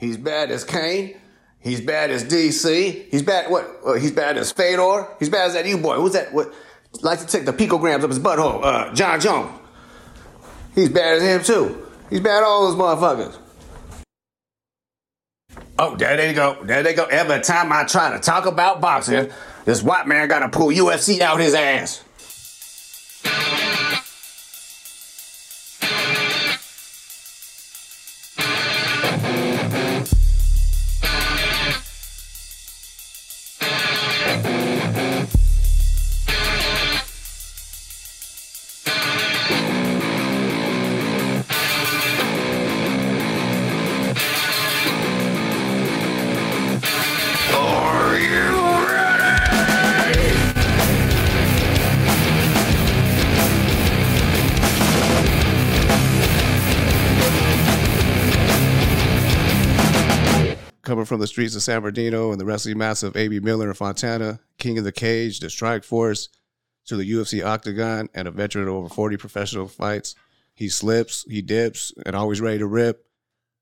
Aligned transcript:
He's 0.00 0.16
bad 0.16 0.50
as 0.50 0.64
Cain. 0.64 1.16
He's 1.58 1.82
bad 1.82 2.10
as 2.10 2.24
DC. 2.24 3.10
He's 3.10 3.22
bad. 3.22 3.50
What? 3.50 3.80
Uh, 3.84 3.92
he's 3.92 4.12
bad 4.12 4.38
as 4.38 4.50
Fedor. 4.50 5.08
He's 5.18 5.28
bad 5.28 5.48
as 5.48 5.52
that 5.54 5.66
U 5.66 5.76
boy. 5.76 5.96
Who's 5.96 6.14
that? 6.14 6.32
What? 6.32 6.52
Likes 7.02 7.22
to 7.24 7.30
take 7.30 7.44
the 7.44 7.52
picograms 7.52 8.02
up 8.02 8.08
his 8.08 8.18
butthole. 8.18 8.64
Uh, 8.64 8.94
Jon 8.94 9.20
Jones. 9.20 9.50
He's 10.74 10.88
bad 10.88 11.16
as 11.18 11.22
him 11.22 11.42
too. 11.44 11.86
He's 12.08 12.20
bad 12.20 12.42
all 12.42 12.68
those 12.68 12.76
motherfuckers. 12.80 13.36
Oh, 15.78 15.96
there 15.96 16.16
they 16.16 16.32
go. 16.32 16.62
There 16.64 16.82
they 16.82 16.94
go. 16.94 17.04
Every 17.04 17.40
time 17.40 17.72
I 17.72 17.84
try 17.84 18.10
to 18.10 18.18
talk 18.18 18.46
about 18.46 18.80
boxing, 18.80 19.30
this 19.64 19.82
white 19.82 20.06
man 20.06 20.28
got 20.28 20.40
to 20.40 20.48
pull 20.48 20.68
UFC 20.68 21.20
out 21.20 21.40
his 21.40 21.54
ass. 21.54 22.02
From 61.10 61.18
the 61.18 61.26
streets 61.26 61.56
of 61.56 61.62
San 61.64 61.80
Bernardino 61.80 62.30
and 62.30 62.40
the 62.40 62.44
wrestling 62.44 62.78
mass 62.78 63.02
of 63.02 63.16
A.B. 63.16 63.40
Miller 63.40 63.66
and 63.66 63.76
Fontana, 63.76 64.38
King 64.58 64.78
of 64.78 64.84
the 64.84 64.92
Cage, 64.92 65.40
the 65.40 65.48
Strikeforce, 65.48 66.28
to 66.86 66.94
the 66.94 67.10
UFC 67.10 67.44
Octagon, 67.44 68.08
and 68.14 68.28
a 68.28 68.30
veteran 68.30 68.68
of 68.68 68.74
over 68.74 68.88
40 68.88 69.16
professional 69.16 69.66
fights. 69.66 70.14
He 70.54 70.68
slips, 70.68 71.24
he 71.28 71.42
dips, 71.42 71.92
and 72.06 72.14
always 72.14 72.40
ready 72.40 72.58
to 72.58 72.66
rip. 72.68 73.06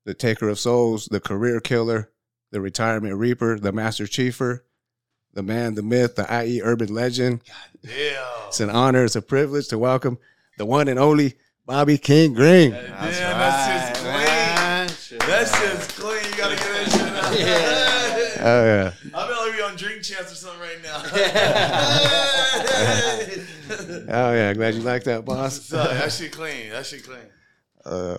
The 0.05 0.13
Taker 0.13 0.47
of 0.47 0.59
Souls, 0.59 1.07
the 1.07 1.19
Career 1.19 1.59
Killer, 1.59 2.11
the 2.51 2.61
Retirement 2.61 3.15
Reaper, 3.15 3.57
the 3.57 3.71
Master 3.71 4.03
Chiefer, 4.03 4.59
the 5.33 5.41
man, 5.41 5.73
the 5.73 5.81
myth, 5.81 6.17
the 6.17 6.27
IE 6.45 6.61
Urban 6.61 6.93
Legend. 6.93 7.41
Damn. 7.81 8.47
It's 8.49 8.59
an 8.59 8.69
honor, 8.69 9.05
it's 9.05 9.15
a 9.15 9.23
privilege 9.23 9.69
to 9.69 9.79
welcome 9.79 10.19
the 10.59 10.67
one 10.67 10.87
and 10.87 10.99
only 10.99 11.33
Bobby 11.65 11.97
King 11.97 12.35
Green. 12.35 12.73
Damn, 12.73 12.91
that's 12.91 13.89
just 13.89 15.09
clean. 15.09 15.19
That's 15.27 15.59
just 15.59 15.99
clean. 15.99 16.18
You 17.33 17.45
gotta 17.45 17.45
get 17.45 17.69
that 17.69 18.31
shit 18.33 18.41
out. 18.41 18.47
Oh, 18.47 18.65
yeah. 18.65 18.93
I 19.13 19.27
feel 19.27 19.37
like 19.47 19.53
we 19.55 19.61
on 19.63 19.75
drink 19.75 20.01
champs 20.03 20.31
or 20.31 20.35
something 20.35 20.61
right 20.61 20.81
now. 20.83 21.03
Oh, 24.11 24.33
yeah. 24.33 24.53
Glad 24.53 24.73
you 24.75 24.81
like 24.81 25.03
that, 25.03 25.25
boss. 25.25 25.61
so, 25.61 25.77
that 25.83 26.11
shit 26.11 26.31
clean. 26.31 26.69
That 26.71 26.85
shit 26.85 27.03
clean. 27.03 27.19
Uh, 27.85 28.17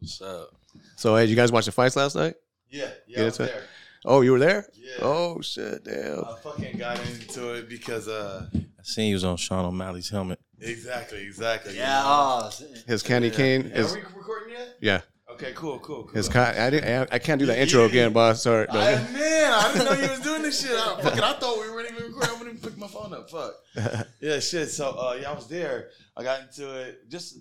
What's 0.00 0.20
up? 0.20 0.50
so, 0.96 1.16
hey, 1.16 1.22
did 1.22 1.30
you 1.30 1.36
guys 1.36 1.50
watch 1.50 1.66
the 1.66 1.72
fights 1.72 1.96
last 1.96 2.14
night? 2.16 2.34
Yeah, 2.70 2.84
Yeah, 3.06 3.18
yeah, 3.18 3.22
I 3.22 3.24
was 3.24 3.38
there. 3.38 3.62
Oh, 4.04 4.20
you 4.20 4.32
were 4.32 4.38
there? 4.38 4.68
Yeah. 4.74 4.96
Oh, 5.02 5.40
shit, 5.40 5.84
damn. 5.84 6.24
I 6.24 6.36
fucking 6.42 6.78
got 6.78 7.00
into 7.08 7.54
it 7.54 7.68
because, 7.68 8.08
uh, 8.08 8.46
I 8.54 8.58
seen 8.82 9.08
you 9.08 9.14
was 9.14 9.24
on 9.24 9.36
Sean 9.36 9.64
O'Malley's 9.64 10.08
helmet. 10.08 10.38
exactly, 10.60 11.22
exactly. 11.24 11.76
Yeah, 11.76 12.02
oh, 12.04 12.50
His 12.86 13.02
Candy 13.02 13.30
Cane 13.30 13.72
Are 13.76 13.94
we 13.94 14.00
recording 14.16 14.54
yet? 14.54 14.76
yeah. 14.80 15.00
Okay, 15.36 15.52
cool, 15.54 15.78
cool, 15.80 16.04
cool. 16.04 16.14
His 16.14 16.30
con- 16.30 16.54
I, 16.56 16.70
didn't, 16.70 17.12
I, 17.12 17.18
can't 17.18 17.38
do 17.38 17.44
that 17.44 17.58
intro 17.58 17.84
again, 17.84 18.10
boss. 18.14 18.42
Sorry. 18.42 18.66
I, 18.70 18.94
man, 19.12 19.52
I 19.52 19.70
didn't 19.70 19.84
know 19.84 19.92
you 19.92 20.10
was 20.10 20.20
doing 20.20 20.40
this 20.40 20.62
shit. 20.62 20.70
I, 20.70 20.98
fucking, 21.02 21.20
I 21.20 21.34
thought 21.34 21.60
we 21.60 21.70
weren't 21.70 21.90
even 21.90 22.04
recording. 22.04 22.30
I 22.30 22.38
wouldn't 22.38 22.56
even 22.56 22.70
pick 22.70 22.78
my 22.78 22.86
phone 22.86 23.12
up. 23.12 23.28
Fuck. 23.28 23.52
Yeah, 24.22 24.40
shit. 24.40 24.70
So, 24.70 24.92
uh, 24.92 25.18
yeah, 25.20 25.30
I 25.30 25.34
was 25.34 25.46
there. 25.46 25.90
I 26.16 26.22
got 26.22 26.40
into 26.40 26.80
it. 26.80 27.10
Just, 27.10 27.40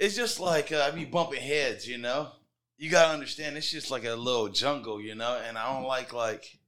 it's 0.00 0.16
just 0.16 0.40
like 0.40 0.72
uh, 0.72 0.80
I 0.80 0.90
be 0.90 1.04
bumping 1.04 1.40
heads, 1.40 1.86
you 1.86 1.96
know. 1.96 2.30
You 2.76 2.90
gotta 2.90 3.12
understand, 3.12 3.56
it's 3.56 3.70
just 3.70 3.92
like 3.92 4.04
a 4.04 4.16
little 4.16 4.48
jungle, 4.48 5.00
you 5.00 5.14
know. 5.14 5.40
And 5.46 5.56
I 5.56 5.72
don't 5.72 5.86
like 5.86 6.12
like, 6.12 6.58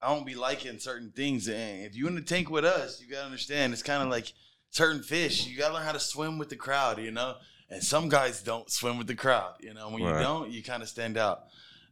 I 0.00 0.14
don't 0.14 0.24
be 0.24 0.36
liking 0.36 0.78
certain 0.78 1.10
things. 1.10 1.48
And 1.48 1.84
if 1.84 1.96
you 1.96 2.06
in 2.06 2.14
the 2.14 2.20
tank 2.20 2.48
with 2.48 2.64
us, 2.64 3.00
you 3.00 3.10
gotta 3.10 3.26
understand, 3.26 3.72
it's 3.72 3.82
kind 3.82 4.04
of 4.04 4.08
like 4.08 4.32
certain 4.70 5.02
fish. 5.02 5.48
You 5.48 5.58
gotta 5.58 5.74
learn 5.74 5.84
how 5.84 5.92
to 5.92 5.98
swim 5.98 6.38
with 6.38 6.48
the 6.48 6.56
crowd, 6.56 7.00
you 7.00 7.10
know. 7.10 7.34
And 7.68 7.82
some 7.82 8.08
guys 8.08 8.42
don't 8.42 8.70
swim 8.70 8.96
with 8.98 9.06
the 9.08 9.14
crowd, 9.16 9.54
you 9.60 9.74
know. 9.74 9.88
When 9.88 10.02
you 10.02 10.08
don't, 10.08 10.50
you 10.50 10.62
kind 10.62 10.82
of 10.82 10.88
stand 10.88 11.18
out. 11.18 11.44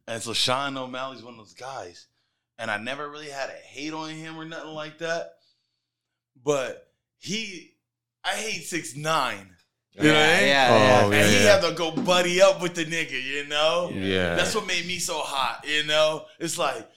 And 0.07 0.23
so 0.23 0.33
Sean 0.33 0.77
O'Malley's 0.77 1.23
one 1.23 1.35
of 1.35 1.39
those 1.39 1.55
guys. 1.55 2.07
And 2.59 2.71
I 2.71 2.77
never 2.79 3.09
really 3.11 3.31
had 3.31 3.49
a 3.51 3.53
hate 3.53 3.93
on 3.93 4.11
him 4.11 4.37
or 4.39 4.45
nothing 4.45 4.71
like 4.71 4.99
that. 4.99 5.33
But 6.45 6.87
he, 7.19 7.75
I 8.25 8.31
hate 8.35 8.63
six 8.65 8.95
nine. 8.95 9.51
You 9.97 10.03
know 10.05 10.13
what 10.13 10.17
I 10.19 10.23
yeah, 10.23 10.39
mean? 10.39 10.49
yeah, 10.49 10.69
Oh, 10.71 10.77
yeah. 10.79 11.05
and 11.05 11.13
yeah, 11.13 11.39
he 11.39 11.45
yeah. 11.45 11.53
had 11.61 11.63
to 11.69 11.75
go 11.75 11.91
buddy 11.93 12.43
up 12.43 12.61
with 12.61 12.75
the 12.75 12.85
nigga, 12.85 13.23
you 13.23 13.47
know? 13.47 13.91
Yeah. 13.95 14.35
That's 14.35 14.55
what 14.55 14.67
made 14.67 14.87
me 14.87 14.99
so 14.99 15.19
hot, 15.19 15.65
you 15.69 15.85
know? 15.87 16.25
It's 16.41 16.59
like, 16.59 16.89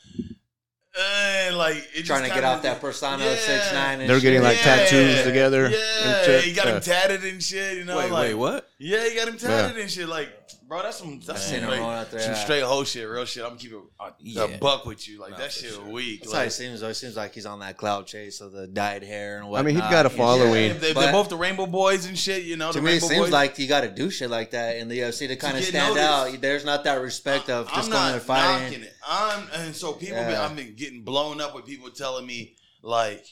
uh, 1.00 1.56
like 1.56 1.78
it 1.94 1.94
just 1.96 2.08
Trying 2.08 2.22
to 2.24 2.28
get 2.28 2.34
kinda- 2.35 2.47
off 2.50 2.62
that 2.63 2.81
persona 2.81 3.25
of 3.25 3.38
six 3.40 3.72
nine. 3.74 4.06
They're 4.08 4.19
getting 4.19 4.41
like 4.41 4.58
Yeah. 4.58 4.75
tattoos 4.85 5.24
together. 5.24 5.69
Yeah, 5.69 5.78
and 6.03 6.25
shit. 6.25 6.44
he 6.44 6.53
got 6.53 6.66
Yeah. 6.68 6.75
him 6.75 6.81
tatted 6.81 7.24
and 7.24 7.44
shit, 7.44 7.78
you 7.78 7.85
know? 7.85 7.97
Wait, 7.97 8.12
like, 8.12 8.24
wait, 8.24 8.34
what? 8.34 8.69
Yeah, 8.80 9.08
he 9.08 9.16
got 9.16 9.28
him 9.28 9.38
tatted 9.38 9.78
and 9.78 9.90
shit. 9.91 10.08
Like, 10.09 10.30
bro, 10.67 10.81
that's 10.83 10.97
some 10.97 11.19
that's 11.25 11.44
seen 11.44 11.61
some, 11.61 11.69
him 11.69 11.75
straight, 11.75 11.81
out 11.81 12.11
there, 12.11 12.19
some 12.19 12.31
yeah. 12.33 12.44
straight 12.44 12.63
whole 12.63 12.83
shit, 12.83 13.07
real 13.07 13.25
shit. 13.25 13.44
I'm 13.44 13.50
gonna 13.50 13.59
keep 13.59 13.72
it 13.72 13.78
uh, 14.00 14.05
a, 14.05 14.13
Yeah. 14.19 14.44
a 14.44 14.57
buck 14.57 14.85
with 14.85 15.07
you. 15.07 15.19
Like 15.19 15.31
Nah, 15.31 15.38
that 15.38 15.51
shit 15.51 15.72
sure. 15.73 15.83
weak. 15.85 16.22
That's 16.22 16.33
how 16.33 16.39
he 16.39 16.45
Like, 16.45 16.51
seems. 16.51 16.81
Though. 16.81 16.89
It 16.89 16.94
seems 16.95 17.16
like 17.16 17.33
he's 17.33 17.45
on 17.45 17.59
that 17.59 17.78
cloud 17.78 18.07
chase 18.07 18.41
of 18.41 18.51
the 18.51 18.67
dyed 18.67 19.03
hair 19.03 19.38
and 19.38 19.47
whatnot. 19.47 19.63
I 19.63 19.66
mean, 19.66 19.75
he's 19.75 19.89
got 19.91 20.05
a 20.05 20.09
following. 20.09 20.66
yeah, 20.67 20.73
they, 20.73 20.94
But- 20.94 21.01
they're 21.01 21.11
both 21.11 21.29
the 21.29 21.38
Rainbow 21.38 21.66
Boys 21.67 22.05
and 22.05 22.17
shit. 22.17 22.44
You 22.44 22.57
know, 22.57 22.72
To 22.72 22.79
the 22.79 22.85
me, 22.85 22.97
it 22.97 23.01
seems 23.01 23.22
Boys. 23.25 23.31
like 23.31 23.57
you 23.59 23.67
got 23.67 23.81
to 23.81 23.89
do 23.89 24.09
shit 24.09 24.29
like 24.29 24.51
that 24.51 24.78
in 24.78 24.88
the 24.89 25.00
UFC 25.00 25.28
to 25.28 25.35
kind 25.35 25.57
of 25.57 25.63
stand 25.63 25.95
noticed. 25.95 26.35
out. 26.35 26.41
There's 26.41 26.66
not 26.66 26.84
that 26.84 26.95
respect 27.01 27.49
of 27.49 27.67
just 27.69 27.85
I'm 27.85 27.91
going 27.91 27.94
not 28.03 28.13
and 28.13 28.22
fighting. 28.22 28.84
it. 28.84 28.94
I'm 29.07 29.47
and 29.53 29.75
so 29.75 29.94
people. 29.94 30.17
Been, 30.17 30.35
I've 30.35 30.55
been 30.55 30.75
getting 30.75 31.03
blown 31.03 31.39
up 31.41 31.55
with 31.55 31.66
people 31.66 31.89
telling 31.89 32.25
me 32.25 32.55
like 32.81 33.25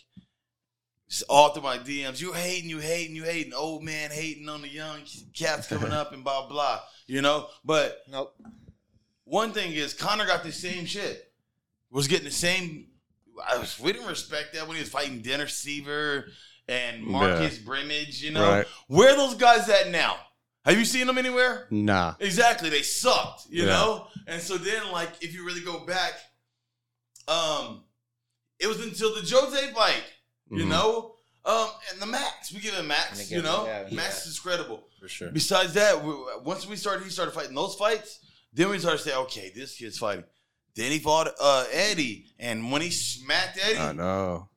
all 1.29 1.49
through 1.49 1.63
my 1.63 1.77
DMs. 1.77 2.19
You 2.19 2.33
hating, 2.33 2.69
you 2.69 2.79
hating, 2.79 3.15
you 3.15 3.23
hating. 3.23 3.53
Old 3.53 3.83
man 3.83 4.09
hating 4.11 4.49
on 4.49 4.61
the 4.61 4.67
young 4.69 5.01
cats 5.37 5.67
coming 5.67 5.91
up 5.91 6.13
and 6.13 6.23
blah 6.23 6.47
blah. 6.47 6.79
You 7.07 7.21
know, 7.21 7.47
but 7.63 8.01
Nope. 8.09 8.35
one 9.25 9.51
thing 9.51 9.71
is 9.73 9.93
Connor 9.93 10.25
got 10.25 10.43
the 10.43 10.51
same 10.51 10.85
shit. 10.85 11.31
Was 11.91 12.07
getting 12.07 12.25
the 12.25 12.31
same. 12.31 12.87
I 13.47 13.57
was, 13.57 13.79
we 13.79 13.91
didn't 13.93 14.07
respect 14.07 14.53
that 14.53 14.67
when 14.67 14.75
he 14.75 14.81
was 14.81 14.89
fighting 14.89 15.21
Dennis 15.21 15.63
Siver 15.63 16.25
and 16.67 17.03
Marcus 17.03 17.57
Brimage. 17.59 18.21
You 18.21 18.31
know, 18.31 18.41
Right. 18.49 18.65
where 18.87 19.13
are 19.13 19.17
those 19.17 19.35
guys 19.35 19.69
at 19.69 19.91
now? 19.91 20.17
Have 20.65 20.79
you 20.79 20.85
seen 20.85 21.05
them 21.05 21.17
anywhere? 21.19 21.67
Nah. 21.69 22.15
Exactly, 22.19 22.69
they 22.69 22.81
sucked, 22.81 23.43
you 23.49 23.63
Yeah. 23.65 23.69
know. 23.69 24.07
And 24.25 24.41
so 24.41 24.57
then, 24.57 24.91
like, 24.91 25.11
if 25.21 25.31
you 25.33 25.45
really 25.45 25.61
go 25.61 25.85
back, 25.85 26.13
um, 27.27 27.83
it 28.59 28.67
was 28.67 28.79
until 28.81 29.13
the 29.13 29.21
Jose 29.21 29.71
fight, 29.73 30.03
you 30.49 30.65
Mhm. 30.65 30.69
know, 30.69 31.15
um, 31.45 31.69
and 31.91 32.01
the 32.01 32.05
Max. 32.07 32.51
We 32.51 32.59
give 32.61 32.73
him 32.73 32.87
Max, 32.87 33.27
they 33.29 33.35
you 33.35 33.41
know. 33.43 33.65
yeah, 33.65 33.87
Max 33.91 34.25
yeah. 34.25 34.29
is 34.31 34.39
credible. 34.39 34.87
For 35.05 35.09
sure. 35.09 35.29
Besides 35.31 35.73
that, 35.75 36.03
we, 36.03 36.13
once 36.43 36.67
we 36.67 36.75
started, 36.75 37.03
he 37.03 37.11
started 37.11 37.31
fighting 37.33 37.53
those 37.53 37.75
fights. 37.75 38.19
Then 38.51 38.69
we 38.71 38.79
started 38.79 38.97
to 39.03 39.03
say, 39.09 39.15
okay, 39.15 39.51
this 39.55 39.75
kid's 39.77 39.99
fighting. 39.99 40.23
Then 40.75 40.91
he 40.91 40.97
fought 40.97 41.27
uh, 41.39 41.65
Eddie, 41.71 42.25
and 42.39 42.71
when 42.71 42.81
he 42.81 42.89
smacked 42.89 43.59
Eddie, 43.63 43.77
I 43.77 43.91
know. 43.93 44.49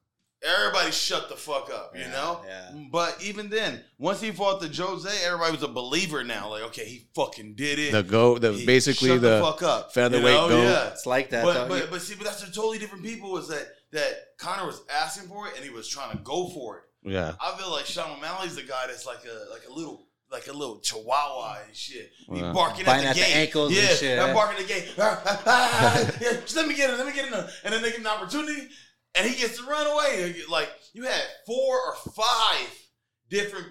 everybody 0.43 0.91
shut 0.91 1.29
the 1.29 1.37
fuck 1.37 1.71
up, 1.71 1.93
you 1.95 2.01
Yeah, 2.01 2.11
know? 2.13 2.41
yeah. 2.47 2.71
But 2.91 3.23
even 3.23 3.51
then, 3.51 3.85
once 3.99 4.23
he 4.23 4.31
fought 4.31 4.61
the 4.63 4.69
Jose, 4.69 5.11
everybody 5.23 5.53
was 5.53 5.63
a 5.63 5.69
believer 5.69 6.25
now. 6.25 6.49
Like, 6.49 6.63
okay, 6.65 6.87
he 6.87 7.09
fucking 7.15 7.55
did 7.55 7.79
it. 7.79 7.93
The 7.93 8.03
go, 8.03 8.39
the 8.39 8.53
He 8.55 8.65
basically 8.65 9.11
shut 9.11 9.21
the, 9.21 9.41
fuck 9.43 9.63
up. 9.63 9.93
featherweight 9.93 10.25
you 10.33 10.39
know? 10.41 10.49
goat. 10.49 10.63
Yeah. 10.63 10.89
It's 10.89 11.05
like 11.07 11.29
that. 11.31 11.45
But, 11.45 11.69
but 11.69 11.91
but 11.91 12.01
see, 12.01 12.15
but 12.15 12.25
that's 12.25 12.43
a 12.43 12.47
totally 12.51 12.79
different 12.79 13.05
people. 13.05 13.31
Was 13.31 13.49
that 13.49 13.67
that 13.93 14.13
Connor 14.39 14.65
was 14.67 14.81
asking 14.91 15.29
for 15.29 15.47
it 15.49 15.57
and 15.57 15.65
he 15.65 15.71
was 15.71 15.87
trying 15.89 16.17
to 16.17 16.23
go 16.25 16.49
for 16.49 16.79
it. 16.79 16.85
yeah. 17.13 17.35
I 17.41 17.57
feel 17.57 17.71
like 17.71 17.87
Sean 17.87 18.17
O'Malley's 18.17 18.57
the 18.57 18.63
guy 18.63 18.87
that's 18.89 19.07
like 19.07 19.25
a 19.25 19.51
like 19.53 19.63
a 19.69 19.73
little 19.73 20.08
like 20.31 20.47
a 20.49 20.53
little 20.53 20.79
chihuahua 20.81 21.59
and 21.67 21.75
shit. 21.75 22.11
He 22.33 22.39
Yeah. 22.41 22.53
barking 22.53 22.85
Biting 22.85 23.05
at 23.07 23.11
at 23.11 23.15
the 23.17 23.21
the 23.23 23.27
gate. 23.27 23.35
ankles 23.37 23.69
and 23.73 23.79
yeah, 23.83 23.95
shit. 23.95 24.19
I'm 24.19 24.35
barking 24.35 24.63
at 24.63 24.69
the 24.69 24.75
gate. 24.75 24.89
Ah, 24.99 25.23
ah, 25.25 25.43
ah, 25.47 26.11
yeah, 26.21 26.33
just 26.43 26.57
let 26.57 26.69
me 26.69 26.75
get 26.75 26.91
it. 26.91 26.97
Let 26.99 27.07
me 27.07 27.13
get 27.13 27.27
it. 27.27 27.51
And 27.65 27.73
then 27.73 27.81
they 27.83 27.91
give 27.91 28.01
him 28.01 28.07
an 28.07 28.13
opportunity, 28.13 28.69
and 29.15 29.27
he 29.27 29.35
gets 29.41 29.57
to 29.59 29.65
run 29.65 29.87
away. 29.87 30.35
Like 30.51 30.69
you 30.93 31.05
had 31.05 31.23
four 31.47 31.77
or 31.77 31.95
five 32.15 32.69
different 33.31 33.67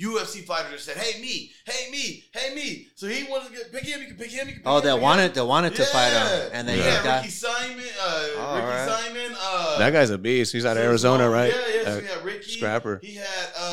UFC 0.00 0.44
fighters 0.44 0.86
that 0.86 0.94
said, 0.94 0.96
"Hey 0.96 1.20
me, 1.20 1.50
hey 1.66 1.90
me, 1.90 2.22
hey 2.32 2.54
me." 2.54 2.86
So 2.94 3.08
he 3.08 3.24
wanted 3.28 3.48
to 3.50 3.56
get, 3.56 3.72
pick 3.72 3.82
him. 3.84 4.00
You 4.00 4.06
can 4.06 4.16
pick 4.16 4.30
him. 4.30 4.46
You 4.46 4.54
can 4.54 4.62
pick 4.62 4.66
oh, 4.66 4.76
him, 4.76 4.84
they 4.84 4.90
pick 4.90 4.96
him. 4.96 5.02
wanted 5.02 5.34
they 5.34 5.42
wanted 5.42 5.74
to 5.74 5.84
fight 5.86 6.10
him, 6.12 6.50
and 6.52 6.68
they 6.68 6.78
yeah, 6.78 7.02
got 7.02 7.16
Ricky 7.22 7.30
Simon, 7.32 7.78
uh, 8.00 8.04
Oh, 8.36 8.54
Ricky 8.54 8.66
alright. 8.66 8.88
Simon. 8.88 9.36
Uh, 9.40 9.78
That 9.80 9.90
guy's 9.92 10.10
a 10.10 10.18
beast. 10.18 10.52
He's 10.52 10.64
out 10.64 10.76
of 10.76 10.84
Arizona, 10.84 11.28
right? 11.28 11.52
Yeah, 11.52 11.74
yeah. 11.74 11.82
So 11.82 11.90
Uh, 11.90 12.00
he 12.00 12.06
had 12.06 12.24
Ricky. 12.24 12.50
Scrapper. 12.52 13.00
He 13.02 13.14
had 13.16 13.26
uh. 13.58 13.67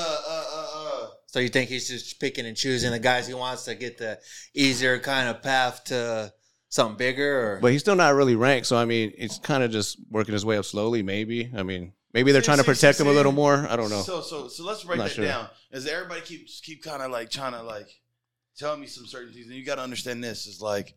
So 1.36 1.42
you 1.42 1.50
think 1.50 1.70
he's 1.70 1.90
just 1.90 2.18
picking 2.18 2.46
and 2.46 2.56
choosing 2.56 2.92
the 2.92 2.98
guys 3.00 3.28
he 3.28 3.34
wants 3.34 3.66
to 3.66 3.76
get 3.76 3.98
the 3.98 4.18
easier 4.54 4.98
kind 5.00 5.28
of 5.28 5.44
path 5.44 5.84
to 5.88 6.32
something 6.70 6.96
bigger 6.96 7.56
or 7.56 7.60
But 7.60 7.74
he's 7.74 7.82
still 7.82 7.98
not 7.98 8.16
really 8.16 8.38
ranked, 8.38 8.68
so 8.68 8.78
I 8.78 8.86
mean, 8.86 9.12
it's 9.18 9.38
kind 9.40 9.62
of 9.62 9.70
just 9.70 9.98
working 10.10 10.32
his 10.32 10.46
way 10.46 10.58
up 10.58 10.64
slowly. 10.64 11.04
Maybe. 11.04 11.52
I 11.54 11.62
mean, 11.64 11.92
maybe 12.14 12.32
they're 12.32 12.42
See, 12.42 12.46
trying 12.46 12.60
to 12.60 12.64
protect 12.64 13.00
see, 13.00 13.04
him 13.04 13.10
a 13.10 13.12
little 13.12 13.34
more. 13.34 13.68
I 13.70 13.76
don't 13.76 13.90
know. 13.90 14.00
So 14.02 14.22
so 14.22 14.48
so 14.48 14.64
let's 14.64 14.86
break 14.86 14.98
Not 14.98 15.10
that 15.10 15.14
sure. 15.14 15.26
down. 15.26 15.50
As 15.74 15.86
everybody 15.88 16.22
keeps 16.22 16.62
keep 16.62 16.82
kind 16.82 17.02
of 17.02 17.12
like 17.12 17.30
trying 17.32 17.52
to 17.52 17.64
like 17.64 17.90
tell 18.58 18.78
me 18.78 18.88
some 18.88 19.06
certain 19.06 19.34
things, 19.34 19.48
and 19.48 19.56
you 19.56 19.66
got 19.66 19.76
to 19.76 19.82
understand 19.82 20.24
this 20.24 20.48
is 20.48 20.62
like 20.62 20.96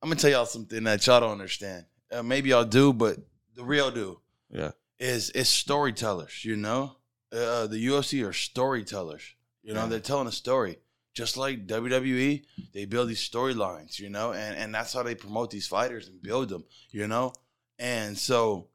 I'm 0.00 0.08
gonna 0.08 0.20
tell 0.20 0.30
y'all 0.30 0.46
something 0.46 0.84
that 0.84 1.04
y'all 1.04 1.18
don't 1.18 1.32
understand. 1.32 1.84
Uh, 2.12 2.22
maybe 2.22 2.50
y'all 2.50 2.64
do, 2.64 2.92
but 2.92 3.16
the 3.56 3.64
real 3.64 3.90
do 3.90 4.20
Yeah. 4.50 4.70
is 5.00 5.30
it's 5.34 5.50
storytellers. 5.50 6.44
You 6.44 6.54
know, 6.54 6.92
uh, 7.32 7.66
the 7.66 7.84
UFC 7.88 8.24
are 8.24 8.32
storytellers. 8.32 9.34
You 9.68 9.74
know, 9.74 9.82
Yeah. 9.82 9.88
they're 9.90 10.00
telling 10.00 10.26
a 10.26 10.32
story. 10.32 10.78
Just 11.12 11.36
like 11.36 11.66
WWE, 11.66 12.42
they 12.72 12.84
build 12.86 13.08
these 13.10 13.28
storylines, 13.28 13.98
you 13.98 14.08
know, 14.08 14.32
and, 14.32 14.56
and 14.56 14.74
that's 14.74 14.92
how 14.94 15.02
they 15.02 15.14
promote 15.14 15.50
these 15.50 15.66
fighters 15.66 16.08
and 16.08 16.22
build 16.22 16.48
them, 16.48 16.64
you 16.90 17.06
know. 17.06 17.32
And 17.78 18.16
so, 18.16 18.68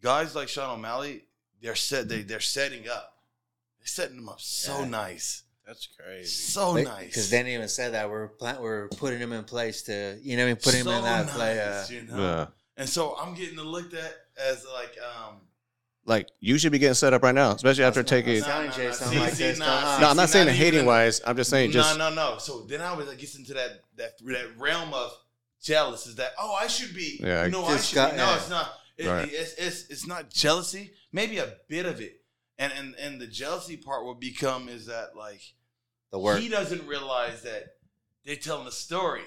guys 0.00 0.34
like 0.36 0.48
Sean 0.48 0.78
O'Malley, 0.78 1.24
they're 1.60 1.74
set. 1.74 2.08
They 2.08 2.22
they're 2.22 2.38
setting 2.40 2.88
up. 2.88 3.16
They're 3.80 3.86
setting 3.86 4.16
them 4.16 4.28
up 4.28 4.40
so 4.40 4.80
Yeah. 4.80 4.84
nice, 4.88 5.42
That's 5.66 5.86
crazy. 5.88 6.28
so 6.30 6.74
nice. 6.76 7.06
because 7.06 7.30
they 7.30 7.38
didn't 7.38 7.52
even 7.54 7.68
say 7.68 7.90
that 7.90 8.08
we're 8.08 8.28
plan- 8.28 8.60
we're 8.62 8.88
putting 8.90 9.18
him 9.18 9.32
in 9.32 9.42
place 9.44 9.82
to 9.84 10.18
you 10.22 10.36
know 10.36 10.44
what 10.44 10.50
I 10.50 10.52
mean 10.54 10.62
putting 10.62 10.80
him 10.82 10.88
in 10.88 11.02
that 11.04 11.28
play. 11.28 11.60
Uh, 11.60 11.86
you 11.88 12.02
know. 12.02 12.16
Yeah. 12.18 12.46
And 12.76 12.88
so 12.88 13.16
I'm 13.16 13.34
getting 13.34 13.58
looked 13.58 13.94
at 13.94 14.14
as 14.36 14.64
like, 14.66 14.96
um, 15.00 15.36
Like 16.06 16.28
you 16.40 16.58
should 16.58 16.72
be 16.72 16.78
getting 16.78 16.94
set 16.94 17.14
up 17.14 17.22
right 17.22 17.34
now, 17.34 17.52
especially 17.52 17.84
after 17.84 18.02
taking. 18.02 18.34
that's 18.34 18.46
Sound 18.46 18.72
Jay, 18.74 18.92
something 18.92 19.18
See, 19.18 19.24
like 19.24 19.32
see, 19.34 19.58
nah, 19.58 19.96
see, 19.96 20.02
No, 20.02 20.08
I'm 20.10 20.16
not 20.16 20.28
saying 20.28 20.48
it 20.48 20.50
not 20.50 20.56
hating 20.56 20.74
even- 20.74 20.86
wise. 20.86 21.20
I'm 21.26 21.36
just 21.36 21.48
saying 21.50 21.70
just 21.70 21.96
no, 21.98 22.10
no, 22.10 22.14
no. 22.14 22.38
So 22.38 22.62
then 22.68 22.80
I 22.82 22.92
was 22.92 23.06
like, 23.08 23.18
gets 23.18 23.36
into 23.36 23.54
that 23.54 23.80
that 23.96 24.18
that 24.26 24.58
realm 24.58 24.92
of 24.92 25.12
jealous. 25.62 26.06
Is 26.06 26.16
that 26.16 26.32
oh 26.38 26.52
I 26.52 26.66
should 26.66 26.94
be? 26.94 27.20
Yeah, 27.22 27.46
no, 27.48 27.64
I 27.64 27.78
should 27.78 27.94
got- 27.94 28.10
be. 28.12 28.16
No, 28.18 28.24
yeah. 28.24 28.36
it's 28.36 28.50
not. 28.50 28.72
It, 28.96 29.08
Right. 29.08 29.28
it's, 29.32 29.54
it's 29.54 29.88
it's 29.90 30.06
not 30.06 30.30
jealousy. 30.30 30.92
Maybe 31.10 31.38
a 31.38 31.54
bit 31.68 31.86
of 31.86 32.00
it. 32.00 32.20
And 32.58 32.72
and 32.76 32.94
and 32.96 33.20
the 33.20 33.26
jealousy 33.26 33.76
part 33.78 34.04
will 34.04 34.14
become 34.14 34.68
is 34.68 34.86
that 34.86 35.16
like 35.16 35.40
the 36.12 36.18
work. 36.18 36.38
he 36.38 36.48
doesn't 36.48 36.86
realize 36.86 37.42
that 37.42 37.64
they're 38.24 38.36
telling 38.36 38.68
a 38.68 38.72
story. 38.72 39.22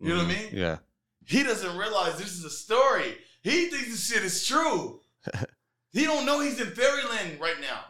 You 0.00 0.08
know 0.10 0.16
what 0.16 0.26
I 0.26 0.34
Mhm. 0.34 0.42
mean? 0.42 0.60
Yeah. 0.60 0.78
He 1.24 1.42
doesn't 1.44 1.76
realize 1.78 2.18
this 2.18 2.32
is 2.36 2.44
a 2.44 2.50
story. 2.50 3.16
He 3.42 3.68
thinks 3.70 3.88
this 3.90 4.06
shit 4.08 4.22
is 4.24 4.44
true. 4.46 5.00
he 5.96 6.04
don't 6.04 6.26
know 6.26 6.40
he's 6.40 6.60
in 6.60 6.68
fairyland 6.70 7.40
right 7.40 7.60
now. 7.60 7.80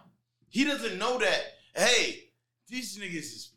He 0.49 0.65
doesn't 0.65 0.99
know 0.99 1.19
that. 1.19 1.43
Hey, 1.75 2.25
these 2.69 2.99
niggas 2.99 3.15
is 3.15 3.51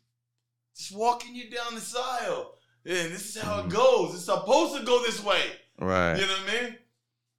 just 0.76 0.94
walking 0.94 1.34
you 1.34 1.50
down 1.50 1.74
this 1.74 1.94
aisle, 1.96 2.54
and 2.84 3.12
this 3.12 3.34
is 3.36 3.42
how 3.42 3.60
it 3.60 3.66
Mhm. 3.66 3.70
goes. 3.70 4.14
It's 4.14 4.24
supposed 4.26 4.76
to 4.78 4.84
go 4.84 5.02
this 5.04 5.20
way. 5.22 5.42
Right. 5.78 6.16
You 6.18 6.26
know 6.26 6.32
what 6.32 6.50
I 6.54 6.62
mean? 6.62 6.78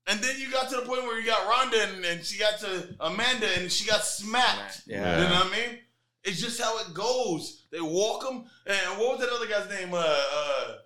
And 0.08 0.19
then 0.19 0.40
you 0.40 0.50
got 0.52 0.69
to 0.69 0.78
the 0.78 0.81
point 0.81 1.04
where 1.04 1.19
you 1.19 1.25
got 1.25 1.48
Ronda 1.48 1.84
and, 1.84 2.04
and 2.04 2.25
she 2.25 2.40
got 2.40 2.60
to 2.62 2.96
Amanda 3.00 3.48
and 3.60 3.72
she 3.72 3.86
got 3.88 4.04
smacked. 4.04 4.81
Yeah. 4.88 5.22
You 5.22 5.30
know 5.30 5.36
what 5.36 5.54
I 5.54 5.68
mean? 5.68 5.80
It's 6.24 6.42
just 6.42 6.60
how 6.60 6.78
it 6.80 6.94
goes. 6.94 7.66
They 7.72 7.81
walk 7.81 8.24
them. 8.24 8.50
And 8.66 8.98
what 9.00 9.12
was 9.12 9.19
that 9.19 9.30
other 9.30 9.48
guy's 9.48 9.69
name? 9.69 9.94
Uh, 9.94 9.98
uh, 9.98 10.78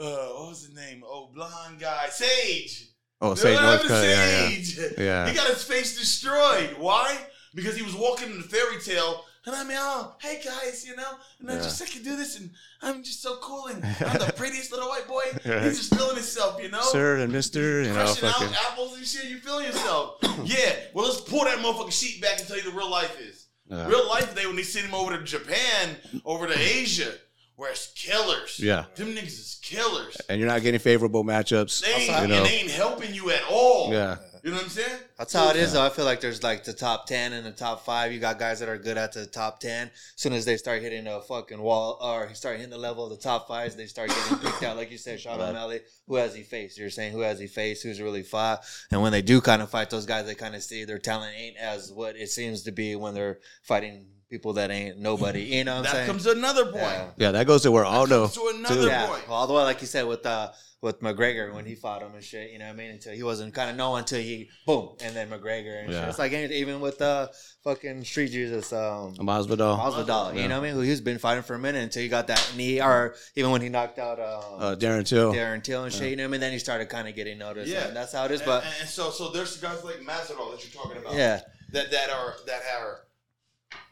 uh, 0.00 0.26
what 0.34 0.48
was 0.50 0.66
his 0.66 0.74
name? 0.74 1.02
Oh, 1.06 1.30
blonde 1.34 1.80
guy. 1.80 2.08
Sage. 2.10 2.88
Oh, 3.22 3.34
Sage 3.34 3.56
don't 3.56 3.64
have 3.64 3.80
Northcutt. 3.82 3.88
the 3.88 4.06
Yeah, 4.06 4.98
yeah. 4.98 5.04
Yeah. 5.24 5.28
He 5.30 5.34
got 5.34 5.48
his 5.48 5.62
face 5.62 5.98
destroyed. 5.98 6.76
Why? 6.78 7.16
Because 7.54 7.76
he 7.76 7.82
was 7.82 7.94
walking 7.94 8.30
in 8.30 8.38
the 8.38 8.42
fairy 8.44 8.80
tale. 8.80 9.24
And 9.44 9.56
I 9.56 9.64
mean, 9.64 9.76
oh, 9.80 10.14
hey 10.20 10.40
guys, 10.44 10.86
you 10.86 10.94
know, 10.94 11.14
and 11.40 11.50
I 11.50 11.56
just 11.56 11.82
I 11.82 11.86
can 11.86 12.04
do 12.04 12.14
this, 12.16 12.38
and 12.38 12.50
I'm 12.80 13.02
just 13.02 13.22
so 13.22 13.38
cool, 13.42 13.66
and 13.66 13.84
I'm 14.00 14.18
the 14.18 14.32
prettiest 14.36 14.70
little 14.70 14.88
white 14.88 15.08
boy. 15.08 15.22
Yeah. 15.44 15.64
He's 15.64 15.78
just 15.78 15.92
feeling 15.96 16.14
himself, 16.14 16.62
you 16.62 16.70
know. 16.70 16.80
Sir 16.82 17.16
and 17.16 17.32
Mister, 17.32 17.82
you 17.82 17.88
know, 17.88 17.94
Crushing 17.94 18.28
fucking. 18.28 18.48
out 18.48 18.70
apples 18.70 18.96
and 18.96 19.04
shit, 19.04 19.24
you 19.24 19.38
feeling 19.38 19.66
yourself. 19.66 20.18
yeah, 20.44 20.74
well, 20.94 21.06
let's 21.06 21.20
pull 21.22 21.44
that 21.44 21.58
motherfucking 21.58 21.90
sheet 21.92 22.22
back 22.22 22.38
and 22.38 22.46
tell 22.46 22.56
you 22.56 22.62
the 22.62 22.70
real 22.70 22.88
life 22.90 23.20
is. 23.20 23.46
Real 23.68 24.06
life 24.08 24.32
day 24.36 24.46
when 24.46 24.54
they 24.54 24.62
send 24.62 24.86
him 24.86 24.94
over 24.94 25.16
to 25.16 25.24
Japan, 25.24 25.96
over 26.24 26.46
to 26.46 26.56
Asia, 26.56 27.12
where 27.62 27.70
it's 27.70 27.92
killers. 27.94 28.58
Yeah. 28.58 28.86
Them 28.96 29.14
niggas 29.14 29.26
is 29.38 29.60
killers. 29.62 30.16
And 30.28 30.40
you're 30.40 30.48
not 30.48 30.62
getting 30.62 30.80
favorable 30.80 31.22
matchups. 31.22 31.80
They 31.80 31.92
ain't, 31.94 32.08
You 32.08 32.34
and 32.34 32.44
they 32.44 32.50
ain't 32.58 32.70
helping 32.72 33.14
you 33.14 33.30
at 33.30 33.42
all. 33.48 33.92
Yeah. 33.92 34.16
You 34.42 34.50
know 34.50 34.56
what 34.56 34.64
I'm 34.64 34.70
saying? 34.70 34.98
That's 35.16 35.32
how 35.32 35.50
it 35.50 35.54
is, 35.54 35.72
though. 35.74 35.86
I 35.86 35.88
feel 35.88 36.04
like 36.04 36.20
there's 36.20 36.42
like 36.42 36.64
the 36.64 36.72
top 36.72 37.06
ten 37.06 37.32
and 37.32 37.46
the 37.46 37.52
top 37.52 37.84
five. 37.84 38.12
You 38.12 38.18
got 38.18 38.40
guys 38.40 38.58
that 38.58 38.68
are 38.68 38.76
good 38.76 38.98
at 38.98 39.12
the 39.12 39.24
top 39.26 39.60
ten. 39.60 39.86
As 39.86 39.92
soon 40.16 40.32
as 40.32 40.44
they 40.44 40.56
start 40.56 40.82
hitting 40.82 41.06
a 41.06 41.20
fucking 41.20 41.62
wall 41.62 41.98
or 42.02 42.34
start 42.34 42.56
hitting 42.56 42.72
the 42.72 42.76
level 42.78 43.04
of 43.04 43.10
the 43.10 43.22
top 43.22 43.46
fives, 43.46 43.76
they 43.76 43.86
start 43.86 44.08
getting 44.08 44.38
picked 44.44 44.64
out. 44.64 44.76
Like 44.76 44.90
you 44.90 44.98
said, 44.98 45.20
Sean 45.20 45.38
Right. 45.38 45.50
O'Malley. 45.50 45.82
Who 46.08 46.16
has 46.16 46.34
he 46.34 46.42
faced? 46.42 46.76
You're 46.76 46.90
saying 46.90 47.12
who 47.12 47.20
has 47.20 47.38
he 47.38 47.46
faced? 47.46 47.84
Who's 47.84 48.00
really 48.00 48.24
fought? 48.24 48.64
And 48.90 49.00
when 49.00 49.12
they 49.12 49.22
do 49.22 49.40
kind 49.40 49.62
of 49.62 49.70
fight 49.70 49.90
those 49.90 50.06
guys, 50.06 50.26
they 50.26 50.34
kind 50.34 50.56
of 50.56 50.64
see 50.64 50.84
their 50.84 50.98
talent 50.98 51.36
ain't 51.38 51.56
as 51.56 51.92
what 51.92 52.16
it 52.16 52.28
seems 52.28 52.64
to 52.64 52.72
be 52.72 52.96
when 52.96 53.14
they're 53.14 53.38
fighting 53.62 54.06
people 54.32 54.54
that 54.54 54.70
ain't 54.70 54.98
nobody. 54.98 55.42
You 55.42 55.64
know 55.64 55.72
what 55.72 55.78
I'm 55.78 55.82
That 55.84 55.92
saying? 55.92 56.06
comes 56.08 56.24
to 56.24 56.30
another 56.32 56.64
point. 56.64 56.76
Yeah. 56.82 57.10
Yeah, 57.18 57.30
that 57.32 57.46
goes 57.46 57.62
to 57.62 57.70
where 57.70 57.84
Aldo. 57.84 58.22
Comes 58.22 58.34
to 58.34 58.52
another 58.56 58.86
yeah, 58.88 59.06
point. 59.06 59.24
all 59.28 59.46
the 59.46 59.52
way 59.52 59.62
like 59.62 59.80
you 59.82 59.86
said 59.86 60.06
with 60.06 60.24
uh 60.26 60.50
with 60.80 61.00
McGregor 61.00 61.54
when 61.54 61.64
he 61.64 61.76
fought 61.76 62.02
him 62.02 62.12
and 62.14 62.24
shit. 62.24 62.50
You 62.50 62.58
know 62.58 62.64
what 62.64 62.72
I 62.72 62.76
mean? 62.76 62.90
Until 62.90 63.12
he 63.14 63.22
wasn't 63.22 63.54
kind 63.54 63.70
of 63.70 63.76
known 63.76 63.98
until 64.00 64.20
he 64.20 64.48
boom 64.66 64.96
and 65.00 65.14
then 65.14 65.28
McGregor 65.30 65.78
and 65.80 65.86
shit. 65.92 66.00
Yeah. 66.02 66.08
It's 66.08 66.18
like 66.18 66.32
any- 66.32 66.52
even 66.56 66.80
with 66.80 67.00
uh 67.02 67.28
fucking 67.62 68.02
Street 68.04 68.30
Jesus 68.32 68.72
um. 68.72 69.14
Masvidal. 69.16 69.78
Masvidal, 69.78 70.34
you 70.34 70.48
know 70.48 70.58
what 70.58 70.64
I 70.66 70.68
mean? 70.68 70.74
Who 70.74 70.80
he's 70.80 71.00
been 71.02 71.18
fighting 71.18 71.44
for 71.44 71.54
a 71.54 71.58
minute 71.58 71.82
until 71.84 72.02
he 72.02 72.08
got 72.08 72.26
that 72.28 72.54
knee, 72.56 72.80
or 72.80 73.14
even 73.36 73.50
when 73.52 73.60
he 73.60 73.68
knocked 73.68 73.98
out 74.00 74.18
um, 74.18 74.42
Uh, 74.58 74.74
Darren 74.76 75.06
Till. 75.06 75.32
Darren 75.34 75.62
Till 75.62 75.84
and 75.84 75.92
shit. 75.92 76.08
You 76.10 76.16
know 76.16 76.22
what 76.24 76.28
I 76.28 76.32
mean? 76.32 76.40
Then 76.40 76.52
he 76.52 76.58
started 76.58 76.88
kind 76.88 77.06
of 77.06 77.14
getting 77.14 77.36
noticed. 77.38 77.70
Yeah. 77.70 77.86
and 77.88 77.94
that's 77.96 78.12
how 78.14 78.24
it 78.24 78.30
is. 78.32 78.40
And, 78.40 78.46
But 78.46 78.64
and 78.80 78.88
so, 78.88 79.10
so 79.10 79.30
there's 79.30 79.58
guys 79.58 79.84
like 79.84 79.96
Masvidal 80.00 80.50
that 80.52 80.64
you're 80.64 80.82
talking 80.82 80.96
about. 81.02 81.14
yeah, 81.14 81.42
That 81.72 81.90
that 81.92 82.08
are 82.10 82.34
that 82.46 82.62
are 82.80 83.00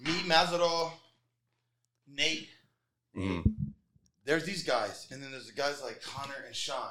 me, 0.00 0.12
Masvidal, 0.26 0.92
Nate. 2.06 2.48
Mhm. 3.16 3.44
There's 4.24 4.44
these 4.44 4.62
guys, 4.62 5.06
and 5.10 5.22
then 5.22 5.30
there's 5.32 5.46
the 5.46 5.52
guys 5.52 5.82
like 5.82 6.02
Connor 6.02 6.44
and 6.46 6.54
Sean. 6.54 6.90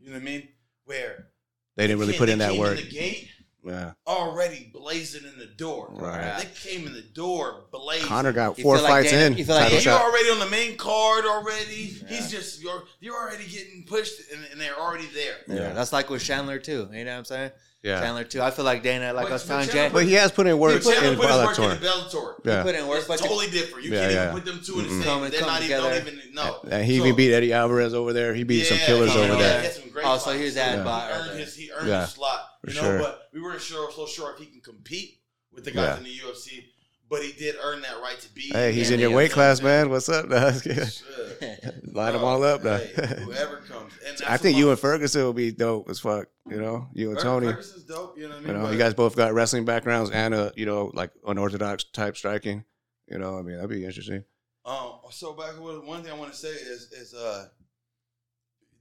You 0.00 0.08
know 0.10 0.14
what 0.14 0.22
I 0.22 0.24
mean? 0.24 0.48
Where 0.84 1.28
They 1.76 1.86
didn't 1.86 2.00
really 2.00 2.16
put 2.16 2.28
in 2.28 2.38
that 2.38 2.52
came 2.52 2.60
work. 2.60 2.76
the 2.78 2.88
gate 2.88 3.28
Yeah. 3.64 3.92
already 4.06 4.70
blazing 4.72 5.24
in 5.24 5.38
the 5.38 5.46
door. 5.46 5.88
Right. 5.90 6.38
They 6.38 6.70
came 6.70 6.86
in 6.86 6.94
the 6.94 7.02
door 7.02 7.66
blazing. 7.70 8.06
Connor 8.08 8.32
got 8.32 8.58
four 8.58 8.76
feel 8.76 8.84
like 8.84 8.90
fights 8.92 9.10
Dana- 9.10 9.26
in. 9.26 9.36
You 9.38 9.44
feel 9.44 9.56
like 9.56 9.66
yeah, 9.66 9.72
you're 9.72 9.80
shot. 9.82 10.00
already 10.00 10.30
on 10.30 10.38
the 10.38 10.46
main 10.48 10.76
card 10.76 11.24
already. 11.26 11.98
Yeah. 12.02 12.08
He's 12.08 12.30
just 12.30 12.60
you're 12.60 12.84
you're 13.00 13.14
already 13.16 13.46
getting 13.46 13.84
pushed, 13.84 14.30
and, 14.32 14.42
and 14.52 14.60
they're 14.60 14.78
already 14.78 15.06
there. 15.08 15.36
yeah, 15.48 15.54
Yeah. 15.54 15.72
that's 15.74 15.92
like 15.92 16.08
with 16.08 16.22
Chandler 16.22 16.58
too. 16.58 16.88
You 16.92 17.04
know 17.04 17.12
what 17.12 17.18
I'm 17.18 17.24
saying? 17.26 17.50
Yeah. 17.88 18.00
Chandler 18.00 18.24
too. 18.24 18.42
I 18.42 18.50
feel 18.50 18.64
like 18.64 18.82
Dana, 18.82 19.12
like 19.12 19.24
But- 19.24 19.30
I 19.30 19.32
was 19.34 19.42
but 19.44 19.48
telling 19.48 19.66
Jay, 19.66 19.72
Chandler- 19.72 20.00
But 20.00 20.06
he 20.06 20.12
has 20.14 20.30
put 20.30 20.46
in 20.46 20.58
work 20.58 20.82
Dude, 20.82 20.92
in 20.92 20.94
put 20.94 21.02
his 21.02 21.18
work 21.18 21.28
in 21.58 21.64
Bellator. 21.64 21.80
the 21.80 21.86
Bellator. 21.86 22.34
Yeah. 22.44 22.62
put 22.62 22.74
in 22.74 22.86
work, 22.86 22.98
It's 22.98 23.08
but 23.08 23.18
totally 23.20 23.50
different. 23.50 23.84
You 23.84 23.92
Yeah, 23.92 24.00
can't 24.00 24.12
yeah. 24.12 24.22
even 24.30 24.34
put 24.34 24.44
them 24.44 24.60
two 24.64 24.78
in 24.80 24.84
the 24.84 24.90
same. 24.90 25.02
Come 25.02 25.30
They're 25.30 25.40
come 25.40 25.48
not 25.48 25.62
even. 25.62 25.80
Don't 25.80 25.94
even 25.96 26.20
no. 26.34 26.60
And 26.70 26.84
he 26.84 26.98
So- 26.98 27.04
even 27.04 27.16
beat 27.16 27.32
Eddie 27.34 27.52
Alvarez 27.52 27.94
over 27.94 28.12
there. 28.12 28.34
He 28.34 28.44
beat 28.44 28.64
some 28.64 28.78
killers 28.78 29.10
over 29.16 29.32
yeah, 29.32 29.38
there. 29.38 29.58
He 29.60 29.66
had 29.66 29.74
some 29.74 29.90
great 29.90 30.06
Oh, 30.06 30.18
so 30.18 30.24
fights. 30.26 30.38
he 30.38 30.44
was 30.44 30.56
at 30.56 30.72
He 30.74 30.78
earned 30.80 31.40
his 31.40 31.54
he 31.56 31.70
earned 31.72 31.88
Yeah, 31.88 32.00
his 32.02 32.10
slot. 32.14 32.40
for 32.64 32.70
You 32.70 32.76
know, 32.76 32.82
sure. 32.82 32.98
but 32.98 33.28
we 33.32 33.40
weren't 33.40 33.62
sure 33.62 33.90
so 33.94 34.06
sure 34.06 34.32
if 34.32 34.38
he 34.38 34.46
can 34.46 34.60
compete 34.60 35.18
with 35.52 35.64
the 35.64 35.70
guys 35.70 35.84
Yeah. 35.84 35.96
in 35.98 36.04
the 36.04 36.10
UFC. 36.10 36.64
But 37.10 37.22
he 37.22 37.32
did 37.32 37.56
earn 37.62 37.80
that 37.82 38.00
right 38.02 38.18
to 38.20 38.34
be. 38.34 38.50
Hey, 38.52 38.72
he's 38.72 38.90
in 38.90 39.00
your 39.00 39.10
weight 39.10 39.30
class, 39.32 39.62
man. 39.62 39.88
What's 39.88 40.10
up? 40.10 40.26
Shit. 40.62 41.02
Line 41.94 42.12
them 42.12 42.22
all 42.22 42.42
up. 42.42 42.62
Hey, 42.62 42.92
whoever 43.24 43.58
comes. 43.58 43.94
I 44.26 44.36
think 44.36 44.58
you 44.58 44.70
and 44.70 44.78
Ferguson 44.78 45.22
will 45.22 45.32
be 45.32 45.50
dope 45.50 45.88
as 45.88 46.00
fuck. 46.00 46.28
You 46.46 46.60
know, 46.60 46.88
you 46.92 47.10
and 47.10 47.18
Tony. 47.18 47.46
Ferguson's 47.46 47.84
dope. 47.84 48.18
You 48.18 48.24
know 48.24 48.30
what 48.30 48.36
I 48.36 48.40
mean? 48.40 48.48
You 48.48 48.52
know, 48.54 48.62
But- 48.64 48.72
you 48.72 48.78
guys 48.78 48.94
both 48.94 49.16
got 49.16 49.32
wrestling 49.32 49.64
backgrounds 49.64 50.10
and 50.10 50.34
a 50.34 50.52
you 50.54 50.66
know 50.66 50.90
like 50.92 51.10
unorthodox 51.26 51.84
type 51.84 52.16
striking. 52.16 52.64
You 53.06 53.18
know, 53.18 53.38
I 53.38 53.42
mean 53.42 53.56
that'd 53.56 53.70
be 53.70 53.84
interesting. 53.86 54.24
Um, 54.66 54.98
so 55.10 55.32
back 55.32 55.52
one 55.58 56.02
thing 56.02 56.12
I 56.12 56.16
want 56.16 56.30
to 56.32 56.38
say 56.38 56.48
is 56.48 56.92
is 56.92 57.14
uh 57.14 57.46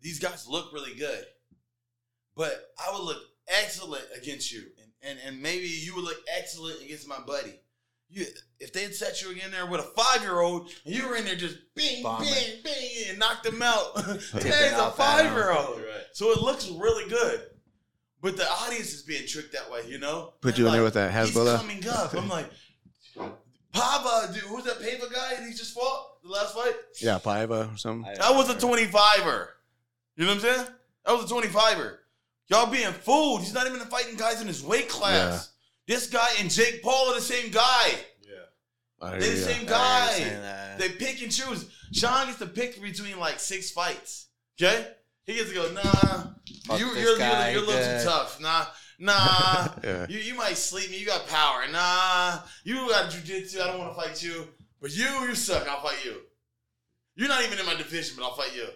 these 0.02 0.20
guys 0.20 0.48
look 0.50 0.74
really 0.74 0.96
good, 0.96 1.24
but 2.36 2.72
I 2.78 2.92
would 2.94 3.04
look 3.04 3.22
excellent 3.48 4.04
against 4.16 4.52
you, 4.52 4.64
and 4.82 4.92
and, 5.02 5.20
and 5.26 5.42
maybe 5.42 5.68
you 5.68 5.96
would 5.96 6.04
look 6.04 6.20
excellent 6.38 6.82
against 6.82 7.08
my 7.08 7.20
buddy. 7.26 7.54
You, 8.10 8.26
if 8.60 8.72
they 8.74 8.84
had 8.84 8.96
set 8.96 9.22
you 9.22 9.32
in 9.32 9.52
there 9.52 9.66
with 9.66 9.82
a 9.82 9.84
five 9.84 10.22
year 10.22 10.40
old 10.40 10.70
and 10.86 10.96
you 10.96 11.08
were 11.08 11.16
in 11.18 11.26
there 11.26 11.36
just 11.36 11.58
bing, 11.76 12.02
Bombing. 12.04 12.30
bing, 12.30 12.64
bing, 12.64 12.90
and 13.10 13.20
knocked 13.20 13.44
them 13.44 13.62
out, 13.62 13.96
Tipping 14.32 14.50
there's 14.50 14.74
a 14.80 14.82
off 14.82 15.00
at 15.00 15.20
'em. 15.20 15.26
five 15.26 15.34
year 15.36 15.52
old. 15.52 15.82
So 16.14 16.32
it 16.32 16.40
looks 16.42 16.70
really 16.70 17.10
good. 17.10 17.42
But 18.22 18.36
the 18.38 18.50
audience 18.50 18.94
is 18.94 19.04
being 19.04 19.28
tricked 19.28 19.54
that 19.54 19.70
way, 19.70 19.82
you 19.88 20.00
know? 20.00 20.34
Put 20.42 20.50
And 20.52 20.58
you 20.60 20.66
in 20.68 20.72
there 20.74 20.82
like, 20.82 20.88
with 20.88 20.94
that 20.96 21.26
He's 21.26 21.34
coming 21.36 21.88
up. 21.88 22.14
I'm 22.16 22.28
like, 22.30 22.50
Pava, 23.74 24.34
dude, 24.34 24.44
who's 24.44 24.64
that 24.64 24.80
Pava 24.80 25.12
guy 25.14 25.36
that 25.36 25.44
he 25.46 25.52
just 25.54 25.74
fought 25.76 26.22
the 26.24 26.30
last 26.30 26.56
fight? 26.56 26.74
Yeah, 27.02 27.20
Paiva 27.20 27.74
or 27.74 27.78
something. 27.78 28.12
That 28.16 28.34
was 28.34 28.50
a 28.50 28.56
25er. 28.56 29.48
You 30.16 30.26
know 30.26 30.34
what 30.34 30.36
I'm 30.36 30.40
saying? 30.40 30.68
That 31.06 31.12
was 31.14 31.32
a 31.32 31.34
25er. 31.36 31.98
Y'all 32.48 32.72
being 32.72 32.92
fooled. 32.92 33.42
He's 33.42 33.54
not 33.54 33.68
even 33.68 33.80
fighting 33.82 34.16
guys 34.16 34.42
in 34.42 34.48
his 34.48 34.64
weight 34.64 34.90
class. 34.90 35.52
This 35.88 36.08
guy 36.08 36.28
and 36.40 36.52
Jake 36.52 36.84
Paul 36.84 37.12
are 37.12 37.16
the 37.16 37.22
same 37.22 37.50
guy. 37.52 37.92
I 39.00 39.12
hear 39.12 39.20
They're 39.20 39.30
the 39.32 39.38
same 39.38 39.62
I 39.68 39.70
guy. 39.70 40.76
They 40.80 40.90
pick 40.90 41.22
and 41.22 41.32
choose. 41.32 41.70
Sean 41.94 42.26
gets 42.28 42.40
to 42.40 42.48
pick 42.48 42.82
between 42.82 43.20
like 43.20 43.40
six 43.40 43.72
fights. 43.72 44.28
Okay, 44.60 44.88
he 45.26 45.36
gets 45.36 45.50
to 45.50 45.56
go. 45.56 45.72
Nah, 45.72 45.82
Fuck 45.84 46.80
you, 46.80 46.94
this 46.94 47.04
you're, 47.04 47.18
you're, 47.18 47.20
you're 47.20 47.64
a 47.64 47.66
little 47.66 47.66
good. 47.74 48.00
too 48.02 48.06
tough. 48.08 48.42
Nah, 48.42 48.66
nah. 49.00 49.68
Yeah. 49.84 50.06
You 50.10 50.18
you 50.20 50.34
might 50.36 50.58
sleep 50.58 50.90
me. 50.90 50.98
You 50.98 51.06
got 51.06 51.28
power. 51.28 51.62
Nah, 51.72 52.40
you 52.64 52.90
got 52.90 53.12
jujitsu. 53.12 53.62
I 53.62 53.68
don't 53.68 53.78
want 53.80 53.96
to 53.96 54.02
fight 54.02 54.22
you. 54.24 54.48
But 54.82 54.96
you, 54.96 55.06
you 55.06 55.36
suck. 55.36 55.68
I'll 55.70 55.82
fight 55.82 56.04
you. 56.04 56.16
You're 57.16 57.30
not 57.30 57.44
even 57.46 57.60
in 57.60 57.66
my 57.68 57.76
division, 57.76 58.16
but 58.18 58.26
I'll 58.26 58.36
fight 58.36 58.56
you. 58.56 58.68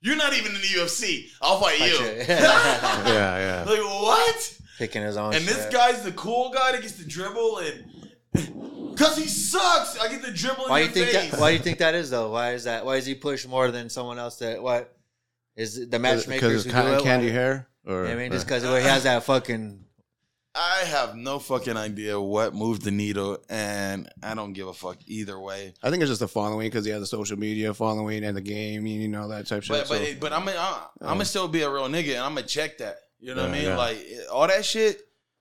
You're 0.00 0.16
not 0.16 0.32
even 0.36 0.54
in 0.54 0.60
the 0.60 0.66
UFC. 0.66 1.28
I'll 1.40 1.60
fight 1.60 1.78
you. 1.80 1.96
Fight 1.96 2.16
you. 2.16 2.24
Yeah, 3.14 3.38
yeah. 3.38 3.64
like 3.66 3.80
what? 3.80 4.58
Picking 4.78 5.02
his 5.02 5.16
own. 5.16 5.34
And 5.34 5.44
this 5.44 5.66
guy's 5.72 6.02
the 6.02 6.12
cool 6.12 6.50
guy 6.54 6.72
that 6.72 6.82
gets 6.82 6.96
to 6.98 7.06
dribble 7.06 7.58
and 7.58 7.84
because 8.90 9.16
he 9.16 9.26
sucks. 9.28 9.98
I 9.98 10.08
get 10.08 10.22
the 10.22 10.32
dribble 10.32 10.64
Why 10.66 10.80
do 10.82 10.86
you 10.88 10.92
think 10.92 11.10
face. 11.10 11.30
that? 11.30 11.40
Why 11.40 11.50
do 11.50 11.56
you 11.56 11.62
think 11.62 11.78
that 11.78 11.94
is 11.94 12.10
though? 12.10 12.30
Why 12.32 12.52
is 12.52 12.64
that? 12.64 12.84
Why 12.84 12.96
is 12.96 13.06
he 13.06 13.14
pushed 13.14 13.48
more 13.48 13.70
than 13.70 13.88
someone 13.88 14.18
else? 14.18 14.36
That 14.38 14.62
what 14.62 14.96
is 15.56 15.78
it 15.78 15.90
the 15.90 15.98
matchmakers 15.98 16.40
Because 16.40 16.50
who 16.50 16.56
it's 16.56 16.64
do 16.64 16.70
cotton 16.72 17.00
candy 17.02 17.26
Why- 17.26 17.32
hair? 17.32 17.68
Or, 17.86 18.06
I 18.06 18.14
mean, 18.14 18.32
just 18.32 18.44
or- 18.44 18.48
because 18.48 18.62
he 18.62 18.88
has 18.88 19.02
that 19.04 19.22
fucking. 19.24 19.80
I 20.56 20.84
have 20.86 21.16
no 21.16 21.40
fucking 21.40 21.76
idea 21.76 22.18
what 22.20 22.54
moved 22.54 22.82
the 22.82 22.92
needle, 22.92 23.38
and 23.50 24.08
I 24.22 24.34
don't 24.34 24.52
give 24.52 24.68
a 24.68 24.72
fuck 24.72 24.98
either 25.06 25.38
way. 25.38 25.74
I 25.82 25.90
think 25.90 26.00
it's 26.00 26.08
just 26.10 26.20
the 26.20 26.28
following 26.28 26.68
because 26.68 26.84
he 26.84 26.92
has 26.92 27.00
the 27.00 27.06
social 27.08 27.36
media 27.36 27.74
following 27.74 28.22
and 28.24 28.36
the 28.36 28.40
game, 28.40 28.86
you 28.86 29.08
know, 29.08 29.26
that 29.28 29.48
type 29.48 29.58
of 29.58 29.64
shit. 29.64 29.76
But 29.76 29.88
but, 29.88 29.98
so- 30.06 30.14
but 30.20 30.32
I'm 30.32 30.44
gonna 30.44 30.58
I'm 31.00 31.08
gonna 31.14 31.24
still 31.24 31.48
be 31.48 31.62
a 31.62 31.70
real 31.70 31.88
nigga, 31.88 32.10
and 32.14 32.20
I'm 32.20 32.34
gonna 32.36 32.46
check 32.46 32.78
that. 32.78 32.98
You 33.24 33.34
know 33.34 33.42
what 33.42 33.50
I 33.50 33.52
mean? 33.54 33.62
yeah. 33.64 33.76
Like 33.76 33.98
all 34.32 34.46
that 34.46 34.64
shit. 34.64 35.00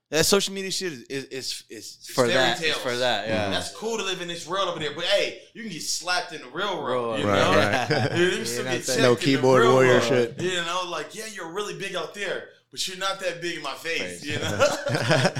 That 0.09 0.25
social 0.27 0.53
media 0.53 0.69
shit 0.69 0.93
is 0.93 1.01
is 1.09 1.25
is, 1.31 1.63
is 1.71 2.07
For 2.13 2.21
fairy 2.27 2.33
that, 2.33 2.51
it's 2.51 2.61
tales. 2.61 2.77
for 2.77 2.95
that, 2.97 3.27
yeah. 3.27 3.49
That's 3.49 3.71
cool 3.75 3.97
to 3.97 4.03
live 4.03 4.21
in 4.21 4.27
this 4.27 4.45
world 4.45 4.69
over 4.69 4.77
there, 4.79 4.93
but 4.93 5.05
hey, 5.05 5.39
you 5.55 5.63
can 5.63 5.71
get 5.71 5.81
slapped 5.81 6.33
in 6.33 6.41
the 6.41 6.49
real 6.49 6.83
world. 6.83 7.19
You 7.19 7.25
world. 7.25 7.35
know? 7.39 7.57
Right, 7.57 7.89
right. 7.89 8.11
Dude, 8.15 8.31
you 8.31 8.37
can 8.37 8.45
still 8.45 8.63
get 8.65 8.85
checked. 8.85 8.99
No 8.99 9.09
in 9.13 9.15
the 9.15 9.21
keyboard 9.21 9.61
real 9.63 9.73
warrior 9.73 9.91
world. 9.93 10.03
shit. 10.03 10.39
You 10.41 10.55
know, 10.57 10.83
like 10.87 11.15
yeah, 11.15 11.25
you're 11.33 11.51
really 11.51 11.79
big 11.79 11.95
out 11.95 12.13
there, 12.13 12.49
but 12.69 12.87
you're 12.87 12.97
not 12.97 13.21
that 13.21 13.41
big 13.41 13.57
in 13.57 13.63
my 13.63 13.73
face. 13.73 14.21
Face. 14.21 14.25
You 14.25 14.37
know, 14.37 14.67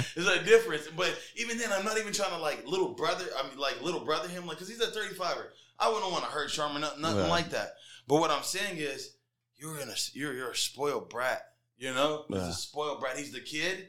there's 0.16 0.26
a 0.40 0.42
difference. 0.42 0.88
But 0.96 1.16
even 1.36 1.56
then, 1.56 1.70
I'm 1.72 1.84
not 1.84 1.96
even 1.98 2.12
trying 2.12 2.30
to 2.32 2.38
like 2.38 2.66
little 2.66 2.94
brother. 2.94 3.26
I 3.38 3.48
mean, 3.48 3.56
like 3.58 3.80
little 3.80 4.04
brother 4.04 4.26
him, 4.28 4.44
like 4.44 4.56
because 4.58 4.68
he's 4.68 4.80
a 4.80 4.88
35er. 4.88 5.44
I 5.78 5.88
wouldn't 5.88 6.10
want 6.10 6.24
to 6.24 6.30
hurt 6.30 6.48
Sharma, 6.50 6.80
nothing, 6.80 7.00
nothing 7.00 7.18
Yeah. 7.20 7.26
like 7.28 7.50
that. 7.50 7.74
But 8.08 8.16
what 8.16 8.32
I'm 8.32 8.42
saying 8.42 8.78
is, 8.78 9.12
you're 9.56 9.78
in 9.78 9.88
a 9.88 9.94
you're 10.14 10.34
you're 10.34 10.50
a 10.50 10.56
spoiled 10.56 11.10
brat. 11.10 11.42
You 11.76 11.92
know, 11.92 12.24
he's 12.28 12.36
Yeah. 12.38 12.48
a 12.50 12.52
spoiled 12.52 13.00
brat. 13.00 13.18
He's 13.18 13.32
the 13.32 13.40
kid 13.40 13.88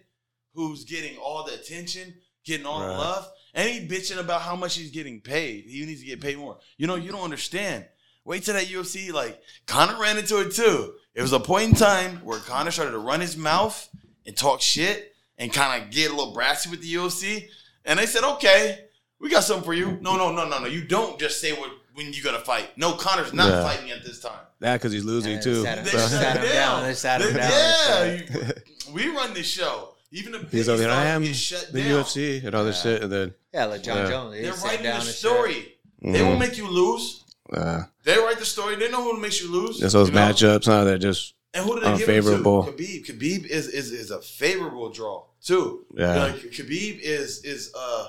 who's 0.53 0.83
getting 0.85 1.17
all 1.17 1.43
the 1.43 1.53
attention, 1.53 2.15
getting 2.45 2.65
all 2.65 2.79
the 2.79 2.87
love, 2.87 3.29
and 3.53 3.69
he 3.69 3.87
bitching 3.87 4.17
about 4.19 4.41
how 4.41 4.55
much 4.55 4.75
he's 4.75 4.91
getting 4.91 5.21
paid. 5.21 5.65
He 5.67 5.85
needs 5.85 5.99
to 6.01 6.05
get 6.05 6.21
paid 6.21 6.37
more. 6.37 6.57
You 6.77 6.87
know, 6.87 6.95
you 6.95 7.11
don't 7.11 7.23
understand. 7.23 7.85
Wait 8.23 8.43
till 8.43 8.55
that 8.55 8.65
UFC, 8.67 9.11
like 9.11 9.39
Connor 9.67 9.99
ran 10.01 10.17
into 10.17 10.39
it 10.41 10.51
too. 10.53 10.95
It 11.13 11.21
was 11.21 11.33
a 11.33 11.39
point 11.39 11.69
in 11.69 11.75
time 11.75 12.17
where 12.25 12.39
Connor 12.39 12.71
started 12.71 12.91
to 12.91 12.97
run 12.99 13.21
his 13.21 13.37
mouth 13.37 13.87
and 14.25 14.35
talk 14.35 14.61
shit 14.61 15.13
and 15.37 15.53
kind 15.53 15.83
of 15.83 15.91
get 15.91 16.11
a 16.11 16.15
little 16.15 16.33
brassy 16.33 16.69
with 16.69 16.81
the 16.81 16.93
UFC. 16.95 17.47
And 17.85 17.99
they 17.99 18.07
said, 18.07 18.23
okay, 18.23 18.85
we 19.19 19.29
got 19.29 19.43
something 19.43 19.63
for 19.63 19.73
you. 19.75 19.97
No, 20.01 20.17
no, 20.17 20.31
no, 20.31 20.47
no, 20.47 20.59
no. 20.59 20.65
You 20.65 20.85
don't 20.85 21.19
just 21.19 21.39
say 21.39 21.53
what 21.53 21.71
when 21.95 22.13
you're 22.13 22.23
gonna 22.23 22.43
fight. 22.43 22.77
No, 22.77 22.93
Connor's 22.93 23.33
not 23.33 23.49
Yeah. 23.49 23.63
fighting 23.63 23.89
at 23.91 24.03
this 24.05 24.19
time. 24.21 24.39
that 24.59 24.73
because 24.77 24.91
he's 24.93 25.03
losing 25.03 25.41
too. 25.41 25.63
They 25.63 25.83
So- 25.85 25.97
shut 25.97 26.09
shut 26.11 26.21
him 26.37 26.43
him 26.43 26.49
down. 26.49 26.53
down. 26.81 26.83
They 26.83 26.93
sat 26.93 27.21
him 27.21 27.33
down. 27.33 27.51
Yeah, 27.51 28.03
you- 28.13 28.53
we 28.93 29.07
run 29.09 29.33
this 29.33 29.47
show. 29.47 29.89
Even 30.11 30.31
the 30.33 30.39
he's 30.51 30.69
over 30.69 30.81
there. 30.81 30.91
I 30.91 31.07
am 31.07 31.25
shut 31.33 31.71
the 31.73 31.81
down. 31.81 32.03
UFC 32.03 32.45
and 32.45 32.55
all 32.55 32.63
this 32.63 32.81
shit, 32.81 33.01
and 33.03 33.11
then 33.11 33.33
Yeah, 33.53 33.65
like 33.65 33.83
John 33.83 33.97
Yeah. 33.97 34.09
Jones. 34.09 34.35
He 34.35 34.41
They're 34.43 34.53
writing 34.53 34.83
down 34.83 34.93
the 34.93 34.95
and 34.99 35.03
shit. 35.07 35.15
story. 35.15 35.77
They 36.01 36.19
mhm, 36.19 36.25
won't 36.27 36.39
make 36.39 36.57
you 36.57 36.67
lose. 36.69 37.23
uh, 37.53 37.83
They 38.03 38.17
write 38.17 38.39
the 38.39 38.45
story. 38.45 38.75
They 38.75 38.89
know 38.89 39.03
who 39.03 39.19
makes 39.19 39.41
you 39.41 39.51
lose. 39.51 39.79
just 39.79 39.93
those 39.93 40.09
you 40.09 40.15
know? 40.15 40.21
matchups, 40.21 40.65
huh? 40.65 40.83
That 40.85 40.99
just 40.99 41.33
And 41.53 41.63
who 41.65 41.75
do 41.75 41.81
they 41.81 41.87
unfavorable. 41.87 42.63
give 42.63 42.73
it 42.79 43.05
to? 43.05 43.13
Khabib. 43.13 43.19
Khabib 43.19 43.45
is, 43.47 43.67
is 43.67 43.91
is 43.91 44.11
a 44.11 44.21
favorable 44.21 44.89
draw 44.89 45.23
too. 45.43 45.85
Yeah. 45.95 46.15
Like 46.25 46.35
Khabib 46.35 46.99
is 47.01 47.43
is 47.43 47.71
uh 47.75 48.07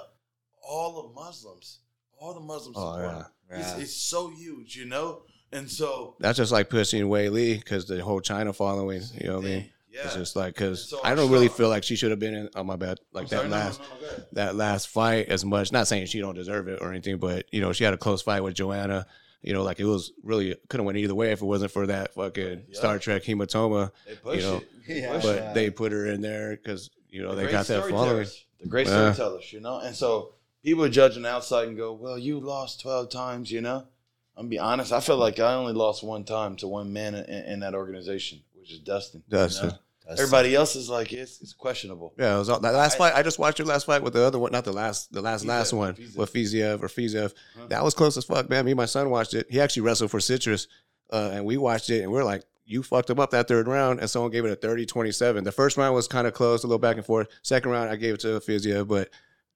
all 0.69 1.03
the 1.03 1.09
Muslims, 1.21 1.79
all 2.19 2.35
the 2.35 2.41
Muslims 2.41 2.77
Oh, 2.79 2.95
support 2.97 3.15
yeah. 3.17 3.25
It's, 3.51 3.79
it's 3.79 3.95
so 3.97 4.29
huge, 4.29 4.77
you 4.77 4.85
know. 4.87 5.23
And 5.53 5.71
so 5.71 6.17
that's 6.19 6.37
just 6.37 6.53
like 6.53 6.69
pushing 6.69 7.05
Weili 7.05 7.59
because 7.59 7.87
the 7.87 8.03
whole 8.03 8.21
China 8.21 8.53
following. 8.53 9.03
You 9.21 9.29
know 9.29 9.37
what 9.37 9.45
I 9.45 9.49
mean? 9.49 9.71
Yeah. 9.91 10.05
It's 10.05 10.15
just 10.15 10.37
like 10.37 10.55
because 10.55 10.91
So 10.91 11.01
I 11.03 11.15
don't 11.15 11.31
really 11.31 11.49
feel 11.49 11.69
like 11.71 11.83
she 11.85 11.97
should 11.97 12.11
have 12.11 12.19
been 12.19 12.35
in. 12.35 12.51
On 12.55 12.67
my 12.67 12.77
bad, 12.77 12.99
like 13.13 13.25
I'm 13.25 13.29
that 13.31 13.37
no, 13.37 13.43
no, 13.45 13.57
last 13.57 13.81
no, 13.81 13.87
no, 14.01 14.07
ahead. 14.07 14.27
that 14.33 14.57
last 14.57 14.89
fight 14.89 15.29
as 15.29 15.45
much. 15.45 15.73
Not 15.73 15.87
saying 15.89 16.07
she 16.07 16.21
don't 16.21 16.35
deserve 16.35 16.69
it 16.69 16.81
or 16.83 16.91
anything, 16.91 17.19
but 17.19 17.47
you 17.53 17.61
know 17.61 17.73
she 17.73 17.85
had 17.85 17.95
a 17.95 17.97
close 17.97 18.21
fight 18.23 18.43
with 18.43 18.55
Joanna. 18.55 19.07
You 19.41 19.53
know, 19.53 19.63
like 19.63 19.79
it 19.79 19.85
was 19.85 20.13
really 20.23 20.57
could 20.69 20.81
have 20.81 20.85
went 20.85 20.99
either 20.99 21.15
way 21.15 21.31
if 21.31 21.41
it 21.41 21.47
wasn't 21.47 21.71
for 21.71 21.87
that 21.87 22.13
fucking 22.15 22.65
Yeah. 22.69 22.79
Star 22.79 22.99
Trek 22.99 23.23
hematoma. 23.23 23.93
They 24.07 24.15
push 24.17 24.37
you 24.43 24.43
know, 24.43 24.57
it. 24.57 24.69
Yeah. 25.03 25.13
Push 25.15 25.23
But 25.23 25.55
they 25.55 25.71
put 25.71 25.93
her 25.93 26.07
in 26.07 26.21
there 26.21 26.51
because 26.57 26.91
you 27.09 27.23
know 27.23 27.35
The 27.35 27.45
they 27.47 27.53
got 27.53 27.67
that 27.69 27.89
following. 27.89 28.27
The 28.61 28.69
great 28.69 28.89
storytellers, 28.89 29.53
you 29.53 29.61
know. 29.61 29.79
And 29.79 29.95
so 29.95 30.35
people 30.67 30.83
would 30.83 30.93
judge 30.93 31.15
the 31.15 31.27
outside 31.27 31.69
and 31.69 31.77
go, 31.77 31.93
"Well, 31.95 32.19
you 32.19 32.41
lost 32.41 32.81
twelve 32.81 33.09
times," 33.09 33.51
you 33.51 33.61
know. 33.63 33.87
I'm 34.37 34.43
gonna 34.45 34.49
be 34.51 34.59
honest. 34.59 34.93
I 34.93 35.01
feel 35.01 35.17
like 35.17 35.39
I 35.41 35.55
only 35.55 35.73
lost 35.73 36.03
one 36.03 36.25
time 36.25 36.57
to 36.57 36.69
one 36.69 36.93
man 36.93 37.15
in, 37.15 37.25
in 37.25 37.61
that 37.61 37.75
organization, 37.75 38.41
which 38.55 38.71
is 38.73 38.81
Dustin. 38.81 39.23
you 39.29 39.39
Dustin. 39.39 39.69
know? 39.69 39.75
Everybody 40.09 40.55
else 40.55 40.77
is 40.77 40.89
like 40.91 41.13
it's 41.13 41.41
it's 41.41 41.53
questionable. 41.53 42.13
Yeah, 42.19 42.37
it 42.37 42.39
was 42.39 42.49
all, 42.51 42.61
that 42.61 42.75
last 42.75 42.95
I- 42.95 42.99
fight. 42.99 43.15
I 43.15 43.23
just 43.23 43.39
watched 43.39 43.59
your 43.59 43.67
last 43.67 43.87
fight 43.87 44.03
with 44.03 44.13
the 44.13 44.23
other 44.23 44.39
one, 44.39 44.53
not 44.53 44.65
the 44.65 44.73
last, 44.73 45.13
the 45.13 45.23
last 45.23 45.45
last 45.45 45.73
one 45.73 45.95
Fiziev. 45.95 46.17
with 46.17 46.33
Fiziev 46.33 46.83
or 46.83 46.89
Fiziev. 46.89 47.33
Huh. 47.57 47.67
That 47.69 47.83
was 47.83 47.95
close 47.95 48.17
as 48.17 48.25
fuck, 48.25 48.49
man. 48.51 48.65
Me 48.67 48.73
and 48.73 48.77
my 48.79 48.85
son 48.87 49.09
watched 49.11 49.35
it. 49.35 49.47
He 49.51 49.61
actually 49.61 49.83
wrestled 49.83 50.11
for 50.11 50.21
Citrus, 50.21 50.69
uh, 51.13 51.31
and 51.33 51.45
we 51.45 51.57
watched 51.57 51.91
it, 51.91 52.03
and 52.03 52.13
we 52.13 52.19
are 52.21 52.25
like, 52.25 52.45
"You 52.67 52.83
fucked 52.85 53.11
him 53.11 53.19
up 53.19 53.31
that 53.31 53.49
third 53.49 53.67
round," 53.69 53.99
and 54.01 54.09
someone 54.11 54.31
gave 54.31 54.45
it 54.45 54.53
a 54.53 54.57
30-27. 54.57 55.43
The 55.45 55.51
first 55.53 55.77
round 55.77 55.95
was 55.95 56.07
kind 56.09 56.27
of 56.27 56.35
close, 56.35 56.63
a 56.63 56.67
little 56.67 56.79
back 56.79 56.97
and 56.97 57.07
forth. 57.07 57.29
Second 57.43 57.71
round, 57.73 57.89
I 57.91 57.97
gave 57.97 58.15
it 58.15 58.21
to 58.21 58.39
Fiziev, 58.41 58.87
but 58.87 59.09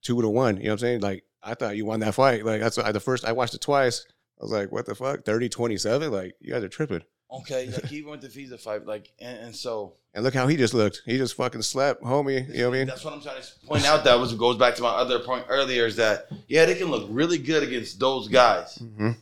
two 0.03 0.21
to 0.21 0.29
one. 0.29 0.57
You 0.57 0.65
know 0.65 0.69
what 0.71 0.73
I'm 0.75 0.79
saying? 0.79 1.01
Like 1.01 1.25
I 1.43 1.55
thought 1.55 1.77
you 1.77 1.85
won 1.87 2.01
that 2.01 2.15
fight. 2.15 2.45
Like 2.45 2.61
that's 2.61 2.79
I, 2.79 2.93
the 2.93 3.01
first. 3.01 3.25
I 3.25 3.33
watched 3.33 3.55
it 3.55 3.61
twice. 3.61 4.07
I 4.41 4.45
was 4.45 4.53
like, 4.53 4.73
"What 4.73 4.87
the 4.87 4.95
fuck? 4.95 5.25
30-27? 5.25 6.11
Like 6.11 6.35
you 6.41 6.53
guys 6.53 6.63
are 6.65 6.69
tripping." 6.69 7.03
Okay, 7.33 7.69
like 7.71 7.93
even 7.93 8.11
with 8.11 8.23
the 8.23 8.29
visa 8.29 8.59
fight, 8.59 8.87
like 8.87 9.13
and, 9.21 9.39
and 9.39 9.57
so 9.57 9.95
And 10.15 10.25
look 10.25 10.35
how 10.35 10.49
he 10.49 10.57
just 10.57 10.75
looked. 10.75 11.03
He 11.07 11.17
just 11.17 11.35
fucking 11.35 11.63
slept, 11.63 12.03
homie. 12.03 12.49
You 12.49 12.55
know 12.63 12.71
what 12.71 12.75
I 12.75 12.79
mean? 12.79 12.87
That's 12.89 13.05
what 13.05 13.15
I'm 13.15 13.21
trying 13.21 13.41
to 13.41 13.49
point 13.67 13.87
out. 13.87 14.03
That 14.05 14.19
was 14.19 14.35
goes 14.35 14.57
back 14.57 14.75
to 14.77 14.83
my 14.83 14.89
other 14.89 15.21
point 15.21 15.45
earlier. 15.49 15.87
Is 15.87 15.97
that 15.97 16.27
yeah, 16.49 16.65
they 16.65 16.75
can 16.75 16.89
look 16.91 17.07
really 17.09 17.39
good 17.39 17.63
against 17.63 18.01
those 18.01 18.27
guys, 18.27 18.79
Mhm. 18.83 19.17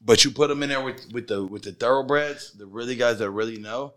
but 0.00 0.24
you 0.24 0.30
put 0.32 0.48
them 0.48 0.62
in 0.62 0.70
there 0.70 0.82
with 0.82 1.12
with 1.12 1.28
the 1.28 1.44
with 1.44 1.62
the 1.62 1.72
thoroughbreds, 1.72 2.52
the 2.52 2.66
really 2.66 2.96
guys 2.96 3.18
that 3.20 3.30
really 3.30 3.58
know, 3.58 3.94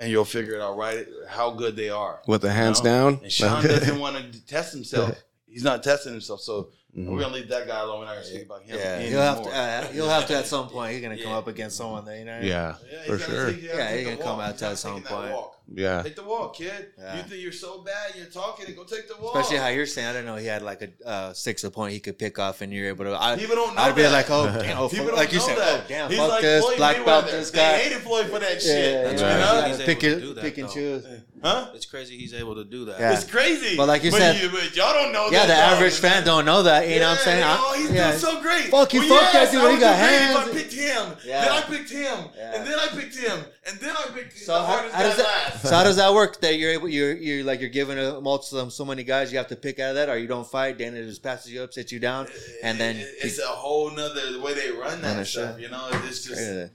and 0.00 0.10
you'll 0.10 0.24
figure 0.24 0.54
it 0.54 0.60
out 0.60 0.76
right 0.76 1.06
how 1.28 1.50
good 1.52 1.76
they 1.76 1.90
are. 1.90 2.20
With 2.26 2.42
the 2.42 2.50
hands 2.52 2.78
You 2.80 2.84
know? 2.86 3.10
down. 3.12 3.20
And 3.22 3.32
Sean 3.32 3.62
doesn't 3.62 4.00
want 4.00 4.16
to 4.32 4.46
test 4.46 4.72
himself. 4.72 5.22
He's 5.52 5.64
not 5.64 5.82
testing 5.82 6.12
himself, 6.12 6.40
so 6.40 6.70
Mhm. 6.96 7.06
we're 7.06 7.20
gonna 7.20 7.34
leave 7.34 7.48
that 7.48 7.66
guy 7.66 7.80
alone. 7.80 8.00
We're 8.00 8.06
not 8.06 8.14
gonna 8.14 8.24
speak 8.26 8.46
about 8.46 8.62
him. 8.62 8.78
Yeah, 8.78 8.84
anymore. 8.84 9.10
he'll 9.10 9.20
have 9.20 9.42
to. 9.42 9.50
Uh, 9.50 9.86
he'll 9.92 10.08
have 10.08 10.26
to 10.28 10.36
at 10.36 10.46
some 10.46 10.68
point. 10.68 10.92
He's 10.92 11.02
gonna 11.02 11.22
come 11.22 11.32
up 11.32 11.46
against 11.48 11.76
someone 11.76 12.04
that 12.06 12.18
you 12.18 12.24
know. 12.24 12.38
Yeah, 12.42 12.74
Yeah, 12.90 12.98
he's 12.98 13.06
for 13.06 13.18
sure. 13.18 13.46
take- 13.50 13.60
he 13.60 13.66
gotta 13.68 13.78
Yeah, 13.78 13.88
take 13.90 13.98
he 13.98 14.04
the 14.04 14.16
can 14.16 14.24
come 14.26 14.40
out 14.40 14.58
to 14.58 14.66
at 14.66 14.78
some 14.78 15.02
point. 15.02 15.34
Yeah. 15.74 16.02
Take 16.02 16.16
the 16.16 16.22
walk, 16.24 16.56
kid. 16.56 16.88
Yeah. 16.98 17.16
You 17.16 17.22
think 17.22 17.40
you're 17.42 17.50
so 17.52 17.78
bad? 17.78 18.14
You're 18.14 18.26
talking 18.26 18.66
and 18.66 18.76
go 18.76 18.84
take 18.84 19.08
the 19.08 19.16
walk. 19.16 19.36
Especially 19.36 19.56
how 19.56 19.68
you're 19.68 19.86
saying. 19.86 20.08
I 20.08 20.12
don't 20.12 20.26
know 20.26 20.36
he 20.36 20.44
had 20.46 20.60
like 20.62 20.82
a 20.82 21.08
uh, 21.08 21.32
six 21.32 21.62
point 21.70 21.92
he 21.94 22.00
could 22.00 22.18
pick 22.18 22.38
off, 22.38 22.60
and 22.60 22.72
you're 22.74 22.88
able 22.88 23.04
to. 23.06 23.14
I, 23.18 23.36
People 23.36 23.56
don't 23.56 23.74
know 23.74 23.80
I'd 23.80 23.94
be 23.94 24.02
that. 24.02 24.12
like, 24.12 24.30
oh 24.30 24.46
damn, 24.60 24.76
oh, 24.78 24.88
People 24.90 25.06
fuck- 25.06 25.14
don't 25.14 25.16
like 25.16 25.32
you 25.32 25.38
know 25.38 25.46
said, 25.46 25.58
that. 25.58 25.80
oh 25.80 25.84
damn, 25.88 26.10
He's 26.10 26.18
fuck 26.18 26.28
like 26.28 26.42
this, 26.42 26.62
Floyd 26.64 26.76
black 26.76 27.04
belt 27.06 27.24
Mayweather. 27.24 27.30
this 27.30 27.50
They 27.52 27.58
guy. 27.58 27.78
hated 27.78 28.02
Floyd 28.02 28.26
for 28.26 28.38
that 28.40 28.52
Yeah, 28.54 28.58
shit. 28.58 28.92
yeah, 28.92 29.02
That's 29.04 29.22
you 29.22 29.26
right. 29.28 29.38
know? 29.38 29.62
He's 29.68 29.78
yeah. 29.78 29.84
able 29.84 29.86
Pick, 29.86 30.00
to 30.00 30.06
it, 30.08 30.20
do 30.20 30.34
that, 30.34 30.40
pick 30.42 30.58
and 30.58 30.68
though. 30.68 30.72
choose. 30.74 31.04
Huh? 31.42 31.70
It's 31.74 31.86
crazy 31.86 32.16
he's 32.16 32.34
able 32.34 32.54
to 32.54 32.64
do 32.64 32.84
that. 32.84 33.00
Yeah. 33.00 33.12
It's 33.14 33.24
crazy. 33.28 33.76
But 33.76 33.88
like 33.88 34.04
you 34.04 34.12
said- 34.12 34.40
you, 34.40 34.48
but 34.48 34.76
y'all 34.76 34.92
don't 34.94 35.12
know 35.12 35.24
Yeah, 35.30 35.44
that. 35.44 35.46
the 35.48 35.54
dog. 35.54 35.72
average 35.76 35.94
fan 35.98 36.24
don't 36.24 36.44
know 36.44 36.62
that. 36.62 36.88
You 36.88 37.00
know 37.00 37.08
what 37.10 37.18
I'm 37.18 37.24
saying? 37.24 37.42
Oh, 37.44 37.74
he's 37.76 37.90
yeah. 37.90 38.08
doing 38.10 38.20
so 38.20 38.40
great. 38.40 38.64
Fuck 38.70 38.94
you, 38.94 39.00
Well, 39.00 39.08
fuck 39.20 39.32
that 39.32 39.42
yes, 39.42 39.50
dude, 39.52 39.60
I 39.64 39.72
he 39.74 39.80
got 39.80 39.96
hands. 39.96 40.38
If 40.38 40.54
I 40.54 40.58
picked 40.58 40.72
him, 40.72 41.16
Yeah. 41.26 41.40
then 41.44 41.52
I 41.52 41.60
picked 41.62 41.90
him, 41.90 42.18
Yeah. 42.36 42.54
and 42.54 42.66
then 42.66 42.78
I 42.78 42.86
picked 42.88 43.16
him, 43.16 43.44
and 43.66 43.80
then 43.80 43.96
I 43.96 44.06
picked 44.14 44.38
So 44.38 44.52
the 44.52 44.60
how, 44.66 44.88
how 44.90 45.02
does 45.02 45.16
that? 45.16 45.24
last. 45.26 45.62
So 45.62 45.74
how 45.74 45.82
does 45.82 45.96
that 45.96 46.14
work? 46.14 46.40
That 46.42 46.56
you're 46.58 46.70
able, 46.70 46.88
you're 46.88 47.12
you're 47.14 47.44
like 47.44 47.60
you're 47.60 47.70
giving 47.70 47.98
a 47.98 48.20
multiple 48.20 48.60
um, 48.60 48.70
so 48.70 48.84
many 48.84 49.02
guys 49.02 49.32
you 49.32 49.38
have 49.38 49.48
to 49.48 49.56
pick 49.56 49.80
out 49.80 49.90
of 49.90 49.94
that, 49.96 50.08
or 50.08 50.16
you 50.18 50.28
don't 50.28 50.46
fight. 50.48 50.78
Then 50.78 50.94
it 50.96 51.04
just 51.06 51.22
passes 51.24 51.50
you 51.52 51.62
up, 51.62 51.72
sits 51.72 51.90
you 51.90 51.98
down, 51.98 52.26
uh, 52.26 52.30
and 52.62 52.78
then 52.78 52.96
It- 52.98 53.08
it's 53.20 53.38
a 53.40 53.46
whole 53.46 53.90
nother 53.90 54.38
way 54.40 54.54
they 54.54 54.70
run 54.70 55.02
that 55.02 55.10
Understand. 55.10 55.48
stuff. 55.48 55.60
You 55.60 55.70
know, 55.70 55.88
it's 56.08 56.22
just 56.24 56.40
Yeah. 56.40 56.66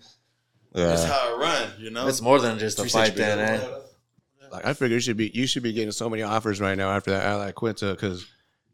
that's 0.74 1.06
how 1.06 1.36
it 1.36 1.38
run. 1.40 1.72
You 1.80 1.90
know, 1.92 2.08
it's 2.08 2.22
more 2.22 2.40
than 2.42 2.60
just 2.60 2.80
a 2.80 2.86
fight. 2.90 3.16
Then? 3.16 3.62
Like 4.52 4.66
I 4.66 4.74
figure 4.74 4.96
you 4.96 5.02
should 5.02 5.18
be 5.18 5.32
you 5.34 5.48
should 5.48 5.64
be 5.64 5.74
getting 5.74 5.92
so 5.92 6.10
many 6.10 6.24
offers 6.24 6.60
right 6.62 6.78
now 6.78 6.90
after 6.92 7.12
that 7.12 7.24
Al 7.26 7.40
Iaquinta 7.40 7.92
because 7.94 8.26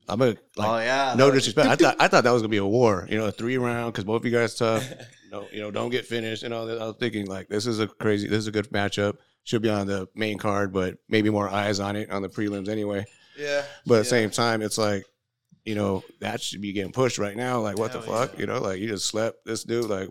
I'm 0.08 0.22
a 0.22 0.26
like 0.26 0.38
oh 0.60 0.78
yeah, 0.80 1.16
no 1.18 1.32
disrespect. 1.32 1.68
I 1.68 1.76
thought 1.78 1.96
I 2.00 2.08
thought 2.08 2.24
that 2.26 2.32
was 2.32 2.42
gonna 2.42 2.50
be 2.50 2.58
a 2.58 2.66
war, 2.66 3.08
you 3.10 3.18
know, 3.18 3.26
a 3.26 3.32
three 3.32 3.58
round 3.58 3.94
because 3.94 4.04
both 4.06 4.22
of 4.22 4.26
you 4.26 4.32
guys 4.32 4.56
tough. 4.56 4.88
no, 5.32 5.46
you 5.52 5.62
know, 5.62 5.72
don't 5.72 5.90
get 5.90 6.06
finished 6.06 6.44
and 6.44 6.54
all 6.54 6.66
that. 6.68 6.82
I 6.82 6.86
was 6.88 6.96
thinking 7.00 7.26
like 7.28 7.48
this 7.48 7.66
is 7.66 7.80
a 7.80 7.88
crazy, 7.88 8.28
this 8.28 8.40
is 8.40 8.48
a 8.48 8.52
good 8.52 8.70
matchup. 8.70 9.18
Should 9.46 9.62
be 9.62 9.70
on 9.70 9.88
the 9.88 10.08
main 10.16 10.38
card, 10.38 10.72
but 10.72 10.98
maybe 11.10 11.30
more 11.30 11.50
eyes 11.50 11.80
on 11.80 11.96
it 11.96 12.10
on 12.12 12.22
the 12.22 12.30
prelims 12.30 12.70
anyway. 12.70 13.06
yeah. 13.38 13.64
But 13.86 13.96
at 13.96 13.98
the 13.98 14.04
Yeah. 14.06 14.22
same 14.22 14.30
time, 14.30 14.62
it's 14.62 14.78
like, 14.78 15.04
you 15.66 15.76
know, 15.76 16.02
that 16.22 16.42
should 16.42 16.62
be 16.62 16.72
getting 16.72 16.94
pushed 16.94 17.18
right 17.18 17.36
now. 17.36 17.60
Like, 17.60 17.78
what 17.78 17.92
the 17.92 18.02
fuck? 18.02 18.34
yeah. 18.36 18.40
You 18.40 18.46
know, 18.46 18.60
like 18.62 18.80
you 18.80 18.88
just 18.88 19.06
slept 19.06 19.44
this 19.46 19.64
dude. 19.66 19.90
Like, 19.90 20.08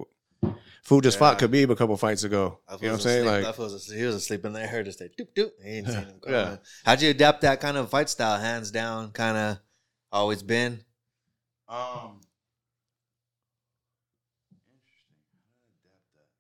Fool 0.83 1.01
just 1.01 1.17
fought 1.19 1.39
Khabib 1.39 1.71
a 1.71 1.77
couple 1.77 1.97
fights 1.97 2.25
ago. 2.25 2.59
You 2.81 2.89
know 2.89 2.93
what 2.93 2.95
I'm 2.95 3.01
saying? 3.01 3.19
asleep- 3.21 3.33
Like, 3.33 3.45
that 3.45 3.55
fool's 3.55 3.73
asleep. 3.73 3.99
he 4.01 4.05
was 4.05 4.15
asleep 4.17 4.45
in 4.45 4.53
there. 4.53 4.83
Just 4.83 5.01
like 5.01 5.13
doop 5.17 5.29
doop. 5.35 5.51
He 5.63 5.71
ain't 5.79 5.87
seen 5.87 5.97
him. 5.97 6.21
Yeah. 6.29 6.57
How'd 6.85 7.01
you 7.03 7.11
adapt 7.11 7.43
that 7.43 7.61
kind 7.61 7.77
of 7.77 7.89
fight 7.89 8.09
style? 8.11 8.39
Hands 8.41 8.69
down, 8.71 9.13
kind 9.13 9.37
of 9.37 9.59
always 10.11 10.43
been. 10.43 10.85
Um, 11.69 12.21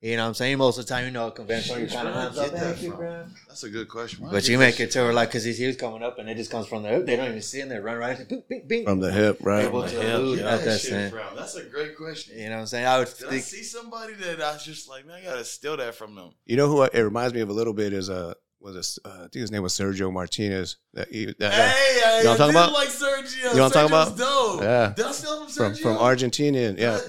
You 0.02 0.16
know 0.16 0.24
what 0.24 0.28
I'm 0.30 0.34
saying? 0.34 0.58
Most 0.58 0.78
of 0.78 0.84
the 0.86 0.92
time, 0.92 1.04
you 1.04 1.12
know, 1.12 1.30
conventional, 1.30 1.78
you 1.78 1.86
kind 1.86 2.08
of 2.08 2.14
where 2.14 2.22
hands 2.24 2.36
up. 2.38 2.50
get 2.50 2.58
Hey, 2.58 2.64
that 2.66 2.76
keep 2.76 2.90
from? 2.90 2.98
going. 2.98 3.30
that's 3.46 3.62
a 3.62 3.70
good 3.70 3.88
question. 3.88 4.26
But 4.28 4.48
you 4.48 4.58
make 4.58 4.80
it 4.80 4.90
to 4.90 5.02
where, 5.02 5.12
like, 5.12 5.28
because 5.28 5.44
he 5.44 5.64
was 5.64 5.76
coming 5.76 6.02
up 6.02 6.18
and 6.18 6.28
it 6.28 6.34
just 6.36 6.50
comes 6.50 6.66
from 6.66 6.82
there. 6.82 7.00
They 7.02 7.14
don't 7.14 7.28
even 7.28 7.40
see 7.40 7.60
it. 7.60 7.62
and 7.62 7.70
They 7.70 7.78
run 7.78 7.98
right. 7.98 8.28
Bing, 8.28 8.42
bing, 8.48 8.62
bing. 8.66 8.84
from 8.84 8.98
the 8.98 9.12
hip, 9.12 9.38
right? 9.42 9.64
Able 9.66 9.82
to 9.84 9.88
hip, 9.88 10.14
elude 10.14 10.40
yeah. 10.40 10.56
that 10.56 10.64
that 10.64 10.80
shit 10.80 10.90
saying. 10.90 11.14
That's 11.36 11.54
a 11.54 11.62
great 11.62 11.96
question. 11.96 12.36
You 12.36 12.46
know 12.46 12.56
what 12.56 12.60
I'm 12.62 12.66
saying? 12.66 12.86
I 12.86 12.98
would 12.98 13.14
Did 13.16 13.28
I 13.28 13.38
see 13.38 13.62
somebody 13.62 14.14
that 14.14 14.42
I 14.42 14.54
was 14.54 14.64
just 14.64 14.88
like, 14.88 15.06
man, 15.06 15.20
I 15.20 15.24
gotta 15.24 15.44
steal 15.44 15.76
that 15.76 15.94
from 15.94 16.16
them? 16.16 16.30
You 16.46 16.56
know 16.56 16.66
who 16.66 16.82
I- 16.82 16.90
it 16.92 17.00
reminds 17.00 17.32
me 17.32 17.40
of 17.40 17.48
a 17.50 17.52
little 17.52 17.72
bit 17.72 17.92
is 17.92 18.10
uh 18.10 18.34
was 18.58 18.74
this, 18.74 18.98
uh, 19.04 19.08
I 19.08 19.18
think 19.22 19.34
his 19.34 19.50
name 19.52 19.62
was 19.62 19.72
Sergio 19.72 20.12
Martinez. 20.12 20.76
That, 20.94 21.08
he, 21.08 21.26
that. 21.38 21.52
Hey, 21.52 22.00
I 22.04 22.18
You 22.18 22.24
know 22.24 22.30
what 22.30 22.40
I'm 22.40 22.52
talking 22.52 22.54
about? 22.56 22.72
like 22.72 22.88
Sergio. 22.88 23.36
You 23.50 23.56
know 23.56 23.62
what 23.62 23.76
I'm 23.76 23.88
talking 23.88 23.88
about? 23.88 24.18
Dope. 24.18 24.62
Yeah. 24.62 24.92
Did 24.96 25.06
I 25.06 25.12
steal 25.12 25.38
from 25.44 25.48
from 25.48 25.72
Sergio? 25.74 25.82
from 25.82 25.96
Argentina, 25.98 26.74
yeah. 26.78 27.00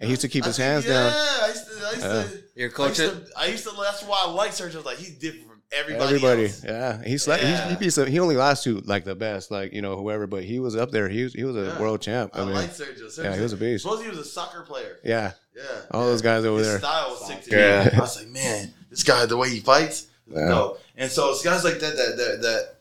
And 0.00 0.06
he 0.06 0.10
used 0.12 0.22
to 0.22 0.28
keep 0.28 0.44
his 0.44 0.56
think- 0.56 0.66
hands 0.66 0.86
yeah, 0.86 0.92
down. 0.94 1.12
I 1.12 1.48
used 1.48 1.66
to. 1.66 1.72
I 1.86 1.90
used 1.90 2.02
Yeah. 2.02 2.22
to 2.22 2.42
Your 2.56 2.70
I 2.78 2.86
used, 2.88 2.96
to, 2.96 3.26
I 3.36 3.46
used 3.46 3.64
to. 3.64 3.70
That's 3.80 4.02
why 4.02 4.24
I 4.26 4.30
like 4.30 4.50
Sergio. 4.52 4.72
I 4.74 4.76
was 4.78 4.86
like, 4.86 4.96
he's 4.98 5.10
different 5.18 5.46
from 5.48 5.62
everybody. 5.72 6.04
Everybody, 6.16 6.44
else. 6.44 6.64
yeah. 6.64 7.02
He's 7.04 7.28
like 7.28 7.42
Yeah. 7.42 7.64
He, 7.68 7.74
he, 7.74 7.76
beats 7.80 7.94
some- 7.96 8.06
he 8.08 8.18
only 8.18 8.36
lost 8.36 8.64
to 8.64 8.80
like 8.80 9.04
the 9.04 9.14
best, 9.14 9.50
like 9.50 9.72
you 9.74 9.82
know 9.82 9.96
whoever, 9.96 10.26
but 10.26 10.42
he 10.42 10.58
was 10.58 10.74
up 10.74 10.90
there. 10.90 11.08
He 11.08 11.24
was 11.24 11.34
he 11.34 11.44
was 11.44 11.54
a 11.56 11.64
Yeah. 11.74 11.80
world 11.80 12.00
champ. 12.00 12.30
I, 12.34 12.40
I 12.40 12.44
mean, 12.46 12.54
like 12.54 12.70
Sergio. 12.70 13.04
Sergio. 13.06 13.24
yeah, 13.24 13.36
he 13.36 13.42
was 13.42 13.52
a 13.52 13.56
beast. 13.58 13.82
Suppose 13.84 14.02
he 14.02 14.08
was 14.08 14.18
a 14.18 14.24
soccer 14.24 14.62
player. 14.62 14.98
Yeah, 15.04 15.32
Yeah. 15.54 15.62
all 15.90 16.02
yeah. 16.02 16.06
those 16.10 16.22
guys 16.22 16.44
over 16.46 16.58
His 16.58 16.66
there. 16.68 16.78
style 16.78 17.10
was 17.10 17.26
sick 17.26 17.42
to 17.44 17.50
Yeah. 17.56 17.84
me. 17.84 17.90
I 17.98 18.00
was 18.00 18.16
like, 18.16 18.28
man, 18.28 18.72
this 18.88 19.02
guy, 19.02 19.26
the 19.26 19.36
way 19.36 19.50
he 19.50 19.60
fights, 19.60 20.02
is 20.02 20.08
Yeah. 20.34 20.48
dope. 20.48 20.80
And 20.96 21.10
so 21.10 21.30
it's 21.30 21.42
guys 21.42 21.62
like 21.64 21.78
that 21.80 21.96
that 21.96 22.16
that 22.16 22.42
that 22.42 22.74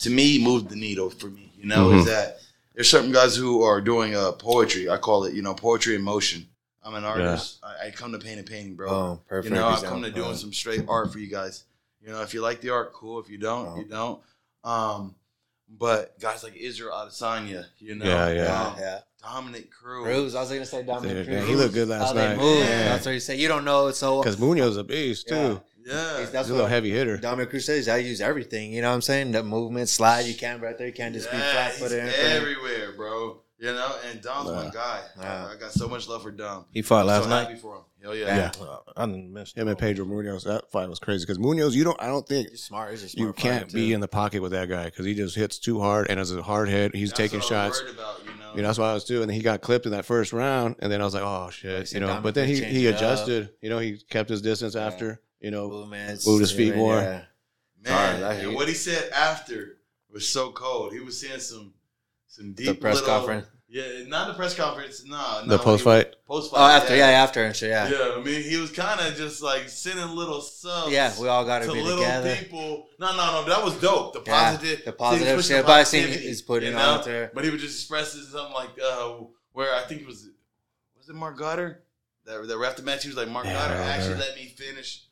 to 0.00 0.10
me 0.10 0.42
moved 0.42 0.68
the 0.70 0.76
needle 0.76 1.10
for 1.10 1.26
me. 1.28 1.52
You 1.58 1.66
know, 1.66 1.90
Mhm. 1.90 2.00
is 2.00 2.06
that 2.06 2.38
there's 2.74 2.88
certain 2.90 3.12
guys 3.12 3.36
who 3.36 3.62
are 3.62 3.80
doing 3.82 4.16
uh, 4.16 4.32
poetry. 4.32 4.88
I 4.88 4.96
call 4.96 5.24
it, 5.24 5.34
you 5.34 5.42
know, 5.42 5.52
poetry 5.54 5.94
in 5.96 6.02
motion. 6.02 6.48
I'm 6.84 6.94
an 6.94 7.04
artist. 7.04 7.58
I, 7.62 7.86
I 7.86 7.90
come 7.90 8.12
to 8.12 8.18
paint 8.18 8.40
a 8.40 8.42
painting, 8.42 8.74
bro. 8.74 8.88
Oh, 8.90 9.20
perfect 9.28 9.52
You 9.54 9.60
know, 9.60 9.68
I 9.68 9.74
example. 9.74 10.00
come 10.00 10.02
to 10.02 10.10
doing 10.10 10.34
some 10.36 10.52
straight 10.52 10.84
art 10.88 11.12
for 11.12 11.18
you 11.18 11.28
guys. 11.28 11.64
You 12.00 12.08
know, 12.10 12.22
if 12.22 12.34
you 12.34 12.40
like 12.40 12.60
the 12.60 12.70
art, 12.70 12.92
cool. 12.92 13.20
If 13.20 13.28
you 13.30 13.38
don't, 13.38 13.66
Oh. 13.68 13.76
you 13.78 13.84
don't. 13.84 14.20
Um, 14.64 15.14
but 15.68 16.18
guys 16.20 16.42
like 16.42 16.56
Israel 16.56 16.92
Adesanya, 16.92 17.66
you 17.78 17.94
know, 17.94 18.04
Yeah, 18.04 18.30
yeah. 18.30 18.62
um, 18.66 18.74
yeah. 18.78 18.98
Dominick 19.22 19.70
Cruz, 19.70 20.04
Cruz. 20.04 20.34
I 20.34 20.40
was 20.40 20.48
gonna 20.50 20.66
say 20.66 20.82
Dominick 20.82 21.26
Yeah, 21.28 21.36
Cruz. 21.38 21.48
he 21.48 21.54
looked 21.54 21.74
good 21.74 21.88
last 21.88 22.08
How 22.08 22.12
they 22.12 22.26
night. 22.28 22.38
move. 22.38 22.58
Yeah. 22.58 22.84
That's 22.90 23.06
what 23.06 23.12
you 23.12 23.20
say. 23.20 23.36
You 23.36 23.46
don't 23.48 23.64
know. 23.64 23.90
So 23.92 24.20
Because 24.20 24.36
Munhoz 24.36 24.76
a 24.78 24.82
beast 24.84 25.28
too. 25.28 25.34
Yeah. 25.34 25.58
yeah, 25.86 26.18
He's- 26.18 26.30
that's 26.30 26.48
He's 26.48 26.50
a 26.50 26.54
little 26.54 26.68
heavy 26.68 26.90
hitter. 26.90 27.16
Dominick 27.16 27.50
Cruz 27.50 27.64
says. 27.66 27.88
I 27.88 27.98
use 27.98 28.20
everything. 28.20 28.72
You 28.72 28.82
know 28.82 28.88
what 28.90 28.96
I'm 28.96 29.00
saying? 29.02 29.30
The 29.32 29.44
movement, 29.44 29.88
slide. 29.88 30.26
You 30.26 30.34
can't 30.34 30.60
right 30.60 30.76
there. 30.76 30.88
You 30.88 30.92
can't 30.92 31.14
just 31.14 31.30
be 31.30 31.36
flat 31.36 31.72
footed. 31.74 32.00
everywhere, 32.14 32.92
bro. 32.96 33.40
You 33.62 33.72
know, 33.72 33.94
and 34.10 34.20
Dom's 34.20 34.50
my 34.50 34.68
guy. 34.74 35.02
Yeah. 35.20 35.48
I 35.52 35.54
got 35.56 35.70
so 35.70 35.86
much 35.88 36.08
love 36.08 36.22
for 36.24 36.32
Dom. 36.32 36.64
He 36.72 36.82
fought 36.82 37.02
I'm 37.02 37.06
last 37.06 37.22
so 37.24 37.28
night. 37.30 37.46
happy 37.46 37.60
for 37.60 37.76
him. 37.76 37.82
Hell 38.02 38.16
yeah. 38.16 38.50
Yeah. 38.58 38.64
Uh, 38.64 38.78
I 38.96 39.06
didn't 39.06 39.32
miss 39.32 39.52
Him 39.52 39.68
and 39.68 39.78
Pedro 39.78 40.04
Munhoz. 40.04 40.42
That 40.42 40.68
fight 40.72 40.88
was 40.88 40.98
crazy. 40.98 41.24
Because 41.24 41.38
Munhoz, 41.38 41.72
you 41.72 41.84
don't. 41.84 42.02
I 42.02 42.08
don't 42.08 42.26
think 42.26 42.50
He's 42.50 42.64
smart. 42.64 42.90
He's 42.90 43.04
a 43.04 43.08
smart 43.08 43.24
you 43.28 43.32
can't 43.34 43.66
fighter, 43.66 43.74
be 43.76 43.88
too. 43.90 43.94
in 43.94 44.00
the 44.00 44.08
pocket 44.08 44.42
with 44.42 44.50
that 44.50 44.68
guy 44.68 44.86
because 44.86 45.06
he 45.06 45.14
just 45.14 45.36
hits 45.36 45.60
too 45.60 45.78
hard 45.78 46.08
and 46.10 46.18
has 46.18 46.32
a 46.32 46.42
hard 46.42 46.68
head. 46.68 46.90
He's 46.92 47.10
That's 47.10 47.18
taking 47.18 47.38
what 47.38 47.52
I 47.52 47.68
was 47.68 47.76
shots. 47.76 47.82
worried 47.84 47.94
about, 47.94 48.18
you 48.24 48.40
know. 48.40 48.50
You 48.56 48.62
know, 48.62 48.68
that's 48.68 48.78
what 48.80 48.86
I 48.86 48.94
was 48.94 49.04
doing. 49.04 49.22
And 49.22 49.30
then 49.30 49.36
he 49.36 49.42
got 49.42 49.60
clipped 49.60 49.86
in 49.86 49.92
that 49.92 50.06
first 50.06 50.32
round, 50.32 50.74
and 50.80 50.90
then 50.90 51.00
I 51.00 51.04
was 51.04 51.14
like, 51.14 51.22
oh 51.22 51.50
shit, 51.50 51.86
said 51.86 51.94
you 51.94 52.00
know. 52.00 52.08
Dominick 52.08 52.22
But 52.24 52.34
then 52.34 52.48
he 52.48 52.58
changed 52.58 52.76
he 52.76 52.86
it 52.88 52.90
up. 52.94 52.96
adjusted. 52.96 53.50
You 53.60 53.70
know, 53.70 53.78
he 53.78 53.98
kept 54.10 54.28
his 54.28 54.42
distance 54.42 54.74
Yeah. 54.74 54.86
after. 54.86 55.20
You 55.38 55.52
know, 55.52 55.68
Movements, 55.68 56.26
Moved 56.26 56.40
his 56.40 56.50
feet 56.50 56.74
more. 56.74 56.96
yeah. 56.96 57.22
Man, 57.84 58.20
Sorry, 58.20 58.24
I- 58.24 58.34
and 58.42 58.54
what 58.56 58.66
he 58.66 58.74
said 58.74 59.08
after 59.12 59.78
was 60.10 60.26
so 60.26 60.50
cold. 60.50 60.92
He 60.92 60.98
was 60.98 61.20
saying 61.20 61.38
some 61.38 61.74
some 62.26 62.54
deep 62.54 62.66
The 62.66 62.74
press 62.74 62.94
little- 62.96 63.08
conference. 63.14 63.46
Yeah, 63.72 64.04
not 64.06 64.28
the 64.28 64.34
press 64.34 64.54
conference. 64.54 65.02
No, 65.06 65.16
no 65.46 65.56
the 65.56 65.58
post 65.58 65.82
fight. 65.82 66.14
Post 66.26 66.50
fight. 66.50 66.58
Oh, 66.60 66.76
after, 66.76 66.94
yeah, 66.94 67.06
after 67.06 67.42
and 67.42 67.56
shit, 67.56 67.70
yeah. 67.70 67.88
Yeah, 67.88 68.16
I 68.18 68.22
mean, 68.22 68.42
he 68.42 68.58
was 68.58 68.70
kind 68.70 69.00
of 69.00 69.16
just 69.16 69.42
like 69.42 69.70
sending 69.70 70.14
little 70.14 70.42
subs. 70.42 70.92
Yeah, 70.92 71.10
we 71.18 71.26
all 71.26 71.46
got 71.46 71.60
to 71.60 71.68
to 71.68 71.72
be 71.72 71.80
little 71.80 72.00
together. 72.00 72.36
people. 72.36 72.86
No, 73.00 73.16
no, 73.16 73.40
no. 73.40 73.44
That 73.48 73.64
was 73.64 73.80
dope. 73.80 74.12
The 74.12 74.22
Yeah, 74.26 74.50
positive, 74.52 74.84
the 74.84 74.92
positive 74.92 75.42
see, 75.42 75.54
shit, 75.54 75.62
the 75.62 75.66
but 75.66 75.72
I 75.80 75.84
seen 75.84 76.08
he's 76.08 76.42
putting 76.42 76.68
you 76.68 76.74
it 76.74 76.78
know? 76.78 76.82
out 76.84 77.04
there. 77.06 77.30
But 77.32 77.44
he 77.44 77.50
was 77.50 77.62
just 77.62 77.78
expressing 77.80 78.20
something 78.20 78.52
like 78.52 78.78
uh, 78.84 79.14
where 79.52 79.74
I 79.74 79.80
think 79.84 80.02
it 80.02 80.06
was 80.06 80.28
was 80.98 81.08
it 81.08 81.14
Marc 81.14 81.38
Goddard 81.38 81.80
that 82.26 82.46
that 82.46 82.58
ref 82.58 82.76
the 82.76 82.82
match. 82.82 83.04
He 83.04 83.08
was 83.08 83.16
like 83.16 83.28
Marc 83.30 83.46
Yeah, 83.46 83.54
Goddard 83.54 83.82
actually 83.84 84.16
let 84.16 84.36
me 84.36 84.48
finish 84.54 85.06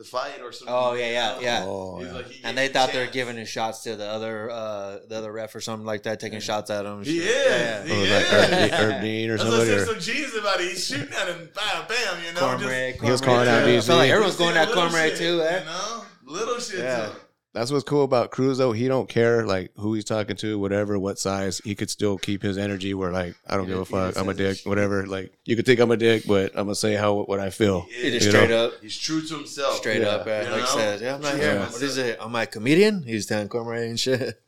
the 0.00 0.06
fight 0.06 0.40
or 0.42 0.50
something. 0.50 0.74
Oh, 0.74 0.94
yeah, 0.94 1.10
yeah, 1.10 1.40
yeah. 1.40 1.64
Oh, 1.66 2.02
yeah. 2.02 2.12
like, 2.14 2.26
And 2.42 2.56
they 2.56 2.68
thought 2.68 2.88
a 2.88 2.92
they 2.94 3.04
were 3.04 3.12
giving 3.12 3.36
his 3.36 3.50
shots 3.50 3.82
to 3.82 3.96
the 3.96 4.06
other 4.06 4.48
uh 4.50 5.00
the 5.06 5.18
other 5.18 5.30
ref 5.30 5.54
or 5.54 5.60
something 5.60 5.84
like 5.86 6.04
that, 6.04 6.18
taking 6.20 6.40
shots 6.40 6.70
at 6.70 6.86
him. 6.86 6.98
and 6.98 7.06
He 7.06 7.18
shit. 7.20 7.28
is. 7.28 7.60
Yeah. 7.60 7.84
He 7.84 7.92
Oh, 7.92 8.02
is. 8.04 8.10
like 8.10 8.26
Herb, 8.26 8.70
Herb 8.92 9.02
Dean 9.02 9.28
or 9.30 9.36
That's 9.36 9.50
what 9.50 9.60
I 9.60 9.64
somebody. 9.66 9.78
said. 9.78 9.88
Or, 9.96 10.00
Some 10.00 10.14
genius 10.14 10.36
about 10.38 10.60
it. 10.60 10.70
He's 10.70 10.86
shooting 10.86 11.12
at 11.14 11.28
him, 11.28 11.50
bam, 11.54 11.84
bam. 11.86 12.24
You 12.26 12.32
know, 12.32 12.40
Cornbread, 12.40 12.92
just 12.94 13.04
He 13.04 13.10
was 13.10 13.20
Cornbread, 13.20 13.46
calling 13.46 13.48
out 13.62 13.66
too. 13.66 13.76
I 13.76 13.80
felt 13.82 13.98
like 13.98 14.10
everyone's 14.10 14.36
going 14.36 14.56
at 14.56 14.72
Cornbread 14.72 15.08
shit, 15.10 15.18
too, 15.18 15.42
eh? 15.42 15.58
You 15.60 15.64
know, 15.66 16.04
little 16.24 16.58
shit. 16.58 16.78
Yeah. 16.78 17.06
too. 17.08 17.12
That's 17.52 17.70
what's 17.72 17.84
cool 17.84 18.04
about 18.04 18.30
Cruz 18.30 18.58
though. 18.58 18.72
He 18.72 18.86
don't 18.88 19.08
care 19.08 19.44
like 19.46 19.72
who 19.76 19.94
he's 19.94 20.04
talking 20.04 20.36
to, 20.36 20.58
whatever, 20.58 20.98
what 20.98 21.18
size. 21.18 21.60
He 21.64 21.74
could 21.74 21.90
still 21.90 22.16
keep 22.18 22.42
his 22.42 22.56
energy. 22.58 22.94
Where 22.94 23.10
like 23.12 23.34
I 23.48 23.56
don't 23.56 23.66
He 23.66 23.72
give 23.72 23.78
a 23.78 23.80
just- 23.82 23.90
he 23.90 23.96
just 23.96 24.14
fuck. 24.16 24.22
I'm 24.22 24.28
a 24.28 24.34
says 24.36 24.56
dick. 24.58 24.66
Whatever. 24.68 25.06
Like 25.06 25.32
you 25.44 25.56
could 25.56 25.66
think 25.66 25.80
I'm 25.80 25.90
a 25.90 25.96
dick, 25.96 26.24
but 26.28 26.52
I'm 26.52 26.66
gonna 26.66 26.74
say 26.74 26.94
how 26.94 27.14
what 27.22 27.40
I 27.40 27.50
feel. 27.50 27.82
He 27.82 27.94
He 27.94 28.00
is. 28.08 28.12
just 28.14 28.26
You 28.26 28.30
straight 28.32 28.50
know? 28.50 28.66
up, 28.66 28.72
He's 28.80 28.96
true 28.98 29.20
to 29.22 29.34
himself. 29.36 29.76
straight 29.76 30.02
Yeah. 30.02 30.08
up, 30.08 30.26
yeah. 30.26 30.44
You 30.44 30.50
like 30.50 30.60
know? 30.60 30.66
said, 30.66 31.00
yeah, 31.00 31.14
I'm 31.14 31.20
not 31.22 31.32
True 31.32 31.40
here. 31.40 31.60
What 31.60 31.82
is 31.82 31.96
it? 31.98 32.18
I'm 32.20 32.34
a 32.34 32.46
comedian. 32.46 33.02
He's 33.02 33.26
telling 33.26 33.48
Cornbread 33.48 33.82
and 33.88 33.98
shit. 34.00 34.40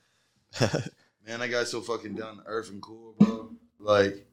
Man, 0.61 1.39
that 1.41 1.51
guy's 1.51 1.71
so 1.71 1.81
fucking 1.81 2.15
down 2.15 2.37
to 2.39 2.43
earth 2.47 2.71
and 2.71 2.83
cool, 2.83 3.15
bro. 3.19 3.51
Like, 3.79 4.27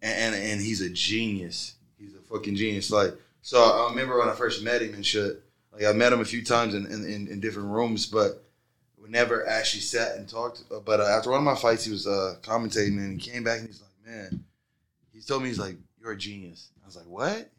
and, 0.00 0.34
and 0.34 0.44
and 0.44 0.60
he's 0.60 0.80
a 0.80 0.90
genius. 0.90 1.76
He's 1.98 2.14
a 2.14 2.20
fucking 2.20 2.56
genius. 2.56 2.90
Like, 2.90 3.14
so 3.42 3.62
I 3.62 3.88
remember 3.90 4.18
when 4.18 4.28
I 4.28 4.34
first 4.34 4.62
met 4.62 4.82
him 4.82 4.94
and 4.94 5.04
shit. 5.06 5.42
Like, 5.72 5.84
I 5.84 5.92
met 5.92 6.12
him 6.12 6.20
a 6.20 6.24
few 6.24 6.44
times 6.44 6.74
in 6.74 6.86
in, 6.86 7.28
in, 7.28 7.40
different 7.40 7.68
rooms, 7.68 8.06
but 8.06 8.44
we 9.02 9.08
never 9.08 9.46
actually 9.48 9.80
sat 9.80 10.16
and 10.16 10.28
talked. 10.28 10.62
But 10.84 11.00
uh, 11.00 11.04
after 11.04 11.30
one 11.30 11.38
of 11.38 11.44
my 11.44 11.54
fights, 11.54 11.84
he 11.84 11.90
was 11.90 12.06
uh, 12.06 12.36
commentating 12.42 12.98
and 12.98 13.20
he 13.20 13.30
came 13.30 13.42
back 13.42 13.60
and 13.60 13.68
he's 13.68 13.80
like, 13.80 14.14
"Man," 14.14 14.44
he 15.12 15.20
told 15.20 15.42
me 15.42 15.48
he's 15.48 15.58
like, 15.58 15.76
"You're 16.00 16.12
a 16.12 16.16
genius." 16.16 16.68
I 16.82 16.86
was 16.86 16.96
like, 16.96 17.06
"What?" 17.06 17.50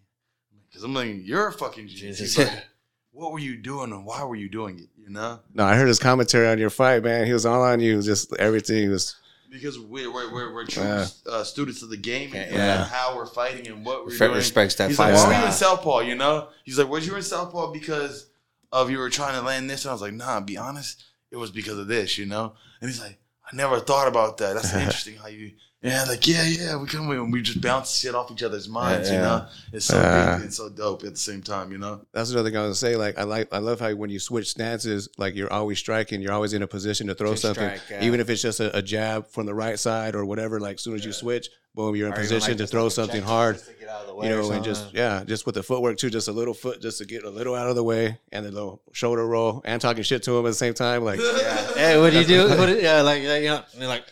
Because 0.70 0.84
I'm 0.84 0.94
like, 0.94 1.10
"You're 1.22 1.48
a 1.48 1.54
fucking 1.54 1.88
genius." 1.88 2.20
He's 2.20 2.38
like, 2.38 2.52
what 3.14 3.32
were 3.32 3.40
you 3.40 3.56
doing 3.56 3.92
and 3.92 4.06
why 4.06 4.24
were 4.24 4.36
you 4.36 4.50
doing 4.50 4.80
it? 4.80 4.90
You 4.98 5.10
know. 5.10 5.40
No, 5.54 5.64
I 5.64 5.76
heard 5.76 5.88
his 5.88 6.00
commentary 6.00 6.48
on 6.48 6.58
your 6.58 6.70
fight, 6.70 7.04
man. 7.04 7.26
He 7.26 7.34
was 7.34 7.46
all 7.46 7.64
on 7.64 7.80
you. 7.80 8.02
Just 8.02 8.36
everything 8.38 8.90
was. 8.90 9.16
Because 9.54 9.80
we're 9.80 10.12
we're, 10.12 10.34
we're, 10.34 10.54
we're 10.54 10.66
true 10.66 10.84
Yeah. 10.84 11.06
uh, 11.30 11.44
students 11.44 11.84
of 11.84 11.90
the 11.90 11.98
game 11.98 12.34
and, 12.34 12.52
Yeah. 12.52 12.82
and 12.82 12.84
how 12.92 13.16
we're 13.16 13.28
fighting 13.28 13.68
and 13.68 13.86
what 13.86 14.04
we're 14.06 14.18
doing. 14.18 14.32
respects 14.34 14.76
that 14.76 14.88
He's 14.90 14.98
fight 14.98 15.14
like, 15.14 15.24
why 15.24 15.28
were 15.36 15.40
you 15.42 15.46
in 15.46 15.52
Southpaw? 15.54 16.00
You 16.00 16.16
know, 16.16 16.48
he's 16.66 16.80
like, 16.80 16.90
was 16.90 17.06
you 17.08 17.16
in 17.16 17.22
Southpaw 17.22 17.72
because 17.72 18.28
of 18.72 18.90
you 18.90 18.98
were 18.98 19.12
trying 19.12 19.36
to 19.40 19.46
land 19.46 19.70
this? 19.70 19.86
And 19.86 19.92
I 19.92 19.94
was 19.94 20.02
like, 20.02 20.14
nah. 20.14 20.40
Be 20.42 20.58
honest, 20.58 21.04
it 21.32 21.38
was 21.38 21.52
because 21.52 21.78
of 21.78 21.88
this. 21.88 22.18
You 22.18 22.26
know. 22.26 22.54
And 22.82 22.90
he's 22.90 23.00
like, 23.00 23.20
I 23.52 23.56
never 23.56 23.80
thought 23.80 24.08
about 24.08 24.38
that. 24.40 24.56
That's 24.56 24.74
interesting 24.86 25.16
how 25.18 25.28
you. 25.28 25.52
Yeah, 25.84 26.06
like 26.08 26.26
yeah, 26.26 26.44
yeah. 26.46 26.78
We 26.78 26.88
come 26.88 27.10
and 27.12 27.32
we 27.32 27.42
just 27.42 27.60
bounce 27.60 28.00
shit 28.00 28.16
off 28.16 28.32
each 28.32 28.42
other's 28.42 28.70
minds. 28.70 29.10
Yeah, 29.10 29.16
You 29.16 29.22
know, 29.22 29.46
it's 29.74 29.86
so 29.86 29.98
Yeah. 29.98 30.36
big 30.36 30.44
and 30.46 30.54
so 30.54 30.70
dope 30.70 31.04
at 31.04 31.12
the 31.12 31.20
same 31.20 31.42
time. 31.42 31.74
You 31.74 31.78
know. 31.78 32.06
That's 32.14 32.32
another 32.32 32.50
thing 32.50 32.58
I 32.58 32.62
was 32.66 32.82
gonna 32.82 32.94
say. 32.94 32.96
Like 32.96 33.18
I 33.18 33.24
like, 33.24 33.50
I 33.54 33.58
love 33.58 33.82
how 33.82 33.94
when 33.94 34.10
you 34.10 34.20
switch 34.20 34.50
stances, 34.50 35.10
like 35.18 35.36
you're 35.36 35.52
always 35.52 35.80
striking. 35.80 36.22
You're 36.22 36.32
always 36.32 36.54
in 36.54 36.64
a 36.64 36.68
position 36.68 37.08
to 37.08 37.16
throw 37.16 37.32
To 37.32 37.38
something, 37.38 37.66
strike, 37.78 37.82
yeah. 37.92 38.06
even 38.06 38.22
if 38.22 38.30
it's 38.30 38.42
just 38.42 38.62
a, 38.62 38.76
a 38.78 38.82
jab 38.82 39.28
from 39.28 39.46
the 39.46 39.54
right 39.54 39.78
side 39.78 40.16
or 40.16 40.24
whatever. 40.26 40.60
Like 40.60 40.76
as 40.76 40.82
soon 40.82 40.96
as 40.96 41.04
you 41.04 41.12
switch, 41.12 41.50
boom, 41.76 41.98
you're 41.98 42.08
in 42.08 42.14
Or 42.14 42.18
position 42.18 42.52
like 42.52 42.58
to 42.60 42.68
throw 42.68 42.84
like 42.84 42.92
something 42.94 43.22
hard. 43.22 43.56
just 43.56 43.68
to 43.68 43.74
get 43.74 43.90
out 43.90 44.02
of 44.02 44.08
the 44.08 44.16
way 44.16 44.30
You 44.30 44.36
know, 44.38 44.52
and 44.52 44.64
just 44.64 44.94
yeah, 44.94 45.26
just 45.26 45.46
with 45.46 45.56
the 45.56 45.64
footwork 45.64 45.98
too, 45.98 46.10
just 46.10 46.30
a 46.30 46.32
little 46.32 46.54
foot, 46.54 46.82
just 46.82 47.00
to 47.00 47.06
get 47.06 47.26
a 47.26 47.30
little 47.30 47.56
out 47.56 47.68
of 47.70 47.76
the 47.76 47.84
way, 47.84 48.18
and 48.32 48.46
a 48.46 48.52
little 48.52 48.82
shoulder 48.94 49.28
roll, 49.28 49.62
and 49.66 49.82
talking 49.82 50.04
shit 50.04 50.24
to 50.24 50.32
him 50.38 50.46
at 50.46 50.50
the 50.50 50.54
same 50.54 50.74
time. 50.74 51.04
Like, 51.04 51.20
Hey, 51.76 52.00
what 52.00 52.14
do 52.14 52.20
you 52.20 52.26
do? 52.26 52.48
What 52.48 52.68
do, 52.68 52.80
yeah, 52.80 53.02
like 53.02 53.22
yeah, 53.22 53.36
you 53.38 53.48
know, 53.50 53.64
you're 53.78 53.88
like 53.90 54.06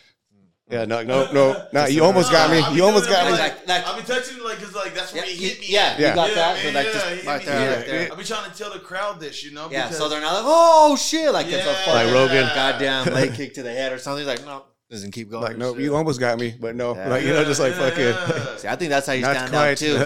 yeah, 0.70 0.84
no, 0.84 1.02
no, 1.02 1.30
no, 1.32 1.66
no, 1.72 1.86
you 1.86 2.02
almost 2.04 2.30
got 2.32 2.50
me. 2.50 2.76
You 2.76 2.84
almost 2.84 3.08
got 3.08 3.26
me. 3.26 3.32
Like- 3.32 3.66
like- 3.68 3.86
I 3.86 3.98
be 3.98 4.04
touching 4.06 4.42
like 4.42 4.58
because 4.58 4.74
like 4.74 4.94
that's 4.94 5.12
where 5.12 5.24
yeah, 5.26 5.30
he 5.32 5.46
hit 5.48 5.60
me. 5.60 5.66
yeah, 5.68 5.80
at. 5.80 5.98
Yeah. 6.00 6.08
you 6.10 6.14
got 6.14 6.28
Yeah, 6.30 6.34
that, 6.36 6.54
man, 6.56 6.64
but 6.64 6.74
like 6.74 6.86
yeah, 6.86 6.92
just 6.92 7.06
he 7.08 7.14
hit 7.16 7.26
right 7.26 7.40
me 7.40 7.44
there, 7.46 7.70
at. 7.70 7.76
right 7.78 7.86
there. 7.86 8.12
I 8.12 8.14
be 8.16 8.24
trying 8.24 8.50
to 8.50 8.56
tell 8.56 8.72
the 8.72 8.78
crowd 8.78 9.20
this, 9.20 9.44
you 9.44 9.52
know. 9.52 9.68
Yeah, 9.70 9.90
so 9.90 10.08
they're 10.08 10.20
not 10.20 10.34
like, 10.34 10.42
oh 10.46 10.96
shit, 10.96 11.32
like 11.32 11.46
it's 11.46 11.54
a 11.54 11.58
Yeah. 11.58 11.74
fucking 11.84 11.92
Like 11.94 12.08
uh, 12.08 12.12
Rogan. 12.14 12.46
goddamn 12.54 13.04
leg 13.14 13.34
kick 13.34 13.54
to 13.54 13.62
the 13.62 13.72
head 13.72 13.92
or 13.92 13.98
something. 13.98 14.26
He's 14.26 14.38
like, 14.38 14.46
no, 14.46 14.64
doesn't 14.90 15.10
keep 15.10 15.30
going. 15.30 15.42
Like, 15.42 15.56
no, 15.56 15.76
you 15.76 15.94
almost 15.96 16.20
got 16.20 16.38
me, 16.38 16.54
but 16.58 16.74
no, 16.76 16.94
Yeah. 16.94 17.08
like 17.08 17.22
you 17.24 17.30
know, 17.32 17.44
just 17.44 17.60
like 17.60 17.72
Yeah, 17.74 17.90
fucking. 17.90 18.04
yeah. 18.04 18.56
See, 18.56 18.68
I 18.68 18.76
think 18.76 18.90
that's 18.90 19.06
how 19.06 19.12
you 19.14 19.22
Not 19.22 19.36
stand 19.36 19.50
quite. 19.50 19.70
out 19.72 19.76
too. 19.78 19.86
You 19.88 19.96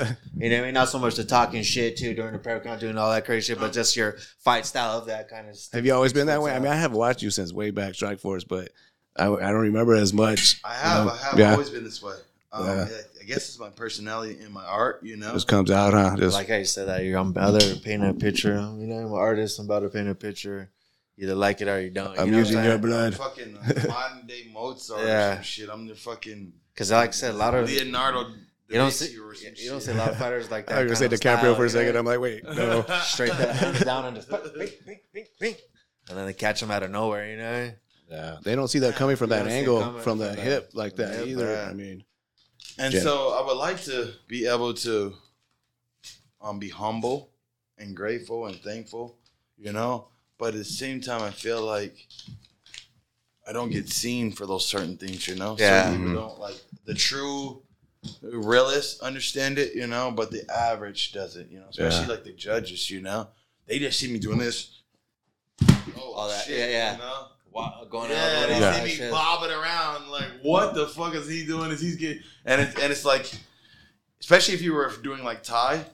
know 0.50 0.56
what 0.56 0.62
I 0.62 0.64
mean? 0.66 0.74
Not 0.74 0.88
so 0.88 0.98
much 0.98 1.16
the 1.16 1.24
talking 1.24 1.62
shit 1.62 1.96
too 1.96 2.14
during 2.14 2.32
the 2.32 2.38
prayer 2.38 2.60
count, 2.60 2.80
doing 2.80 2.96
all 2.98 3.10
that 3.10 3.24
crazy 3.24 3.52
shit, 3.52 3.60
but 3.60 3.72
just 3.72 3.96
your 3.96 4.16
fight 4.44 4.64
style 4.66 4.98
of 4.98 5.06
that 5.06 5.28
kind 5.28 5.48
of 5.48 5.56
stuff. 5.56 5.76
Have 5.78 5.86
you 5.86 5.94
always 5.94 6.12
been 6.12 6.26
that 6.28 6.40
way? 6.42 6.52
I 6.52 6.58
mean, 6.58 6.70
I 6.72 6.76
have 6.76 6.92
watched 6.92 7.22
you 7.22 7.30
since 7.30 7.52
way 7.52 7.70
back 7.70 7.94
Strike 7.94 8.20
Force, 8.20 8.44
but 8.44 8.70
I, 9.18 9.26
I 9.32 9.50
don't 9.52 9.62
remember 9.62 9.94
as 9.94 10.12
much. 10.12 10.60
I 10.64 10.74
have, 10.74 10.98
you 10.98 11.04
know? 11.06 11.10
I 11.12 11.16
have 11.30 11.38
Yeah. 11.38 11.52
always 11.52 11.70
been 11.70 11.84
this 11.84 12.02
way. 12.02 12.14
Um, 12.52 12.66
Yeah. 12.66 12.88
yeah, 12.88 12.96
I 13.20 13.24
guess 13.24 13.48
it's 13.48 13.58
my 13.58 13.70
personality 13.70 14.38
and 14.42 14.52
my 14.52 14.64
art. 14.64 15.00
You 15.02 15.16
know, 15.16 15.32
Just 15.32 15.48
comes 15.48 15.70
out, 15.70 15.92
huh? 15.94 16.16
Just 16.16 16.34
Like 16.34 16.48
how 16.48 16.56
you 16.56 16.64
said 16.64 16.88
that, 16.88 17.02
you're, 17.04 17.18
I'm 17.18 17.28
about 17.30 17.60
to 17.60 17.76
paint 17.82 18.04
a 18.04 18.14
picture. 18.14 18.54
You 18.54 18.86
know, 18.86 18.98
I'm 18.98 19.06
an 19.06 19.12
artist. 19.12 19.58
I'm 19.58 19.64
about 19.66 19.80
to 19.80 19.88
paint 19.88 20.08
a 20.08 20.14
picture. 20.14 20.70
You 21.16 21.24
either 21.26 21.34
like 21.34 21.60
it 21.62 21.68
or 21.68 21.80
you 21.80 21.90
don't. 21.90 22.18
I'm 22.18 22.26
you 22.26 22.32
know 22.32 22.38
using 22.38 22.62
your 22.62 22.74
I'm 22.74 22.80
blood. 22.80 23.14
fucking 23.14 23.56
uh, 23.56 23.84
modern 23.88 24.26
day 24.26 24.48
Mozart 24.52 25.00
or 25.02 25.06
Yeah. 25.06 25.34
some 25.36 25.42
shit. 25.44 25.68
I'm 25.70 25.86
the 25.86 25.94
fucking 25.94 26.52
Because 26.74 26.90
like 26.90 27.08
I 27.08 27.12
said, 27.12 27.34
a 27.34 27.36
lot 27.38 27.54
of 27.54 27.66
Leonardo. 27.66 28.20
you 28.68 28.74
don't 28.74 28.88
Vinci 28.90 29.06
see 29.06 29.18
or 29.18 29.34
some 29.34 29.52
you 29.56 29.70
don't 29.70 29.78
shit. 29.78 29.86
see 29.86 29.92
a 29.92 29.94
lot 29.94 30.10
of 30.10 30.18
fighters 30.18 30.50
like 30.50 30.66
that. 30.68 30.76
I 30.78 30.82
was 30.84 30.92
gonna 31.00 31.16
say 31.16 31.18
kind 31.18 31.38
of 31.38 31.40
DiCaprio 31.40 31.40
style, 31.40 31.54
for 31.54 31.64
a 31.64 31.68
you 31.68 31.74
know? 31.74 31.80
second. 31.80 31.96
I'm 31.96 32.04
like, 32.04 32.20
wait, 32.20 32.44
no. 32.44 32.82
straight 33.02 33.32
that 33.32 33.84
down 33.84 34.04
and 34.06 34.16
just 34.16 34.28
bing, 34.30 34.68
bing, 34.86 35.00
bing, 35.14 35.24
bing. 35.40 35.54
and 36.10 36.18
then 36.18 36.26
they 36.26 36.34
catch 36.34 36.60
them 36.60 36.70
out 36.70 36.82
of 36.82 36.90
nowhere. 36.90 37.30
You 37.30 37.36
know, 37.38 37.72
Yeah, 38.10 38.38
they 38.42 38.54
don't 38.54 38.68
see 38.68 38.78
that 38.80 38.94
coming 38.94 39.16
from 39.16 39.30
that 39.30 39.40
don't 39.40 39.48
see 39.48 39.54
it 39.56 39.58
angle, 39.60 39.80
from 39.80 40.00
from 40.00 40.18
the 40.18 40.26
that- 40.26 40.38
hip 40.38 40.70
like 40.74 40.96
that 40.96 41.14
hip, 41.16 41.26
either. 41.26 41.52
yeah. 41.52 41.68
I 41.68 41.72
mean, 41.72 42.04
And 42.78 42.92
Yeah. 42.94 43.00
so 43.02 43.30
I 43.30 43.44
would 43.46 43.56
like 43.56 43.82
to 43.84 44.12
be 44.28 44.46
able 44.46 44.74
to 44.74 45.14
um, 46.40 46.58
be 46.58 46.68
humble 46.68 47.30
and 47.78 47.96
grateful 47.96 48.46
and 48.46 48.60
thankful, 48.62 49.18
you 49.58 49.72
know. 49.72 50.08
But 50.38 50.48
at 50.48 50.58
the 50.58 50.64
same 50.64 51.00
time, 51.00 51.22
I 51.22 51.30
feel 51.30 51.62
like 51.62 52.06
I 53.48 53.52
don't 53.52 53.70
get 53.70 53.88
seen 53.88 54.30
for 54.32 54.44
those 54.46 54.66
certain 54.66 54.96
things, 54.98 55.26
you 55.26 55.34
know. 55.34 55.56
Yeah. 55.58 55.84
Certain 55.86 56.06
people 56.06 56.14
don't 56.22 56.38
like 56.38 56.56
the 56.84 56.94
true 56.94 57.62
realists 58.22 59.00
understand 59.00 59.58
it, 59.58 59.74
you 59.74 59.86
know, 59.86 60.10
but 60.12 60.30
the 60.30 60.48
average 60.54 61.12
doesn't, 61.12 61.50
you 61.50 61.58
know. 61.60 61.66
Especially 61.70 62.02
Yeah. 62.02 62.08
like 62.08 62.24
the 62.24 62.32
judges, 62.32 62.90
you 62.90 63.00
know. 63.00 63.28
They 63.66 63.78
just 63.80 63.98
see 63.98 64.12
me 64.12 64.18
doing 64.18 64.38
this. 64.38 64.70
Oh, 65.96 66.12
All 66.14 66.28
that- 66.28 66.44
shit, 66.44 66.58
yeah, 66.58 66.66
yeah. 66.68 66.92
You 66.92 66.98
know? 66.98 67.26
Wow, 67.56 67.86
going 67.90 68.10
Yeah, 68.10 68.16
out. 68.42 68.48
they 68.48 68.54
Yeah. 68.54 68.60
that 68.60 68.76
see 68.78 68.84
me 68.84 68.90
shit. 68.90 69.10
bobbing 69.10 69.50
around 69.50 70.08
like, 70.10 70.28
what 70.42 70.74
the 70.74 70.86
fuck 70.86 71.14
is 71.14 71.28
he 71.28 71.46
doing? 71.46 71.70
Is 71.70 71.80
he's 71.80 71.96
getting 71.96 72.22
and 72.44 72.60
it's 72.60 72.78
and 72.78 72.92
it's 72.92 73.04
like, 73.04 73.32
especially 74.20 74.54
if 74.54 74.62
you 74.62 74.74
were 74.74 74.92
doing 75.02 75.24
like 75.24 75.42
Thai, 75.42 75.84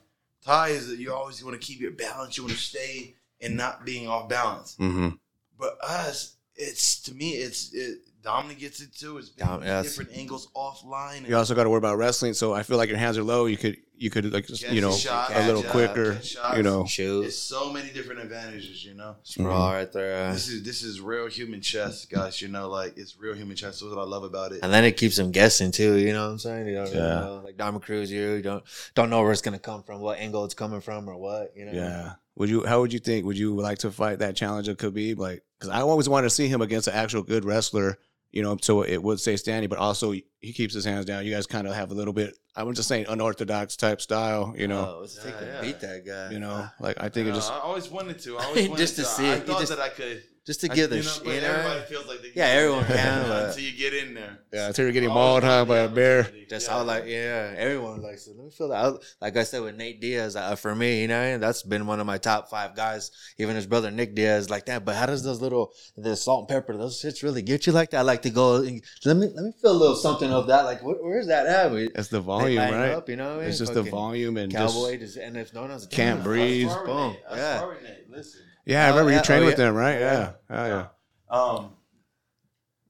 Thai 0.44 0.68
is 0.70 0.88
that 0.88 0.98
you 0.98 1.12
always 1.14 1.42
want 1.44 1.60
to 1.60 1.64
keep 1.66 1.80
your 1.80 1.92
balance. 1.92 2.36
You 2.36 2.42
want 2.44 2.54
to 2.54 2.60
stay 2.60 3.14
and 3.40 3.56
not 3.56 3.84
being 3.84 4.08
off 4.08 4.28
balance. 4.28 4.74
hmm 4.76 5.10
But 5.58 5.78
us, 5.82 6.34
it's 6.56 7.00
to 7.02 7.14
me, 7.14 7.32
it's 7.34 7.72
it. 7.72 7.98
Dominick 8.22 8.60
gets 8.60 8.80
it 8.80 8.94
too. 8.94 9.18
It's 9.18 9.30
Dom- 9.30 9.64
yes. 9.64 9.84
different 9.84 10.16
angles 10.16 10.46
offline. 10.54 11.28
You 11.28 11.36
also 11.36 11.56
got 11.56 11.64
to 11.64 11.70
worry 11.70 11.78
about 11.78 11.98
wrestling. 11.98 12.34
So 12.34 12.52
I 12.54 12.62
feel 12.62 12.76
like 12.76 12.88
your 12.88 12.98
hands 12.98 13.18
are 13.18 13.24
low. 13.24 13.46
You 13.46 13.56
could, 13.56 13.76
you 14.02 14.10
could 14.10 14.32
like, 14.32 14.46
just, 14.46 14.68
you 14.68 14.80
know, 14.80 14.90
a 14.90 14.96
shot, 14.96 15.30
a 15.32 15.46
little 15.46 15.62
catch, 15.62 15.70
quicker. 15.70 16.20
shots. 16.20 16.56
You 16.56 16.62
know, 16.64 16.82
it's 16.82 16.90
Shoot, 16.90 17.32
so 17.32 17.72
many 17.72 17.90
different 17.90 18.20
advantages. 18.20 18.84
You 18.84 18.94
know. 18.94 19.16
sprawl 19.22 19.68
mm-hmm. 19.68 19.76
right 19.76 19.92
there. 19.92 20.32
This 20.32 20.48
is 20.48 20.64
this 20.64 20.82
is 20.82 21.00
real 21.00 21.28
human 21.28 21.60
chess, 21.60 22.04
guys. 22.06 22.42
You 22.42 22.48
know, 22.48 22.68
like 22.68 22.98
it's 22.98 23.16
real 23.16 23.34
human 23.34 23.56
chess. 23.56 23.80
That's 23.80 23.94
what 23.94 24.00
I 24.00 24.04
love 24.04 24.24
about 24.24 24.52
it. 24.52 24.60
And 24.62 24.72
then 24.72 24.84
it 24.84 24.96
keeps 24.96 25.16
them 25.16 25.30
guessing 25.30 25.70
too. 25.70 25.96
You 25.96 26.12
know 26.12 26.26
what 26.26 26.32
I'm 26.32 26.38
saying? 26.38 26.66
You 26.66 26.74
don't 26.74 26.84
really 26.84 26.96
Yeah. 26.96 27.20
know. 27.20 27.42
Like 27.44 27.56
Diamond 27.56 27.84
Cruz, 27.84 28.10
you 28.10 28.42
don't 28.42 28.64
don't 28.94 29.08
know 29.08 29.22
where 29.22 29.32
it's 29.32 29.42
gonna 29.42 29.58
come 29.60 29.84
from, 29.84 30.00
what 30.00 30.18
angle 30.18 30.44
it's 30.44 30.54
coming 30.54 30.80
from, 30.80 31.08
or 31.08 31.16
what. 31.16 31.52
You 31.56 31.66
know? 31.66 31.72
yeah. 31.72 32.12
Would 32.36 32.48
you? 32.48 32.64
How 32.64 32.80
would 32.80 32.92
you 32.92 32.98
think? 32.98 33.26
Would 33.26 33.38
you 33.38 33.54
like 33.54 33.78
to 33.78 33.90
fight 33.90 34.18
that 34.20 34.36
challenge 34.36 34.66
of 34.68 34.78
Khabib? 34.78 35.18
Like, 35.18 35.42
because 35.58 35.70
I 35.70 35.82
always 35.82 36.08
wanted 36.08 36.24
to 36.24 36.30
see 36.30 36.48
him 36.48 36.62
against 36.62 36.88
an 36.88 36.94
actual 36.94 37.22
good 37.22 37.44
wrestler. 37.44 37.98
You 38.32 38.42
know, 38.42 38.56
so 38.62 38.82
it 38.82 39.02
would 39.02 39.20
say 39.20 39.36
standing, 39.36 39.68
but 39.68 39.78
also 39.78 40.12
he 40.12 40.52
keeps 40.54 40.72
his 40.74 40.84
hands 40.86 41.04
down. 41.04 41.24
You 41.26 41.30
guys 41.34 41.46
kind 41.46 41.66
of 41.68 41.74
have 41.74 41.90
a 41.90 41.94
little 41.94 42.14
bit. 42.14 42.34
I'm 42.56 42.72
just 42.74 42.88
saying 42.88 43.04
unorthodox 43.08 43.76
type 43.76 44.00
style. 44.00 44.54
You 44.56 44.68
know, 44.68 44.94
Oh, 44.96 44.98
let's 45.02 45.16
Yeah, 45.18 45.22
take 45.30 45.34
and 45.40 45.46
yeah. 45.48 45.60
beat 45.60 45.80
that 45.80 46.06
guy. 46.06 46.30
you 46.32 46.38
know, 46.40 46.66
like 46.80 46.96
I 46.98 47.08
think 47.10 47.26
You 47.26 47.32
it 47.32 47.34
just 47.36 47.52
I 47.52 47.58
always 47.58 47.90
wanted 47.90 48.18
to. 48.20 48.38
I 48.38 48.44
always 48.46 48.68
wanted 48.68 48.80
Just 48.82 48.96
to 48.96 49.04
see 49.04 49.26
I 49.26 49.34
it. 49.34 49.40
You 49.40 49.46
thought 49.52 49.60
just- 49.60 49.70
that 49.76 49.80
I 49.80 49.90
could. 49.90 50.22
Just 50.44 50.60
to 50.62 50.72
I- 50.72 50.74
get 50.74 50.90
the 50.90 50.96
you 50.96 51.02
sh- 51.02 51.18
know, 51.18 51.24
but 51.24 51.34
you 51.34 51.40
know? 51.40 51.46
everybody 51.48 51.80
feels 51.82 52.06
like 52.08 52.22
they 52.22 52.32
Yeah, 52.34 52.46
everyone 52.46 52.80
in 52.80 52.86
can, 52.86 53.28
but- 53.28 53.48
until 53.50 53.62
you 53.64 53.72
get 53.78 53.94
in 53.94 54.14
there. 54.14 54.38
yeah, 54.52 54.66
until 54.68 54.84
you're 54.86 54.92
getting 54.92 55.10
I 55.10 55.14
mauled, 55.14 55.44
always 55.44 55.58
huh, 55.58 55.64
by 55.66 55.78
a 55.78 55.88
bear. 55.88 56.20
opportunity. 56.20 56.46
Just 56.50 56.66
Yeah. 56.66 56.72
how 56.74 56.82
like 56.82 57.04
yeah, 57.06 57.54
everyone 57.56 58.02
likes 58.02 58.26
it. 58.26 58.34
Let 58.36 58.44
me 58.46 58.50
feel 58.50 58.68
that. 58.70 58.84
I- 58.84 58.98
Like 59.20 59.36
I 59.36 59.44
said 59.44 59.62
with 59.62 59.76
Nate 59.76 60.00
Diaz, 60.00 60.34
uh, 60.36 60.54
for 60.56 60.74
me, 60.74 61.02
you 61.02 61.08
know, 61.08 61.38
that's 61.38 61.62
been 61.62 61.86
one 61.86 62.00
of 62.00 62.06
my 62.06 62.18
top 62.18 62.50
five 62.50 62.74
guys. 62.74 63.10
Even 63.38 63.54
his 63.56 63.66
brother 63.66 63.90
Nick 63.90 64.14
Diaz, 64.16 64.50
like 64.50 64.66
that. 64.66 64.84
But 64.84 64.96
how 64.96 65.06
does 65.06 65.22
those 65.22 65.40
little 65.40 65.72
the 65.96 66.16
salt 66.16 66.40
and 66.40 66.48
pepper, 66.48 66.76
those 66.76 67.00
shits 67.00 67.22
really 67.22 67.42
get 67.42 67.66
you 67.66 67.72
like 67.72 67.90
that? 67.90 67.98
I 67.98 68.02
like 68.02 68.22
to 68.22 68.30
go. 68.30 68.56
and- 68.56 68.82
Let 69.04 69.16
me 69.16 69.28
let 69.34 69.44
me 69.44 69.52
feel 69.62 69.72
a 69.72 69.80
little 69.82 69.96
something 69.96 70.30
of 70.32 70.48
that. 70.48 70.64
Like 70.64 70.82
where, 70.82 70.96
where's 70.96 71.28
that 71.28 71.46
at? 71.46 71.70
We- 71.70 71.88
It's 71.94 72.08
the 72.08 72.20
volume, 72.20 72.56
line 72.58 72.72
right? 72.74 72.90
Up, 72.90 73.08
you 73.08 73.16
know, 73.16 73.28
what 73.28 73.34
I 73.36 73.40
mean? 73.42 73.48
It's 73.50 73.58
just 73.58 73.74
the 73.74 73.82
volume 73.84 74.36
and 74.36 74.52
Cowboy, 74.52 74.98
just 74.98 75.14
just, 75.14 75.16
and 75.24 75.36
if 75.36 75.54
no 75.54 75.62
one's 75.62 75.86
Can't 75.86 76.22
breathe. 76.24 76.68
That's 76.68 76.80
Boom. 76.86 76.86
Boom. 76.86 77.16
Yeah. 77.36 77.64
Listen. 78.10 78.40
Yeah. 78.64 78.84
I 78.84 78.88
Oh, 78.88 78.90
remember 78.90 79.10
yeah. 79.12 79.16
you 79.18 79.22
trained 79.24 79.42
Oh, 79.44 79.46
with 79.46 79.58
yeah. 79.58 79.64
them, 79.66 79.74
right? 79.74 79.98
Yeah, 80.00 80.32
Yeah. 80.50 80.62
oh 80.62 80.66
yeah. 80.66 80.86
Um, 81.30 81.70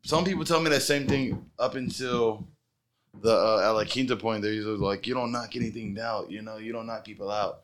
some 0.05 0.25
people 0.25 0.45
tell 0.45 0.61
me 0.61 0.71
that 0.71 0.83
same 0.83 1.07
thing 1.07 1.49
up 1.59 1.75
until 1.77 2.47
the 3.21 3.33
uh, 3.33 3.73
Iaquinta 3.85 4.19
point. 4.19 4.43
They're 4.43 4.53
usually 4.53 4.77
like, 4.77 5.07
you 5.07 5.15
don't 5.15 5.31
knock 5.33 5.55
anything 5.55 5.95
down. 5.95 6.29
You 6.31 6.43
know, 6.43 6.57
you 6.57 6.73
don't 6.73 6.87
knock 6.87 7.05
people 7.05 7.31
out. 7.31 7.61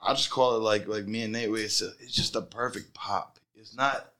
I 0.00 0.14
just 0.14 0.30
call 0.30 0.56
it 0.56 0.60
like 0.60 0.86
like 0.88 1.06
me 1.06 1.22
and 1.22 1.32
Nate. 1.32 1.50
It's 1.50 1.82
a, 1.82 1.90
it's 2.00 2.12
just 2.12 2.36
a 2.36 2.42
perfect 2.42 2.94
pop. 2.94 3.38
It's 3.54 3.74
not 3.76 4.12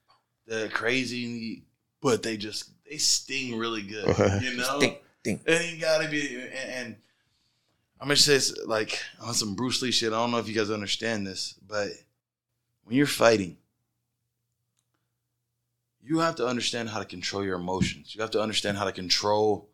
the 0.46 0.68
crazy, 0.72 1.62
but 2.00 2.22
they 2.22 2.36
just 2.36 2.70
they 2.88 2.96
sting 2.98 3.56
really 3.58 3.82
good. 3.82 4.06
You 4.42 4.56
know, 4.56 4.78
Sting, 4.78 4.96
sting. 5.20 5.40
and 5.46 5.64
you 5.64 5.80
gotta 5.80 6.08
be 6.08 6.36
and. 6.36 6.70
and 6.70 6.96
I'm 7.98 8.08
gonna 8.08 8.16
say 8.16 8.34
it's 8.34 8.54
like 8.66 9.00
on 9.22 9.32
some 9.32 9.54
Bruce 9.54 9.80
Lee 9.80 9.90
shit. 9.90 10.12
I 10.12 10.16
don't 10.16 10.30
know 10.30 10.36
if 10.36 10.48
you 10.48 10.54
guys 10.54 10.70
understand 10.70 11.26
this, 11.26 11.54
but 11.66 11.88
when 12.86 12.96
you're 12.96 13.06
fighting, 13.06 13.56
you 16.00 16.20
have 16.20 16.36
to 16.36 16.46
understand 16.46 16.88
how 16.90 17.00
to 17.00 17.04
control 17.04 17.44
your 17.44 17.56
emotions. 17.56 18.14
You 18.14 18.20
have 18.22 18.30
to 18.30 18.40
understand 18.40 18.78
how 18.78 18.84
to 18.84 18.92
control 18.92 19.68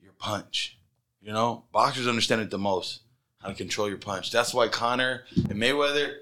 your 0.00 0.12
punch. 0.12 0.78
You 1.20 1.32
know, 1.32 1.64
boxers 1.72 2.06
understand 2.06 2.40
it 2.40 2.50
the 2.50 2.58
most 2.58 3.00
how 3.42 3.48
to 3.48 3.54
control 3.54 3.88
your 3.88 3.98
punch. 3.98 4.30
That's 4.30 4.54
why 4.54 4.68
Connor 4.68 5.24
and 5.36 5.50
Mayweather, 5.60 6.14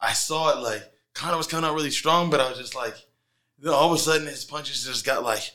I 0.00 0.12
saw 0.12 0.50
it 0.58 0.62
like 0.62 0.82
Connor 1.14 1.38
was 1.38 1.46
coming 1.46 1.68
out 1.68 1.74
really 1.74 1.90
strong, 1.90 2.28
but 2.30 2.40
I 2.40 2.48
was 2.48 2.58
just 2.58 2.74
like, 2.74 2.94
you 3.58 3.66
know, 3.66 3.74
all 3.74 3.86
of 3.90 3.92
a 3.94 3.98
sudden 3.98 4.26
his 4.26 4.44
punches 4.44 4.84
just 4.84 5.04
got 5.06 5.22
like, 5.22 5.50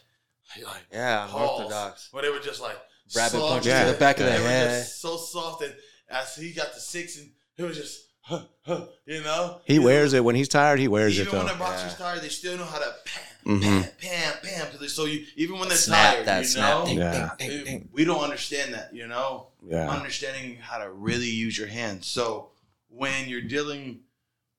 like 0.64 0.86
Yeah, 0.92 1.28
pause. 1.30 1.60
orthodox. 1.62 2.10
But 2.12 2.24
they 2.24 2.30
were 2.30 2.40
just 2.40 2.62
like 2.62 2.78
Rabbit 3.16 3.40
punches 3.40 3.68
Yeah. 3.68 3.86
to 3.86 3.92
the 3.94 3.98
back 4.00 4.20
of 4.20 4.26
the 4.26 4.32
head. 4.32 4.86
so 4.88 5.18
soft, 5.18 5.62
and 5.64 5.74
as 6.10 6.36
he 6.36 6.52
got 6.52 6.74
to 6.74 6.80
six, 6.80 7.18
and 7.20 7.30
it 7.58 7.64
was 7.64 7.78
just, 7.78 8.07
huh, 8.28 8.42
huh, 8.66 8.86
you 9.06 9.22
know, 9.24 9.62
He 9.66 9.76
You 9.76 9.82
wears 9.84 10.14
know, 10.14 10.18
it 10.18 10.24
when 10.24 10.36
he's 10.36 10.48
tired. 10.50 10.80
He 10.80 10.88
wears 10.88 11.16
Even 11.16 11.28
it 11.28 11.32
though. 11.32 11.38
when 11.46 11.48
the 11.48 11.54
boxer's 11.60 11.92
Yeah. 11.94 12.06
tired, 12.06 12.22
they 12.22 12.30
still 12.30 12.58
know 12.58 12.66
how 12.66 12.80
to 12.80 12.94
pam, 13.06 13.60
Mhm. 13.60 13.62
pam, 13.62 13.92
pam, 14.00 14.34
pam. 14.44 14.68
'cause 14.72 14.80
they- 14.80 14.88
So 14.88 15.06
you, 15.06 15.26
even 15.36 15.58
when 15.60 15.70
they're 15.70 15.78
Snap 15.78 16.14
tired, 16.16 16.26
that 16.28 16.40
you 16.40 16.46
snap. 16.48 16.70
know, 16.80 16.86
Ding, 16.86 16.98
Yeah. 16.98 17.32
ding, 17.38 17.50
ding, 17.50 17.64
ding. 17.66 17.90
we 17.92 18.04
don't 18.06 18.22
understand 18.24 18.74
that, 18.74 18.94
you 18.94 19.08
know, 19.08 19.48
Yeah, 19.66 19.90
understanding 19.90 20.58
how 20.58 20.78
to 20.80 20.90
really 20.90 21.30
use 21.30 21.58
your 21.58 21.68
hands. 21.68 22.08
So 22.08 22.52
when 22.90 23.28
you're 23.30 23.42
dealing 23.42 24.02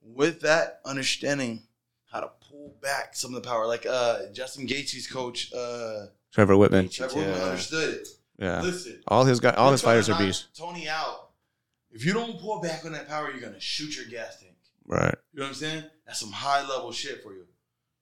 with 0.02 0.40
that, 0.40 0.80
understanding 0.84 1.62
how 2.10 2.20
to 2.20 2.30
pull 2.48 2.74
back 2.80 3.14
some 3.14 3.34
of 3.34 3.42
the 3.42 3.48
power, 3.48 3.66
like 3.66 3.84
uh, 3.86 4.26
Justin 4.32 4.66
Gaethje's 4.66 5.06
coach, 5.06 5.52
uh, 5.52 6.06
Trevor 6.32 6.54
Wittman. 6.54 6.90
Trevor 6.92 7.14
Wittman 7.20 7.36
Yeah. 7.36 7.44
understood 7.44 7.94
it. 7.94 8.08
Yeah, 8.38 8.62
Listen, 8.62 9.02
all 9.08 9.24
his 9.24 9.40
guys, 9.40 9.54
all 9.56 9.72
his 9.72 9.82
fighters 9.82 10.08
are 10.08 10.16
beasts. 10.18 10.46
Tony 10.56 10.88
out. 10.88 11.27
If 11.90 12.04
you 12.04 12.12
don't 12.12 12.38
pull 12.40 12.60
back 12.60 12.84
on 12.84 12.92
that 12.92 13.08
power, 13.08 13.30
you're 13.30 13.40
gonna 13.40 13.60
shoot 13.60 13.96
your 13.96 14.06
gas 14.06 14.38
tank. 14.40 14.54
Right. 14.86 15.14
You 15.32 15.40
know 15.40 15.44
what 15.44 15.48
I'm 15.48 15.54
saying? 15.54 15.84
That's 16.06 16.20
some 16.20 16.32
high 16.32 16.66
level 16.66 16.92
shit 16.92 17.22
for 17.22 17.32
you. 17.34 17.44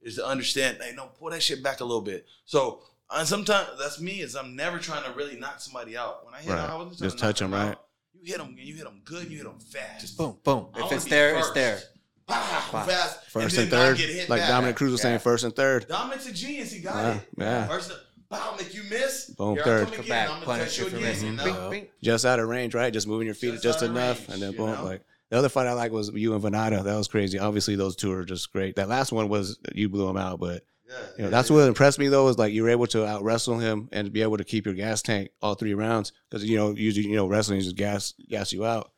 Is 0.02 0.16
to 0.16 0.26
understand, 0.26 0.78
hey, 0.80 0.92
no, 0.94 1.06
pull 1.06 1.30
that 1.30 1.42
shit 1.42 1.62
back 1.62 1.80
a 1.80 1.84
little 1.84 2.02
bit. 2.02 2.26
So 2.44 2.82
and 3.10 3.26
sometimes 3.26 3.68
that's 3.78 4.00
me. 4.00 4.20
Is 4.20 4.34
I'm 4.36 4.56
never 4.56 4.78
trying 4.78 5.04
to 5.04 5.12
really 5.16 5.36
knock 5.36 5.60
somebody 5.60 5.96
out. 5.96 6.24
When 6.24 6.34
I 6.34 6.38
hit 6.40 6.50
Right. 6.52 6.70
I 6.70 6.74
wasn't 6.76 6.98
Just 6.98 7.18
to 7.18 7.24
knock 7.24 7.34
touch 7.34 7.42
'em, 7.42 7.50
them 7.52 7.60
right? 7.60 7.70
out. 7.72 7.82
You 8.14 8.32
hit 8.32 8.38
them, 8.38 8.48
and 8.48 8.58
you 8.58 8.74
hit 8.74 8.84
them 8.84 9.00
good. 9.04 9.30
You 9.30 9.36
hit 9.38 9.44
them 9.46 9.60
fast. 9.60 10.00
Just 10.00 10.16
boom, 10.18 10.38
boom. 10.42 10.68
I 10.74 10.86
If 10.86 10.92
it's 10.92 11.04
be 11.04 11.10
there, 11.10 11.36
it's 11.36 11.46
first. 11.48 11.54
there. 11.54 11.80
Pow, 12.26 12.70
Wow. 12.72 12.84
fast. 12.86 13.24
First 13.30 13.54
then 13.54 13.62
and, 13.64 13.70
third, 13.70 13.98
like 14.28 14.40
back. 14.40 14.48
Dominick 14.48 14.74
Cruz 14.76 14.90
was 14.90 15.00
saying, 15.00 15.20
first 15.20 15.44
and 15.44 15.54
third. 15.54 15.86
Dominick's 15.86 16.26
a 16.26 16.32
genius. 16.32 16.72
He 16.72 16.80
got 16.80 16.96
Yeah, 16.96 17.14
it. 17.14 17.28
yeah. 17.38 17.66
First, 17.68 17.92
pow, 18.30 18.54
make 18.58 18.74
you 18.74 18.82
miss. 18.90 19.26
Boom, 19.30 19.54
Here 19.54 19.64
third. 19.64 19.86
come 19.86 19.94
Come 19.96 20.04
again. 20.06 20.26
back, 20.28 20.36
I'm 20.36 20.42
punish 20.42 20.78
you 20.78 20.84
you 20.84 20.90
for 20.90 20.96
missing. 20.98 21.30
You 21.32 21.36
know? 21.36 21.44
Bing, 21.44 21.80
bing. 21.82 21.88
Just 22.02 22.24
out 22.26 22.38
of 22.40 22.48
range, 22.48 22.74
right? 22.74 22.92
Just 22.92 23.06
moving 23.06 23.26
your 23.26 23.34
feet 23.34 23.52
Just 23.52 23.62
just, 23.62 23.82
enough, 23.82 24.18
range, 24.28 24.30
and 24.34 24.42
then 24.42 24.52
you 24.52 24.58
boom. 24.58 24.70
know? 24.72 24.84
Like 24.84 25.02
the 25.30 25.38
other 25.38 25.48
fight 25.48 25.66
I 25.66 25.72
like 25.72 25.92
was 25.92 26.10
you 26.12 26.34
and 26.34 26.42
Vannata. 26.42 26.84
That 26.84 26.96
was 26.96 27.08
crazy. 27.08 27.38
Obviously, 27.38 27.76
those 27.76 27.96
two 27.96 28.12
are 28.12 28.24
just 28.24 28.52
great. 28.52 28.76
That 28.76 28.88
last 28.88 29.12
one 29.12 29.28
was 29.28 29.58
you 29.74 29.88
blew 29.88 30.08
him 30.08 30.16
out, 30.16 30.38
but 30.40 30.62
Yeah, 30.88 30.94
you 30.94 30.98
know 31.18 31.24
yeah, 31.24 31.28
that's 31.30 31.50
yeah. 31.50 31.56
what 31.56 31.68
impressed 31.68 31.98
me 31.98 32.08
though 32.08 32.28
is 32.28 32.38
like 32.38 32.52
you 32.52 32.62
were 32.62 32.70
able 32.70 32.86
to 32.88 33.04
out 33.06 33.22
wrestle 33.24 33.58
him 33.58 33.88
and 33.92 34.12
be 34.12 34.22
able 34.22 34.36
to 34.36 34.44
keep 34.44 34.66
your 34.66 34.74
gas 34.74 35.02
tank 35.02 35.30
all 35.42 35.54
three 35.54 35.74
rounds 35.74 36.12
because 36.30 36.44
you 36.44 36.56
know 36.56 36.70
usually 36.72 37.08
you 37.08 37.16
know 37.16 37.26
wrestling 37.26 37.58
is 37.58 37.64
just 37.64 37.76
gas 37.76 38.14
gas 38.28 38.52
you 38.52 38.64
out. 38.64 38.90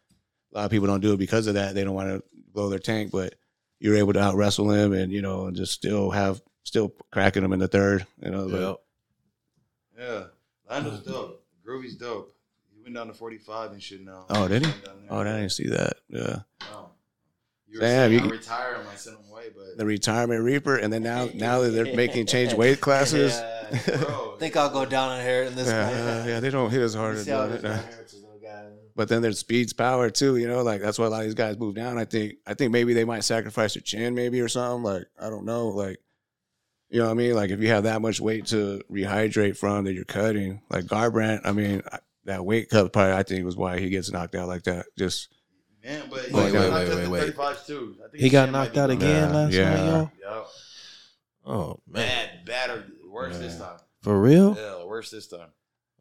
A 0.52 0.58
lot 0.58 0.64
of 0.66 0.70
people 0.70 0.86
don't 0.86 1.00
do 1.00 1.12
it 1.12 1.18
because 1.18 1.46
of 1.46 1.54
that. 1.54 1.74
They 1.74 1.84
don't 1.84 1.94
want 1.94 2.08
to 2.08 2.22
blow 2.52 2.68
their 2.70 2.78
tank, 2.78 3.10
but 3.10 3.34
you 3.80 3.90
were 3.90 3.96
able 3.96 4.12
to 4.14 4.20
out 4.20 4.34
wrestle 4.34 4.70
him 4.70 4.92
and 4.92 5.12
you 5.12 5.22
know 5.22 5.46
and 5.46 5.56
just 5.56 5.72
still 5.72 6.10
have 6.10 6.42
still 6.64 6.92
cracking 7.10 7.42
him 7.44 7.52
in 7.54 7.58
the 7.58 7.68
third. 7.68 8.06
You 8.22 8.30
know, 8.32 8.44
like, 8.44 8.76
Yeah, 9.98 10.24
Lando's 10.70 11.00
dope. 11.00 11.44
Groovy's 11.66 11.96
dope. 11.96 12.34
He 12.74 12.82
went 12.82 12.94
down 12.94 13.08
to 13.08 13.14
45 13.14 13.72
and 13.72 13.82
shit 13.82 14.04
now. 14.04 14.26
Oh, 14.30 14.46
did 14.48 14.64
he? 14.66 14.72
Oh, 15.10 15.20
I 15.20 15.24
didn't 15.24 15.50
see 15.50 15.68
that. 15.68 15.94
Yeah, 16.08 16.36
Oh. 16.72 16.90
You 17.70 17.80
were 17.80 17.86
Damn, 17.86 18.08
saying 18.08 18.12
you 18.12 18.18
I 18.18 18.22
can- 18.22 18.30
retire 18.30 18.74
him, 18.76 18.86
I 18.90 18.94
sent 18.96 19.16
him 19.18 19.24
away, 19.30 19.48
but 19.54 19.76
the 19.76 19.84
retirement 19.84 20.42
reaper, 20.42 20.76
and 20.76 20.90
then 20.90 21.02
now 21.02 21.28
now 21.34 21.60
that 21.60 21.70
they're 21.70 21.94
making 21.94 22.24
change 22.26 22.54
weight 22.54 22.80
classes. 22.80 23.32
Yeah. 23.34 23.76
bro. 23.98 24.34
I 24.36 24.36
think 24.38 24.56
I'll 24.56 24.70
go 24.70 24.86
down 24.86 25.18
in 25.18 25.26
here 25.26 25.42
in 25.42 25.54
this 25.54 25.66
Yeah, 25.68 25.90
guy. 25.92 26.20
uh, 26.22 26.26
yeah, 26.26 26.40
they 26.40 26.48
don't 26.48 26.70
hit 26.70 26.80
as 26.80 26.94
hard 26.94 27.16
as 27.16 27.24
see 27.26 27.30
how 27.30 27.46
that. 27.46 27.60
this 27.60 27.62
guy 27.62 27.76
hurts 27.76 28.14
little 28.14 28.38
guy. 28.42 28.64
But 28.96 29.08
then 29.10 29.20
there's 29.20 29.38
speed's 29.38 29.74
power 29.74 30.08
too, 30.08 30.38
you 30.38 30.48
know, 30.48 30.62
like 30.62 30.80
that's 30.80 30.98
why 30.98 31.06
a 31.06 31.10
lot 31.10 31.18
of 31.20 31.24
these 31.26 31.34
guys 31.34 31.58
move 31.58 31.74
down. 31.74 31.98
I 31.98 32.06
think 32.06 32.36
I 32.46 32.54
think 32.54 32.72
maybe 32.72 32.94
they 32.94 33.04
might 33.04 33.22
sacrifice 33.24 33.74
their 33.74 33.82
chin 33.82 34.14
maybe 34.14 34.40
or 34.40 34.48
something. 34.48 34.82
Like, 34.82 35.04
I 35.20 35.28
don't 35.28 35.44
know. 35.44 35.68
Like 35.68 35.98
you 36.90 36.98
know 37.00 37.06
what 37.06 37.10
I 37.12 37.14
mean? 37.14 37.34
Like 37.34 37.50
if 37.50 37.60
you 37.60 37.68
have 37.68 37.84
that 37.84 38.00
much 38.02 38.20
weight 38.20 38.46
to 38.46 38.80
rehydrate 38.90 39.56
from 39.56 39.84
that 39.84 39.92
you're 39.94 40.04
cutting, 40.04 40.62
like 40.70 40.84
Garbrandt, 40.86 41.42
I 41.44 41.52
mean, 41.52 41.82
that 42.24 42.44
weight 42.44 42.68
cut 42.70 42.92
probably 42.92 43.12
I 43.14 43.22
think 43.22 43.44
was 43.44 43.56
why 43.56 43.78
he 43.78 43.88
gets 43.90 44.10
knocked 44.10 44.34
out 44.34 44.48
like 44.48 44.64
that. 44.64 44.86
Just 44.96 45.28
Man, 45.84 46.02
but 46.10 46.20
he 46.24 46.34
Wait, 46.34 46.52
got 46.52 46.60
wait, 46.60 46.70
knocked 46.70 46.72
wait, 46.74 46.90
out 46.90 46.96
wait, 46.96 47.04
to 47.04 47.10
wait. 47.10 47.36
35s 47.36 47.66
too. 47.66 47.96
I 48.04 48.08
think 48.10 48.22
He 48.22 48.28
got 48.30 48.50
knocked 48.50 48.76
out 48.76 48.90
again 48.90 49.30
Yeah, 49.30 49.36
last 49.36 49.52
yeah. 49.52 49.70
night, 49.74 49.86
y'all. 49.86 50.10
Yeah. 50.20 50.44
Oh 51.46 51.80
man, 51.88 52.28
Bad, 52.44 52.44
badder, 52.44 52.86
worse 53.10 53.38
this 53.38 53.56
time. 53.58 53.78
for 54.02 54.20
real? 54.20 54.54
Yeah, 54.58 54.84
worse 54.84 55.10
this 55.10 55.28
time. 55.28 55.48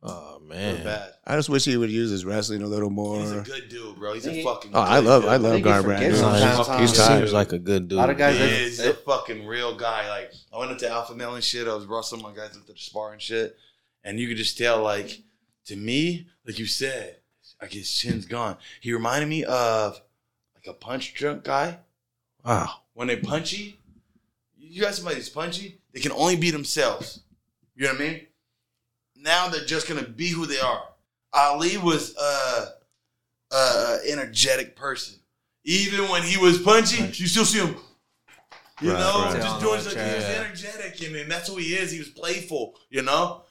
Oh 0.03 0.39
man, 0.39 0.83
bad. 0.83 1.13
I 1.25 1.35
just 1.35 1.49
wish 1.49 1.65
he 1.65 1.75
would 1.75 1.89
use 1.89 2.11
his 2.11 2.23
wrestling 2.23 2.61
a 2.61 2.67
little 2.67 2.89
more. 2.91 3.19
He's 3.19 3.31
a 3.31 3.41
good 3.41 3.67
dude, 3.69 3.95
bro. 3.97 4.13
He's 4.13 4.27
a 4.27 4.43
fucking. 4.43 4.71
Oh, 4.73 4.79
I 4.79 4.99
love 4.99 5.23
dude. 5.23 5.31
I 5.31 5.37
love 5.37 5.53
think 5.53 5.65
he 5.65 5.71
Garbrandt. 5.71 6.15
sometimes. 6.15 6.79
He's 6.81 6.91
he 6.91 6.97
tired. 6.97 7.19
seems 7.21 7.33
like 7.33 7.51
a 7.51 7.59
good 7.59 7.87
dude. 7.87 7.97
A 7.97 8.01
lot 8.01 8.09
of 8.11 8.17
guys- 8.17 8.35
He 8.35 8.41
that- 8.41 8.51
is 8.61 8.79
a 8.79 8.93
fucking 8.93 9.45
real 9.47 9.75
guy. 9.75 10.07
Like 10.07 10.31
I 10.53 10.57
went 10.59 10.71
up 10.71 10.77
to 10.79 10.89
Alpha 10.89 11.15
Male 11.15 11.35
and 11.35 11.43
shit. 11.43 11.67
I 11.67 11.73
was 11.73 11.85
brought 11.85 12.05
some 12.05 12.21
my 12.21 12.31
guys 12.33 12.55
up 12.55 12.65
to 12.67 12.73
the 12.73 12.77
spar 12.77 13.11
and 13.13 13.21
shit, 13.21 13.57
and 14.03 14.19
you 14.19 14.27
could 14.27 14.37
just 14.37 14.57
tell, 14.57 14.83
like, 14.83 15.19
to 15.65 15.75
me, 15.75 16.27
like 16.45 16.59
you 16.59 16.67
said, 16.67 17.17
like 17.61 17.73
his 17.73 17.91
chin's 17.91 18.25
gone. 18.27 18.57
He 18.79 18.93
reminded 18.93 19.27
me 19.27 19.45
of 19.45 19.99
like 20.55 20.67
a 20.67 20.73
punch 20.73 21.15
drunk 21.15 21.43
guy. 21.43 21.79
Wow. 22.45 22.69
When 22.93 23.07
they 23.07 23.15
punchy, 23.17 23.79
you 24.57 24.79
got 24.81 24.93
somebody 24.93 25.15
who's 25.17 25.29
punchy, 25.29 25.79
they 25.91 25.99
can 25.99 26.11
only 26.11 26.35
be 26.35 26.51
themselves. 26.51 27.21
You 27.75 27.85
know 27.85 27.93
what 27.93 28.01
I 28.01 28.03
mean? 28.05 28.26
Now 29.19 29.47
they're 29.49 29.65
just 29.65 29.87
gonna 29.87 30.03
be 30.07 30.29
who 30.29 30.45
they 30.45 30.59
are. 30.59 30.83
Ali 31.33 31.77
was 31.77 32.15
a, 32.15 32.67
uh, 33.51 33.97
energetic 34.07 34.75
person. 34.75 35.15
Even 35.63 36.07
when 36.09 36.23
he 36.23 36.37
was 36.37 36.59
punchy, 36.61 37.03
you 37.03 37.27
still 37.27 37.45
see 37.45 37.59
him. 37.59 37.75
You 38.81 38.91
Right, 38.91 38.99
know, 38.99 39.23
right. 39.25 39.41
just 39.41 39.59
doing 39.59 39.81
something. 39.81 40.07
He 40.07 40.15
was 40.15 40.23
energetic, 40.25 41.01
and, 41.01 41.15
and 41.15 41.31
that's 41.31 41.47
who 41.49 41.57
he 41.57 41.73
is. 41.75 41.91
He 41.91 41.99
was 41.99 42.09
playful. 42.09 42.75
You 42.89 43.01
know, 43.01 43.43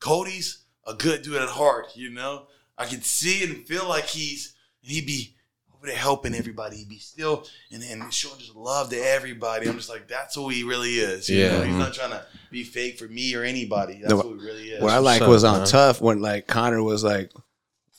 Cody's 0.00 0.64
a 0.86 0.94
good 0.94 1.22
dude 1.22 1.36
at 1.36 1.48
heart. 1.48 1.96
You 1.96 2.10
know, 2.10 2.46
I 2.76 2.84
can 2.84 3.00
see 3.02 3.42
and 3.44 3.66
feel 3.66 3.88
like 3.88 4.04
he's 4.06 4.54
he'd 4.82 5.06
be 5.06 5.35
over 5.76 5.86
there 5.86 5.96
helping 5.96 6.34
everybody. 6.34 6.76
He'd 6.78 6.88
be 6.88 6.98
still 6.98 7.46
and, 7.70 7.82
and 7.82 8.12
showing 8.12 8.38
just 8.38 8.54
love 8.56 8.90
to 8.90 8.96
everybody. 8.96 9.68
I'm 9.68 9.76
just 9.76 9.88
like, 9.90 10.08
that's 10.08 10.34
who 10.34 10.48
he 10.48 10.62
really 10.64 10.94
is. 10.94 11.28
You 11.28 11.38
Yeah. 11.40 11.52
know? 11.58 11.62
he's 11.64 11.74
Mhm. 11.74 11.78
not 11.78 11.94
trying 11.94 12.10
to 12.10 12.24
be 12.50 12.64
fake 12.64 12.98
for 12.98 13.06
me 13.08 13.34
or 13.34 13.42
anybody. 13.42 13.98
That's 14.00 14.10
No, 14.12 14.20
who 14.20 14.38
he 14.38 14.44
really 14.46 14.68
is. 14.70 14.82
What 14.82 14.92
I 14.92 14.98
like 14.98 15.22
up, 15.22 15.28
was 15.28 15.44
on 15.44 15.58
man? 15.58 15.66
Tough 15.66 16.00
when 16.00 16.20
like 16.22 16.46
Connor 16.46 16.82
was 16.82 17.04
like, 17.04 17.30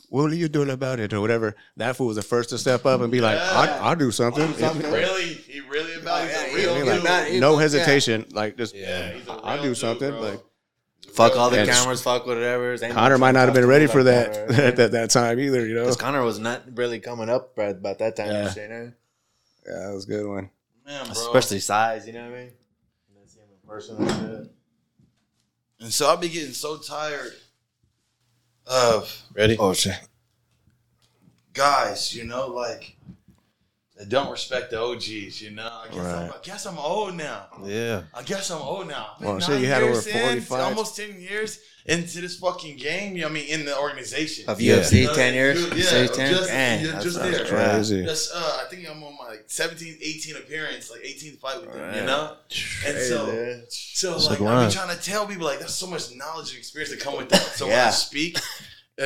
"What 0.09 0.31
are 0.31 0.35
you 0.35 0.47
doing 0.47 0.69
about 0.69 0.99
it?" 0.99 1.13
or 1.13 1.21
whatever. 1.21 1.55
That 1.77 1.95
fool 1.97 2.07
was 2.07 2.15
the 2.15 2.21
first 2.23 2.49
to 2.51 2.57
step 2.57 2.85
up 2.85 3.01
and 3.01 3.11
be 3.11 3.21
like, 3.21 3.37
Yeah. 3.37 3.51
"I'll, 3.79 3.89
I'll 3.89 3.95
do 3.95 4.11
something." 4.11 4.53
Something 4.55 4.91
really, 4.91 5.25
he 5.33 5.59
really 5.61 5.95
about. 5.95 6.27
He's 6.27 6.37
a 6.37 6.47
yeah, 6.49 6.55
real 6.55 6.89
I 6.89 6.93
like, 6.95 7.03
Not- 7.03 7.27
he- 7.27 7.39
no 7.39 7.53
yeah. 7.55 7.61
hesitation. 7.61 8.25
Like 8.31 8.57
just, 8.57 8.73
Yeah, 8.75 9.11
he's 9.11 9.27
a 9.27 9.31
I'll 9.33 9.57
do 9.61 9.69
dude, 9.69 9.77
something. 9.77 10.09
bro. 10.11 10.21
Like 10.21 10.39
Fuck 11.17 11.35
all 11.35 11.49
the 11.49 11.59
And 11.59 11.69
cameras, 11.69 12.03
fuck 12.03 12.27
whatever. 12.27 12.73
Ain't 12.73 12.93
Connor 12.93 13.17
might 13.17 13.31
not 13.31 13.45
have 13.45 13.55
been 13.55 13.65
ready 13.65 13.87
for 13.87 14.03
that 14.03 14.49
right? 14.49 14.59
at 14.65 14.75
that, 14.75 14.91
that 14.91 15.09
time 15.09 15.39
either. 15.39 15.65
You 15.65 15.73
know. 15.73 15.81
Because 15.81 15.97
Connor 15.97 16.23
was 16.23 16.37
not 16.37 16.61
really 16.75 16.99
coming 16.99 17.27
up 17.27 17.53
right 17.57 17.71
about 17.71 17.97
that 17.99 18.15
time. 18.15 18.27
Yeah. 18.27 18.53
You 18.55 18.67
know? 18.67 18.75
Eh? 18.75 18.89
Yeah, 19.65 19.79
that 19.87 19.93
was 19.95 20.05
a 20.05 20.07
good 20.07 20.27
one. 20.27 20.51
Man, 20.85 21.03
bro. 21.05 21.11
Especially 21.11 21.59
size, 21.59 22.05
you 22.05 22.13
know 22.13 22.29
what 22.29 22.37
I 22.37 22.39
mean? 22.39 22.39
And 22.47 23.17
then 23.17 23.27
see 23.27 23.39
him 23.39 23.47
in 23.51 23.67
person 23.67 24.07
and. 24.07 24.49
And 25.79 25.93
so 25.93 26.07
I'll 26.07 26.17
be 26.17 26.29
getting 26.29 26.53
so 26.53 26.77
tired 26.77 27.33
of 28.65 29.23
Ready? 29.35 29.57
Oh 29.59 29.73
shit. 29.73 29.99
guys, 31.53 32.15
you 32.15 32.25
know, 32.25 32.47
like 32.47 32.95
that 33.97 34.09
don't 34.09 34.29
respect 34.31 34.71
the 34.71 34.81
OGs. 34.81 35.41
You 35.41 35.51
know, 35.51 35.63
I 35.83 35.87
guess, 35.93 36.05
I'm, 36.05 36.29
I 36.31 36.35
guess 36.43 36.65
I'm 36.65 36.77
old 36.77 37.15
now. 37.15 37.45
Yeah. 37.65 38.03
I 38.13 38.23
guess 38.23 38.49
I'm 38.51 38.61
old 38.61 38.87
now. 38.87 39.11
I've 39.19 39.25
Well, 39.25 39.39
shit, 39.39 39.49
nine 39.49 39.61
you 39.61 39.67
had 39.67 39.83
over 39.83 39.93
years 39.93 40.07
in, 40.49 40.53
almost 40.59 40.95
ten 40.95 41.19
years 41.19 41.59
into 41.85 42.19
this 42.19 42.37
fucking 42.37 42.75
game. 42.77 43.15
You 43.15 43.21
know, 43.21 43.27
I 43.29 43.31
mean, 43.31 43.47
in 43.47 43.65
the 43.65 43.77
organization. 43.77 44.49
Of 44.49 44.59
Yeah. 44.61 44.75
UFC, 44.79 45.01
You 45.03 45.13
10 45.15 45.33
years? 45.33 45.61
you- 45.61 45.67
Yeah, 45.73 45.83
Say 45.85 46.07
10? 46.07 46.33
just, 46.33 46.47
Dang, 46.49 46.79
yeah, 46.81 46.85
that's- 46.87 47.03
just 47.05 47.19
that's 47.19 47.37
there. 47.37 47.45
Crazy. 47.75 48.03
Just, 48.03 48.31
uh, 48.35 48.59
I 48.61 48.69
think 48.69 48.89
I'm 48.89 49.01
on 49.03 49.15
my 49.17 49.29
like 49.29 49.45
17, 49.47 49.97
18 50.01 50.35
appearance, 50.35 50.91
like 50.91 51.01
18th 51.05 51.39
fight 51.39 51.61
with 51.61 51.73
them, 51.73 51.95
you 51.95 52.01
know? 52.05 52.35
And 52.85 52.97
so, 52.99 53.25
Crazy. 53.27 53.61
so 53.69 54.15
It's 54.15 54.25
like, 54.25 54.31
a 54.31 54.31
I've 54.33 54.37
grind. 54.39 54.71
been 54.73 54.77
trying 54.83 54.97
to 54.97 55.01
tell 55.03 55.25
people, 55.27 55.45
like, 55.45 55.59
there's 55.59 55.73
so 55.73 55.87
much 55.87 56.13
knowledge 56.13 56.49
and 56.49 56.57
experience 56.59 56.91
that 56.91 56.99
come 56.99 57.15
with 57.17 57.29
that. 57.29 57.41
So 57.55 57.65
when 57.67 57.75
Yeah. 57.75 57.87
I 57.87 57.91
speak, 57.91 58.37
uh, 59.01 59.05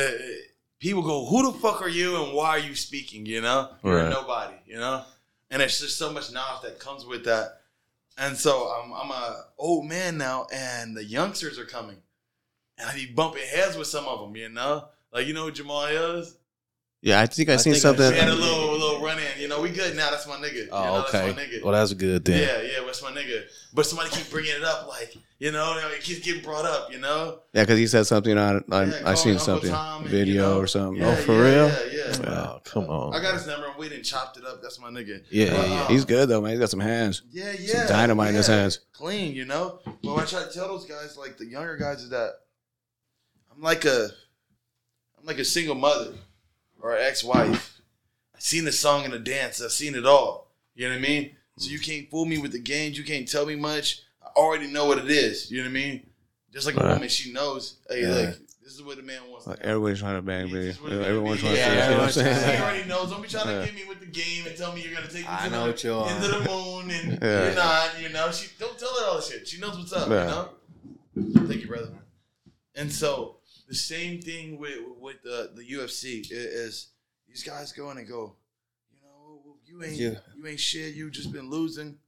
people 0.82 1.02
go, 1.02 1.24
who 1.24 1.50
the 1.52 1.58
fuck 1.60 1.80
are 1.80 1.88
you 1.88 2.22
and 2.22 2.34
why 2.34 2.48
are 2.48 2.58
you 2.58 2.74
speaking, 2.74 3.24
you 3.24 3.40
know? 3.40 3.70
You're 3.84 4.02
Right. 4.02 4.10
nobody, 4.10 4.56
you 4.66 4.76
know? 4.76 5.04
And 5.48 5.62
it's 5.62 5.78
just 5.78 5.96
so 5.96 6.12
much 6.12 6.32
knowledge 6.32 6.62
that 6.62 6.80
comes 6.80 7.06
with 7.06 7.24
that. 7.24 7.60
And 8.18 8.36
so 8.36 8.66
I'm, 8.68 8.92
I'm 8.92 9.10
a 9.12 9.44
old 9.58 9.86
man 9.86 10.18
now, 10.18 10.46
and 10.52 10.96
the 10.96 11.04
youngsters 11.04 11.56
are 11.58 11.64
coming. 11.64 11.96
And 12.78 12.90
I 12.90 12.94
be 12.94 13.06
bumping 13.06 13.46
heads 13.46 13.76
with 13.76 13.86
some 13.86 14.06
of 14.06 14.20
them, 14.20 14.34
you 14.34 14.48
know? 14.48 14.88
Like, 15.12 15.26
you 15.26 15.34
know 15.34 15.44
who 15.44 15.52
Jamal 15.52 15.84
is? 15.86 16.36
Yeah, 17.04 17.20
I 17.20 17.26
think 17.26 17.48
I, 17.48 17.54
I 17.54 17.56
seen 17.56 17.72
think 17.72 17.82
something. 17.82 18.12
We 18.12 18.16
had 18.16 18.28
a 18.28 18.34
little 18.34 18.70
little 18.78 19.02
run 19.02 19.18
in. 19.18 19.40
You 19.40 19.48
know, 19.48 19.60
we 19.60 19.70
good 19.70 19.96
now. 19.96 20.10
That's 20.12 20.26
my 20.28 20.36
nigga. 20.36 20.54
you 20.54 20.68
Oh, 20.70 20.84
know, 20.84 21.04
okay. 21.08 21.26
That's 21.32 21.36
my 21.36 21.42
nigga. 21.42 21.62
Well, 21.64 21.72
that's 21.72 21.90
a 21.90 21.96
good 21.96 22.24
thing. 22.24 22.40
yeah, 22.40 22.62
yeah, 22.62 22.84
that's 22.86 23.02
my 23.02 23.10
nigga. 23.10 23.42
But 23.74 23.86
somebody 23.86 24.10
keep 24.10 24.30
bringing 24.30 24.52
it 24.54 24.62
up, 24.62 24.86
like 24.86 25.16
you 25.40 25.50
know, 25.50 25.76
it 25.92 26.00
keeps 26.00 26.20
getting 26.24 26.44
brought 26.44 26.64
up. 26.64 26.92
You 26.92 27.00
know, 27.00 27.40
Yeah, 27.52 27.62
because 27.64 27.78
he 27.80 27.88
said 27.88 28.06
something 28.06 28.38
on. 28.38 28.62
on 28.70 28.90
Yeah, 28.92 29.02
I 29.04 29.14
seen 29.14 29.32
Uncle 29.32 29.44
something, 29.46 29.70
Tom 29.70 30.02
and, 30.02 30.10
video 30.12 30.32
you 30.34 30.38
know, 30.54 30.58
or 30.60 30.66
something. 30.68 31.02
Yeah, 31.02 31.08
Oh, 31.08 31.16
for 31.16 31.32
yeah, 31.32 31.40
real? 31.40 31.68
Yeah, 31.68 32.16
yeah. 32.22 32.46
Oh, 32.50 32.60
come 32.64 32.84
on. 32.84 33.14
I 33.16 33.20
got 33.20 33.34
his 33.34 33.48
number 33.48 33.66
and 33.66 33.76
we 33.76 33.88
didn't 33.88 34.04
chopped 34.04 34.36
it 34.36 34.44
up. 34.44 34.62
That's 34.62 34.78
my 34.78 34.90
nigga. 34.90 35.24
Yeah, 35.28 35.50
But, 35.56 35.68
yeah, 35.68 35.82
um, 35.86 35.92
He's 35.92 36.04
good 36.04 36.28
though, 36.28 36.40
man. 36.40 36.52
He's 36.52 36.60
got 36.60 36.70
some 36.70 36.78
hands. 36.78 37.22
Yeah, 37.32 37.52
yeah. 37.58 37.88
dynamite 37.88 38.28
in 38.28 38.36
his 38.36 38.46
hands. 38.46 38.78
Clean, 38.92 39.34
you 39.34 39.44
know. 39.44 39.80
But 39.84 40.04
when 40.04 40.20
I 40.20 40.24
try 40.24 40.44
to 40.44 40.52
tell 40.52 40.68
those 40.68 40.86
guys, 40.86 41.16
like 41.16 41.36
the 41.36 41.46
younger 41.46 41.76
guys, 41.76 42.00
is 42.04 42.10
that 42.10 42.30
I'm 43.52 43.60
like 43.60 43.84
a, 43.86 44.08
I'm 45.18 45.26
like 45.26 45.38
a 45.40 45.44
single 45.44 45.74
mother 45.74 46.12
or 46.82 46.96
ex-wife. 46.96 47.80
I've 48.34 48.42
seen 48.42 48.64
the 48.64 48.72
song 48.72 49.04
and 49.04 49.12
the 49.14 49.18
dance. 49.18 49.62
I've 49.62 49.72
seen 49.72 49.94
it 49.94 50.04
all. 50.04 50.50
You 50.74 50.88
know 50.88 50.94
what 50.94 51.04
I 51.04 51.08
mean? 51.08 51.36
So 51.58 51.70
you 51.70 51.78
can't 51.78 52.10
fool 52.10 52.24
me 52.26 52.38
with 52.38 52.52
the 52.52 52.58
games. 52.58 52.98
You 52.98 53.04
can't 53.04 53.26
tell 53.28 53.46
me 53.46 53.56
much. 53.56 54.00
I 54.22 54.28
already 54.36 54.66
know 54.66 54.86
what 54.86 54.98
it 54.98 55.10
is. 55.10 55.50
You 55.50 55.58
know 55.58 55.64
what 55.64 55.70
I 55.70 55.72
mean? 55.74 56.06
Just 56.52 56.66
like 56.66 56.76
a 56.76 56.80
Right. 56.80 56.92
woman, 56.94 57.08
she 57.08 57.32
knows. 57.32 57.76
Hey, 57.88 58.02
Yeah. 58.02 58.08
like 58.14 58.38
this 58.62 58.74
is 58.74 58.82
what 58.82 58.96
the 58.96 59.02
man 59.02 59.20
wants. 59.30 59.46
Like 59.46 59.60
everybody's 59.60 59.98
trying 60.00 60.16
to 60.16 60.22
bang, 60.22 60.44
This 60.44 60.52
baby. 60.52 60.66
is 60.68 60.80
what 60.80 60.92
it 60.92 61.00
is. 61.00 61.06
Everyone's 61.06 61.40
trying 61.40 61.52
to 61.52 61.58
Yeah, 61.58 61.64
see. 61.66 61.70
it, 61.70 61.74
You 61.74 61.78
know 61.78 61.82
what 61.82 61.88
I'm 61.88 61.92
everyone's 61.92 62.14
saying? 62.14 62.36
trying 62.42 62.56
He 62.56 62.62
already 62.62 62.88
knows. 62.88 63.10
Don't 63.10 63.22
be 63.22 63.28
trying 63.28 63.46
to 63.46 63.66
get 63.66 63.74
me 63.74 63.84
with 63.88 64.00
the 64.00 64.06
game 64.06 64.46
and 64.46 64.56
tell 64.56 64.72
me 64.72 64.82
you're 64.82 64.94
gonna 64.94 65.06
take 65.08 65.22
me 65.22 65.26
I 65.28 65.44
to 65.44 65.50
know 65.50 65.60
the, 65.64 65.70
what 65.70 65.84
you 65.84 65.94
are. 65.94 66.10
into 66.10 66.28
the 66.28 66.40
moon 66.50 66.90
and 66.90 67.18
Yeah. 67.22 67.44
you're 67.46 67.54
not. 67.54 68.00
You 68.02 68.08
know, 68.10 68.30
she 68.32 68.48
don't 68.58 68.78
tell 68.78 68.94
her 69.00 69.06
all 69.06 69.16
the 69.16 69.22
shit. 69.22 69.46
She 69.48 69.60
knows 69.60 69.76
what's 69.78 69.92
up. 69.92 70.08
Yeah. 70.08 70.46
You 71.16 71.22
know. 71.22 71.46
Thank 71.46 71.60
you, 71.62 71.68
brother. 71.68 71.90
And 72.74 72.90
so 72.90 73.36
the 73.68 73.74
same 73.74 74.20
thing 74.20 74.58
with 74.58 74.78
with 74.98 75.22
the 75.22 75.50
the 75.54 75.62
UFC 75.72 76.26
is 76.30 76.88
these 77.28 77.42
guys 77.42 77.72
go 77.72 77.90
in 77.90 77.98
and 77.98 78.08
go, 78.08 78.36
you 78.90 78.98
know, 79.02 79.56
you 79.64 79.82
ain't 79.82 79.96
Yeah. 79.96 80.18
you 80.36 80.46
ain't 80.46 80.60
shit. 80.60 80.94
You 80.94 81.10
just 81.10 81.32
been 81.32 81.48
losing. 81.48 81.98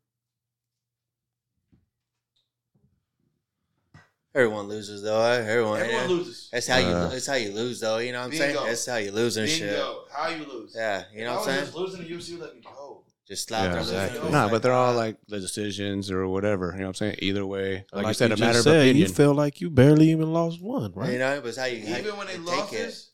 Everyone 4.34 4.66
loses 4.66 5.02
though. 5.02 5.20
Everyone. 5.22 5.80
Everyone 5.80 6.02
yeah. 6.02 6.08
loses. 6.08 6.48
That's 6.52 6.66
how 6.66 6.78
you. 6.78 6.88
Uh, 6.88 7.08
That's 7.08 7.26
how 7.26 7.34
you 7.34 7.52
lose 7.52 7.78
though. 7.78 7.98
You 7.98 8.10
know 8.10 8.18
what 8.20 8.32
I'm 8.32 8.36
saying? 8.36 8.56
That's 8.56 8.84
how 8.86 8.96
you 8.96 9.12
lose 9.12 9.36
and 9.36 9.48
shit. 9.48 9.70
Bingo. 9.70 10.04
How 10.10 10.28
you 10.28 10.44
lose? 10.44 10.72
Yeah, 10.74 11.04
you 11.12 11.24
know 11.24 11.34
if 11.34 11.38
what 11.40 11.48
I 11.48 11.52
I'm 11.52 11.54
saying? 11.54 11.64
just 11.66 11.76
losing 11.76 12.02
the 12.02 12.10
UFC, 12.10 12.40
let 12.40 12.54
me 12.56 12.60
go. 12.62 13.03
Just 13.26 13.48
slap 13.48 13.62
Yeah, 13.64 13.68
their 13.70 13.80
exactly. 13.80 14.18
losing. 14.18 14.32
Nah, 14.32 14.48
but 14.50 14.62
they're 14.62 14.72
all 14.72 14.94
like 14.94 15.16
the 15.28 15.40
decisions 15.40 16.10
or 16.10 16.28
whatever. 16.28 16.66
You 16.72 16.80
know 16.80 16.84
what 16.84 16.88
I'm 16.88 16.94
saying? 16.94 17.16
Either 17.20 17.46
way, 17.46 17.87
like, 17.92 18.06
you 18.08 18.12
said, 18.14 18.32
a 18.32 18.37
just 18.37 18.40
matter 18.40 18.58
of 18.58 18.64
said, 18.64 18.82
opinion. 18.82 19.08
You 19.08 19.14
feel 19.14 19.32
like 19.34 19.60
you 19.62 19.70
barely 19.70 20.10
even 20.10 20.32
lost 20.32 20.60
one, 20.62 20.92
right? 20.94 21.12
You 21.12 21.18
know, 21.18 21.40
but 21.40 21.48
it's 21.48 21.56
how 21.58 21.64
you 21.64 21.78
Even 21.78 22.04
you 22.04 22.16
when 22.16 22.26
they 22.26 22.34
take 22.34 22.44
lost 22.44 22.72
it. 22.74 22.76
this, 22.76 23.10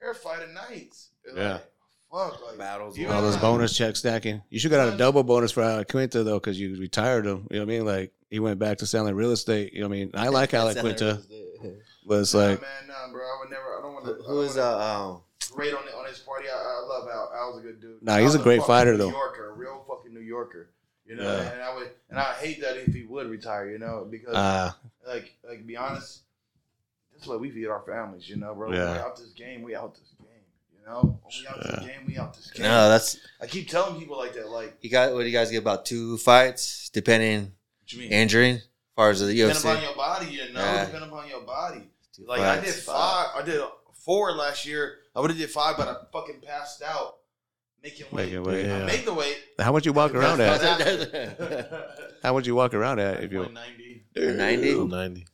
they're 0.00 0.14
fighting 0.14 0.54
nights. 0.54 1.10
They're 1.24 1.36
Yeah. 1.36 1.52
Like, 1.54 2.30
fuck. 2.32 2.46
Like, 2.46 2.58
Battles. 2.58 2.96
you 2.98 3.08
all 3.10 3.22
those 3.22 3.36
bonus 3.38 3.76
check 3.76 3.96
stacking. 3.96 4.42
You 4.50 4.58
should 4.60 4.70
got 4.70 4.92
a 4.92 4.96
double 4.96 5.24
bonus 5.24 5.50
for 5.50 5.62
Al 5.62 5.82
Iaquinta 5.84 6.24
though, 6.24 6.38
because 6.38 6.60
you 6.60 6.76
retired 6.78 7.26
him. 7.26 7.48
You 7.50 7.58
know 7.58 7.64
what 7.66 7.72
I 7.72 7.76
mean? 7.78 7.84
Like 7.86 8.12
he 8.30 8.38
went 8.38 8.60
back 8.60 8.78
to 8.78 8.86
selling 8.86 9.14
real 9.16 9.32
estate. 9.32 9.72
You 9.72 9.80
know 9.80 9.88
what 9.88 9.94
I 9.96 9.98
mean? 9.98 10.10
I 10.14 10.28
like 10.28 10.54
Al 10.54 10.72
Iaquinta, 10.72 11.22
but 12.06 12.20
it's 12.20 12.34
Nah, 12.34 12.40
like 12.40 12.60
man, 12.60 12.70
nah, 12.86 13.10
bro. 13.12 13.22
I 13.22 13.36
would 13.40 13.50
never. 13.50 13.78
I 13.78 13.82
don't 13.82 13.94
want 13.94 14.04
to. 14.06 14.12
Who 14.28 14.40
is 14.42 14.56
uh 14.56 14.78
um 15.08 15.22
Great 15.54 15.74
on 15.74 15.82
on 15.98 16.06
his 16.06 16.18
party. 16.18 16.46
I, 16.48 16.56
I 16.56 16.86
love 16.88 17.08
Al. 17.08 17.32
Al's 17.34 17.58
a 17.58 17.62
good 17.62 17.80
dude. 17.80 18.02
Nah, 18.02 18.16
he's 18.16 18.34
Al's 18.34 18.34
a 18.36 18.38
great 18.38 18.58
fucking 18.58 18.66
fighter, 18.66 18.92
New 18.92 18.98
though. 18.98 19.10
Yorker, 19.10 19.50
a 19.50 19.52
real 19.54 19.84
fucking 19.88 20.12
New 20.14 20.20
Yorker. 20.20 20.70
You 21.06 21.16
know, 21.16 21.22
Yeah. 21.24 21.50
and 21.52 21.62
I 21.62 21.74
would, 21.74 21.90
and 22.10 22.18
I 22.18 22.32
hate 22.34 22.60
that 22.62 22.76
if 22.76 22.94
he 22.94 23.02
would 23.04 23.28
retire. 23.28 23.68
You 23.70 23.78
know, 23.78 24.06
because 24.10 24.34
uh, 24.34 24.72
like, 25.06 25.34
like 25.46 25.66
be 25.66 25.76
honest, 25.76 26.20
that's 27.12 27.26
why 27.26 27.36
we 27.36 27.50
feed 27.50 27.66
our 27.66 27.82
families. 27.86 28.28
You 28.28 28.36
know, 28.36 28.54
bro. 28.54 28.72
Yeah. 28.72 28.92
We 28.92 28.98
out 29.00 29.16
this 29.16 29.30
game. 29.32 29.62
We 29.62 29.74
out 29.76 29.94
this 29.94 30.08
game. 30.18 30.28
You 30.78 30.86
know, 30.86 31.18
we 31.24 31.46
out 31.48 31.62
this 31.62 31.80
game. 31.80 32.06
We 32.06 32.18
out 32.18 32.34
this 32.34 32.50
game. 32.50 32.64
no, 32.64 32.88
that's 32.88 33.18
I 33.40 33.46
keep 33.46 33.68
telling 33.68 33.98
people 34.00 34.16
like 34.16 34.34
that. 34.34 34.48
Like, 34.48 34.76
you 34.80 34.90
got. 34.90 35.12
What 35.12 35.20
do 35.20 35.26
you 35.26 35.32
guys 35.32 35.50
get 35.50 35.58
about 35.58 35.84
two 35.86 36.16
fights 36.18 36.88
depending 36.90 37.52
what 37.82 37.92
you 37.92 37.98
mean? 38.00 38.10
injury? 38.12 38.62
far 38.96 39.10
as 39.10 39.20
the 39.20 39.26
Depending 39.34 39.56
UFC. 39.56 39.60
upon 39.72 39.82
your 39.82 39.94
body, 39.96 40.26
you 40.30 40.52
know. 40.52 40.60
Yeah. 40.60 40.84
Depending 40.86 41.08
upon 41.10 41.28
your 41.28 41.40
body. 41.42 41.82
Like 42.26 42.40
I 42.40 42.56
did 42.56 42.64
Facts. 42.66 42.82
five. 42.84 43.28
I 43.36 43.42
did 43.44 43.60
four 44.04 44.32
last 44.32 44.66
year. 44.66 44.98
I 45.14 45.20
would 45.20 45.30
have 45.30 45.38
did 45.38 45.50
five, 45.50 45.76
but 45.76 45.88
I 45.88 45.94
fucking 46.12 46.40
passed 46.46 46.82
out 46.82 47.16
making 47.82 48.06
weight. 48.12 48.26
Making 48.32 48.42
weight, 48.44 48.70
I 48.70 48.86
made 48.86 49.04
the 49.04 49.14
weight. 49.14 49.38
How 49.58 49.72
much 49.72 49.84
you 49.86 49.92
walk 49.92 50.14
around 50.14 50.40
at? 50.40 50.60
How 52.22 52.32
much 52.32 52.46
you 52.46 52.54
walk 52.54 52.74
around 52.74 52.98
at 53.00 53.22
if 53.24 53.32
you 53.32 53.48
ninety. 53.52 54.04
Ninety. 54.14 54.74
90. 54.74 55.26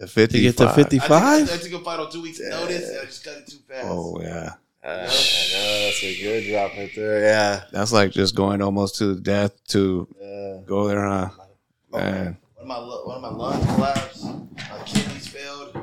to 0.00 0.06
fifty? 0.06 0.38
To 0.38 0.42
get 0.42 0.56
to 0.58 0.64
I 0.64 0.66
took, 0.66 0.74
55? 0.76 1.10
I 1.52 1.56
took 1.56 1.72
a 1.72 1.84
fight 1.84 2.00
on 2.00 2.10
two 2.10 2.22
weeks' 2.22 2.40
notice, 2.40 2.88
and 2.88 3.00
I 3.00 3.04
just 3.04 3.24
cut 3.24 3.36
it 3.38 3.46
too 3.46 3.58
fast. 3.68 3.86
Oh 3.88 4.18
yeah, 4.20 4.54
Uh, 4.84 4.88
I 4.88 4.92
know 5.04 5.80
that's 5.84 6.02
a 6.02 6.20
good 6.22 6.44
drop 6.50 6.72
right 6.76 6.90
there. 6.94 7.20
Yeah. 7.22 7.64
that's 7.72 7.92
like 7.92 8.10
just 8.12 8.34
going 8.34 8.60
almost 8.62 8.96
to 8.96 9.18
death 9.20 9.52
to 9.68 10.06
Yeah. 10.20 10.58
go 10.66 10.86
there, 10.88 11.04
huh? 11.04 11.28
Man, 11.92 12.36
One 12.56 12.62
of 12.62 12.66
my 12.66 12.78
one 12.78 13.16
of 13.16 13.22
my 13.22 13.30
lungs 13.30 13.64
collapsed. 13.74 14.24
My 14.24 14.82
kidneys 14.84 15.28
failed. 15.28 15.76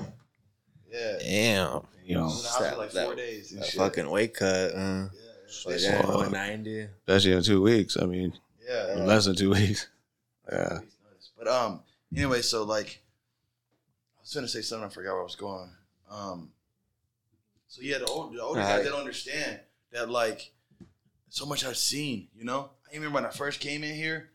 Yeah. 0.91 1.17
Damn. 1.19 1.81
You 2.05 2.15
know, 2.15 2.25
was 2.25 2.45
in 2.57 2.63
That- 2.63 2.77
like 2.77 2.91
that- 2.91 3.05
four 3.05 3.15
days. 3.15 3.51
And 3.51 3.61
That 3.61 3.65
shit. 3.67 3.77
fucking 3.77 4.09
weight 4.09 4.33
cut. 4.35 4.71
Uh, 4.75 4.77
Yeah, 4.77 5.07
like, 5.65 5.79
yeah, 5.81 5.89
yeah, 5.95 6.01
Fuck. 6.01 6.31
90. 6.31 6.87
especially 7.07 7.31
in 7.33 7.43
two 7.43 7.61
weeks. 7.61 7.97
I 7.97 8.05
mean, 8.05 8.33
yeah. 8.67 8.95
yeah. 8.97 9.03
less 9.03 9.25
than 9.25 9.35
two 9.35 9.51
weeks. 9.51 9.87
Yeah, 10.51 10.79
But 11.37 11.47
um, 11.47 11.83
anyway, 12.15 12.41
so 12.41 12.63
like, 12.63 13.01
I 14.17 14.21
was 14.21 14.33
gonna 14.33 14.47
say 14.47 14.61
something. 14.61 14.85
I 14.85 14.89
forgot 14.89 15.11
where 15.13 15.21
I 15.21 15.23
was 15.23 15.35
going. 15.35 15.69
Um, 16.09 16.51
so 17.67 17.81
yeah, 17.81 17.97
the 17.99 18.05
old, 18.05 18.33
the 18.35 18.41
older 18.41 18.59
Uh, 18.61 18.63
guys 18.67 18.83
they 18.83 18.89
don't 18.89 18.99
understand 18.99 19.59
that 19.91 20.09
like, 20.09 20.51
so 21.29 21.45
much 21.45 21.65
I've 21.65 21.77
seen. 21.77 22.27
You 22.35 22.43
know, 22.45 22.71
I 22.91 22.95
remember 22.95 23.15
when 23.15 23.25
I 23.25 23.29
first 23.31 23.59
came 23.59 23.83
in 23.83 23.95
here, 23.95 24.31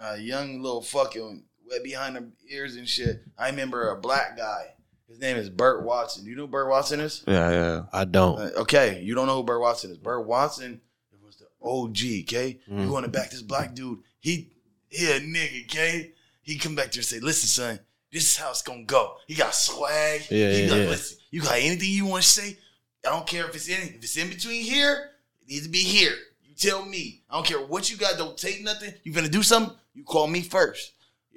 a 0.00 0.16
young 0.18 0.62
little 0.62 0.82
fucking 0.82 1.44
wet 1.68 1.84
behind 1.84 2.16
the 2.16 2.30
ears 2.48 2.76
and 2.76 2.88
shit. 2.88 3.22
I 3.38 3.50
remember 3.50 3.90
a 3.90 3.96
black 4.00 4.36
guy. 4.36 4.74
His 5.10 5.18
name 5.18 5.36
is 5.36 5.50
Burt 5.50 5.84
Watson. 5.84 6.24
You 6.24 6.36
know 6.36 6.42
who 6.42 6.48
Burt 6.48 6.68
Watson 6.68 7.00
is? 7.00 7.24
yeah, 7.26 7.50
yeah. 7.50 7.82
I 7.92 8.04
don't. 8.04 8.38
Uh, 8.38 8.60
okay, 8.60 9.02
you 9.02 9.16
don't 9.16 9.26
know 9.26 9.36
who 9.36 9.42
Burt 9.42 9.60
Watson 9.60 9.90
is. 9.90 9.98
Burt 9.98 10.24
Watson 10.24 10.80
was 11.22 11.36
the 11.36 11.46
OG, 11.60 12.24
okay? 12.24 12.60
Mm. 12.70 12.82
You 12.82 12.88
going 12.88 13.02
to 13.02 13.10
back 13.10 13.30
this 13.30 13.42
black 13.42 13.74
dude. 13.74 13.98
He 14.20 14.50
he 14.88 15.10
a 15.10 15.20
nigga, 15.20 15.64
okay? 15.64 16.12
He 16.42 16.58
come 16.58 16.76
back 16.76 16.92
there 16.92 17.00
and 17.00 17.06
say, 17.06 17.18
listen, 17.18 17.48
son, 17.48 17.80
this 18.12 18.22
is 18.22 18.36
how 18.36 18.50
it's 18.50 18.62
gonna 18.62 18.84
go. 18.84 19.16
He 19.26 19.34
got 19.34 19.54
swag. 19.54 20.22
Yeah, 20.30 20.52
he 20.52 20.64
yeah, 20.64 20.70
like, 20.70 20.82
yeah. 20.82 20.88
listen, 20.88 21.18
you 21.30 21.42
got 21.42 21.58
anything 21.58 21.90
you 21.90 22.06
want 22.06 22.22
to 22.22 22.28
say? 22.28 22.56
I 23.04 23.10
don't 23.10 23.26
care 23.26 23.46
if 23.46 23.54
it's 23.54 23.68
in 23.68 23.80
if 23.80 23.96
it's 23.96 24.16
in 24.16 24.28
between 24.28 24.62
here, 24.62 25.10
it 25.42 25.48
needs 25.48 25.64
to 25.64 25.70
be 25.70 25.82
here. 25.82 26.14
You 26.42 26.54
tell 26.54 26.84
me. 26.84 27.22
I 27.30 27.34
don't 27.34 27.46
care 27.46 27.60
what 27.60 27.90
you 27.90 27.96
got, 27.96 28.16
don't 28.16 28.36
take 28.36 28.62
nothing. 28.62 28.94
You 29.04 29.12
gonna 29.12 29.28
do 29.28 29.42
something, 29.42 29.76
you 29.94 30.04
call 30.04 30.26
me 30.26 30.42
first. 30.42 30.92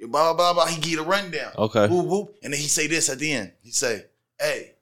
Blah 0.08 0.32
blah 0.34 0.34
blah 0.34 0.54
blah. 0.54 0.66
He 0.66 0.80
get 0.80 0.98
a 0.98 1.02
rundown. 1.02 1.52
Okay. 1.56 1.88
Whoop, 1.88 2.06
whoop. 2.06 2.36
And 2.42 2.52
then 2.52 2.60
he 2.60 2.68
say 2.68 2.86
this 2.86 3.08
at 3.08 3.18
the 3.18 3.32
end. 3.32 3.52
He 3.62 3.70
say, 3.70 4.04
"Hey, 4.38 4.74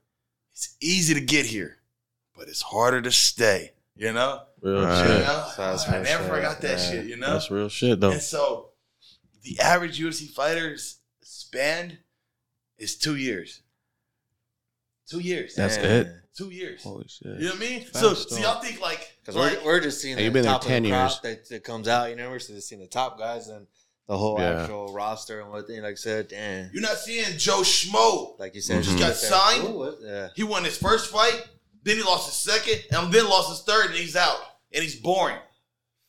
it's 0.52 0.76
easy 0.80 1.14
to 1.14 1.20
get 1.20 1.46
here, 1.46 1.78
but 2.37 2.48
it's 2.48 2.62
harder 2.62 3.00
to 3.02 3.12
stay." 3.12 3.72
You 3.96 4.12
know. 4.12 4.42
Real 4.61 4.82
Right. 4.85 5.02
You 5.02 5.14
shit. 5.16 5.26
know? 5.26 5.50
That's 5.56 5.88
I 5.88 5.92
real 5.96 6.02
never 6.04 6.22
shit. 6.24 6.32
forgot 6.35 6.61
that 6.62 6.78
Yeah. 6.78 6.90
shit. 6.90 7.06
You 7.06 7.16
know. 7.16 7.32
That's 7.32 7.50
real 7.50 7.68
shit, 7.68 8.00
though. 8.00 8.12
And 8.12 8.22
so, 8.22 8.70
the 9.42 9.58
average 9.61 9.98
UFC 10.00 10.26
fighter's 10.28 10.98
span 11.22 11.98
is 12.78 12.96
two 12.96 13.16
years. 13.16 13.61
Two 15.08 15.18
years. 15.20 15.54
That's 15.56 15.76
Man. 15.76 16.06
it? 16.06 16.12
Two 16.37 16.50
years. 16.50 16.82
Holy 16.82 17.06
shit. 17.08 17.38
You 17.38 17.46
know 17.46 17.50
what 17.50 17.56
I 17.56 17.58
mean? 17.58 17.80
Fast 17.85 18.00
so, 18.00 18.14
stuff. 18.14 18.38
so 18.38 18.42
y'all 18.42 18.61
think 18.62 18.80
like, 18.80 19.16
Because 19.20 19.37
like 19.37 19.58
we're, 19.58 19.64
we're 19.74 19.80
just 19.80 20.00
seeing 20.00 20.14
Hey, 20.16 20.22
the 20.22 20.24
you've 20.24 20.32
been 20.32 20.42
there 20.44 20.52
top 20.52 20.62
10 20.62 20.76
of 20.78 20.82
the 20.85 20.88
years. 20.88 21.11
crop 21.12 21.22
that, 21.24 21.48
that 21.50 21.64
comes 21.64 21.88
out. 21.88 22.08
You 22.11 22.16
know, 22.16 22.30
we're 22.30 22.38
just 22.38 22.66
seeing 22.68 22.80
the 22.80 22.87
top 22.87 23.18
guys 23.18 23.48
and 23.48 23.66
the 24.12 24.18
whole 24.18 24.38
Yeah. 24.38 24.62
actual 24.62 24.92
roster 24.92 25.40
and 25.40 25.51
what 25.51 25.66
they 25.66 25.81
like 25.81 25.92
I 25.92 25.94
said. 25.94 26.29
Damn. 26.29 26.70
you're 26.72 26.83
not 26.83 26.98
seeing 26.98 27.38
Joe 27.38 27.62
Schmo. 27.62 28.38
Like 28.38 28.55
you 28.55 28.61
said, 28.61 28.83
Mhm. 28.83 28.85
just 28.85 28.98
Got 28.98 29.16
signed? 29.16 29.64
Ooh, 29.64 29.96
Yeah. 30.03 30.29
He 30.37 30.42
won 30.42 30.64
his 30.64 30.77
first 30.77 31.11
fight, 31.11 31.46
then 31.83 31.96
he 31.96 32.03
lost 32.03 32.27
his 32.27 32.37
second, 32.38 32.85
and 32.90 33.12
then 33.12 33.27
lost 33.29 33.48
his 33.48 33.61
third, 33.61 33.87
and 33.87 33.94
he's 33.94 34.14
out. 34.16 34.38
And 34.72 34.83
he's 34.83 34.96
boring. 34.96 35.38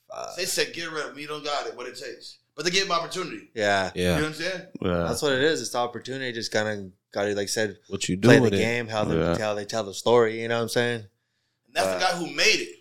Uh, 0.10 0.36
They 0.36 0.46
said, 0.46 0.74
get 0.74 0.92
rid 0.92 1.06
of 1.06 1.12
him. 1.14 1.20
You 1.20 1.28
don't 1.28 1.44
got 1.46 1.66
it, 1.68 1.76
what 1.78 1.88
it 1.88 1.98
takes. 1.98 2.38
But 2.56 2.66
they 2.66 2.72
gave 2.72 2.84
him 2.86 2.92
opportunity. 2.92 3.50
yeah. 3.56 3.92
Yeah. 3.96 4.02
You 4.02 4.04
know 4.04 4.10
Yeah. 4.10 4.16
what 4.22 4.26
I'm 4.28 4.34
saying? 4.34 4.62
Yeah. 4.82 5.06
That's 5.08 5.22
what 5.22 5.32
it 5.34 5.42
is. 5.44 5.62
It's 5.62 5.72
the 5.72 5.78
opportunity. 5.80 6.32
Just 6.34 6.52
kind 6.52 6.68
of 6.68 6.92
got 7.14 7.24
to, 7.24 7.36
like 7.36 7.50
said, 7.50 7.78
What 7.88 8.08
you 8.10 8.16
do 8.18 8.28
play 8.28 8.40
the 8.40 8.48
it? 8.48 8.52
game, 8.52 8.88
how 8.90 9.06
they 9.06 9.16
Yeah. 9.18 9.34
tell 9.36 9.56
they 9.56 9.66
tell 9.66 9.84
the 9.86 9.94
story. 9.94 10.42
You 10.42 10.48
know 10.50 10.58
what 10.58 10.64
I'm 10.64 10.70
saying? 10.70 11.00
And 11.68 11.74
that's 11.74 11.88
Right. 11.88 12.00
the 12.00 12.06
guy 12.06 12.12
who 12.18 12.28
made 12.28 12.60
it. 12.60 12.76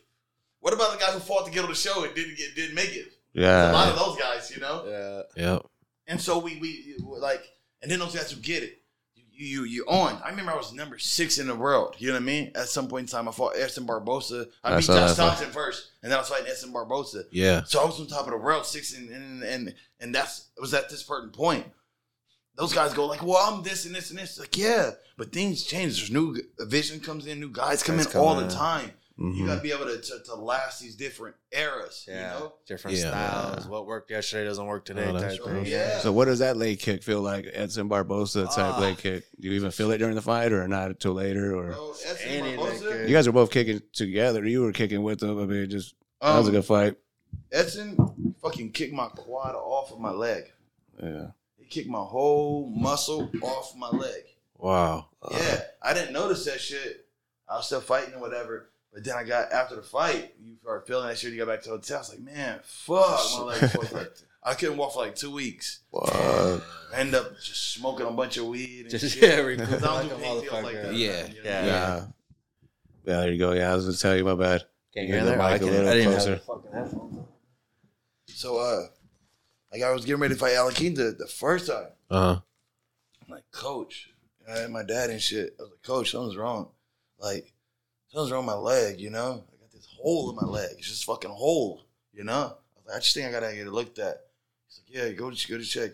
What 0.60 0.72
about 0.74 0.92
the 0.92 0.98
guy 1.04 1.10
who 1.12 1.20
fought 1.20 1.46
to 1.46 1.50
get 1.52 1.62
on 1.64 1.70
the 1.70 1.76
show 1.76 2.02
and 2.04 2.12
didn't 2.14 2.36
get 2.36 2.54
didn't 2.56 2.74
make 2.74 2.90
it? 2.90 3.12
Yeah. 3.34 3.70
A 3.70 3.72
lot 3.72 3.88
of 3.88 3.98
those 3.98 4.18
guys, 4.18 4.31
you 4.54 4.60
know. 4.60 5.24
Yeah. 5.36 5.52
Yep. 5.52 5.66
And 6.06 6.20
so 6.20 6.38
we 6.38 6.56
we 6.56 6.94
like, 6.98 7.42
and 7.80 7.90
then 7.90 7.98
those 7.98 8.14
guys 8.14 8.30
who 8.30 8.40
get 8.40 8.62
it, 8.62 8.78
you 9.14 9.46
you 9.46 9.64
you 9.64 9.84
on. 9.86 10.20
I 10.24 10.30
remember 10.30 10.52
I 10.52 10.56
was 10.56 10.72
number 10.72 10.98
six 10.98 11.38
in 11.38 11.46
the 11.46 11.54
world. 11.54 11.94
You 11.98 12.08
know 12.08 12.14
what 12.14 12.22
I 12.22 12.24
mean? 12.26 12.52
At 12.54 12.68
some 12.68 12.88
point 12.88 13.08
in 13.08 13.12
time, 13.12 13.28
I 13.28 13.32
fought 13.32 13.56
Edson 13.56 13.86
Barbosa. 13.86 14.46
I 14.64 14.72
I 14.74 14.76
beat 14.76 14.84
saw 14.84 14.94
Josh. 14.94 15.16
Thomson 15.16 15.50
first, 15.50 15.90
and 16.02 16.10
then 16.10 16.18
I 16.18 16.20
was 16.20 16.28
fighting 16.28 16.48
Edson 16.48 16.72
Barbosa. 16.72 17.24
Yeah. 17.30 17.62
So 17.64 17.80
I 17.80 17.84
was 17.86 17.98
on 18.00 18.06
top 18.08 18.26
of 18.26 18.32
the 18.32 18.36
world, 18.38 18.66
six, 18.66 18.96
and 18.96 19.08
and 19.10 19.42
and, 19.42 19.74
and 20.00 20.14
that's 20.14 20.48
was 20.60 20.74
at 20.74 20.90
this 20.90 21.06
certain 21.06 21.30
point. 21.30 21.66
Those 22.56 22.74
guys 22.74 22.92
go 22.92 23.06
like, 23.06 23.22
"Well, 23.24 23.38
I'm 23.38 23.62
this 23.62 23.86
and 23.86 23.94
this 23.94 24.10
and 24.10 24.18
this." 24.18 24.38
Like, 24.38 24.58
yeah, 24.58 24.90
but 25.16 25.32
things 25.32 25.62
change. 25.64 25.96
There's 25.96 26.10
new 26.10 26.36
vision 26.60 27.00
comes 27.00 27.26
in, 27.26 27.40
new 27.40 27.50
guys 27.50 27.82
come 27.82 27.96
Guys 27.96 28.06
in 28.06 28.12
come 28.12 28.22
all 28.22 28.38
in. 28.40 28.48
the 28.48 28.54
time. 28.54 28.90
You 29.18 29.24
Mhm. 29.26 29.46
got 29.46 29.56
to 29.56 29.60
be 29.60 29.72
able 29.72 29.84
to, 29.86 30.00
to 30.00 30.22
to 30.24 30.34
last 30.34 30.80
these 30.80 30.96
different 30.96 31.36
eras. 31.52 32.04
Yeah. 32.08 32.34
You 32.34 32.40
know? 32.40 32.52
Different 32.66 32.96
Yeah. 32.96 33.10
styles. 33.10 33.66
What 33.68 33.86
worked 33.86 34.10
yesterday 34.10 34.44
doesn't 34.48 34.64
work 34.66 34.84
today. 34.84 35.06
Oh, 35.06 35.18
type 35.18 35.44
thing. 35.44 35.66
Yeah. 35.66 35.98
So 36.00 36.12
what 36.12 36.24
does 36.24 36.38
that 36.38 36.56
leg 36.56 36.78
kick 36.80 37.02
feel 37.02 37.20
like? 37.20 37.46
Edson 37.52 37.88
Barbosa 37.88 38.46
type 38.46 38.74
Ah. 38.76 38.80
leg 38.80 38.96
kick. 38.98 39.24
Do 39.38 39.48
you 39.48 39.54
even 39.54 39.70
feel 39.70 39.90
it 39.90 39.98
during 39.98 40.14
the 40.14 40.22
fight 40.22 40.52
or 40.52 40.66
not 40.66 40.88
until 40.88 41.12
later? 41.12 41.54
Or 41.54 41.72
So 41.72 41.94
Edson 42.10 42.44
Barbosa, 42.56 43.08
you 43.08 43.14
guys 43.14 43.26
are 43.26 43.32
both 43.32 43.50
kicking 43.50 43.82
together. 43.92 44.44
You 44.46 44.62
were 44.62 44.72
kicking 44.72 45.02
with 45.02 45.20
them. 45.20 45.38
I 45.38 45.44
mean, 45.44 45.68
just 45.68 45.94
that 46.20 46.38
was 46.38 46.46
a 46.46 46.50
um, 46.50 46.54
good 46.56 46.64
fight. 46.64 46.96
Edson 47.50 48.34
fucking 48.40 48.72
kicked 48.72 48.94
my 48.94 49.08
quad 49.08 49.54
off 49.54 49.92
of 49.92 50.00
my 50.00 50.10
leg. 50.10 50.44
Yeah. 51.02 51.28
He 51.58 51.66
kicked 51.66 51.88
my 51.88 52.02
whole 52.02 52.66
muscle 52.74 53.30
off 53.42 53.74
my 53.76 53.90
leg. 53.90 54.24
Wow. 54.56 55.08
Yeah, 55.30 55.60
I 55.82 55.92
didn't 55.92 56.12
notice 56.12 56.44
that 56.46 56.60
shit. 56.60 57.06
I 57.48 57.56
was 57.56 57.66
still 57.66 57.80
fighting 57.80 58.14
or 58.14 58.20
whatever. 58.20 58.70
But 58.92 59.04
then 59.04 59.14
I 59.16 59.24
got 59.24 59.52
after 59.52 59.76
the 59.76 59.82
fight, 59.82 60.34
you 60.44 60.56
start 60.60 60.86
feeling 60.86 61.08
that 61.08 61.16
shit. 61.18 61.32
You 61.32 61.38
got 61.38 61.48
back 61.48 61.62
to 61.62 61.70
the 61.70 61.76
hotel. 61.76 61.96
I 61.96 62.00
was 62.00 62.10
like, 62.10 62.20
man, 62.20 62.60
fuck 62.62 63.20
my 63.38 63.42
leg. 63.44 63.92
like- 63.92 64.12
I 64.44 64.54
couldn't 64.54 64.76
walk 64.76 64.92
for 64.94 64.98
like 65.02 65.14
two 65.14 65.30
weeks. 65.30 65.80
Fuck. 65.92 66.12
I 66.12 66.60
ended 66.96 67.14
up 67.14 67.30
just 67.40 67.74
smoking 67.74 68.06
a 68.06 68.10
bunch 68.10 68.36
of 68.38 68.46
weed 68.46 68.80
and 68.82 68.90
Just 68.90 69.14
shit. 69.14 69.22
yeah, 69.22 69.36
recoup 69.36 69.68
'Cause 69.68 69.84
I 69.84 69.94
like 70.02 70.10
don't 70.10 70.20
a 70.20 70.40
do 70.42 70.50
pain 70.50 70.62
like 70.64 70.74
that. 70.74 70.94
Yeah. 70.94 71.26
You 71.28 71.34
know? 71.34 71.40
Yeah. 71.44 71.64
Yeah. 71.66 72.04
Yeah, 73.04 73.20
there 73.20 73.32
you 73.32 73.38
go. 73.38 73.52
Yeah, 73.52 73.72
I 73.72 73.76
was 73.76 73.84
gonna 73.84 73.96
tell 73.96 74.16
you, 74.16 74.24
my 74.24 74.34
bad. 74.34 74.64
Can 74.92 75.06
Get 75.06 75.08
you 75.08 75.14
hear 75.14 75.24
the 75.24 75.30
that? 75.30 75.38
mic 75.38 75.44
I, 75.46 75.54
a 75.54 75.58
can, 75.58 75.66
little 75.68 75.88
I 75.88 75.94
didn't 75.94 76.12
closer. 76.12 76.30
have 76.30 76.38
the 76.40 76.44
fucking 76.44 76.72
headphones. 76.72 77.18
So, 78.26 78.58
uh, 78.58 78.86
like 79.72 79.82
I 79.82 79.92
was 79.92 80.04
getting 80.04 80.20
ready 80.20 80.34
to 80.34 80.40
fight 80.40 80.54
Al 80.54 80.70
Iaquinta 80.70 80.96
the, 80.96 81.16
the 81.20 81.26
first 81.28 81.68
time. 81.68 81.86
Uh 82.10 82.34
huh. 82.34 82.40
I'm 83.24 83.30
like, 83.34 83.44
coach, 83.52 84.10
I 84.48 84.58
had 84.58 84.70
my 84.70 84.82
dad 84.82 85.10
and 85.10 85.20
shit. 85.22 85.54
I 85.58 85.62
was 85.62 85.70
like, 85.70 85.82
coach, 85.82 86.10
something's 86.10 86.36
wrong. 86.36 86.68
Like, 87.18 87.52
something's 88.12 88.32
wrong 88.32 88.46
with 88.46 88.54
my 88.54 88.60
leg, 88.60 89.00
you 89.00 89.10
know? 89.10 89.44
I 89.52 89.60
got 89.60 89.72
this 89.72 89.88
hole 90.00 90.30
in 90.30 90.36
my 90.36 90.44
leg. 90.50 90.70
It's 90.78 90.88
just 90.88 91.04
fucking 91.04 91.30
hole, 91.30 91.82
you 92.12 92.24
know? 92.24 92.32
I 92.32 92.76
was 92.76 92.86
like, 92.86 92.96
I 92.96 93.00
just 93.00 93.14
think 93.14 93.26
I 93.26 93.32
gotta 93.32 93.54
get 93.54 93.66
it 93.66 93.72
looked 93.72 93.98
at. 93.98 94.26
He's 94.68 94.80
like, 94.86 94.94
yeah, 95.04 95.12
go 95.12 95.30
to 95.30 95.48
go 95.48 95.58
to 95.58 95.64
check. 95.64 95.92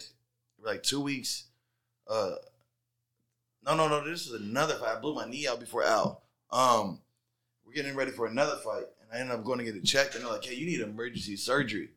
Like 0.61 0.83
two 0.83 1.01
weeks. 1.01 1.45
Uh, 2.09 2.33
no, 3.65 3.77
no, 3.77 3.89
no. 3.89 4.05
This 4.05 4.27
is 4.27 4.33
another 4.41 4.75
fight. 4.75 4.97
I 4.97 5.01
blew 5.01 5.15
my 5.15 5.27
knee 5.29 5.47
out 5.47 5.61
before 5.61 5.85
Al. 5.85 6.23
Um, 6.51 7.01
we're 7.65 7.75
getting 7.75 7.95
ready 7.95 8.11
for 8.11 8.27
another 8.27 8.57
fight, 8.57 8.85
and 9.01 9.11
I 9.13 9.19
ended 9.21 9.37
up 9.37 9.45
going 9.45 9.59
to 9.59 9.65
get 9.65 9.77
it 9.77 9.85
checked. 9.85 10.15
And 10.17 10.25
they're 10.25 10.33
like, 10.33 10.45
hey, 10.45 10.55
you 10.55 10.67
need 10.67 10.81
emergency 10.81 11.37
surgery. 11.37 11.91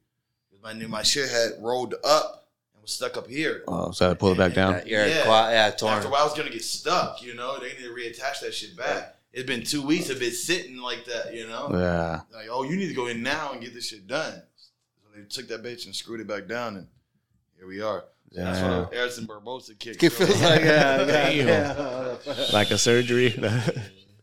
'Cause 0.52 0.60
My 0.62 0.74
my 0.88 1.02
shit 1.02 1.30
had 1.30 1.54
rolled 1.60 1.96
up 2.04 2.50
and 2.74 2.82
was 2.84 2.92
stuck 2.92 3.18
up 3.18 3.28
here. 3.28 3.64
Oh, 3.68 3.92
so 3.92 4.06
I 4.06 4.10
had 4.10 4.14
to 4.16 4.20
pull 4.20 4.34
it 4.34 4.38
back 4.38 4.54
down. 4.54 4.82
Yeah, 4.86 5.08
Yeah. 5.08 5.24
quad, 5.24 5.54
yeah, 5.54 5.70
torn. 5.72 5.94
After 5.94 6.08
a 6.08 6.12
while, 6.12 6.22
I 6.22 6.26
was 6.26 6.34
gonna 6.38 6.50
get 6.52 6.64
stuck. 6.64 7.22
You 7.24 7.34
know, 7.34 7.58
they 7.60 7.70
need 7.70 7.80
to 7.80 7.90
reattach 7.96 8.42
that 8.42 8.54
shit 8.54 8.76
back. 8.78 9.16
It's 9.34 9.48
been 9.48 9.64
two 9.64 9.82
weeks 9.82 10.10
of 10.10 10.22
it 10.22 10.34
sitting 10.34 10.78
like 10.78 11.06
that. 11.06 11.34
You 11.34 11.48
know, 11.48 11.70
Yeah. 11.72 12.22
like 12.34 12.48
oh, 12.52 12.64
you 12.64 12.76
need 12.76 12.88
to 12.90 12.94
go 12.94 13.08
in 13.08 13.24
now 13.24 13.52
and 13.54 13.62
get 13.62 13.74
this 13.74 13.88
shit 13.88 14.08
done. 14.08 14.42
So 15.02 15.08
they 15.16 15.24
took 15.28 15.48
that 15.50 15.64
bitch 15.64 15.86
and 15.86 15.96
screwed 15.96 16.20
it 16.20 16.28
back 16.28 16.48
down, 16.48 16.76
and 16.78 16.88
here 17.58 17.68
we 17.68 17.82
are. 17.82 18.04
So 18.34 18.42
That's 18.44 18.60
Yeah. 18.60 18.80
what 18.82 18.94
Edson 18.94 19.28
Barbosa 19.28 19.78
kicked. 19.80 20.02
It 20.04 20.10
feels 20.12 20.42
like 20.42 20.62
yeah, 20.62 21.06
yeah, 21.32 22.18
yeah. 22.26 22.44
Like 22.54 22.72
a 22.72 22.78
surgery. 22.78 23.34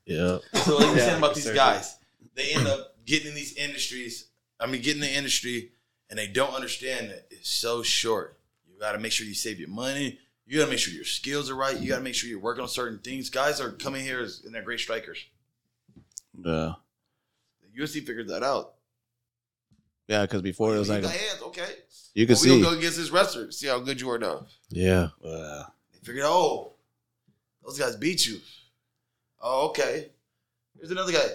Yeah. 0.07 0.39
So 0.65 0.77
like 0.79 0.87
you 0.87 0.93
Yeah, 0.97 1.05
saying 1.05 1.19
about 1.19 1.35
these 1.35 1.45
surgery. 1.45 1.57
guys, 1.59 1.97
they 2.35 2.55
end 2.55 2.67
up 2.67 2.97
getting 3.05 3.29
in 3.29 3.35
these 3.35 3.53
industries. 3.57 4.29
I 4.59 4.65
mean, 4.65 4.81
getting 4.81 5.03
in 5.03 5.09
the 5.11 5.15
industry, 5.15 5.73
and 6.09 6.19
they 6.19 6.27
don't 6.27 6.55
understand 6.55 7.11
that 7.11 7.27
it's 7.31 7.51
so 7.51 7.83
short. 7.83 8.39
You 8.67 8.81
got 8.81 8.93
to 8.93 8.99
make 8.99 9.13
sure 9.13 9.27
you 9.27 9.35
save 9.35 9.61
your 9.61 9.69
money. 9.69 10.19
You 10.49 10.59
got 10.59 10.65
to 10.65 10.71
make 10.71 10.79
sure 10.79 10.95
your 10.95 11.05
skills 11.05 11.51
are 11.51 11.55
right. 11.55 11.79
You 11.79 11.91
got 11.91 11.99
to 11.99 12.03
make 12.03 12.15
sure 12.15 12.31
you're 12.31 12.39
working 12.41 12.63
on 12.63 12.69
certain 12.69 12.99
things. 13.01 13.29
Guys 13.29 13.61
are 13.61 13.71
coming 13.73 14.03
here 14.03 14.21
as, 14.21 14.43
and 14.47 14.55
they're 14.55 14.63
great 14.63 14.81
strikers. 14.81 15.19
yeah. 16.43 16.73
The 17.75 17.83
UFC 17.83 18.05
figured 18.05 18.29
that 18.29 18.43
out. 18.43 18.73
Yeah, 20.07 20.23
because 20.23 20.41
before 20.41 20.75
it 20.75 20.79
was 20.79 20.89
like 20.89 21.05
hands, 21.05 21.43
okay. 21.43 21.67
You 22.15 22.27
can 22.27 22.35
Well, 22.35 22.43
we 22.45 22.49
see. 22.49 22.63
gonna 22.63 22.75
go 22.75 22.79
against 22.79 22.97
this 22.97 23.11
wrestler, 23.11 23.53
see 23.53 23.67
how 23.67 23.79
good 23.79 24.01
you 24.01 24.11
are 24.11 24.19
now. 24.19 24.47
Yeah. 24.71 25.09
Uh, 25.23 25.65
They 25.93 25.99
figured, 26.03 26.25
oh, 26.27 26.73
those 27.63 27.79
guys 27.79 27.95
beat 27.97 28.27
you. 28.27 28.41
Oh, 29.41 29.69
okay. 29.69 30.09
Here's 30.77 30.91
another 30.91 31.13
guy. 31.13 31.29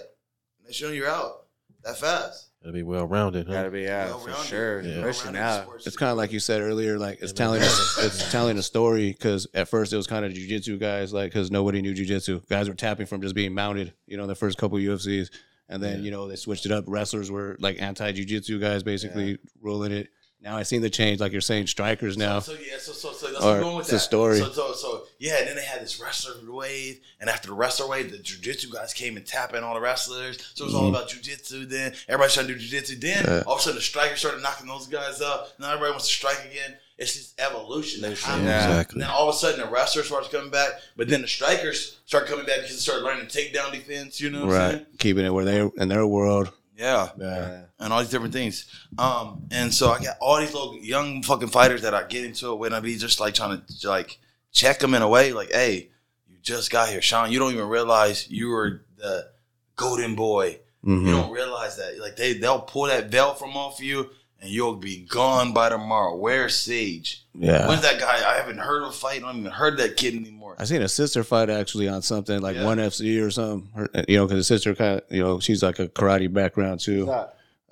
They 0.66 0.72
showing 0.72 0.96
you're 0.96 1.08
out 1.08 1.43
that 1.84 1.96
fast. 1.98 2.50
Gotta 2.62 2.72
be 2.72 2.82
well 2.82 3.06
rounded, 3.06 3.46
huh? 3.46 3.52
Gotta 3.52 3.70
be 3.70 3.82
yeah, 3.82 4.06
Well 4.06 4.18
for 4.20 4.28
rounded. 4.30 4.46
sure. 4.46 4.80
Yeah. 4.80 4.90
Especially 5.06 5.32
now. 5.32 5.66
it's 5.84 5.96
kind 5.96 6.10
of 6.10 6.16
like 6.16 6.32
you 6.32 6.40
said 6.40 6.62
earlier, 6.62 6.98
like 6.98 7.18
it's 7.20 7.32
telling 7.34 7.60
man. 7.60 7.68
it's 7.98 8.30
telling 8.32 8.56
a 8.56 8.62
story 8.62 9.12
because 9.12 9.46
at 9.52 9.68
first 9.68 9.92
it 9.92 9.96
was 9.96 10.06
kind 10.06 10.24
of 10.24 10.32
jujitsu 10.32 10.80
guys, 10.80 11.12
like 11.12 11.30
because 11.30 11.50
nobody 11.50 11.82
knew 11.82 11.94
jujitsu. 11.94 12.46
Guys 12.48 12.68
were 12.68 12.74
tapping 12.74 13.04
from 13.06 13.20
just 13.20 13.34
being 13.34 13.52
mounted, 13.54 13.92
you 14.06 14.16
know, 14.16 14.26
the 14.26 14.34
first 14.34 14.56
couple 14.56 14.78
UFCs, 14.78 15.28
and 15.68 15.82
then 15.82 15.98
Yeah. 15.98 16.04
you 16.06 16.10
know 16.10 16.26
they 16.26 16.36
switched 16.36 16.64
it 16.64 16.72
up. 16.72 16.84
Wrestlers 16.88 17.30
were 17.30 17.56
like 17.60 17.82
anti 17.82 18.12
jujitsu 18.12 18.58
guys, 18.58 18.82
basically 18.82 19.36
ruling 19.60 19.92
it. 19.92 20.08
Now 20.40 20.56
I 20.58 20.62
seen 20.62 20.82
the 20.82 20.90
change, 20.90 21.20
like 21.20 21.32
you're 21.32 21.40
saying, 21.40 21.66
strikers 21.68 22.16
now. 22.18 22.38
So, 22.38 22.54
so 22.54 22.60
yeah, 22.60 22.76
so 22.78 22.92
so 22.92 23.12
so 23.12 23.30
that's 23.32 23.42
Or 23.44 23.46
what 23.48 23.56
I'm 23.56 23.62
going 23.62 23.76
with 23.76 23.86
it's 23.86 23.92
a 23.94 23.98
story. 23.98 24.38
So 24.38 24.50
so 24.52 24.72
so 24.72 25.04
yeah, 25.24 25.38
and 25.38 25.48
then 25.48 25.56
they 25.56 25.64
had 25.64 25.80
this 25.80 25.98
wrestler 25.98 26.34
wave, 26.52 27.00
and 27.18 27.30
after 27.30 27.48
the 27.48 27.54
wrestler 27.54 27.88
wave, 27.88 28.10
the 28.12 28.18
jujitsu 28.18 28.70
guys 28.70 28.92
came 28.92 29.16
and 29.16 29.24
tapping 29.26 29.62
all 29.64 29.72
the 29.74 29.80
wrestlers. 29.80 30.36
So 30.54 30.64
it 30.64 30.66
was 30.66 30.74
all 30.74 30.84
Mhm. 30.84 30.90
about 30.90 31.08
jujitsu. 31.08 31.66
Then 31.68 31.94
everybody 32.08 32.30
started 32.30 32.52
to 32.52 32.58
do 32.58 32.76
jujitsu. 32.76 33.00
Then 33.00 33.24
Yeah. 33.26 33.42
all 33.46 33.54
of 33.54 33.60
a 33.60 33.62
sudden 33.62 33.76
the 33.76 33.82
strikers 33.82 34.18
started 34.18 34.42
knocking 34.42 34.66
those 34.66 34.86
guys 34.86 35.22
up. 35.22 35.58
Now 35.58 35.68
everybody 35.70 35.92
wants 35.92 36.08
to 36.08 36.12
strike 36.12 36.44
again. 36.44 36.76
It's 36.98 37.14
just 37.14 37.40
evolution. 37.40 38.02
that 38.02 38.10
yeah. 38.10 38.68
Exactly. 38.68 38.94
And 38.96 39.02
then 39.02 39.10
all 39.10 39.28
of 39.28 39.34
a 39.34 39.38
sudden 39.38 39.60
the 39.60 39.66
wrestlers 39.66 40.06
starts 40.06 40.28
coming 40.28 40.50
back, 40.50 40.72
but 40.96 41.08
then 41.08 41.22
the 41.22 41.28
strikers 41.28 41.96
start 42.06 42.26
coming 42.26 42.44
back 42.44 42.56
because 42.60 42.76
they 42.76 42.80
started 42.82 43.02
learning 43.04 43.26
takedown 43.26 43.72
defense. 43.72 44.20
You 44.20 44.28
know 44.30 44.44
what 44.44 44.54
I'm 44.54 44.60
right, 44.60 44.70
saying? 44.72 44.86
keeping 44.98 45.24
it 45.24 45.30
where 45.30 45.44
they 45.46 45.58
in 45.78 45.88
their 45.88 46.06
world. 46.06 46.50
Yeah 46.76 47.08
Yeah, 47.18 47.62
and 47.78 47.92
all 47.92 48.00
these 48.00 48.10
different 48.10 48.32
things. 48.34 48.64
Um, 48.98 49.46
and 49.52 49.72
so 49.72 49.90
I 49.92 50.02
got 50.02 50.16
all 50.20 50.38
these 50.40 50.52
little 50.52 50.76
young 50.76 51.22
fucking 51.22 51.48
fighters 51.48 51.82
that 51.82 51.94
I 51.94 52.02
get 52.02 52.24
into 52.24 52.52
it 52.52 52.56
with, 52.58 52.68
and 52.68 52.76
I 52.76 52.80
be 52.80 52.96
just 52.98 53.20
like 53.20 53.34
trying 53.34 53.62
to 53.62 53.88
like 53.88 54.18
check 54.54 54.78
them 54.78 54.94
in 54.94 55.02
a 55.02 55.08
way, 55.08 55.32
like, 55.34 55.52
hey, 55.52 55.90
you 56.26 56.36
just 56.40 56.70
got 56.70 56.88
here, 56.88 57.02
Sean. 57.02 57.30
You 57.30 57.38
don't 57.38 57.52
even 57.52 57.68
realize 57.68 58.30
you 58.30 58.48
were 58.48 58.86
the 58.96 59.28
golden 59.76 60.14
boy. 60.14 60.60
Mhm. 60.84 61.06
You 61.06 61.12
don't 61.12 61.30
realize 61.32 61.76
that. 61.76 61.98
Like 61.98 62.16
they 62.16 62.34
they'll 62.34 62.60
pull 62.60 62.84
that 62.86 63.10
belt 63.10 63.38
from 63.38 63.56
off 63.56 63.80
you, 63.80 64.10
and 64.40 64.50
you'll 64.50 64.76
be 64.76 65.00
gone 65.06 65.52
by 65.52 65.68
tomorrow. 65.70 66.14
Where's 66.16 66.56
Sage? 66.56 67.24
yeah. 67.34 67.66
When's 67.68 67.82
that 67.82 67.98
guy? 67.98 68.16
I 68.16 68.36
haven't 68.36 68.58
heard 68.58 68.82
of 68.82 68.90
a 68.90 68.92
fight. 68.92 69.16
I 69.22 69.26
don't 69.32 69.40
even 69.40 69.50
heard 69.50 69.78
that 69.78 69.96
kid 69.96 70.14
anymore. 70.14 70.54
I 70.58 70.64
seen 70.64 70.82
a 70.82 70.88
sister 70.88 71.24
fight 71.24 71.50
actually 71.50 71.88
on 71.88 72.02
something 72.02 72.40
like 72.40 72.54
Yeah. 72.56 72.64
one 72.64 72.78
FC 72.78 73.18
or 73.20 73.30
something. 73.30 73.68
Her, 73.74 73.88
you 74.06 74.16
know, 74.18 74.26
because 74.26 74.38
the 74.40 74.44
sister 74.44 74.74
kind 74.74 75.00
of, 75.00 75.02
you 75.10 75.22
know, 75.22 75.40
she's 75.40 75.62
like 75.62 75.78
a 75.80 75.88
karate 75.88 76.32
background 76.32 76.80
too. 76.80 77.10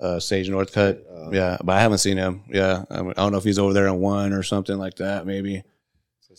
Uh, 0.01 0.19
Sage 0.19 0.49
Northcutt. 0.49 0.99
Uh, 1.09 1.29
yeah, 1.31 1.57
but 1.63 1.77
I 1.77 1.81
haven't 1.81 1.99
seen 1.99 2.17
him. 2.17 2.41
Yeah, 2.49 2.83
I, 2.89 3.01
mean, 3.03 3.11
I 3.11 3.21
don't 3.21 3.31
know 3.31 3.37
if 3.37 3.43
he's 3.45 3.59
over 3.59 3.71
there 3.73 3.87
on 3.87 3.99
one 4.01 4.33
or 4.33 4.43
something 4.43 4.77
like 4.77 4.95
that. 4.95 5.25
Maybe. 5.25 5.63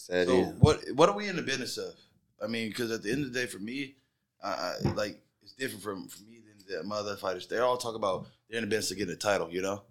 So 0.05 0.13
said 0.13 0.29
So 0.29 0.37
he- 0.37 0.51
what 0.59 0.81
what 0.95 1.09
are 1.09 1.17
we 1.17 1.29
in 1.29 1.37
the 1.37 1.43
business 1.43 1.79
of? 1.79 1.95
I 2.43 2.47
mean, 2.47 2.69
because 2.69 2.91
at 2.91 3.03
the 3.03 3.11
end 3.11 3.25
of 3.25 3.33
the 3.33 3.41
day, 3.41 3.47
for 3.47 3.59
me, 3.59 3.97
I, 4.43 4.49
I 4.85 4.89
like 4.95 5.19
it's 5.43 5.55
different 5.55 5.83
from 5.83 6.09
from 6.09 6.29
me 6.29 6.41
than 6.47 6.79
the, 6.79 6.85
my 6.85 6.97
other 6.97 7.17
fighters. 7.17 7.47
They 7.47 7.59
all 7.59 7.79
talk 7.79 7.95
about 7.95 8.27
they're 8.49 8.59
in 8.59 8.65
the 8.65 8.71
business 8.71 8.89
to 8.89 8.95
get 8.97 9.09
a 9.09 9.17
title. 9.17 9.51
You 9.51 9.63
know, 9.63 9.83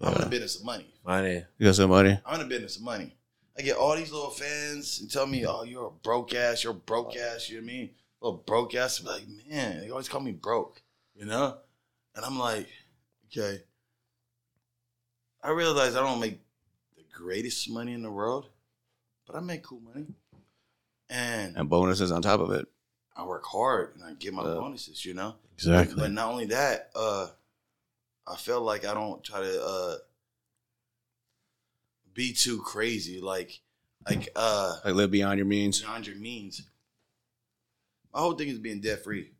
I'm 0.00 0.08
in 0.08 0.14
the 0.14 0.20
uh-huh. 0.20 0.28
business 0.30 0.56
of 0.56 0.64
money. 0.64 0.86
money. 1.04 1.44
You 1.58 1.66
got 1.66 1.74
some 1.74 1.90
money. 1.90 2.18
I'm 2.24 2.40
in 2.40 2.48
the 2.48 2.54
business 2.54 2.76
of 2.76 2.82
money. 2.82 3.14
I 3.58 3.60
get 3.60 3.76
all 3.76 3.94
these 3.94 4.10
little 4.10 4.30
fans 4.30 5.00
and 5.00 5.10
tell 5.10 5.26
me, 5.26 5.44
"Oh, 5.46 5.64
you're 5.64 5.88
a 5.88 5.90
broke 5.90 6.34
ass. 6.34 6.64
You're 6.64 6.72
a 6.72 6.76
broke 6.76 7.14
ass." 7.16 7.50
You 7.50 7.56
know 7.60 7.66
what 7.66 7.72
I 7.72 7.74
mean? 7.74 7.90
Little 8.22 8.38
broke 8.38 8.74
ass. 8.74 9.00
I'm 9.00 9.06
like, 9.06 9.24
man, 9.46 9.80
they 9.80 9.90
always 9.90 10.08
call 10.08 10.20
me 10.20 10.32
broke. 10.32 10.80
You 11.14 11.26
know, 11.26 11.58
and 12.14 12.24
I'm 12.24 12.38
like, 12.38 12.68
okay. 13.26 13.62
I 15.42 15.50
realize 15.50 15.96
I 15.96 16.00
don't 16.00 16.20
make 16.20 16.38
the 16.96 17.02
greatest 17.12 17.68
money 17.68 17.92
in 17.92 18.02
the 18.02 18.10
world, 18.10 18.48
but 19.32 19.38
I 19.38 19.40
make 19.40 19.62
cool 19.62 19.80
money, 19.80 20.06
and 21.08 21.56
And 21.56 21.68
bonuses 21.68 22.12
on 22.12 22.22
top 22.22 22.40
of 22.40 22.50
it. 22.52 22.66
I 23.16 23.24
work 23.24 23.44
hard 23.44 23.94
and 23.96 24.04
I 24.04 24.12
get 24.14 24.32
my 24.32 24.42
Yeah. 24.42 24.54
bonuses, 24.54 25.04
you 25.04 25.14
know. 25.14 25.36
Exactly. 25.54 25.96
But 25.96 26.12
not 26.12 26.30
only 26.30 26.46
that, 26.46 26.90
uh, 26.94 27.28
I 28.26 28.36
feel 28.36 28.60
like 28.62 28.84
I 28.84 28.94
don't 28.94 29.22
try 29.22 29.40
to 29.40 29.64
uh, 29.64 29.96
be 32.14 32.32
too 32.32 32.60
crazy, 32.60 33.20
like 33.20 33.60
like 34.08 34.30
uh, 34.34 34.76
Like 34.84 34.94
live 34.94 35.10
beyond 35.10 35.38
your 35.38 35.46
means. 35.46 35.80
beyond 35.80 36.06
your 36.06 36.16
means. 36.16 36.62
My 38.12 38.20
whole 38.20 38.34
thing 38.34 38.48
is 38.48 38.58
being 38.58 38.80
debt 38.80 39.04
free. 39.04 39.30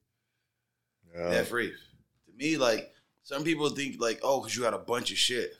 Yeah. 1.14 1.30
Debt 1.30 1.46
free. 1.48 1.70
To 1.70 2.32
me, 2.36 2.56
like 2.56 2.92
some 3.22 3.44
people 3.44 3.68
think 3.70 4.00
like, 4.00 4.20
oh, 4.22 4.40
because 4.40 4.54
you 4.56 4.62
got 4.62 4.74
a 4.74 4.78
bunch 4.78 5.10
of 5.12 5.18
shit. 5.18 5.54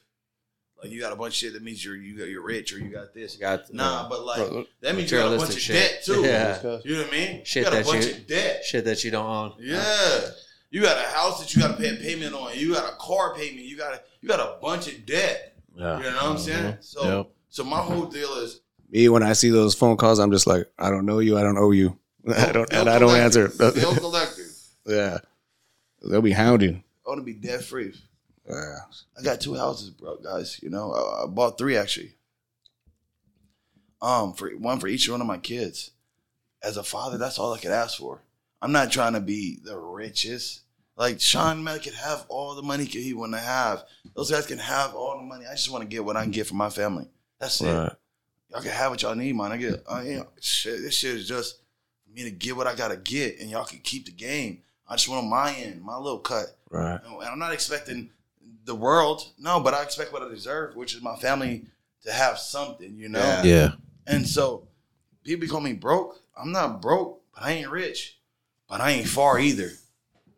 Like 0.83 0.91
you 0.91 1.01
got 1.01 1.13
a 1.13 1.17
bunch 1.17 1.35
of 1.35 1.37
shit 1.37 1.53
that 1.53 1.63
means 1.63 1.85
you're 1.85 1.95
you 1.97 2.19
got 2.19 2.29
you're 2.29 2.43
rich 2.45 2.73
or 2.73 2.79
you 2.79 2.91
got 2.91 3.15
this. 3.15 3.37
Got 3.37 3.73
Nah, 3.73 4.03
uh, 4.03 4.09
but 4.09 4.25
like 4.25 4.37
Bro, 4.49 4.65
that 4.81 4.97
means 4.97 5.11
you 5.13 5.19
got 5.19 5.33
a 5.33 5.37
bunch 5.37 5.51
of 5.51 5.55
materialistic 5.57 5.75
debt 5.95 6.05
too. 6.05 6.23
Yeah. 6.23 6.81
You 6.85 6.97
know 6.97 7.03
what 7.03 7.09
I 7.09 7.17
mean? 7.17 7.45
Shit 7.45 7.65
you 7.65 7.71
got 7.71 7.81
a 7.81 7.85
bunch 7.85 8.07
you- 8.07 8.13
of 8.13 8.27
debt. 8.27 8.65
shit 8.65 8.85
that 8.87 9.05
you 9.05 9.11
don't 9.13 9.27
own. 9.27 9.53
Yeah. 9.61 10.21
You 10.71 10.83
got 10.83 10.97
a 10.99 11.09
house 11.11 11.39
that 11.41 11.55
you 11.55 11.61
got 11.63 11.77
to 11.77 11.83
pay 11.83 11.91
a 11.91 11.97
payment 11.97 12.35
on. 12.35 12.57
You 12.59 12.73
got 12.75 12.91
a 12.91 12.97
car 12.97 13.35
payment. 13.35 13.61
You 13.67 13.77
got 13.77 13.93
a, 13.95 14.01
you 14.23 14.29
got 14.29 14.41
a 14.41 14.59
bunch 14.61 14.89
of 14.89 15.05
debt. 15.07 15.57
Yeah. 15.77 15.99
You 15.99 16.05
know 16.05 16.15
what 16.17 16.25
I'm 16.25 16.39
saying? 16.39 16.65
Mm-hmm. 16.65 16.81
So 16.81 17.19
Yep. 17.19 17.31
so 17.51 17.65
my 17.65 17.79
whole 17.81 18.07
deal 18.07 18.33
is 18.39 18.61
Me, 18.91 19.09
when 19.09 19.23
I 19.23 19.35
see 19.35 19.51
those 19.51 19.75
phone 19.75 19.97
calls, 19.97 20.19
I'm 20.19 20.33
just 20.33 20.47
like, 20.47 20.67
I 20.79 20.91
don't 20.91 21.07
know 21.07 21.19
you. 21.21 21.39
I 21.39 21.43
don't 21.43 21.59
owe 21.59 21.71
you. 21.71 21.99
I 22.29 22.53
don't, 22.53 22.69
bill 22.71 22.81
and 22.81 22.89
I 22.91 22.99
don't 22.99 23.17
answer. 23.17 23.49
Bill 23.49 23.95
collector. 23.95 24.43
yeah. 24.87 25.19
They'll 26.03 26.23
be 26.23 26.33
hounding. 26.33 26.83
I 27.07 27.11
want 27.11 27.21
to 27.21 27.25
be 27.25 27.35
debt 27.35 27.63
free. 27.63 27.95
Yeah. 28.49 28.79
I 29.19 29.23
got 29.23 29.41
two 29.41 29.55
houses, 29.55 29.91
bro, 29.91 30.17
guys. 30.17 30.61
You 30.63 30.71
know, 30.71 30.93
I, 30.93 31.25
I 31.25 31.27
bought 31.27 31.59
three 31.59 31.77
actually. 31.77 32.15
Um, 34.01 34.35
for 34.35 34.51
one 34.51 34.81
for 34.81 34.89
each 34.89 35.09
one 35.09 35.21
of 35.21 35.27
my 35.27 35.39
kids. 35.39 35.93
As 36.63 36.77
a 36.77 36.83
father, 36.83 37.19
that's 37.19 37.39
all 37.39 37.53
I 37.53 37.59
could 37.59 37.71
ask 37.71 37.99
for. 37.99 38.23
I'm 38.61 38.73
not 38.73 38.93
trying 38.93 39.15
to 39.15 39.21
be 39.21 39.59
the 39.63 39.77
richest. 39.77 40.63
Like 40.97 41.21
Sean 41.21 41.61
O'Malley 41.61 41.81
could 41.81 41.95
have 41.95 42.27
all 42.29 42.55
the 42.55 42.63
money 42.63 42.85
he 42.85 43.15
want 43.15 43.33
to 43.33 43.39
have. 43.39 43.85
Those 44.15 44.31
guys 44.31 44.47
can 44.47 44.59
have 44.59 44.95
all 44.95 45.17
the 45.17 45.25
money. 45.25 45.47
I 45.47 45.53
just 45.53 45.71
want 45.71 45.83
to 45.83 45.89
get 45.89 46.05
what 46.05 46.17
I 46.17 46.23
can 46.23 46.31
get 46.31 46.47
for 46.47 46.55
my 46.55 46.71
family. 46.71 47.07
That's 47.41 47.61
it. 47.61 47.73
Right. 47.73 47.93
Y'all 48.51 48.61
can 48.61 48.71
have 48.71 48.91
what 48.91 49.03
y'all 49.03 49.15
need, 49.15 49.35
man. 49.35 49.51
I 49.51 49.57
get, 49.57 49.83
I, 49.89 50.03
you 50.03 50.17
know, 50.19 50.29
shit, 50.41 50.83
this 50.83 50.95
shit 50.95 51.15
is 51.15 51.27
just 51.27 51.61
for 52.05 52.13
me 52.13 52.25
to 52.25 52.31
get 52.31 52.57
what 52.57 52.67
I 52.67 52.75
gotta 52.75 52.97
get, 52.97 53.41
and 53.41 53.51
y'all 53.51 53.65
can 53.65 53.79
keep 53.79 54.05
the 54.05 54.13
game. 54.13 54.63
I 54.87 54.97
just 54.97 55.09
want 55.09 55.27
my 55.27 55.55
end, 55.55 55.83
my 55.83 55.97
little 55.97 56.19
cut. 56.19 56.47
Right. 56.71 57.01
And 57.03 57.25
I'm 57.25 57.39
not 57.39 57.55
expecting 57.55 58.11
the 58.65 58.75
world, 58.75 59.23
no, 59.39 59.61
but 59.61 59.75
I 59.75 59.83
expect 59.83 60.13
what 60.13 60.23
I 60.23 60.29
deserve, 60.29 60.77
which 60.77 60.95
is 60.95 61.03
my 61.03 61.17
family 61.17 61.67
to 62.05 62.13
have 62.13 62.39
something, 62.39 62.97
you 62.97 63.09
know. 63.09 63.21
Yeah. 63.21 63.43
Yeah. 63.45 63.71
And 64.07 64.27
so 64.27 64.69
people 65.25 65.49
call 65.49 65.61
me 65.61 65.73
broke. 65.73 66.21
I'm 66.37 66.53
not 66.53 66.81
broke, 66.81 67.21
but 67.35 67.45
I 67.45 67.53
ain't 67.53 67.71
rich, 67.71 68.19
but 68.69 68.81
I 68.81 68.91
ain't 68.93 69.09
far 69.09 69.39
either. 69.39 69.71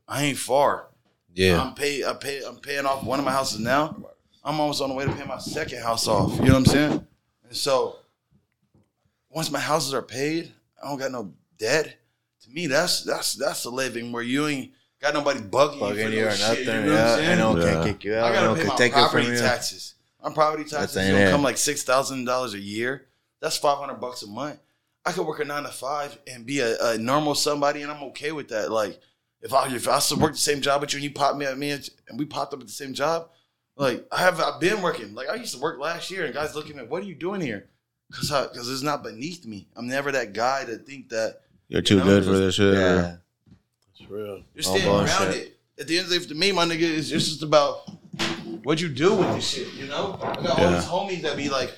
I 0.06 0.24
ain't 0.24 0.38
far. 0.38 0.88
Yeah. 1.32 1.60
I'm 1.60 1.74
pay, 1.74 2.04
I 2.04 2.12
pay, 2.14 2.42
I'm 2.46 2.56
paying 2.56 2.86
off 2.86 3.04
one 3.04 3.18
of 3.18 3.24
my 3.24 3.32
houses 3.32 3.60
now. 3.60 3.96
I'm 4.44 4.60
almost 4.60 4.82
on 4.82 4.90
the 4.90 4.94
way 4.94 5.06
to 5.06 5.12
pay 5.12 5.24
my 5.24 5.38
second 5.38 5.82
house 5.82 6.06
off. 6.06 6.32
You 6.36 6.46
know 6.46 6.52
what 6.52 6.58
I'm 6.58 6.64
saying? 6.66 7.06
And 7.44 7.56
so 7.56 7.96
once 9.30 9.50
my 9.50 9.58
houses 9.58 9.94
are 9.94 10.02
paid, 10.02 10.52
I 10.82 10.88
don't 10.88 10.98
got 10.98 11.12
no 11.12 11.32
debt. 11.58 11.96
To 12.42 12.50
me, 12.50 12.66
that's 12.66 13.02
that's 13.04 13.34
that's 13.34 13.62
the 13.62 13.70
living 13.70 14.12
where 14.12 14.22
you 14.22 14.46
ain't 14.46 14.72
got 15.04 15.14
nobody 15.14 15.40
bugging, 15.40 15.74
you 15.74 15.78
for 15.78 15.84
Bugging 15.94 16.16
no 16.22 16.26
or 16.26 16.30
shit. 16.32 16.40
nothing. 16.40 16.58
You 16.58 16.66
know 16.66 16.74
what 16.74 16.82
I'm 16.82 16.88
yeah. 16.90 17.14
saying? 17.16 17.28
And 17.28 17.38
no 17.40 17.48
one 17.52 17.60
Yeah. 17.62 17.72
can 17.74 17.84
kick 17.84 18.04
you 18.04 18.14
out. 18.16 18.24
I 18.24 18.32
gotta 18.32 18.48
one 18.48 18.58
pay 18.58 18.66
my 18.66 18.76
take 18.76 18.92
property 18.92 19.26
you. 19.26 19.38
taxes. 19.38 19.94
My 20.22 20.32
property 20.32 20.64
taxes 20.64 20.96
ain't 20.96 21.12
don't 21.16 21.28
it. 21.28 21.30
come 21.30 21.42
like 21.42 21.58
six 21.58 21.82
thousand 21.82 22.24
dollars 22.24 22.54
a 22.54 22.58
year. 22.60 23.06
That's 23.40 23.56
five 23.56 23.78
hundred 23.78 24.00
bucks 24.00 24.22
a 24.22 24.26
month. 24.26 24.58
I 25.04 25.12
could 25.12 25.26
work 25.26 25.40
a 25.40 25.44
nine 25.44 25.64
to 25.64 25.68
five 25.68 26.18
and 26.26 26.46
be 26.46 26.60
a, 26.60 26.76
a 26.82 26.98
normal 26.98 27.34
somebody, 27.34 27.82
and 27.82 27.92
I'm 27.92 28.02
okay 28.04 28.32
with 28.32 28.48
that. 28.48 28.70
Like 28.70 28.98
if 29.42 29.52
I 29.52 29.68
if 29.74 29.86
I 29.86 29.98
still 29.98 30.18
work 30.18 30.32
the 30.32 30.38
same 30.38 30.62
job 30.62 30.80
with 30.80 30.92
you 30.94 30.96
and 30.98 31.04
you 31.04 31.10
pop 31.10 31.36
me 31.36 31.44
at 31.44 31.58
me 31.58 31.70
and 31.72 31.90
we 32.16 32.24
popped 32.24 32.54
up 32.54 32.60
at 32.60 32.66
the 32.66 32.72
same 32.72 32.94
job, 32.94 33.28
like 33.76 34.06
I 34.10 34.20
have 34.20 34.40
I've 34.40 34.60
been 34.60 34.80
working. 34.80 35.14
Like 35.14 35.28
I 35.28 35.34
used 35.34 35.54
to 35.54 35.60
work 35.60 35.78
last 35.78 36.10
year, 36.10 36.24
and 36.24 36.32
guys 36.32 36.54
looking 36.56 36.78
at 36.78 36.88
what 36.88 37.02
are 37.02 37.06
you 37.06 37.14
doing 37.14 37.42
here? 37.42 37.68
Because 38.10 38.30
because 38.48 38.70
it's 38.70 38.82
not 38.82 39.02
beneath 39.02 39.44
me. 39.44 39.68
I'm 39.76 39.86
never 39.88 40.10
that 40.12 40.32
guy 40.32 40.64
to 40.64 40.76
think 40.78 41.10
that 41.10 41.40
You're 41.68 41.82
too 41.82 41.98
know, 41.98 42.04
good 42.04 42.24
for 42.24 42.32
this 42.32 42.54
shit. 42.54 42.74
Yeah. 42.74 43.16
It's 44.04 44.10
real. 44.10 44.42
You're 44.54 44.62
standing 44.62 44.88
bullshit. 44.88 45.20
around 45.20 45.34
it. 45.34 45.58
At 45.78 45.86
the 45.88 45.98
end 45.98 46.04
of 46.04 46.10
the 46.10 46.18
day, 46.18 46.26
to 46.26 46.34
me, 46.34 46.52
my 46.52 46.64
nigga, 46.64 46.82
it's 46.82 47.08
just 47.08 47.42
about 47.42 47.88
what 48.62 48.80
you 48.80 48.88
do 48.88 49.14
with 49.14 49.34
this 49.34 49.48
shit, 49.48 49.72
you 49.74 49.86
know? 49.86 50.18
I 50.22 50.34
got 50.42 50.58
all 50.58 50.70
these 50.70 50.84
homies 51.18 51.22
that 51.22 51.36
be 51.36 51.48
like, 51.48 51.72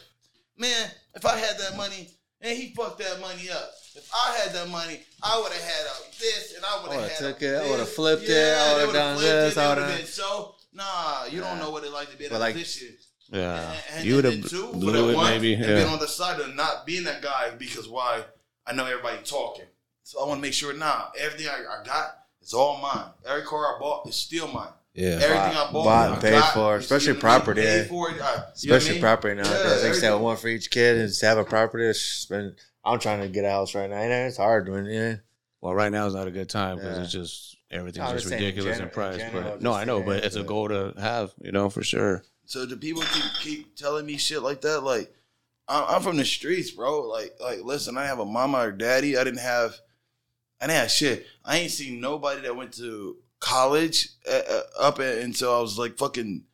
man, 0.59 0.91
if 1.15 1.25
I 1.25 1.37
had 1.37 1.57
that 1.59 1.77
money, 1.77 2.11
and 2.43 2.57
he 2.57 2.75
fucked 2.75 2.99
that 2.99 3.21
money 3.21 3.49
up. 3.51 3.71
If 3.95 4.11
I 4.15 4.37
had 4.43 4.53
that 4.53 4.69
money, 4.69 5.01
I 5.23 5.39
would 5.41 5.51
have 5.53 5.63
had 5.63 5.87
this, 6.21 6.55
and 6.55 6.65
I 6.65 6.83
would 6.83 6.93
have 6.93 7.11
had 7.11 7.19
took 7.19 7.43
it, 7.43 7.55
I 7.63 7.71
would've 7.71 7.89
flipped 7.89 8.25
it, 8.25 8.29
I 8.31 8.35
they 8.35 8.75
would've 8.75 8.87
would've 8.89 8.93
done 8.95 9.17
flipped 9.17 9.31
this, 9.33 9.53
it, 9.53 9.55
they 9.57 9.63
I 9.65 9.69
would've 9.71 9.85
would've- 9.85 9.99
been 9.99 10.07
so. 10.07 10.55
Nah, 10.75 11.25
you 11.31 11.41
don't 11.41 11.59
know 11.59 11.71
what 11.71 11.85
it 11.85 11.91
like 11.93 12.11
to 12.11 12.19
be 12.19 12.25
in 12.27 12.31
But 12.31 12.37
a 12.37 12.41
like- 12.41 12.55
position. 12.55 12.95
Yeah. 13.33 13.71
And- 13.73 13.81
and- 13.97 14.05
you 14.07 14.17
would 14.17 14.27
and 14.27 14.43
have 14.43 14.51
two, 14.51 14.67
for 14.67 14.73
blew 14.75 15.11
it 15.11 15.15
one, 15.17 15.31
maybe. 15.31 15.55
And 15.55 15.63
been 15.63 15.87
Yeah. 15.87 15.93
on 15.93 15.99
the 15.99 16.07
side 16.07 16.39
of 16.39 16.55
not 16.55 16.85
being 16.85 17.05
that 17.05 17.23
guy 17.23 17.51
because 17.59 17.89
why? 17.89 18.25
I 18.67 18.75
know 18.75 18.85
everybody 18.85 19.19
talking. 19.25 19.65
So 20.07 20.23
I 20.23 20.29
want 20.29 20.39
to 20.39 20.43
make 20.43 20.53
sure, 20.55 20.73
nah, 20.73 21.07
everything 21.19 21.49
I, 21.49 21.81
I 21.81 21.85
got 21.85 22.17
is 22.41 22.55
all 22.55 22.79
mine. 22.81 23.07
Every 23.29 23.43
car 23.43 23.75
I 23.75 23.79
bought 23.81 24.07
is 24.09 24.15
still 24.15 24.47
mine. 24.47 24.69
Yeah. 24.95 25.19
Everything 25.21 25.35
I 25.59 25.69
bought, 25.73 25.85
Bought 25.85 26.11
I 26.11 26.13
and 26.13 26.23
paid 26.23 26.31
got, 26.31 26.55
for, 26.55 26.77
especially 26.77 27.15
what 27.15 27.25
I 27.25 27.29
mean? 27.35 27.41
property, 27.41 27.61
Paid 27.63 27.77
yeah. 27.79 27.85
for 27.89 28.11
it, 28.11 28.13
I- 28.13 28.15
you 28.15 28.21
know 28.21 28.23
what 28.23 28.47
I 28.47 28.53
Especially 28.55 28.91
mean? 28.93 29.01
property 29.01 29.35
now. 29.35 29.51
Yeah, 29.51 29.75
they 29.81 29.89
used 29.89 30.01
to 30.01 30.07
have 30.07 30.21
one 30.21 30.37
for 30.37 30.47
each 30.47 30.71
kid 30.71 30.97
and 30.99 31.09
just 31.09 31.23
have 31.23 31.39
a 31.39 31.45
property. 31.45 31.87
It's 31.87 31.99
just 31.99 32.29
been, 32.29 32.55
I'm 32.85 33.01
trying 33.01 33.21
to 33.23 33.29
get 33.29 33.45
a 33.45 33.51
house 33.51 33.75
right 33.75 33.91
now. 33.91 34.01
You 34.01 34.09
know, 34.09 34.27
it's 34.27 34.37
hard 34.37 34.69
when 34.69 34.85
yeah. 34.85 35.17
Well, 35.61 35.75
right 35.75 35.91
now 35.91 36.07
is 36.07 36.15
not 36.15 36.29
a 36.29 36.31
good 36.31 36.49
time 36.49 36.77
because 36.77 36.97
Yeah. 36.99 37.03
it's 37.03 37.13
just 37.13 37.57
everything's 37.73 38.13
just 38.13 38.29
saying 38.29 38.41
in 38.41 38.47
ridiculous 38.47 38.79
gen- 38.79 38.87
in 38.87 38.93
price. 38.93 39.15
in 39.15 39.21
general, 39.33 39.43
but 39.55 39.63
no, 39.63 39.73
I 39.73 39.83
know, 39.83 40.03
but 40.05 40.23
it's 40.25 40.37
a 40.37 40.45
goal 40.45 40.69
to 40.69 40.95
have, 41.01 41.33
you 41.43 41.51
know, 41.51 41.69
for 41.69 41.83
sure. 41.83 42.23
So 42.45 42.65
do 42.65 42.77
people 42.77 43.03
keep 43.03 43.25
keep 43.43 43.75
telling 43.77 44.07
me 44.07 44.19
shit 44.19 44.41
like 44.43 44.61
that? 44.61 44.83
Like 44.85 45.13
I- 45.67 45.97
I'm 45.97 46.03
from 46.03 46.17
the 46.17 46.25
streets, 46.25 46.71
bro. 46.71 47.01
Like 47.09 47.33
like 47.41 47.65
listen, 47.65 47.99
I 47.99 48.05
have 48.07 48.21
a 48.21 48.25
mama 48.25 48.59
or 48.59 48.71
daddy. 48.71 49.19
I 49.19 49.25
didn't 49.25 49.41
have 49.41 49.75
I 50.61 50.67
didn't 50.67 50.79
have 50.81 50.91
shit. 50.91 51.27
I 51.45 51.59
ain't 51.59 51.71
seen 51.71 52.01
nobody 52.01 52.41
that 52.43 52.57
went 52.57 52.73
to 52.75 53.17
college 53.41 54.09
uh, 54.31 54.41
uh, 54.51 54.63
up 54.81 54.99
until 54.99 55.55
I 55.55 55.61
was 55.61 55.79
like 55.79 55.99
fucking 55.99 56.45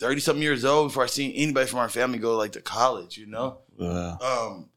thirty 0.00 0.20
something 0.20 0.42
years 0.42 0.64
old 0.64 0.88
before 0.88 1.04
I 1.04 1.06
seen 1.06 1.32
anybody 1.32 1.66
from 1.66 1.78
our 1.78 1.88
family 1.88 2.18
go 2.18 2.36
like 2.36 2.52
to 2.52 2.60
college. 2.60 3.16
You 3.16 3.26
know. 3.26 3.58
Uh, 3.80 4.16
Um, 4.20 4.68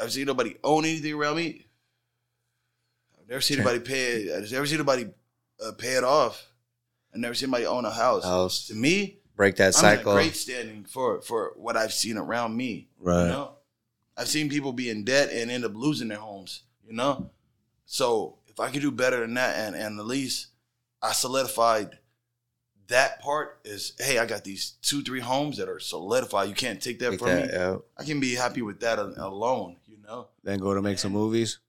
I've 0.00 0.12
seen 0.12 0.26
nobody 0.26 0.56
own 0.64 0.84
anything 0.84 1.14
around 1.14 1.36
me. 1.36 1.66
I've 3.20 3.28
never 3.28 3.40
seen 3.40 3.58
anybody 3.58 3.80
pay. 3.80 4.14
it. 4.22 4.34
I've 4.44 4.50
never 4.52 4.66
seen 4.66 4.76
anybody 4.78 5.06
uh, 5.64 5.72
pay 5.78 5.92
it 5.96 6.04
off. 6.04 6.48
I've 7.14 7.20
never 7.20 7.34
seen 7.34 7.48
anybody 7.48 7.66
own 7.66 7.84
a 7.84 7.90
house. 7.90 8.24
House. 8.24 8.66
To 8.68 8.74
me, 8.74 9.18
Break 9.36 9.56
that 9.56 9.76
I'm 9.78 9.84
in 9.84 9.90
a 9.92 9.96
cycle. 9.98 10.14
great 10.14 10.34
standing 10.34 10.84
for 10.84 11.20
for 11.22 11.52
what 11.56 11.76
I've 11.76 11.92
seen 11.92 12.16
around 12.16 12.56
me. 12.56 12.88
right. 12.98 13.22
You 13.22 13.28
know, 13.28 13.52
I've 14.16 14.28
seen 14.28 14.48
people 14.48 14.72
be 14.72 14.90
in 14.90 15.04
debt 15.04 15.30
and 15.32 15.50
end 15.50 15.64
up 15.64 15.72
losing 15.74 16.08
their 16.08 16.18
homes. 16.18 16.62
You 16.86 16.92
know, 16.94 17.30
so 17.86 18.38
if 18.48 18.60
I 18.60 18.70
could 18.70 18.82
do 18.82 18.90
better 18.90 19.20
than 19.20 19.34
that, 19.34 19.56
and 19.58 19.74
and 19.76 19.98
at 19.98 20.06
least 20.06 20.48
I 21.00 21.12
solidified 21.12 21.98
that 22.88 23.20
part 23.22 23.60
is, 23.64 23.94
hey, 23.98 24.18
I 24.18 24.26
got 24.26 24.44
these 24.44 24.74
two 24.82 25.02
three 25.02 25.20
homes 25.20 25.56
that 25.56 25.68
are 25.68 25.78
solidified. 25.80 26.48
You 26.48 26.54
can't 26.54 26.80
take 26.82 26.98
that 26.98 27.10
Take 27.10 27.18
from 27.20 27.28
that, 27.28 27.46
me. 27.46 27.52
yeah. 27.52 27.76
I 27.96 28.04
can 28.04 28.20
be 28.20 28.34
happy 28.34 28.60
with 28.60 28.80
that 28.80 28.98
alone. 28.98 29.76
You 29.86 29.96
know, 30.06 30.28
Then 30.42 30.58
go 30.58 30.74
to 30.74 30.82
make 30.82 30.98
some 30.98 31.12
movies. 31.12 31.58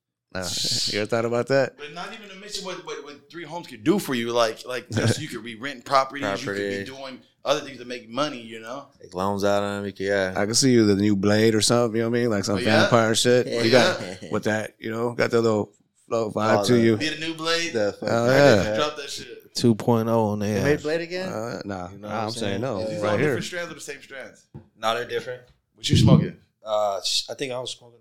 You 0.91 1.01
ever 1.01 1.05
thought 1.05 1.25
about 1.25 1.47
that? 1.49 1.77
but 1.77 1.93
not 1.93 2.11
even 2.11 2.27
to 2.27 2.35
mention 2.35 2.65
what, 2.65 2.83
what 2.87 3.03
what 3.03 3.29
three 3.29 3.43
homes 3.43 3.67
could 3.67 3.83
do 3.83 3.99
for 3.99 4.15
you. 4.15 4.31
Like 4.31 4.65
like 4.65 4.87
you 5.19 5.27
could 5.27 5.43
be 5.43 5.55
renting 5.55 5.83
properties. 5.83 6.41
You 6.43 6.47
could 6.53 6.57
be 6.57 6.83
doing 6.85 7.21
other 7.45 7.61
things 7.61 7.79
to 7.79 7.85
make 7.85 8.09
money. 8.09 8.41
You 8.41 8.59
know. 8.61 8.87
Take 9.01 9.13
loans 9.13 9.43
out 9.43 9.63
on 9.63 9.83
them. 9.83 9.91
Can, 9.91 10.05
yeah. 10.05 10.33
I 10.35 10.45
can 10.45 10.53
see 10.55 10.71
you 10.71 10.85
the 10.85 10.95
new 10.95 11.15
Blade 11.15 11.55
or 11.55 11.61
something. 11.61 11.95
You 11.97 12.03
know 12.03 12.09
what 12.09 12.17
I 12.17 12.21
mean? 12.21 12.29
Like 12.29 12.45
some 12.45 12.55
Oh, 12.55 12.59
yeah? 12.59 12.81
vampire 12.81 13.15
shit. 13.15 13.47
Yeah. 13.47 13.61
You 13.61 13.71
got 13.71 14.01
with 14.31 14.43
that, 14.45 14.75
you 14.79 14.91
know, 14.91 15.13
got 15.13 15.31
the 15.31 15.41
little 15.41 15.71
flow 16.07 16.31
vibe 16.31 16.59
Oh, 16.59 16.65
to 16.65 16.73
the- 16.73 16.79
you. 16.81 16.97
Be 16.97 17.09
the 17.09 17.19
new 17.25 17.33
blade. 17.35 17.73
The 17.73 17.93
fuck- 17.99 18.09
Oh, 18.11 18.25
I 18.25 18.29
yeah. 18.65 18.75
Drop 18.75 18.95
that 18.97 19.09
shit. 19.09 19.39
2.0 19.55 20.07
on 20.07 20.39
They 20.39 20.53
there. 20.53 20.63
made 20.63 20.81
Blade 20.81 21.01
again? 21.01 21.29
Uh, 21.31 21.61
nah, 21.63 21.89
You 21.91 21.97
know 21.99 22.07
nah, 22.07 22.21
I'm 22.21 22.23
I'm 22.25 22.31
saying 22.31 22.49
saying? 22.53 22.61
no, 22.61 22.79
Yeah. 22.79 22.85
These 22.89 22.97
all 22.97 23.03
right 23.03 23.19
here. 23.19 23.27
different 23.27 23.45
strands 23.45 23.71
or 23.71 23.75
the 23.75 23.81
same 23.81 24.01
strands? 24.01 24.45
no, 24.79 24.95
they're 24.95 25.05
different. 25.07 25.43
What 25.75 25.87
you 25.89 25.95
smoking? 25.97 26.37
Uh, 26.65 26.99
I 27.29 27.33
think 27.35 27.51
I 27.51 27.59
was 27.59 27.69
smoking. 27.71 27.99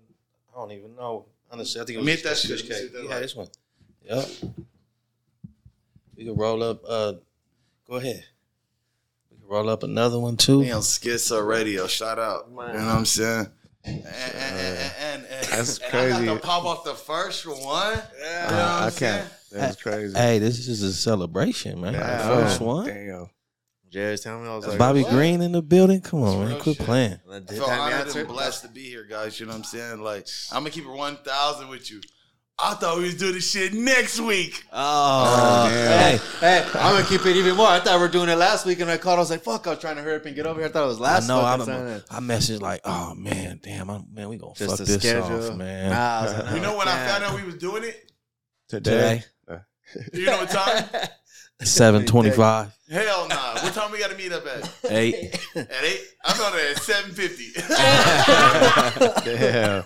I 0.51 0.57
don't 0.59 0.71
even 0.71 0.95
know. 0.95 1.25
Honestly, 1.51 1.79
I 1.79 1.85
think 1.85 1.95
it 1.95 1.99
was 1.99 2.05
me 2.07 2.11
hit 2.13 2.23
that 2.23 2.29
just 2.37 2.47
shit. 2.47 2.59
Kush 2.59 2.69
Let 2.69 2.69
me 2.69 2.75
see 2.75 2.83
cake. 2.85 2.93
that 2.93 3.03
Yeah, 3.03 3.09
like. 3.09 3.21
this 3.21 3.35
one. 3.35 3.47
Yep. 4.05 4.25
We 6.15 6.25
can 6.25 6.35
roll 6.35 6.63
up. 6.63 6.81
Uh, 6.87 7.13
go 7.87 7.95
ahead. 7.95 8.23
We 9.53 9.59
roll 9.59 9.69
up 9.69 9.83
another 9.83 10.19
one 10.19 10.35
too. 10.35 10.61
Me 10.61 10.71
on 10.71 10.81
Schizo 10.81 11.45
Radio. 11.45 11.85
Shout 11.85 12.17
out. 12.17 12.47
You 12.49 12.55
know 12.55 12.63
what 12.63 12.75
I'm 12.75 13.05
saying? 13.05 13.47
And, 13.83 13.97
and, 13.97 14.07
and, 14.07 14.93
and, 14.99 15.25
and, 15.25 15.45
That's 15.45 15.77
and 15.77 15.85
I 15.85 15.89
crazy. 15.91 16.25
got 16.25 16.33
to 16.33 16.39
pop 16.39 16.65
off 16.65 16.83
the 16.83 16.95
first 16.95 17.45
one. 17.45 17.59
Yeah. 17.59 18.45
You 18.45 18.51
know 18.51 18.57
what 18.57 18.81
I 18.81 18.85
I'm 18.87 18.91
can't. 18.93 19.27
That's 19.51 19.79
crazy. 19.79 20.17
Hey, 20.17 20.39
this 20.39 20.67
is 20.67 20.81
a 20.81 20.91
celebration, 20.91 21.81
man. 21.81 21.93
Yeah, 21.93 22.27
First 22.27 22.61
oh, 22.61 22.65
one. 22.65 22.87
Damn. 22.87 23.29
Jerry's 23.91 24.21
telling 24.21 24.43
me 24.43 24.49
I 24.49 24.55
was 24.55 24.65
like, 24.65 24.79
Bobby 24.79 25.03
what? 25.03 25.11
Green 25.11 25.43
in 25.43 25.51
the 25.51 25.61
building. 25.61 26.01
Come 26.01 26.23
on, 26.23 26.49
man. 26.49 26.59
Quit 26.59 26.77
shit. 26.77 26.85
playing. 26.87 27.19
I 27.31 27.37
did 27.37 27.49
feel 27.49 27.65
honored 27.65 28.15
and 28.15 28.27
blessed 28.27 28.63
to 28.63 28.69
be 28.69 28.89
here, 28.89 29.05
guys. 29.07 29.39
You 29.39 29.45
know 29.45 29.51
what 29.51 29.59
I'm 29.59 29.63
saying? 29.65 30.01
Like, 30.01 30.27
I'm 30.51 30.63
going 30.63 30.71
to 30.71 30.79
keep 30.79 30.89
it 30.89 30.91
1,000 30.91 31.67
with 31.67 31.91
you. 31.91 32.01
I 32.59 32.75
thought 32.75 32.97
we 32.97 33.05
was 33.05 33.15
doing 33.17 33.33
this 33.33 33.49
shit 33.49 33.73
next 33.73 34.19
week. 34.19 34.63
Oh, 34.71 35.67
damn. 35.69 36.19
hey, 36.19 36.25
hey, 36.39 36.65
I'm 36.75 36.93
gonna 36.95 37.05
keep 37.05 37.25
it 37.25 37.35
even 37.35 37.55
more. 37.55 37.67
I 37.67 37.79
thought 37.79 37.95
we 37.95 38.01
were 38.01 38.11
doing 38.11 38.29
it 38.29 38.35
last 38.35 38.65
week, 38.65 38.79
and 38.79 38.89
I 38.91 38.97
called. 38.97 39.17
I 39.17 39.21
was 39.21 39.31
like, 39.31 39.41
"Fuck!" 39.43 39.65
I 39.65 39.71
was 39.71 39.79
trying 39.79 39.95
to 39.95 40.03
hurry 40.03 40.17
up 40.17 40.25
and 40.25 40.35
get 40.35 40.45
over 40.45 40.59
here. 40.59 40.69
I 40.69 40.71
thought 40.71 40.83
it 40.83 40.87
was 40.87 40.99
last. 40.99 41.29
I 41.29 41.35
know. 41.35 41.41
I, 41.43 41.57
fucking 41.57 41.73
don't, 41.73 42.03
I 42.11 42.19
messaged 42.19 42.61
like, 42.61 42.81
oh 42.85 43.15
man, 43.15 43.59
damn, 43.63 43.89
I'm, 43.89 44.05
man, 44.13 44.29
we 44.29 44.37
gonna 44.37 44.53
Just 44.53 44.77
fuck 44.77 44.87
this 44.87 44.99
schedule, 45.01 45.51
off, 45.51 45.57
man. 45.57 45.89
Nah, 45.89 46.19
I 46.19 46.23
was 46.23 46.33
like, 46.45 46.55
You 46.55 46.61
know 46.61 46.77
when 46.77 46.87
I 46.87 47.07
found 47.07 47.23
out 47.23 47.35
we 47.35 47.43
was 47.43 47.55
doing 47.55 47.83
it? 47.83 48.11
Today. 48.69 49.23
Do 50.11 50.19
you 50.19 50.25
know 50.27 50.37
what 50.37 50.49
time? 50.49 50.85
Seven 51.63 52.05
twenty-five, 52.05 52.75
Hell 52.89 53.27
nah. 53.29 53.53
What 53.61 53.73
time 53.73 53.91
we 53.91 53.99
got 53.99 54.11
to 54.11 54.17
meet 54.17 54.31
up 54.33 54.45
at? 54.45 54.69
eight. 54.91 55.33
At 55.55 55.69
8? 55.83 55.99
I 56.25 56.33
thought 56.33 56.53
at 56.55 56.75
7.50. 56.77 57.67
Damn. 59.23 59.83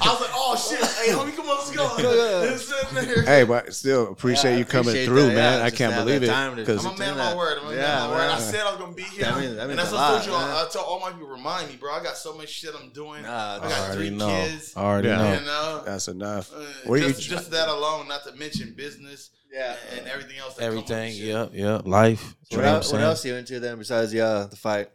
I 0.00 0.12
was 0.12 0.20
like, 0.20 0.30
oh 0.34 0.54
shit, 0.56 0.78
hey 0.80 1.12
homie, 1.12 1.34
come 1.34 1.48
on, 1.48 1.56
let's 1.58 1.70
go. 1.70 1.96
It's 2.44 2.64
sitting 2.64 2.94
there. 2.94 3.22
Hey, 3.24 3.44
but 3.44 3.74
still 3.74 4.12
appreciate 4.12 4.52
Yeah, 4.52 4.58
you 4.58 4.64
coming 4.64 4.88
appreciate 4.90 5.06
through, 5.06 5.26
that, 5.28 5.34
man. 5.34 5.58
yeah, 5.60 5.64
I 5.66 5.70
can't 5.70 5.94
believe 5.94 6.22
it 6.22 6.56
because 6.56 6.84
I'm 6.86 6.94
a 6.94 6.98
man 6.98 7.10
of 7.12 7.16
my 7.18 7.34
word. 7.36 7.58
I'm 7.58 7.66
a 7.66 7.70
man 7.70 7.78
Yeah, 7.78 8.04
of 8.04 8.10
my 8.10 8.16
word. 8.16 8.30
I 8.30 8.38
said 8.38 8.60
I 8.66 8.70
was 8.70 8.78
gonna 8.80 8.92
be 8.92 9.02
here. 9.02 9.24
That 9.24 9.38
means- 9.40 9.56
that 9.56 9.70
and 9.70 9.78
that's 9.78 9.90
a 9.92 9.94
what 9.94 10.02
I 10.04 10.10
told 10.14 10.26
you. 10.26 10.32
man. 10.32 10.50
I, 10.50 10.64
I 10.64 10.68
told 10.70 10.86
all 10.86 11.00
my 11.00 11.10
people, 11.12 11.28
remind 11.28 11.68
me, 11.70 11.76
bro. 11.76 11.92
I 11.92 12.02
got 12.02 12.16
so 12.16 12.34
much 12.36 12.48
shit 12.50 12.74
I'm 12.78 12.90
doing. 12.90 13.22
Nah, 13.22 13.56
I 13.56 13.58
got 13.60 13.72
already 13.90 14.08
three 14.08 14.16
know. 14.18 14.28
kids. 14.28 14.74
I 14.76 14.80
already 14.82 15.08
Yeah. 15.08 15.16
know. 15.16 15.32
You 15.34 15.40
know, 15.46 15.82
that's 15.84 16.08
enough. 16.08 16.52
Uh, 16.54 16.64
Where 16.84 17.00
you- 17.00 17.08
just, 17.08 17.22
just 17.22 17.50
that 17.50 17.68
alone, 17.68 18.08
not 18.08 18.24
to 18.24 18.32
mention 18.36 18.74
business 18.76 19.30
Yeah. 19.52 19.76
and 19.96 20.06
everything 20.06 20.38
else. 20.38 20.54
That 20.54 20.64
Everything. 20.64 21.10
Comes 21.10 21.20
with 21.20 21.28
Yep. 21.28 21.50
Yep. 21.54 21.86
Life. 21.86 22.22
What, 22.24 22.50
You 22.50 22.58
know 22.58 22.64
else, 22.64 22.92
I'm 22.92 22.98
what 22.98 23.04
else 23.04 23.24
you 23.24 23.34
into 23.34 23.60
then 23.60 23.78
besides 23.78 24.12
the 24.12 24.20
uh, 24.20 24.46
the 24.46 24.56
fight? 24.56 24.90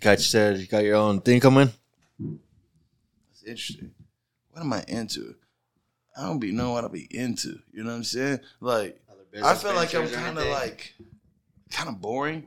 Got 0.00 0.18
you 0.18 0.24
said 0.24 0.58
you 0.58 0.66
got 0.66 0.82
your 0.84 0.96
own 0.96 1.20
thing 1.20 1.40
coming. 1.40 1.70
That's 2.18 3.42
interesting. 3.46 3.90
What 4.50 4.62
am 4.62 4.72
I 4.72 4.84
into? 4.88 5.34
I 6.16 6.22
don't 6.22 6.38
be 6.38 6.52
know 6.52 6.72
what 6.72 6.84
I'll 6.84 6.90
be 6.90 7.06
into. 7.10 7.58
You 7.72 7.84
know 7.84 7.90
what 7.90 7.96
I'm 7.96 8.04
saying? 8.04 8.40
Like, 8.60 9.00
I 9.42 9.54
feel 9.54 9.74
like 9.74 9.94
I'm 9.94 10.08
kind 10.08 10.38
of 10.38 10.46
like, 10.46 10.94
kind 11.70 11.88
of 11.88 12.00
boring. 12.00 12.46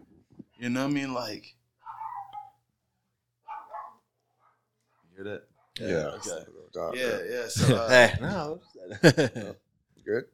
You 0.57 0.70
know 0.70 0.84
what 0.84 0.91
I 0.91 0.93
mean? 0.93 1.14
Like, 1.14 1.55
you 5.18 5.24
hear 5.24 5.24
that? 5.24 5.43
Yeah. 5.80 6.11
Okay. 6.18 6.99
Yeah, 6.99 7.20
yeah. 7.30 7.47
So, 7.47 7.76
uh, 7.82 7.89
Hey, 7.89 8.14
no. 8.22 8.59
Good. 10.05 10.26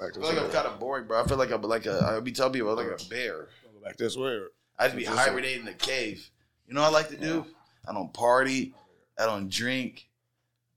Back 0.00 0.10
I 0.10 0.12
to 0.14 0.20
feel 0.20 0.28
like 0.28 0.38
I'm 0.44 0.50
kind 0.50 0.66
of 0.66 0.80
boring, 0.80 1.06
bro. 1.06 1.22
I 1.22 1.26
feel 1.26 1.36
like 1.36 1.50
I'm 1.52 1.62
like 1.62 1.86
a. 1.86 2.00
I 2.16 2.20
be 2.20 2.32
telling 2.32 2.52
people 2.54 2.70
I'm 2.70 2.76
like 2.88 3.00
a 3.00 3.04
bear. 3.08 3.48
Go 3.62 3.84
back 3.84 3.96
this 3.96 4.16
way. 4.16 4.30
or- 4.30 4.48
I 4.78 4.86
just 4.86 4.96
be 4.96 5.04
hibernating 5.04 5.60
in 5.60 5.66
the 5.66 5.74
cave. 5.74 6.30
You 6.66 6.72
know 6.74 6.80
what 6.80 6.88
I 6.88 6.92
like 6.92 7.08
to 7.10 7.16
do? 7.18 7.44
I 7.86 7.92
don't 7.92 8.12
party. 8.14 8.74
I 9.18 9.26
don't 9.26 9.50
drink. 9.50 10.08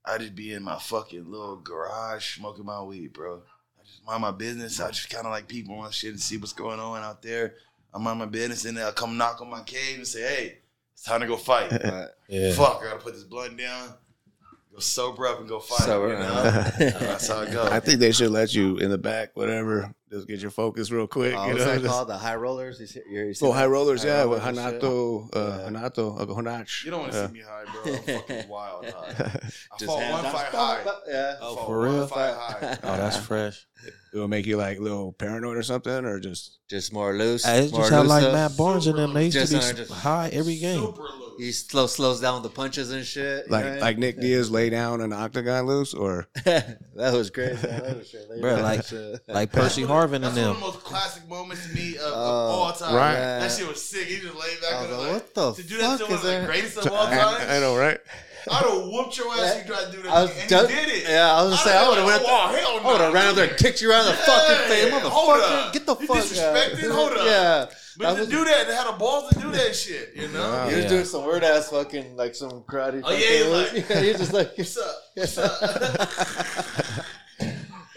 I 0.04 0.18
just 0.18 0.34
be 0.34 0.52
in 0.52 0.62
my 0.62 0.78
fucking 0.78 1.30
little 1.30 1.56
garage 1.56 2.36
smoking 2.36 2.66
my 2.66 2.82
weed, 2.82 3.14
bro. 3.14 3.40
I 3.80 3.84
just 3.84 4.04
mind 4.04 4.20
my 4.20 4.30
business. 4.30 4.78
I 4.80 4.90
just 4.90 5.08
kind 5.08 5.24
of 5.24 5.32
like 5.32 5.48
people 5.48 5.74
on 5.78 5.90
shit 5.90 6.10
and 6.10 6.20
see 6.20 6.36
what's 6.36 6.52
going 6.52 6.78
on 6.78 7.02
out 7.02 7.22
there. 7.22 7.54
I 7.94 7.98
mind 7.98 8.18
my 8.18 8.26
business 8.26 8.66
and 8.66 8.76
then 8.76 8.84
I'll 8.84 8.92
come 8.92 9.16
knock 9.16 9.40
on 9.40 9.48
my 9.48 9.62
cave 9.62 9.96
and 9.96 10.06
say, 10.06 10.20
hey, 10.20 10.58
it's 10.92 11.02
time 11.04 11.20
to 11.20 11.26
go 11.26 11.36
fight. 11.38 11.70
Yeah. 12.28 12.52
Fuck, 12.54 12.80
I 12.82 12.86
gotta 12.90 12.98
put 12.98 13.14
this 13.14 13.22
blunt 13.24 13.56
down, 13.56 13.94
go 14.74 14.80
sober 14.80 15.26
up 15.28 15.38
and 15.40 15.48
go 15.48 15.60
fight. 15.60 15.86
Sober, 15.86 16.08
you 16.08 16.18
know? 16.18 16.24
uh, 16.24 16.70
That's 16.78 17.28
how 17.28 17.40
it 17.42 17.52
goes. 17.52 17.70
I 17.70 17.80
think 17.80 18.00
they 18.00 18.12
should 18.12 18.30
let 18.30 18.52
you 18.54 18.76
in 18.78 18.90
the 18.90 18.98
back, 18.98 19.30
whatever. 19.36 19.94
Just 20.10 20.28
get 20.28 20.40
your 20.40 20.50
focus 20.52 20.90
real 20.92 21.06
quick. 21.08 21.34
Oh, 21.36 21.46
you 21.46 21.52
what's 21.54 21.64
know, 21.64 21.72
that 21.72 21.80
just- 21.80 21.92
called? 21.92 22.08
The 22.08 22.16
high 22.18 22.36
rollers? 22.36 22.78
You 22.78 22.86
see, 22.86 23.00
you 23.10 23.34
see 23.34 23.46
Oh, 23.46 23.52
high 23.52 23.66
rollers, 23.66 24.02
High 24.02 24.08
yeah, 24.10 24.24
with 24.26 24.44
rollers 24.44 24.58
and. 24.58 24.80
Hanato, 24.82 25.36
uh, 25.36 25.58
Yeah. 25.72 25.80
Hanato, 25.80 26.20
uh, 26.20 26.26
Honach. 26.26 26.84
You 26.84 26.90
don't 26.92 27.00
want 27.00 27.12
to 27.12 27.18
Yeah. 27.18 27.26
see 27.26 27.32
me 27.32 27.40
high, 27.40 27.64
bro. 27.72 27.92
I'm 27.94 28.02
fucking 28.02 28.48
wild 28.48 28.84
high. 28.90 29.04
I 29.08 29.76
Just 29.78 29.86
fought 29.86 30.10
one 30.12 30.22
down. 30.22 30.32
fight 30.32 30.46
high. 30.52 30.84
Yeah. 31.08 31.34
I 31.36 31.40
fought 31.40 31.66
for 31.66 31.78
one 31.78 31.94
real? 31.94 32.06
fight 32.06 32.34
high. 32.34 32.78
Oh, 32.84 32.96
that's 32.96 33.16
fresh. 33.16 33.66
It 34.12 34.18
will 34.18 34.28
make 34.28 34.46
you 34.46 34.56
like 34.56 34.78
a 34.78 34.80
little 34.82 35.12
paranoid 35.12 35.56
or 35.56 35.62
something, 35.64 36.04
or 36.04 36.20
just 36.20 36.58
Just 36.70 36.92
more 36.92 37.12
loose. 37.14 37.44
Hey, 37.44 37.64
it's 37.64 37.72
more 37.72 37.80
just 37.82 37.92
how 37.92 38.04
like 38.04 38.22
loose 38.22 38.32
Matt 38.32 38.56
Barnes 38.56 38.86
and 38.86 38.96
them. 38.98 39.12
They 39.14 39.26
used 39.26 39.50
to 39.50 39.58
uh, 39.58 39.72
be 39.88 39.92
high 39.92 40.28
every 40.32 40.56
game. 40.58 40.80
Super 40.80 41.02
loose. 41.02 41.23
He 41.38 41.52
slow 41.52 41.86
slows 41.86 42.20
down 42.20 42.42
the 42.42 42.48
punches 42.48 42.90
and 42.92 43.04
shit. 43.04 43.50
like 43.50 43.64
know? 43.64 43.78
like 43.78 43.98
Nick 43.98 44.20
Diaz 44.20 44.50
lay 44.50 44.70
down 44.70 45.00
in 45.00 45.10
the 45.10 45.16
octagon 45.16 45.66
loose, 45.66 45.92
or 45.94 46.26
that 46.44 46.78
was 46.96 47.30
crazy. 47.30 47.56
That 47.66 47.96
was 47.98 48.08
shit. 48.08 48.28
Bro, 48.40 48.56
like- 48.62 48.84
Like 49.26 49.52
Percy 49.52 49.82
That's 49.82 49.90
one 49.90 50.04
of- 50.04 50.10
Harvin 50.10 50.14
and 50.14 50.24
them. 50.24 50.34
That's 50.34 50.36
one 50.36 50.50
of 50.50 50.60
the 50.60 50.66
most 50.66 50.84
classic 50.84 51.28
moments 51.28 51.66
to 51.66 51.74
me 51.74 51.96
of, 51.96 52.02
of 52.04 52.12
Oh, 52.14 52.18
all 52.18 52.72
time. 52.72 52.94
right. 52.94 53.14
That 53.14 53.50
shit 53.50 53.66
was 53.66 53.82
sick. 53.82 54.06
He 54.06 54.20
just 54.20 54.34
laid 54.34 54.60
back 54.60 54.72
I 54.74 54.76
and 54.82 54.88
was 54.88 54.90
was 54.90 54.98
like, 54.98 55.12
like, 55.14 55.36
what 55.36 55.56
the 55.56 55.62
to 55.62 55.68
do 55.68 55.78
that 55.78 55.98
to 55.98 55.98
fuck 55.98 56.08
one 56.08 56.10
is 56.10 56.16
of 56.16 56.22
the 56.22 56.28
that? 56.38 56.46
greatest 56.46 56.76
of 56.78 56.86
all 56.92 57.06
I, 57.06 57.14
time. 57.16 57.46
I 57.50 57.58
know, 57.60 57.76
right? 57.76 57.98
I'd 58.50 58.64
have 58.64 58.82
whooped 58.88 59.16
your 59.16 59.32
ass 59.32 59.56
if 59.56 59.66
you 59.66 59.74
tried 59.74 59.86
to 59.86 59.92
do 59.92 60.02
that. 60.02 60.12
I 60.12 60.22
was 60.22 60.30
and 60.38 60.48
done- 60.50 60.68
he 60.68 60.74
did 60.74 60.88
it. 60.88 61.08
Yeah, 61.08 61.32
I 61.34 61.42
was 61.42 61.52
gonna 61.54 61.62
say, 61.70 61.76
I 61.76 61.88
would 61.88 61.98
have 61.98 62.06
went. 62.06 62.22
went. 62.22 62.32
Oh, 62.32 62.48
hell 62.48 62.82
no. 62.82 62.88
I 62.88 62.92
would 62.92 63.00
have 63.00 63.12
ran 63.14 63.26
up 63.28 63.34
there 63.36 63.48
and 63.48 63.56
kicked 63.56 63.80
you 63.80 63.90
around 63.90 64.06
the 64.06 64.12
fucking 64.12 64.68
face, 64.68 64.92
Yeah, 64.92 65.00
hold 65.00 65.40
motherfucker. 65.40 65.72
Get 65.72 65.86
the 65.86 65.94
fuck 65.96 66.10
up! 66.10 66.16
You 66.16 66.22
fuck 66.22 66.24
disrespected? 66.74 66.90
Hold 66.92 67.12
up. 67.12 67.24
Yeah, 67.26 67.66
But 67.96 68.14
That 68.14 68.24
to 68.24 68.30
do 68.30 68.44
that, 68.44 68.66
they 68.66 68.74
had 68.74 68.88
the 68.88 68.92
balls 68.98 69.30
to 69.32 69.38
do 69.40 69.50
that 69.52 69.74
shit, 69.74 70.12
you 70.16 70.28
know? 70.28 70.40
Wow. 70.50 70.68
he 70.68 70.74
was 70.74 70.84
Yeah. 70.84 70.90
doing 70.90 71.04
some 71.04 71.24
weird 71.26 71.44
ass 71.44 71.70
fucking 71.70 72.16
like 72.16 72.34
some 72.34 72.62
karate. 72.64 73.00
Oh, 73.04 73.12
yeah, 73.12 73.18
he 73.18 73.42
was 73.42 73.52
like- 73.52 73.72
moves. 73.72 73.88
he 74.02 74.08
was 74.08 74.18
just 74.18 74.32
like, 74.32 74.58
What's 74.58 74.76
up? 74.78 74.96
What's 75.14 75.38
up? 75.38 75.62
uh, 77.40 77.50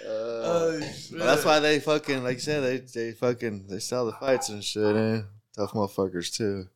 Oh, 0.10 0.80
Well, 1.12 1.26
that's 1.26 1.44
why 1.46 1.60
they 1.60 1.80
fucking 1.80 2.24
like 2.24 2.36
you 2.36 2.40
said 2.42 2.62
they 2.64 2.78
they 2.78 3.12
fucking 3.12 3.68
they 3.68 3.80
sell 3.80 4.06
the 4.06 4.14
fights 4.14 4.50
and 4.50 4.64
shit. 4.64 4.96
Eh? 4.96 5.22
Tough 5.58 5.72
motherfuckers 5.74 6.32
too. 6.34 6.68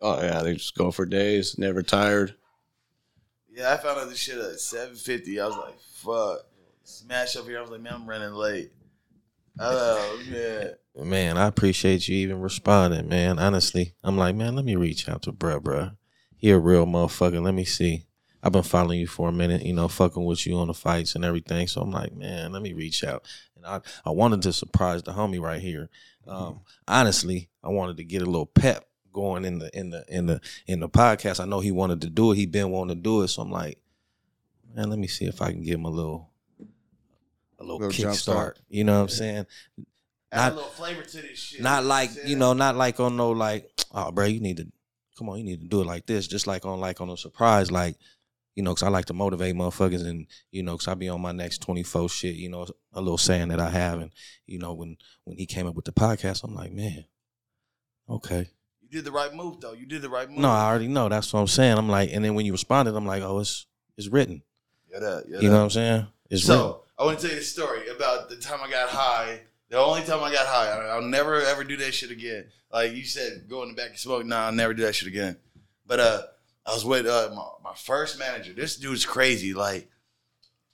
Oh 0.00 0.20
yeah, 0.22 0.42
they 0.42 0.54
just 0.54 0.76
go 0.76 0.90
for 0.90 1.06
days, 1.06 1.58
never 1.58 1.82
tired. 1.82 2.34
Yeah, 3.58 3.72
I 3.72 3.76
found 3.76 3.98
out 3.98 4.08
this 4.08 4.20
shit 4.20 4.38
at 4.38 4.60
seven 4.60 4.94
fifty. 4.94 5.40
I 5.40 5.46
was 5.48 5.56
like, 5.56 5.80
fuck. 5.80 6.46
Smash 6.84 7.34
up 7.34 7.46
here. 7.46 7.58
I 7.58 7.60
was 7.60 7.70
like, 7.70 7.80
man, 7.80 7.92
I'm 7.92 8.08
running 8.08 8.32
late. 8.32 8.70
Oh 9.58 10.22
man. 10.30 10.74
Man, 10.94 11.36
I 11.36 11.48
appreciate 11.48 12.06
you 12.06 12.16
even 12.18 12.40
responding, 12.40 13.08
man. 13.08 13.40
Honestly, 13.40 13.94
I'm 14.04 14.16
like, 14.16 14.36
man, 14.36 14.54
let 14.54 14.64
me 14.64 14.76
reach 14.76 15.08
out 15.08 15.22
to 15.22 15.32
bruh, 15.32 15.60
bruh. 15.60 15.96
He 16.36 16.50
a 16.50 16.58
real 16.58 16.86
motherfucker. 16.86 17.42
Let 17.42 17.54
me 17.54 17.64
see. 17.64 18.04
I've 18.44 18.52
been 18.52 18.62
following 18.62 19.00
you 19.00 19.08
for 19.08 19.28
a 19.28 19.32
minute, 19.32 19.64
you 19.64 19.72
know, 19.72 19.88
fucking 19.88 20.24
with 20.24 20.46
you 20.46 20.56
on 20.56 20.68
the 20.68 20.74
fights 20.74 21.16
and 21.16 21.24
everything. 21.24 21.66
So 21.66 21.80
I'm 21.80 21.90
like, 21.90 22.14
man, 22.14 22.52
let 22.52 22.62
me 22.62 22.74
reach 22.74 23.02
out. 23.02 23.26
And 23.56 23.66
I, 23.66 23.80
I 24.06 24.10
wanted 24.10 24.42
to 24.42 24.52
surprise 24.52 25.02
the 25.02 25.10
homie 25.10 25.40
right 25.40 25.60
here. 25.60 25.90
Um, 26.28 26.60
honestly, 26.86 27.48
I 27.64 27.70
wanted 27.70 27.96
to 27.96 28.04
get 28.04 28.22
a 28.22 28.26
little 28.26 28.46
pep 28.46 28.88
going 29.12 29.44
in 29.44 29.58
the 29.58 29.70
in 29.78 29.90
the 29.90 30.04
in 30.08 30.26
the 30.26 30.40
in 30.66 30.80
the 30.80 30.88
podcast. 30.88 31.40
I 31.40 31.44
know 31.46 31.60
he 31.60 31.72
wanted 31.72 32.00
to 32.02 32.10
do 32.10 32.32
it. 32.32 32.36
He 32.36 32.46
been 32.46 32.70
wanting 32.70 32.96
to 32.96 33.02
do 33.02 33.22
it. 33.22 33.28
So 33.28 33.42
I'm 33.42 33.50
like, 33.50 33.78
man, 34.74 34.90
let 34.90 34.98
me 34.98 35.06
see 35.06 35.26
if 35.26 35.40
I 35.42 35.50
can 35.52 35.62
give 35.62 35.74
him 35.78 35.84
a 35.84 35.90
little 35.90 36.30
a 37.58 37.62
little, 37.64 37.78
Little 37.80 38.10
kickstart. 38.10 38.14
start. 38.16 38.58
You 38.68 38.84
know 38.84 38.94
what 38.96 39.02
I'm 39.02 39.08
saying? 39.08 39.46
Add 40.30 40.38
Not- 40.40 40.52
a 40.52 40.54
little 40.56 40.70
flavor 40.70 41.02
to 41.02 41.16
this 41.22 41.38
shit. 41.38 41.62
not 41.62 41.84
like 41.84 42.10
you 42.26 42.36
know, 42.36 42.52
not 42.52 42.76
like 42.76 43.00
on 43.00 43.16
no 43.16 43.30
like, 43.30 43.68
oh, 43.92 44.10
bro, 44.12 44.26
you 44.26 44.40
need 44.40 44.58
to 44.58 44.66
come 45.18 45.28
on, 45.28 45.38
you 45.38 45.44
need 45.44 45.60
to 45.62 45.66
do 45.66 45.80
it 45.80 45.86
like 45.86 46.06
this, 46.06 46.28
just 46.28 46.46
like 46.46 46.64
on 46.64 46.78
like 46.80 47.00
on 47.00 47.10
a 47.10 47.16
surprise, 47.16 47.70
like 47.72 47.96
you 48.54 48.62
know, 48.62 48.72
because 48.72 48.82
I 48.82 48.88
like 48.88 49.04
to 49.06 49.14
motivate 49.14 49.54
motherfuckers, 49.54 50.04
and 50.06 50.26
you 50.50 50.62
know, 50.64 50.72
because 50.74 50.88
I 50.88 50.94
be 50.94 51.08
on 51.08 51.20
my 51.20 51.32
next 51.32 51.62
twenty 51.62 51.82
four 51.82 52.08
shit, 52.08 52.34
you 52.34 52.48
know, 52.48 52.66
a 52.92 53.00
little 53.00 53.16
saying 53.18 53.48
that 53.48 53.58
I 53.60 53.70
have, 53.70 54.00
and 54.00 54.10
you 54.46 54.58
know, 54.58 54.74
when 54.74 54.96
when 55.24 55.38
he 55.38 55.46
came 55.46 55.66
up 55.66 55.74
with 55.74 55.84
the 55.86 55.92
podcast, 55.92 56.44
I'm 56.44 56.54
like, 56.54 56.72
man, 56.72 57.04
okay, 58.08 58.50
You 58.88 58.98
did 58.98 59.04
the 59.04 59.12
right 59.12 59.34
move 59.34 59.60
though. 59.60 59.72
You 59.72 59.86
did 59.86 60.02
the 60.02 60.08
right 60.08 60.28
move. 60.28 60.38
no, 60.38 60.50
I 60.50 60.66
already 60.66 60.88
know, 60.88 61.08
that's 61.08 61.32
what 61.32 61.40
I'm 61.40 61.46
saying. 61.46 61.76
I'm 61.76 61.88
like, 61.88 62.10
and 62.12 62.24
then 62.24 62.34
when 62.34 62.46
you 62.46 62.52
responded, 62.52 62.94
I'm 62.94 63.06
like, 63.06 63.22
oh, 63.22 63.40
it's 63.40 63.66
it's 63.96 64.08
written, 64.08 64.42
Yeah, 64.90 65.00
that, 65.00 65.24
yeah, 65.28 65.40
you 65.40 65.48
know 65.48 65.56
what 65.56 65.64
I'm 65.64 65.70
saying? 65.70 66.06
It's 66.30 66.48
written. 66.48 66.62
So 66.62 66.82
I 66.98 67.04
want 67.04 67.18
to 67.18 67.26
tell 67.26 67.34
you 67.34 67.40
a 67.40 67.44
story 67.44 67.88
about 67.88 68.28
the 68.28 68.36
time 68.36 68.60
I 68.62 68.70
got 68.70 68.88
high. 68.88 69.40
The 69.68 69.78
only 69.78 70.02
time 70.02 70.22
I 70.22 70.32
got 70.32 70.46
high, 70.46 70.68
I'll 70.88 71.02
never 71.02 71.42
ever 71.42 71.64
do 71.64 71.76
that 71.78 71.92
shit 71.92 72.10
again. 72.10 72.46
Like 72.72 72.92
you 72.94 73.04
said, 73.04 73.46
go 73.48 73.62
in 73.62 73.70
the 73.70 73.74
back 73.74 73.90
and 73.90 73.98
smoke. 73.98 74.24
Nah, 74.24 74.46
I'll 74.46 74.52
never 74.52 74.72
do 74.72 74.82
that 74.84 74.94
shit 74.94 75.08
again. 75.08 75.36
But 75.86 76.00
uh, 76.00 76.22
I 76.64 76.72
was 76.72 76.84
with 76.84 77.06
uh, 77.06 77.30
my, 77.34 77.70
my 77.70 77.74
first 77.74 78.18
manager. 78.18 78.52
This 78.52 78.76
dude's 78.76 79.04
crazy. 79.04 79.52
Like 79.52 79.90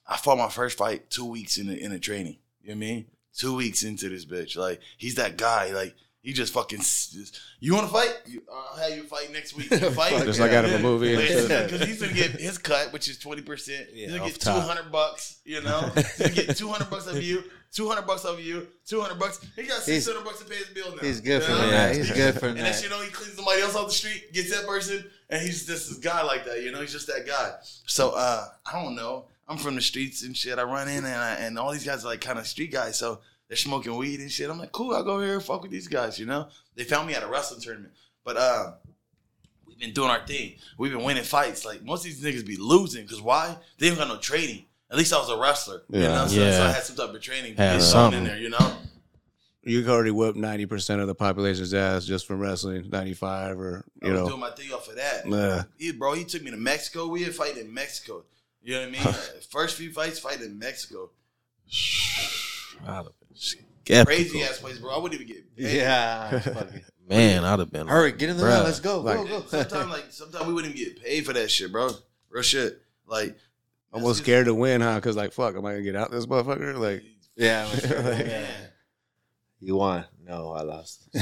I 0.07 0.17
fought 0.17 0.37
my 0.37 0.49
first 0.49 0.77
fight 0.77 1.09
two 1.09 1.25
weeks 1.25 1.57
in 1.57 1.67
the 1.67 1.77
in 1.77 1.91
the 1.91 1.99
training. 1.99 2.37
You 2.61 2.69
know 2.69 2.75
what 2.75 2.85
I 2.85 2.87
mean? 2.87 3.05
Two 3.35 3.55
weeks 3.55 3.83
into 3.83 4.07
this 4.07 4.25
bitch. 4.25 4.55
Like 4.55 4.79
he's 4.97 5.15
that 5.15 5.37
guy. 5.37 5.71
Like 5.71 5.95
he 6.25 6.33
just 6.33 6.51
fucking. 6.53 6.79
Just, 6.79 7.39
you 7.59 7.73
want 7.75 7.87
to 7.87 7.93
fight? 7.93 8.13
You, 8.25 8.41
I'll 8.51 8.75
have 8.77 8.97
you 8.97 9.03
fight 9.03 9.31
next 9.31 9.55
week. 9.55 9.69
You 9.71 9.91
fight? 9.91 10.11
Just 10.25 10.39
like 10.39 10.51
out 10.51 10.65
of 10.65 10.71
a 10.73 10.79
movie. 10.79 11.15
Because 11.15 11.81
he's 11.87 12.01
gonna 12.01 12.13
get 12.13 12.31
his 12.31 12.57
cut, 12.57 12.91
which 12.91 13.07
is 13.07 13.17
twenty 13.19 13.41
percent. 13.43 13.87
He's 13.93 14.11
gonna 14.11 14.25
get 14.25 14.33
two 14.35 14.39
top. 14.49 14.67
hundred 14.67 14.91
bucks. 14.91 15.39
You 15.45 15.61
know, 15.61 15.81
he's 15.95 16.17
gonna 16.17 16.33
get 16.33 16.57
two 16.57 16.67
hundred 16.69 16.89
bucks 16.89 17.05
of 17.07 17.21
you, 17.21 17.43
two 17.71 17.87
hundred 17.87 18.07
bucks 18.07 18.25
of 18.25 18.39
you, 18.39 18.67
two 18.87 18.99
hundred 19.01 19.19
bucks. 19.19 19.39
He 19.55 19.63
got 19.63 19.81
six 19.81 20.07
hundred 20.07 20.23
bucks 20.25 20.39
to 20.39 20.45
pay 20.45 20.55
his 20.55 20.67
bill 20.69 20.89
now. 20.95 21.01
He's 21.03 21.21
good 21.21 21.43
for 21.43 21.51
You 21.51 21.57
know? 21.59 21.69
that. 21.69 21.95
He's 21.95 22.11
good 22.11 22.39
for 22.39 22.47
And 22.47 22.57
that. 22.57 22.73
then 22.73 22.83
you 22.83 22.89
know 22.89 23.01
he 23.01 23.09
cleans 23.11 23.35
somebody 23.35 23.61
else 23.61 23.75
off 23.75 23.87
the 23.87 23.93
street, 23.93 24.33
gets 24.33 24.49
that 24.51 24.65
person, 24.67 25.05
and 25.29 25.41
he's 25.41 25.65
just 25.67 25.89
this 25.89 25.97
guy 25.99 26.23
like 26.23 26.45
that. 26.45 26.63
You 26.63 26.71
know, 26.71 26.81
he's 26.81 26.91
just 26.91 27.07
that 27.07 27.27
guy. 27.27 27.53
So 27.85 28.11
uh, 28.15 28.45
I 28.65 28.81
don't 28.83 28.95
know. 28.95 29.25
I'm 29.47 29.57
from 29.57 29.75
the 29.75 29.81
streets 29.81 30.23
and 30.23 30.35
shit. 30.35 30.57
I 30.57 30.63
run 30.63 30.87
in 30.87 31.05
and 31.05 31.07
I, 31.07 31.33
and 31.35 31.59
all 31.59 31.71
these 31.71 31.85
guys 31.85 32.03
are 32.03 32.07
like 32.07 32.19
kind 32.21 32.39
of 32.39 32.47
street 32.47 32.71
guys. 32.71 32.97
So 32.97 33.19
they're 33.47 33.57
smoking 33.57 33.95
weed 33.95 34.19
and 34.19 34.31
shit. 34.31 34.49
I'm 34.49 34.57
like, 34.59 34.71
cool. 34.71 34.93
I'll 34.95 35.03
go 35.03 35.19
here 35.21 35.35
and 35.35 35.43
fuck 35.43 35.61
with 35.61 35.71
these 35.71 35.87
guys. 35.87 36.19
You 36.19 36.25
know, 36.25 36.47
they 36.75 36.83
found 36.83 37.07
me 37.07 37.13
at 37.15 37.23
a 37.23 37.27
wrestling 37.27 37.61
tournament, 37.61 37.93
but 38.23 38.37
uh, 38.37 38.73
we've 39.67 39.79
been 39.79 39.93
doing 39.93 40.09
our 40.09 40.25
thing. 40.25 40.55
We've 40.77 40.91
been 40.91 41.03
winning 41.03 41.23
fights. 41.23 41.63
Like 41.65 41.83
most 41.83 42.05
of 42.05 42.11
these 42.11 42.23
niggas 42.23 42.45
be 42.45 42.57
losing 42.57 43.03
because 43.03 43.21
why? 43.21 43.57
They 43.77 43.89
don't 43.89 43.97
got 43.97 44.07
no 44.07 44.17
training. 44.17 44.65
At 44.91 44.97
least 44.97 45.13
I 45.13 45.17
was 45.17 45.29
a 45.29 45.37
wrestler. 45.37 45.83
You 45.89 46.01
Yeah. 46.01 46.07
know, 46.15 46.27
so, 46.27 46.35
so 46.51 46.63
I 46.63 46.71
had 46.71 46.83
some 46.83 46.95
type 46.95 47.13
of 47.13 47.21
training. 47.21 47.55
Had 47.55 47.73
Had 47.73 47.81
something. 47.81 48.19
something 48.19 48.19
in 48.19 48.23
there. 48.25 48.37
You 48.39 48.49
know. 48.49 48.77
You 49.67 49.81
could 49.81 49.89
already 49.89 50.11
whoop 50.11 50.35
ninety 50.35 50.67
percent 50.67 51.01
of 51.01 51.07
the 51.07 51.15
population's 51.15 51.73
ass 51.73 52.05
just 52.05 52.27
from 52.27 52.39
wrestling, 52.39 52.87
ninety 52.91 53.15
five 53.15 53.59
or 53.59 53.83
I 54.03 54.05
you 54.07 54.13
was 54.13 54.21
know. 54.21 54.27
doing 54.29 54.39
my 54.41 54.51
thing 54.51 54.71
off 54.71 54.87
of 54.87 54.95
that. 54.97 55.27
Yeah. 55.27 55.63
He, 55.77 55.91
bro, 55.91 56.13
he 56.13 56.23
took 56.23 56.43
me 56.43 56.51
to 56.51 56.57
Mexico. 56.57 57.07
We 57.07 57.23
had 57.23 57.33
fight 57.33 57.57
in 57.57 57.73
Mexico. 57.73 58.25
You 58.61 58.73
know 58.75 58.79
what 58.81 58.89
I 58.89 58.91
mean? 58.91 59.13
First 59.49 59.75
few 59.77 59.91
fights, 59.91 60.19
fight 60.19 60.41
in 60.41 60.59
Mexico. 60.59 61.09
I'd 63.35 63.95
have 63.97 64.05
been 64.05 64.05
skeptical. 64.05 64.05
Crazy 64.05 64.43
ass 64.43 64.59
place, 64.59 64.79
bro. 64.79 64.95
I 64.95 64.97
wouldn't 64.99 65.19
even 65.21 65.33
get 65.33 65.55
paid. 65.55 65.75
Yeah. 65.77 66.41
Man, 67.09 67.43
I'd 67.45 67.59
have 67.59 67.71
been 67.71 67.87
Hurry, 67.87 68.11
get 68.13 68.29
in 68.29 68.37
the 68.37 68.43
Bruh. 68.43 68.55
ring. 68.55 68.63
Let's 68.63 68.79
go. 68.79 68.99
Like- 69.01 69.17
go, 69.17 69.41
go. 69.41 69.45
Sometimes, 69.47 69.89
like, 69.91 70.05
sometimes 70.09 70.45
we 70.47 70.53
wouldn't 70.53 70.75
even 70.75 70.93
get 70.93 71.03
paid 71.03 71.25
for 71.25 71.33
that 71.33 71.51
shit, 71.51 71.71
bro. 71.71 71.91
Real 72.29 72.43
shit. 72.43 72.81
Like, 73.05 73.35
Almost 73.93 74.23
scared 74.23 74.47
to 74.47 74.53
win, 74.55 74.81
huh? 74.81 74.95
Because 74.95 75.15
like, 75.15 75.31
fuck, 75.31 75.55
am 75.55 75.65
I 75.65 75.71
gonna 75.73 75.83
get 75.83 75.95
out 75.95 76.11
this 76.11 76.25
motherfucker? 76.25 76.77
Like, 76.77 77.03
yeah. 77.35 77.65
Sure. 77.67 78.01
Like- 78.01 78.25
Man. 78.25 78.47
You 79.61 79.75
won. 79.77 80.05
No, 80.23 80.51
I 80.51 80.61
lost. 80.63 81.07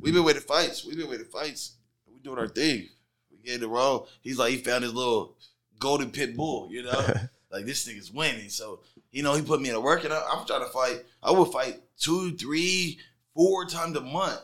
We've 0.00 0.12
been 0.14 0.24
waiting 0.24 0.42
fights. 0.42 0.84
We've 0.84 0.96
been 0.98 1.08
waiting 1.08 1.26
fights. 1.26 1.76
We 2.12 2.20
doing 2.20 2.38
our 2.38 2.48
thing. 2.48 2.88
We 3.30 3.38
get 3.42 3.60
the 3.60 3.68
role. 3.68 4.08
He's 4.20 4.38
like, 4.38 4.50
he 4.50 4.58
found 4.58 4.84
his 4.84 4.92
little 4.94 5.36
golden 5.78 6.10
pit 6.10 6.36
bull, 6.36 6.68
you 6.70 6.82
know? 6.82 7.14
Like, 7.50 7.64
this 7.66 7.86
nigga's 7.88 8.12
winning. 8.12 8.48
So, 8.50 8.80
you 9.10 9.22
know, 9.22 9.34
he 9.34 9.42
put 9.42 9.60
me 9.60 9.68
in 9.70 9.74
a 9.74 9.80
work, 9.80 10.04
and 10.04 10.12
I, 10.12 10.22
I'm 10.32 10.46
trying 10.46 10.60
to 10.60 10.70
fight. 10.70 11.04
I 11.22 11.30
would 11.32 11.50
fight 11.52 11.80
two, 11.98 12.32
three, 12.36 12.98
four 13.34 13.64
times 13.66 13.96
a 13.96 14.00
month. 14.00 14.40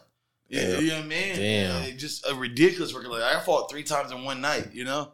You, 0.49 0.61
Yeah. 0.61 0.79
you 0.79 0.89
know 0.89 0.97
what 0.97 1.05
I 1.05 1.09
mean? 1.09 1.37
Damn. 1.37 1.99
Just 1.99 2.27
a 2.29 2.35
ridiculous 2.35 2.93
work. 2.95 3.07
Like, 3.09 3.23
I 3.23 3.41
fought 3.41 3.71
three 3.71 3.83
times 3.83 4.11
in 4.13 4.25
one 4.25 4.41
night, 4.41 4.71
you 4.73 4.85
know? 4.85 5.13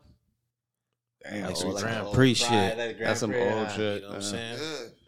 damn, 1.23 1.47
Like 1.47 1.57
so 1.57 1.63
some 1.63 1.71
it's 1.73 1.83
Grand 1.83 1.97
the 1.97 2.05
old 2.07 2.15
Prix 2.15 2.35
shit. 2.35 2.49
that 2.51 2.77
Grand 2.77 2.99
that's 3.01 3.21
some 3.21 3.35
old 3.35 3.71
shit. 3.73 3.97
You 3.97 4.01
know 4.03 4.09
what 4.09 4.17
I'm 4.17 4.23
saying? 4.23 4.59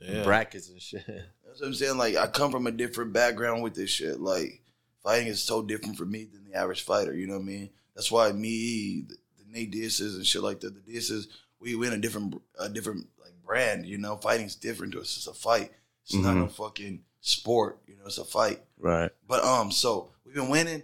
Yeah. 0.01 0.13
Yeah. 0.15 0.25
Brackets 0.25 0.69
and 0.69 0.81
shit. 0.83 1.07
That's 1.07 1.61
what 1.61 1.67
I'm 1.69 1.75
saying. 1.75 1.99
Like, 1.99 2.17
I 2.17 2.27
come 2.27 2.51
from 2.51 2.67
a 2.67 2.71
different 2.73 3.13
background 3.13 3.63
with 3.63 3.75
this 3.75 3.91
shit. 3.91 4.21
Like, 4.21 4.63
fighting 5.03 5.29
is 5.29 5.43
so 5.43 5.63
different 5.63 5.97
for 5.97 6.05
me 6.07 6.25
than 6.25 6.45
the 6.45 6.55
average 6.59 6.83
fighter. 6.83 7.15
You 7.15 7.27
know 7.27 7.35
what 7.35 7.43
I 7.43 7.47
mean? 7.47 7.71
That's 7.95 8.11
why 8.11 8.33
me, 8.33 9.05
the, 9.07 9.17
the 9.39 9.45
Nate 9.51 9.71
Diaz's 9.71 10.17
and 10.17 10.27
shit 10.27 10.43
like 10.43 10.61
that, 10.61 10.75
the 10.75 10.81
Diaz's, 10.93 11.29
we 11.63 11.75
win 11.77 11.93
a 11.93 11.99
different, 11.99 12.41
a 12.59 12.69
different 12.69 13.07
like 13.21 13.33
brand. 13.47 13.87
You 13.87 13.99
know, 13.99 14.17
fighting's 14.17 14.57
different 14.57 14.93
to 14.93 15.01
us. 15.01 15.17
It's 15.17 15.27
a 15.29 15.33
fight. 15.35 15.71
It's 16.05 16.15
not 16.15 16.35
Mhm. 16.35 16.41
no 16.41 16.47
fucking 16.49 17.05
sport. 17.21 17.79
You 17.87 17.97
know, 17.97 18.07
it's 18.07 18.19
a 18.19 18.25
fight. 18.25 18.61
Right. 18.79 19.11
But 19.29 19.45
um, 19.45 19.71
so 19.71 20.11
we've 20.25 20.35
been 20.35 20.49
winning. 20.49 20.83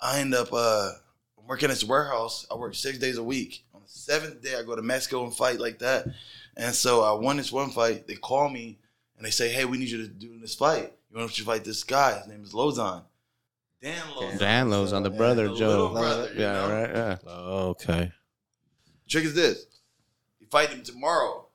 I 0.00 0.18
end 0.20 0.34
up 0.34 0.48
uh 0.52 0.90
working 1.46 1.70
at 1.70 1.74
this 1.74 1.84
warehouse. 1.84 2.44
I 2.50 2.56
work 2.56 2.74
six 2.74 2.98
days 2.98 3.16
a 3.18 3.22
week. 3.22 3.64
On 3.72 3.80
the 3.80 3.88
seventh 3.88 4.42
day, 4.42 4.56
I 4.56 4.62
go 4.64 4.74
to 4.74 4.82
Mexico 4.82 5.24
and 5.24 5.34
fight 5.34 5.60
like 5.60 5.78
that. 5.78 6.06
And 6.56 6.74
so 6.74 7.02
I 7.02 7.12
won 7.12 7.36
this 7.36 7.52
one 7.52 7.70
fight. 7.70 8.06
They 8.08 8.16
call 8.16 8.48
me 8.48 8.78
and 9.16 9.24
they 9.24 9.30
say, 9.30 9.48
"Hey, 9.48 9.64
we 9.64 9.78
need 9.78 9.88
you 9.90 9.98
to 9.98 10.08
do 10.08 10.38
this 10.40 10.54
fight. 10.56 10.92
You 11.10 11.18
want 11.18 11.32
to 11.32 11.44
fight 11.44 11.64
this 11.64 11.84
guy? 11.84 12.18
His 12.18 12.26
name 12.26 12.42
is 12.42 12.52
Lauzon. 12.52 13.04
Dan 13.80 14.02
Lauzon. 14.16 14.38
Dan 14.38 14.70
Lauzon 14.70 15.02
the 15.04 15.10
brother 15.10 15.48
the 15.48 15.54
Joe. 15.54 15.90
brother, 15.90 16.32
yeah, 16.34 16.52
know? 16.52 16.68
right. 16.74 16.90
Yeah. 16.90 17.16
Oh, 17.26 17.68
okay. 17.68 18.10
Trick 19.08 19.24
is 19.26 19.34
this: 19.34 19.66
you 20.46 20.50
fight 20.50 20.70
him 20.70 20.82
tomorrow. 20.82 21.46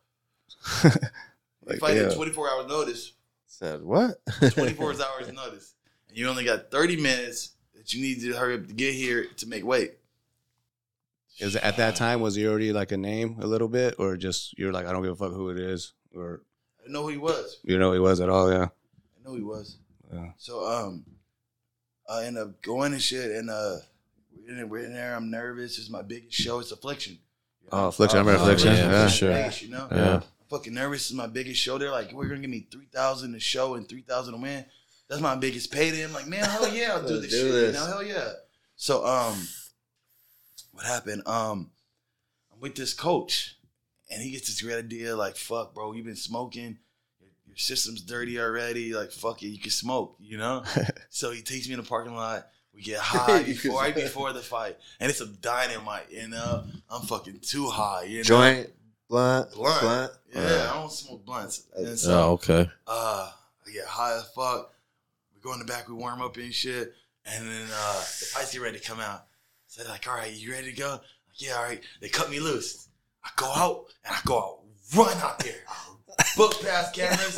You 1.70 1.78
fight 1.78 1.96
yeah. 1.96 2.10
him 2.10 2.14
24 2.14 2.50
hours 2.50 2.68
notice. 2.68 3.14
Said 3.46 3.84
what? 3.84 4.20
24 4.40 4.94
hours 5.04 5.32
notice. 5.32 5.76
And 6.10 6.18
you 6.18 6.28
only 6.28 6.44
got 6.44 6.72
30 6.72 6.98
minutes 6.98 7.52
that 7.76 7.94
you 7.94 8.02
need 8.02 8.20
to 8.22 8.34
hurry 8.36 8.56
up 8.56 8.68
to 8.68 8.74
get 8.74 8.94
here 8.96 9.28
to 9.38 9.48
make 9.48 9.64
weight. 9.64 9.94
Is 11.40 11.56
it, 11.56 11.64
at 11.64 11.78
that 11.78 11.96
time 11.96 12.20
was 12.20 12.36
he 12.36 12.48
already 12.48 12.74
like 12.74 12.92
a 12.92 12.98
name 12.98 13.38
a 13.40 13.48
little 13.48 13.68
bit, 13.68 13.96
or 14.00 14.18
just 14.18 14.58
you're 14.58 14.74
like 14.74 14.86
I 14.86 14.92
don't 14.92 15.04
give 15.04 15.12
a 15.12 15.16
fuck 15.16 15.34
who 15.34 15.50
it 15.50 15.58
is, 15.58 15.94
or 16.16 16.42
I 16.80 16.84
didn't 16.84 16.94
know 16.94 17.04
who 17.04 17.10
he 17.10 17.18
was. 17.18 17.60
you 17.64 17.78
know 17.78 17.90
who 17.90 17.94
he 17.94 18.00
was 18.00 18.20
at 18.20 18.30
all? 18.30 18.52
Yeah. 18.52 18.68
I 19.20 19.24
know 19.24 19.36
he 19.36 19.42
was. 19.42 19.78
Yeah. 20.12 20.32
So 20.38 20.66
um, 20.66 21.06
I 22.10 22.26
end 22.26 22.38
up 22.38 22.62
going 22.62 22.94
and 22.94 23.02
shit, 23.02 23.32
and 23.32 23.50
uh, 23.50 23.78
we're 24.36 24.50
in, 24.50 24.56
there, 24.58 24.68
we're 24.68 24.84
in 24.84 24.94
there. 24.94 25.16
I'm 25.16 25.30
nervous. 25.30 25.78
It's 25.78 25.90
my 25.90 26.02
biggest 26.02 26.34
show. 26.34 26.60
It's 26.60 26.72
Affliction. 26.72 27.20
You 27.72 27.78
know? 27.78 27.84
Oh, 27.86 27.88
Affliction. 27.88 28.18
I 28.18 28.22
remember 28.22 28.40
Oh, 28.42 28.44
Affliction. 28.46 28.74
yeah, 28.74 28.92
Yeah. 28.92 29.04
for 29.06 29.12
sure. 29.14 29.30
Vegas, 29.34 29.62
you 29.62 29.70
know. 29.70 29.88
Yeah. 29.92 30.22
Fucking 30.50 30.74
nervous. 30.74 31.10
is 31.10 31.14
my 31.16 31.28
biggest 31.28 31.62
show. 31.62 31.78
They're 31.78 31.92
like, 31.92 32.12
we're 32.12 32.28
gonna 32.28 32.42
give 32.42 32.50
me 32.50 32.68
three 32.72 32.88
thousand 32.92 33.34
to 33.34 33.40
show 33.40 33.76
and 33.76 33.88
three 33.88 34.02
thousand 34.02 34.34
to 34.34 34.40
win. 34.42 34.66
That's 35.08 35.22
my 35.22 35.36
biggest 35.36 35.72
payday. 35.72 36.04
I'm 36.04 36.14
like, 36.14 36.28
man, 36.28 36.44
hell 36.46 36.68
yeah, 36.74 36.94
I'll 36.94 37.08
do 37.08 37.20
this 37.20 37.32
do 37.32 37.38
shit. 37.38 37.52
this. 37.52 37.76
You 37.76 37.82
know, 37.82 37.86
hell 37.88 38.04
yeah. 38.04 38.30
So 38.76 39.06
um, 39.06 39.38
what 40.72 40.86
happened? 40.86 41.24
Um, 41.26 41.72
I'm 42.54 42.60
with 42.60 42.76
this 42.76 42.94
coach, 42.94 43.58
and 44.10 44.22
he 44.22 44.32
gets 44.32 44.48
this 44.48 44.62
great 44.62 44.78
idea. 44.78 45.16
Like, 45.16 45.36
fuck, 45.36 45.74
bro, 45.74 45.94
you've 45.94 46.06
been 46.06 46.16
smoking. 46.16 46.78
Your, 47.20 47.30
your 47.48 47.58
system's 47.58 48.02
dirty 48.02 48.40
already. 48.40 48.94
Like, 48.94 49.12
fuck 49.12 49.44
it, 49.44 49.48
you 49.48 49.60
can 49.60 49.72
smoke. 49.72 50.16
You 50.20 50.38
know. 50.38 50.64
so 51.10 51.32
he 51.32 51.42
takes 51.42 51.68
me 51.68 51.74
in 51.76 51.82
the 51.82 51.88
parking 51.88 52.14
lot. 52.16 52.48
We 52.74 52.82
get 52.82 53.00
high 53.00 53.44
before 53.44 53.82
right 53.82 53.94
before 54.06 54.34
the 54.34 54.42
fight, 54.42 54.78
and 55.00 55.10
it's 55.10 55.22
a 55.22 55.28
dynamite. 55.28 56.08
You 56.12 56.28
know, 56.30 56.64
I'm 56.90 57.02
fucking 57.02 57.40
too 57.42 57.68
high. 57.68 58.04
You 58.04 58.18
know. 58.20 58.24
Joint 58.24 58.70
Blunt, 59.10 59.52
blunt. 59.54 59.82
blunt. 59.82 60.12
Yeah, 60.34 60.70
I 60.72 60.74
don't 60.76 60.90
smoke 60.92 61.26
blunts. 61.26 61.64
And 61.76 62.00
Oh, 62.08 62.32
okay. 62.34 62.70
uh, 62.88 63.32
I 63.68 63.72
get 63.72 63.86
high 63.86 64.16
as 64.16 64.30
fuck. 64.34 64.74
We 65.36 65.42
go 65.42 65.52
in 65.52 65.60
the 65.60 65.66
back, 65.66 65.90
we 65.90 65.96
warm 65.96 66.22
up 66.22 66.38
and 66.38 66.54
shit, 66.54 66.94
and 67.26 67.46
then 67.46 67.68
uh, 67.74 67.94
the 68.00 68.26
fights 68.32 68.54
get 68.54 68.62
ready 68.62 68.80
to 68.80 68.84
come 68.88 69.02
out. 69.02 69.26
So 69.68 69.84
they're 69.84 69.92
like, 69.92 70.08
"All 70.08 70.16
right, 70.16 70.32
you 70.32 70.52
ready 70.54 70.72
to 70.72 70.78
go?" 70.78 70.92
Like, 70.92 71.02
yeah, 71.42 71.56
all 71.56 71.64
right. 71.64 71.82
They 72.00 72.08
cut 72.08 72.30
me 72.30 72.40
loose. 72.40 72.88
I 73.24 73.30
go 73.36 73.52
out 73.54 73.86
and 74.06 74.16
I 74.16 74.20
go 74.26 74.38
out, 74.38 74.60
run 74.96 75.18
out 75.18 75.40
there, 75.40 75.60
book 76.38 76.62
past 76.62 76.96
cameras, 76.96 77.36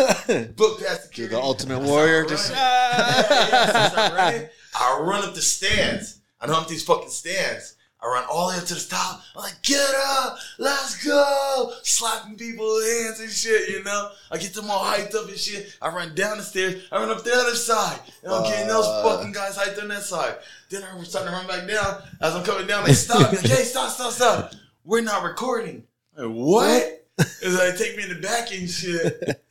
book 0.55 0.79
past 0.79 1.17
You're 1.17 1.27
the 1.29 1.39
ultimate 1.41 1.79
warrior. 1.79 2.17
running. 2.21 2.29
Just 2.29 2.51
Yeah, 2.51 3.25
yeah, 3.49 3.89
so 3.89 4.47
I 4.75 4.77
start 4.79 4.99
running. 5.01 5.09
I 5.09 5.19
run 5.19 5.29
up 5.29 5.35
the 5.35 5.41
stands. 5.41 6.19
I 6.41 6.47
run 6.47 6.61
up 6.63 6.67
these 6.67 6.83
fucking 6.83 7.09
stands. 7.09 7.75
I 8.01 8.07
run 8.07 8.25
all 8.29 8.47
the 8.49 8.55
way 8.55 8.59
up 8.59 8.65
to 8.67 8.73
the 8.73 8.85
top. 8.89 9.21
I'm 9.33 9.43
like, 9.43 9.61
get 9.61 9.79
up, 9.95 10.37
let's 10.57 11.01
go. 11.05 11.71
Slapping 11.83 12.35
people's 12.35 12.83
hands 12.85 13.21
and 13.21 13.29
shit, 13.31 13.69
you 13.69 13.81
know? 13.81 14.09
I 14.29 14.37
get 14.37 14.53
them 14.53 14.69
all 14.69 14.83
hyped 14.83 15.15
up 15.15 15.29
and 15.29 15.37
shit. 15.37 15.73
I 15.81 15.87
run 15.87 16.13
down 16.13 16.35
the 16.35 16.43
stairs. 16.43 16.83
I 16.91 16.97
run 16.97 17.09
up 17.09 17.23
the 17.23 17.33
other 17.33 17.55
side. 17.55 17.97
And 18.23 18.33
I'm 18.33 18.43
getting 18.43 18.67
those 18.67 18.85
Uh. 18.85 19.03
fucking 19.03 19.31
guys 19.31 19.57
hyped 19.57 19.81
on 19.81 19.87
that 19.87 20.03
side. 20.03 20.35
Then 20.69 20.83
I'm 20.83 21.05
starting 21.05 21.31
to 21.31 21.37
run 21.37 21.47
back 21.47 21.65
down. 21.65 22.03
As 22.19 22.35
I'm 22.35 22.43
coming 22.43 22.67
down, 22.67 22.83
they 22.83 22.91
stop. 22.93 23.31
Like, 23.31 23.39
hey, 23.39 23.63
stop, 23.63 23.89
stop, 23.89 24.11
stop. 24.11 24.51
We're 24.83 24.99
not 24.99 25.23
recording. 25.23 25.83
I'm 26.17 26.25
like, 26.25 26.35
what? 26.45 26.99
And 27.43 27.53
so 27.53 27.75
take 27.77 27.95
me 27.95 28.03
in 28.03 28.09
the 28.09 28.15
back 28.15 28.51
and 28.51 28.67
shit. 28.69 29.42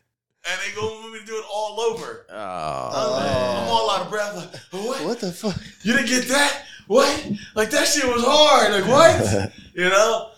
And 0.45 0.61
they 0.61 0.75
go 0.75 0.87
want 1.01 1.13
me 1.13 1.21
to 1.21 1.25
do 1.25 1.37
it 1.37 1.45
all 1.53 1.81
over. 1.81 2.27
Oh, 2.29 2.35
I'm, 2.35 3.63
I'm 3.63 3.69
all 3.69 3.91
out 3.91 4.01
of 4.03 4.11
breath. 4.11 4.35
Like, 4.37 4.85
what? 4.85 5.05
what 5.05 5.21
the 5.21 5.31
fuck? 5.33 5.57
You 5.83 5.93
didn't 5.93 6.09
get 6.09 6.29
that? 6.29 6.65
What? 6.89 7.31
Like 7.55 7.71
that 7.71 7.87
shit 7.87 8.05
was 8.05 8.25
hard. 8.27 8.73
Like 8.73 8.87
what? 8.87 9.53
you 9.75 9.89
know? 9.89 10.31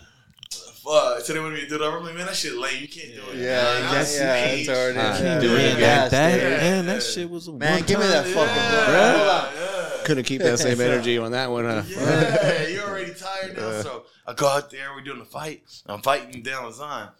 Fuck. 0.50 1.20
So 1.22 1.32
they 1.32 1.40
wanted 1.40 1.54
me 1.54 1.60
to 1.62 1.68
do 1.68 1.78
that. 1.78 1.84
I'm 1.84 2.04
like, 2.04 2.14
man, 2.14 2.26
that 2.26 2.36
shit 2.36 2.52
lame. 2.54 2.82
You 2.82 2.88
can't 2.88 3.14
do 3.14 3.22
it. 3.32 3.36
Yeah, 3.36 3.62
man. 3.62 3.82
yeah, 3.82 3.92
That's 3.92 4.18
yeah, 4.18 4.44
age. 4.44 4.60
it's 4.60 4.68
already. 4.68 4.98
I 4.98 5.02
yeah, 5.02 5.18
can't 5.18 5.40
do 5.40 5.56
it 5.56 5.60
yeah, 5.60 5.74
again. 5.74 6.10
that, 6.10 6.40
yeah. 6.40 6.48
man, 6.58 6.86
that 6.86 7.02
shit 7.02 7.30
was 7.30 7.48
a 7.48 7.52
Man, 7.52 7.82
give 7.84 7.98
me 7.98 8.06
that 8.06 8.26
fucking 8.26 8.54
Yeah, 8.54 9.14
blunt. 9.24 9.54
Yeah. 9.56 10.04
couldn't 10.04 10.24
keep 10.24 10.42
that 10.42 10.58
same 10.58 10.78
energy 10.82 11.16
on 11.16 11.32
that 11.32 11.50
one, 11.50 11.64
huh? 11.64 11.82
Yeah, 11.88 12.66
you're 12.66 12.86
already 12.86 13.14
tired 13.14 13.56
now. 13.56 13.80
So 13.80 14.04
I 14.26 14.34
go 14.34 14.46
out 14.46 14.70
there, 14.70 14.92
we're 14.94 15.00
doing 15.00 15.22
a 15.22 15.24
fight. 15.24 15.62
I'm 15.86 16.02
fighting 16.02 16.42
Dan 16.42 16.62
Lauzon. 16.62 17.10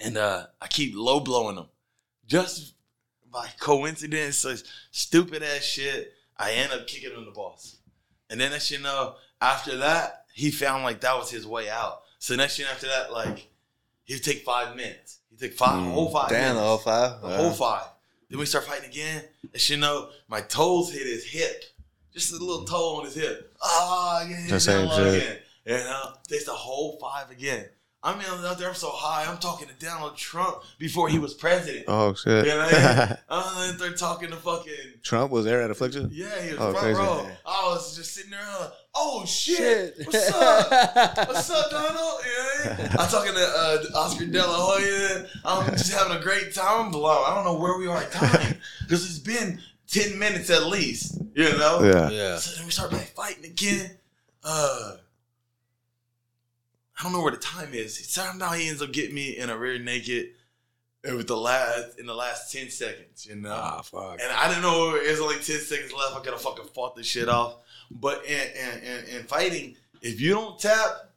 And 0.00 0.16
uh, 0.18 0.46
I 0.60 0.66
keep 0.66 0.94
low 0.96 1.20
blowing 1.20 1.56
him. 1.56 1.66
Just 2.26 2.74
by 3.32 3.48
coincidence, 3.60 4.44
stupid 4.90 5.42
ass 5.42 5.62
shit, 5.62 6.12
I 6.36 6.52
end 6.52 6.72
up 6.72 6.86
kicking 6.86 7.10
him 7.12 7.24
the 7.24 7.30
balls. 7.30 7.76
And 8.30 8.40
then 8.40 8.50
next 8.50 8.70
you 8.70 8.78
know, 8.80 9.14
after 9.40 9.76
that, 9.78 10.24
he 10.34 10.50
found 10.50 10.84
like 10.84 11.00
that 11.00 11.16
was 11.16 11.30
his 11.30 11.46
way 11.46 11.68
out. 11.70 12.02
So 12.18 12.34
next 12.34 12.58
year 12.58 12.68
after 12.70 12.86
that, 12.88 13.12
like 13.12 13.48
he'd 14.04 14.20
take 14.24 14.42
five 14.44 14.76
minutes. 14.76 15.18
He'd 15.30 15.38
take 15.38 15.54
five 15.54 15.74
Mm. 15.78 15.92
whole 15.92 16.10
five 16.10 16.28
Damn, 16.28 16.54
the 16.56 16.60
minutes. 16.60 16.66
whole 16.66 16.78
five. 16.78 17.20
The 17.22 17.28
whole 17.36 17.52
five. 17.52 17.86
Then 18.28 18.38
we 18.40 18.46
start 18.46 18.64
fighting 18.64 18.90
again. 18.90 19.24
And 19.52 19.68
you 19.70 19.76
know, 19.76 20.10
my 20.28 20.40
toes 20.40 20.92
hit 20.92 21.06
his 21.06 21.24
hip. 21.24 21.64
Just 22.12 22.32
a 22.32 22.36
little 22.36 22.64
toe 22.64 22.96
on 22.96 23.04
his 23.04 23.14
hip. 23.14 23.54
Ah, 23.62 24.22
oh, 24.24 24.28
yeah, 24.28 24.46
The 24.48 24.58
same 24.60 24.88
shit. 24.88 25.22
again. 25.22 25.38
You 25.66 25.76
know, 25.84 26.12
takes 26.28 26.44
the 26.44 26.52
whole 26.52 26.98
five 27.00 27.30
again. 27.30 27.68
I 28.06 28.12
mean, 28.14 28.22
I'm 28.30 28.44
out 28.44 28.56
there, 28.56 28.68
I'm 28.68 28.74
so 28.76 28.90
high. 28.92 29.28
I'm 29.28 29.38
talking 29.38 29.66
to 29.66 29.74
Donald 29.84 30.16
Trump 30.16 30.62
before 30.78 31.08
he 31.08 31.18
was 31.18 31.34
president. 31.34 31.86
Oh 31.88 32.14
shit! 32.14 32.46
You 32.46 32.52
know 32.52 32.58
what 32.58 32.74
I 32.74 33.06
mean? 33.08 33.16
I'm 33.28 33.72
out 33.72 33.78
there 33.80 33.92
talking 33.94 34.30
to 34.30 34.36
fucking 34.36 34.72
Trump 35.02 35.32
was 35.32 35.44
there 35.44 35.60
at 35.60 35.72
Affliction. 35.72 36.10
yeah, 36.12 36.40
he 36.40 36.50
was 36.52 36.60
Oh, 36.60 36.70
front 36.70 36.78
crazy. 36.78 37.00
row. 37.00 37.28
I 37.44 37.62
was 37.66 37.96
just 37.96 38.14
sitting 38.14 38.30
there, 38.30 38.40
like, 38.60 38.70
oh 38.94 39.24
shit, 39.26 39.56
Shit. 39.96 40.06
what's 40.06 40.30
up? 40.32 41.28
What's 41.28 41.50
up, 41.50 41.68
Donald? 41.70 42.20
You 42.24 42.64
know 42.64 42.72
I 42.72 42.76
mean? 42.78 42.88
I'm 42.92 43.08
talking 43.08 43.34
to 43.34 43.40
uh, 43.44 43.98
Oscar 43.98 44.26
De 44.26 44.38
La 44.38 44.54
Hoya. 44.56 45.26
I'm 45.44 45.72
just 45.72 45.92
having 45.92 46.16
a 46.16 46.20
great 46.20 46.54
time. 46.54 46.86
I'm 46.86 46.90
blown. 46.92 47.24
I 47.26 47.34
don't 47.34 47.44
know 47.44 47.58
where 47.58 47.76
we 47.76 47.88
are 47.88 47.98
at 47.98 48.12
time 48.12 48.56
because 48.82 49.04
it's 49.04 49.18
been 49.18 49.60
ten 49.90 50.16
minutes 50.16 50.48
at 50.50 50.66
least. 50.66 51.20
You 51.34 51.50
know? 51.58 51.82
Yeah. 51.82 52.10
Yeah. 52.10 52.36
So 52.38 52.56
then 52.56 52.66
we 52.66 52.70
start 52.70 52.92
like, 52.92 53.08
fighting 53.16 53.44
again. 53.46 53.90
Uh, 54.44 54.92
I 56.98 57.02
don't 57.02 57.12
know 57.12 57.20
where 57.20 57.32
the 57.32 57.38
time 57.38 57.74
is. 57.74 57.98
Somehow 58.08 58.52
he 58.52 58.68
ends 58.68 58.80
up 58.80 58.92
getting 58.92 59.14
me 59.14 59.36
in 59.36 59.50
a 59.50 59.56
rear 59.56 59.78
naked. 59.78 60.30
It 61.04 61.12
was 61.12 61.26
the 61.26 61.36
last 61.36 61.98
in 61.98 62.06
the 62.06 62.14
last 62.14 62.52
ten 62.52 62.70
seconds. 62.70 63.26
You 63.26 63.36
know. 63.36 63.52
Ah, 63.52 63.82
fuck. 63.82 64.18
And 64.20 64.32
I 64.32 64.48
didn't 64.48 64.62
know 64.62 64.96
it 64.96 65.10
was 65.10 65.20
only 65.20 65.36
10 65.36 65.42
seconds 65.42 65.92
left. 65.92 66.16
I 66.16 66.20
could 66.20 66.32
have 66.32 66.40
fucking 66.40 66.66
fought 66.74 66.96
this 66.96 67.06
shit 67.06 67.28
off. 67.28 67.58
But 67.90 68.24
in, 68.26 68.40
in, 68.40 68.82
in, 68.82 69.04
in 69.16 69.22
fighting, 69.24 69.76
if 70.02 70.20
you 70.20 70.30
don't 70.30 70.58
tap, 70.58 71.12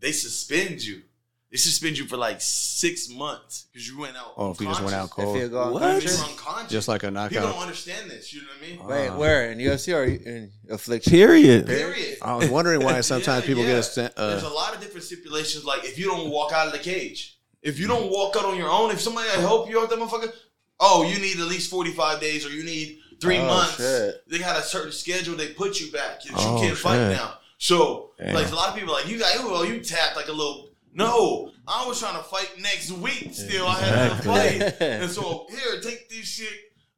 they 0.00 0.12
suspend 0.12 0.82
you. 0.82 1.02
They 1.50 1.56
suspend 1.56 1.98
you 1.98 2.06
for 2.06 2.16
like 2.16 2.40
six 2.40 3.08
months 3.08 3.66
because 3.72 3.88
you 3.88 3.98
went 3.98 4.16
out. 4.16 4.34
Oh, 4.36 4.52
if 4.52 4.60
you 4.60 4.68
just 4.68 4.82
went 4.82 4.94
out 4.94 5.06
If 5.06 5.10
cold, 5.10 5.36
you 5.36 5.48
go 5.48 5.72
What? 5.72 5.82
Unconscious. 5.82 6.12
unconscious. 6.20 6.30
You're 6.38 6.46
unconscious. 6.46 6.70
just 6.72 6.88
like 6.88 7.02
a 7.02 7.10
knockout. 7.10 7.30
People 7.32 7.48
don't 7.48 7.62
understand 7.62 8.08
this. 8.10 8.32
You 8.32 8.42
know 8.42 8.48
what 8.60 8.68
I 8.68 8.70
mean? 8.70 8.86
Wait, 8.86 9.08
Uh, 9.08 9.16
where 9.16 9.50
in 9.50 9.58
UFC 9.58 9.92
or 9.96 10.04
in 10.04 10.52
affliction? 10.70 11.10
Period. 11.10 11.66
Period. 11.66 12.18
I 12.22 12.36
was 12.36 12.48
wondering 12.48 12.84
why 12.84 13.00
sometimes 13.12 13.42
Yeah, 13.42 13.46
people 13.48 13.64
yeah. 13.64 13.70
get 13.70 13.78
a 13.78 13.82
st- 13.82 14.14
There's 14.16 14.44
a 14.44 14.46
uh, 14.46 14.54
lot 14.54 14.74
of 14.76 14.80
different 14.80 15.02
stipulations. 15.04 15.64
Like 15.64 15.84
if 15.84 15.98
you 15.98 16.06
don't 16.06 16.30
walk 16.30 16.52
out 16.52 16.66
of 16.68 16.72
the 16.72 16.78
cage, 16.78 17.36
if 17.62 17.80
you 17.80 17.88
don't 17.88 18.10
walk 18.12 18.36
out 18.36 18.44
on 18.44 18.56
your 18.56 18.70
own, 18.70 18.92
if 18.92 19.00
somebody 19.00 19.28
help 19.30 19.68
you 19.68 19.80
out, 19.80 19.90
that 19.90 19.98
motherfucker. 19.98 20.32
Oh, 20.78 21.02
you 21.02 21.18
need 21.18 21.38
at 21.40 21.46
least 21.46 21.68
45 21.68 22.20
days, 22.20 22.46
or 22.46 22.50
you 22.50 22.62
need 22.64 23.00
three 23.20 23.36
Oh, 23.38 23.46
months. 23.46 23.76
shit. 23.76 24.22
They 24.28 24.38
got 24.38 24.58
a 24.58 24.62
certain 24.62 24.92
schedule. 24.92 25.34
They 25.36 25.48
put 25.48 25.78
you 25.80 25.90
back. 25.92 26.24
You, 26.24 26.30
you 26.30 26.36
Oh, 26.38 26.58
can't 26.62 26.78
fight 26.78 26.96
shit. 26.96 27.16
now. 27.18 27.34
So 27.58 28.12
Damn. 28.18 28.34
like 28.36 28.50
a 28.50 28.54
lot 28.54 28.68
of 28.70 28.76
people 28.76 28.94
are 28.94 29.00
like 29.00 29.08
you 29.08 29.18
got 29.18 29.36
well 29.44 29.64
you 29.66 29.80
tapped 29.80 30.14
like 30.16 30.28
a 30.28 30.32
little. 30.32 30.69
No, 30.92 31.52
I 31.68 31.86
was 31.86 32.00
trying 32.00 32.16
to 32.16 32.22
fight 32.24 32.50
next 32.60 32.90
week. 32.92 33.28
Still, 33.32 33.66
I 33.66 33.74
had 33.80 33.94
another 34.10 34.22
fight, 34.22 34.80
and 34.80 35.10
so 35.10 35.46
here, 35.50 35.80
take 35.80 36.08
this 36.08 36.26
shit. 36.26 36.52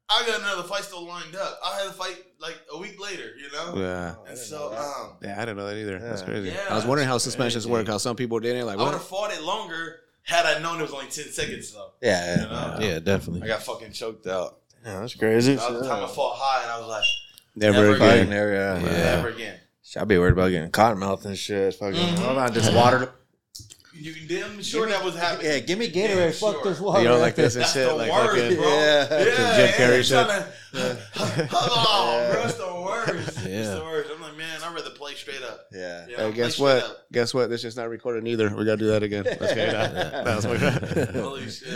I 0.08 0.26
got 0.26 0.40
another 0.40 0.62
fight 0.64 0.82
still 0.84 1.06
lined 1.06 1.34
up. 1.36 1.58
I 1.64 1.78
had 1.78 1.86
a 1.88 1.92
fight 1.92 2.16
like 2.38 2.58
a 2.72 2.78
week 2.78 3.00
later. 3.00 3.30
You 3.36 3.50
know. 3.52 3.74
yeah. 3.76 4.14
And 4.28 4.36
so, 4.36 4.74
um, 4.76 5.16
Yeah, 5.22 5.36
I 5.36 5.40
didn't 5.46 5.56
know 5.56 5.66
that 5.66 5.76
either. 5.78 5.98
That's 5.98 6.22
crazy. 6.22 6.48
Yeah, 6.50 6.64
I 6.70 6.74
was 6.74 6.84
wondering 6.84 7.08
how 7.08 7.16
suspensions 7.18 7.64
crazy. 7.64 7.72
work. 7.72 7.86
How 7.86 7.96
some 7.98 8.16
people 8.16 8.38
didn't. 8.40 8.66
Like 8.66 8.78
I 8.78 8.82
would 8.82 8.92
have 8.92 9.04
fought 9.04 9.32
it 9.32 9.42
longer 9.42 10.00
had 10.22 10.44
I 10.44 10.58
known 10.60 10.78
it 10.80 10.82
was 10.82 10.92
only 10.92 11.06
ten 11.06 11.24
seconds 11.32 11.72
though. 11.72 11.92
Yeah, 12.02 12.34
You 12.34 12.42
know? 12.42 12.76
yeah. 12.80 12.86
Yeah, 12.94 12.98
definitely. 12.98 13.42
I 13.42 13.46
got 13.48 13.62
fucking 13.62 13.92
choked 13.92 14.26
out. 14.26 14.58
Yeah, 14.84 15.00
that's 15.00 15.14
crazy. 15.14 15.54
That 15.54 15.70
was 15.72 15.82
the 15.82 15.88
time 15.88 16.04
I 16.04 16.08
fought 16.08 16.34
high, 16.36 16.62
and 16.62 16.70
I 16.72 16.78
was 16.78 16.88
like, 16.88 17.04
Never, 17.54 17.76
Never 17.78 17.94
again. 17.96 18.18
Fucking 18.18 18.32
area. 18.32 18.80
Yeah. 18.80 18.84
Yeah. 18.86 19.16
never 19.16 19.28
again. 19.28 19.58
Shit, 19.82 20.02
I'd 20.02 20.08
be 20.08 20.18
worried 20.18 20.32
about 20.32 20.50
getting 20.50 20.70
cotton 20.70 20.98
mouth 20.98 21.24
and 21.24 21.36
shit. 21.38 21.74
Fucking, 21.74 21.94
Mhm. 21.98 22.18
hold 22.18 22.38
on, 22.38 22.52
just 22.52 22.72
water. 22.74 23.12
You 23.94 24.14
damn 24.26 24.62
sure 24.62 24.86
that 24.88 25.04
was 25.04 25.14
happening. 25.16 25.52
Yeah, 25.52 25.58
give 25.60 25.78
me 25.78 25.90
Gatorade. 25.90 26.32
sure. 26.38 26.52
Fuck 26.54 26.64
this 26.64 26.80
water. 26.80 27.02
You 27.02 27.08
know, 27.08 27.18
like 27.18 27.34
this 27.34 27.54
and 27.56 27.62
That's 27.62 27.72
shit. 27.74 27.86
the 27.88 27.94
Like 27.94 28.10
worst, 28.10 28.40
fucking. 28.40 28.56
bro. 28.56 28.68
Yeah. 28.68 29.08
Yeah, 29.24 29.56
Jim 29.56 29.68
Carrey 29.74 29.96
yeah, 29.96 30.02
shit. 30.02 30.26
tryna- 30.28 31.48
oh, 31.52 32.30
bro, 32.32 32.42
it's 32.44 32.54
the 32.54 32.74
worst. 32.82 33.46
It's 33.46 33.68
the 33.68 33.82
worst. 33.84 34.10
I'm 34.14 34.22
like, 34.22 34.36
man, 34.38 34.60
I'd 34.64 34.74
rather 34.74 34.90
play 34.90 35.14
straight 35.14 35.42
up. 35.42 35.66
Yeah. 35.72 36.06
Yeah, 36.08 36.16
Hey, 36.16 36.32
guess 36.32 36.58
what? 36.58 36.82
up. 36.82 36.96
Guess 37.12 37.34
what? 37.34 37.50
This 37.50 37.64
is 37.64 37.76
not 37.76 37.90
recorded 37.90 38.26
either. 38.26 38.48
We 38.54 38.64
gotta 38.64 38.78
do 38.78 38.86
that 38.88 39.02
again. 39.02 39.24
Let's 39.24 39.54
get 39.54 39.68
it 39.68 39.74
out. 39.74 39.92
That 40.24 40.36
was 40.36 40.46
my- 40.46 41.20
Holy 41.20 41.50
shit. 41.50 41.68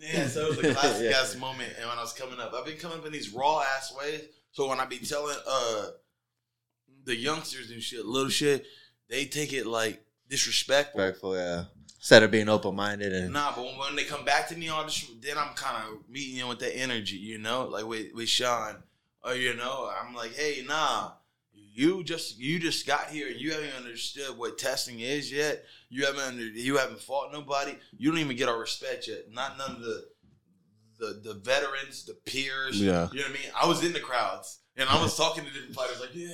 yeah, 0.00 0.26
so 0.28 0.46
it 0.46 0.56
was 0.56 0.58
a 0.58 0.74
classic 0.74 1.10
Yeah. 1.10 1.18
ass 1.20 1.36
moment. 1.36 1.72
And 1.78 1.88
when 1.88 1.98
I 1.98 2.02
was 2.02 2.12
coming 2.12 2.38
up, 2.40 2.52
I've 2.54 2.64
been 2.66 2.76
coming 2.78 2.98
up 2.98 3.06
in 3.06 3.12
these 3.12 3.30
raw 3.30 3.60
ass 3.76 3.94
ways. 3.96 4.22
So 4.52 4.68
when 4.68 4.80
I 4.80 4.86
be 4.86 4.98
telling 4.98 5.36
uh 5.48 5.86
the 7.04 7.14
youngsters 7.16 7.70
and 7.70 7.82
shit, 7.82 8.04
little 8.04 8.30
shit, 8.30 8.64
they 9.08 9.24
take 9.24 9.52
it 9.52 9.66
like 9.66 10.02
disrespectful. 10.28 11.00
Respectful, 11.00 11.36
yeah. 11.36 11.64
Instead 11.96 12.22
of 12.22 12.30
being 12.30 12.48
open 12.48 12.74
minded 12.76 13.12
and 13.12 13.32
Nah, 13.32 13.52
but 13.54 13.64
when, 13.64 13.96
they 13.96 14.04
come 14.04 14.24
back 14.24 14.48
to 14.48 14.56
me 14.56 14.68
all 14.68 14.84
this, 14.84 15.10
then 15.20 15.36
I'm 15.36 15.54
kind 15.54 15.76
of 15.82 16.08
meeting 16.08 16.38
in 16.38 16.46
with 16.48 16.60
that 16.60 16.76
energy, 16.76 17.16
you 17.16 17.38
know, 17.38 17.64
like 17.64 17.84
with 17.84 18.12
with 18.14 18.28
Sean, 18.28 18.76
or 19.24 19.34
you 19.34 19.54
know, 19.54 19.90
I'm 20.00 20.14
like, 20.14 20.34
hey, 20.34 20.64
nah, 20.66 21.12
you 21.52 22.04
just 22.04 22.38
you 22.38 22.58
just 22.58 22.86
got 22.86 23.08
here 23.08 23.28
and 23.28 23.40
you 23.40 23.52
haven't 23.52 23.74
understood 23.76 24.38
what 24.38 24.56
testing 24.56 25.00
is 25.00 25.32
yet. 25.32 25.64
You 25.88 26.06
haven't 26.06 26.22
under, 26.22 26.44
you 26.44 26.76
haven't 26.76 27.00
fought 27.00 27.32
nobody. 27.32 27.76
You 27.96 28.10
don't 28.10 28.20
even 28.20 28.36
get 28.36 28.48
our 28.48 28.58
respect 28.58 29.08
yet. 29.08 29.32
Not 29.32 29.58
none 29.58 29.72
of 29.72 29.80
the 29.80 30.04
the 30.98 31.20
the 31.24 31.34
veterans, 31.34 32.04
the 32.04 32.14
peers. 32.14 32.80
Yeah. 32.80 33.08
you 33.12 33.18
know 33.18 33.26
what 33.26 33.30
I 33.30 33.32
mean. 33.32 33.52
I 33.60 33.66
was 33.66 33.84
in 33.84 33.92
the 33.92 34.00
crowds 34.00 34.60
and 34.76 34.88
I 34.88 35.02
was 35.02 35.16
talking 35.16 35.44
to 35.44 35.50
different 35.50 35.74
fighters, 35.74 36.00
like, 36.00 36.10
yeah. 36.14 36.28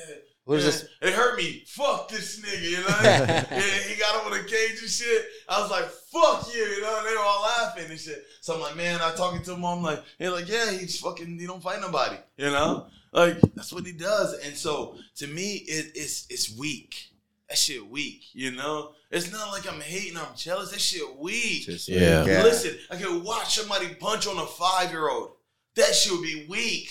What 0.45 0.59
is 0.59 0.65
this? 0.65 0.89
It 1.01 1.15
hurt 1.15 1.37
me. 1.37 1.63
Fuck 1.69 2.09
this 2.09 2.41
nigga, 2.41 2.71
you 2.71 2.77
know? 2.79 2.87
yeah, 3.03 3.61
he 3.89 3.99
got 3.99 4.25
him 4.25 4.33
in 4.33 4.41
a 4.41 4.45
cage 4.45 4.81
and 4.81 4.91
shit. 4.91 5.25
I 5.49 5.61
was 5.61 5.71
like, 5.71 5.85
fuck 5.85 6.53
you, 6.55 6.63
you 6.63 6.81
know? 6.83 6.99
And 6.99 7.07
they 7.07 7.13
were 7.13 7.23
all 7.23 7.43
laughing 7.43 7.87
and 7.89 7.99
shit. 7.99 8.25
So 8.41 8.55
I'm 8.55 8.61
like, 8.61 8.77
man, 8.77 9.01
I 9.01 9.13
talking 9.15 9.43
to 9.43 9.53
him, 9.55 9.65
I'm 9.65 9.83
like, 9.83 10.03
they're 10.19 10.31
like, 10.31 10.49
yeah, 10.49 10.71
he's 10.73 10.99
fucking, 10.99 11.39
he 11.39 11.47
don't 11.47 11.63
fight 11.63 11.81
nobody, 11.81 12.17
you 12.37 12.47
know? 12.47 12.87
Like, 13.13 13.41
that's 13.55 13.73
what 13.73 13.87
he 13.87 13.93
does. 13.93 14.33
And 14.45 14.57
so 14.57 14.97
to 15.17 15.27
me, 15.27 15.57
it, 15.67 15.93
it's 15.95 16.27
it's 16.31 16.57
weak. 16.59 17.11
That 17.49 17.59
shit 17.59 17.87
weak, 17.87 18.25
you 18.33 18.51
know? 18.53 18.93
It's 19.11 19.31
not 19.31 19.53
like 19.53 19.71
I'm 19.71 19.81
hating, 19.81 20.17
I'm 20.17 20.35
jealous. 20.35 20.71
That 20.71 20.81
shit 20.81 21.17
weak. 21.19 21.67
Just 21.67 21.89
Yeah. 21.89 22.43
Listen, 22.43 22.77
I 22.91 22.97
can 22.97 23.23
watch 23.23 23.55
somebody 23.59 23.95
punch 23.95 24.27
on 24.27 24.39
a 24.39 24.47
five 24.47 24.91
year 24.91 25.09
old. 25.11 25.33
That 25.77 25.95
shit 25.95 26.13
would 26.13 26.23
be 26.23 26.47
weak. 26.49 26.89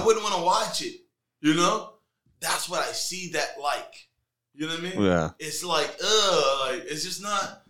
I 0.00 0.04
wouldn't 0.04 0.24
want 0.24 0.34
to 0.36 0.42
watch 0.42 0.82
it. 0.82 0.96
You 1.40 1.54
know, 1.54 1.92
that's 2.40 2.68
what 2.68 2.80
I 2.80 2.92
see 2.92 3.30
that 3.32 3.56
like. 3.60 4.08
You 4.54 4.66
know 4.66 4.74
what 4.74 4.80
I 4.80 4.82
mean? 4.82 5.02
Yeah. 5.02 5.30
It's 5.38 5.62
like, 5.62 5.88
ugh, 6.04 6.70
like 6.72 6.84
it's 6.86 7.04
just 7.04 7.22
not. 7.22 7.62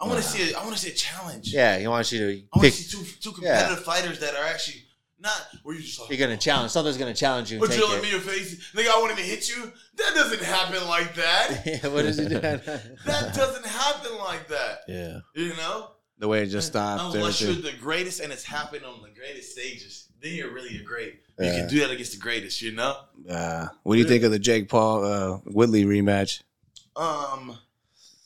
I 0.00 0.06
want 0.06 0.22
to 0.22 0.28
see. 0.28 0.52
A, 0.52 0.58
I 0.58 0.64
want 0.64 0.74
to 0.74 0.80
see 0.80 0.90
a 0.90 0.94
challenge. 0.94 1.52
Yeah, 1.52 1.78
he 1.78 1.86
wants 1.86 2.10
you 2.12 2.18
to 2.18 2.42
I 2.52 2.58
want 2.58 2.72
to 2.72 2.72
see 2.72 2.96
two 2.96 3.04
two 3.20 3.30
Yeah. 3.40 3.60
competitive 3.60 3.84
fighters 3.84 4.18
that 4.20 4.34
are 4.34 4.44
actually 4.44 4.82
not 5.22 5.40
where 5.62 5.76
you 5.76 5.82
just 5.82 6.00
like. 6.00 6.10
You're 6.10 6.18
gonna 6.18 6.34
oh. 6.34 6.36
challenge. 6.36 6.72
Something's 6.72 6.96
gonna 6.96 7.14
challenge 7.14 7.52
you. 7.52 7.58
Put 7.58 7.70
take 7.70 7.78
you 7.78 7.94
in 7.94 8.04
your 8.10 8.20
face, 8.20 8.72
nigga. 8.74 8.88
I 8.88 8.98
want 8.98 9.12
him 9.12 9.18
to 9.18 9.22
hit 9.22 9.48
you. 9.48 9.72
That 9.96 10.12
doesn't 10.14 10.42
happen 10.42 10.86
like 10.88 11.14
that. 11.14 11.62
Yeah, 11.66 11.88
what 11.88 12.04
he 12.04 12.12
do? 12.12 12.28
that 12.40 13.34
doesn't 13.34 13.66
happen 13.66 14.18
like 14.18 14.48
that. 14.48 14.80
Yeah. 14.88 15.20
You 15.34 15.54
know, 15.54 15.90
The 16.18 16.28
way 16.28 16.42
it 16.42 16.46
just 16.46 16.68
stopped. 16.68 17.14
unless 17.14 17.40
you're 17.40 17.54
the 17.54 17.72
greatest 17.80 18.20
and 18.20 18.32
it's 18.32 18.44
happened 18.44 18.84
on 18.84 19.02
the 19.02 19.10
greatest 19.10 19.52
stages, 19.52 20.08
then 20.22 20.34
you're 20.34 20.52
really 20.52 20.76
a 20.76 20.82
great. 20.82 21.20
Yeah. 21.38 21.46
You 21.46 21.60
can 21.60 21.68
do 21.68 21.80
that 21.80 21.90
against 21.90 22.12
the 22.12 22.18
greatest. 22.18 22.62
You 22.62 22.72
know. 22.72 22.96
Uh, 23.28 23.66
what 23.82 23.94
do 23.94 24.00
you 24.00 24.06
think 24.06 24.24
of 24.24 24.30
the 24.30 24.38
Jake 24.38 24.68
Paul 24.68 25.04
uh, 25.04 25.38
Woodley 25.44 25.84
rematch? 25.84 26.42
Um, 26.96 27.58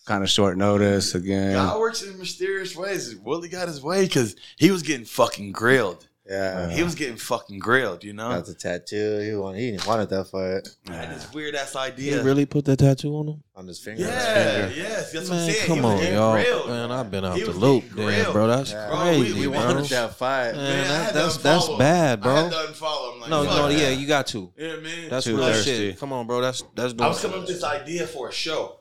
Kind 0.07 0.23
of 0.23 0.31
short 0.31 0.57
notice 0.57 1.17
again. 1.17 1.55
God 1.55 1.81
works 1.81 2.03
in 2.03 2.17
mysterious 2.17 2.77
ways. 2.77 3.17
Willie 3.17 3.49
got 3.49 3.67
his 3.67 3.83
way 3.83 4.05
because 4.05 4.37
he 4.57 4.71
was 4.71 4.83
getting 4.83 5.05
fucking 5.05 5.51
grilled. 5.51 6.07
Yeah, 6.29 6.71
He 6.71 6.83
was 6.83 6.95
getting 6.95 7.17
fucking 7.17 7.59
grilled. 7.59 8.03
You 8.05 8.13
know. 8.13 8.31
got 8.31 8.47
the 8.47 8.55
tattoo. 8.55 9.19
He 9.21 9.35
wanted. 9.35 9.61
He 9.61 9.71
didn't 9.73 9.87
wanted 9.87 10.09
that 10.11 10.25
fight 10.29 10.69
I 10.89 10.93
had 10.97 11.15
this 11.17 11.33
weird 11.33 11.55
ass 11.55 11.77
idea. 11.77 12.17
He 12.19 12.25
really 12.25 12.47
put 12.47 12.65
that 12.65 12.79
tattoo 12.79 13.15
on 13.17 13.29
him? 13.29 13.43
on 13.55 13.67
his 13.67 13.79
finger. 13.79 14.03
Yeah, 14.03 14.69
yes, 14.69 15.13
that's 15.13 15.31
what 15.31 15.39
I'm 15.39 15.47
Man, 15.47 15.55
saying. 15.55 15.67
come 15.67 15.77
He 15.79 15.83
was 15.85 16.07
on, 16.07 16.13
y'all. 16.13 16.33
grilled. 16.35 16.69
Man, 16.69 16.93
I've 16.93 17.11
been 17.11 17.25
out 17.25 17.37
He 17.37 17.45
the 17.45 17.53
loop, 17.53 17.85
damn, 17.97 18.33
bro. 18.33 18.47
That's 18.49 18.71
Yeah. 18.73 18.89
Bro, 18.89 18.97
crazy, 18.99 19.33
we- 19.33 19.41
we 19.41 19.47
bro. 19.57 19.65
wanted 19.67 19.85
that 19.87 20.15
fight. 20.17 20.53
Man, 20.53 20.57
Man, 20.57 20.89
that- 20.89 21.15
that's- 21.15 21.37
that's 21.39 21.69
bad, 21.71 22.21
bro. 22.23 22.35
I 22.35 22.41
had 22.43 22.53
to 22.53 22.57
unfollow 22.59 23.15
him. 23.15 23.21
Like, 23.23 23.31
No, 23.31 23.45
no, 23.45 23.69
that. 23.69 23.79
yeah, 23.79 23.89
you 23.91 24.07
got 24.07 24.27
to. 24.29 24.53
Yeah, 24.59 24.77
man. 24.77 25.09
That's 25.09 25.25
Too 25.25 25.37
real 25.39 25.47
thirsty. 25.47 25.71
shit. 25.93 25.99
Come 26.01 26.13
on, 26.13 26.27
bro. 26.27 26.41
That's 26.43 26.63
that's 26.75 26.93
doing. 26.93 27.05
I 27.07 27.09
was 27.09 27.21
coming 27.21 27.39
up 27.39 27.47
with 27.47 27.55
this 27.55 27.65
idea 27.65 28.07
for 28.07 28.29
a 28.29 28.33
show, 28.33 28.81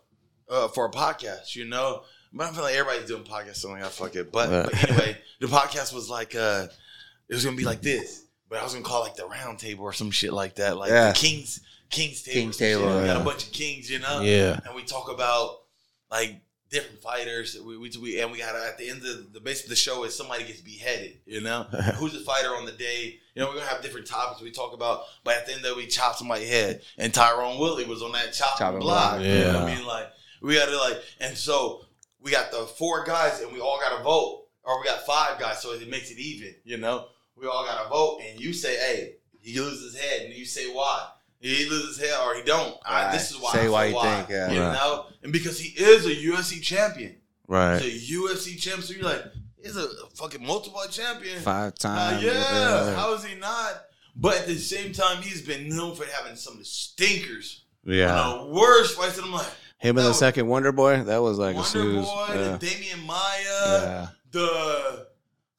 uh, 0.49 0.67
for 0.69 0.85
a 0.87 0.91
podcast, 0.91 1.55
you 1.55 1.65
know. 1.65 2.01
But 2.33 2.47
I 2.47 2.51
feel 2.53 2.63
like 2.63 2.75
everybody's 2.75 3.07
doing 3.07 3.23
podcasts, 3.23 3.57
so 3.57 3.69
I'm 3.69 3.75
like, 3.75 3.85
ah, 3.85 3.89
fuck 3.89 4.13
it. 4.17 4.29
But, 4.29 4.49
but 4.65 4.89
anyway, 4.89 5.17
the 5.39 5.47
podcast 5.47 5.93
was 5.93 6.09
like, 6.09 6.35
uh, 6.35 6.67
it 7.29 7.33
was 7.33 7.43
gonna 7.45 7.57
be 7.57 7.63
like 7.65 7.81
this, 7.81 8.23
but 8.49 8.59
I 8.59 8.63
was 8.63 8.73
gonna 8.73 8.85
call 8.85 9.01
like 9.01 9.15
the 9.15 9.25
round 9.27 9.59
table 9.59 9.83
or 9.83 9.93
some 9.93 10.11
shit 10.11 10.33
like 10.33 10.55
that, 10.55 10.77
like 10.77 10.89
Yeah. 10.91 11.11
the 11.11 11.17
kings, 11.17 11.59
kings 11.89 12.21
table. 12.21 12.41
King's 12.41 12.57
table, 12.57 12.99
We 12.99 13.05
got 13.07 13.21
a 13.21 13.23
bunch 13.23 13.45
of 13.47 13.51
kings, 13.51 13.89
you 13.89 13.99
know. 13.99 14.21
Yeah. 14.21 14.59
And 14.65 14.75
we 14.75 14.83
talk 14.83 15.11
about 15.11 15.61
like 16.11 16.41
different 16.69 16.99
fighters. 16.99 17.57
We, 17.63 17.77
we, 17.77 17.89
we 18.01 18.19
and 18.19 18.31
we 18.31 18.39
got 18.39 18.55
at 18.55 18.77
the 18.77 18.89
end 18.89 19.05
of 19.05 19.31
the 19.33 19.39
base 19.39 19.63
of 19.63 19.69
the 19.69 19.75
show 19.75 20.03
is 20.03 20.15
somebody 20.15 20.43
gets 20.43 20.61
beheaded. 20.61 21.19
You 21.25 21.41
know, 21.41 21.63
who's 21.95 22.13
the 22.13 22.19
fighter 22.19 22.49
on 22.49 22.65
the 22.65 22.71
day? 22.73 23.19
You 23.33 23.41
know, 23.41 23.47
we're 23.49 23.55
gonna 23.55 23.67
have 23.67 23.81
different 23.81 24.07
topics 24.07 24.41
we 24.41 24.51
talk 24.51 24.73
about, 24.73 25.01
but 25.23 25.35
at 25.35 25.45
the 25.45 25.53
end 25.53 25.65
of 25.65 25.71
it, 25.71 25.77
we 25.77 25.87
chop 25.87 26.15
somebody's 26.15 26.49
head. 26.49 26.81
And 26.97 27.11
Tyron 27.13 27.59
Woodley 27.59 27.85
was 27.85 28.01
on 28.01 28.11
that 28.13 28.33
chopping, 28.33 28.57
Chopping 28.59 28.79
block. 28.79 29.11
block, 29.17 29.21
You 29.21 29.27
know 29.29 29.51
yeah. 29.51 29.63
I 29.63 29.75
mean, 29.75 29.85
like 29.85 30.07
we 30.41 30.55
got 30.55 30.67
to 30.69 30.77
like, 30.77 31.01
and 31.19 31.37
so 31.37 31.85
we 32.19 32.31
got 32.31 32.51
the 32.51 32.65
four 32.77 33.03
guys, 33.03 33.41
and 33.41 33.51
we 33.53 33.59
all 33.59 33.79
got 33.79 33.97
to 33.97 34.03
vote, 34.03 34.45
or 34.63 34.79
we 34.79 34.85
got 34.87 35.05
five 35.05 35.39
guys, 35.39 35.61
so 35.61 35.71
it 35.73 35.87
makes 35.89 36.09
it 36.11 36.17
even. 36.17 36.55
You 36.63 36.77
know, 36.77 37.07
we 37.37 37.47
all 37.47 37.65
got 37.65 37.83
to 37.83 37.89
vote, 37.89 38.21
and 38.29 38.39
you 38.39 38.53
say, 38.53 38.75
"Hey, 38.77 39.15
he 39.41 39.59
loses 39.59 39.93
his 39.93 40.01
head," 40.01 40.21
and 40.25 40.33
you 40.33 40.45
say 40.45 40.67
why. 40.71 41.09
He 41.39 41.69
loses 41.69 41.97
his 41.97 42.09
head 42.09 42.17
or 42.25 42.33
he 42.35 42.41
don't. 42.41 42.75
I, 42.85 43.11
this 43.11 43.29
is 43.29 43.37
why. 43.39 43.51
Say 43.53 43.65
I 43.67 43.69
why 43.69 43.91
feel 43.91 44.03
you 44.03 44.09
think, 44.15 44.29
yeah. 44.29 44.51
You 44.51 44.61
Right. 44.61 44.73
know, 44.73 45.05
and 45.21 45.31
because 45.31 45.59
he 45.59 45.69
is 45.81 46.05
a 46.05 46.15
UFC 46.15 46.59
champion. 46.61 47.17
right. 47.47 47.79
He's 47.79 48.09
a 48.09 48.13
UFC 48.15 48.57
champion. 48.59 48.81
So 48.87 48.93
you're 48.95 49.03
like, 49.03 49.23
he's 49.61 49.77
a 49.77 49.87
fucking 50.15 50.43
multiple 50.43 50.81
champion. 50.89 51.39
Five 51.41 51.73
Uh, 51.73 51.75
times. 51.77 52.23
yeah, 52.23 52.95
how 52.95 53.13
is 53.13 53.23
he 53.25 53.35
not? 53.35 53.83
But 54.15 54.37
at 54.39 54.47
the 54.47 54.55
same 54.57 54.91
time, 54.93 55.21
he's 55.21 55.41
been 55.43 55.67
known 55.69 55.93
for 55.95 56.05
having 56.05 56.35
some 56.37 56.53
of 56.53 56.59
the 56.59 56.65
stinkers. 56.65 57.65
Yeah. 57.85 58.07
The 58.39 58.45
worst 58.47 58.95
fights. 58.97 59.17
And 59.17 59.25
I'm 59.27 59.33
like, 59.33 59.45
Him 59.77 59.97
and 59.97 60.05
the 60.05 60.09
was- 60.11 60.17
second 60.19 60.47
Wonder 60.47 60.71
Boy, 60.71 61.03
that 61.03 61.17
was 61.21 61.37
like 61.37 61.53
a 61.53 61.57
Wonder 61.57 61.69
snooze. 61.69 62.05
Boy, 62.05 62.25
Yeah. 62.29 62.57
the 62.57 62.65
Demian 62.65 63.05
Maia, 63.05 63.43
Yeah. 63.43 64.07
the 64.31 65.07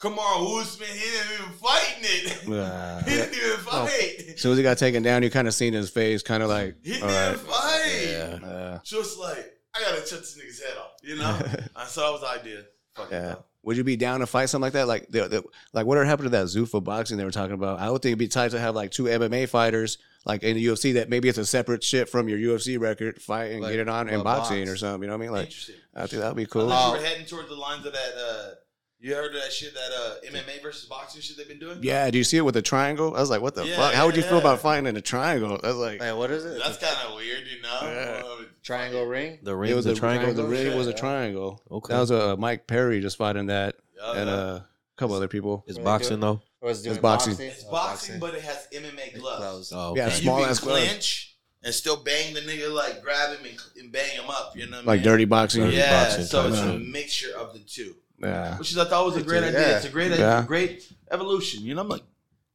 Kamaru 0.00 0.60
Usman. 0.60 0.88
He 0.88 1.00
didn't 1.10 1.32
even 1.40 1.52
fighting 1.52 2.02
it. 2.02 2.42
Yeah. 2.48 3.02
he 3.04 3.10
didn't 3.10 3.34
even 3.34 3.50
Oh. 3.68 3.86
fight. 3.86 4.24
As 4.34 4.40
soon 4.40 4.52
as 4.52 4.58
he 4.58 4.62
got 4.62 4.78
taken 4.78 5.02
down, 5.02 5.22
you 5.22 5.30
kind 5.30 5.48
of 5.48 5.54
seen 5.54 5.72
his 5.72 5.90
face, 5.90 6.22
kind 6.22 6.42
of 6.42 6.48
like, 6.48 6.76
He 6.84 7.00
all 7.00 7.08
didn't 7.08 7.14
right. 7.32 7.38
fight. 7.38 8.02
Yeah. 8.02 8.38
Yeah. 8.42 8.78
So 8.84 9.00
it's 9.00 9.16
like, 9.16 9.52
I 9.74 9.80
gotta 9.80 10.00
cut 10.00 10.10
this 10.20 10.38
nigga's 10.38 10.62
head 10.62 10.76
off. 10.78 10.92
You 11.02 11.16
know? 11.16 11.38
and 11.76 11.88
so 11.88 12.00
that 12.02 12.12
was 12.12 12.20
the 12.20 12.28
idea. 12.40 12.62
Fuck 12.94 13.10
Yeah. 13.10 13.20
though. 13.20 13.44
Would 13.62 13.76
you 13.76 13.82
be 13.84 13.96
down 13.96 14.20
to 14.20 14.26
fight 14.26 14.48
something 14.48 14.62
like 14.66 14.74
that? 14.74 14.86
Like, 14.86 15.08
the, 15.08 15.26
the, 15.28 15.44
like 15.72 15.86
what 15.86 15.98
happened 16.06 16.26
to 16.26 16.30
that 16.30 16.46
Zuffa 16.46 16.82
boxing 16.84 17.16
they 17.16 17.24
were 17.24 17.32
talking 17.32 17.54
about? 17.54 17.80
I 17.80 17.90
would 17.90 18.00
think 18.00 18.10
it'd 18.10 18.18
be 18.20 18.28
tight 18.28 18.52
to 18.52 18.60
have 18.60 18.76
like 18.76 18.92
two 18.92 19.04
MMA 19.04 19.48
fighters, 19.48 19.98
like 20.24 20.44
in 20.44 20.54
the 20.56 20.64
UFC, 20.66 20.94
that 20.94 21.08
maybe 21.08 21.28
it's 21.28 21.36
a 21.38 21.44
separate 21.44 21.82
shit 21.82 22.08
from 22.08 22.28
your 22.28 22.38
UFC 22.38 22.78
record, 22.78 23.20
fight 23.20 23.50
and 23.52 23.62
Like, 23.62 23.72
get 23.72 23.80
it 23.80 23.88
on 23.88 24.08
in 24.08 24.20
uh, 24.20 24.22
boxing 24.22 24.60
box. 24.60 24.70
or 24.70 24.76
something. 24.76 25.02
You 25.02 25.08
know 25.08 25.14
what 25.16 25.24
I 25.24 25.26
mean? 25.26 25.32
Like, 25.32 25.52
I 25.96 26.06
think 26.06 26.22
that'd 26.22 26.36
be 26.36 26.46
cool. 26.46 26.62
Unless 26.62 26.80
Oh. 26.80 26.94
you 26.94 27.00
were 27.00 27.06
heading 27.06 27.26
towards 27.26 27.48
the 27.48 27.56
lines 27.56 27.84
of 27.84 27.92
that. 27.92 28.12
Uh, 28.16 28.50
you 29.06 29.14
heard 29.14 29.34
of 29.34 29.40
that 29.42 29.52
shit 29.52 29.72
that 29.74 29.90
uh, 29.92 30.14
MMA 30.30 30.62
versus 30.62 30.84
boxing 30.88 31.20
shit 31.20 31.36
they've 31.36 31.48
been 31.48 31.58
doing? 31.58 31.78
Yeah, 31.82 32.10
do 32.10 32.18
you 32.18 32.24
see 32.24 32.36
it 32.36 32.42
with 32.44 32.56
a 32.56 32.62
triangle? 32.62 33.14
I 33.16 33.20
was 33.20 33.30
like, 33.30 33.40
what 33.40 33.54
the 33.54 33.66
Yeah, 33.66 33.76
fuck? 33.76 33.94
How 33.94 34.06
would 34.06 34.16
you 34.16 34.22
yeah, 34.22 34.28
feel 34.28 34.38
yeah. 34.38 34.42
about 34.44 34.60
fighting 34.60 34.86
in 34.86 34.96
a 34.96 35.00
triangle? 35.00 35.58
I 35.62 35.66
was 35.68 35.76
like, 35.76 36.00
Wait, 36.00 36.12
what 36.12 36.30
is 36.30 36.44
it? 36.44 36.58
That's 36.58 36.78
kind 36.78 36.96
of 37.08 37.16
weird, 37.16 37.46
you 37.46 37.62
know. 37.62 37.78
Yeah. 37.82 38.22
Uh, 38.24 38.42
triangle 38.62 39.04
ring. 39.06 39.38
The 39.42 39.52
it 39.52 39.54
ring 39.54 39.74
was 39.76 39.86
a 39.86 39.94
triangle. 39.94 40.32
The 40.34 40.44
ring 40.44 40.76
was 40.76 40.86
a 40.86 40.90
Yeah. 40.90 40.96
triangle. 40.96 41.62
Okay. 41.70 41.94
That 41.94 42.00
was 42.00 42.10
a 42.10 42.36
Mike 42.36 42.66
Perry 42.66 43.00
just 43.00 43.16
fighting 43.16 43.46
that, 43.46 43.76
yeah, 43.96 44.12
and 44.12 44.28
yeah. 44.28 44.34
uh, 44.36 44.54
a 44.56 44.66
couple 44.96 45.14
other 45.16 45.28
people. 45.28 45.64
It's 45.66 45.78
boxing 45.78 46.20
though. 46.20 46.40
Or 46.60 46.70
is 46.70 46.80
it 46.84 46.88
doing 46.88 47.00
boxing. 47.00 47.36
it's 47.38 47.64
Oh, 47.68 47.70
boxing, 47.70 48.18
but 48.18 48.34
it 48.34 48.42
has 48.42 48.66
MMA 48.72 49.18
gloves. 49.18 49.38
gloves. 49.70 49.72
Oh, 49.74 49.94
Yeah, 49.96 50.04
And 50.04 50.12
small 50.14 50.38
you 50.38 50.44
can 50.44 50.50
ass 50.50 50.58
gloves. 50.60 50.86
clinch 50.88 51.36
and 51.62 51.72
still 51.74 51.96
bang 51.96 52.34
the 52.34 52.40
nigga, 52.40 52.72
like 52.74 53.02
grab 53.02 53.36
him 53.38 53.44
and, 53.46 53.58
and 53.78 53.92
bang 53.92 54.10
him 54.10 54.28
up. 54.30 54.56
You 54.56 54.64
know 54.66 54.70
what 54.70 54.76
I 54.76 54.80
mean? 54.80 54.86
Like 54.86 54.98
mean? 55.00 55.04
dirty 55.04 55.24
boxing. 55.26 55.62
Dirty 55.64 55.76
Yeah, 55.76 56.04
boxing 56.04 56.24
so 56.24 56.42
type 56.42 56.50
it's 56.52 56.60
a 56.60 56.72
shit. 56.72 56.88
mixture 56.88 57.36
of 57.38 57.52
the 57.52 57.60
two, 57.60 57.94
Yeah. 58.22 58.56
which 58.58 58.70
is 58.70 58.78
I 58.78 58.84
thought 58.86 59.06
was 59.06 59.16
a 59.16 59.22
great 59.22 59.42
Yeah. 59.42 59.48
idea. 59.48 59.76
It's 59.76 59.86
a 59.86 59.90
great, 59.90 60.10
Yeah. 60.12 60.38
idea, 60.38 60.44
great 60.46 60.92
evolution. 61.10 61.62
You 61.64 61.74
know, 61.74 61.82
I'm 61.82 61.88
like, 61.88 62.02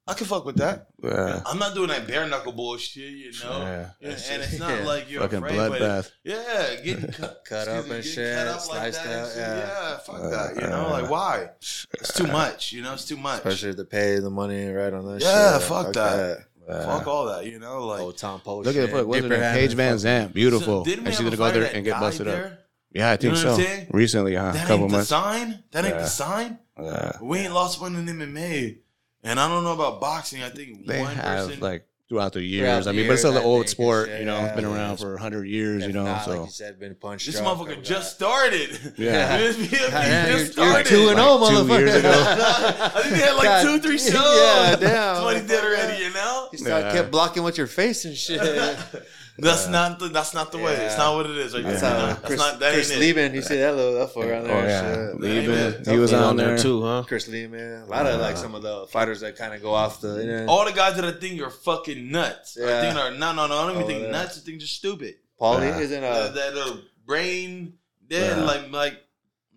I 0.07 0.13
can 0.15 0.25
fuck 0.25 0.45
with 0.45 0.57
that. 0.57 0.87
Yeah. 1.01 1.41
I'm 1.45 1.59
not 1.59 1.75
doing 1.75 1.89
that 1.89 2.07
bare 2.07 2.27
knuckle 2.27 2.51
bullshit. 2.51 3.03
You 3.11 3.31
know, 3.43 3.59
Yeah. 3.61 3.89
Yeah, 4.01 4.09
and 4.31 4.41
it's 4.41 4.57
not 4.59 4.79
Yeah. 4.79 4.85
like 4.85 5.09
you're 5.09 5.21
Fucking 5.21 5.43
afraid, 5.43 5.57
but 5.57 5.79
bloodbath. 5.79 6.11
Yeah, 6.23 6.75
getting 6.83 7.11
cut, 7.11 7.41
Cut 7.45 7.67
up 7.67 7.85
me, 7.87 7.95
and 7.95 8.03
getting 8.03 8.11
shit, 8.11 8.35
cut 8.35 8.47
up 8.47 8.67
like 8.69 8.93
that 8.93 9.05
and 9.05 9.13
out, 9.13 9.27
shit. 9.29 9.37
yeah. 9.37 9.57
Yeah, 9.57 9.97
fuck 9.99 10.15
Uh, 10.15 10.29
that. 10.29 10.55
You 10.55 10.67
know, 10.67 10.85
uh, 10.87 10.89
like 11.01 11.09
why? 11.09 11.49
It's 11.61 12.13
too 12.15 12.27
much. 12.27 12.73
You 12.73 12.81
know, 12.81 12.93
it's 12.93 13.05
too 13.05 13.15
much. 13.17 13.37
Especially 13.45 13.69
if 13.69 13.77
they 13.77 13.83
pay 13.83 14.15
the 14.19 14.29
money 14.31 14.67
right 14.69 14.91
on 14.91 15.05
that 15.13 15.21
Yeah, 15.21 15.59
shit. 15.59 15.67
fuck 15.67 15.93
that. 15.93 16.39
Yeah. 16.67 16.85
Fuck 16.85 17.07
all 17.07 17.25
that. 17.25 17.45
You 17.45 17.59
know, 17.59 17.85
like 17.85 18.01
Oh, 18.01 18.11
Tom 18.11 18.39
Post. 18.39 18.65
Look 18.65 18.75
at 18.75 18.81
shit. 18.81 18.91
the 18.91 18.97
fuck. 18.97 19.07
What's 19.07 19.21
her 19.23 19.29
name? 19.29 19.39
had 19.39 19.53
Paige 19.55 19.73
Van 19.73 19.97
fucking- 19.99 20.29
Zant. 20.29 20.33
Beautiful. 20.33 20.85
So 20.85 20.91
and 20.91 21.07
she's 21.07 21.19
gonna 21.19 21.35
go 21.37 21.51
there 21.51 21.71
and 21.73 21.83
get 21.85 21.99
busted 21.99 22.25
died 22.27 22.43
up. 22.45 22.51
There? 22.93 23.03
Yeah, 23.03 23.11
I 23.11 23.17
think 23.17 23.23
You 23.37 23.43
know 23.43 23.49
what 23.51 23.55
so. 23.57 23.61
I'm 23.61 23.67
saying? 23.67 23.87
Recently, 23.91 24.35
huh? 24.35 24.49
A 24.49 24.53
That 24.53 24.67
couple 24.67 24.83
ain't 24.85 24.91
the 24.93 25.03
sign. 25.05 25.63
That 25.71 25.85
ain't 25.85 25.95
Yeah. 25.95 26.01
the 26.01 26.07
sign. 26.07 26.59
Yeah. 26.81 27.11
We 27.21 27.39
ain't 27.39 27.53
lost 27.53 27.79
one 27.81 27.95
in 27.95 28.05
MMA, 28.07 28.77
and 29.23 29.39
I 29.39 29.47
don't 29.47 29.63
know 29.63 29.73
about 29.73 30.01
boxing. 30.01 30.41
I 30.43 30.49
think 30.49 30.85
They 30.87 30.99
one 30.99 31.15
have 31.15 31.47
person. 31.47 31.59
like 31.61 31.85
throughout 32.09 32.33
the 32.33 32.39
Throughout 32.39 32.43
years. 32.73 32.85
the 32.85 32.89
I 32.91 32.93
mean, 32.93 33.07
but 33.07 33.13
it's 33.13 33.21
still 33.21 33.31
years, 33.31 33.41
the 33.43 33.47
old 33.47 33.69
sport. 33.69 34.09
and 34.09 34.19
You 34.19 34.25
know, 34.25 34.35
shit, 34.37 34.45
it's 34.47 34.55
been 34.61 34.69
yeah. 34.69 34.75
around 34.75 34.97
for 34.97 35.17
hundred 35.17 35.45
years. 35.47 35.83
If 35.83 35.87
You 35.89 35.93
know, 35.93 36.03
not, 36.05 36.25
so 36.25 36.31
like 36.31 36.45
you 36.47 36.51
said, 36.51 36.77
been 36.79 36.95
punched. 36.95 37.25
this 37.27 37.39
motherfucker 37.39 37.77
or 37.77 37.81
just 37.81 38.15
started. 38.15 38.93
Yeah. 38.97 39.37
this 39.39 39.55
BFB 39.55 39.71
Yeah, 39.91 40.27
you're- 40.27 40.39
just 40.43 40.57
you're 40.57 40.65
started. 40.67 40.89
two 40.89 41.07
and 41.09 41.19
oh, 41.19 41.35
Like 41.37 41.53
oh, 41.53 41.61
two 41.63 41.67
motherfucker. 41.71 41.79
years 41.79 41.95
ago. 41.95 42.11
I 42.17 43.01
think 43.03 43.15
they 43.15 43.21
had 43.21 43.33
like 43.35 43.43
God, 43.45 43.63
two, 43.63 43.79
three 43.79 43.97
shows. 43.99 44.13
yeah, 44.15 44.75
damn. 44.75 45.15
Somebody 45.17 45.47
did 45.47 45.63
already, 45.63 46.03
you 46.03 46.09
know. 46.13 46.49
You 46.51 46.57
start 46.57 46.83
Yeah. 46.85 46.91
kept 46.93 47.11
blocking 47.11 47.43
with 47.43 47.57
your 47.57 47.67
face 47.67 48.03
and 48.05 48.17
shit. 48.17 48.41
That's 49.37 49.67
not 49.67 49.97
the. 49.99 50.09
That's 50.09 50.33
not 50.33 50.51
the 50.51 50.57
way. 50.59 50.73
It's 50.75 50.97
not 50.97 51.15
what 51.15 51.25
it 51.25 51.37
is. 51.37 51.53
Right 51.53 51.63
That's 51.63 51.81
there, 51.81 51.91
you 51.93 51.99
how? 51.99 52.05
That's 52.07 52.25
Chris, 52.25 52.39
not. 52.39 52.59
That 52.59 52.73
Chris 52.73 52.91
ain't 52.91 52.97
it. 52.97 53.05
Leben, 53.05 53.33
you 53.33 53.41
see 53.41 53.57
that 53.57 53.75
little 53.75 53.93
that 53.93 54.13
fucker 54.13 54.37
on 54.37 54.43
there? 54.43 54.57
Oh 54.57 54.67
yeah, 54.67 55.05
shit. 55.11 55.19
Leben. 55.19 55.85
He 55.85 55.97
was 55.99 56.13
on 56.13 56.35
there 56.35 56.57
too, 56.57 56.81
huh? 56.83 57.03
Chris 57.07 57.27
Leben. 57.27 57.81
A 57.83 57.85
lot 57.85 58.05
of 58.05 58.19
like 58.19 58.37
some 58.37 58.53
of 58.55 58.61
the 58.61 58.85
fighters 58.91 59.21
that 59.21 59.35
kind 59.37 59.53
of 59.53 59.61
go 59.61 59.73
off 59.73 60.01
the. 60.01 60.19
You 60.23 60.27
know, 60.31 60.45
All 60.47 60.65
the 60.65 60.73
guys 60.73 60.95
that 60.97 61.05
I 61.05 61.11
think 61.13 61.41
are 61.41 61.49
fucking 61.49 62.11
nuts. 62.11 62.57
I 62.57 62.81
think 62.81 62.95
are 62.97 63.11
no, 63.11 63.33
no, 63.33 63.47
no. 63.47 63.57
I 63.57 63.61
don't 63.67 63.71
even 63.71 63.83
Oh, 63.83 63.87
think 63.87 64.03
yeah. 64.03 64.11
nuts. 64.11 64.37
I 64.37 64.41
think 64.41 64.59
just 64.59 64.75
stupid. 64.75 65.15
Paulie 65.39 65.61
Yeah. 65.69 65.79
isn't 65.79 66.03
Uh, 66.03 66.27
a. 66.29 66.33
that 66.33 66.57
uh, 66.57 66.75
brain 67.05 67.73
dead, 68.07 68.37
Yeah. 68.37 68.43
like 68.43 68.71
like 68.71 69.01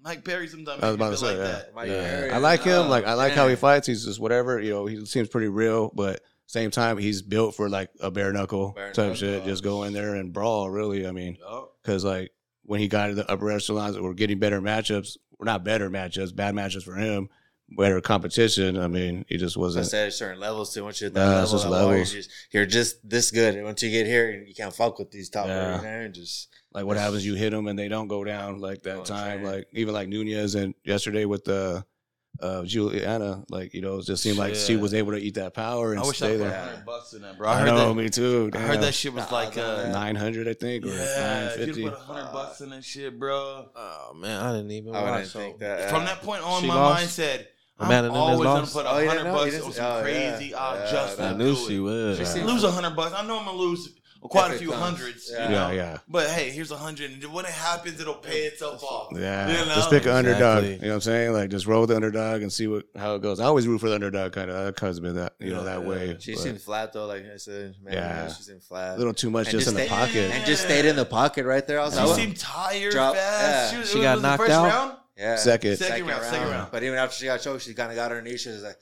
Mike 0.03 0.25
Perry. 0.25 0.47
Sometimes 0.49 0.83
I 0.83 0.87
was 0.87 0.95
about 0.95 1.11
to 1.11 1.16
say 1.16 1.27
like 1.29 1.37
yeah. 1.37 1.43
that. 1.45 1.75
Mike 1.75 1.89
Yeah. 1.89 2.01
Perry 2.09 2.31
I 2.31 2.39
like 2.39 2.62
him. 2.62 2.87
Oh, 2.87 2.89
Like 2.89 3.07
I 3.07 3.14
like 3.14 3.33
how 3.33 3.49
he 3.49 3.57
fights. 3.57 3.87
He's 3.87 4.05
just 4.05 4.20
whatever. 4.20 4.61
You 4.61 4.70
know, 4.70 4.87
he 4.87 5.05
seems 5.05 5.29
pretty 5.29 5.49
real, 5.49 5.91
but 5.95 6.20
same 6.47 6.70
time 6.70 6.99
he's 6.99 7.22
built 7.22 7.55
for 7.55 7.68
like 7.68 7.90
a 8.01 8.11
bare 8.11 8.32
knuckle 8.32 8.72
Bare 8.72 8.88
type 8.92 8.97
knuckle. 9.12 9.14
shit. 9.14 9.45
Just 9.45 9.64
go 9.64 9.84
in 9.84 9.92
there 9.92 10.14
and 10.14 10.32
brawl. 10.32 10.70
Really, 10.70 11.07
I 11.07 11.11
mean, 11.11 11.36
because 11.82 12.05
like 12.05 12.30
when 12.64 12.80
he 12.80 12.88
got 12.88 13.09
to 13.09 13.14
the 13.14 13.30
upper 13.30 13.51
echelons, 13.51 13.99
we're 13.99 14.12
getting 14.14 14.38
better 14.38 14.61
matchups. 14.61 15.16
We're 15.38 15.47
not 15.47 15.64
better 15.64 15.90
matchups, 15.90 16.34
bad 16.34 16.55
matchups 16.55 16.84
for 16.84 16.95
him. 16.95 17.28
Better 17.76 18.01
competition. 18.03 18.78
I 18.78 18.88
mean, 18.88 19.24
he 19.26 19.38
just 19.38 19.57
wasn't. 19.57 19.86
said 19.86 20.12
certain 20.12 20.38
levels 20.38 20.74
to 20.74 20.82
once 20.82 21.01
you're 21.01 21.09
at 21.09 21.14
that 21.14 21.20
Yeah, 21.24 21.34
level, 21.40 21.51
just 21.53 21.66
level, 21.66 21.88
levels. 21.88 22.12
You're, 22.12 22.22
just, 22.22 22.30
you're 22.53 22.66
just 22.66 23.09
this 23.09 23.30
good. 23.30 23.55
And 23.55 23.64
once 23.64 23.82
you 23.82 23.90
get 23.90 24.07
here, 24.07 24.30
you 24.47 24.55
can't 24.55 24.72
fuck 24.74 24.99
with 24.99 25.11
these 25.11 25.30
top 25.30 25.47
Yeah. 25.47 25.78
there. 25.78 26.03
And 26.03 26.14
just 26.14 26.51
Like 26.72 26.84
what 26.84 26.99
happens? 26.99 27.24
You 27.24 27.34
hit 27.34 27.51
them 27.51 27.66
and 27.66 27.78
they 27.78 27.88
don't 27.88 28.07
go 28.09 28.22
down 28.22 28.61
like 28.61 28.82
that 28.82 28.99
Oh, 28.99 29.03
time. 29.05 29.42
Like 29.42 29.66
even 29.72 29.95
like 29.95 30.09
Nunes 30.09 30.55
and 30.55 30.74
yesterday 30.84 31.24
with 31.24 31.45
the 31.45 31.84
of 32.41 32.66
Julianna. 32.66 33.45
Like 33.49 33.74
you 33.74 33.80
know, 33.80 33.99
it 33.99 34.07
just 34.07 34.22
seemed 34.22 34.39
like 34.39 34.55
she 34.55 34.76
was 34.76 34.93
able 34.95 35.12
to 35.12 35.18
eat 35.18 35.35
that 35.35 35.55
power 35.55 35.93
and 35.93 36.01
I 36.01 36.07
wish 36.07 36.20
I 36.22 36.26
stay 36.26 36.39
put 36.39 36.39
there. 36.49 36.61
hundred 36.64 36.85
bucks 36.87 37.12
in 37.12 37.22
that, 37.22 37.39
bro. 37.39 37.49
I, 37.49 37.53
I 37.55 37.59
heard 37.61 37.66
know, 37.66 37.89
that. 37.89 37.95
me 37.95 38.09
too. 38.11 38.51
I 38.55 38.59
heard 38.59 38.80
that 38.80 38.95
shit 38.95 39.12
was 39.14 39.30
like 39.32 39.57
uh, 39.57 39.89
nine 39.93 40.16
hundred, 40.16 40.49
I 40.49 40.55
think, 40.55 40.85
or 40.85 40.89
nine 40.89 40.97
yeah. 40.99 41.51
If 41.57 41.76
you 41.76 41.85
put 41.91 41.95
a 41.95 41.97
hundred 42.03 42.32
bucks 42.32 42.61
in 42.61 42.70
that 42.70 42.85
shit, 42.85 43.18
bro. 43.18 43.68
Oh 43.74 44.12
man, 44.14 44.43
I 44.43 44.53
didn't 44.57 44.70
even 44.72 44.95
I 44.95 45.03
watch. 45.03 45.11
wouldn't 45.12 45.28
so- 45.30 45.39
think 45.39 45.59
that. 45.61 45.91
From 45.91 46.05
that 46.05 46.20
point 46.22 46.43
on, 46.43 46.61
She 46.62 46.68
my 46.68 46.74
lost? 46.74 47.01
mind 47.01 47.11
said, 47.11 47.49
I'm 47.78 47.89
Nunes 47.89 48.14
always 48.16 48.39
gonna 48.39 48.61
lost? 48.61 48.72
put 48.74 48.87
a 48.87 48.91
Oh, 48.91 48.99
you 48.99 49.09
hundred 49.09 49.22
didn't 49.24 49.35
know? 49.35 49.45
You 49.45 49.51
bucks 49.51 49.55
on 49.57 49.61
didn't- 49.62 49.74
some 49.74 49.85
oh, 49.87 49.97
yeah. 49.99 50.03
crazy 50.37 50.55
odd 50.55 50.78
Yeah, 50.85 50.91
just 50.93 51.20
I 51.20 51.28
I 51.28 51.32
to 51.32 51.39
knew 51.39 51.55
do 51.55 51.66
she 51.66 51.76
it. 51.76 51.80
would. 51.80 52.16
She 52.26 52.41
Lose 52.43 52.64
a 52.64 52.70
hundred 52.70 52.97
bucks. 52.97 53.14
I 53.16 53.26
know 53.26 53.39
I'm 53.39 53.45
gonna 53.47 53.57
lose 53.59 53.89
quite 54.31 54.53
a 54.55 54.59
few 54.59 54.70
comes. 54.70 54.83
hundreds. 54.83 55.31
Yeah. 55.33 55.45
You 55.45 55.49
know? 55.51 55.70
Yeah, 55.70 55.72
yeah. 55.72 55.99
But 56.09 56.29
hey, 56.31 56.51
here's 56.51 56.70
a 56.70 56.77
hundred, 56.77 57.11
and 57.11 57.33
when 57.33 57.45
it 57.45 57.51
happens, 57.53 58.01
it'll 58.01 58.14
pay 58.14 58.45
itself 58.45 58.83
off. 58.83 59.09
Yeah, 59.12 59.49
You 59.49 59.66
know? 59.66 59.75
just 59.75 59.91
pick 59.91 60.05
an 60.07 60.12
underdog. 60.12 60.64
Exactly. 60.64 60.72
You 60.75 60.81
know 60.81 60.89
what 60.89 60.95
I'm 60.95 61.01
saying? 61.03 61.33
Like 61.33 61.51
just 61.51 61.66
roll 61.66 61.81
with 61.83 61.91
the 61.91 61.97
underdog 61.97 62.43
and 62.43 62.53
see 62.53 62.66
what 62.66 62.85
how 62.97 63.14
it 63.16 63.22
goes. 63.22 63.39
I 63.41 63.45
always 63.45 63.66
root 63.68 63.79
for 63.81 63.89
the 63.89 63.95
underdog, 63.95 64.33
kind 64.33 64.51
of. 64.51 64.57
That 64.64 64.79
has 64.81 65.01
been 65.01 65.16
that 65.16 65.35
you 65.41 65.51
know 65.51 65.64
that 65.64 65.81
Yeah, 65.83 65.89
way. 65.89 66.16
She 66.20 66.35
but 66.35 66.43
seemed 66.43 66.61
flat 66.61 66.93
though, 66.93 67.07
like 67.07 67.25
I 67.33 67.37
said. 67.37 67.75
Man, 67.83 67.93
Yeah. 67.95 68.29
she 68.33 68.43
seemed 68.43 68.62
flat. 68.62 68.97
a 68.97 68.99
little 68.99 69.14
too 69.14 69.31
much 69.31 69.49
And 69.49 69.53
just 69.59 69.68
in 69.68 69.75
the 69.75 69.81
stay- 69.81 69.89
pocket. 69.89 70.31
and 70.33 70.45
just 70.47 70.62
stayed 70.64 70.85
in 70.87 70.97
the 70.97 71.05
pocket 71.05 71.45
right 71.47 71.66
there. 71.66 71.81
I 71.81 71.85
was 71.85 71.95
She 71.95 72.01
like, 72.01 72.09
what? 72.09 72.16
seemed 72.16 72.37
tired 72.39 72.93
Drop- 72.93 73.14
fast. 73.16 73.43
yeah. 73.43 73.70
She, 73.72 73.79
was, 73.79 73.91
She 73.93 74.01
got 74.01 74.14
was 74.14 74.22
the 74.22 74.29
knocked 74.29 74.41
first 74.41 74.53
out? 74.53 74.64
round. 74.68 74.97
yeah. 75.18 75.37
Second. 75.37 75.77
Second 75.77 76.07
round, 76.07 76.25
second 76.25 76.49
round. 76.49 76.68
But 76.72 76.83
even 76.83 76.99
after 76.99 77.14
she 77.16 77.27
got 77.27 77.41
choked, 77.41 77.62
she 77.64 77.75
kind 77.75 77.91
of 77.91 77.97
got 77.97 78.11
her 78.11 78.22
knee. 78.22 78.37
She 78.37 78.49
was 78.49 78.62
like, 78.62 78.77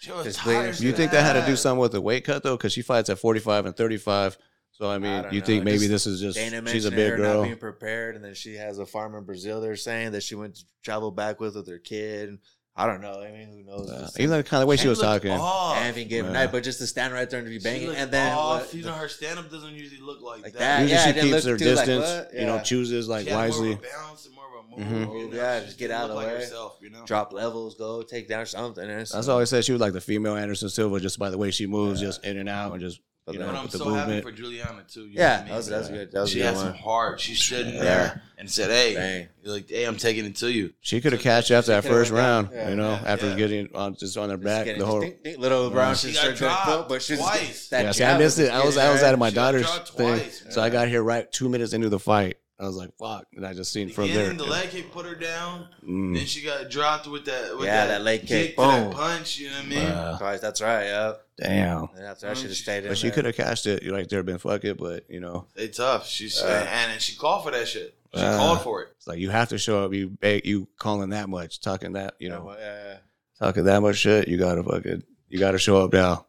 She 0.00 0.10
was 0.12 0.36
tired. 0.36 0.78
You 0.80 0.92
think 0.92 1.10
that 1.12 1.22
had 1.22 1.38
to 1.40 1.44
do 1.46 1.56
something 1.56 1.80
with 1.80 1.92
the 1.92 2.00
weight 2.00 2.24
cut 2.24 2.42
though? 2.42 2.56
Because 2.56 2.72
she 2.72 2.82
fights 2.82 3.10
at 3.10 3.18
45 3.18 3.66
and 3.66 3.76
35. 3.76 4.38
So 4.80 4.90
I 4.90 4.96
mean, 4.98 5.12
I 5.12 5.30
you 5.30 5.40
know. 5.40 5.46
think 5.46 5.64
maybe 5.64 5.78
Just 5.86 5.90
this 5.90 6.06
is 6.06 6.20
just 6.22 6.36
Dana 6.38 6.66
she's 6.70 6.86
a 6.86 6.90
big 6.90 7.10
her 7.10 7.18
not 7.18 7.22
girl. 7.34 7.42
being 7.42 7.56
prepared, 7.58 8.16
and 8.16 8.24
then 8.24 8.32
she 8.34 8.54
has 8.54 8.78
a 8.78 8.86
farm 8.86 9.14
in 9.14 9.24
Brazil. 9.24 9.60
They're 9.60 9.76
saying 9.76 10.12
that 10.12 10.22
she 10.22 10.34
went 10.36 10.54
to 10.56 10.64
travel 10.82 11.10
back 11.10 11.38
with 11.38 11.54
with 11.54 11.68
her 11.68 11.78
kid. 11.78 12.38
I 12.74 12.86
don't 12.86 13.02
know. 13.02 13.20
I 13.20 13.30
mean, 13.30 13.48
who 13.52 13.64
knows? 13.64 13.90
Uh, 13.90 14.08
even 14.18 14.30
the 14.38 14.42
kind 14.42 14.62
of 14.62 14.68
way 14.68 14.76
she 14.76 14.82
She 14.84 14.88
was 14.88 15.00
talking. 15.00 15.32
off. 15.32 15.76
and 15.76 15.94
even 15.94 16.08
give 16.08 16.24
Yeah. 16.24 16.32
night, 16.32 16.50
but 16.52 16.62
just 16.64 16.78
to 16.78 16.86
stand 16.86 17.12
right 17.12 17.28
there 17.28 17.40
and 17.40 17.46
to 17.46 17.50
be 17.50 17.58
banging, 17.58 17.94
and 17.94 18.10
then 18.10 18.32
off. 18.32 18.60
what- 18.62 18.74
you 18.74 18.82
know, 18.82 18.92
her 18.92 19.08
stand 19.08 19.38
up 19.38 19.50
doesn't 19.50 19.74
usually 19.74 20.00
look 20.00 20.22
like, 20.22 20.44
Like 20.44 20.52
that. 20.54 20.58
that. 20.60 20.80
Usually 20.82 20.92
yeah, 20.98 21.06
she 21.12 21.30
keeps 21.30 21.44
her 21.44 21.58
too 21.58 21.74
like, 21.74 21.86
distance. 21.86 22.32
You 22.32 22.46
know, 22.46 22.60
chooses 22.60 23.06
like 23.06 23.26
She 23.26 23.34
wisely. 23.34 23.70
More 23.74 23.78
of 23.78 23.84
a 23.84 24.06
bounce 24.06 24.24
and 24.26 24.34
more 24.34 24.44
of 24.46 24.64
a 24.64 24.76
move. 24.78 25.08
Mhm. 25.10 25.20
you 25.20 25.28
know? 25.28 25.36
Yeah, 25.36 25.60
just 25.60 25.76
get 25.76 25.90
out 25.90 26.04
of 26.04 26.08
the 26.10 26.14
like 26.14 26.28
way. 26.28 26.34
herself, 26.36 26.78
you 26.80 26.88
know? 26.88 27.04
drop 27.04 27.34
levels, 27.34 27.74
go 27.74 28.00
take 28.00 28.28
down 28.28 28.46
something. 28.46 28.88
That's 28.88 29.10
so- 29.10 29.30
all 29.34 29.40
I 29.40 29.44
said. 29.44 29.62
She 29.66 29.72
was 29.72 29.80
like 29.82 29.92
the 29.92 30.00
female 30.00 30.36
Anderson 30.36 30.70
Silva, 30.70 31.00
just 31.00 31.18
by 31.18 31.28
the 31.28 31.36
way 31.36 31.50
she 31.50 31.66
moves, 31.66 32.00
just 32.00 32.24
in 32.24 32.38
and 32.38 32.48
out, 32.48 32.72
and 32.72 32.80
just 32.80 32.98
But 32.98 33.04
you 33.32 33.38
know, 33.38 33.46
But 33.46 33.54
I'm 33.56 33.62
with 33.64 33.72
the 33.72 33.78
so 33.78 33.94
happy 33.94 34.20
for 34.20 34.32
Julianna 34.32 34.84
too. 34.88 35.06
you 35.06 35.16
know 35.16 35.22
Yeah, 35.22 35.30
what 35.30 35.38
I 35.38 35.42
mean? 35.42 35.48
that 35.50 35.56
was, 35.56 35.66
that 35.68 35.78
was 35.78 35.88
good. 35.88 36.12
That 36.12 36.20
was 36.20 36.30
she 36.30 36.40
a 36.40 36.44
had 36.44 36.54
good 36.54 36.60
some 36.60 36.74
heart. 36.74 37.20
She 37.20 37.34
stood 37.34 37.66
in 37.68 37.74
Yeah. 37.74 37.82
there 37.84 38.22
and 38.38 38.50
said, 38.50 38.70
"Hey, 38.70 38.94
Dang. 38.94 39.28
like, 39.52 39.68
hey, 39.68 39.84
I'm 39.84 39.96
taking 39.96 40.24
it 40.24 40.36
to 40.36 40.50
you." 40.50 40.72
She 40.80 41.00
could 41.00 41.12
have 41.12 41.20
catched 41.22 41.50
after 41.50 41.72
that 41.72 41.84
first 41.84 42.10
round, 42.10 42.48
Yeah, 42.52 42.70
you 42.70 42.76
know, 42.76 42.90
yeah, 42.90 43.02
after 43.04 43.28
yeah. 43.30 43.36
getting 43.36 43.68
on 43.74 43.94
just 43.96 44.16
on 44.16 44.30
her 44.30 44.36
Just 44.36 44.44
back. 44.44 44.64
getting- 44.64 44.80
The 44.80 44.86
whole 44.86 45.00
dink, 45.00 45.22
dink, 45.22 45.38
little 45.38 45.70
brown 45.70 45.94
She 45.94 46.12
shit 46.12 46.22
got 46.30 46.36
dropped 46.36 46.64
foot, 46.66 46.88
but 46.88 47.02
she's 47.02 47.18
was 47.18 47.26
twice. 47.28 47.68
that 47.68 47.84
yeah, 47.84 47.90
see, 47.92 48.04
I 48.04 48.18
missed 48.18 48.38
it. 48.38 48.50
I 48.50 48.64
was 48.64 48.76
I 48.76 48.90
was 48.90 49.00
her. 49.00 49.06
out 49.08 49.14
of 49.14 49.20
my 49.20 49.28
She 49.30 49.34
daughter's 49.34 49.62
dropped 49.66 49.90
thing, 49.90 50.18
twice. 50.18 50.44
so 50.50 50.62
I 50.62 50.70
got 50.70 50.88
here 50.88 51.02
right 51.02 51.30
two 51.30 51.48
minutes 51.48 51.72
into 51.72 51.88
the 51.88 51.98
fight. 51.98 52.36
I 52.60 52.66
was 52.66 52.76
like, 52.76 52.90
"Fuck!" 52.98 53.26
And 53.34 53.46
I 53.46 53.54
just 53.54 53.72
seen 53.72 53.88
from 53.88 54.08
there. 54.08 54.32
The 54.34 54.44
leg 54.44 54.68
kick 54.70 54.92
put 54.92 55.06
her 55.06 55.14
down. 55.14 55.66
Mm. 55.82 56.14
Then 56.14 56.26
she 56.26 56.42
got 56.44 56.68
dropped 56.68 57.06
with 57.06 57.24
that. 57.24 57.56
With 57.56 57.64
Yeah, 57.66 57.86
that, 57.86 57.98
that 57.98 58.02
leg 58.02 58.26
kick, 58.26 58.54
to 58.56 58.60
that 58.62 58.84
boom. 58.84 58.92
punch. 58.92 59.38
You 59.38 59.48
know 59.48 59.56
what 59.56 59.64
I 59.64 59.68
mean? 59.68 59.78
Uh, 59.78 60.18
Twice, 60.18 60.40
That's 60.40 60.60
right. 60.60 60.84
Yeah. 60.84 61.12
damn. 61.38 61.88
And 61.96 62.04
after 62.04 62.26
that, 62.26 62.36
should 62.36 62.48
have 62.48 62.56
stayed 62.56 62.84
in. 62.84 62.90
But 62.90 62.98
she 62.98 63.10
could 63.10 63.24
have 63.24 63.34
cashed 63.34 63.66
it. 63.66 63.82
You 63.82 63.92
like 63.92 64.08
there, 64.08 64.18
have 64.18 64.26
been 64.26 64.36
fuck 64.38 64.64
it, 64.64 64.76
but 64.76 65.04
you 65.08 65.20
know, 65.20 65.46
They 65.54 65.68
tough. 65.68 66.06
She's 66.06 66.40
Uh, 66.42 66.66
and, 66.70 66.92
and 66.92 67.00
she 67.00 67.16
called 67.16 67.44
for 67.44 67.50
that 67.50 67.66
shit. 67.66 67.94
She 68.14 68.20
Uh, 68.20 68.36
called 68.36 68.60
for 68.62 68.82
it. 68.82 68.88
it's 68.96 69.06
like 69.06 69.18
you 69.20 69.30
have 69.30 69.48
to 69.50 69.58
show 69.58 69.84
up. 69.84 69.94
You 69.94 70.08
beg, 70.10 70.44
you 70.44 70.68
calling 70.78 71.10
that 71.10 71.28
much, 71.30 71.60
talking 71.60 71.92
that, 71.94 72.14
you 72.18 72.28
know, 72.28 72.54
Yeah. 72.58 72.96
talking 73.38 73.64
that 73.64 73.80
much 73.80 73.96
shit. 73.96 74.28
You 74.28 74.36
gotta 74.36 74.62
fucking, 74.62 75.02
you 75.28 75.38
gotta 75.38 75.58
show 75.58 75.82
up 75.84 75.92
now. 75.94 76.26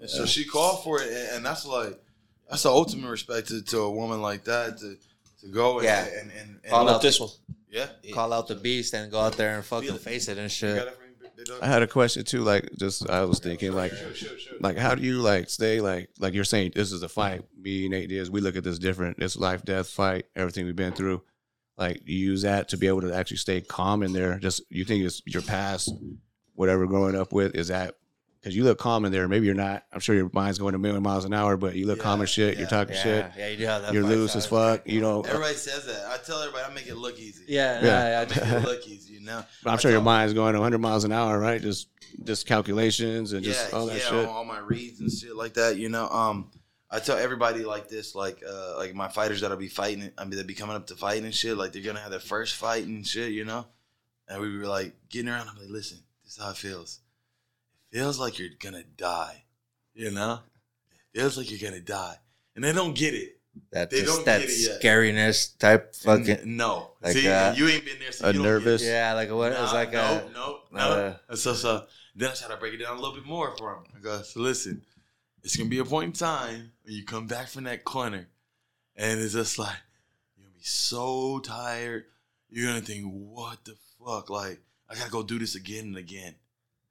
And 0.00 0.08
so 0.10 0.26
she 0.26 0.44
called 0.44 0.82
for 0.82 1.00
it, 1.02 1.08
and, 1.08 1.36
and 1.36 1.46
that's 1.46 1.64
like 1.66 2.00
that's 2.48 2.62
the 2.62 2.70
ultimate 2.70 3.10
respect 3.10 3.48
to, 3.48 3.62
to 3.62 3.78
a 3.80 3.90
woman 3.90 4.22
like 4.22 4.44
that 4.44 4.78
to 4.78 4.94
to 4.94 5.07
go 5.52 5.78
and 5.78 5.84
Yeah. 5.84 6.04
and, 6.04 6.30
and, 6.30 6.50
and 6.62 6.70
Call 6.70 6.88
out 6.88 7.02
this 7.02 7.18
one. 7.20 7.30
yeah. 7.70 7.86
Call 8.12 8.32
out 8.32 8.48
the 8.48 8.54
beast 8.54 8.94
and 8.94 9.10
go 9.10 9.20
out 9.20 9.34
there 9.34 9.56
and 9.56 9.64
fucking 9.64 9.98
face 9.98 10.28
it 10.28 10.38
and 10.38 10.50
shit. 10.50 10.76
got 10.76 10.88
it 10.88 10.94
for 10.94 11.02
me, 11.02 11.08
big 11.36 11.46
dog? 11.46 11.58
I 11.62 11.66
had 11.66 11.82
a 11.82 11.86
question 11.86 12.24
too. 12.24 12.40
Like, 12.42 12.68
just 12.78 13.08
I 13.08 13.24
was 13.24 13.38
thinking, 13.38 13.72
like, 13.72 13.92
like 14.60 14.76
how 14.76 14.94
do 14.94 15.02
you 15.02 15.20
like 15.20 15.50
stay 15.50 15.80
like 15.80 16.10
like 16.18 16.34
you're 16.34 16.44
saying 16.44 16.72
this 16.74 16.92
is 16.92 17.02
a 17.02 17.08
fight. 17.08 17.42
Me, 17.60 17.84
and 17.86 17.90
Nate 17.92 18.08
Diaz, 18.08 18.30
we 18.30 18.40
look 18.40 18.56
at 18.56 18.64
this 18.64 18.78
different. 18.78 19.18
It's 19.22 19.36
life 19.36 19.64
death 19.64 19.88
fight. 19.88 20.26
Everything 20.36 20.66
we've 20.66 20.76
been 20.76 20.92
through. 20.92 21.22
Like 21.76 22.02
you 22.06 22.16
use 22.18 22.42
that 22.42 22.70
to 22.70 22.76
be 22.76 22.88
able 22.88 23.02
to 23.02 23.14
actually 23.14 23.36
stay 23.36 23.60
calm 23.60 24.02
in 24.02 24.12
there. 24.12 24.38
Just 24.38 24.62
you 24.68 24.84
think 24.84 25.04
it's 25.04 25.22
your 25.26 25.42
past, 25.42 25.92
whatever 26.54 26.86
growing 26.88 27.14
up 27.14 27.32
with 27.32 27.54
is 27.54 27.68
that 27.68 27.94
because 28.48 28.56
you 28.56 28.64
look 28.64 28.78
calm 28.78 29.04
in 29.04 29.12
there. 29.12 29.28
Maybe 29.28 29.46
you're 29.46 29.54
not. 29.54 29.84
I'm 29.92 30.00
sure 30.00 30.14
your 30.14 30.30
mind's 30.32 30.58
going 30.58 30.74
a 30.74 30.78
million 30.78 31.02
miles 31.02 31.24
an 31.24 31.34
hour, 31.34 31.56
but 31.56 31.74
you 31.76 31.86
look 31.86 32.00
calm 32.00 32.20
Yeah, 32.20 32.22
as 32.24 32.30
shit. 32.30 32.54
yeah, 32.54 32.60
You're 32.60 32.68
talking 32.68 32.94
Yeah, 32.94 33.02
shit. 33.02 33.32
yeah, 33.36 33.48
you 33.48 33.56
do 33.58 33.64
have 33.66 33.82
that. 33.82 33.92
You're 33.92 34.02
loose 34.04 34.34
as 34.36 34.46
fuck. 34.46 34.88
You 34.88 35.00
know. 35.00 35.20
Everybody 35.22 35.54
says 35.54 35.84
that. 35.86 36.06
I 36.10 36.16
tell 36.24 36.40
everybody 36.40 36.64
I 36.70 36.74
make 36.74 36.86
it 36.86 36.96
look 36.96 37.18
easy. 37.18 37.44
Yeah, 37.48 37.80
Yeah. 37.84 38.08
yeah, 38.10 38.20
I 38.20 38.24
make 38.24 38.36
it 38.64 38.68
look 38.68 38.86
easy. 38.88 39.12
You 39.14 39.20
know. 39.20 39.44
But 39.62 39.70
I'm 39.70 39.76
I 39.76 39.78
sure 39.80 39.90
your 39.90 39.98
tell- 40.00 40.04
mind's 40.04 40.32
going 40.34 40.54
100 40.54 40.78
miles 40.78 41.04
an 41.04 41.12
hour, 41.12 41.38
right? 41.38 41.60
Just 41.60 41.88
just 42.24 42.46
calculations 42.46 43.34
and 43.34 43.44
just 43.44 43.70
yeah, 43.70 43.78
all 43.78 43.86
that 43.86 43.98
yeah, 43.98 44.04
shit. 44.04 44.26
All, 44.26 44.36
all 44.38 44.44
my 44.44 44.58
reads 44.60 45.00
and 45.00 45.10
shit 45.12 45.36
like 45.36 45.54
that. 45.54 45.76
You 45.76 45.90
know, 45.90 46.08
um, 46.08 46.50
I 46.90 47.00
tell 47.00 47.18
everybody 47.18 47.64
like 47.64 47.88
this, 47.88 48.14
like, 48.14 48.42
uh, 48.48 48.76
like 48.78 48.94
my 48.94 49.08
fighters 49.08 49.42
that'll 49.42 49.58
be 49.58 49.68
fighting. 49.68 50.10
I 50.16 50.24
mean, 50.24 50.36
they'll 50.36 50.46
be 50.46 50.54
coming 50.54 50.74
up 50.74 50.86
to 50.86 50.94
fight 50.96 51.22
and 51.22 51.34
shit. 51.34 51.56
Like 51.58 51.72
they're 51.72 51.82
gonna 51.82 52.00
have 52.00 52.10
their 52.10 52.18
first 52.20 52.54
fight 52.54 52.86
and 52.86 53.06
shit. 53.06 53.32
You 53.32 53.44
know, 53.44 53.66
and 54.26 54.40
we 54.40 54.56
were 54.58 54.66
like 54.66 54.94
getting 55.10 55.28
around. 55.28 55.48
I'm 55.48 55.58
like, 55.58 55.68
listen, 55.68 55.98
this 56.24 56.38
is 56.38 56.42
how 56.42 56.50
it 56.50 56.56
feels. 56.56 57.00
It 57.90 57.98
feels 57.98 58.18
like 58.18 58.38
you're 58.38 58.48
gonna 58.58 58.84
die. 58.84 59.44
You 59.94 60.10
know, 60.10 60.40
it 61.14 61.18
feels 61.20 61.36
like 61.38 61.50
you're 61.50 61.70
gonna 61.70 61.82
die, 61.82 62.16
and 62.54 62.62
they 62.64 62.72
don't 62.72 62.94
get 62.94 63.14
it. 63.14 63.36
That 63.72 63.90
They 63.90 64.02
just 64.02 64.14
don't 64.18 64.24
that 64.26 64.40
get 64.42 64.50
it 64.50 64.58
yet. 64.58 64.80
scariness 64.80 65.58
type 65.58 65.94
fucking. 65.96 66.28
N- 66.30 66.56
no, 66.56 66.92
Like 67.02 67.14
see, 67.14 67.22
that. 67.26 67.56
you 67.58 67.66
ain't 67.68 67.84
been 67.84 67.98
there. 67.98 68.12
So 68.12 68.26
A 68.26 68.28
you 68.28 68.34
don't 68.34 68.42
get 68.42 68.48
it. 68.48 68.52
nervous- 68.52 68.82
Yeah, 68.84 69.14
like 69.14 69.30
what? 69.32 69.50
It's 69.50 69.60
Nah, 69.60 69.72
like 69.72 69.92
no, 69.92 69.98
a. 70.28 70.30
no, 70.32 70.60
no. 70.70 70.78
uh, 70.78 71.16
And 71.28 71.38
so, 71.38 71.54
so 71.54 71.86
then 72.14 72.30
I 72.30 72.34
try 72.34 72.48
to 72.48 72.56
break 72.56 72.74
it 72.74 72.76
down 72.76 72.96
a 72.96 73.00
little 73.00 73.16
bit 73.16 73.24
more 73.24 73.56
for 73.56 73.74
him. 73.74 73.84
I 73.96 73.98
go, 73.98 74.22
so 74.22 74.38
listen, 74.40 74.82
it's 75.42 75.56
gonna 75.56 75.68
be 75.68 75.78
a 75.78 75.84
point 75.84 76.04
in 76.06 76.12
time 76.12 76.70
when 76.84 76.94
you 76.94 77.04
come 77.04 77.26
back 77.26 77.48
from 77.48 77.64
that 77.64 77.82
corner, 77.84 78.28
and 78.94 79.18
it's 79.20 79.32
just 79.32 79.58
like 79.58 79.76
you're 80.36 80.44
gonna 80.46 80.54
be 80.56 80.62
so 80.62 81.40
tired. 81.40 82.04
You're 82.50 82.68
gonna 82.72 82.84
think, 82.84 83.06
what 83.10 83.64
the 83.64 83.74
fuck? 83.98 84.30
Like 84.30 84.60
I 84.88 84.94
gotta 84.94 85.10
go 85.10 85.24
do 85.24 85.38
this 85.40 85.56
again 85.56 85.86
and 85.86 85.96
again. 85.96 86.36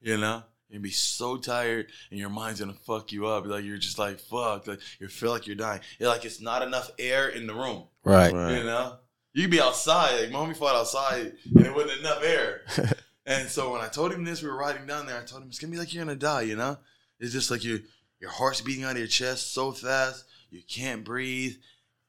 You 0.01 0.17
know. 0.17 0.43
You're 0.69 0.79
gonna 0.79 0.83
be 0.83 0.91
so 0.91 1.37
tired, 1.37 1.87
and 2.11 2.19
your 2.19 2.29
mind's 2.29 2.59
gonna 2.59 2.73
fuck 2.73 3.11
you 3.11 3.27
up. 3.27 3.45
Like 3.45 3.63
you're 3.63 3.77
just 3.77 3.99
like 3.99 4.19
fuck. 4.19 4.67
Like 4.67 4.79
you 4.99 5.07
feel 5.07 5.31
like 5.31 5.47
you're 5.47 5.55
dying. 5.55 5.81
You're 5.99 6.09
like 6.09 6.25
it's 6.25 6.41
not 6.41 6.61
enough 6.61 6.91
air 6.99 7.29
in 7.29 7.47
the 7.47 7.53
room. 7.53 7.85
Right. 8.03 8.33
Right. 8.33 8.57
You 8.57 8.63
know, 8.63 8.97
you 9.33 9.43
could 9.43 9.51
be 9.51 9.61
outside. 9.61 10.19
Like 10.21 10.31
my 10.31 10.39
homie 10.39 10.57
fought 10.57 10.75
outside, 10.75 11.33
and 11.55 11.65
it 11.65 11.73
wasn't 11.73 11.99
enough 11.99 12.23
air. 12.23 12.61
and 13.25 13.47
so 13.47 13.71
when 13.71 13.81
I 13.81 13.87
told 13.87 14.11
him 14.11 14.23
this, 14.23 14.41
we 14.41 14.49
were 14.49 14.57
riding 14.57 14.85
down 14.85 15.05
there. 15.05 15.19
I 15.19 15.23
told 15.23 15.43
him 15.43 15.49
it's 15.49 15.59
gonna 15.59 15.71
be 15.71 15.79
like 15.79 15.93
you're 15.93 16.03
gonna 16.03 16.17
die. 16.17 16.41
You 16.41 16.55
know, 16.55 16.77
it's 17.19 17.33
just 17.33 17.49
like 17.49 17.63
your 17.63 17.79
your 18.19 18.31
heart's 18.31 18.61
beating 18.61 18.83
out 18.83 18.91
of 18.91 18.97
your 18.97 19.07
chest 19.07 19.53
so 19.53 19.71
fast 19.71 20.25
you 20.49 20.61
can't 20.67 21.03
breathe. 21.03 21.55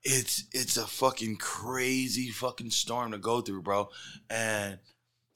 It's 0.02 0.44
it's 0.52 0.76
a 0.76 0.86
fucking 0.86 1.36
crazy 1.36 2.28
fucking 2.28 2.70
storm 2.70 3.12
to 3.12 3.18
go 3.18 3.40
through, 3.40 3.62
bro. 3.62 3.90
And 4.30 4.78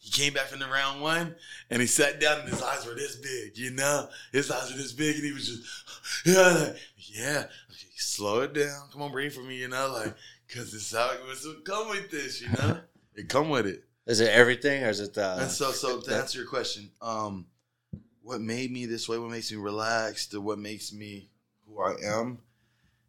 he 0.02 0.10
came 0.10 0.34
back 0.34 0.48
from 0.48 0.58
the 0.58 0.66
round 0.66 1.00
one, 1.00 1.36
and 1.70 1.80
he 1.80 1.86
sat 1.86 2.20
down, 2.20 2.40
and 2.40 2.48
his 2.48 2.62
eyes 2.62 2.84
were 2.84 2.94
this 2.94 3.16
big. 3.16 3.56
You 3.56 3.70
know, 3.70 4.08
his 4.32 4.50
eyes 4.50 4.70
were 4.70 4.76
this 4.76 4.92
big, 4.92 5.16
and 5.16 5.24
he 5.24 5.32
was 5.32 5.46
just 5.46 6.26
yeah, 6.26 6.66
like, 6.66 6.76
yeah. 6.96 7.44
Okay, 7.70 7.88
slow 7.96 8.40
it 8.40 8.52
down. 8.52 8.88
Come 8.92 9.02
on, 9.02 9.12
breathe 9.12 9.32
for 9.32 9.42
me. 9.42 9.56
You 9.56 9.68
know, 9.68 9.90
like. 9.92 10.14
Cause 10.54 10.74
it's 10.74 10.94
how 10.94 11.10
it 11.12 11.26
was 11.26 11.42
to 11.42 11.62
come 11.64 11.88
with 11.88 12.10
this, 12.10 12.42
you 12.42 12.48
know. 12.50 12.78
it 13.14 13.28
come 13.28 13.48
with 13.48 13.66
it. 13.66 13.84
Is 14.06 14.20
it 14.20 14.28
everything 14.28 14.84
or 14.84 14.90
is 14.90 15.00
it 15.00 15.16
uh, 15.16 15.36
the? 15.36 15.42
and 15.42 15.50
so, 15.50 15.70
so 15.70 16.00
to 16.00 16.14
answer 16.14 16.40
your 16.40 16.48
question, 16.48 16.90
um, 17.00 17.46
what 18.22 18.42
made 18.42 18.70
me 18.70 18.84
this 18.84 19.08
way? 19.08 19.18
What 19.18 19.30
makes 19.30 19.50
me 19.50 19.56
relaxed? 19.56 20.34
Or 20.34 20.42
what 20.42 20.58
makes 20.58 20.92
me 20.92 21.30
who 21.66 21.80
I 21.80 21.94
am? 22.04 22.38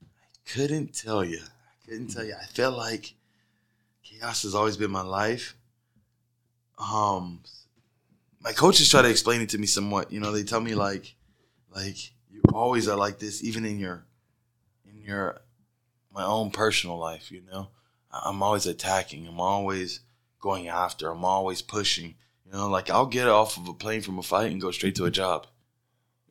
I 0.01 0.07
couldn't 0.45 0.93
tell 0.93 1.25
you. 1.25 1.41
I 1.41 1.89
couldn't 1.89 2.07
tell 2.07 2.23
you. 2.23 2.35
I 2.41 2.45
felt 2.45 2.77
like 2.77 3.13
chaos 4.03 4.43
has 4.43 4.55
always 4.55 4.77
been 4.77 4.91
my 4.91 5.01
life. 5.01 5.55
Um, 6.77 7.41
my 8.41 8.51
coaches 8.51 8.89
try 8.89 9.01
to 9.01 9.09
explain 9.09 9.41
it 9.41 9.49
to 9.49 9.57
me 9.57 9.65
somewhat. 9.67 10.11
You 10.11 10.19
know, 10.19 10.31
they 10.31 10.43
tell 10.43 10.59
me 10.59 10.75
like, 10.75 11.15
like 11.73 11.97
you 12.31 12.41
always 12.53 12.87
are 12.87 12.97
like 12.97 13.19
this, 13.19 13.43
even 13.43 13.65
in 13.65 13.79
your, 13.79 14.05
in 14.89 15.01
your, 15.03 15.41
my 16.13 16.23
own 16.25 16.51
personal 16.51 16.97
life. 16.97 17.31
You 17.31 17.41
know, 17.51 17.69
I'm 18.11 18.43
always 18.43 18.65
attacking. 18.65 19.27
I'm 19.27 19.39
always 19.39 20.01
going 20.39 20.67
after. 20.67 21.09
I'm 21.09 21.23
always 21.25 21.61
pushing. 21.61 22.15
You 22.45 22.51
know, 22.51 22.69
like 22.69 22.89
I'll 22.89 23.05
get 23.05 23.27
off 23.27 23.57
of 23.57 23.67
a 23.67 23.73
plane 23.73 24.01
from 24.01 24.19
a 24.19 24.23
fight 24.23 24.51
and 24.51 24.61
go 24.61 24.71
straight 24.71 24.95
to 24.95 25.05
a 25.05 25.11
job, 25.11 25.47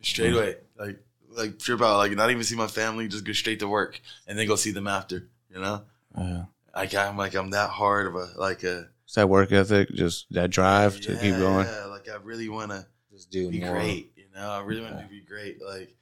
straight 0.03 0.35
away. 0.35 0.57
Like, 0.79 0.99
like 1.31 1.59
trip 1.59 1.81
out. 1.81 1.97
Like 1.97 2.13
not 2.13 2.31
even 2.31 2.45
see 2.45 2.57
my 2.57 2.67
family. 2.67 3.09
Just 3.09 3.25
go 3.25 3.33
straight 3.33 3.61
to 3.61 3.69
work 3.69 4.01
and 4.27 4.39
then 4.39 4.47
go 4.47 4.57
see 4.57 4.71
them 4.71 4.87
after. 4.87 5.29
You 5.53 5.61
know, 5.61 5.83
Yeah. 6.17 6.45
like 6.75 6.95
I'm 6.95 7.17
like 7.17 7.35
I'm 7.35 7.51
that 7.51 7.71
hard 7.71 8.07
of 8.07 8.15
a 8.17 8.29
like 8.37 8.63
a 8.65 8.89
It's 9.13 9.17
that 9.17 9.29
work 9.29 9.53
ethic, 9.53 9.91
just 9.91 10.25
that 10.33 10.49
drive 10.49 10.99
to 11.03 11.15
keep 11.19 11.37
going. 11.37 11.67
Yeah, 11.67 11.85
like 11.85 12.09
I 12.09 12.17
really 12.23 12.49
want 12.49 12.71
to 12.71 12.87
Just 13.11 13.31
do 13.31 13.51
be 13.51 13.61
more. 13.61 13.75
great. 13.75 14.11
You 14.17 14.25
know, 14.35 14.49
I 14.51 14.63
really 14.63 14.81
want 14.81 14.99
to 15.01 15.07
be 15.07 15.21
great. 15.21 15.61
Like 15.63 15.95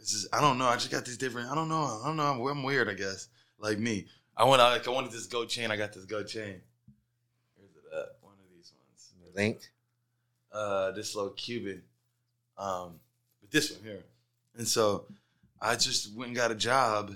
this 0.00 0.12
is 0.12 0.26
I 0.32 0.40
don't 0.40 0.58
know. 0.58 0.66
I 0.66 0.74
just 0.74 0.90
got 0.90 1.04
these 1.04 1.16
different. 1.18 1.52
I 1.52 1.54
don't 1.54 1.68
know. 1.68 2.00
I 2.02 2.04
don't 2.04 2.16
know. 2.16 2.24
I'm, 2.24 2.40
I'm 2.44 2.64
weird. 2.64 2.88
I 2.88 2.94
guess 2.94 3.28
like 3.60 3.78
me. 3.78 4.06
I 4.36 4.42
want 4.42 4.58
like 4.60 4.88
I 4.88 4.90
wanted 4.90 5.12
this 5.12 5.26
gold 5.26 5.48
chain. 5.48 5.70
I 5.70 5.76
got 5.76 5.92
this 5.92 6.04
gold 6.04 6.26
chain. 6.26 6.60
Where's 7.54 7.76
it 7.76 7.96
at? 7.96 8.16
One 8.22 8.32
of 8.34 8.50
these 8.52 8.72
ones. 8.76 9.36
Link. 9.36 9.70
uh, 10.50 10.90
this 10.90 11.14
little 11.14 11.30
Cuban, 11.30 11.80
um, 12.58 12.98
but 13.40 13.52
this 13.52 13.70
one 13.70 13.84
here. 13.84 14.02
And 14.56 14.66
so 14.66 15.04
I 15.62 15.76
just 15.76 16.12
went 16.12 16.30
and 16.30 16.36
got 16.36 16.50
a 16.50 16.56
job. 16.56 17.10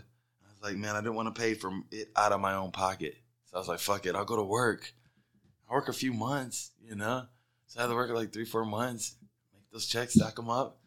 I 0.45 0.53
was 0.53 0.63
like, 0.63 0.77
man, 0.77 0.95
I 0.95 1.01
didn't 1.01 1.17
want 1.17 1.35
to 1.35 1.41
pay 1.43 1.55
for 1.55 1.73
it 1.91 2.13
out 2.15 2.31
of 2.31 2.41
my 2.41 2.55
own 2.55 2.71
pocket. 2.71 3.17
So 3.47 3.57
I 3.57 3.59
was 3.59 3.67
like, 3.67 3.81
fuck 3.81 4.07
it, 4.07 4.15
I'll 4.15 4.25
go 4.25 4.37
to 4.37 4.45
work. 4.45 4.95
I 5.73 5.75
work 5.75 5.89
a 5.89 5.93
few 5.95 6.13
months, 6.13 6.73
you 6.87 6.95
know. 6.95 7.25
So 7.67 7.81
I 7.81 7.85
had 7.85 7.89
to 7.89 7.95
work 7.95 8.11
like 8.11 8.31
three, 8.31 8.45
four 8.45 8.67
months, 8.67 9.15
make 9.55 9.63
those 9.73 9.87
checks, 9.87 10.13
stack 10.13 10.37
them 10.37 10.51
up, 10.51 10.79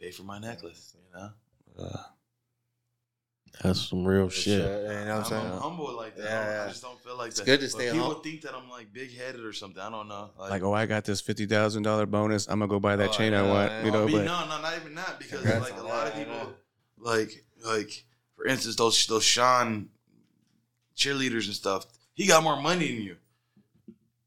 pay 0.00 0.12
for 0.12 0.22
my 0.22 0.38
necklace, 0.38 0.94
you 0.94 1.18
know. 1.18 1.30
Uh, 1.76 2.02
That's 3.64 3.88
some 3.88 4.04
real 4.04 4.28
Shit. 4.28 4.42
shit. 4.44 4.60
You 4.60 4.66
know 4.68 4.94
what 4.94 5.08
I'm 5.08 5.18
I'm, 5.18 5.24
saying? 5.24 5.46
I'm 5.46 5.58
humble 5.60 5.96
like 5.96 6.16
that. 6.16 6.24
Yeah, 6.24 6.62
I, 6.62 6.64
I 6.66 6.68
just 6.68 6.82
don't 6.82 7.00
feel 7.02 7.16
like 7.16 7.28
It's 7.30 7.40
that. 7.40 7.46
good 7.46 7.60
to 7.60 7.66
But 7.66 7.70
stay 7.72 7.90
People 7.90 8.12
hum- 8.14 8.22
think 8.22 8.42
that 8.42 8.54
I'm 8.54 8.70
like 8.70 8.92
big 8.92 9.16
headed 9.16 9.44
or 9.44 9.52
something. 9.52 9.82
I 9.82 9.90
don't 9.90 10.06
know. 10.06 10.30
like, 10.38 10.62
oh, 10.62 10.72
I 10.72 10.86
got 10.86 11.04
this 11.04 11.20
fifty 11.20 11.46
thousand 11.46 11.82
dollar 11.82 12.06
bonus. 12.06 12.46
I'm 12.48 12.60
gonna 12.60 12.68
go 12.70 12.78
buy 12.78 12.94
that 12.94 13.08
Oh, 13.10 13.12
chain 13.12 13.34
I 13.34 13.42
want. 13.42 13.72
yeah. 13.72 13.84
You 13.86 13.90
know, 13.90 14.06
I 14.06 14.12
but 14.12 14.24
no, 14.24 14.46
no, 14.46 14.60
not 14.62 14.76
even 14.76 14.94
that 14.94 15.18
because 15.18 15.44
like 15.44 15.76
a 15.76 15.82
lot 15.82 16.04
that, 16.04 16.12
of 16.12 16.18
people, 16.18 16.34
know. 16.34 16.54
like 16.98 17.44
like 17.64 18.04
for 18.36 18.46
instance, 18.46 18.76
those 18.76 19.04
those 19.08 19.24
Sean 19.24 19.88
cheerleaders 20.96 21.46
and 21.46 21.54
stuff, 21.54 21.86
he 22.14 22.26
got 22.28 22.44
more 22.44 22.60
money 22.60 22.86
than 22.94 23.02
you. 23.02 23.16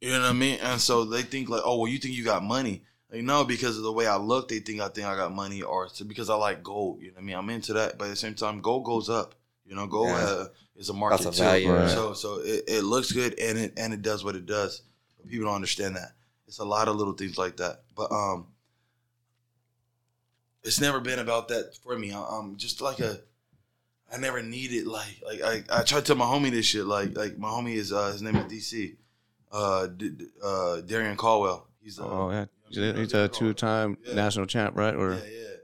You 0.02 0.10
know 0.12 0.20
what 0.22 0.30
I 0.30 0.34
mean? 0.34 0.60
And 0.62 0.82
so 0.82 1.06
they 1.06 1.22
think 1.22 1.48
like, 1.48 1.62
oh, 1.64 1.78
well, 1.80 1.88
you 1.92 2.00
think 2.00 2.16
you 2.16 2.24
got 2.24 2.44
money? 2.44 2.84
Like, 3.12 3.22
no, 3.24 3.44
because 3.44 3.78
of 3.78 3.84
the 3.84 3.92
way 3.92 4.08
I 4.08 4.16
look, 4.18 4.48
they 4.48 4.60
think 4.60 4.82
I 4.82 4.88
think 4.88 5.06
I 5.06 5.16
got 5.16 5.34
money, 5.34 5.62
or 5.62 5.88
because 6.08 6.30
I 6.30 6.36
like 6.36 6.64
gold. 6.64 7.02
You 7.02 7.10
know 7.10 7.16
what 7.16 7.22
I 7.22 7.26
mean? 7.26 7.36
I'm 7.36 7.50
into 7.50 7.74
that, 7.74 7.98
but 7.98 8.06
at 8.06 8.10
the 8.12 8.16
same 8.16 8.34
time, 8.36 8.62
gold 8.62 8.84
goes 8.86 9.10
up. 9.10 9.36
You 9.66 9.76
know, 9.76 9.86
gold 9.88 10.08
Yeah. 10.10 10.24
uh, 10.26 10.46
is 10.76 10.90
a 10.90 10.94
market 10.94 11.24
That's 11.24 11.40
a 11.40 11.60
too. 11.62 11.72
right. 11.72 11.90
So 11.90 12.14
so 12.14 12.40
it, 12.40 12.64
it 12.68 12.82
looks 12.84 13.12
good 13.12 13.38
and 13.40 13.58
it 13.60 13.74
and 13.78 13.94
it 13.94 14.02
does 14.02 14.24
what 14.24 14.36
it 14.36 14.46
does. 14.46 14.82
But 15.18 15.30
people 15.30 15.46
don't 15.46 15.56
understand 15.56 15.96
that. 15.98 16.14
It's 16.48 16.58
a 16.60 16.66
lot 16.66 16.88
of 16.88 16.96
little 16.96 17.14
things 17.14 17.38
like 17.38 17.58
that. 17.58 17.84
But 17.96 18.12
um 18.12 18.48
it's 20.64 20.80
never 20.82 21.00
been 21.00 21.20
about 21.20 21.48
that 21.50 21.76
for 21.84 21.98
me. 21.98 22.12
I- 22.12 22.20
I'm 22.40 22.56
just 22.58 22.82
like 22.82 23.00
a 23.00 23.20
I 24.12 24.18
never 24.18 24.42
needed 24.42 24.88
like 24.88 25.22
like 25.26 25.42
I, 25.42 25.80
I 25.80 25.84
tried 25.84 26.02
to 26.02 26.06
tell 26.08 26.16
my 26.18 26.26
homie 26.26 26.52
this 26.52 26.66
shit. 26.66 26.86
Like 26.86 27.16
like 27.18 27.38
my 27.38 27.50
homie 27.50 27.76
is 27.76 27.92
uh 27.94 28.12
his 28.12 28.22
name 28.22 28.36
is 28.36 28.46
DC. 28.52 28.96
Uh 29.52 29.88
D- 29.88 30.12
uh 30.44 30.82
Darrion 30.86 31.18
Caldwell. 31.18 31.68
He's 31.82 32.00
uh, 32.00 32.04
oh 32.06 32.32
yeah, 32.32 32.46
he's 32.70 32.78
Darrion 32.78 33.14
a 33.26 33.28
two 33.28 33.54
time 33.54 33.98
Yeah. 34.06 34.14
national 34.16 34.46
champ, 34.46 34.76
right? 34.78 34.96
Or 34.96 35.14
Yeah, 35.14 35.20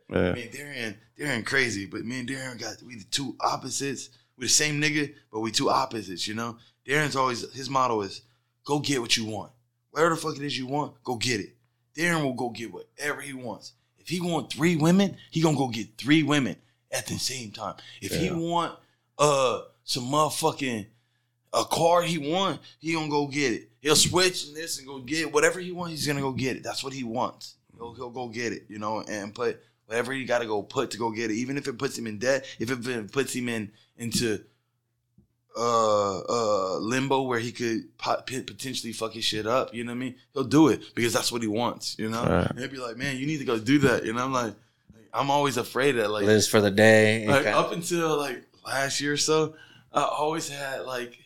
yeah. 0.10 0.18
yeah. 0.28 0.32
Me 0.34 0.42
and 0.44 0.52
Darrion, 0.52 0.96
Darrion 1.18 1.46
crazy, 1.46 1.86
but 1.86 2.04
me 2.06 2.20
and 2.20 2.28
Darrion 2.30 2.58
got 2.60 2.82
we 2.84 2.96
the 2.98 3.06
two 3.06 3.36
opposites. 3.40 4.10
We 4.38 4.46
the 4.46 4.50
same 4.50 4.80
nigga, 4.82 5.14
but 5.32 5.40
we 5.40 5.52
two 5.52 5.70
opposites, 5.70 6.28
you 6.28 6.36
know? 6.36 6.58
Darrion's 6.86 7.16
always 7.16 7.52
his 7.54 7.70
motto 7.70 8.02
is 8.02 8.22
go 8.66 8.80
get 8.80 9.02
what 9.02 9.18
you 9.18 9.26
want. 9.26 9.52
Whatever 9.92 10.14
the 10.16 10.22
fuck 10.22 10.36
it 10.38 10.44
is 10.44 10.56
you 10.58 10.68
want, 10.68 11.02
go 11.04 11.16
get 11.16 11.40
it. 11.40 11.56
Darren 11.96 12.22
will 12.24 12.34
go 12.34 12.50
get 12.52 12.72
whatever 12.72 13.22
he 13.22 13.34
wants. 13.34 13.74
If 13.98 14.10
he 14.10 14.22
want 14.22 14.52
three 14.54 14.76
women, 14.76 15.18
he 15.32 15.42
gonna 15.42 15.58
go 15.58 15.70
get 15.70 15.98
three 15.98 16.22
women 16.24 16.56
at 16.92 17.08
the 17.08 17.18
same 17.18 17.52
time. 17.52 17.76
If 18.02 18.16
he 18.16 18.30
want 18.32 18.78
uh 19.18 19.62
some 19.84 20.04
motherfucking 20.04 20.86
a 21.54 21.64
car 21.66 22.04
he 22.04 22.18
want, 22.18 22.60
he 22.80 22.94
gonna 22.94 23.10
go 23.10 23.28
get 23.28 23.54
it. 23.54 23.70
He'll 23.88 23.96
switch 23.96 24.48
and 24.48 24.54
this 24.54 24.80
and 24.80 24.86
go 24.86 25.00
get 25.00 25.32
whatever 25.32 25.62
he 25.62 25.72
wants. 25.72 25.92
He's 25.94 26.08
gonna 26.08 26.20
go 26.20 26.34
get 26.34 26.58
it. 26.58 26.64
That's 26.64 26.84
what 26.84 26.92
he 26.92 27.06
wants. 27.06 27.56
He'll, 27.78 27.94
he'll 27.94 28.10
go 28.10 28.28
get 28.28 28.52
it, 28.52 28.64
you 28.68 28.80
know, 28.80 29.00
and 29.00 29.34
put 29.34 29.62
whatever 29.86 30.12
he 30.12 30.26
got 30.26 30.40
to 30.40 30.46
go 30.46 30.62
put 30.62 30.92
to 30.92 30.98
go 30.98 31.10
get 31.10 31.32
it. 31.32 31.36
Even 31.36 31.56
if 31.58 31.70
it 31.70 31.78
puts 31.78 31.98
him 31.98 32.06
in 32.06 32.18
debt, 32.18 32.46
if 32.60 32.70
it 32.70 33.12
puts 33.14 33.34
him 33.34 33.48
in 33.48 33.72
into 33.98 34.44
uh 35.58 36.20
uh 36.20 36.78
limbo 36.80 37.22
where 37.22 37.40
he 37.40 37.54
could 37.54 37.98
pot, 37.98 38.28
potentially 38.28 38.92
fuck 38.92 39.14
his 39.14 39.24
shit 39.24 39.48
up, 39.48 39.74
you 39.74 39.86
know 39.86 39.92
what 39.94 39.96
I 39.96 40.00
mean? 40.00 40.16
He'll 40.34 40.44
do 40.44 40.68
it 40.68 40.82
because 40.94 41.14
that's 41.14 41.32
what 41.32 41.42
he 41.42 41.48
wants, 41.48 41.96
you 41.98 42.10
know. 42.10 42.24
Right. 42.24 42.50
And 42.50 42.60
he'll 42.60 42.68
be 42.68 42.80
like, 42.80 42.98
man, 42.98 43.16
you 43.16 43.26
need 43.26 43.38
to 43.38 43.46
go 43.46 43.58
do 43.58 43.80
that, 43.80 44.04
know. 44.04 44.22
I'm 44.22 44.34
like, 44.34 44.54
I'm 45.14 45.32
always 45.32 45.56
afraid 45.56 45.94
that 45.94 46.12
like 46.12 46.26
Lives 46.26 46.50
for 46.50 46.60
the 46.60 46.72
day. 46.72 47.26
like 47.26 47.42
Okay. 47.42 47.52
up 47.52 47.72
until 47.72 48.18
like 48.18 48.44
last 48.66 49.00
year 49.00 49.14
or 49.14 49.18
so, 49.18 49.56
I 49.94 50.04
always 50.04 50.50
had 50.50 50.82
like 50.82 51.18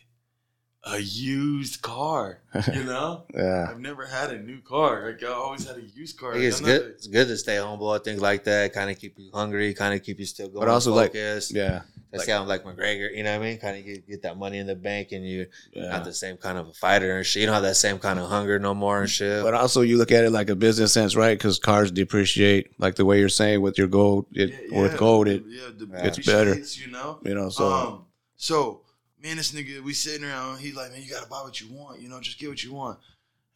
a 0.84 0.98
used 0.98 1.80
car. 1.82 2.40
You 2.72 2.84
know, 2.92 3.24
Yeah. 3.34 3.66
I've 3.70 3.80
never 3.80 4.04
had 4.06 4.30
a 4.30 4.38
new 4.42 4.60
car. 4.60 5.10
Like 5.12 5.22
I 5.22 5.32
always 5.32 5.66
had 5.66 5.76
a 5.76 5.82
used 5.82 6.18
car. 6.18 6.34
I 6.34 6.38
it's 6.38 6.60
good. 6.60 6.82
not- 6.82 6.90
It's 6.90 7.06
good 7.06 7.28
to 7.28 7.36
stay 7.36 7.56
humble. 7.56 7.96
Things 7.98 8.20
like 8.20 8.44
that 8.44 8.72
kind 8.72 8.90
of 8.90 8.98
keep 8.98 9.18
you 9.18 9.30
hungry, 9.32 9.74
kind 9.74 9.94
of 9.94 10.02
keep 10.04 10.18
you 10.18 10.26
still 10.26 10.48
going. 10.48 10.66
But 10.66 10.72
also, 10.72 10.92
like, 10.94 11.12
focused. 11.12 11.52
Yeah. 11.52 11.82
That's 12.10 12.28
how 12.28 12.42
I'm 12.42 12.46
like 12.48 12.62
McGregor. 12.64 13.16
You 13.16 13.22
know 13.22 13.38
what 13.38 13.42
I 13.46 13.48
mean? 13.50 13.58
Kind 13.58 13.78
of 13.78 13.86
get, 13.86 14.06
get 14.06 14.22
that 14.22 14.36
money 14.36 14.58
in 14.58 14.66
the 14.66 14.74
bank, 14.74 15.12
and 15.12 15.26
you're 15.26 15.46
Yeah. 15.72 15.88
not 15.88 16.04
the 16.04 16.12
same 16.12 16.36
kind 16.36 16.58
of 16.58 16.68
a 16.68 16.72
fighter 16.74 17.16
and 17.16 17.24
shit. 17.24 17.40
You 17.40 17.46
don't 17.46 17.54
have 17.54 17.62
that 17.62 17.76
same 17.76 17.98
kind 17.98 18.18
of 18.18 18.28
hunger 18.28 18.58
no 18.58 18.74
more 18.74 19.00
and 19.00 19.08
shit. 19.08 19.42
But 19.42 19.54
also, 19.54 19.80
you 19.80 19.96
look 19.96 20.12
at 20.12 20.22
it 20.22 20.30
like 20.30 20.50
a 20.50 20.54
business 20.56 20.92
sense, 20.92 21.16
right? 21.16 21.38
Because 21.38 21.58
cars 21.58 21.90
depreciate, 21.90 22.78
like 22.78 22.96
the 22.96 23.06
way 23.06 23.18
you're 23.18 23.30
saying 23.30 23.62
with 23.62 23.78
your 23.78 23.86
gold. 23.86 24.26
It, 24.32 24.50
Yeah, 24.70 24.82
With 24.82 24.98
gold, 24.98 25.26
it 25.26 25.42
yeah, 25.48 25.68
the 25.74 26.06
it's 26.06 26.18
better. 26.18 26.54
You 26.54 26.90
know, 26.90 27.18
you 27.24 27.34
know. 27.34 27.48
So 27.48 27.72
um, 27.72 28.04
so 28.36 28.81
man, 29.22 29.36
this 29.36 29.52
nigga, 29.52 29.80
we 29.82 29.92
sitting 29.92 30.26
around. 30.26 30.58
He's 30.58 30.74
like, 30.74 30.90
man, 30.92 31.02
you 31.02 31.10
gotta 31.10 31.28
buy 31.28 31.42
what 31.42 31.60
you 31.60 31.68
want. 31.72 32.00
You 32.00 32.08
know, 32.08 32.20
just 32.20 32.38
get 32.38 32.48
what 32.48 32.62
you 32.62 32.72
want. 32.72 32.98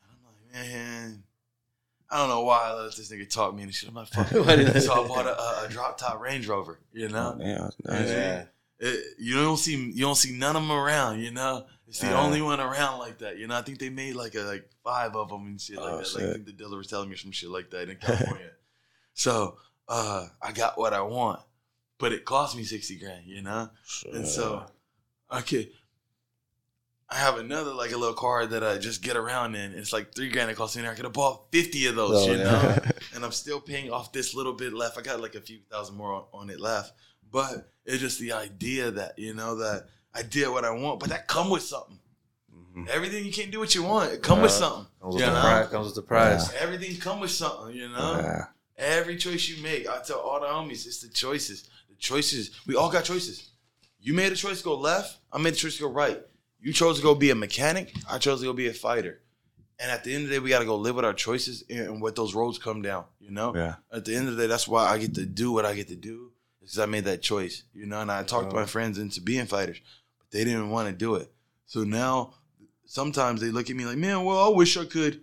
And 0.03 0.11
I'm 0.13 0.63
like, 0.63 0.67
man, 0.69 1.23
I 2.11 2.19
don't 2.19 2.29
know 2.29 2.43
why 2.43 2.65
I 2.69 2.73
let 2.75 2.95
this 2.97 3.11
nigga 3.13 3.29
talk 3.29 3.55
me 3.55 3.63
and 3.65 3.75
shit. 3.75 3.89
I'm 3.89 3.95
like, 3.95 4.09
fuck. 4.09 4.29
It. 4.33 4.81
so 4.83 5.05
I 5.05 5.09
bought 5.09 5.27
a, 5.27 5.39
a, 5.41 5.65
a 5.67 5.69
drop 5.69 5.99
top 5.99 6.21
Range 6.21 6.47
Rover. 6.47 6.79
You 6.93 7.09
know, 7.09 7.37
oh, 7.39 7.43
yeah, 7.45 7.49
Yeah. 7.49 7.69
nice. 7.85 8.09
yeah. 8.09 8.45
It- 8.79 9.05
you 9.19 9.35
don't 9.37 9.57
see 9.57 9.75
you 9.75 10.03
don't 10.05 10.15
see 10.17 10.33
none 10.37 10.55
of 10.55 10.63
them 10.63 10.71
around. 10.71 11.21
You 11.21 11.31
know, 11.33 11.67
it's 11.89 12.01
the 12.01 12.09
Yeah. 12.09 12.21
only 12.21 12.43
one 12.43 12.61
around 12.61 12.99
like 12.99 13.19
that. 13.19 13.39
You 13.39 13.47
know, 13.47 13.57
I 13.57 13.63
think 13.63 13.79
they 13.79 13.89
made 13.89 14.15
like 14.15 14.35
a 14.35 14.41
like 14.43 14.69
five 14.85 15.17
of 15.17 15.31
them 15.31 15.47
and 15.47 15.61
shit 15.61 15.77
like 15.79 15.93
Oh, 15.93 15.99
that. 15.99 16.15
Like 16.15 16.25
I 16.25 16.33
think 16.35 16.47
the 16.47 16.53
dealer 16.53 16.77
was 16.77 16.87
telling 16.87 17.09
me 17.09 17.17
some 17.17 17.33
shit 17.33 17.49
like 17.49 17.71
that 17.71 17.89
in 17.89 17.97
California. 17.97 18.51
so 19.15 19.57
uh, 19.89 20.27
I 20.43 20.53
got 20.53 20.79
what 20.79 20.93
I 20.93 21.01
want, 21.01 21.41
but 21.99 22.13
it 22.13 22.25
cost 22.27 22.55
me 22.57 22.65
sixty 22.65 22.99
grand. 22.99 23.25
You 23.27 23.43
know, 23.43 23.71
and 24.13 24.27
so 24.29 24.67
okay. 25.33 25.71
I 27.09 27.17
have 27.17 27.39
another 27.39 27.73
like 27.73 27.93
a 27.93 27.97
little 27.97 28.15
car 28.17 28.47
that 28.47 28.65
I 28.65 28.79
just 28.79 29.01
get 29.01 29.17
around 29.17 29.55
in. 29.55 29.73
It's 29.75 29.93
like 29.93 30.13
three 30.15 30.29
grand. 30.29 30.51
It 30.51 30.57
costs 30.57 30.77
me. 30.77 30.87
I 30.89 30.95
could 30.95 31.05
have 31.05 31.13
bought 31.13 31.53
fifty 31.53 31.87
of 31.87 31.95
those, 31.95 32.27
Oh, 32.27 32.33
you 32.33 32.39
yeah. 32.39 32.45
know. 32.45 32.77
and 33.15 33.25
I'm 33.25 33.31
still 33.33 33.61
paying 33.61 33.93
off 33.93 34.13
this 34.13 34.35
little 34.35 34.53
bit 34.53 34.73
left. 34.73 34.99
I 34.99 35.03
got 35.03 35.21
like 35.21 35.37
a 35.37 35.41
few 35.41 35.61
thousand 35.71 35.97
more 35.97 36.13
on, 36.13 36.25
on 36.33 36.51
it 36.51 36.59
left, 36.61 36.93
but 37.31 37.71
it's 37.85 38.01
just 38.01 38.19
the 38.19 38.33
idea 38.33 38.91
that 38.91 39.17
you 39.19 39.35
know 39.35 39.55
that 39.57 39.87
I 40.13 40.23
did 40.23 40.49
what 40.49 40.65
I 40.65 40.71
want, 40.71 40.99
but 40.99 41.11
that 41.11 41.29
come 41.29 41.49
with 41.49 41.63
something. 41.63 42.01
Mhm. 42.77 42.89
Everything 42.89 43.25
you 43.25 43.33
can't 43.33 43.53
do 43.53 43.61
what 43.61 43.73
you 43.77 43.85
want. 43.85 44.13
It 44.13 44.23
come 44.23 44.43
with 44.43 44.51
something. 44.51 44.87
Comes 45.01 45.15
with 45.15 45.25
the 45.25 45.31
price. 45.31 45.69
Comes 45.69 45.87
with 45.87 45.95
the 45.95 46.03
price. 46.03 46.53
Everything 46.55 46.97
come 46.97 47.21
with 47.21 47.31
something. 47.31 47.73
You 47.77 47.89
know. 47.89 48.19
Yeah. 48.21 48.45
Every 48.79 49.17
choice 49.17 49.49
you 49.49 49.63
make, 49.63 49.89
I 49.89 50.03
tell 50.03 50.19
all 50.19 50.41
the 50.41 50.47
homies, 50.47 50.87
it's 50.87 51.01
the 51.01 51.09
choices. 51.09 51.71
The 51.89 51.95
choices. 51.97 52.51
We 52.67 52.75
all 52.75 52.91
got 52.91 53.05
choices. 53.05 53.49
You 54.07 54.15
made 54.15 54.31
a 54.31 54.37
choice 54.37 54.59
to 54.59 54.65
go 54.65 54.77
left. 54.77 55.19
I 55.33 55.39
made 55.39 55.55
a 55.55 55.57
choice 55.57 55.79
to 55.79 55.83
go 55.83 55.91
right. 55.91 56.23
You 56.61 56.73
chose 56.73 56.99
to 56.99 57.03
go 57.03 57.17
be 57.17 57.31
a 57.31 57.35
mechanic. 57.35 57.93
I 58.09 58.19
chose 58.19 58.39
to 58.39 58.47
go 58.47 58.53
be 58.53 58.69
a 58.69 58.73
fighter. 58.73 59.21
And 59.81 59.91
at 59.91 60.05
the 60.05 60.15
end 60.15 60.23
of 60.23 60.29
the 60.29 60.37
day, 60.37 60.39
we 60.39 60.49
got 60.49 60.61
to 60.61 60.65
go 60.65 60.77
live 60.77 60.95
with 60.95 61.05
our 61.05 61.13
choices 61.13 61.65
and 61.69 62.01
what 62.01 62.15
those 62.15 62.33
roads 62.33 62.57
come 62.57 62.83
down. 62.83 63.07
You 63.19 63.33
know. 63.33 63.53
Yeah. 63.57 63.75
At 63.93 64.05
the 64.05 64.15
end 64.15 64.29
of 64.29 64.37
the 64.37 64.45
day, 64.45 64.47
that's 64.47 64.69
why 64.69 64.87
I 64.87 64.99
get 64.99 65.17
to 65.17 65.27
do 65.27 65.51
what 65.51 65.65
I 65.65 65.75
get 65.75 65.89
to 65.89 65.97
do 65.97 66.31
because 66.61 66.79
I 66.79 66.87
made 66.87 67.03
that 67.07 67.21
choice. 67.21 67.65
You 67.75 67.87
know, 67.87 68.01
and 68.01 68.13
I 68.13 68.23
talked 68.23 68.53
my 68.53 68.65
friends 68.65 68.97
into 68.97 69.21
being 69.21 69.47
fighters, 69.47 69.81
but 70.21 70.31
they 70.31 70.45
didn't 70.45 70.71
want 70.71 70.89
to 70.89 70.95
do 70.95 71.17
it. 71.17 71.33
So 71.65 71.83
now, 71.83 72.35
sometimes 72.85 73.41
they 73.41 73.51
look 73.51 73.71
at 73.71 73.75
me 73.75 73.87
like, 73.87 73.99
"Man, 73.99 74.25
well, 74.25 74.39
I 74.39 74.57
wish 74.57 74.77
I 74.77 74.85
could." 74.85 75.21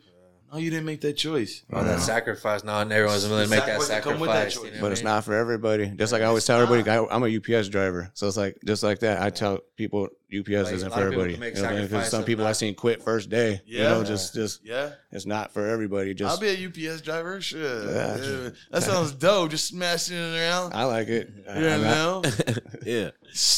No, 0.54 0.60
you 0.60 0.70
didn't 0.70 0.86
make 0.86 1.02
that 1.02 1.14
choice. 1.14 1.64
All 1.74 1.84
that 1.84 2.00
sacrifice. 2.00 2.64
Not 2.64 2.92
everyone's 2.92 3.28
willing 3.28 3.46
to 3.46 3.50
make 3.50 3.62
that 3.66 3.82
Sacrifice 3.82 3.88
that 3.90 4.04
come 4.04 4.20
with 4.20 4.30
that 4.30 4.52
sacrifice. 4.52 4.54
choice. 4.54 4.66
you 4.66 4.76
know 4.76 4.82
But 4.82 4.92
it's 4.92 5.02
mean? 5.02 5.06
not 5.12 5.24
for 5.24 5.34
everybody. 5.34 5.88
Just 5.88 6.14
like 6.14 6.22
I 6.22 6.26
always 6.26 6.42
It's 6.42 6.48
tell 6.48 6.62
everybody. 6.62 6.88
I, 6.90 7.04
I'm 7.10 7.24
a 7.24 7.38
UPS 7.58 7.70
driver, 7.70 8.12
so 8.14 8.28
it's 8.28 8.38
like 8.38 8.58
just 8.64 8.84
like 8.84 9.00
that. 9.00 9.22
I 9.22 9.32
tell 9.32 9.60
people 9.76 10.10
UPS 10.32 10.48
Like, 10.50 10.74
isn't 10.74 10.90
lot 10.90 10.98
for 11.00 11.04
of 11.08 11.10
people 11.12 11.24
everybody. 11.24 11.38
make 11.38 11.56
You 11.56 11.62
know, 11.62 11.70
because 11.70 11.82
sacrifice 11.90 12.10
some 12.12 12.20
of 12.22 12.26
people 12.26 12.44
not- 12.44 12.50
I 12.50 12.54
seen 12.54 12.74
quit 12.76 13.04
first 13.04 13.30
day. 13.30 13.62
You 13.66 13.80
Yeah. 13.80 13.90
know, 13.90 14.04
just 14.04 14.34
just 14.36 14.62
Yeah. 14.64 14.92
it's 15.12 15.26
not 15.28 15.52
for 15.54 15.68
everybody. 15.68 16.14
Just 16.14 16.32
I'll 16.32 16.40
be 16.40 16.50
a 16.50 16.68
UPS 16.68 17.02
driver. 17.02 17.40
Sure. 17.42 17.92
Yeah. 17.92 18.18
Yeah. 18.18 18.50
That 18.72 18.84
sounds 18.84 19.12
dope. 19.12 19.50
Just 19.52 19.68
smashing 19.68 20.18
it 20.18 20.36
around. 20.40 20.74
I 20.74 20.84
like 20.86 21.08
it. 21.08 21.32
I- 21.50 21.60
You 21.60 21.68
I'm 21.70 21.82
know? 21.82 22.22
yeah. 22.86 23.10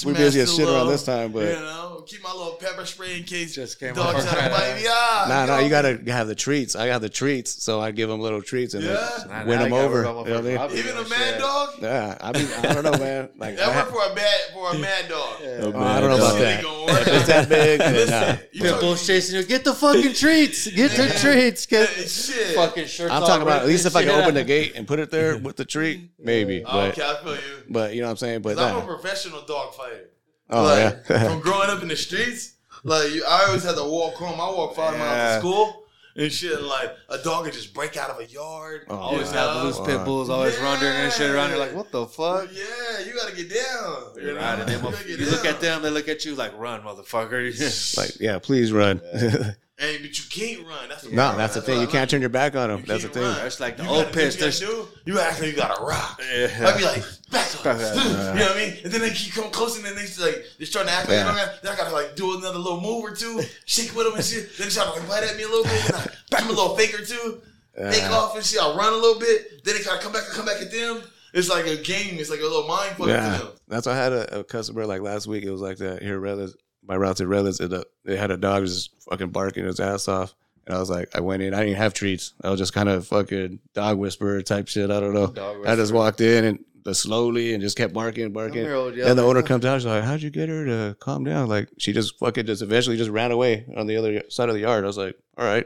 we 0.06 0.14
busy 0.14 0.40
as 0.42 0.50
Smash 0.54 0.58
shit 0.66 0.68
around 0.74 0.88
this 0.88 1.04
time, 1.04 1.32
but 1.34 1.44
you 1.46 1.54
know, 1.60 2.04
keep 2.08 2.22
my 2.24 2.32
little 2.34 2.54
pepper 2.54 2.86
spray 2.86 3.18
in 3.18 3.24
case 3.24 3.56
Just 3.56 3.80
came 3.80 3.94
dogs 3.94 4.26
up. 4.26 4.34
try 4.34 4.44
to 4.46 4.50
bite 4.54 4.76
me. 4.76 4.84
Ah, 4.88 5.26
nah, 5.30 5.46
nah, 5.46 5.60
you 5.60 5.70
gotta 5.70 6.00
have 6.08 6.28
the 6.28 6.36
treats. 6.36 6.76
I 6.76 6.85
got 6.88 7.02
the 7.02 7.10
treats, 7.10 7.64
so 7.64 7.80
I 7.82 7.92
give 7.92 8.10
them 8.10 8.20
little 8.20 8.42
treats 8.42 8.74
and 8.74 8.84
Yeah. 8.84 9.10
then 9.28 9.48
win 9.48 9.60
them 9.60 9.74
over. 9.74 9.98
You 10.00 10.04
know 10.04 10.14
what 10.22 10.28
I 10.32 10.42
mean? 10.42 10.58
motherfuckers. 10.58 10.74
Even 10.76 10.98
a 10.98 11.02
Shit. 11.02 11.10
mad 11.10 11.38
dog. 11.40 11.70
Yeah, 11.82 12.18
I 12.22 12.32
mean, 12.32 12.48
I 12.64 12.74
don't 12.74 12.84
know, 12.84 12.92
man. 12.98 13.30
Like, 13.38 13.58
That 13.58 13.66
ha- 13.72 13.80
worked 13.82 13.92
for 13.92 14.12
a 14.12 14.16
bad 14.16 14.40
for 14.54 14.72
a 14.72 14.78
mad 14.78 15.10
dog. 15.10 15.36
Yeah. 15.42 15.48
Oh, 15.62 15.80
I 15.84 16.00
don't 16.00 16.10
know 16.10 16.16
about 16.18 16.30
Silly 16.34 16.42
that. 16.46 16.64
gonna 16.64 16.76
anymore. 16.84 17.00
If 17.02 17.08
it's 17.08 17.28
that 17.28 17.50
big, 17.50 17.80
then 17.80 17.94
Listen, 17.94 18.12
nah. 18.22 18.36
you 18.52 18.64
Pitbull's 18.64 19.08
chasing 19.08 19.36
you. 19.40 19.44
Get 19.46 19.64
the 19.64 19.74
fucking 19.74 20.14
treats. 20.14 20.68
Get 20.72 20.92
the 20.92 21.08
treats. 21.20 21.66
Get 21.66 21.88
talking- 21.90 22.08
Shit. 22.08 22.56
fucking 22.56 22.86
shirts. 22.88 23.12
I'm 23.14 23.22
talking 23.24 23.42
about 23.42 23.62
at 23.62 23.68
least 23.68 23.86
if 23.86 23.96
I 23.96 24.02
can 24.04 24.12
shit. 24.12 24.20
open 24.22 24.34
the 24.36 24.44
gate 24.44 24.74
and 24.76 24.88
put 24.88 25.00
it 25.00 25.12
there 25.12 25.38
with 25.38 25.56
the 25.58 25.66
treat, 25.66 26.10
maybe. 26.20 26.64
Oh, 26.66 26.72
But 26.72 26.92
okay, 27.00 27.04
I 27.04 27.24
feel 27.24 27.36
you. 27.36 27.42
but 27.70 27.94
you 27.94 28.02
know 28.02 28.08
what 28.08 28.12
I'm 28.12 28.18
saying. 28.18 28.42
But 28.42 28.56
'Cause 28.58 28.72
I'm 28.72 28.78
a 28.78 28.86
professional 28.86 29.42
dog 29.42 29.74
fighter. 29.76 30.10
oh 30.50 30.64
like, 30.64 31.04
yeah, 31.10 31.24
from 31.30 31.40
growing 31.42 31.70
up 31.70 31.82
in 31.82 31.88
the 31.90 31.96
streets, 31.96 32.54
like 32.84 33.08
I 33.28 33.46
always 33.48 33.64
had 33.64 33.76
to 33.76 33.84
walk 33.84 34.14
home. 34.16 34.40
I 34.40 34.48
walk 34.50 34.76
five 34.76 34.98
miles 34.98 35.36
to 35.36 35.40
school 35.40 35.84
and 36.16 36.32
shit. 36.32 36.62
Like 36.62 36.96
a 37.10 37.18
dog 37.20 37.46
would 37.46 37.54
just 37.54 37.74
break 37.74 37.98
out 37.98 38.10
of 38.10 38.20
a 38.20 38.26
yard. 38.26 38.86
Oh, 38.90 38.96
Always 38.96 39.32
you 39.32 39.38
have 39.38 39.58
know? 39.58 39.64
loose 39.64 39.80
pit 39.80 40.04
bulls 40.06 40.30
always 40.30 40.60
wandering 40.60 40.94
and 40.94 41.12
shit 41.12 41.30
around. 41.32 41.50
You're 41.50 41.60
like, 41.60 41.76
what 41.76 41.92
the 41.92 42.06
fuck? 42.06 42.50
Yeah, 42.52 43.06
you 43.06 43.14
gotta 43.14 43.36
get 43.36 43.50
down. 43.50 44.04
You, 44.16 44.34
know? 44.34 44.36
Right, 44.36 44.60
and 44.60 44.70
You 44.70 45.18
get 45.18 45.20
you 45.20 45.32
look 45.32 45.46
at 45.46 45.60
them, 45.60 45.82
they 45.82 45.90
look 45.90 46.08
at 46.08 46.26
you 46.26 46.36
like, 46.36 46.58
"Run, 46.58 46.82
motherfucker!" 46.82 47.98
like 47.98 48.20
yeah, 48.20 48.40
please 48.40 48.72
run. 48.72 49.02
Hey, 49.78 49.98
but 49.98 50.18
you 50.18 50.24
can't 50.30 50.66
run. 50.66 50.88
That's 50.88 51.02
the 51.04 51.10
no, 51.10 51.16
problem. 51.18 51.38
that's 51.38 51.54
the 51.56 51.62
thing. 51.62 51.82
You 51.82 51.88
can't 51.88 52.10
turn 52.10 52.22
your 52.22 52.30
back 52.30 52.56
on 52.56 52.70
them. 52.70 52.80
You 52.80 52.86
That's 52.86 53.04
the 53.04 53.10
thing. 53.10 53.24
run. 53.24 53.36
That's 53.36 53.60
like 53.60 53.76
the 53.76 53.84
You 53.84 53.90
old 53.90 54.06
gotta- 54.06 54.20
You, 54.24 54.32
There's 54.32 54.62
gotta 54.62 54.86
you 55.06 55.20
act 55.20 55.42
like 55.42 55.50
you 55.52 55.56
got 55.58 55.82
a 55.82 55.84
rock. 55.84 56.22
Yeah. 56.34 56.48
I'd 56.70 56.78
be 56.78 56.86
like, 56.86 57.04
back 57.30 57.54
up. 57.56 57.64
Back 57.66 57.82
up. 57.82 57.96
you 58.06 58.12
know 58.40 58.46
what 58.48 58.52
I 58.52 58.56
mean? 58.56 58.78
And 58.86 58.94
then 58.94 59.02
they 59.02 59.10
keep 59.10 59.34
coming 59.34 59.52
close, 59.52 59.76
and 59.76 59.84
then 59.84 59.96
they 59.96 60.04
like 60.24 60.46
they're 60.58 60.66
starting 60.66 60.92
to 60.92 60.98
act 60.98 61.10
like 61.10 61.16
Yeah. 61.18 61.24
I 61.24 61.28
don't 61.28 61.36
got, 61.36 61.62
then 61.62 61.74
I 61.74 61.76
gotta 61.76 61.94
like 61.94 62.16
do 62.16 62.38
another 62.38 62.58
little 62.58 62.80
move 62.80 63.04
or 63.04 63.14
two, 63.14 63.42
shake 63.66 63.94
with 63.94 64.06
them 64.06 64.16
and 64.16 64.24
shit. 64.24 64.58
Then 64.58 64.70
they 64.70 64.74
try 64.74 64.86
to 64.86 64.92
like 64.92 65.10
bite 65.10 65.24
at 65.24 65.36
me 65.36 65.44
a 65.44 65.48
little 65.48 65.66
bit, 65.66 65.86
and 65.88 65.96
I 65.96 66.08
back 66.32 66.40
them 66.42 66.50
a 66.52 66.54
little 66.54 66.78
fake 66.78 66.94
or 66.98 67.04
two, 67.04 67.42
fake 67.76 68.02
Yeah. 68.04 68.14
off 68.14 68.34
and 68.38 68.46
shit. 68.46 68.62
I 68.62 68.74
run 68.78 68.94
a 68.94 68.96
little 68.96 69.20
bit, 69.20 69.66
then 69.66 69.76
they 69.76 69.84
gotta 69.84 70.02
come 70.02 70.14
back 70.14 70.24
and 70.26 70.34
come 70.34 70.46
back 70.46 70.62
at 70.62 70.72
them. 70.72 71.02
It's 71.34 71.50
like 71.50 71.66
a 71.68 71.76
game. 71.76 72.18
It's 72.18 72.30
like 72.30 72.40
a 72.40 72.44
little 72.44 72.66
mind 72.66 72.96
fuck 72.96 73.10
Yeah, 73.10 73.38
to 73.40 73.44
them. 73.44 73.54
that's 73.68 73.88
why 73.88 73.92
I 73.92 73.98
had 73.98 74.14
a, 74.14 74.40
a 74.40 74.44
customer 74.46 74.86
like 74.86 75.02
last 75.02 75.28
week. 75.28 75.44
It 75.44 75.52
was 75.52 75.60
like 75.60 75.80
that 75.80 76.02
here, 76.02 76.18
Relis, 76.18 76.54
my 76.88 76.96
route 76.96 77.18
to. 77.18 77.32
It, 77.32 77.74
uh, 77.74 77.84
they 78.04 78.18
had 78.18 78.32
a 78.32 78.38
dog 78.38 78.66
just 78.66 78.92
fucking 79.10 79.30
barking 79.30 79.66
his 79.66 79.80
ass 79.80 80.08
off, 80.08 80.36
and 80.66 80.76
I 80.76 80.80
was 80.80 80.90
like, 80.90 81.10
I 81.16 81.22
went 81.22 81.44
in. 81.44 81.54
I 81.54 81.64
didn't 81.64 81.78
have 81.78 81.94
treats. 81.94 82.34
I 82.44 82.50
was 82.50 82.60
just 82.60 82.74
kind 82.74 82.90
of 82.90 83.08
fucking 83.08 83.60
dog 83.74 83.98
whisperer 83.98 84.42
type 84.42 84.68
shit. 84.68 84.92
I 84.92 85.00
don't 85.00 85.14
know. 85.14 85.34
I 85.66 85.76
just 85.76 85.94
walked 85.94 86.22
in 86.22 86.44
and 86.46 86.60
the 86.86 86.94
slowly 86.96 87.54
and 87.54 87.62
just 87.62 87.76
kept 87.76 87.94
barking, 87.94 88.32
barking. 88.32 88.72
Old 88.72 88.96
Then 88.96 89.18
the 89.18 89.24
owner 89.24 89.42
comes 89.42 89.66
out. 89.66 89.82
She's 89.82 89.88
like, 89.88 90.04
"How'd 90.04 90.22
you 90.22 90.30
get 90.30 90.50
her 90.50 90.66
to 90.66 90.96
calm 91.00 91.24
down?" 91.24 91.50
Like 91.50 91.70
she 91.78 91.92
just 91.92 92.18
fucking 92.20 92.46
just 92.46 92.62
eventually 92.62 92.96
just 92.96 93.10
ran 93.10 93.32
away 93.32 93.66
on 93.76 93.88
the 93.88 93.98
other 93.98 94.24
side 94.30 94.50
of 94.50 94.56
the 94.56 94.62
yard. 94.62 94.84
I 94.84 94.88
was 94.88 94.98
like, 94.98 95.18
"All 95.38 95.46
right." 95.46 95.66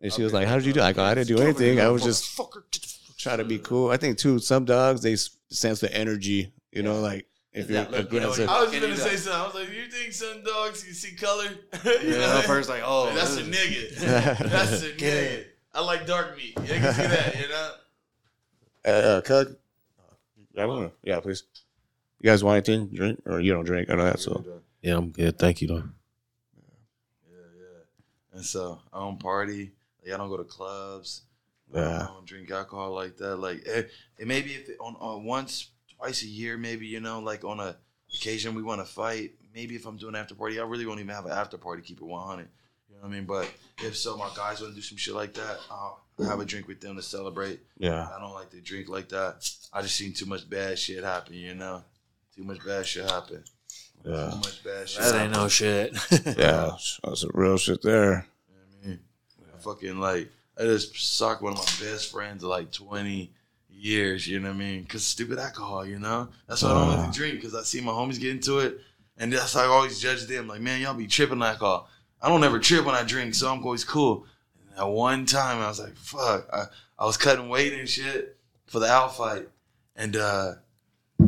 And 0.00 0.12
she 0.12 0.22
was 0.22 0.32
like, 0.32 0.48
"How 0.48 0.56
did 0.56 0.64
you 0.64 0.72
do?" 0.72 0.80
I 0.80 0.92
go, 0.92 1.04
"I 1.04 1.14
didn't 1.14 1.28
do 1.28 1.38
anything. 1.42 1.80
I 1.80 1.88
was 1.88 2.02
just 2.02 2.40
trying 3.18 3.38
to 3.38 3.44
be 3.44 3.58
cool." 3.58 3.90
I 3.90 3.98
think 3.98 4.16
too. 4.18 4.38
Some 4.38 4.64
dogs 4.64 5.02
they 5.02 5.16
sense 5.50 5.80
the 5.80 5.94
energy. 5.94 6.52
You 6.72 6.82
know, 6.82 7.00
like 7.00 7.26
if 7.58 7.70
you're 7.70 7.82
That 7.84 7.90
look, 7.90 8.12
you 8.12 8.20
know, 8.20 8.26
aggressive. 8.26 8.48
I 8.48 8.62
was 8.62 8.70
Can 8.70 8.80
gonna 8.82 8.96
say 8.96 9.16
something. 9.16 9.40
I 9.40 9.44
was 9.46 9.54
like, 9.54 9.68
you 9.70 9.90
think 9.90 10.12
some 10.12 10.42
dogs 10.44 10.84
can 10.84 10.94
see 10.94 11.14
color? 11.16 11.44
you 11.84 12.10
Yeah, 12.12 12.18
know? 12.18 12.42
first 12.46 12.68
like, 12.68 12.82
oh, 12.84 13.12
that's 13.14 13.36
a 13.36 13.42
nigga. 13.42 13.94
That's 14.48 14.82
a 14.82 14.92
nigga. 14.92 15.44
I 15.74 15.80
like 15.82 16.06
dark 16.06 16.36
meat. 16.36 16.54
You 16.56 16.66
can 16.66 16.94
see 16.94 17.02
that, 17.02 17.34
you 17.40 17.48
know? 17.48 17.70
Uh, 18.86 18.88
uh, 18.90 19.20
Cug, 19.22 19.56
I 20.56 20.60
don't 20.60 20.82
know. 20.82 20.92
Yeah, 21.02 21.20
please. 21.20 21.42
You 22.20 22.30
guys 22.30 22.42
want 22.42 22.68
anything? 22.68 22.88
Drink 22.94 23.20
or 23.26 23.40
you 23.40 23.52
don't 23.52 23.64
drink? 23.64 23.90
I 23.90 23.94
know 23.94 24.04
that. 24.04 24.18
So 24.20 24.44
Yeah, 24.82 24.96
I'm 24.96 25.10
good. 25.10 25.38
Thank 25.38 25.60
you 25.60 25.68
though. 25.68 25.74
Yeah, 27.30 27.44
yeah. 27.56 28.34
And 28.34 28.44
so 28.44 28.80
I 28.92 28.98
don't 28.98 29.20
party. 29.20 29.72
Like, 30.04 30.14
I 30.14 30.16
don't 30.16 30.28
go 30.28 30.36
to 30.36 30.44
clubs. 30.44 31.22
Yeah. 31.74 32.02
I 32.02 32.06
don't 32.06 32.24
drink 32.26 32.50
alcohol 32.50 32.92
like 32.94 33.16
that. 33.18 33.36
Like, 33.36 33.66
it, 33.66 33.90
it 34.18 34.26
maybe 34.26 34.52
if 34.54 34.68
it, 34.70 34.78
on, 34.80 34.96
on 35.00 35.24
once, 35.24 35.70
twice 35.98 36.22
a 36.22 36.26
year, 36.26 36.56
maybe 36.56 36.86
you 36.86 37.00
know, 37.00 37.20
like 37.20 37.44
on 37.44 37.60
a 37.60 37.76
occasion 38.14 38.54
we 38.54 38.62
want 38.62 38.80
to 38.80 38.86
fight. 38.86 39.32
Maybe 39.54 39.74
if 39.74 39.86
I'm 39.86 39.96
doing 39.96 40.14
after 40.14 40.34
party, 40.34 40.60
I 40.60 40.64
really 40.64 40.86
won't 40.86 41.00
even 41.00 41.14
have 41.14 41.26
an 41.26 41.32
after 41.32 41.58
party. 41.58 41.82
Keep 41.82 42.00
it 42.00 42.04
100. 42.04 42.48
You 42.88 42.96
know 42.96 43.02
what 43.02 43.08
I 43.08 43.10
mean? 43.10 43.24
But 43.24 43.50
if 43.82 43.96
so, 43.96 44.16
my 44.16 44.30
guys 44.36 44.60
want 44.60 44.72
to 44.72 44.76
do 44.76 44.82
some 44.82 44.98
shit 44.98 45.14
like 45.14 45.34
that. 45.34 45.58
I'll 45.70 46.00
have 46.26 46.40
a 46.40 46.44
drink 46.44 46.68
with 46.68 46.80
them 46.80 46.96
to 46.96 47.02
celebrate. 47.02 47.60
yeah, 47.78 48.08
I 48.14 48.18
don't 48.20 48.34
like 48.34 48.50
to 48.50 48.60
drink 48.60 48.88
like 48.88 49.08
that. 49.10 49.48
I 49.72 49.82
just 49.82 49.96
seen 49.96 50.12
too 50.12 50.26
much 50.26 50.48
bad 50.48 50.78
shit 50.78 51.04
happen. 51.04 51.34
You 51.34 51.54
know, 51.54 51.82
too 52.34 52.44
much 52.44 52.64
bad 52.64 52.86
shit 52.86 53.08
happen. 53.08 53.44
yeah, 54.04 54.30
Too 54.30 54.36
much 54.36 54.64
bad 54.64 54.88
shit. 54.88 55.02
That 55.02 55.22
ain't 55.22 55.32
no 55.32 55.48
shit. 55.48 55.92
yeah. 56.26 56.70
That's 57.04 57.20
some 57.20 57.30
real 57.34 57.56
shit 57.58 57.82
there. 57.82 58.26
I 58.82 58.86
mean, 58.86 59.00
I 59.54 59.60
fucking 59.60 59.98
like 60.00 60.30
I 60.58 60.62
just 60.62 60.96
sucked 61.16 61.42
one 61.42 61.52
of 61.52 61.58
my 61.58 61.86
best 61.86 62.10
friends 62.10 62.42
of 62.42 62.50
like 62.50 62.72
twenty 62.72 63.32
years. 63.78 64.26
You 64.26 64.40
know 64.40 64.48
what 64.48 64.56
I 64.56 64.58
mean? 64.58 64.84
Cause 64.86 65.04
stupid 65.04 65.38
alcohol. 65.38 65.86
You 65.86 65.98
know 65.98 66.28
that's 66.46 66.62
why 66.62 66.70
I 66.70 66.74
don't 66.74 66.88
like 66.98 67.12
to 67.12 67.18
drink. 67.18 67.42
Cause 67.42 67.54
I 67.54 67.62
see 67.62 67.80
my 67.80 67.92
homies 67.92 68.20
get 68.20 68.30
into 68.32 68.58
it, 68.60 68.80
and 69.16 69.32
that's 69.32 69.54
how 69.54 69.62
I 69.62 69.66
always 69.66 69.98
judge 70.00 70.26
them. 70.26 70.48
Like, 70.48 70.60
man, 70.60 70.80
y'all 70.80 70.94
be 70.94 71.06
tripping 71.06 71.40
on 71.42 71.48
alcohol. 71.48 71.88
I 72.20 72.28
don't 72.28 72.42
ever 72.44 72.58
trip 72.58 72.84
when 72.84 72.94
I 72.94 73.04
drink, 73.04 73.34
so 73.34 73.50
I'm 73.52 73.62
always 73.64 73.84
cool. 73.84 74.26
And 74.70 74.76
that 74.78 74.86
one 74.88 75.24
time, 75.26 75.58
I 75.62 75.68
was 75.68 75.78
like, 75.80 75.96
fuck. 75.96 76.48
I, 76.52 76.64
I 76.98 77.04
was 77.04 77.16
cutting 77.16 77.48
weight 77.48 77.72
and 77.72 77.88
shit 77.88 78.36
for 78.66 78.80
the 78.80 78.86
out 78.86 79.16
fight, 79.16 79.48
and 79.94 80.16
uh, 80.16 80.54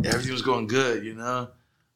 everything 0.05 0.33
was 0.33 0.43
going 0.43 0.67
good, 0.67 1.05
you 1.05 1.15
know. 1.15 1.49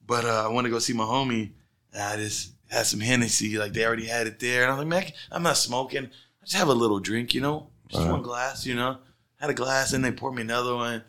But 0.07 0.25
uh, 0.25 0.45
I 0.45 0.49
went 0.53 0.67
to 0.67 0.71
go 0.71 0.79
see 0.79 0.93
my 0.93 1.05
homie, 1.05 1.51
and 1.93 2.03
I 2.03 2.17
just 2.17 2.53
had 2.69 2.87
some 2.87 3.01
Hennessy. 3.01 3.59
Like 3.59 3.73
they 3.73 3.85
already 3.85 4.07
had 4.07 4.27
it 4.27 4.39
there, 4.39 4.63
and 4.63 4.71
I 4.71 4.75
was 4.75 4.79
like, 4.87 4.89
man, 4.89 5.13
I'm 5.33 5.43
not 5.43 5.57
smoking. 5.57 6.05
I 6.07 6.45
just 6.45 6.57
have 6.57 6.69
a 6.69 6.73
little 6.75 7.01
drink, 7.01 7.35
you 7.35 7.41
know, 7.41 7.69
just 7.89 8.03
Uh-huh. 8.03 8.13
one 8.13 8.23
glass, 8.23 8.65
you 8.67 8.75
know. 8.75 8.99
Had 9.45 9.51
a 9.51 9.55
glass, 9.55 9.93
and 9.93 10.03
they 10.03 10.11
poured 10.11 10.35
me 10.35 10.41
another 10.41 10.75
one. 10.75 11.05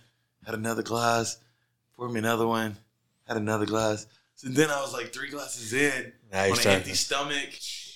Had 0.46 0.56
another 0.56 0.84
glass, 0.84 1.38
poured 1.96 2.12
me 2.12 2.20
another 2.20 2.46
one. 2.46 2.76
Had 3.26 3.38
another 3.38 3.66
glass. 3.66 4.08
So 4.36 4.50
then 4.50 4.70
I 4.70 4.82
was 4.82 4.92
like 4.92 5.14
three 5.14 5.30
glasses 5.30 5.72
in 5.72 6.12
Now 6.34 6.44
on 6.44 6.50
an 6.50 6.56
starting- 6.56 6.72
empty 6.82 6.94
stomach. 6.96 7.50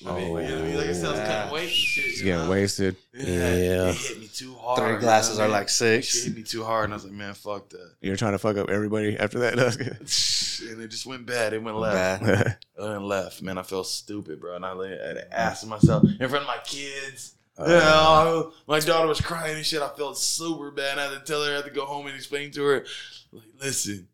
I 0.08 0.14
mean, 0.16 0.32
Oh. 0.32 0.38
you 0.38 0.48
know 0.48 0.56
what 0.56 0.64
I 0.64 0.66
mean? 0.66 0.78
Like 0.78 0.88
I 0.88 0.94
said, 0.94 1.06
I 1.08 1.10
was 1.12 1.18
Yeah. 1.20 1.28
cutting 1.28 1.54
weight 1.54 1.70
shit. 1.74 2.06
You 2.06 2.24
getting 2.24 2.46
know? 2.46 2.50
wasted. 2.52 2.96
Yeah, 3.14 3.26
Yeah. 3.26 3.90
it 3.90 3.96
hit 3.98 4.20
me 4.22 4.28
too 4.30 4.56
hard. 4.56 4.80
Three 4.80 4.88
you 4.88 4.94
know 4.94 5.00
glasses 5.02 5.38
what 5.40 5.48
are 5.48 5.50
like 5.50 5.68
six. 5.68 6.08
Shit 6.08 6.24
hit 6.24 6.36
me 6.38 6.44
too 6.44 6.64
hard, 6.64 6.86
and 6.86 6.94
I 6.94 6.96
was 6.96 7.04
like, 7.04 7.12
man, 7.14 7.34
fuck 7.34 7.68
that. 7.72 7.96
You're 8.00 8.16
trying 8.16 8.32
to 8.32 8.40
fuck 8.40 8.56
up 8.56 8.70
everybody 8.70 9.18
after 9.20 9.40
that. 9.40 9.58
And 10.72 10.82
it 10.82 10.90
just 10.90 11.06
went 11.06 11.26
bad. 11.26 11.54
It 11.54 11.64
went 11.64 11.78
left. 11.78 12.22
Bad. 12.24 12.58
It 12.78 12.82
went 12.82 13.02
left. 13.04 13.42
Man, 13.42 13.58
I 13.58 13.64
felt 13.64 13.88
stupid, 13.88 14.40
bro. 14.42 14.56
And 14.58 14.66
I 14.66 14.70
had 14.88 15.16
to 15.16 15.34
ask 15.38 15.66
myself 15.66 16.04
in 16.04 16.18
front 16.18 16.44
of 16.44 16.48
my 16.48 16.58
kids. 16.66 17.36
Uh, 17.60 17.66
yeah, 17.68 17.92
I- 17.94 18.44
my 18.68 18.80
daughter 18.80 19.08
was 19.08 19.22
crying 19.22 19.56
and 19.56 19.66
shit. 19.66 19.82
I 19.82 19.90
felt 19.90 20.18
super 20.18 20.72
bad. 20.72 20.98
I 20.98 21.12
had 21.12 21.20
to 21.20 21.26
tell 21.26 21.44
her, 21.44 21.52
I 21.52 21.56
had 21.58 21.66
to 21.66 21.72
go 21.72 21.86
home 21.86 22.08
and 22.08 22.16
explain 22.16 22.52
to 22.52 22.64
her, 22.64 22.86
like, 23.32 23.44
listen, 23.62 24.08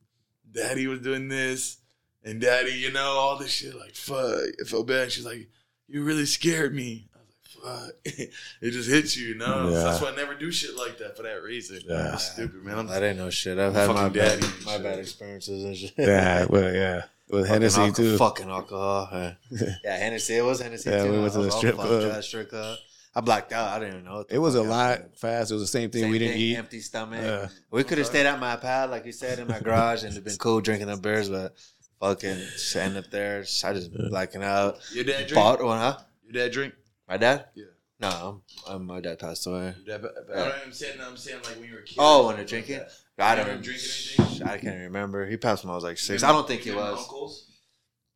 daddy 0.51 0.88
was 0.88 1.01
doing 1.01 1.27
this, 1.27 1.77
and 2.23 2.41
daddy, 2.41 2.72
you 2.73 2.91
know, 2.91 3.03
all 3.03 3.38
this 3.38 3.51
shit. 3.51 3.76
Like, 3.76 3.93
fuck. 3.95 4.39
It 4.57 4.67
felt 4.67 4.88
bad. 4.88 5.11
She's 5.11 5.26
like, 5.26 5.47
you 5.88 6.03
really 6.03 6.26
scared 6.26 6.73
me. 6.73 7.07
I 7.13 7.19
was 7.19 7.76
like, 7.76 7.93
fuck. 7.93 7.95
it 8.61 8.72
just 8.72 8.89
hits 8.89 9.15
you, 9.15 9.27
you 9.30 9.35
know? 9.35 9.69
Yeah. 9.69 9.76
So 9.77 9.84
that's 9.84 10.01
why 10.01 10.09
I 10.11 10.15
never 10.15 10.34
do 10.34 10.51
shit 10.51 10.76
like 10.76 10.97
that 10.97 11.15
for 11.15 11.23
that 11.23 11.43
reason. 11.43 11.81
Yeah. 11.88 12.13
I'm 12.13 12.17
stupid, 12.17 12.63
man. 12.63 12.80
I'm 12.80 12.88
That 12.88 13.03
ain't 13.03 13.17
no 13.19 13.30
shit. 13.30 13.59
I've 13.59 13.73
had 13.76 13.89
my 13.89 14.09
fucking 14.09 14.13
bad, 14.13 14.43
my 14.65 14.77
bad 14.80 14.97
experiences 14.99 15.63
and 15.63 15.77
shit. 15.77 15.93
yeah, 15.97 16.45
well, 16.49 16.73
yeah. 16.73 17.03
With 17.30 17.47
Hennessy 17.47 17.80
alco- 17.81 17.95
too. 17.95 18.17
Fucking 18.17 18.49
alcohol. 18.49 19.09
Yeah. 19.11 19.34
yeah, 19.84 19.97
Hennessy. 19.97 20.35
It 20.38 20.43
was 20.45 20.61
Hennessy 20.61 20.89
Yeah, 20.89 21.03
too. 21.03 21.11
we 21.11 21.19
went 21.19 21.34
to 21.34 21.41
the 21.43 21.51
strip 21.51 21.76
club. 21.76 22.11
up, 22.11 22.23
strip 22.23 22.49
club. 22.49 22.77
I 23.17 23.21
blacked 23.21 23.53
out. 23.53 23.69
I 23.69 23.79
didn't 23.79 23.93
even 23.93 24.05
know. 24.05 24.25
It 24.29 24.39
was 24.39 24.55
a 24.55 24.61
lot 24.61 24.97
happened. 24.97 25.17
fast. 25.17 25.51
It 25.51 25.53
was 25.53 25.63
the 25.63 25.67
same 25.67 25.89
thing 25.89 26.01
Same 26.03 26.11
we 26.11 26.19
didn't 26.19 26.33
thing, 26.33 26.41
eat. 26.41 26.57
Empty 26.57 26.81
stomach. 26.81 27.21
Yeah. 27.23 27.47
We 27.71 27.83
could 27.85 27.97
have 27.97 28.07
stayed 28.07 28.25
at 28.25 28.39
my 28.39 28.57
pad, 28.57 28.89
like 28.89 29.05
you 29.05 29.13
said, 29.13 29.39
in 29.39 29.47
my 29.47 29.59
garage, 29.59 30.03
and 30.03 30.11
it'd 30.11 30.25
been 30.25 30.35
cool 30.35 30.59
drinking 30.59 30.87
the 30.87 30.97
beers, 30.97 31.29
but 31.29 31.55
fucking 32.01 32.35
just 32.35 32.75
end 32.75 32.97
up 32.97 33.09
there. 33.11 33.39
I 33.63 33.73
just 33.73 33.93
blacking 33.93 34.43
out. 34.43 34.79
Your 34.93 35.05
dad 35.05 35.27
drink? 35.27 35.33
Bought 35.33 35.63
one, 35.63 35.79
huh? 35.79 35.97
Your 36.25 36.33
dad 36.33 36.51
drink? 36.51 36.73
My 37.07 37.15
dad? 37.15 37.45
Yeah. 37.55 37.65
No, 37.97 38.41
I'm, 38.67 38.75
I'm, 38.75 38.85
my 38.85 38.99
dad 38.99 39.19
passed 39.19 39.47
away. 39.47 39.73
Dad, 39.87 40.01
but, 40.01 40.13
but 40.27 40.37
I 40.37 40.63
am 40.63 40.73
saying, 40.73 40.99
I'm 41.01 41.15
saying 41.15 41.39
like 41.45 41.55
when 41.55 41.69
you 41.69 41.75
were 41.75 41.79
a 41.79 41.83
kid. 41.83 41.95
Oh, 41.97 42.27
when 42.27 42.35
they're 42.35 42.43
drinking? 42.43 42.81
I 43.17 43.35
don't 43.35 43.47
ever 43.47 43.61
drink 43.61 43.79
anything? 44.19 44.45
I 44.45 44.57
can't 44.57 44.81
remember. 44.81 45.25
He 45.25 45.37
passed 45.37 45.63
when 45.63 45.71
I 45.71 45.75
was 45.75 45.85
like 45.85 45.97
six. 45.97 46.21
I 46.21 46.33
don't 46.33 46.45
think 46.45 46.61
he 46.61 46.71
was. 46.71 46.99
Uncles? 46.99 47.49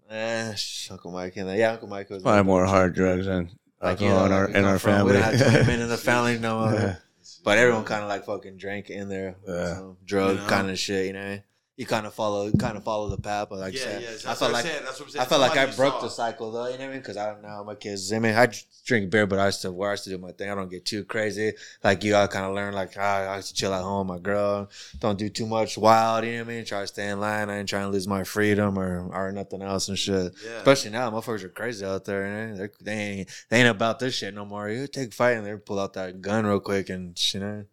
Eh, 0.09 0.53
Uncle 0.91 1.11
Mike 1.11 1.38
and 1.38 1.57
yeah, 1.57 1.71
Uncle 1.71 1.88
Mike 1.88 2.09
was 2.09 2.23
Probably 2.23 2.43
more 2.43 2.65
hard 2.65 2.95
drugs 2.95 3.27
than 3.27 3.51
like, 3.81 3.97
uh-huh, 3.97 4.06
you 4.06 4.10
know, 4.11 4.26
in 4.26 4.31
our 4.31 4.49
in 4.49 4.65
our 4.65 4.80
family. 4.80 5.14
We 5.14 5.19
don't 5.19 5.39
have 5.39 5.68
men 5.68 5.80
in 5.81 5.89
the 5.89 5.97
family 5.97 6.38
no 6.39 6.60
more. 6.60 6.73
Yeah. 6.73 6.95
But 7.43 7.57
everyone 7.57 7.85
kind 7.85 8.03
of 8.03 8.10
like 8.10 8.26
fucking 8.26 8.57
drank 8.57 8.89
in 8.89 9.10
there. 9.10 9.35
Yeah. 9.47 9.91
Drug 10.06 10.35
You 10.35 10.41
know? 10.41 10.47
kind 10.47 10.69
of 10.69 10.80
shit, 10.80 11.07
you 11.07 11.14
know. 11.14 11.39
You 11.80 11.85
kind 11.85 12.06
of 12.06 12.14
follow, 12.14 12.51
kind 12.51 12.76
of 12.76 12.84
follow 12.84 13.07
the 13.07 13.18
path, 13.18 13.47
but 13.49 13.60
like 13.60 13.73
yeah, 13.73 13.80
said, 13.80 14.01
yeah. 14.01 14.31
I 14.31 14.35
felt 14.35 14.51
like 14.51 14.65
saying. 14.65 14.84
That's 14.84 14.99
what 14.99 15.06
I'm 15.06 15.11
saying. 15.11 15.22
I 15.22 15.26
felt 15.26 15.39
like 15.39 15.57
I 15.57 15.65
broke 15.68 15.93
saw. 15.93 16.01
the 16.01 16.10
cycle 16.10 16.51
though. 16.51 16.68
You 16.68 16.73
know 16.73 16.80
what 16.80 16.84
I 16.84 16.88
mean? 16.89 16.99
Because 16.99 17.15
I 17.15 17.31
don't 17.31 17.41
know 17.41 17.64
my 17.64 17.76
kids. 17.76 18.11
I 18.11 18.19
mean, 18.19 18.35
I 18.35 18.51
drink 18.85 19.10
beer, 19.10 19.26
but 19.26 19.39
I 19.39 19.49
still 19.51 19.72
where 19.72 19.89
I 19.89 19.95
still 19.95 20.18
do 20.18 20.22
my 20.22 20.34
thing. 20.34 20.49
I 20.49 20.56
don't 20.56 20.69
get 20.69 20.84
too 20.84 21.06
crazy. 21.06 21.53
Like 21.81 22.03
you, 22.03 22.18
I 22.18 22.27
kind 22.27 22.45
of 22.47 22.53
learn 22.53 22.73
like 22.73 22.95
ah, 22.99 23.31
I 23.31 23.38
used 23.38 23.47
to 23.47 23.53
chill 23.53 23.73
at 23.73 23.81
home. 23.81 24.07
My 24.07 24.19
girl 24.19 24.69
don't 24.99 25.18
do 25.18 25.30
too 25.30 25.45
much 25.45 25.77
wild. 25.77 26.26
You 26.26 26.34
know 26.34 26.38
what 26.39 26.51
I 26.51 26.56
mean? 26.56 26.65
Try 26.65 26.81
to 26.81 26.88
stay 26.88 27.07
in 27.07 27.22
line. 27.22 27.49
I 27.49 27.60
ain't 27.60 27.69
trying 27.69 27.85
to 27.85 27.91
lose 27.91 28.10
my 28.10 28.26
freedom 28.26 28.77
or 28.77 29.10
or 29.14 29.31
nothing 29.31 29.61
else 29.61 29.88
and 29.88 29.97
shit. 29.97 30.34
Yeah. 30.43 30.57
Especially 30.57 30.91
now, 30.91 31.10
motherfuckers 31.11 31.43
are 31.43 31.47
crazy 31.49 31.85
out 31.85 32.03
there. 32.03 32.49
You 32.49 32.56
know? 32.56 32.68
They 32.81 32.91
ain't 32.91 33.30
they 33.47 33.60
ain't 33.60 33.69
about 33.69 33.99
this 33.99 34.15
shit 34.15 34.34
no 34.34 34.43
more. 34.43 34.68
You 34.68 34.85
take 34.88 35.14
a 35.14 35.15
fight 35.15 35.38
and 35.38 35.47
they 35.47 35.56
pull 35.56 35.80
out 35.80 35.93
that 35.93 36.19
gun 36.19 36.45
real 36.45 36.60
quick 36.60 36.89
and 36.89 37.18
you 37.34 37.39
know. 37.39 37.65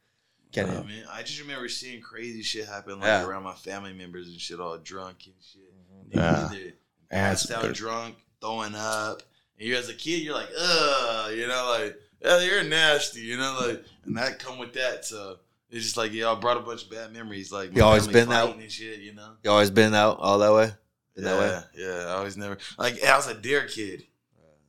Can't 0.52 0.68
man. 0.86 1.04
I 1.10 1.22
just 1.22 1.40
remember 1.40 1.68
seeing 1.68 2.00
crazy 2.00 2.42
shit 2.42 2.66
happen 2.66 2.94
like 3.00 3.06
Yeah. 3.06 3.26
around 3.26 3.42
my 3.42 3.54
family 3.54 3.92
members 3.92 4.28
and 4.28 4.40
shit, 4.40 4.58
all 4.60 4.78
drunk 4.78 5.18
and 5.26 5.34
shit. 5.52 5.62
Mm-hmm. 5.74 6.18
Niggas 6.18 6.52
Yeah. 6.52 6.58
either 6.58 6.72
passed 7.10 7.50
out 7.50 7.74
drunk, 7.74 8.16
throwing 8.40 8.74
up. 8.74 9.22
And 9.58 9.68
you 9.68 9.76
as 9.76 9.88
a 9.88 9.94
kid, 9.94 10.22
you're 10.22 10.34
like, 10.34 10.48
ugh, 10.58 11.32
you 11.34 11.46
know, 11.46 11.76
like, 11.78 11.98
yeah, 12.22 12.40
you're 12.40 12.64
nasty, 12.64 13.20
you 13.20 13.36
know, 13.36 13.58
like, 13.66 13.84
and 14.04 14.16
that 14.16 14.38
come 14.38 14.58
with 14.58 14.72
that. 14.74 15.04
So 15.04 15.38
it's 15.70 15.84
just 15.84 15.96
like, 15.96 16.12
yeah, 16.12 16.30
I 16.30 16.34
brought 16.34 16.56
a 16.56 16.60
bunch 16.60 16.84
of 16.84 16.90
bad 16.90 17.12
memories. 17.12 17.50
Like, 17.52 17.74
You 17.74 17.82
always 17.82 18.06
been 18.06 18.28
that- 18.28 18.46
fighting 18.46 18.62
and 18.62 18.72
shit, 18.72 19.00
you 19.00 19.14
know. 19.14 19.32
You 19.42 19.50
always 19.50 19.70
been 19.70 19.94
out 19.94 20.18
all 20.20 20.38
that 20.38 20.52
way? 20.52 20.72
Been 21.14 21.24
that 21.24 21.38
way? 21.38 21.62
Yeah, 21.74 21.86
yeah. 21.86 22.04
I 22.06 22.12
always 22.16 22.36
never 22.36 22.58
like 22.78 23.02
I 23.02 23.16
was 23.16 23.26
a 23.26 23.34
dare 23.34 23.66
kid. 23.66 24.06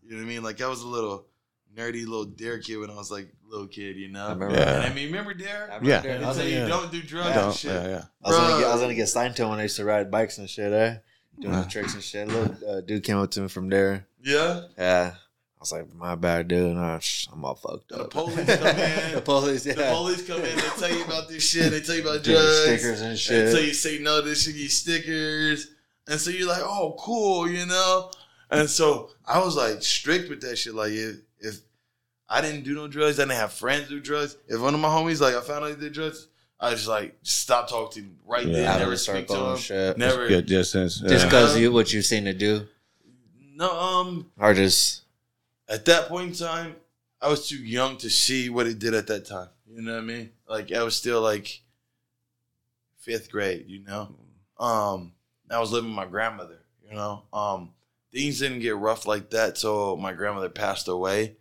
You 0.03 0.11
know 0.11 0.17
what 0.17 0.23
I 0.23 0.25
mean? 0.29 0.43
Like 0.43 0.61
I 0.61 0.67
was 0.67 0.81
a 0.81 0.87
little 0.87 1.26
nerdy 1.77 2.05
little 2.05 2.25
dare 2.25 2.59
kid 2.59 2.77
when 2.77 2.89
I 2.89 2.95
was 2.95 3.11
like 3.11 3.27
little 3.47 3.67
kid. 3.67 3.95
You 3.97 4.09
know. 4.09 4.25
I 4.27 4.29
remember. 4.33 4.55
Yeah. 4.55 4.75
And 4.75 4.83
I 4.85 4.93
mean, 4.93 5.05
remember 5.07 5.33
dare? 5.33 5.69
I 5.71 5.75
Yeah. 5.85 6.01
remember 6.01 6.07
They 6.19 6.23
I 6.23 6.27
was, 6.27 6.37
tell 6.37 6.47
you 6.47 6.55
Yeah. 6.57 6.67
don't 6.67 6.91
do 6.91 7.01
drugs 7.01 7.27
and 7.27 7.35
Don't, 7.35 7.55
shit. 7.55 7.71
yeah, 7.71 7.87
yeah. 7.87 8.03
I 8.23 8.27
was 8.29 8.37
gonna 8.37 8.59
get, 8.61 8.67
I 8.67 8.73
was 8.73 8.81
gonna 8.81 8.95
get 8.95 9.09
signed 9.09 9.35
to 9.37 9.43
him 9.43 9.49
when 9.49 9.59
I 9.59 9.63
used 9.63 9.77
to 9.77 9.85
ride 9.85 10.09
bikes 10.11 10.37
and 10.39 10.49
shit, 10.49 10.73
eh? 10.73 10.97
Doing 11.39 11.53
Uh. 11.53 11.61
the 11.63 11.69
tricks 11.69 11.93
and 11.93 12.03
shit. 12.03 12.27
Little 12.27 12.69
uh, 12.69 12.81
dude 12.81 13.03
came 13.03 13.17
up 13.17 13.29
to 13.31 13.41
me 13.41 13.47
from 13.47 13.69
there. 13.69 14.07
Yeah. 14.23 14.61
Yeah. 14.77 15.13
I 15.15 15.59
was 15.59 15.71
like, 15.71 15.91
my 15.95 16.13
bad, 16.13 16.47
dude. 16.49 16.75
Nah, 16.75 16.99
sh- 16.99 17.27
I'm 17.33 17.43
all 17.43 17.55
fucked 17.55 17.89
The 17.89 18.03
police 18.05 18.35
come 18.45 18.67
in. 18.67 19.13
the 19.15 19.21
police, 19.25 19.65
yeah. 19.65 19.73
The 19.73 19.83
police 19.91 20.27
come 20.27 20.37
in. 20.41 20.55
They 20.55 20.61
tell 20.77 20.91
you 20.95 21.03
about 21.03 21.27
this 21.29 21.49
shit. 21.49 21.71
They 21.71 21.81
tell 21.81 21.95
you 21.95 22.01
about 22.01 22.23
Give 22.23 22.33
you 22.35 22.41
drugs. 22.41 22.61
stickers 22.61 23.01
and 23.01 23.17
shit. 23.17 23.47
Until 23.47 23.63
you 23.65 23.73
say 23.73 23.97
no, 23.99 24.21
this 24.21 24.43
shit 24.43 24.55
get 24.55 24.69
stickers. 24.71 25.67
And 26.07 26.19
so 26.21 26.29
you're 26.29 26.47
like, 26.47 26.61
oh, 26.61 26.95
cool, 26.99 27.49
you 27.49 27.65
know? 27.65 28.11
And 28.51 28.69
so 28.69 29.09
I 29.25 29.39
was 29.39 29.55
like 29.55 29.81
strict 29.81 30.29
with 30.29 30.41
that 30.41 30.57
shit. 30.57 30.75
Like, 30.75 30.91
if, 30.91 31.17
if 31.39 31.59
I 32.29 32.41
didn't 32.41 32.63
do 32.63 32.73
no 32.75 32.87
drugs, 32.87 33.19
I 33.19 33.23
didn't 33.23 33.37
have 33.37 33.53
friends 33.53 33.87
do 33.89 33.99
drugs. 33.99 34.35
If 34.47 34.59
one 34.59 34.73
of 34.73 34.79
my 34.79 34.89
homies, 34.89 35.21
like, 35.21 35.35
I 35.35 35.41
found 35.41 35.63
out 35.63 35.69
he 35.69 35.75
did 35.77 35.93
drugs, 35.93 36.27
I 36.59 36.71
just 36.71 36.87
like 36.87 37.15
stop 37.23 37.69
talking 37.69 37.91
to 38.03 38.07
him 38.09 38.17
right 38.25 38.45
Yeah. 38.45 38.53
there. 38.53 38.69
Out 38.69 38.79
Never 38.79 38.91
the 38.91 38.97
speak 38.97 39.27
to 39.27 39.33
circle 39.33 39.51
him. 39.53 39.57
shit. 39.59 39.97
Never. 39.97 40.27
Good 40.27 40.45
distance. 40.47 40.99
Just 40.99 41.11
yeah. 41.13 41.25
because 41.25 41.57
you 41.57 41.71
what 41.71 41.93
you've 41.93 42.05
seen 42.05 42.25
to 42.25 42.33
do, 42.33 42.67
No, 43.55 43.69
um, 43.79 44.31
or 44.39 44.53
just 44.53 45.03
at 45.69 45.85
that 45.85 46.07
point 46.07 46.29
in 46.31 46.35
time, 46.47 46.75
I 47.21 47.29
was 47.29 47.47
too 47.47 47.57
young 47.57 47.97
to 47.97 48.09
see 48.09 48.49
what 48.49 48.67
it 48.67 48.79
did 48.79 48.93
at 48.93 49.07
that 49.07 49.25
time. 49.25 49.49
You 49.69 49.81
know 49.83 49.93
what 49.93 50.01
I 50.03 50.05
mean? 50.05 50.31
Like 50.49 50.71
I 50.71 50.81
was 50.83 50.95
still 50.95 51.21
like 51.21 51.61
fifth 52.97 53.31
grade, 53.31 53.65
you 53.67 53.83
know. 53.83 54.15
Um, 54.59 55.13
I 55.49 55.59
was 55.59 55.71
living 55.71 55.91
with 55.91 55.95
my 55.95 56.05
grandmother, 56.05 56.59
you 56.87 56.95
know. 56.95 57.23
Um, 57.31 57.71
things 58.11 58.39
didn't 58.39 58.59
get 58.59 58.75
rough 58.75 59.05
like 59.05 59.29
that 59.29 59.55
till 59.55 59.95
my 59.97 60.13
grandmother 60.13 60.49
passed 60.49 60.87
away, 60.87 61.35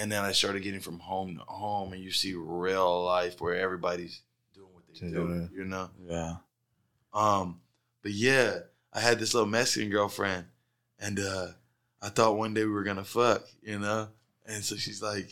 and 0.00 0.10
then 0.10 0.24
I 0.24 0.32
started 0.32 0.62
getting 0.62 0.80
from 0.80 0.98
home 0.98 1.36
to 1.36 1.42
home, 1.44 1.92
and 1.92 2.02
you 2.02 2.10
see 2.10 2.34
real 2.34 3.04
life 3.04 3.40
where 3.40 3.54
everybody's 3.54 4.22
doing 4.54 4.68
what 4.72 4.84
they 4.94 5.06
do, 5.06 5.12
Doing 5.12 5.50
you 5.54 5.64
know. 5.64 5.90
Yeah. 6.08 6.36
Um, 7.12 7.60
but 8.02 8.12
yeah, 8.12 8.58
I 8.92 9.00
had 9.00 9.18
this 9.18 9.34
little 9.34 9.48
Mexican 9.48 9.90
girlfriend, 9.90 10.46
and 10.98 11.18
uh, 11.18 11.48
I 12.00 12.08
thought 12.08 12.36
one 12.36 12.54
day 12.54 12.64
we 12.64 12.70
were 12.70 12.84
gonna 12.84 13.04
fuck, 13.04 13.42
you 13.62 13.78
know. 13.78 14.08
And 14.46 14.64
so 14.64 14.76
she's 14.76 15.02
like, 15.02 15.30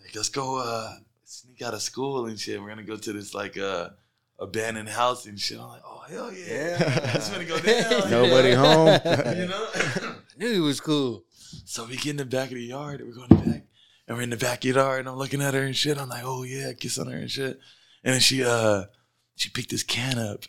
like 0.00 0.14
let's 0.14 0.28
go 0.28 0.58
uh, 0.58 0.94
sneak 1.24 1.62
out 1.62 1.74
of 1.74 1.82
school 1.82 2.26
and 2.26 2.38
shit. 2.38 2.60
We're 2.60 2.68
gonna 2.68 2.82
go 2.82 2.96
to 2.96 3.12
this 3.12 3.34
like 3.34 3.56
uh, 3.56 3.90
abandoned 4.38 4.88
house 4.88 5.26
and 5.26 5.38
shit. 5.40 5.58
I'm 5.58 5.68
like, 5.68 5.82
oh 5.86 6.02
hell 6.08 6.32
yeah, 6.32 6.46
Yeah. 6.78 7.16
it's 7.16 7.30
gonna 7.30 7.44
go 7.44 7.58
down. 7.58 8.10
Nobody 8.10 8.52
home. 8.52 8.88
you 9.38 9.46
know. 9.46 9.68
I 9.74 10.14
knew 10.38 10.52
he 10.52 10.60
was 10.60 10.80
cool. 10.80 11.24
So 11.64 11.84
we 11.84 11.96
get 11.96 12.10
in 12.10 12.16
the 12.16 12.24
back 12.24 12.48
of 12.48 12.54
the 12.54 12.62
yard, 12.62 13.00
and 13.00 13.08
we're 13.08 13.14
going 13.26 13.44
back, 13.50 13.62
and 14.10 14.16
we're 14.18 14.24
in 14.24 14.30
the 14.30 14.36
backyard, 14.36 14.98
and 14.98 15.08
I'm 15.08 15.14
looking 15.14 15.40
at 15.40 15.54
her 15.54 15.62
and 15.62 15.76
shit. 15.76 15.96
I'm 15.96 16.08
like, 16.08 16.24
oh 16.24 16.42
yeah, 16.42 16.72
kiss 16.72 16.98
on 16.98 17.06
her 17.06 17.16
and 17.16 17.30
shit. 17.30 17.60
And 18.02 18.14
then 18.14 18.20
she 18.20 18.42
uh 18.44 18.86
she 19.36 19.50
picked 19.50 19.70
this 19.70 19.84
can 19.84 20.18
up, 20.18 20.46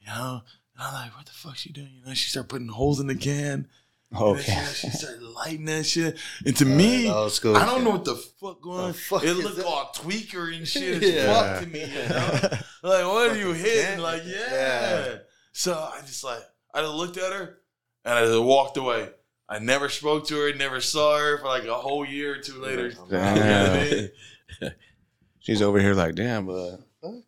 you 0.00 0.06
know. 0.06 0.40
And 0.74 0.82
I'm 0.82 0.94
like, 0.94 1.14
what 1.14 1.26
the 1.26 1.32
fuck 1.32 1.56
she 1.56 1.70
doing? 1.70 1.90
You 2.00 2.06
know, 2.06 2.14
she 2.14 2.30
started 2.30 2.48
putting 2.48 2.68
holes 2.68 3.00
in 3.00 3.06
the 3.08 3.14
can. 3.14 3.68
And 4.10 4.20
Okay. 4.22 4.42
she, 4.42 4.88
she 4.88 4.96
started 4.96 5.20
lighting 5.22 5.66
that 5.66 5.84
shit. 5.84 6.16
And 6.46 6.56
to 6.56 6.64
me, 6.64 7.06
Uh, 7.08 7.28
school 7.28 7.54
I 7.54 7.66
don't 7.66 7.84
know 7.84 7.90
what 7.90 8.06
the 8.06 8.14
fuck 8.16 8.62
going. 8.62 8.88
The 8.88 8.94
fuck 8.94 9.24
it 9.24 9.34
looked 9.34 9.56
that? 9.56 9.66
all 9.66 9.92
tweaker 9.94 10.56
and 10.56 10.66
shit 10.66 11.02
as 11.02 11.10
Yeah. 11.10 11.32
fuck 11.34 11.62
to 11.64 11.68
me. 11.68 11.80
You 11.80 12.08
know, 12.08 12.40
like 12.82 13.04
what 13.12 13.30
are 13.30 13.36
you 13.36 13.52
hitting? 13.52 14.00
Like 14.00 14.22
yeah. 14.24 14.50
Yeah. 14.52 15.14
So 15.52 15.74
I 15.74 16.00
just 16.00 16.24
like 16.24 16.42
I 16.72 16.80
just 16.80 16.94
looked 16.94 17.18
at 17.18 17.30
her 17.30 17.58
and 18.06 18.14
I 18.18 18.24
just 18.24 18.40
walked 18.40 18.78
away. 18.78 19.10
I 19.52 19.58
never 19.58 19.88
spoke 19.88 20.26
to 20.28 20.36
her, 20.36 20.52
never 20.54 20.80
saw 20.80 21.18
her 21.18 21.38
for 21.38 21.46
like 21.46 21.64
a 21.64 21.74
whole 21.74 22.04
year 22.06 22.34
or 22.34 22.38
two 22.38 22.60
later. 22.60 22.88
You 23.10 23.16
know 23.18 23.32
what 23.32 23.38
I 23.38 23.90
mean? 23.90 24.72
She's 25.40 25.60
over 25.60 25.80
here 25.80 25.94
like, 25.94 26.14
damn, 26.14 26.46
but 26.46 26.78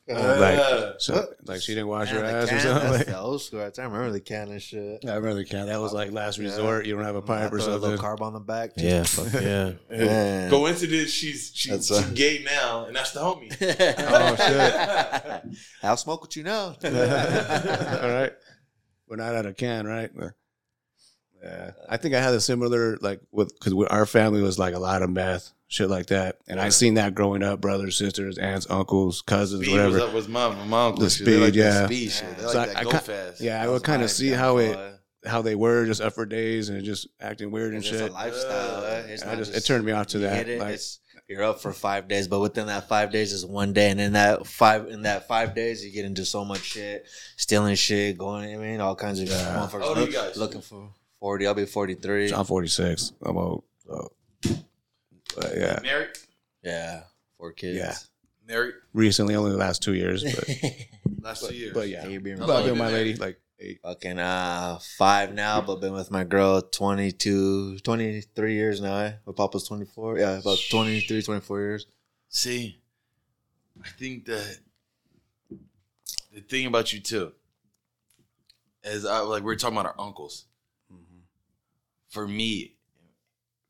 Yeah. 0.07 0.35
like, 0.37 0.95
so, 1.01 1.27
like 1.47 1.61
she 1.61 1.75
didn't 1.75 1.89
wash 1.89 2.13
Man, 2.13 2.21
her 2.21 2.31
the 2.31 2.37
ass 2.39 2.45
or 2.45 2.49
can, 2.49 2.61
something. 2.61 2.91
That's 2.91 2.99
Like, 2.99 3.07
the 3.09 3.19
old 3.19 3.43
school. 3.43 3.61
I 3.61 3.65
remember 3.83 4.11
the 4.13 4.21
can 4.21 4.49
and 4.51 4.63
shit. 4.63 5.05
I 5.05 5.15
remember 5.17 5.35
the 5.35 5.45
can. 5.45 5.67
That 5.67 5.81
was 5.81 5.93
like 5.93 6.13
last 6.13 6.39
Yeah. 6.39 6.45
resort. 6.45 6.87
You 6.87 6.95
don't 6.95 7.05
have 7.05 7.17
a 7.17 7.23
pipe 7.23 7.53
or 7.53 7.59
something. 7.59 7.75
a 7.75 7.79
little 7.79 7.97
something. 7.99 8.19
carb 8.19 8.21
on 8.25 8.33
the 8.35 8.41
back. 8.41 8.71
Yeah, 8.77 9.03
fuck 9.03 9.33
yeah. 9.43 9.73
Man. 9.91 10.49
Coincidence, 10.49 11.11
she's 11.11 11.51
she, 11.55 11.71
That's 11.71 11.89
she's 11.89 12.09
a- 12.09 12.15
gay 12.15 12.43
now, 12.45 12.85
and 12.87 12.95
that's 12.95 13.11
the 13.11 13.21
homie. 13.21 13.51
Oh, 13.61 14.37
shit. 14.37 15.57
I'll 15.83 15.97
smoke 15.97 16.23
with 16.23 16.37
you 16.37 16.45
now. 16.45 16.77
All 16.85 18.11
right. 18.11 18.33
We're 19.09 19.17
not 19.17 19.35
out 19.35 19.47
of 19.47 19.57
can, 19.57 19.87
right? 19.89 20.11
Yeah. 21.45 21.71
I 21.89 21.97
think 21.99 22.15
I 22.15 22.21
had 22.23 22.33
a 22.35 22.41
similar, 22.41 22.97
like, 23.03 23.21
with, 23.31 23.53
because 23.59 23.75
our 23.91 24.07
family 24.07 24.41
was 24.41 24.59
like 24.59 24.75
a 24.75 24.79
lot 24.79 25.03
of 25.03 25.11
meth, 25.11 25.53
shit 25.69 25.91
like 25.91 26.07
that. 26.07 26.39
And 26.49 26.59
I 26.59 26.71
seen 26.71 26.95
that 26.95 27.15
growing 27.15 27.43
up 27.43 27.61
brothers, 27.61 27.97
sisters, 27.99 28.39
aunts, 28.39 28.67
uncles, 28.71 29.21
cousins, 29.23 29.63
Speed 29.67 29.75
was 29.75 29.93
whatever. 29.93 30.09
up 30.09 30.15
was 30.15 30.27
my 30.29 30.49
my 30.65 30.87
uncle. 30.87 31.03
The 31.05 31.11
shit. 31.11 31.27
They 31.27 31.37
like 31.37 31.51
speed, 31.51 31.61
that 31.63 31.81
yeah. 31.81 31.87
Speed 31.87 32.11
shit. 32.11 32.37
They 32.39 32.43
So 32.45 32.59
like 32.59 32.77
I- 32.77 32.85
that 32.85 32.95
I 32.95 32.99
fast. 32.99 33.41
Yeah, 33.41 33.63
I 33.63 33.69
would 33.69 33.83
kind 33.83 34.03
of 34.03 34.11
see 34.11 34.31
how 34.31 34.57
it, 34.57 34.73
downfall. 34.73 34.99
how 35.27 35.43
they 35.43 35.55
were 35.55 35.85
just 35.85 36.01
up 36.01 36.15
for 36.15 36.25
days 36.25 36.71
and 36.71 36.83
just 36.85 37.09
acting 37.21 37.51
weird 37.51 37.75
and 37.75 37.79
It's 37.83 37.89
just 37.91 38.01
shit. 38.03 38.11
a 38.11 38.15
lifestyle. 38.15 38.85
eh? 38.87 38.99
It's 39.09 39.23
I 39.23 39.27
not 39.27 39.39
just- 39.39 39.55
it 39.55 39.61
turned 39.67 39.85
me 39.85 39.93
off 39.93 40.07
to 40.09 40.19
that, 40.21 40.49
it, 40.49 40.61
like- 40.61 40.75
it's, 40.75 41.01
you're 41.29 41.43
up 41.43 41.61
for 41.61 41.73
five 41.73 42.07
days, 42.07 42.29
but 42.29 42.41
within 42.41 42.67
that 42.67 42.87
five 42.89 43.11
days 43.11 43.33
is 43.33 43.47
one 43.47 43.73
day, 43.73 43.91
and 43.91 43.99
in 43.99 44.13
that 44.13 44.47
five 44.47 44.89
in 44.89 45.03
that 45.03 45.27
five 45.27 45.55
days 45.55 45.83
you 45.85 45.91
get 45.91 46.05
into 46.05 46.25
so 46.25 46.45
much 46.45 46.61
shit, 46.63 47.07
stealing 47.39 47.75
shit, 47.77 48.19
going. 48.19 48.55
I 48.55 48.59
mean, 48.59 48.81
all 48.81 48.95
kinds 48.95 49.21
of 49.21 49.29
Yeah. 49.29 49.35
motherfuckers 49.57 49.81
How 49.81 49.89
old 49.89 49.97
you 49.99 50.05
look- 50.05 50.13
guys? 50.13 50.37
looking 50.37 50.61
for 50.61 50.91
forty. 51.25 51.47
I'll 51.47 51.55
be 51.55 51.65
forty 51.65 51.95
three. 51.95 52.31
I'm 52.31 52.45
46. 52.45 53.13
I'm 53.25 53.39
old. 53.39 53.65
So. 53.87 54.13
But 55.35 55.57
yeah. 55.57 55.79
Married, 55.83 56.11
Yeah, 56.63 57.05
four 57.39 57.53
kids. 57.53 57.79
Yeah. 57.79 57.95
married 58.47 58.75
Recently, 58.93 59.35
only 59.35 59.53
the 59.53 59.57
last 59.57 59.83
two 59.83 59.95
years. 59.95 60.23
But, 60.23 60.49
last 61.23 61.49
two 61.49 61.55
years. 61.55 61.73
but 61.73 61.89
yeah. 61.89 62.07
You're 62.07 62.21
being 62.21 62.37
How 62.37 62.47
But 62.47 62.57
I've 62.57 62.65
been 62.65 62.67
you 62.67 62.73
with 62.73 62.79
my 62.79 62.87
been 62.89 62.95
lady 62.95 63.15
like 63.15 63.41
eight. 63.59 63.81
Fucking 63.83 64.19
uh 64.19 64.79
five 64.99 65.33
now, 65.33 65.63
but 65.63 65.81
been 65.81 65.95
with 65.95 66.11
my 66.11 66.25
girl 66.25 66.61
22, 66.61 67.79
23 67.79 68.55
years 68.55 68.83
now. 68.83 68.99
Eh? 68.99 69.13
My 69.27 69.33
papa's 69.33 69.67
24. 69.67 70.19
Yeah, 70.19 70.39
about 70.39 70.59
23, 70.71 71.23
24 71.23 71.61
years. 71.61 71.87
See, 72.29 72.79
I 73.83 73.89
think 73.99 74.27
that 74.27 74.59
the 76.35 76.41
thing 76.43 76.67
about 76.67 76.93
you 76.93 77.01
too 77.01 77.33
is 78.85 79.07
I 79.07 79.21
like 79.21 79.43
we 79.43 79.55
are 79.55 79.57
talking 79.57 79.79
about 79.79 79.87
our 79.97 80.07
uncles. 80.07 80.45
For 82.15 82.29
me, 82.29 82.75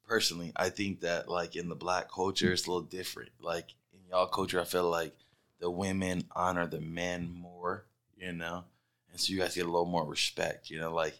personally, 0.06 0.52
I 0.56 0.68
think 0.68 1.00
that 1.00 1.28
like 1.28 1.56
in 1.56 1.68
the 1.68 1.74
black 1.74 2.10
culture, 2.12 2.52
it's 2.52 2.66
a 2.66 2.70
little 2.70 2.82
different. 2.86 3.30
Like 3.40 3.74
in 3.92 4.00
y'all 4.10 4.26
culture, 4.26 4.60
I 4.60 4.64
feel 4.64 4.88
like 4.88 5.14
the 5.60 5.70
women 5.70 6.24
honor 6.32 6.66
the 6.66 6.80
men 6.80 7.30
more, 7.30 7.86
you 8.18 8.32
know, 8.32 8.64
and 9.10 9.18
so 9.20 9.32
you 9.32 9.38
guys 9.38 9.54
get 9.54 9.62
a 9.64 9.70
little 9.70 9.86
more 9.86 10.04
respect, 10.04 10.68
you 10.70 10.78
know, 10.78 10.92
like. 10.94 11.14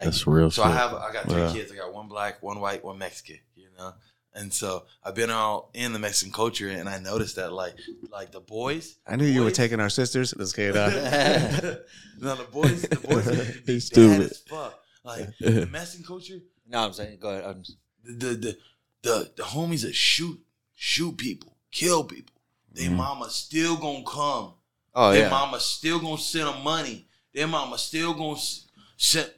like, 0.00 0.04
That's 0.06 0.24
real 0.26 0.50
so 0.52 0.62
shit. 0.62 0.70
I 0.72 0.76
have 0.76 0.94
I 0.94 1.12
got 1.12 1.28
three 1.28 1.40
Yeah. 1.42 1.52
kids. 1.52 1.72
I 1.72 1.76
got 1.76 1.92
one 1.92 2.06
black, 2.08 2.42
one 2.42 2.60
white, 2.60 2.84
one 2.84 2.98
Mexican. 2.98 3.38
You 3.56 3.66
know, 3.76 3.92
and 4.34 4.52
so 4.52 4.84
I've 5.02 5.16
been 5.16 5.30
all 5.30 5.70
in 5.74 5.92
the 5.92 5.98
Mexican 5.98 6.32
culture, 6.32 6.68
and 6.68 6.88
I 6.88 6.98
noticed 7.00 7.34
that 7.36 7.52
like 7.52 7.74
like 8.12 8.30
the 8.30 8.40
boys. 8.40 8.98
I 9.04 9.16
knew 9.16 9.26
you 9.26 9.42
were 9.42 9.50
taking 9.50 9.80
our 9.80 9.90
sisters. 9.90 10.32
Let's 10.36 10.52
get 10.52 10.70
it 10.70 10.76
out. 10.76 10.92
no, 12.20 12.36
the 12.36 12.44
boys, 12.52 12.82
the 12.82 12.96
boys, 12.96 13.26
are 13.38 13.44
He's 13.66 13.86
stupid. 13.86 14.30
as 14.30 14.38
fuck. 14.38 14.78
Like 15.04 15.36
the 15.40 15.66
Mexican 15.66 16.04
culture, 16.06 16.38
No, 16.68 16.84
I'm 16.84 16.92
saying, 16.92 17.18
go 17.20 17.30
ahead. 17.30 17.44
I'm, 17.44 17.62
the 18.04 18.12
the 18.12 18.34
the 18.34 18.58
the, 19.02 19.30
the 19.36 19.42
homies 19.42 19.82
that 19.82 19.94
shoot 19.94 20.38
shoot 20.74 21.16
people, 21.16 21.56
kill 21.70 22.04
people. 22.04 22.34
They 22.72 22.84
Mhm. 22.84 22.96
mama 22.96 23.30
still 23.30 23.76
gonna 23.76 24.04
come. 24.04 24.54
oh, 24.94 25.12
Their 25.12 25.22
yeah. 25.22 25.30
mama 25.30 25.58
still 25.60 25.98
gonna 25.98 26.18
send 26.18 26.46
them 26.48 26.62
money. 26.62 27.06
Their 27.34 27.46
mama 27.46 27.78
still 27.78 28.12
gonna 28.14 28.36
s- 28.38 28.66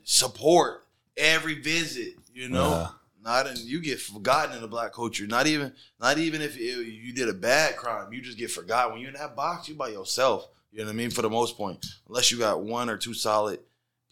support 0.05 0.87
every 1.17 1.61
visit. 1.61 2.15
You 2.33 2.49
know, 2.49 2.89
not 3.23 3.47
in 3.47 3.57
you 3.59 3.81
get 3.81 4.01
forgotten 4.01 4.55
in 4.55 4.63
the 4.63 4.69
black 4.69 4.93
culture. 4.93 5.27
Not 5.27 5.47
even 5.47 5.73
not 6.01 6.19
even 6.19 6.41
if 6.43 6.57
you 6.59 6.79
you 6.81 7.13
did 7.13 7.29
a 7.29 7.35
bad 7.35 7.77
crime, 7.77 8.13
you 8.13 8.21
just 8.23 8.39
get 8.39 8.51
forgotten. 8.51 8.93
When 8.93 9.01
you're 9.01 9.11
in 9.11 9.17
that 9.17 9.37
box, 9.37 9.69
you 9.69 9.75
by 9.75 9.89
yourself. 9.89 10.49
You 10.73 10.79
know 10.81 10.85
what 10.87 10.93
I 10.93 10.97
mean? 10.97 11.11
For 11.11 11.23
the 11.23 11.31
most 11.31 11.57
point, 11.57 11.85
unless 12.09 12.31
you 12.31 12.39
got 12.39 12.63
one 12.63 12.89
or 12.89 12.97
two 12.97 13.13
solid 13.15 13.61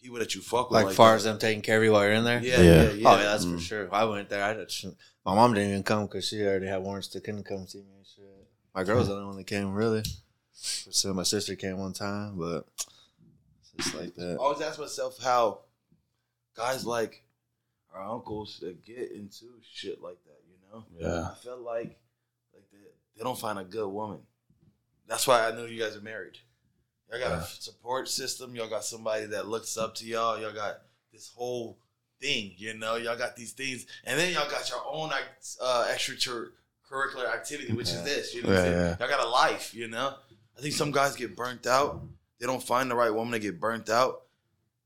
people 0.02 0.18
that 0.18 0.34
you 0.34 0.40
fuck 0.40 0.70
with. 0.70 0.82
like, 0.84 0.94
far 0.94 1.10
that. 1.10 1.16
as 1.16 1.24
them 1.24 1.38
taking 1.38 1.62
care 1.62 1.78
of 1.78 1.84
you 1.84 1.92
while 1.92 2.02
you're 2.04 2.12
in 2.12 2.24
there? 2.24 2.40
Yeah, 2.42 2.60
Yeah. 2.60 2.82
yeah, 2.82 2.90
yeah. 2.92 3.08
Oh, 3.08 3.16
yeah, 3.16 3.22
that's 3.24 3.44
Mm. 3.44 3.54
for 3.56 3.60
sure. 3.60 3.94
I 3.94 4.04
went 4.04 4.28
there. 4.28 4.42
I 4.44 4.54
just, 4.64 4.84
my 5.24 5.34
mom 5.34 5.54
didn't 5.54 5.70
even 5.70 5.82
come 5.82 6.06
because 6.06 6.26
she 6.28 6.42
already 6.42 6.66
had 6.66 6.82
warrants 6.82 7.08
to 7.08 7.20
couldn't 7.20 7.44
come 7.44 7.66
see 7.66 7.78
me 7.78 7.94
and 7.96 8.06
shit. 8.06 8.24
My 8.74 8.84
girl's 8.84 9.08
the 9.08 9.14
only 9.14 9.26
one 9.26 9.36
that 9.36 9.46
came, 9.46 9.72
really. 9.74 10.02
So 10.52 11.12
my 11.14 11.22
sister 11.22 11.54
came 11.56 11.78
one 11.78 11.92
time, 11.92 12.36
but 12.36 12.66
it's 13.60 13.70
just 13.84 13.94
like 13.94 14.14
that. 14.16 14.34
I 14.34 14.36
always 14.36 14.60
ask 14.60 14.78
myself 14.78 15.20
how, 15.22 15.60
guys 16.54 16.84
like 16.84 17.22
our 17.94 18.02
uncles 18.04 18.58
that 18.60 18.84
get 18.84 19.12
into 19.12 19.46
shit 19.72 20.00
like 20.02 20.18
that. 20.24 20.40
You 20.48 20.56
know. 20.72 20.84
Yeah. 20.98 21.30
I 21.30 21.34
feel 21.36 21.58
like 21.58 21.98
like 22.52 22.64
they, 22.72 22.78
they 23.16 23.22
don't 23.24 23.38
find 23.38 23.58
a 23.58 23.64
good 23.64 23.88
woman. 23.88 24.20
That's 25.06 25.26
why 25.26 25.46
I 25.46 25.52
know 25.52 25.64
you 25.64 25.80
guys 25.80 25.96
are 25.96 26.00
married. 26.00 26.38
Y'all 27.10 27.18
got 27.20 27.30
Yeah. 27.30 27.42
a 27.42 27.46
support 27.46 28.08
system. 28.08 28.54
Y'all 28.54 28.68
got 28.68 28.84
somebody 28.84 29.26
that 29.26 29.46
looks 29.48 29.76
up 29.78 29.94
to 29.96 30.04
y'all. 30.04 30.38
Y'all 30.40 30.52
got 30.52 30.82
this 31.12 31.30
whole 31.34 31.78
thing. 32.20 32.52
You 32.56 32.74
know, 32.74 32.96
y'all 32.96 33.16
got 33.16 33.34
these 33.36 33.52
things, 33.52 33.86
and 34.04 34.18
then 34.18 34.32
y'all 34.34 34.50
got 34.50 34.68
your 34.68 34.82
own 34.86 35.10
uh, 35.60 35.86
extracurricular 35.92 37.32
activity, 37.32 37.72
which 37.72 37.88
is 37.90 38.02
this. 38.04 38.34
You 38.34 38.42
know, 38.42 38.52
Yeah, 38.52 38.64
yeah. 38.70 38.96
y'all 39.00 39.08
got 39.08 39.24
a 39.24 39.28
life. 39.28 39.74
You 39.74 39.88
know, 39.88 40.14
I 40.56 40.60
think 40.60 40.74
some 40.74 40.90
guys 40.90 41.16
get 41.16 41.36
burnt 41.36 41.66
out. 41.66 42.02
They 42.38 42.46
don't 42.46 42.62
find 42.62 42.90
the 42.90 42.94
right 42.94 43.10
woman. 43.12 43.32
They 43.32 43.38
get 43.40 43.58
burnt 43.60 43.88
out, 43.90 44.22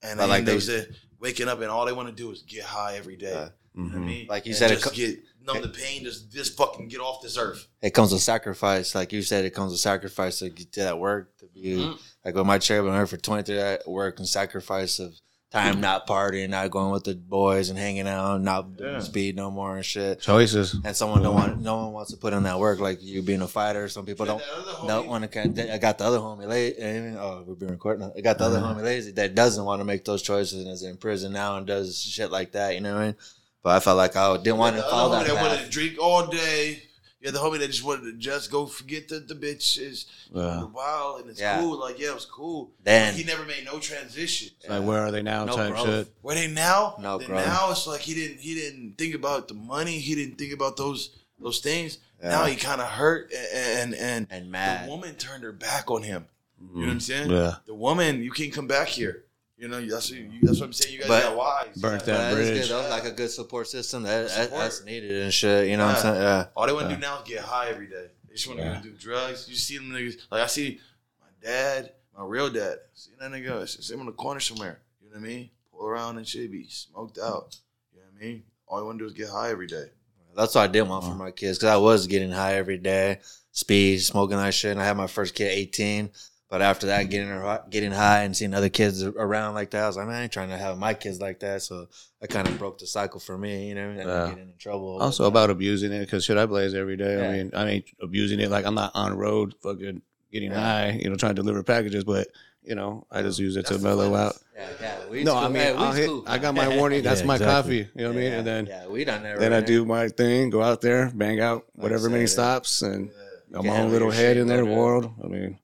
and 0.03 0.19
like 0.19 0.44
they 0.44 0.55
they- 0.55 0.61
say 0.61 0.86
waking 1.19 1.49
up 1.49 1.61
and 1.61 1.70
all 1.70 1.86
they 1.86 1.93
want 1.93 2.09
to 2.09 2.15
do 2.15 2.31
is 2.32 2.43
get 2.43 2.65
high 2.65 2.97
every 2.97 3.16
day. 3.16 3.31
Yeah. 3.32 3.49
You 3.74 3.82
know 3.85 3.89
what 3.89 3.94
I 3.97 4.01
Mhm. 4.01 4.05
mean? 4.07 4.27
Like 4.27 4.44
you 4.47 4.51
And 4.51 4.59
said, 4.59 4.69
just 4.70 4.85
co- 4.85 4.90
get 4.90 5.20
numb 5.44 5.62
the 5.62 5.69
pain. 5.69 6.05
Just 6.05 6.31
just 6.32 6.56
fucking 6.56 6.89
get 6.89 7.01
off 7.01 7.23
this 7.23 7.36
earth. 7.39 7.66
it 7.81 7.90
comes 7.90 8.12
with 8.12 8.23
sacrifice. 8.23 8.94
Like 8.94 9.12
you 9.12 9.23
said, 9.23 9.44
it 9.44 9.55
comes 9.55 9.73
with 9.73 9.81
sacrifice 9.81 10.39
to 10.40 10.51
get 10.51 10.73
to 10.73 10.81
that 10.81 10.98
work 10.98 11.36
to 11.39 11.47
be 11.47 11.77
Mhm. 11.77 11.98
like 12.24 12.35
with 12.35 12.47
my 12.47 12.59
chair. 12.59 12.78
I've 12.78 12.85
been 12.85 12.94
here 12.94 13.06
for 13.06 13.16
twenty 13.16 13.43
three 13.43 13.59
at 13.59 13.86
work 13.89 14.19
and 14.19 14.28
sacrifice 14.28 14.98
of 14.98 15.14
time 15.51 15.82
not 15.82 16.06
partying, 16.06 16.48
not 16.48 16.70
going 16.70 16.90
with 16.90 17.05
the 17.05 17.14
boys 17.14 17.69
and 17.69 17.78
hanging 17.78 18.09
out, 18.09 18.40
not 18.40 18.69
Yeah. 18.81 19.01
speed 19.01 19.36
no 19.36 19.51
more 19.51 19.77
and 19.77 19.85
shit. 19.85 20.19
Choices. 20.23 20.74
And 20.82 20.97
someone 20.97 21.23
don't 21.23 21.35
want, 21.35 21.60
no 21.60 21.77
one 21.77 21.93
wants 21.93 22.10
to 22.12 22.16
put 22.16 22.32
in 22.32 22.44
that 22.44 22.59
work. 22.59 22.81
Like 22.81 23.02
you 23.02 23.20
being 23.20 23.43
a 23.43 23.47
fighter, 23.47 23.86
some 23.89 24.06
people 24.06 24.24
don't. 24.24 24.39
That 24.39 24.48
other 24.51 24.73
homie- 24.73 24.89
Don't 24.89 25.09
want 25.09 25.31
to. 25.31 25.74
I 25.74 25.77
got 25.77 25.98
the 25.98 26.05
other 26.05 26.16
homie 26.20 26.48
lazy. 26.48 26.78
Eh, 26.78 27.10
eh, 27.10 27.16
oh, 27.19 27.44
we're 27.47 27.55
being 27.55 27.70
recorded. 27.70 28.01
now. 28.01 28.12
I 28.16 28.23
got 28.23 28.39
the 28.39 28.44
other 28.44 28.60
uh-huh. 28.60 28.77
homie 28.77 28.82
lazy 28.82 29.12
that 29.12 29.35
doesn't 29.35 29.62
want 29.62 29.81
to 29.81 29.85
make 29.85 30.06
those 30.06 30.23
choices 30.23 30.62
and 30.64 30.73
is 30.73 30.85
in 30.85 30.97
prison 30.97 31.35
now 31.35 31.59
and 31.59 31.66
does 31.66 32.01
shit 32.01 32.31
like 32.31 32.52
that. 32.52 32.74
You 32.74 32.81
know 32.81 32.94
what 32.94 33.02
I 33.02 33.06
mean? 33.09 33.16
But 33.62 33.76
I 33.76 33.80
felt 33.80 33.97
like 33.97 34.16
I 34.16 34.36
didn't 34.39 34.59
want 34.59 34.76
to 34.76 34.82
the 34.82 34.89
follow 34.89 35.14
other 35.16 35.24
homie 35.24 35.28
that. 35.28 35.34
that 35.34 35.43
wanted 35.43 35.64
to 35.64 35.70
drink 35.70 35.98
all 36.01 36.26
day. 36.26 36.82
Yeah, 37.20 37.30
the 37.30 37.39
homie 37.39 37.60
that 37.60 37.68
just 37.68 37.84
wanted 37.84 38.10
to 38.10 38.18
just 38.18 38.51
go 38.51 38.66
forget 38.66 39.09
the, 39.09 39.20
the 39.20 39.36
bitches 39.36 40.06
Yeah. 40.34 40.59
the 40.60 40.66
wild 40.66 41.20
and 41.20 41.30
it's 41.30 41.40
Yeah. 41.40 41.60
cool. 41.60 41.78
Like, 41.78 42.01
yeah, 42.01 42.09
it 42.09 42.14
was 42.14 42.24
cool. 42.24 42.72
Then- 42.82 43.14
he 43.14 43.22
never 43.22 43.44
made 43.44 43.64
no 43.64 43.78
transition. 43.78 44.48
It's 44.59 44.68
Like 44.68 44.82
where 44.82 44.98
are 44.98 45.12
they 45.12 45.22
now? 45.22 45.44
No 45.44 45.55
type 45.55 45.70
growth. 45.72 45.86
shit. 45.86 46.14
Where 46.22 46.34
they 46.34 46.48
now? 46.48 46.97
No 47.01 47.18
Then 47.18 47.28
growth. 47.28 47.47
now 47.47 47.70
it's 47.70 47.86
like 47.86 48.01
he 48.01 48.14
didn't 48.14 48.40
he 48.40 48.55
didn't 48.56 48.98
think 48.98 49.14
about 49.14 49.47
the 49.47 49.55
money. 49.55 49.98
He 50.01 50.16
didn't 50.16 50.36
think 50.36 50.52
about 50.52 50.76
those 50.76 51.10
those 51.39 51.60
things. 51.60 51.98
Yeah. 52.20 52.30
Now 52.30 52.44
he 52.47 52.56
kind 52.56 52.80
of 52.80 52.89
hurt 52.89 53.32
and 53.55 53.94
and, 53.94 54.26
And 54.28 54.51
mad. 54.51 54.86
the 54.86 54.90
woman 54.90 55.14
turned 55.14 55.44
her 55.44 55.52
back 55.52 55.93
on 55.93 56.02
him. 56.02 56.26
You 56.60 56.66
know 56.66 56.74
mm. 56.74 56.86
what 56.86 56.93
I'm 56.93 57.01
saying? 57.01 57.30
Yeah. 57.30 57.55
The 57.66 57.74
woman, 57.74 58.22
you 58.22 58.32
can't 58.32 58.52
come 58.52 58.66
back 58.66 58.89
here. 58.89 59.24
You 59.62 59.68
know, 59.68 59.80
that's 59.80 60.10
what, 60.10 60.18
you, 60.18 60.30
that's 60.43 60.59
what 60.59 60.66
I'm 60.66 60.72
saying. 60.72 60.93
You 60.93 60.98
guys 60.98 61.09
But- 61.09 61.22
got 61.22 61.36
wise. 61.36 61.76
Burnt 61.76 62.02
Yeah. 62.05 62.16
that 62.16 62.32
But 62.32 62.40
it's 62.40 62.51
bridge. 62.51 62.62
good 62.62 62.70
though, 62.84 62.89
like 62.90 63.05
a 63.05 63.12
good 63.12 63.30
support 63.30 63.68
system. 63.68 64.02
That, 64.02 64.26
that- 64.26 64.44
Support. 64.47 64.60
that's 64.62 64.84
needed 64.84 65.12
and 65.22 65.32
shit. 65.32 65.68
You 65.68 65.76
know 65.76 65.86
what 65.86 65.90
I'm 65.90 65.97
Yeah. 65.98 66.02
saying? 66.02 66.22
Yeah. 66.22 66.47
All 66.56 66.66
they 66.66 66.72
want 66.72 66.86
to 66.86 66.90
Yeah. 66.90 66.97
do 66.97 67.01
now 67.01 67.22
is 67.22 67.28
get 67.28 67.40
high 67.43 67.68
every 67.68 67.86
day. 67.86 68.06
They 68.28 68.34
just 68.34 68.48
want 68.48 68.59
to 68.59 68.66
Yeah. 68.66 68.80
do 68.82 68.90
drugs. 68.90 69.48
You 69.48 69.55
see 69.55 69.78
them 69.78 69.90
niggas. 69.90 70.16
Like 70.32 70.43
I 70.43 70.47
see 70.48 70.80
my 71.20 71.28
dad, 71.40 71.93
my 72.18 72.24
real 72.24 72.51
dad. 72.51 72.78
See 72.93 73.12
that 73.20 73.30
nigga? 73.30 73.68
See 73.68 73.94
him 73.94 74.01
in 74.01 74.06
the 74.06 74.12
corner 74.12 74.40
somewhere. 74.40 74.80
You 75.01 75.10
know 75.10 75.20
what 75.20 75.24
I 75.26 75.28
mean? 75.28 75.51
Pull 75.70 75.86
around 75.86 76.16
and 76.18 76.26
shit, 76.26 76.51
be 76.51 76.66
smoked 76.68 77.18
out. 77.20 77.56
You 77.94 78.01
know 78.01 78.06
what 78.12 78.20
I 78.20 78.24
mean? 78.26 78.43
All 78.66 78.78
I 78.80 78.82
want 78.82 78.98
to 78.98 79.05
do 79.05 79.06
is 79.06 79.12
get 79.12 79.28
high 79.28 79.51
every 79.51 79.68
day. 79.68 79.90
That's 80.34 80.56
what 80.56 80.62
I 80.62 80.66
did 80.66 80.82
want 80.82 81.05
for 81.05 81.14
my 81.14 81.30
kids 81.30 81.59
because 81.59 81.68
I 81.68 81.76
was 81.76 82.09
getting 82.09 82.32
high 82.32 82.55
every 82.55 82.78
day, 82.78 83.20
speed, 83.52 83.98
smoking 84.02 84.39
that 84.39 84.55
shit. 84.55 84.72
And 84.72 84.80
I 84.80 84.84
had 84.86 84.97
my 84.97 85.06
first 85.06 85.34
kid 85.36 85.47
at 85.52 85.52
18. 85.56 86.10
But 86.53 86.61
after 86.61 86.89
that, 86.89 87.05
getting 87.09 87.31
getting 87.70 87.93
high 87.93 88.24
and 88.24 88.37
seeing 88.37 88.53
other 88.53 88.69
kids 88.69 89.03
around 89.03 89.55
like 89.55 89.70
that, 89.70 89.85
I 89.85 89.87
was 89.87 89.97
like, 89.97 90.07
man, 90.07 90.16
I 90.16 90.23
ain't 90.24 90.33
trying 90.33 90.51
to 90.51 90.59
have 90.59 90.77
my 90.77 90.93
kids 90.93 91.19
like 91.19 91.41
that. 91.41 91.62
So 91.62 91.87
I 92.20 92.27
kind 92.27 92.47
of 92.47 92.59
broke 92.59 92.77
the 92.77 92.87
cycle 92.87 93.20
for 93.20 93.39
me, 93.39 93.70
you 93.70 93.74
know, 93.74 93.89
and 93.89 93.97
Yeah. 94.01 94.27
getting 94.29 94.51
in 94.51 94.59
trouble. 94.59 94.99
Also 95.01 95.24
about 95.24 95.49
abusing 95.49 95.93
it 95.93 96.01
because 96.01 96.27
shit, 96.27 96.37
I 96.37 96.45
blaze 96.45 96.74
every 96.74 96.99
day. 96.99 97.27
I 97.27 97.33
mean, 97.33 97.53
I 97.55 97.69
ain't 97.70 97.87
abusing 98.03 98.39
it 98.39 98.51
like 98.51 98.66
I'm 98.66 98.74
not 98.74 98.93
on 98.95 99.16
road 99.16 99.55
fucking 99.62 100.03
getting 100.31 100.51
Yeah. 100.51 100.61
high, 100.61 100.91
you 101.03 101.09
know, 101.09 101.16
trying 101.16 101.35
to 101.37 101.41
deliver 101.41 101.62
packages, 101.62 102.05
but 102.05 102.29
you 102.62 102.74
know, 102.74 103.07
I 103.11 103.23
just 103.23 103.39
use 103.39 103.57
it 103.57 103.65
to 103.69 103.73
That's 103.73 103.83
the 103.83 103.89
mellow 103.89 104.15
out. 104.15 104.37
Yeah, 104.55 104.69
yeah. 104.79 105.09
weed's 105.09 105.24
No, 105.24 105.33
cool. 105.33 105.41
I 105.45 105.49
mean, 105.49 105.74
Hey, 105.79 106.01
hit, 106.03 106.07
cool. 106.07 106.24
I 106.27 106.37
got 106.37 106.55
my 106.55 106.69
warning. 106.69 107.03
That's 107.09 107.23
Yeah, 107.23 107.27
my 107.29 107.37
exactly. 107.37 107.85
coffee. 107.85 107.91
You 107.99 108.03
know 108.05 108.11
what 108.11 108.16
I 108.19 108.20
mean? 108.20 108.33
And 108.35 108.47
then 108.47 108.66
yeah, 108.66 108.87
we 108.89 109.07
done 109.07 109.23
that. 109.23 109.39
then 109.39 109.55
I 109.55 109.57
right 109.61 109.66
do 109.66 109.87
my 109.87 110.09
thing, 110.09 110.51
go 110.51 110.62
out 110.62 110.83
there, 110.83 111.11
bang 111.15 111.41
out 111.41 111.65
whatever 111.73 112.11
many 112.11 112.24
uh, 112.24 112.27
stops, 112.27 112.83
and 112.83 113.07
Yeah. 113.09 113.59
I'm 113.59 113.66
my 113.66 113.79
own 113.79 113.91
little 113.91 114.11
head 114.11 114.35
shit, 114.35 114.37
in 114.37 114.49
their 114.49 114.66
there. 114.66 114.77
world. 114.77 115.11
I 115.24 115.29
mean, 115.29 115.59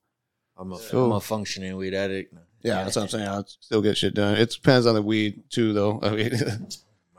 I'm 0.59 0.73
a, 0.73 0.79
Cool. 0.91 1.07
I'm 1.07 1.13
a 1.13 1.21
functioning 1.21 1.77
weed 1.77 1.95
addict. 1.95 2.35
yeah, 2.63 2.83
that's 2.85 2.97
what 2.97 3.03
I'm 3.03 3.09
saying. 3.09 3.29
I'll 3.29 3.47
still 3.47 3.81
get 3.83 3.97
shit 3.97 4.15
done. 4.15 4.37
It 4.37 4.51
depends 4.51 4.87
on 4.87 4.95
the 4.95 5.03
weed 5.03 5.45
too, 5.51 5.73
though. 5.73 6.01
I 6.03 6.11
mean, 6.11 6.33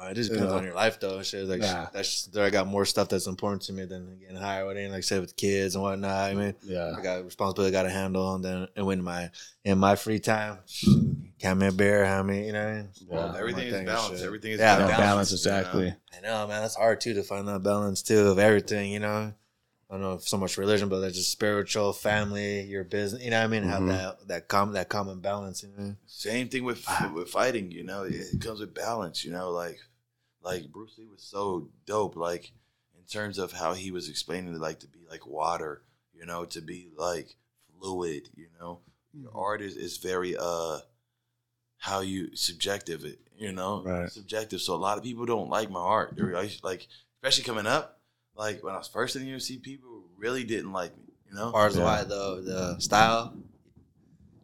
It 0.02 0.14
just 0.16 0.32
depends 0.32 0.52
Yeah. 0.52 0.57
on 0.57 0.64
your 0.64 0.74
life, 0.74 0.98
though. 1.02 1.22
Shit, 1.22 1.45
like 1.45 1.60
Nah. 1.60 1.88
that's 1.94 2.26
there. 2.28 2.45
I 2.45 2.49
got 2.49 2.68
more 2.68 2.86
stuff 2.86 3.10
that's 3.10 3.28
important 3.28 3.64
to 3.64 3.74
me 3.74 3.84
than 3.84 4.18
getting 4.20 4.38
high 4.38 4.60
or 4.61 4.66
whatever. 4.68 4.88
Like 4.90 4.98
I 4.99 5.02
said, 5.02 5.20
with 5.22 5.36
kids 5.36 5.76
and 5.76 5.84
whatnot. 5.84 6.32
I 6.32 6.34
mean, 6.36 6.56
yeah, 6.64 6.94
I 6.98 7.02
got 7.02 7.26
responsibility, 7.26 7.76
I 7.76 7.78
got 7.80 7.84
to 7.84 7.90
handle, 7.94 8.34
and 8.34 8.44
then 8.44 8.68
and 8.78 8.86
when 8.86 9.03
my 9.03 9.30
in 9.66 9.78
my 9.78 9.95
free 9.98 10.20
time, 10.20 10.60
count 11.38 11.60
me 11.60 11.68
a 11.68 11.72
beer, 11.74 12.06
how 12.06 12.24
me, 12.24 12.48
you 12.48 12.53
know. 12.53 12.64
what 12.66 12.70
I 12.72 12.76
mean? 12.82 12.90
Yeah. 13.11 13.38
Everything 13.38 13.68
is 13.68 13.72
thing 13.74 13.80
and 13.80 13.88
balanced. 13.88 14.24
Everything 14.24 14.52
is 14.53 14.60
Yeah, 14.60 14.78
balanced. 14.78 14.98
balance 14.99 15.32
you 15.32 15.36
exactly. 15.36 15.86
know? 15.90 15.95
I 16.18 16.22
know, 16.22 16.48
man. 16.48 16.61
That's 16.61 16.76
hard 16.76 17.02
too 17.02 17.14
to 17.16 17.24
find 17.24 17.48
that 17.49 17.61
balance 17.64 18.02
too 18.02 18.28
of 18.30 18.40
everything. 18.40 18.91
You 18.94 18.99
know, 19.02 19.34
I 19.90 19.94
don't 19.94 20.02
know 20.02 20.14
if 20.14 20.28
so 20.28 20.38
much 20.38 20.57
religion, 20.57 20.88
but 20.88 20.99
that's 20.99 21.16
just 21.16 21.32
spiritual, 21.32 21.94
family, 21.94 22.61
your 22.61 22.84
business. 22.84 23.24
You 23.24 23.32
know 23.32 23.40
what 23.40 23.45
I 23.45 23.48
mean? 23.48 23.64
Mhm. 23.64 23.70
Have 23.70 23.88
that 23.88 24.28
that 24.28 24.48
common 24.48 24.74
that 24.76 24.88
common 24.90 25.20
balance. 25.20 25.64
You 25.64 25.70
know. 25.76 25.95
Same 26.06 26.48
thing 26.48 26.64
with 26.64 26.86
with 27.14 27.30
fighting. 27.30 27.72
You 27.72 27.84
know, 27.84 28.03
it 28.03 28.40
comes 28.40 28.60
with 28.60 28.76
balance. 28.76 29.26
You 29.26 29.32
know, 29.32 29.49
like 29.52 29.80
like 30.44 30.72
Bruce 30.72 30.95
Lee 30.98 31.07
was 31.07 31.24
so 31.24 31.70
dope. 31.88 32.16
Like 32.16 32.52
in 32.98 33.03
terms 33.06 33.40
of 33.40 33.52
how 33.53 33.74
he 33.74 33.90
was 33.90 34.10
explaining 34.10 34.53
it, 34.53 34.61
like 34.61 34.80
to 34.82 34.88
be 34.88 34.99
like 35.10 35.26
water. 35.26 35.82
You 36.14 36.26
know, 36.28 36.45
to 36.45 36.61
be 36.61 36.91
like 36.95 37.36
fluid. 37.80 38.30
You 38.36 38.48
know, 38.60 38.82
your 39.14 39.32
art 39.36 39.61
is 39.61 39.76
is 39.76 39.98
very 39.98 40.36
uh 40.38 40.80
how 41.78 42.02
you 42.02 42.36
subjective 42.36 43.06
it. 43.06 43.20
You 43.38 43.53
know, 43.53 43.82
Right. 43.84 44.11
subjective. 44.11 44.61
So 44.61 44.76
a 44.76 44.78
lot 44.78 44.98
of 44.99 45.03
people 45.03 45.26
don't 45.26 45.49
like 45.49 45.72
my 45.72 45.80
art. 45.80 46.14
They're 46.16 46.34
like, 46.34 46.60
like 46.61 46.88
especially 47.24 47.45
coming 47.45 47.66
up. 47.66 47.98
Like 48.40 48.64
when 48.64 48.74
I 48.74 48.78
was 48.78 48.88
first 48.88 49.18
in 49.18 49.26
the 49.26 49.32
UFC, 49.32 49.61
people 49.61 50.03
really 50.18 50.45
didn't 50.45 50.72
like 50.72 50.95
me. 50.98 51.03
You 51.30 51.36
know, 51.36 51.48
As 51.48 51.52
far 51.52 51.68
as 51.68 51.76
Yeah. 51.78 51.84
why 51.84 52.03
though, 52.06 52.41
the 52.41 52.80
style, 52.80 53.34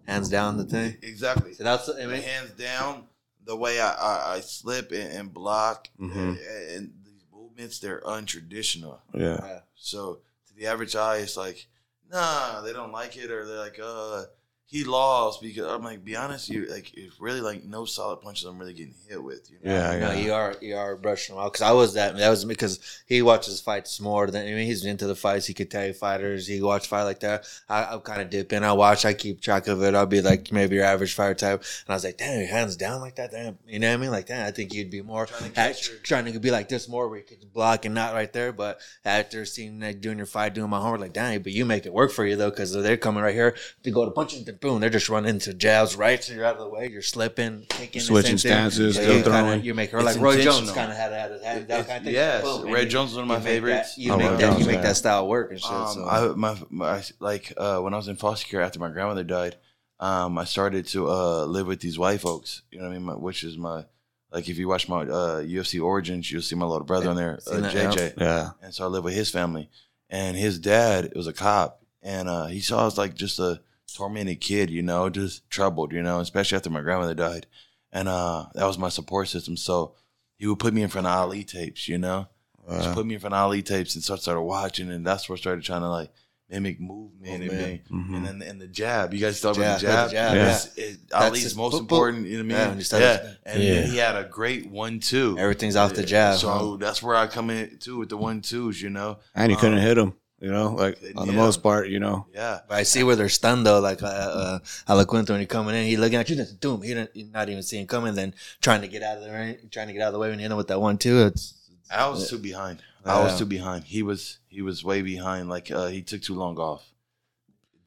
hands 0.05 0.27
down, 0.29 0.57
the 0.57 0.65
thing. 0.65 0.97
exactly. 1.01 1.53
So 1.53 1.63
that's 1.63 1.87
I 1.89 1.93
I 1.93 2.05
mean, 2.05 2.09
mean, 2.15 2.21
hands 2.23 2.51
down, 2.51 3.07
the 3.45 3.55
way 3.55 3.79
I, 3.79 3.91
I, 3.93 4.33
I 4.35 4.39
slip 4.41 4.91
and, 4.91 5.11
and 5.17 5.33
block 5.33 5.87
Mhm. 5.99 6.13
and, 6.37 6.39
and 6.75 6.93
these 7.05 7.23
movements, 7.31 7.79
they're 7.79 8.01
untraditional. 8.01 8.99
yeah, 9.13 9.61
So 9.75 10.19
to 10.47 10.53
the 10.55 10.67
average 10.67 10.95
eye, 10.95 11.17
it's 11.17 11.37
like, 11.37 11.67
nah, 12.11 12.61
they 12.61 12.73
don't 12.73 12.91
like 12.91 13.15
it, 13.17 13.31
or 13.31 13.45
they're 13.45 13.57
like, 13.59 13.79
uh, 13.81 14.25
he 14.67 14.83
lost 14.83 15.41
because 15.41 15.65
I'm 15.67 15.83
like, 15.83 16.03
be 16.03 16.15
honest, 16.15 16.49
you 16.49 16.65
like, 16.65 16.91
it's 16.95 17.19
really 17.21 17.39
like 17.39 17.63
no 17.63 17.85
solid 17.85 18.21
punches 18.21 18.45
I'm 18.45 18.57
really 18.57 18.73
getting 18.73 18.95
hit 19.07 19.23
with. 19.23 19.49
You 19.51 19.57
know? 19.63 19.71
Yeah, 19.73 19.99
no, 19.99 20.11
yeah. 20.11 20.19
you 20.19 20.33
are 20.33 20.55
you 20.59 20.75
are 20.75 20.95
brushing 20.95 21.35
him 21.35 21.41
out 21.41 21.53
because 21.53 21.61
I 21.61 21.71
was 21.71 21.93
that 21.93 22.17
that 22.17 22.29
was 22.29 22.45
because 22.45 22.79
he 23.05 23.21
watches 23.21 23.61
fights 23.61 23.99
more 24.01 24.25
than 24.27 24.41
I 24.41 24.51
mean 24.51 24.65
he's 24.65 24.83
into 24.83 25.05
the 25.05 25.15
fights. 25.15 25.45
He 25.45 25.53
could 25.53 25.69
tell 25.69 25.85
you 25.85 25.93
fighters. 25.93 26.47
He 26.47 26.61
watch 26.61 26.87
fight 26.87 27.03
like 27.03 27.19
that. 27.19 27.45
I, 27.69 27.83
I'll 27.83 28.01
kind 28.01 28.21
of 28.21 28.31
dip 28.31 28.51
in. 28.53 28.63
I 28.63 28.73
watch. 28.73 29.05
I 29.05 29.13
keep 29.13 29.39
track 29.39 29.67
of 29.67 29.83
it. 29.83 29.93
I'll 29.93 30.07
be 30.07 30.21
like 30.21 30.51
maybe 30.51 30.75
your 30.77 30.85
average 30.85 31.13
fighter 31.13 31.35
type, 31.35 31.59
and 31.59 31.89
I 31.89 31.93
was 31.93 32.03
like, 32.03 32.17
damn, 32.17 32.39
your 32.39 32.49
hands 32.49 32.75
down 32.75 33.01
like 33.01 33.15
that. 33.17 33.31
Damn, 33.31 33.59
you 33.67 33.77
know 33.77 33.89
what 33.89 33.93
I 33.93 33.97
mean? 33.97 34.11
Like 34.11 34.27
that. 34.27 34.47
I 34.47 34.51
think 34.51 34.73
you'd 34.73 34.89
be 34.89 35.03
more 35.03 35.27
Trying 35.27 35.43
to 35.43 35.53
trying 35.53 35.73
catch 35.73 35.85
to, 35.85 35.91
your- 35.91 36.01
trying 36.01 36.33
to 36.33 36.39
be 36.39 36.49
like 36.49 36.69
this 36.69 36.89
more 36.89 37.07
where 37.07 37.19
you 37.19 37.23
could 37.25 37.53
block 37.53 37.85
and 37.85 37.93
not 37.93 38.13
right 38.15 38.33
there. 38.33 38.51
But 38.51 38.79
after 39.05 39.45
seeing 39.45 39.79
like 39.79 40.01
doing 40.01 40.17
your 40.17 40.25
fight, 40.25 40.55
doing 40.55 40.71
my 40.71 40.79
homework, 40.79 41.01
like 41.01 41.13
damn, 41.13 41.43
but 41.43 41.51
you 41.51 41.65
make 41.65 41.85
it 41.85 41.93
work 41.93 42.11
for 42.11 42.25
you 42.25 42.35
though 42.35 42.49
because 42.49 42.73
they're 42.73 42.97
coming 42.97 43.21
right 43.21 43.35
here 43.35 43.55
to 43.83 43.91
go 43.91 44.05
to 44.05 44.11
punching, 44.11 44.43
then 44.61 44.69
boom, 44.69 44.79
they're 44.81 44.89
just 44.89 45.09
running 45.09 45.29
into 45.29 45.53
jabs 45.53 45.95
right, 45.95 46.23
so 46.23 46.33
you're 46.33 46.45
out 46.45 46.55
of 46.57 46.61
the 46.61 46.69
way. 46.69 46.87
You're 46.89 47.01
slipping, 47.01 47.65
kicking, 47.69 47.99
the 47.99 48.05
Switching 48.05 48.37
same 48.37 48.51
thing. 48.51 48.71
stances, 48.71 48.95
Yeah, 48.95 49.01
still 49.03 49.17
you 49.17 49.23
kinda- 49.23 49.39
throwing. 49.39 49.63
you 49.63 49.73
make 49.73 49.91
her 49.91 50.01
like 50.01 50.19
Roy 50.19 50.41
Jones 50.41 50.71
kind 50.71 50.91
of 50.91 50.97
had 50.97 51.11
had 51.11 51.31
it 51.31 51.43
had 51.43 51.67
that 51.67 51.87
kind 51.87 51.97
of 51.99 52.03
thing. 52.05 52.13
Yes, 52.13 52.43
Boom, 52.43 52.71
Ray 52.71 52.85
Jones 52.87 53.11
is 53.11 53.17
one 53.17 53.23
of 53.23 53.27
you 53.29 53.33
my 53.33 53.35
make 53.39 53.43
that- 53.43 53.49
favorites. 53.49 53.97
you 53.97 54.11
Oh, 54.13 54.17
make 54.17 54.31
Roy 54.31 54.37
that, 54.37 54.59
you 54.59 54.65
make 54.65 54.81
that 54.81 54.97
style 54.97 55.27
work 55.27 55.51
and 55.51 55.59
shit. 55.61 55.71
Um, 55.71 55.93
so. 55.93 56.05
I, 56.05 56.27
my, 56.35 56.57
my, 56.69 57.03
like 57.19 57.53
uh, 57.57 57.79
when 57.79 57.93
I 57.93 57.97
was 57.97 58.07
in 58.07 58.15
foster 58.15 58.47
care 58.47 58.61
after 58.61 58.79
my 58.79 58.89
grandmother 58.89 59.23
died, 59.23 59.57
um, 59.99 60.37
I 60.37 60.43
started 60.45 60.87
to 60.87 61.09
uh, 61.09 61.45
live 61.45 61.67
with 61.67 61.79
these 61.79 61.97
white 61.97 62.19
folks. 62.21 62.63
You 62.71 62.79
know 62.79 62.85
what 62.85 62.91
I 62.91 62.97
mean? 62.97 63.05
My, 63.05 63.13
which 63.13 63.43
is 63.43 63.57
my 63.57 63.85
like 64.31 64.49
if 64.49 64.57
you 64.57 64.67
watch 64.67 64.89
my 64.89 65.01
uh, 65.03 65.41
UFC 65.41 65.81
Origins, 65.81 66.29
you'll 66.29 66.41
see 66.41 66.55
my 66.55 66.65
little 66.65 66.85
brother 66.85 67.09
on 67.09 67.15
there, 67.15 67.39
uh, 67.49 67.55
JJ. 67.71 68.15
yeah. 68.19 68.49
And 68.61 68.73
so 68.73 68.83
I 68.83 68.87
lived 68.87 69.05
with 69.05 69.13
his 69.13 69.29
family, 69.31 69.69
and 70.09 70.35
his 70.35 70.59
dad 70.59 71.13
was 71.15 71.27
a 71.27 71.31
cop, 71.33 71.81
and 72.03 72.27
uh, 72.27 72.47
he 72.47 72.59
saw 72.59 72.85
us 72.87 72.97
like 72.97 73.13
just 73.15 73.39
a 73.39 73.61
tormented 73.93 74.41
kid, 74.41 74.69
you 74.69 74.81
know, 74.81 75.09
just 75.09 75.49
troubled, 75.49 75.91
you 75.93 76.01
know, 76.01 76.19
especially 76.19 76.55
after 76.55 76.69
my 76.69 76.81
grandmother 76.81 77.13
died, 77.15 77.47
and 77.91 78.07
uh, 78.07 78.45
that 78.55 78.65
was 78.65 78.77
my 78.77 78.89
support 78.89 79.27
system. 79.27 79.55
So 79.57 79.93
he 80.37 80.47
would 80.47 80.59
put 80.59 80.73
me 80.73 80.81
in 80.81 80.89
front 80.89 81.07
of 81.07 81.13
Ali 81.17 81.43
tapes, 81.43 81.87
you 81.87 81.97
know. 81.97 82.27
Just 82.67 82.93
put 82.95 83.05
me 83.05 83.13
in 83.13 83.19
front 83.19 83.35
of 83.35 83.41
Ali 83.41 83.61
tapes 83.61 83.93
and 83.93 84.03
so 84.03 84.15
I 84.15 84.17
started 84.17 84.41
watching, 84.41 84.89
and 84.89 85.05
that's 85.05 85.29
where 85.29 85.35
I 85.35 85.39
started 85.39 85.63
trying 85.63 85.81
to 85.81 85.89
like 85.89 86.11
mimic 86.49 86.79
movement 86.79 87.41
and, 87.43 87.43
Movement. 87.43 87.81
bang. 87.89 87.97
Mhm. 88.03 88.15
and 88.17 88.25
then 88.41 88.41
and 88.49 88.61
the 88.61 88.67
jab. 88.67 89.13
You 89.13 89.19
guys 89.19 89.39
talk 89.39 89.55
about 89.55 89.79
the 89.79 89.85
Jab, 89.87 90.09
jab. 90.09 90.09
the 90.09 90.13
jab, 90.15 90.35
Yeah. 90.35 90.41
It's- 90.43 90.77
it- 90.77 90.99
Ali's 91.13 91.55
most 91.55 91.73
boop, 91.73 91.77
boop. 91.77 91.81
important. 91.81 92.27
You 92.27 92.43
know 92.43 92.55
what 92.55 92.63
I 92.63 92.67
mean? 92.69 92.77
you 92.79 92.83
start 92.83 93.01
yeah, 93.03 93.33
and 93.45 93.63
Yeah. 93.63 93.81
he 93.83 93.97
had 93.97 94.15
a 94.15 94.23
great 94.27 94.69
one 94.69 94.99
two. 94.99 95.37
Everything's 95.39 95.75
off 95.75 95.93
the 95.93 96.03
jab. 96.03 96.37
So 96.39 96.49
huh? 96.71 96.77
that's 96.79 97.01
where 97.03 97.15
I 97.15 97.27
come 97.27 97.49
in 97.51 97.77
too 97.79 97.97
with 97.97 98.09
the 98.09 98.17
one 98.17 98.41
twos. 98.41 98.81
You 98.81 98.89
know. 98.89 99.17
and 99.35 99.51
he 99.51 99.55
couldn't 99.57 99.77
Um, 99.79 99.83
hit 99.83 99.97
him. 99.99 100.13
You 100.41 100.51
know, 100.51 100.71
like 100.73 100.99
on 101.15 101.27
the 101.27 101.33
Yeah. 101.33 101.39
most 101.39 101.63
part, 101.63 101.87
you 101.89 101.99
know. 101.99 102.27
Yeah. 102.33 102.59
But 102.67 102.75
I 102.75 102.83
see 102.83 103.03
where 103.03 103.15
they're 103.15 103.29
stunned 103.29 103.65
though. 103.65 103.79
Like 103.79 104.03
uh, 104.03 104.07
uh, 104.07 104.59
Al 104.87 105.03
Iaquinta 105.03 105.29
when 105.29 105.39
he 105.39 105.45
coming 105.45 105.75
in, 105.75 105.85
he 105.85 105.95
looking 105.97 106.17
at 106.19 106.29
you, 106.29 106.35
just 106.35 106.59
doom. 106.59 106.81
He 106.81 106.89
didn't, 106.93 107.11
you're 107.13 107.27
not 107.29 107.47
even 107.49 107.63
seeing 107.63 107.87
coming. 107.87 108.13
Then 108.15 108.33
trying 108.61 108.81
to 108.81 108.87
get 108.87 109.01
out 109.01 109.17
of 109.17 109.23
the 109.23 109.31
ring, 109.31 109.57
trying 109.71 109.87
to 109.87 109.93
get 109.93 110.01
out 110.01 110.07
of 110.07 110.13
the 110.13 110.19
way 110.19 110.31
and 110.31 110.41
hit 110.41 110.51
him 110.51 110.57
with 110.57 110.67
that 110.67 110.81
one 110.81 110.97
too. 110.97 111.23
It's 111.27 111.53
I 111.89 112.07
was 112.09 112.29
too 112.29 112.37
behind. 112.37 112.81
I 113.05 113.21
was 113.23 113.37
too 113.37 113.45
behind. 113.45 113.85
He 113.85 114.03
was 114.03 114.39
he 114.47 114.61
was 114.61 114.83
way 114.83 115.01
behind. 115.01 115.47
Like 115.47 115.71
uh, 115.71 115.87
he 115.87 116.01
took 116.01 116.21
too 116.21 116.35
long 116.35 116.57
off. 116.57 116.83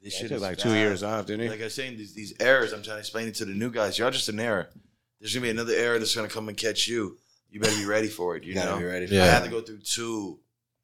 This 0.02 0.14
He 0.14 0.20
shit 0.20 0.28
took 0.28 0.36
is 0.36 0.42
like 0.42 0.56
two 0.58 0.68
fast. 0.70 0.76
years 0.78 1.02
off, 1.02 1.26
didn't 1.26 1.42
he? 1.42 1.48
Like 1.50 1.60
I 1.60 1.64
was 1.64 1.74
saying, 1.74 1.96
these, 1.98 2.14
these 2.14 2.32
errors. 2.40 2.72
I'm 2.72 2.82
trying 2.82 2.96
to 2.96 3.00
explain 3.00 3.28
it 3.28 3.34
to 3.36 3.44
the 3.44 3.52
new 3.52 3.70
guys. 3.70 3.98
Y'all 3.98 4.10
just 4.10 4.28
an 4.28 4.40
error. 4.40 4.68
There's 5.20 5.34
gonna 5.34 5.42
be 5.42 5.50
another 5.50 5.74
error 5.74 5.98
that's 5.98 6.14
gonna 6.14 6.28
come 6.28 6.48
and 6.48 6.56
catch 6.56 6.86
you. 6.88 7.18
You 7.50 7.60
better 7.60 7.76
be 7.76 7.84
ready 7.84 8.08
for 8.08 8.36
it. 8.36 8.44
You 8.44 8.50
you 8.50 8.54
gotta 8.54 8.70
know. 8.72 8.78
be 8.78 8.84
ready 8.84 9.06
for 9.06 9.14
Yeah. 9.14 9.24
I 9.24 9.26
that. 9.26 9.32
had 9.42 9.44
to 9.44 9.50
go 9.50 9.60
through 9.60 9.78
two, 9.80 10.38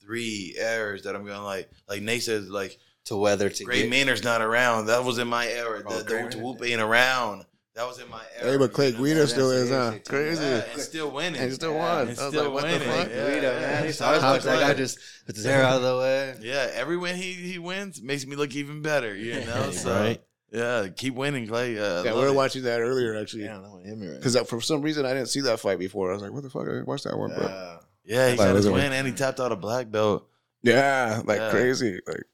three 0.04 0.54
errors 0.58 1.02
that 1.02 1.14
I'm 1.14 1.24
gonna 1.24 1.44
like. 1.44 1.70
Like 1.88 2.02
Nate 2.02 2.22
says, 2.22 2.48
like 2.48 2.78
to 3.06 3.16
weather 3.16 3.48
to 3.50 3.64
Gray 3.64 3.82
get. 3.82 3.90
Maynard's 3.90 4.24
not 4.24 4.40
around. 4.42 4.86
That 4.86 5.04
was 5.04 5.18
in 5.18 5.28
my 5.28 5.46
era. 5.46 5.82
Oh, 5.86 5.98
the 5.98 6.04
Gray 6.04 6.24
the, 6.24 6.36
the 6.36 6.38
Whoop 6.38 6.62
ain't 6.64 6.80
around. 6.80 7.44
That 7.74 7.88
was 7.88 7.98
in 7.98 8.08
my 8.08 8.22
era. 8.40 8.52
Hey, 8.52 8.56
but 8.56 8.72
Clay 8.72 8.90
you 8.90 8.92
know? 8.98 9.02
Guida 9.02 9.26
still 9.26 9.50
is, 9.50 9.68
huh? 9.68 9.94
Crazy. 10.06 10.44
Yeah, 10.44 10.64
and 10.72 10.80
still 10.80 11.10
winning. 11.10 11.40
And 11.40 11.52
still 11.52 11.74
won. 11.74 12.08
and 12.08 12.18
I 12.18 12.22
was 12.22 12.32
still 12.32 12.44
like, 12.44 12.52
what 12.52 12.62
the 12.62 12.68
winning. 12.78 12.88
fuck? 12.88 13.08
Yeah, 13.10 13.34
Guida, 13.34 13.58
yeah. 13.60 13.80
man. 13.82 13.92
Shout 13.92 14.02
I 14.02 14.06
always 14.06 14.22
out 14.22 14.32
watch 14.32 14.42
to 14.42 14.46
that 14.48 14.60
guy 14.60 14.74
just 14.74 14.98
with 15.26 15.36
his 15.36 15.44
hair 15.44 15.62
out 15.64 15.76
of 15.78 15.82
the 15.82 15.98
way. 15.98 16.34
Yeah, 16.40 16.70
every 16.72 16.96
win 16.96 17.16
he 17.16 17.32
he 17.32 17.58
wins 17.58 18.00
makes 18.00 18.26
me 18.26 18.36
look 18.36 18.54
even 18.54 18.80
better. 18.80 19.16
You 19.16 19.44
know, 19.44 19.72
so 19.72 19.90
right? 19.92 20.22
yeah, 20.52 20.86
keep 20.96 21.14
winning, 21.14 21.48
Clay. 21.48 21.76
Uh, 21.76 22.04
Yeah, 22.04 22.14
we 22.14 22.20
were 22.20 22.28
it. 22.28 22.34
watching 22.34 22.62
that 22.62 22.80
earlier 22.80 23.16
actually. 23.16 23.42
Yeah, 23.42 23.58
that 23.58 23.68
one 23.68 23.84
hit 23.84 23.98
me 23.98 24.06
right. 24.06 24.16
Because 24.18 24.38
for 24.48 24.60
some 24.60 24.80
reason 24.80 25.04
I 25.04 25.12
didn't 25.12 25.30
see 25.30 25.40
that 25.40 25.58
fight 25.58 25.80
before. 25.80 26.10
I 26.10 26.14
was 26.14 26.22
like, 26.22 26.32
what 26.32 26.44
the 26.44 26.50
fuck? 26.50 26.62
I 26.62 26.66
didn't 26.66 26.86
watch 26.86 27.02
that 27.02 27.18
one, 27.18 27.34
bro. 27.34 27.78
Yeah. 28.04 28.16
Yeah, 28.26 28.30
he 28.32 28.36
Like, 28.38 28.48
got 28.48 28.56
his 28.56 28.68
win 28.68 28.92
and 28.92 29.06
he 29.06 29.12
tapped 29.12 29.40
out 29.40 29.52
a 29.52 29.56
black 29.56 29.90
belt. 29.90 30.28
Yeah, 30.62 31.22
like 31.24 31.38
Yeah. 31.40 31.50
crazy. 31.50 32.00
Like 32.06 32.24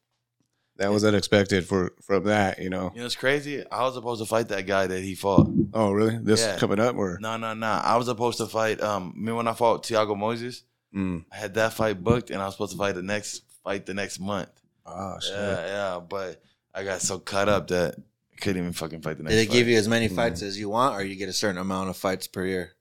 that 0.77 0.91
was 0.91 1.05
unexpected 1.05 1.67
for 1.67 1.93
from 2.03 2.25
that, 2.25 2.59
you 2.59 2.71
know. 2.71 2.91
You 2.95 3.01
know, 3.01 3.07
it's 3.07 3.17
crazy. 3.17 3.65
I 3.71 3.83
was 3.83 3.95
supposed 3.95 4.21
to 4.23 4.27
fight 4.27 4.49
that 4.49 4.67
guy 4.67 4.87
that 4.87 5.01
he 5.03 5.15
fought. 5.15 5.49
Oh, 5.75 5.93
really? 5.93 6.17
This 6.19 6.41
Yeah. 6.41 6.57
coming 6.59 6.81
up 6.81 6.97
or? 6.97 7.19
No, 7.21 7.37
no, 7.37 7.55
no. 7.55 7.67
I 7.67 7.97
was 7.97 8.07
supposed 8.07 8.39
to 8.39 8.47
fight. 8.47 8.81
Um, 8.81 9.13
remember 9.17 9.37
when 9.37 9.49
I 9.49 9.53
fought 9.53 9.85
Thiago 9.85 10.17
Moises? 10.17 10.63
Mm. 10.95 11.25
I 11.31 11.37
had 11.37 11.55
that 11.55 11.75
fight 11.75 12.03
booked, 12.03 12.31
and 12.31 12.41
I 12.43 12.47
was 12.47 12.55
supposed 12.55 12.73
to 12.73 12.79
fight 12.79 12.95
the 12.95 13.03
next 13.03 13.43
fight 13.63 13.87
the 13.87 13.95
next 13.95 14.19
month. 14.21 14.49
Oh 14.87 15.19
shit. 15.21 15.33
Yeah, 15.33 15.67
yeah. 15.67 16.01
But 16.01 16.43
I 16.75 16.83
got 16.83 17.01
so 17.03 17.19
caught 17.19 17.49
up 17.49 17.69
that 17.69 17.95
I 17.97 18.37
couldn't 18.41 18.61
even 18.63 18.73
fucking 18.73 19.03
fight 19.03 19.19
the 19.19 19.23
next. 19.25 19.35
Did 19.35 19.41
they 19.41 19.47
fight. 19.47 19.53
give 19.53 19.69
you 19.69 19.77
as 19.79 19.87
many 19.87 20.09
fights 20.09 20.43
as 20.43 20.59
you 20.59 20.69
want, 20.69 20.97
or 20.97 21.05
you 21.05 21.15
get 21.17 21.29
a 21.29 21.33
certain 21.33 21.59
amount 21.59 21.91
of 21.91 21.97
fights 21.97 22.27
per 22.27 22.45
year? 22.47 22.73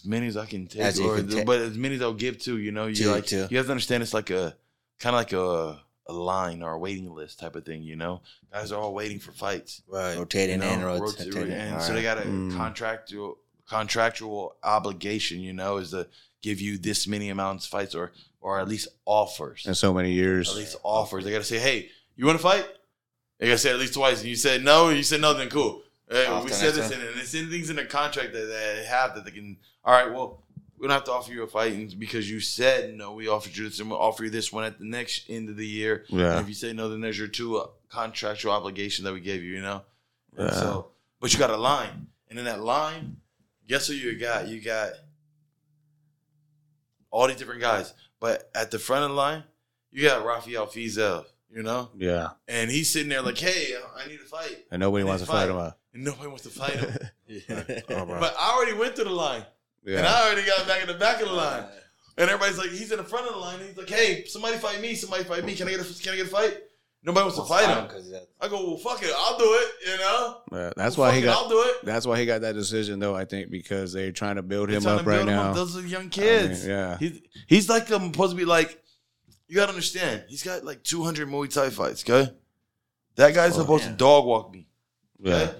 As 0.00 0.06
many 0.06 0.26
as 0.26 0.36
I 0.36 0.46
can 0.46 0.66
take, 0.66 0.82
As 0.82 1.00
or, 1.00 1.16
can 1.16 1.28
take. 1.28 1.46
but 1.46 1.60
as 1.60 1.76
many 1.76 1.96
as 1.96 2.02
I'll 2.02 2.14
give 2.14 2.38
to. 2.44 2.56
You 2.58 2.72
know, 2.72 2.86
you 2.86 2.94
To- 2.96 3.10
like 3.12 3.26
to. 3.26 3.48
you 3.50 3.56
have 3.56 3.66
to 3.66 3.72
understand 3.72 4.02
it's 4.02 4.14
like 4.14 4.30
a 4.30 4.56
kind 5.00 5.14
of 5.14 5.20
like 5.20 5.32
a 5.32 5.82
a 6.10 6.12
line 6.12 6.62
or 6.62 6.72
a 6.72 6.78
waiting 6.78 7.12
list 7.14 7.38
type 7.38 7.54
of 7.54 7.64
thing. 7.66 7.82
You 7.82 7.96
know, 7.96 8.22
guys 8.52 8.72
are 8.72 8.80
all 8.80 8.94
waiting 8.94 9.18
for 9.18 9.32
fights. 9.32 9.82
Right. 9.86 10.16
Rotating 10.16 10.62
you 10.62 10.68
and 10.68 10.80
know, 10.80 10.86
rotating. 11.00 11.32
rotating, 11.34 11.52
and 11.54 11.74
All 11.74 11.80
so 11.80 11.92
they 11.92 12.02
got 12.02 12.18
a 12.18 12.22
Mm. 12.22 12.56
contractual 12.56 13.38
contractual 13.68 14.56
obligation. 14.62 15.40
You 15.40 15.52
know, 15.52 15.76
is 15.78 15.90
to 15.90 16.08
give 16.42 16.60
you 16.60 16.78
this 16.78 17.06
many 17.06 17.28
amounts 17.30 17.64
of 17.66 17.70
fights 17.70 17.94
or 17.94 18.12
or 18.40 18.60
at 18.60 18.68
least 18.68 18.88
offers. 19.04 19.66
In 19.66 19.74
so 19.74 19.92
many 19.92 20.12
years. 20.12 20.48
At 20.50 20.56
least 20.56 20.76
offers. 20.84 21.24
They 21.24 21.30
got 21.32 21.38
to 21.38 21.44
say, 21.44 21.58
hey, 21.58 21.90
you 22.16 22.24
want 22.24 22.38
to 22.38 22.42
fight? 22.42 22.66
They 23.38 23.46
got 23.46 23.52
to 23.54 23.58
say 23.58 23.70
at 23.70 23.78
least 23.78 23.94
twice. 23.94 24.20
And 24.20 24.28
you 24.28 24.36
said 24.36 24.62
no. 24.64 24.88
You 24.90 25.02
said 25.02 25.20
no. 25.20 25.34
Then 25.34 25.48
cool. 25.50 25.82
Hey, 26.10 26.26
we 26.42 26.50
said 26.50 26.72
this 26.74 26.90
one. 26.90 27.00
And 27.06 27.18
it's 27.20 27.34
in 27.34 27.50
things 27.50 27.68
in 27.68 27.76
the 27.76 27.84
contract 27.84 28.32
that 28.32 28.46
they 28.46 28.84
have 28.88 29.14
that 29.14 29.24
they 29.24 29.30
can. 29.32 29.58
All 29.88 29.94
right. 29.94 30.12
Well, 30.12 30.42
we 30.76 30.86
don't 30.86 30.92
have 30.94 31.04
to 31.04 31.12
offer 31.12 31.32
you 31.32 31.42
a 31.44 31.46
fight 31.46 31.98
because 31.98 32.30
you 32.30 32.40
said 32.40 32.94
no. 32.94 33.12
We 33.14 33.26
offered 33.26 33.56
you 33.56 33.64
this, 33.66 33.80
and 33.80 33.88
we'll 33.88 33.98
offer 33.98 34.24
you 34.24 34.28
this 34.30 34.52
one 34.52 34.64
at 34.64 34.78
the 34.78 34.84
next 34.84 35.24
end 35.30 35.48
of 35.48 35.56
the 35.56 35.66
year. 35.66 36.04
And 36.10 36.20
Yeah. 36.20 36.38
if 36.40 36.46
you 36.46 36.52
say 36.52 36.74
no, 36.74 36.90
then 36.90 37.00
there's 37.00 37.18
your 37.18 37.26
two 37.26 37.56
uh, 37.56 37.68
contractual 37.88 38.52
obligation 38.52 39.06
that 39.06 39.14
we 39.14 39.20
gave 39.20 39.42
you. 39.42 39.54
You 39.54 39.62
know. 39.62 39.82
And 40.36 40.50
Yeah. 40.50 40.54
So, 40.54 40.90
but 41.20 41.32
you 41.32 41.38
got 41.38 41.48
a 41.48 41.56
line, 41.56 42.08
and 42.28 42.38
in 42.38 42.44
that 42.44 42.60
line, 42.60 43.16
guess 43.66 43.86
who 43.86 43.94
you 43.94 44.18
got? 44.18 44.48
You 44.48 44.60
got 44.60 44.92
all 47.10 47.26
these 47.26 47.36
different 47.36 47.62
guys, 47.62 47.94
but 48.20 48.50
at 48.54 48.70
the 48.70 48.78
front 48.78 49.04
of 49.04 49.10
the 49.12 49.16
line, 49.16 49.42
you 49.90 50.02
got 50.06 50.22
Rafael 50.22 50.66
Fiziev. 50.66 51.24
You 51.50 51.62
know, 51.62 51.88
Yeah. 51.96 52.32
and 52.46 52.70
he's 52.70 52.90
sitting 52.90 53.08
there 53.08 53.22
like, 53.22 53.38
"Hey, 53.38 53.74
I 53.96 54.06
need 54.06 54.18
to 54.18 54.24
fight," 54.26 54.66
And 54.70 54.80
nobody 54.80 55.02
wants 55.02 55.22
to 55.22 55.26
fight 55.26 55.44
fight. 55.46 55.50
him 55.50 55.56
out. 55.56 55.78
and 55.94 56.04
nobody 56.04 56.26
wants 56.28 56.42
to 56.42 56.50
fight 56.50 56.72
him. 56.74 56.94
Oh, 57.90 58.04
but 58.04 58.34
I 58.38 58.52
already 58.54 58.74
went 58.74 58.94
through 58.96 59.04
the 59.04 59.10
line, 59.10 59.44
and 59.86 60.06
I 60.06 60.26
already 60.26 60.46
got 60.46 60.66
back 60.66 60.82
in 60.82 60.88
the 60.88 60.94
back 60.94 61.20
of 61.22 61.28
the 61.28 61.34
line. 61.34 61.64
And 62.16 62.28
everybody's 62.28 62.58
like, 62.58 62.70
he's 62.70 62.90
in 62.90 62.98
the 62.98 63.04
front 63.04 63.26
of 63.28 63.34
the 63.34 63.38
line. 63.38 63.60
And 63.60 63.68
he's 63.68 63.76
like, 63.78 63.88
"Hey, 63.88 64.24
somebody 64.24 64.56
fight 64.58 64.80
me! 64.80 64.94
Somebody 64.96 65.22
fight 65.24 65.44
me! 65.44 65.54
Can 65.54 65.68
I 65.68 65.70
get 65.70 65.80
a 65.80 66.02
Can 66.02 66.14
I 66.14 66.16
get 66.16 66.26
a 66.26 66.30
fight?" 66.30 66.58
Nobody 67.04 67.22
wants 67.22 67.38
to 67.38 67.44
fight 67.44 67.68
him. 67.68 68.20
I 68.40 68.48
go, 68.48 68.66
"Well, 68.66 68.76
fuck 68.76 69.00
it, 69.04 69.12
I'll 69.16 69.38
do 69.38 69.44
it." 69.44 69.72
You 69.88 69.96
know, 69.98 70.40
Yeah, 70.52 70.72
That's 70.76 70.96
Well, 70.96 71.06
why 71.06 71.10
fuck 71.12 71.14
he 71.18 71.22
it, 71.22 71.26
got 71.26 71.36
I'll 71.44 71.48
do 71.48 71.62
it. 71.62 71.84
that's 71.84 72.06
why 72.08 72.18
he 72.18 72.26
got 72.26 72.40
that 72.40 72.54
decision 72.54 72.98
though, 72.98 73.14
I 73.14 73.24
think, 73.24 73.50
because 73.52 73.92
they're 73.92 74.10
trying 74.10 74.34
to 74.34 74.42
build 74.42 74.68
They're 74.68 74.78
him 74.80 74.86
up 74.88 75.02
to 75.02 75.06
right 75.08 75.16
build 75.18 75.28
him 75.28 75.36
now. 75.36 75.50
up. 75.50 75.54
Those 75.54 75.76
are 75.76 75.86
young 75.86 76.08
kids. 76.10 76.64
I 76.64 76.68
mean, 76.68 76.76
yeah. 76.76 76.98
He's 76.98 77.20
he's 77.46 77.68
like 77.68 77.88
um, 77.92 78.12
supposed 78.12 78.32
to 78.32 78.36
be 78.36 78.44
like. 78.44 78.82
You 79.46 79.54
gotta 79.54 79.70
understand. 79.70 80.24
He's 80.28 80.42
got 80.42 80.64
like 80.64 80.82
200 80.82 81.26
Muay 81.28 81.50
Thai 81.54 81.70
fights. 81.70 82.02
Okay, 82.04 82.30
that 83.14 83.32
guy's 83.32 83.56
Oh, 83.56 83.60
supposed 83.60 83.84
yeah. 83.84 83.90
to 83.92 83.96
dog 83.96 84.26
walk 84.26 84.52
me. 84.52 84.66
yeah. 85.20 85.52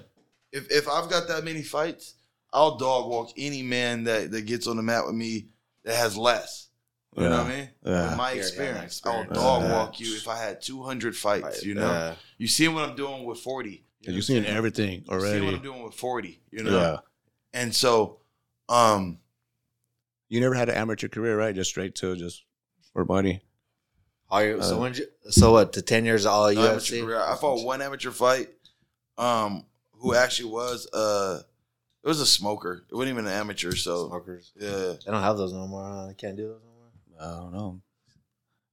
If 0.51 0.69
if 0.69 0.87
I've 0.89 1.09
got 1.09 1.27
that 1.29 1.43
many 1.45 1.63
fights, 1.63 2.15
I'll 2.51 2.77
dog 2.77 3.09
walk 3.09 3.31
any 3.37 3.61
man 3.61 4.03
that 4.05 4.31
that 4.31 4.41
gets 4.45 4.67
on 4.67 4.77
the 4.77 4.83
mat 4.83 5.05
with 5.05 5.15
me 5.15 5.47
that 5.83 5.95
has 5.95 6.17
less. 6.17 6.67
You 7.17 7.23
know 7.23 7.37
what 7.43 7.47
I 7.47 7.49
mean? 7.49 7.69
Yeah. 7.83 8.09
With 8.09 8.17
my 8.17 8.29
Yeah, 8.29 8.35
yeah, 8.35 8.41
experience, 8.41 8.85
experience. 8.97 9.29
I'll 9.37 9.41
dog 9.59 9.63
Yeah. 9.63 9.73
walk 9.73 9.99
you 9.99 10.15
if 10.15 10.27
I 10.27 10.37
had 10.37 10.61
200 10.61 11.17
fights. 11.17 11.43
Right, 11.43 11.63
You 11.63 11.73
know, 11.73 11.91
yeah. 11.91 12.15
you 12.37 12.47
see 12.47 12.67
what 12.67 12.87
I'm 12.87 12.95
doing 12.95 13.25
with 13.25 13.39
40. 13.39 13.69
And 14.05 14.07
know 14.07 14.13
You've 14.13 14.21
what 14.21 14.23
seen 14.25 14.37
I'm 14.37 14.43
saying? 14.45 14.57
everything 14.57 15.03
You 15.09 15.19
see 15.21 15.41
what. 15.41 15.53
I'm 15.55 15.61
doing 15.61 15.83
with 15.83 15.95
40. 15.95 16.41
You 16.51 16.63
know, 16.63 16.79
Yeah. 16.79 16.97
and 17.53 17.75
so, 17.75 18.21
um, 18.69 19.19
You 20.29 20.39
never 20.39 20.53
had 20.53 20.69
an 20.69 20.75
amateur 20.75 21.07
career, 21.07 21.35
right? 21.37 21.53
Just 21.55 21.71
straight 21.71 21.95
to 21.95 22.15
just 22.15 22.43
for 22.93 23.03
money. 23.03 23.41
Are 24.29 24.45
you, 24.45 24.61
so 24.61 24.77
Uh, 24.77 24.81
when 24.81 24.93
you, 24.93 25.07
so 25.31 25.51
what? 25.53 25.73
The 25.73 25.81
ten 25.81 26.05
years 26.05 26.25
all 26.27 26.43
no 26.53 26.61
amateur 26.61 26.75
UFC. 26.79 27.01
career. 27.01 27.19
I 27.19 27.35
fought 27.35 27.65
one 27.65 27.81
amateur 27.81 28.11
fight, 28.11 28.49
um, 29.17 29.65
who 29.93 30.13
actually 30.13 30.51
was 30.51 30.87
uh, 30.93 31.41
it 32.03 32.07
was 32.07 32.19
a 32.21 32.25
smoker. 32.25 32.83
It 32.89 32.95
wasn't 32.95 33.13
even 33.13 33.25
an 33.27 33.33
amateur. 33.33 33.71
So 33.75 34.07
Smokers. 34.07 34.51
yeah, 34.59 34.69
They 34.69 35.11
don't 35.11 35.21
have 35.21 35.37
those 35.37 35.53
no 35.53 35.67
more. 35.67 35.83
Huh? 35.83 36.07
They 36.07 36.13
can't 36.13 36.37
do 36.37 36.47
those 36.47 36.61
no 36.63 36.71
more. 37.27 37.35
I 37.37 37.39
don't 37.41 37.53
know. 37.53 37.81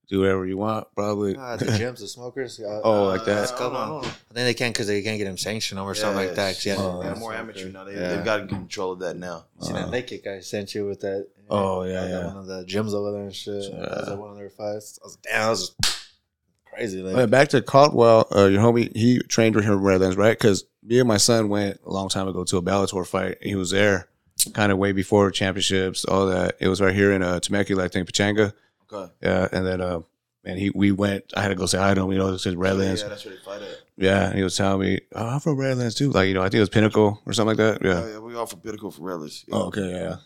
Do 0.08 0.20
whatever 0.20 0.46
you 0.46 0.56
want, 0.56 0.86
probably. 0.94 1.32
The 1.32 1.38
gyms, 1.80 1.98
the 1.98 2.06
smokers. 2.06 2.60
Uh, 2.60 2.80
Oh, 2.84 3.06
like 3.06 3.24
that? 3.24 3.52
I 3.52 3.58
don't 3.58 3.74
I 3.74 3.86
don't 3.88 4.02
know. 4.02 4.08
I 4.08 4.34
think 4.34 4.34
they 4.34 4.54
can't 4.54 4.72
because 4.72 4.86
they 4.86 5.02
can't 5.02 5.18
get 5.18 5.24
them 5.24 5.36
sanctioned 5.36 5.80
or 5.80 5.96
something 5.96 6.24
like 6.24 6.36
that. 6.36 6.64
Yeah, 6.64 6.74
Yeah, 6.74 6.80
Oh, 6.80 7.02
they're 7.02 7.12
yeah. 7.14 7.18
more 7.18 7.34
amateur 7.34 7.68
now. 7.70 7.82
They, 7.82 7.94
Yeah. 7.94 8.14
They've 8.14 8.24
got 8.24 8.48
control 8.48 8.92
of 8.92 9.00
that 9.00 9.16
now. 9.16 9.46
See 9.62 9.72
that 9.72 9.86
Uh, 9.86 9.88
leg 9.88 10.06
kick 10.06 10.24
I 10.28 10.38
sent 10.40 10.76
you 10.76 10.86
with 10.86 11.00
that? 11.00 11.26
Oh, 11.50 11.82
yeah, 11.82 11.98
I 11.98 12.02
was 12.02 12.10
yeah. 12.12 12.26
One 12.28 12.36
of 12.36 12.46
the 12.46 12.64
gyms 12.66 12.94
over 12.94 13.10
there 13.10 13.22
and 13.22 13.34
shit. 13.34 13.64
Yeah. 13.64 13.80
That 13.80 13.90
was 13.98 14.08
at 14.10 14.18
one 14.18 14.30
of 14.30 14.36
their 14.36 14.50
fights. 14.50 15.00
I 15.02 15.06
was 15.06 15.16
damn. 15.16 15.42
That 15.42 15.50
was 15.50 15.74
crazy. 16.76 17.02
Like, 17.02 17.30
back 17.30 17.48
to 17.48 17.62
Caldwell, 17.62 18.28
uh, 18.34 18.46
your 18.46 18.60
homie, 18.60 18.94
he 18.96 19.18
trained 19.20 19.56
with 19.56 19.64
him 19.64 19.74
in 19.74 19.80
Redlands, 19.80 20.16
right? 20.16 20.36
Because 20.38 20.64
me 20.82 20.98
and 20.98 21.08
my 21.08 21.16
son 21.16 21.48
went 21.48 21.80
a 21.84 21.90
long 21.90 22.08
time 22.08 22.28
ago 22.28 22.44
to 22.44 22.56
a 22.56 22.62
Bellator 22.62 23.06
fight. 23.06 23.38
He 23.42 23.54
was 23.54 23.70
there 23.70 24.08
kind 24.54 24.70
of 24.70 24.78
way 24.78 24.92
before 24.92 25.30
championships, 25.30 26.04
all 26.04 26.26
that. 26.26 26.56
It 26.60 26.68
was 26.68 26.80
right 26.80 26.94
here 26.94 27.12
in 27.12 27.22
uh, 27.22 27.40
Temecula, 27.40 27.84
I 27.84 27.88
think, 27.88 28.10
Pechanga. 28.10 28.52
Okay. 28.92 29.12
Yeah, 29.22 29.48
and 29.50 29.66
then, 29.66 29.80
uh, 29.80 30.00
and 30.44 30.58
he, 30.58 30.70
we 30.70 30.92
went. 30.92 31.32
I 31.36 31.42
had 31.42 31.48
to 31.48 31.54
go 31.56 31.66
say 31.66 31.78
hi 31.78 31.94
to 31.94 32.02
him. 32.02 32.12
You 32.12 32.18
know, 32.18 32.34
it's 32.34 32.46
Redlands. 32.46 33.02
Yeah, 33.02 33.08
that's 33.08 33.24
where 33.24 33.34
they 33.34 33.40
fight 33.40 33.62
at. 33.62 33.78
Yeah, 33.96 34.28
and 34.28 34.36
he 34.36 34.44
was 34.44 34.56
telling 34.56 34.80
me, 34.80 35.00
"Oh, 35.12 35.26
I'm 35.26 35.40
from 35.40 35.56
Redlands 35.56 35.96
too." 35.96 36.10
Like, 36.10 36.28
you 36.28 36.34
know, 36.34 36.42
I 36.42 36.44
think 36.44 36.56
it 36.56 36.60
was 36.60 36.68
Pinnacle 36.68 37.20
or 37.26 37.32
something 37.32 37.56
like 37.56 37.80
that. 37.80 37.84
Yeah. 37.84 38.02
Oh, 38.02 38.08
yeah, 38.08 38.18
we 38.18 38.36
all 38.36 38.46
for 38.46 38.56
Pinnacle 38.56 38.92
for 38.92 39.02
Redlands. 39.02 39.44
Yeah. 39.48 39.56
Oh, 39.56 39.62
okay, 39.68 39.90
yeah. 39.90 40.16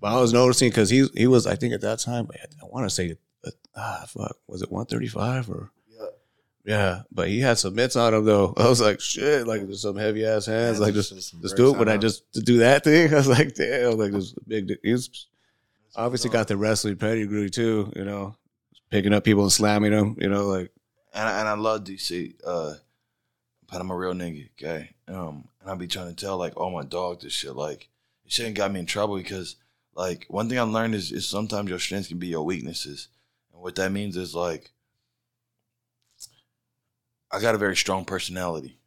But 0.00 0.14
I 0.16 0.20
was 0.20 0.32
noticing 0.32 0.70
because 0.70 0.88
he 0.88 1.06
he 1.14 1.26
was, 1.26 1.46
I 1.46 1.56
think, 1.56 1.74
at 1.74 1.82
that 1.82 1.98
time, 1.98 2.28
I 2.32 2.66
want 2.66 2.86
to 2.86 2.90
say, 2.94 3.16
uh, 3.44 3.50
ah, 3.76 4.04
fuck, 4.06 4.36
was 4.46 4.62
it 4.62 4.70
135 4.70 5.50
or? 5.50 5.70
Yeah. 6.68 7.02
But 7.10 7.28
he 7.28 7.40
had 7.40 7.56
some 7.56 7.74
mitts 7.74 7.96
on 7.96 8.12
him 8.12 8.26
though. 8.26 8.52
I 8.58 8.68
was 8.68 8.80
like, 8.80 9.00
shit, 9.00 9.46
like 9.46 9.62
there's 9.62 9.80
some 9.80 9.96
heavy 9.96 10.26
ass 10.26 10.44
hands. 10.44 10.78
Yeah, 10.78 10.84
like 10.84 10.94
just- 10.94 11.14
just, 11.14 11.30
just 11.32 11.42
just 11.42 11.56
do 11.56 11.74
it. 11.74 11.78
When 11.78 11.88
I 11.88 11.96
just 11.96 12.30
to 12.34 12.40
do 12.40 12.58
that 12.58 12.84
thing, 12.84 13.10
I 13.12 13.16
was 13.16 13.26
like, 13.26 13.54
damn, 13.54 13.96
like 13.96 14.12
this 14.12 14.34
big. 14.46 14.76
He's 14.82 15.26
obviously 15.96 16.28
got 16.28 16.46
the 16.46 16.58
wrestling 16.58 16.96
pedigree 16.96 17.48
too. 17.48 17.90
You 17.96 18.04
know, 18.04 18.36
picking 18.90 19.14
up 19.14 19.24
people 19.24 19.44
and 19.44 19.52
slamming 19.52 19.92
them. 19.92 20.16
You 20.20 20.28
know, 20.28 20.46
like 20.46 20.70
and 21.14 21.26
I, 21.26 21.40
and 21.40 21.48
I 21.48 21.54
love 21.54 21.84
DC. 21.84 22.34
Uh, 22.46 22.74
but 23.70 23.80
I'm 23.80 23.90
a 23.90 23.96
real 23.96 24.12
nigga, 24.12 24.50
okay. 24.52 24.90
Um, 25.08 25.48
and 25.62 25.70
I 25.70 25.74
be 25.74 25.86
trying 25.86 26.14
to 26.14 26.14
tell 26.14 26.36
like 26.36 26.54
all 26.58 26.70
my 26.70 26.84
dog 26.84 27.22
this 27.22 27.32
shit. 27.32 27.56
Like, 27.56 27.88
it 28.26 28.32
shouldn't 28.32 28.56
got 28.56 28.72
me 28.72 28.80
in 28.80 28.86
trouble 28.86 29.16
because 29.16 29.56
like 29.94 30.26
one 30.28 30.50
thing 30.50 30.58
I 30.58 30.62
learned 30.62 30.94
is 30.94 31.12
is 31.12 31.26
sometimes 31.26 31.70
your 31.70 31.78
strengths 31.78 32.08
can 32.08 32.18
be 32.18 32.26
your 32.28 32.44
weaknesses, 32.44 33.08
and 33.54 33.62
what 33.62 33.74
that 33.76 33.90
means 33.90 34.18
is 34.18 34.34
like 34.34 34.70
I 37.30 37.40
got 37.40 37.54
a 37.54 37.58
very 37.58 37.76
strong 37.76 38.04
personality. 38.04 38.78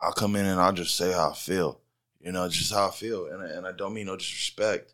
I'll 0.00 0.12
come 0.12 0.36
in 0.36 0.46
and 0.46 0.60
I'll 0.60 0.72
just 0.72 0.96
say 0.96 1.12
how 1.12 1.30
I 1.30 1.34
feel. 1.34 1.80
You 2.20 2.32
know, 2.32 2.48
just 2.48 2.72
how 2.72 2.88
I 2.88 2.90
feel, 2.90 3.26
and 3.26 3.42
I, 3.42 3.46
and 3.46 3.66
I 3.66 3.72
don't 3.72 3.94
mean 3.94 4.06
no 4.06 4.16
disrespect. 4.16 4.92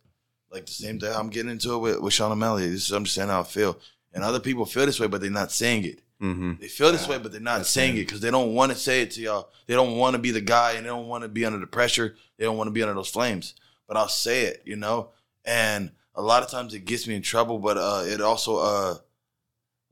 Like 0.50 0.66
the 0.66 0.72
same 0.72 0.98
day 0.98 1.12
I'm 1.12 1.30
getting 1.30 1.50
into 1.50 1.74
it 1.74 1.78
with, 1.78 2.00
with 2.00 2.12
Sean 2.12 2.32
O'Malley. 2.32 2.68
This 2.68 2.86
is 2.86 2.92
I'm 2.92 3.04
just 3.04 3.14
saying 3.14 3.28
how 3.30 3.40
I 3.40 3.44
feel, 3.44 3.78
and 4.12 4.22
other 4.22 4.40
people 4.40 4.66
feel 4.66 4.86
this 4.86 5.00
way, 5.00 5.06
but 5.06 5.20
they're 5.20 5.30
not 5.30 5.50
saying 5.50 5.84
it. 5.84 6.00
Mm-hmm. 6.22 6.52
They 6.60 6.68
feel 6.68 6.92
this 6.92 7.08
way, 7.08 7.18
but 7.18 7.32
they're 7.32 7.40
not 7.40 7.66
saying 7.66 7.96
it 7.96 8.06
because 8.06 8.20
they 8.20 8.30
don't 8.30 8.54
want 8.54 8.72
to 8.72 8.78
say 8.78 9.02
it 9.02 9.10
to 9.12 9.20
y'all. 9.20 9.50
They 9.66 9.74
don't 9.74 9.96
want 9.96 10.14
to 10.14 10.20
be 10.20 10.30
the 10.30 10.40
guy, 10.40 10.72
and 10.72 10.84
they 10.84 10.90
don't 10.90 11.08
want 11.08 11.22
to 11.22 11.28
be 11.28 11.44
under 11.44 11.58
the 11.58 11.66
pressure. 11.66 12.14
They 12.38 12.44
don't 12.44 12.56
want 12.56 12.68
to 12.68 12.72
be 12.72 12.82
under 12.82 12.94
those 12.94 13.10
flames. 13.10 13.54
But 13.88 13.96
I'll 13.96 14.08
say 14.08 14.42
it, 14.42 14.62
you 14.64 14.76
know. 14.76 15.10
And 15.44 15.90
a 16.14 16.22
lot 16.22 16.42
of 16.42 16.50
times 16.50 16.72
it 16.74 16.84
gets 16.84 17.06
me 17.06 17.14
in 17.14 17.22
trouble, 17.22 17.58
but 17.58 17.76
uh, 17.76 18.04
it 18.06 18.20
also 18.20 18.56
uh, 18.58 18.94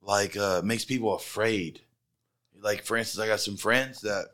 like 0.01 0.37
uh, 0.37 0.63
makes 0.65 0.85
people 0.85 1.15
afraid. 1.15 1.81
Like 2.63 2.85
for 2.85 2.97
instance, 2.97 3.23
I 3.23 3.27
got 3.27 3.41
some 3.41 3.57
friends 3.57 4.03
that 4.03 4.27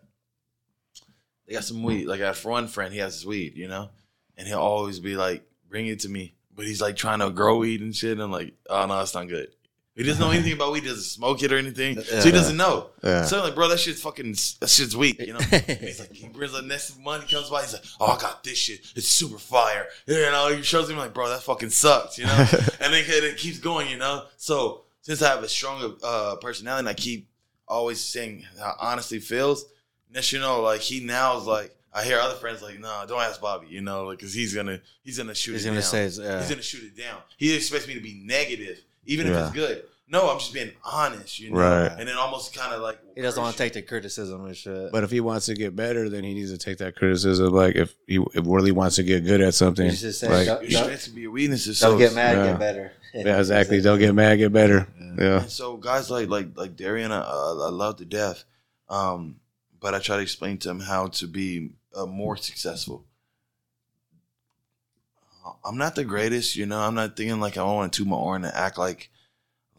they 1.47 1.55
got 1.55 1.65
some 1.65 1.83
weed. 1.83 2.07
Like 2.07 2.21
I 2.21 2.27
have 2.27 2.45
one 2.45 2.69
friend, 2.69 2.93
he 2.93 3.01
has 3.01 3.15
his 3.15 3.27
weed, 3.27 3.57
you 3.57 3.69
know, 3.69 3.91
and 4.37 4.47
he'll 4.47 4.59
always 4.59 5.01
be 5.01 5.17
like, 5.17 5.43
"Bring 5.69 5.87
it 5.87 6.01
to 6.01 6.09
me," 6.09 6.35
but 6.55 6.67
he's 6.67 6.81
like 6.81 6.97
trying 6.97 7.21
to 7.21 7.31
grow 7.31 7.59
weed 7.59 7.81
and 7.81 7.95
shit. 7.95 8.13
And 8.13 8.23
I'm 8.23 8.31
like, 8.31 8.55
"Oh 8.69 8.87
no, 8.87 8.99
that's 8.99 9.15
not 9.15 9.29
good." 9.29 9.49
He 9.99 10.05
doesn't 10.05 10.25
know 10.25 10.31
anything 10.31 10.53
about 10.53 10.71
weed. 10.71 10.85
He 10.85 10.89
doesn't 10.91 11.03
smoke 11.03 11.43
it 11.43 11.53
or 11.53 11.59
anything, 11.59 12.01
so 12.01 12.23
he 12.23 12.31
doesn't 12.31 12.57
know. 12.57 12.91
Yeah. 13.03 13.25
So 13.25 13.39
I'm 13.39 13.45
like, 13.47 13.57
bro, 13.57 13.67
that 13.67 13.81
shit's 13.81 14.01
fucking, 14.01 14.31
that 14.61 14.71
shit's 14.71 14.97
weak, 14.97 15.19
you 15.19 15.33
know. 15.33 15.41
he's 15.41 15.99
like, 15.99 16.13
he 16.13 16.29
brings 16.29 16.53
the 16.53 16.63
next 16.63 17.01
money 17.01 17.27
comes 17.27 17.51
by. 17.51 17.63
He's 17.63 17.73
like, 17.73 17.83
oh, 17.99 18.13
I 18.13 18.21
got 18.21 18.45
this 18.45 18.57
shit. 18.57 18.79
It's 18.95 19.09
super 19.09 19.39
fire. 19.39 19.89
You 20.07 20.15
know, 20.15 20.55
he 20.55 20.63
shows 20.63 20.89
me 20.89 20.95
like, 20.95 21.13
bro, 21.13 21.29
that 21.31 21.43
fucking 21.43 21.71
sucks, 21.71 22.17
you 22.17 22.27
know. 22.27 22.33
and 22.81 22.95
then 22.95 23.05
it 23.09 23.39
keeps 23.39 23.59
going, 23.59 23.91
you 23.91 23.97
know. 23.97 24.27
So 24.37 24.85
since 25.01 25.21
I 25.21 25.31
have 25.31 25.43
a 25.43 25.49
strong 25.49 25.97
uh, 26.05 26.37
personality, 26.41 26.79
and 26.79 26.89
I 26.89 26.95
keep 26.95 27.29
always 27.69 28.01
saying 28.01 28.45
how 28.59 28.75
honestly 28.81 29.21
feels. 29.21 29.65
Next, 30.13 30.33
you 30.33 30.39
know, 30.41 30.63
like 30.63 30.81
he 30.81 31.01
now 31.05 31.37
is 31.39 31.45
like, 31.45 31.75
I 31.93 32.05
hear 32.05 32.19
other 32.19 32.35
friends 32.35 32.63
like, 32.63 32.79
no, 32.79 33.05
don't 33.09 33.21
ask 33.21 33.41
Bobby, 33.41 33.67
you 33.69 33.81
know, 33.81 34.05
like, 34.05 34.19
cause 34.21 34.33
he's 34.33 34.55
gonna, 34.55 34.81
he's 35.03 35.19
gonna 35.19 35.35
shoot 35.35 35.53
He's 35.53 35.65
it 35.65 35.69
gonna 35.69 35.81
down. 35.81 35.91
say, 35.91 36.05
it's, 36.05 36.19
uh, 36.19 36.39
He's 36.41 36.51
gonna 36.51 36.63
shoot 36.63 36.85
it 36.85 36.97
down. 37.01 37.19
He 37.37 37.55
expects 37.55 37.87
me 37.87 37.95
to 37.95 38.01
be 38.01 38.21
negative, 38.25 38.79
even 39.07 39.27
if 39.27 39.37
it's 39.37 39.51
good. 39.53 39.85
No, 40.11 40.31
I'm 40.31 40.39
just 40.39 40.55
being 40.55 40.73
honest, 40.85 41.39
you 41.39 41.51
know. 41.51 41.59
Right. 41.59 41.91
And 41.99 42.09
then 42.09 42.17
almost 42.17 42.55
kind 42.55 42.73
of 42.73 42.81
like 42.81 42.99
he 43.15 43.21
doesn't 43.21 43.43
want 43.43 43.55
to 43.55 43.63
take 43.63 43.75
the 43.75 43.83
criticism 43.83 44.47
and 44.47 44.57
shit. 44.57 44.91
But 44.91 45.05
if 45.05 45.11
he 45.11 45.21
wants 45.21 45.47
to 45.47 45.55
get 45.55 45.77
better, 45.77 46.09
then 46.09 46.25
he 46.25 46.33
needs 46.33 46.51
to 46.51 46.57
take 46.57 46.79
that 46.79 46.97
criticism. 46.97 47.53
Like 47.53 47.77
if 47.77 47.95
he 48.07 48.17
if 48.17 48.45
really 48.47 48.73
wants 48.73 48.97
to 48.97 49.03
get 49.03 49.25
good 49.27 49.43
at 49.43 49.53
something, 49.53 49.85
You 49.85 49.93
just 49.93 50.21
say, 50.21 50.29
like, 50.29 50.47
don't- 50.47 50.63
Your 50.71 50.83
strengths 50.83 51.07
can 51.07 51.15
be 51.15 51.21
your 51.23 51.31
weaknesses. 51.33 51.79
don't 51.79 51.93
so- 51.93 51.99
get 51.99 52.15
mad, 52.15 52.37
yeah. 52.39 52.47
get 52.53 52.59
better. 52.59 52.93
yeah, 53.15 53.39
exactly. 53.39 53.81
Don't 53.83 53.99
get 53.99 54.15
mad, 54.15 54.37
get 54.37 54.53
better. 54.53 54.89
Yeah, 55.19 55.41
And 55.43 55.51
so 55.51 55.77
guys 55.77 56.11
like 56.11 56.29
like 56.29 56.57
like 56.57 56.75
Darrion, 56.77 57.11
I, 57.13 57.21
I 57.21 57.71
love 57.71 57.97
to 57.97 58.05
death, 58.07 58.45
um, 58.89 59.41
but 59.81 59.95
I 59.95 59.99
try 59.99 60.17
to 60.17 60.23
explain 60.23 60.57
to 60.59 60.71
him 60.71 60.81
how 60.81 61.09
to 61.09 61.27
be 61.27 61.71
uh, 61.95 62.07
more 62.07 62.37
successful. 62.37 63.05
I'm 65.65 65.77
not 65.79 65.95
the 65.95 66.05
greatest, 66.05 66.57
you 66.57 66.67
know. 66.67 66.79
I'm 66.79 66.95
not 66.95 67.17
thinking 67.17 67.41
like 67.41 67.57
I 67.57 67.63
want 67.65 67.93
to 67.93 67.99
toot 67.99 68.07
my 68.09 68.17
horn 68.17 68.45
and 68.45 68.55
act 68.55 68.79
like 68.79 69.11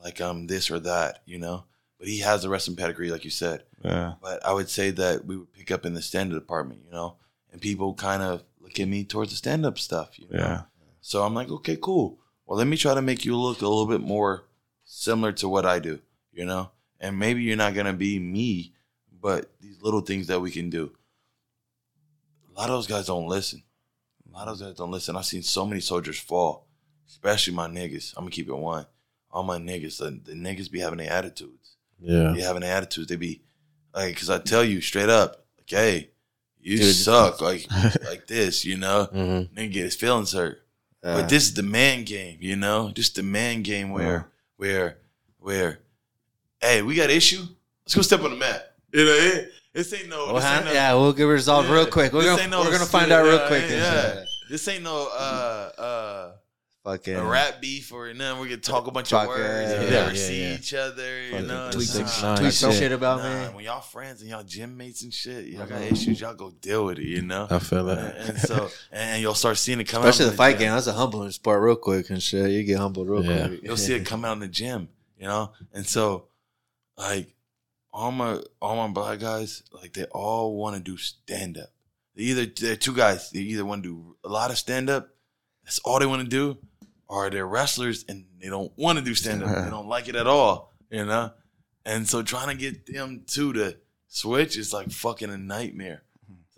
like 0.04 0.20
I'm 0.22 0.48
this 0.48 0.70
or 0.72 0.80
that, 0.80 1.22
you 1.26 1.38
know. 1.40 1.66
But 1.98 2.08
he 2.08 2.20
has 2.20 2.44
the 2.44 2.50
wrestling 2.50 2.78
pedigree, 2.78 3.12
like 3.12 3.26
you 3.26 3.30
said. 3.30 3.64
yeah, 3.84 4.14
But 4.22 4.46
I 4.46 4.54
would 4.54 4.70
say 4.70 4.92
that 4.92 5.26
we 5.26 5.36
would 5.38 5.52
pick 5.54 5.70
up 5.70 5.86
in 5.86 5.94
the 5.94 6.02
stand 6.02 6.32
up 6.32 6.40
department, 6.40 6.82
you 6.86 6.92
know, 6.92 7.18
and 7.52 7.60
people 7.62 7.94
kind 7.94 8.24
of 8.24 8.44
look 8.62 8.80
at 8.80 8.88
me 8.88 9.04
towards 9.04 9.32
the 9.32 9.36
stand 9.38 9.66
up 9.66 9.78
stuff, 9.78 10.18
you 10.18 10.28
know. 10.32 10.40
yeah. 10.40 10.62
So 11.02 11.24
I'm 11.24 11.34
like, 11.34 11.50
okay, 11.50 11.78
cool. 11.82 12.20
Well, 12.46 12.58
let 12.58 12.68
me 12.68 12.78
try 12.78 12.94
to 12.94 13.02
make 13.02 13.26
you 13.26 13.36
look 13.36 13.62
a 13.62 13.68
little 13.68 13.86
bit 13.86 14.02
more 14.02 14.46
similar 14.86 15.32
to 15.34 15.50
what 15.50 15.66
I 15.66 15.80
do, 15.80 16.00
you 16.32 16.46
know? 16.46 16.72
And 17.00 17.20
maybe 17.20 17.44
you're 17.44 17.58
not 17.58 17.74
to 17.86 17.94
be 17.94 18.18
me, 18.20 18.74
but 19.22 19.52
these 19.60 19.82
little 19.82 20.02
things 20.02 20.28
that 20.28 20.40
we 20.42 20.52
can 20.52 20.70
do. 20.70 20.92
A 22.50 22.60
lot 22.60 22.70
of 22.70 22.76
those 22.76 22.88
guys 22.88 23.08
don't 23.08 23.28
listen. 23.28 23.64
A 24.30 24.36
lot 24.38 24.48
of 24.48 24.58
those 24.58 24.68
guys 24.68 24.78
don't 24.78 24.92
listen. 24.92 25.16
I've 25.16 25.26
seen 25.26 25.44
so 25.44 25.66
many 25.66 25.82
soldiers 25.82 26.20
fall, 26.20 26.68
especially 27.08 27.54
my 27.54 27.68
niggas. 27.68 28.14
I'm 28.16 28.26
to 28.26 28.32
keep 28.32 28.48
it 28.48 28.54
one. 28.54 28.86
All 29.32 29.44
my 29.44 29.58
niggas, 29.58 29.98
the, 30.00 30.12
the 30.24 30.34
niggas 30.34 30.72
be 30.72 30.80
having 30.80 30.98
their 31.00 31.12
attitudes. 31.12 31.76
Yeah. 32.00 32.34
Be 32.34 32.42
having 32.42 32.62
their 32.62 32.76
attitudes. 32.76 33.08
They 33.08 33.16
be 33.16 33.42
like, 33.94 34.14
because 34.16 34.30
I 34.30 34.40
tell 34.40 34.64
you 34.64 34.82
straight 34.82 35.10
up, 35.10 35.46
like, 35.58 35.70
hey, 35.70 36.10
you 36.62 36.78
Dude. 36.78 36.96
suck 36.96 37.42
like 37.42 37.68
like 38.06 38.28
this, 38.28 38.66
you 38.66 38.78
know? 38.78 39.08
Mm-hmm. 39.14 39.58
Nigga 39.60 39.72
get 39.72 39.84
his 39.86 39.96
feelings 39.96 40.34
hurt. 40.34 40.62
Uh, 41.04 41.22
But 41.22 41.30
this 41.30 41.44
is 41.44 41.54
the 41.54 41.64
man 41.64 42.04
game, 42.04 42.38
you 42.42 42.56
know. 42.56 42.92
Just 42.94 43.16
the 43.16 43.24
man 43.24 43.62
game 43.64 43.92
where, 43.92 44.28
where, 44.58 44.98
where. 45.38 45.80
Hey, 46.60 46.82
we 46.82 46.96
got 46.96 47.10
an 47.10 47.16
issue. 47.16 47.44
Let's 47.86 47.96
go 47.96 48.02
step 48.02 48.22
on 48.24 48.32
the 48.32 48.36
mat. 48.38 48.74
You 48.92 49.06
know, 49.06 49.12
it, 49.12 49.52
this 49.74 49.94
ain't 49.94 50.10
no. 50.10 50.26
we'll 50.26 50.36
this 50.36 50.46
ain't 50.46 50.66
no 50.66 50.72
yeah, 50.74 50.94
we'll 50.96 51.14
get 51.14 51.24
resolved 51.24 51.70
Yeah. 51.70 51.76
real 51.76 51.86
quick. 51.86 52.12
We're 52.12 52.24
gonna 52.24 52.48
no 52.48 52.62
we're 52.62 52.72
gonna 52.72 52.86
find 52.86 53.12
out 53.12 53.24
real 53.24 53.36
yeah, 53.38 53.48
quick. 53.48 53.66
yeah. 53.70 54.26
This 54.50 54.68
ain't 54.68 54.84
no 54.84 55.08
uh 55.14 55.72
uh 55.82 56.32
Fucking 56.92 57.16
a 57.16 57.24
rap 57.24 57.62
beef 57.62 57.92
or 57.94 58.12
nothing. 58.14 58.42
We 58.42 58.50
can 58.50 58.62
talk 58.62 58.88
a 58.88 58.92
bunch 58.92 59.10
Talk, 59.10 59.24
of 59.24 59.30
words 59.30 59.42
yeah, 59.72 59.76
and 59.80 59.84
yeah, 59.84 59.90
never 59.90 60.10
yeah, 60.12 60.16
see 60.18 60.42
yeah. 60.44 60.54
each 60.56 60.74
other. 60.74 61.22
You 61.24 61.32
Fucking 61.32 61.48
know, 61.48 61.72
tweet 61.72 61.90
Nah. 61.96 62.36
tweet 62.36 62.54
some 62.54 62.72
Shit. 62.72 62.80
shit 62.80 62.92
about 62.92 63.20
Nah, 63.22 63.48
me. 63.50 63.56
when 63.56 63.66
y'all 63.66 63.82
friends 63.82 64.22
and 64.22 64.30
y'all 64.30 64.44
gym 64.44 64.76
mates 64.78 65.04
and 65.04 65.14
shit, 65.14 65.46
y'all 65.48 65.68
got 65.68 65.82
issues. 65.82 66.20
Y'all 66.22 66.34
go 66.34 66.50
deal 66.52 66.86
with 66.86 66.98
it. 67.00 67.06
You 67.06 67.22
know. 67.22 67.48
I 67.50 67.60
feel 67.60 67.88
and, 67.90 68.00
that. 68.00 68.16
and 68.18 68.38
so, 68.40 68.70
and 68.92 69.22
you'll 69.22 69.36
start 69.36 69.58
seeing 69.58 69.80
it 69.80 69.84
come 69.86 70.02
Especially 70.04 70.26
out 70.26 70.28
the 70.28 70.34
in 70.34 70.38
fight 70.38 70.52
gym. 70.54 70.60
game. 70.60 70.72
That's 70.72 70.88
a 70.88 70.94
humbling 70.94 71.32
sport 71.32 71.62
real 71.62 71.76
quick 71.76 72.10
and 72.10 72.22
shit. 72.24 72.50
You 72.52 72.64
get 72.64 72.78
humbled 72.80 73.08
real 73.10 73.24
Yeah. 73.24 73.48
quick. 73.48 73.60
You'll 73.64 73.78
see 73.78 73.94
it 73.96 74.06
come 74.06 74.26
out 74.26 74.34
in 74.34 74.40
the 74.40 74.48
gym, 74.48 74.90
you 75.18 75.28
know? 75.28 75.52
And 75.74 75.86
so 75.86 76.26
like 76.98 77.36
all 77.94 78.12
my 78.12 78.40
all 78.62 78.76
my 78.88 78.92
black 78.94 79.20
guys, 79.20 79.64
like 79.74 79.94
they 79.94 80.06
all 80.06 80.56
want 80.58 80.76
to 80.76 80.82
do 80.82 80.98
stand 80.98 81.58
up. 81.58 81.70
They 82.16 82.24
either 82.24 82.46
they're 82.46 82.76
two 82.76 82.94
guys, 82.96 83.30
they 83.32 83.40
either 83.40 83.66
want 83.66 83.84
to 83.84 83.90
do 83.90 84.16
a 84.24 84.30
lot 84.30 84.52
of 84.52 84.58
stand 84.58 84.90
up, 84.90 85.10
that's 85.64 85.80
all 85.80 86.00
they 86.00 86.06
want 86.06 86.22
to 86.24 86.28
do, 86.28 86.58
or 87.10 87.30
they're 87.30 87.48
wrestlers 87.48 88.06
and 88.08 88.26
they 88.42 88.48
don't 88.48 88.72
want 88.78 89.00
to 89.00 89.04
do 89.04 89.16
stand 89.16 89.44
up. 89.44 89.50
they 89.66 89.70
don't 89.70 89.88
like 89.88 90.08
it 90.08 90.16
at 90.16 90.28
all, 90.28 90.74
you 90.90 91.06
know? 91.06 91.32
And 91.86 92.08
so 92.08 92.22
trying 92.22 92.56
to 92.56 92.56
get 92.56 92.86
them 92.86 93.24
two 93.26 93.52
to 93.54 93.78
switch 94.08 94.58
is 94.58 94.72
like 94.72 94.92
fucking 94.92 95.30
a 95.30 95.38
nightmare. 95.38 96.04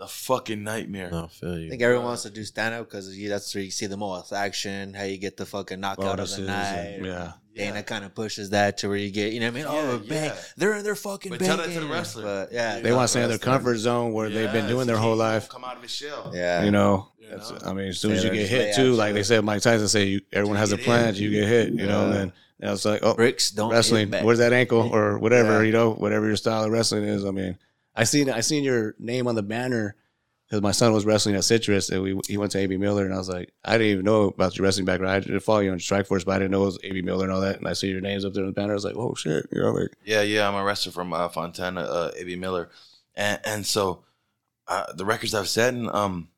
It's 0.01 0.11
a 0.11 0.15
fucking 0.25 0.63
nightmare. 0.63 1.09
No, 1.11 1.25
I 1.25 1.27
feel 1.27 1.57
you. 1.59 1.67
I 1.67 1.69
think 1.69 1.81
everyone 1.81 2.05
wants 2.05 2.23
to 2.23 2.29
do 2.29 2.43
stand 2.43 2.73
up 2.75 2.89
because 2.89 3.15
that's 3.29 3.53
where 3.53 3.63
you 3.63 3.71
see 3.71 3.85
the 3.85 3.97
most 3.97 4.31
action, 4.33 4.93
how 4.93 5.03
you 5.03 5.17
get 5.17 5.37
the 5.37 5.45
fucking 5.45 5.79
knockout 5.79 6.19
of 6.19 6.29
the 6.29 6.41
night. 6.41 6.73
and- 6.75 7.05
yeah. 7.05 7.31
Dana 7.53 7.75
Yeah. 7.75 7.81
kind 7.81 8.05
of 8.05 8.15
pushes 8.15 8.51
that 8.51 8.77
to 8.77 8.87
where 8.87 8.95
you 8.97 9.11
get, 9.11 9.33
you 9.33 9.41
know 9.41 9.47
what 9.47 9.53
I 9.53 9.55
mean? 9.57 9.65
Oh, 9.67 9.73
yeah, 9.73 9.91
oh, 9.91 9.97
bang. 9.99 10.23
yeah. 10.29 10.35
They're 10.55 10.73
in 10.77 10.83
their 10.85 10.95
fucking 10.95 11.31
But 11.31 11.39
bang. 11.39 11.47
tell 11.49 11.57
that 11.57 11.69
to 11.73 11.79
the 11.81 11.85
wrestler. 11.85 12.23
But 12.23 12.53
yeah. 12.53 12.79
They 12.79 12.93
want 12.93 13.03
to 13.03 13.07
stay 13.09 13.23
in 13.23 13.29
their 13.29 13.37
comfort 13.37 13.75
zone 13.77 14.13
where 14.13 14.29
they've 14.29 14.51
been 14.53 14.67
doing 14.69 14.87
their 14.87 14.95
whole 14.97 15.17
life. 15.17 15.49
Come 15.49 15.65
out 15.65 15.75
of 15.75 15.81
his 15.83 15.91
shell. 15.91 16.31
Yeah. 16.33 16.63
You 16.63 16.71
know, 16.71 17.11
You 17.19 17.29
know? 17.37 17.57
I 17.65 17.73
mean, 17.73 17.87
as 17.89 17.99
soon 17.99 18.13
as 18.13 18.23
you 18.23 18.29
get 18.31 18.47
hit 18.47 18.75
too, 18.75 18.93
out, 18.93 18.97
like 18.97 19.13
they 19.13 19.23
said, 19.23 19.43
Mike 19.43 19.61
Tyson 19.61 19.87
said, 19.89 20.07
you, 20.07 20.21
everyone 20.31 20.57
has 20.57 20.71
a 20.71 20.77
plan. 20.77 21.13
hit. 21.13 21.21
You 21.21 21.29
get 21.29 21.47
hit, 21.49 21.73
you 21.73 21.85
know, 21.87 22.05
and 22.05 22.13
Yeah. 22.13 22.17
then 22.19 22.33
now 22.61 22.71
it's 22.73 22.85
like, 22.85 23.01
oh, 23.03 23.15
Bricks 23.15 23.51
don't 23.51 23.69
wrestling. 23.71 24.11
Where's 24.11 24.39
that 24.39 24.53
ankle 24.53 24.89
or 24.93 25.19
whatever, 25.19 25.59
Yeah. 25.59 25.65
you 25.67 25.71
know, 25.73 25.91
whatever 25.91 26.27
your 26.27 26.37
style 26.37 26.63
of 26.63 26.71
wrestling 26.71 27.03
is. 27.03 27.25
I 27.25 27.31
mean, 27.31 27.57
I 27.95 28.03
seen 28.05 28.29
I 28.29 28.39
seen 28.41 28.63
your 28.63 28.95
name 28.99 29.27
on 29.27 29.35
the 29.35 29.43
banner 29.43 29.95
because 30.47 30.61
my 30.61 30.71
son 30.71 30.93
was 30.93 31.05
wrestling 31.05 31.35
at 31.35 31.43
Citrus 31.43 31.89
and 31.89 32.01
we 32.01 32.19
he 32.27 32.37
went 32.37 32.51
to 32.53 32.59
AB 32.59 32.77
Miller 32.77 33.05
and 33.05 33.13
I 33.13 33.17
was 33.17 33.29
like, 33.29 33.51
I 33.63 33.73
didn't 33.73 33.87
even 33.93 34.05
know 34.05 34.23
about 34.23 34.57
your 34.57 34.63
wrestling 34.65 34.85
background. 34.85 35.13
I 35.13 35.19
didn't 35.19 35.39
follow 35.41 35.59
you 35.59 35.71
on 35.71 35.77
Strikeforce, 35.79 36.25
but 36.25 36.33
I 36.35 36.39
didn't 36.39 36.51
know 36.51 36.63
it 36.63 36.65
was 36.65 36.79
AB 36.83 37.01
Miller 37.01 37.23
and 37.25 37.33
all 37.33 37.41
that. 37.41 37.57
And 37.57 37.67
I 37.67 37.73
see 37.73 37.87
your 37.89 38.01
names 38.01 38.25
up 38.25 38.33
there 38.33 38.43
on 38.43 38.49
the 38.49 38.53
banner. 38.53 38.71
I 38.71 38.75
was 38.75 38.85
like, 38.85 38.95
oh 38.95 39.13
shit, 39.15 39.47
you 39.51 39.61
know, 39.61 39.71
like 39.71 39.91
Yeah, 40.05 40.21
yeah, 40.21 40.47
I'm 40.47 40.55
a 40.55 40.63
wrestler 40.63 40.91
from 40.91 41.13
uh, 41.13 41.29
Fontana, 41.29 41.81
uh, 41.81 42.11
A.B. 42.17 42.35
Miller, 42.35 42.69
and 43.15 43.39
and 43.43 43.65
so 43.65 44.03
uh, 44.67 44.91
the 44.93 45.05
records 45.05 45.33
I've 45.33 45.49
set, 45.49 45.73
and 45.73 45.89
um, 45.89 46.29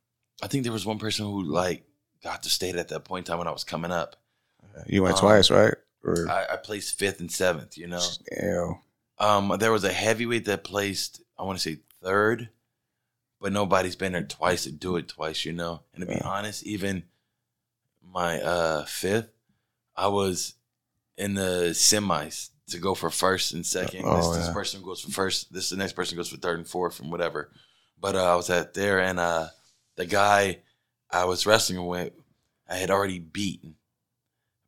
I 0.41 0.47
think 0.47 0.63
there 0.63 0.73
was 0.73 0.85
one 0.85 0.99
person 0.99 1.25
who 1.25 1.43
like 1.43 1.84
got 2.23 2.43
to 2.43 2.49
state 2.49 2.75
at 2.75 2.88
that 2.89 3.03
point 3.03 3.27
in 3.27 3.31
time 3.31 3.39
when 3.39 3.47
I 3.47 3.51
was 3.51 3.63
coming 3.63 3.91
up. 3.91 4.15
you 4.88 5.03
went 5.03 5.15
Um, 5.15 5.21
twice, 5.21 5.51
right? 5.51 5.73
Or 6.03 6.30
I, 6.30 6.53
I 6.53 6.55
placed 6.57 6.97
fifth 6.99 7.19
and 7.19 7.31
seventh. 7.31 7.77
You 7.77 7.88
know, 7.88 8.01
yeah, 8.31 8.73
um, 9.19 9.55
there 9.59 9.71
was 9.71 9.84
a 9.84 9.91
heavyweight 9.91 10.45
that 10.45 10.63
placed 10.63 11.21
I 11.44 11.45
want 11.45 11.60
to 11.60 11.70
say 11.70 11.82
third, 12.02 12.48
but 13.41 13.52
nobody's 13.52 13.98
been 13.98 14.14
there 14.14 14.24
twice 14.24 14.64
to 14.64 14.72
do 14.72 14.95
it 14.95 15.10
twice. 15.10 15.44
You 15.44 15.52
know, 15.52 15.82
and 15.94 15.99
to 15.99 16.07
be 16.07 16.22
honest, 16.22 16.65
even 16.65 17.03
my 18.02 18.40
uh, 18.40 18.86
fifth, 18.86 19.28
I 19.94 20.07
was 20.07 20.53
in 21.18 21.34
the 21.34 21.72
semis 21.74 22.52
to 22.70 22.80
go 22.80 22.95
for 22.95 23.10
first 23.10 23.52
and 23.52 23.65
second. 23.65 24.03
Oh, 24.06 24.15
this, 24.15 24.38
this 24.38 24.48
yeah. 24.48 24.53
person 24.53 24.84
goes 24.84 25.02
for 25.02 25.11
first. 25.11 25.52
This 25.52 25.70
the 25.70 25.76
next 25.76 25.94
person 25.94 26.15
goes 26.15 26.30
for 26.30 26.38
third 26.38 26.60
and 26.60 26.68
fourth 26.68 27.02
and 27.02 27.11
whatever. 27.11 27.52
But 27.99 28.15
uh, 28.15 28.32
I 28.32 28.36
was 28.38 28.49
at 28.49 28.74
there, 28.74 29.02
and 29.02 29.20
uh, 29.20 29.48
the 29.98 30.06
guy 30.06 30.60
I 31.11 31.26
was 31.26 31.45
wrestling 31.45 31.86
with, 31.86 32.14
I 32.70 32.78
had 32.78 32.90
already 32.90 33.20
beaten. 33.20 33.76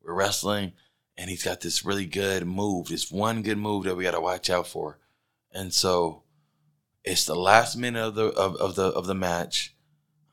We're 0.04 0.14
wrestling, 0.14 0.74
and 1.16 1.30
he's 1.30 1.46
got 1.46 1.62
this 1.62 1.86
really 1.86 2.06
good 2.06 2.46
move. 2.46 2.90
This 2.90 3.10
one 3.10 3.44
good 3.44 3.60
move 3.60 3.86
that 3.86 3.96
we 3.96 4.04
got 4.04 4.12
to 4.12 4.20
watch 4.20 4.50
out 4.50 4.68
for, 4.68 5.00
and 5.54 5.74
so 5.74 6.24
it's 7.06 7.26
the 7.26 7.36
last 7.36 7.76
minute 7.78 8.02
of 8.04 8.16
the 8.16 8.26
of, 8.28 8.56
of 8.58 8.76
the 8.76 8.86
of 8.88 9.06
the 9.08 9.16
match. 9.16 9.74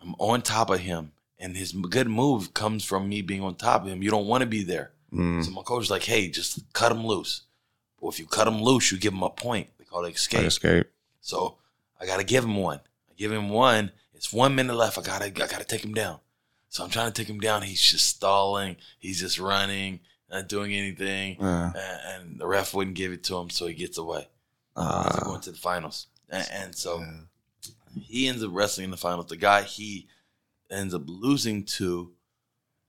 I'm 0.01 0.15
on 0.19 0.43
top 0.43 0.71
of 0.71 0.81
him, 0.81 1.13
and 1.39 1.57
his 1.57 1.73
good 1.73 2.09
move 2.09 2.55
comes 2.55 2.85
from 2.85 3.09
me 3.09 3.23
being 3.23 3.43
on 3.43 3.55
top 3.55 3.83
of 3.83 3.89
him. 3.89 4.03
You 4.03 4.11
don't 4.11 4.27
want 4.27 4.41
to 4.43 4.47
be 4.49 4.65
there. 4.65 4.93
Mm. 5.13 5.45
So 5.45 5.51
my 5.53 5.63
coach 5.63 5.85
is 5.85 5.91
like, 5.91 6.05
"Hey, 6.05 6.29
just 6.29 6.61
cut 6.73 6.91
him 6.93 7.07
loose. 7.07 7.43
But 8.01 8.09
if 8.09 8.19
you 8.19 8.27
cut 8.27 8.49
him 8.49 8.61
loose, 8.63 8.91
you 8.91 8.99
give 8.99 9.13
him 9.13 9.23
a 9.23 9.31
point. 9.31 9.69
They 9.79 9.85
called 9.85 10.05
Like 10.05 10.17
Escape. 10.17 10.45
escape. 10.47 10.87
So 11.21 11.59
I 12.01 12.07
gotta 12.07 12.25
give 12.25 12.43
him 12.45 12.57
one. 12.57 12.81
I 13.11 13.15
give 13.17 13.31
him 13.31 13.49
one. 13.51 13.93
It's 14.15 14.33
one 14.33 14.55
minute 14.55 14.75
left. 14.75 14.99
I 14.99 15.03
gotta 15.03 15.27
I 15.27 15.31
gotta 15.31 15.65
take 15.65 15.85
him 15.85 15.95
down. 15.95 16.19
So 16.69 16.83
I'm 16.83 16.91
trying 16.91 17.13
to 17.13 17.23
take 17.23 17.29
him 17.29 17.39
down. 17.39 17.63
He's 17.63 17.83
just 17.83 18.09
stalling. 18.09 18.77
He's 18.99 19.21
just 19.21 19.39
running, 19.39 20.01
not 20.31 20.49
doing 20.49 20.73
anything. 20.73 21.39
Uh, 21.41 21.71
And, 21.77 22.23
and 22.33 22.41
the 22.41 22.47
ref 22.47 22.73
wouldn't 22.73 22.97
give 22.97 23.13
it 23.13 23.23
to 23.25 23.37
him, 23.37 23.51
so 23.51 23.67
he 23.67 23.75
gets 23.75 23.99
away. 23.99 24.29
Uh, 24.75 25.05
uh, 25.15 25.25
going 25.25 25.41
to 25.43 25.53
the 25.53 25.59
finals. 25.59 26.07
And, 26.33 26.49
and 26.51 26.75
so 26.75 27.05
he 28.01 28.27
ends 28.27 28.43
up 28.43 28.51
wrestling 28.53 28.87
in 28.87 28.91
the 28.91 28.97
finals. 28.97 29.27
The 29.27 29.37
guy 29.37 29.63
he 29.63 30.09
ends 30.71 30.95
up 30.95 31.03
losing 31.07 31.65
to, 31.65 32.13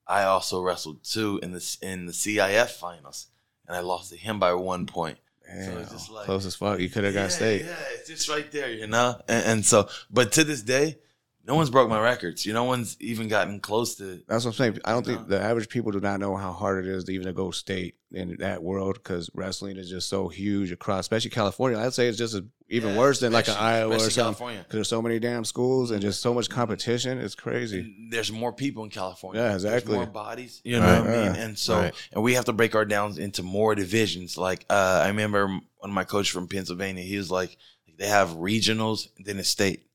I 0.08 0.24
also 0.24 0.62
wrestled 0.62 1.04
to 1.12 1.40
in 1.44 1.52
the 1.52 1.78
in 1.82 2.06
the 2.06 2.14
CIF 2.14 2.70
finals, 2.72 3.28
and 3.68 3.76
I 3.76 3.82
lost 3.82 4.10
to 4.12 4.18
him 4.18 4.40
by 4.40 4.54
one 4.54 4.86
point. 4.86 5.18
damn, 5.46 5.78
it's 5.80 5.92
just 5.92 6.10
like- 6.10 6.26
close 6.26 6.46
as 6.46 6.56
fuck. 6.56 6.80
You 6.80 6.90
could 6.90 7.04
have 7.04 7.14
got 7.14 7.32
state. 7.32 7.66
Yeah, 7.66 7.76
it's 7.96 8.08
just 8.08 8.30
right 8.30 8.50
there, 8.52 8.72
you 8.72 8.88
know. 8.88 9.22
And, 9.28 9.46
and 9.46 9.66
so, 9.66 9.90
but 10.10 10.32
to 10.34 10.44
this 10.46 10.62
day, 10.62 10.98
no 11.46 11.56
one's 11.56 11.70
broke 11.70 11.90
my 11.90 12.00
records. 12.00 12.46
You 12.46 12.54
know, 12.54 12.64
no 12.64 12.70
one's 12.70 12.96
even 13.02 13.28
gotten 13.28 13.60
close 13.60 13.96
to. 13.96 14.22
That's 14.28 14.46
what 14.46 14.52
I'm 14.52 14.56
saying. 14.56 14.80
I 14.86 14.92
don't 14.92 15.06
think 15.06 15.22
know? 15.22 15.26
the 15.38 15.42
average 15.42 15.68
people 15.68 15.92
do 15.92 16.00
not 16.00 16.20
know 16.22 16.38
how 16.38 16.54
hard 16.54 16.86
it 16.86 16.90
is 16.90 17.04
to 17.04 17.12
even 17.14 17.28
to 17.28 17.34
go 17.34 17.52
state 17.52 17.96
in 18.12 18.38
that 18.40 18.64
world 18.64 18.96
because 18.96 19.30
wrestling 19.34 19.76
is 19.76 19.90
just 19.90 20.08
so 20.08 20.30
huge 20.30 20.72
across, 20.72 21.02
especially 21.02 21.32
California. 21.32 21.78
I'd 21.80 21.94
say 21.94 22.08
it's 22.08 22.18
just 22.18 22.34
as, 22.36 22.42
even 22.70 22.92
Yeah, 22.94 23.00
worse 23.00 23.20
than 23.20 23.34
like 23.34 23.50
an 23.50 23.56
Iowa 23.58 23.96
or 23.96 24.10
something. 24.10 24.48
Because 24.58 24.72
there's 24.72 24.88
so 24.88 25.02
many 25.02 25.20
damn 25.20 25.44
schools 25.44 25.92
and 25.92 26.02
just 26.02 26.22
so 26.22 26.34
much 26.34 26.50
competition. 26.50 27.18
It's 27.18 27.36
crazy. 27.36 27.80
And 27.82 28.12
there's 28.14 28.32
more 28.32 28.54
people 28.54 28.86
in 28.86 28.90
California. 28.90 29.42
Yeah, 29.42 29.50
There's 29.50 29.66
exactly. 29.66 29.96
more 29.98 30.06
bodies. 30.06 30.62
You 30.64 30.80
know 30.80 30.86
Right. 30.86 31.00
what 31.02 31.10
I 31.10 31.12
mean? 31.26 31.36
Yeah. 31.36 31.42
And 31.44 31.60
so, 31.60 31.80
Right. 31.80 31.94
and 32.14 32.24
we 32.24 32.36
have 32.36 32.46
to 32.46 32.54
break 32.54 32.74
our 32.76 32.86
downs 32.86 33.18
into 33.18 33.44
more 33.44 33.76
divisions. 33.76 34.38
Like 34.38 34.66
uh, 34.70 35.02
I 35.04 35.08
remember 35.08 35.48
one 35.48 35.62
of 35.84 35.90
my 35.92 36.06
coaches 36.06 36.30
from 36.30 36.48
Pennsylvania. 36.48 37.04
He 37.04 37.18
was 37.18 37.30
like, 37.30 37.58
they 37.98 38.08
have 38.08 38.30
regionals, 38.30 39.10
then 39.20 39.38
a 39.40 39.44
state. 39.44 39.86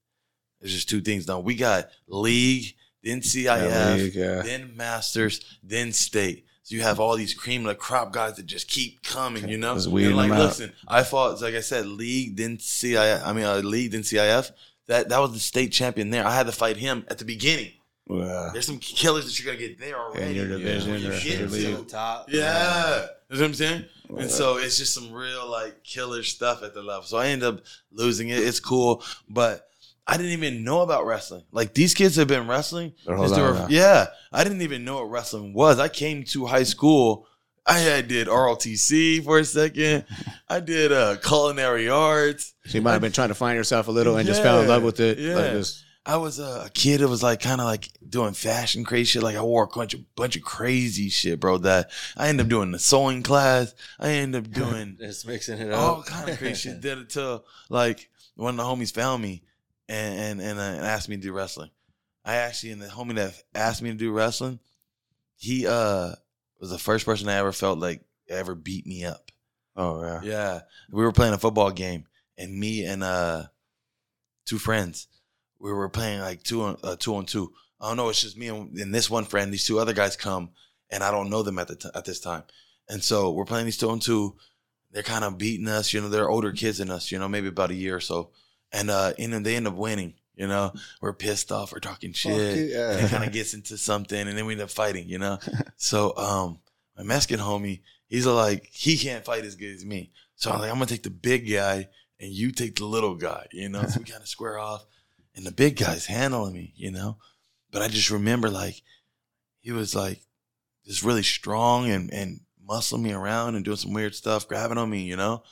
There's 0.61 0.73
just 0.75 0.89
two 0.89 1.01
things. 1.01 1.27
Now 1.29 1.41
we 1.41 1.55
got 1.55 1.89
league, 2.07 2.75
then 3.03 3.21
CIF, 3.21 3.97
league, 3.97 4.15
yeah. 4.15 4.43
then 4.43 4.77
masters, 4.77 5.41
then 5.63 5.93
state. 5.93 6.45
So 6.63 6.75
you 6.75 6.83
have 6.83 7.01
all 7.01 7.17
these 7.17 7.33
cream 7.33 7.63
of 7.63 7.69
the 7.69 7.75
crop 7.75 8.13
guys 8.13 8.37
that 8.37 8.45
just 8.45 8.69
keep 8.69 9.03
coming, 9.03 9.49
you 9.49 9.57
know. 9.57 9.75
Just 9.75 9.87
and 9.87 10.17
like, 10.17 10.29
them 10.29 10.39
out. 10.39 10.45
listen, 10.47 10.73
I 10.87 11.03
fought 11.03 11.41
like 11.41 11.55
I 11.55 11.61
said, 11.61 11.87
league, 11.87 12.37
then 12.37 12.59
CIF. 12.59 13.25
I 13.25 13.33
mean, 13.33 13.45
uh, 13.45 13.57
league, 13.59 13.93
then 13.93 14.03
CIF. 14.03 14.51
That 14.87 15.09
that 15.09 15.19
was 15.19 15.33
the 15.33 15.39
state 15.39 15.73
champion 15.73 16.11
there. 16.11 16.27
I 16.27 16.35
had 16.35 16.47
to 16.47 16.53
fight 16.53 16.77
him 16.77 17.07
at 17.09 17.19
the 17.19 17.25
beginning. 17.25 17.73
Yeah. 18.11 18.51
There's 18.53 18.67
some 18.67 18.79
killers 18.79 19.27
that 19.27 19.39
you're 19.39 19.53
gonna 19.55 19.67
get 19.67 19.79
there 19.79 19.99
already. 19.99 20.31
In 20.31 20.35
your 20.35 20.49
division 20.49 20.93
When 20.93 21.03
you 21.03 21.09
or 21.09 21.21
get 21.21 21.39
to- 21.39 21.47
league. 21.49 21.89
top. 21.89 22.27
yeah, 22.29 23.03
you 23.31 23.37
know 23.37 23.41
what 23.41 23.43
I'm 23.43 23.55
saying. 23.55 23.85
And 24.19 24.31
so 24.31 24.57
it's 24.57 24.79
just 24.79 24.95
some 24.95 25.13
real 25.13 25.49
like 25.51 25.85
killer 25.85 26.23
stuff 26.23 26.63
at 26.63 26.73
the 26.73 26.83
level. 26.83 27.03
So 27.03 27.19
I 27.19 27.29
end 27.29 27.43
up 27.43 27.61
losing 27.93 28.31
it. 28.31 28.39
It's 28.39 28.61
cool, 28.61 29.03
but 29.29 29.68
I 30.11 30.17
didn't 30.17 30.33
even 30.33 30.65
know 30.65 30.81
about 30.81 31.05
wrestling. 31.07 31.45
Like 31.53 31.75
these 31.75 31.93
kids 31.95 32.17
have 32.17 32.29
been 32.29 32.47
wrestling. 32.49 32.95
Their 33.07 33.17
whole 33.17 33.29
since 33.29 33.39
were- 33.39 33.67
yeah, 33.69 34.07
I 34.33 34.43
didn't 34.43 34.63
even 34.63 34.85
know 34.85 34.97
what 34.97 35.11
wrestling 35.11 35.53
was. 35.53 35.79
I 35.79 35.89
came 35.89 36.25
to 36.25 36.47
high 36.47 36.63
school. 36.63 37.27
I, 37.67 37.93
I 37.97 38.01
did 38.01 38.29
ROTC 38.29 39.23
for 39.23 39.39
a 39.39 39.45
second. 39.45 40.07
I 40.49 40.61
did 40.61 40.91
uh, 40.91 41.17
culinary 41.23 41.91
arts. 41.91 42.55
You 42.65 42.81
might 42.81 42.93
have 42.93 43.03
been 43.03 43.13
trying 43.13 43.29
to 43.29 43.35
find 43.35 43.57
yourself 43.57 43.89
a 43.89 43.91
little 43.91 44.17
and 44.17 44.27
just 44.27 44.41
fell 44.43 44.63
in 44.63 44.69
love 44.69 44.83
with 44.83 44.99
it. 45.01 45.19
yeah. 45.19 45.35
Like 45.35 45.65
I 46.07 46.17
was 46.17 46.39
a 46.39 46.71
kid 46.73 47.01
that 47.03 47.09
was 47.09 47.23
like 47.23 47.41
kind 47.43 47.61
of 47.61 47.67
like 47.67 47.91
doing 48.09 48.33
fashion 48.33 48.85
crazy 48.85 49.05
shit. 49.05 49.23
Like 49.23 49.37
I 49.37 49.43
wore 49.43 49.65
a 49.65 49.67
bunch 49.67 49.93
of 49.93 50.01
bunch 50.17 50.37
of 50.37 50.43
crazy 50.43 51.11
shit, 51.11 51.39
bro. 51.39 51.59
That 51.59 51.91
I 52.17 52.29
ended 52.29 52.47
up 52.47 52.51
doing 52.51 52.71
the 52.71 52.79
sewing 52.79 53.23
class. 53.23 53.75
I 54.01 54.13
ended 54.13 54.47
up 54.47 54.51
doing 54.55 54.97
Just 54.99 55.27
mixing 55.27 55.59
it 55.59 55.71
up. 55.71 55.79
all 55.79 56.03
kind 56.03 56.31
of 56.31 56.39
crazy 56.39 56.71
shit. 56.71 56.81
Did 56.81 56.97
it 56.97 57.11
till 57.11 57.45
like 57.69 58.09
one 58.37 58.55
of 58.55 58.57
the 58.57 58.63
homies 58.63 58.95
found 58.95 59.23
me 59.23 59.43
and 59.89 60.19
and 60.19 60.41
and, 60.41 60.59
uh, 60.59 60.63
and 60.63 60.85
asked 60.85 61.09
me 61.09 61.17
to 61.17 61.23
do 61.23 61.33
wrestling. 61.33 61.71
I 62.25 62.37
actually 62.37 62.73
and 62.73 62.83
the 62.83 62.87
homie 62.87 63.15
that 63.17 63.43
asked 63.55 63.83
me 63.83 63.91
to 63.91 63.97
do 63.97 64.13
wrestling, 64.13 64.59
he 65.37 65.67
uh 65.67 66.13
was 66.61 66.71
the 66.71 66.79
first 66.79 67.05
person 67.07 67.29
I 67.29 67.37
ever 67.37 67.53
felt 67.53 67.79
like 67.79 68.03
ever 68.29 68.55
beat 68.55 68.87
me 68.87 69.05
up. 69.05 69.31
oh, 69.77 70.03
yeah. 70.03 70.21
Yeah, 70.23 70.61
we 70.91 71.03
were 71.05 71.13
playing 71.13 71.35
a 71.35 71.39
football 71.39 71.71
game, 71.71 72.05
and 72.37 72.59
me 72.59 72.85
and 72.85 73.03
uh 73.03 73.45
two 74.45 74.59
friends, 74.59 75.09
we 75.59 75.73
were 75.73 75.89
playing 75.89 76.21
like 76.21 76.43
two 76.43 76.63
on 76.63 76.77
uh, 76.83 76.97
two 76.99 77.15
on 77.15 77.27
two. 77.27 77.53
I 77.81 77.89
don't 77.89 77.97
know. 77.97 78.09
It's 78.09 78.23
just 78.23 78.37
me 78.37 78.49
and, 78.49 78.77
and 78.77 78.95
this 78.95 79.09
one 79.09 79.25
friend. 79.25 79.53
These 79.53 79.67
two 79.67 79.79
other 79.79 79.93
guys 79.95 80.17
come, 80.17 80.51
and 80.91 81.03
I 81.03 81.11
don't 81.11 81.31
know 81.31 81.43
them 81.43 81.59
at 81.59 81.69
the 81.69 81.77
t- 81.77 81.91
at 81.95 82.05
this 82.05 82.21
time, 82.21 82.43
and 82.89 83.03
so 83.03 83.31
we're 83.31 83.45
playing 83.45 83.67
these 83.67 83.79
two 83.79 83.89
on 83.91 84.01
two. 84.01 84.37
They're 84.91 85.03
kind 85.03 85.25
of 85.25 85.39
beating 85.39 85.69
us. 85.69 85.93
You 85.93 86.01
know, 86.01 86.09
they're 86.09 86.29
older 86.31 86.51
kids 86.53 86.79
than 86.79 86.91
us. 86.91 87.13
You 87.13 87.19
know, 87.19 87.29
maybe 87.29 87.49
about 87.49 87.71
a 87.71 87.75
year 87.75 87.97
or 87.97 88.01
so, 88.01 88.31
and 88.73 88.91
uh, 88.91 89.13
and 89.19 89.33
then 89.33 89.43
they 89.43 89.57
end 89.57 89.67
up 89.67 89.75
winning. 89.75 90.15
You 90.37 90.47
know, 90.47 90.73
we're 91.01 91.15
pissed 91.15 91.51
off. 91.51 91.73
We're 91.73 91.81
talking 91.81 92.13
shit. 92.13 92.71
yeah. 92.71 92.93
And 92.93 93.07
it 93.07 93.11
kind 93.11 93.25
of 93.25 93.33
gets 93.33 93.55
into 93.55 93.77
something, 93.77 94.29
and 94.29 94.39
then 94.39 94.47
we 94.47 94.53
end 94.53 94.63
up 94.63 94.71
fighting. 94.71 95.09
You 95.09 95.19
know, 95.19 95.39
so 95.77 96.17
um, 96.17 96.61
my 96.97 97.03
Mexican 97.03 97.41
homie, 97.41 97.81
he's 98.07 98.27
like, 98.27 98.69
he 98.71 98.97
can't 98.97 99.25
fight 99.25 99.45
as 99.45 99.57
good 99.57 99.75
as 99.75 99.85
me. 99.85 100.13
So 100.37 100.53
I'm 100.53 100.61
like, 100.61 100.71
I'm 100.71 100.77
gonna 100.77 100.87
take 100.87 101.03
the 101.03 101.11
big 101.11 101.51
guy, 101.51 101.89
and 102.21 102.31
you 102.31 102.53
take 102.53 102.77
the 102.77 102.85
little 102.85 103.17
guy. 103.17 103.47
You 103.53 103.69
know, 103.69 103.83
so 103.83 103.99
we 103.99 104.05
kind 104.11 104.23
of 104.23 104.29
square 104.29 104.59
off, 104.59 104.87
and 105.35 105.45
the 105.45 105.53
big 105.53 105.77
guy's 105.77 106.07
handling 106.07 106.55
me. 106.55 106.73
You 106.77 106.93
know, 106.93 107.19
but 107.73 107.83
I 107.83 107.89
just 107.89 108.11
remember 108.11 108.49
like 108.49 108.81
he 109.61 109.73
was 109.73 109.95
like 109.95 110.21
just 110.87 111.03
really 111.03 111.25
strong 111.25 111.91
and 111.91 112.13
and 112.13 112.41
muscling 112.69 113.03
me 113.03 113.13
around 113.13 113.57
and 113.57 113.65
doing 113.65 113.77
some 113.77 113.93
weird 113.93 114.15
stuff, 114.15 114.47
grabbing 114.47 114.79
on 114.79 114.89
me. 114.89 115.03
You 115.03 115.17
know, 115.17 115.43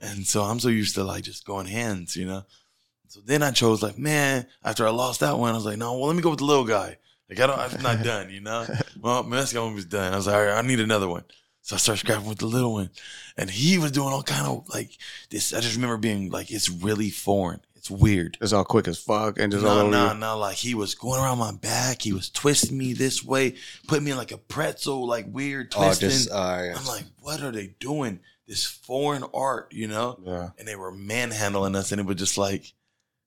and 0.00 0.26
so 0.26 0.42
I'm 0.42 0.60
so 0.60 0.68
used 0.68 0.94
to 0.96 1.04
like 1.04 1.24
just 1.24 1.46
going 1.46 1.66
hands. 1.66 2.16
You 2.16 2.26
know. 2.26 2.42
So 3.08 3.20
then 3.24 3.42
I 3.42 3.50
chose 3.52 3.82
like, 3.82 3.96
man, 3.98 4.46
after 4.62 4.86
I 4.86 4.90
lost 4.90 5.20
that 5.20 5.38
one, 5.38 5.52
I 5.52 5.54
was 5.56 5.64
like, 5.64 5.78
no, 5.78 5.94
well, 5.96 6.08
let 6.08 6.16
me 6.16 6.22
go 6.22 6.30
with 6.30 6.40
the 6.40 6.44
little 6.44 6.64
guy. 6.66 6.98
Like 7.30 7.40
I 7.40 7.46
don't, 7.46 7.58
I'm 7.58 7.82
not 7.82 8.02
done, 8.04 8.30
you 8.30 8.40
know. 8.40 8.66
Well, 9.00 9.22
Mexico 9.22 9.64
one 9.64 9.74
was 9.74 9.86
done. 9.86 10.12
I 10.12 10.16
was 10.16 10.26
like, 10.26 10.36
all 10.36 10.44
right, 10.44 10.58
I 10.58 10.62
need 10.62 10.80
another 10.80 11.08
one. 11.08 11.24
So 11.62 11.74
I 11.76 11.78
started 11.78 12.00
scrapping 12.00 12.28
with 12.28 12.38
the 12.38 12.46
little 12.46 12.72
one, 12.74 12.90
and 13.36 13.50
he 13.50 13.76
was 13.78 13.92
doing 13.92 14.08
all 14.08 14.22
kind 14.22 14.46
of 14.46 14.68
like 14.70 14.90
this. 15.30 15.52
I 15.54 15.60
just 15.60 15.74
remember 15.76 15.96
being 15.98 16.30
like, 16.30 16.50
it's 16.50 16.68
really 16.70 17.10
foreign. 17.10 17.60
It's 17.76 17.90
weird. 17.90 18.36
It's 18.40 18.52
all 18.52 18.64
quick 18.64 18.88
as 18.88 18.98
fuck 18.98 19.38
and 19.38 19.52
just 19.52 19.64
all 19.64 19.74
No, 19.76 19.80
over 19.82 19.90
no, 19.90 20.12
you. 20.12 20.18
no. 20.18 20.38
Like 20.38 20.56
he 20.56 20.74
was 20.74 20.94
going 20.94 21.20
around 21.20 21.38
my 21.38 21.52
back. 21.52 22.02
He 22.02 22.12
was 22.12 22.28
twisting 22.28 22.76
me 22.76 22.92
this 22.92 23.22
way, 23.24 23.54
putting 23.86 24.04
me 24.04 24.10
in 24.10 24.16
like 24.16 24.32
a 24.32 24.38
pretzel, 24.38 25.06
like 25.06 25.26
weird 25.28 25.72
Oh, 25.76 25.84
twisting. 25.84 26.08
just 26.10 26.30
uh, 26.30 26.60
yeah. 26.64 26.74
I'm 26.76 26.86
like, 26.86 27.04
what 27.20 27.40
are 27.42 27.52
they 27.52 27.74
doing? 27.80 28.20
This 28.48 28.64
foreign 28.64 29.22
art, 29.34 29.72
you 29.72 29.86
know? 29.86 30.18
Yeah. 30.24 30.48
and 30.58 30.66
they 30.66 30.74
were 30.74 30.90
manhandling 30.90 31.76
us, 31.76 31.92
and 31.92 32.00
it 32.00 32.06
was 32.06 32.16
just 32.16 32.36
like 32.38 32.72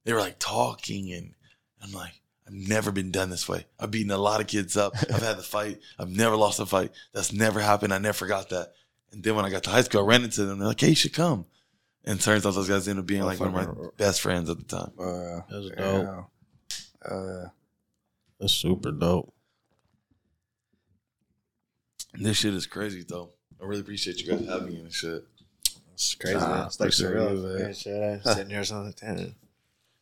they 0.03 0.11
were 0.14 0.19
like 0.19 0.39
talking, 0.39 1.14
and 1.14 1.35
I'm 1.81 1.91
like, 1.91 2.19
I've 2.48 2.53
never 2.53 2.91
been 2.91 3.11
done 3.11 3.30
this 3.30 3.48
way. 3.48 3.68
I've 3.80 3.91
beaten 3.91 4.11
a 4.11 4.18
lot 4.18 4.41
of 4.41 4.48
kids 4.48 4.76
up. 4.76 4.93
I've 5.14 5.22
had 5.22 5.38
the 5.38 5.43
fight. 5.43 5.80
I've 5.99 6.10
never 6.10 6.35
lost 6.35 6.60
a 6.60 6.65
fight. 6.65 6.91
That's 7.14 7.31
never 7.31 7.60
happened. 7.61 7.93
I 7.93 7.99
never 7.99 8.14
forgot 8.18 8.49
that. 8.49 8.73
And 9.11 9.23
then 9.23 9.35
when 9.35 9.45
I 9.45 9.49
got 9.52 9.64
to 9.64 9.69
high 9.69 9.84
school, 9.84 10.02
I 10.02 10.07
ran 10.07 10.23
into 10.23 10.43
them. 10.45 10.57
They're 10.57 10.68
like, 10.69 10.80
"Hey, 10.81 10.89
you 10.89 10.95
should 10.95 11.14
come." 11.14 11.45
And 12.03 12.19
turns 12.19 12.43
out 12.48 12.56
those 12.56 12.68
guys 12.68 12.88
ended 12.88 13.03
up 13.03 13.06
being 13.07 13.22
like 13.23 13.39
one 13.39 13.53
of 13.56 13.77
my 13.77 13.88
best 13.98 14.22
friends 14.22 14.49
at 14.49 14.57
the 14.57 14.64
time. 14.64 14.91
Uh, 14.99 15.41
That's 15.52 15.69
dope. 15.69 16.27
yeah. 17.07 17.14
Uh, 17.15 17.49
That's 18.39 18.53
super 18.53 18.91
dope. 18.91 19.31
This 22.15 22.38
shit 22.38 22.56
is 22.56 22.65
crazy, 22.65 23.06
though. 23.07 23.34
I 23.61 23.65
really 23.65 23.81
appreciate 23.81 24.19
you 24.19 24.31
guys 24.31 24.47
having 24.47 24.73
me 24.73 24.79
and 24.79 24.91
shit. 24.91 25.23
It's 25.93 26.15
crazy. 26.15 26.38
Nah, 26.38 26.49
man. 26.49 26.65
It's 26.65 26.79
like 26.79 26.89
surreal. 26.89 27.43
man. 27.43 27.67
Yeah, 27.67 27.73
shit. 27.73 28.21
I'm 28.25 28.33
sitting 28.33 28.49
here 28.49 28.63
something 28.63 28.88
like 28.88 29.17
that. 29.17 29.33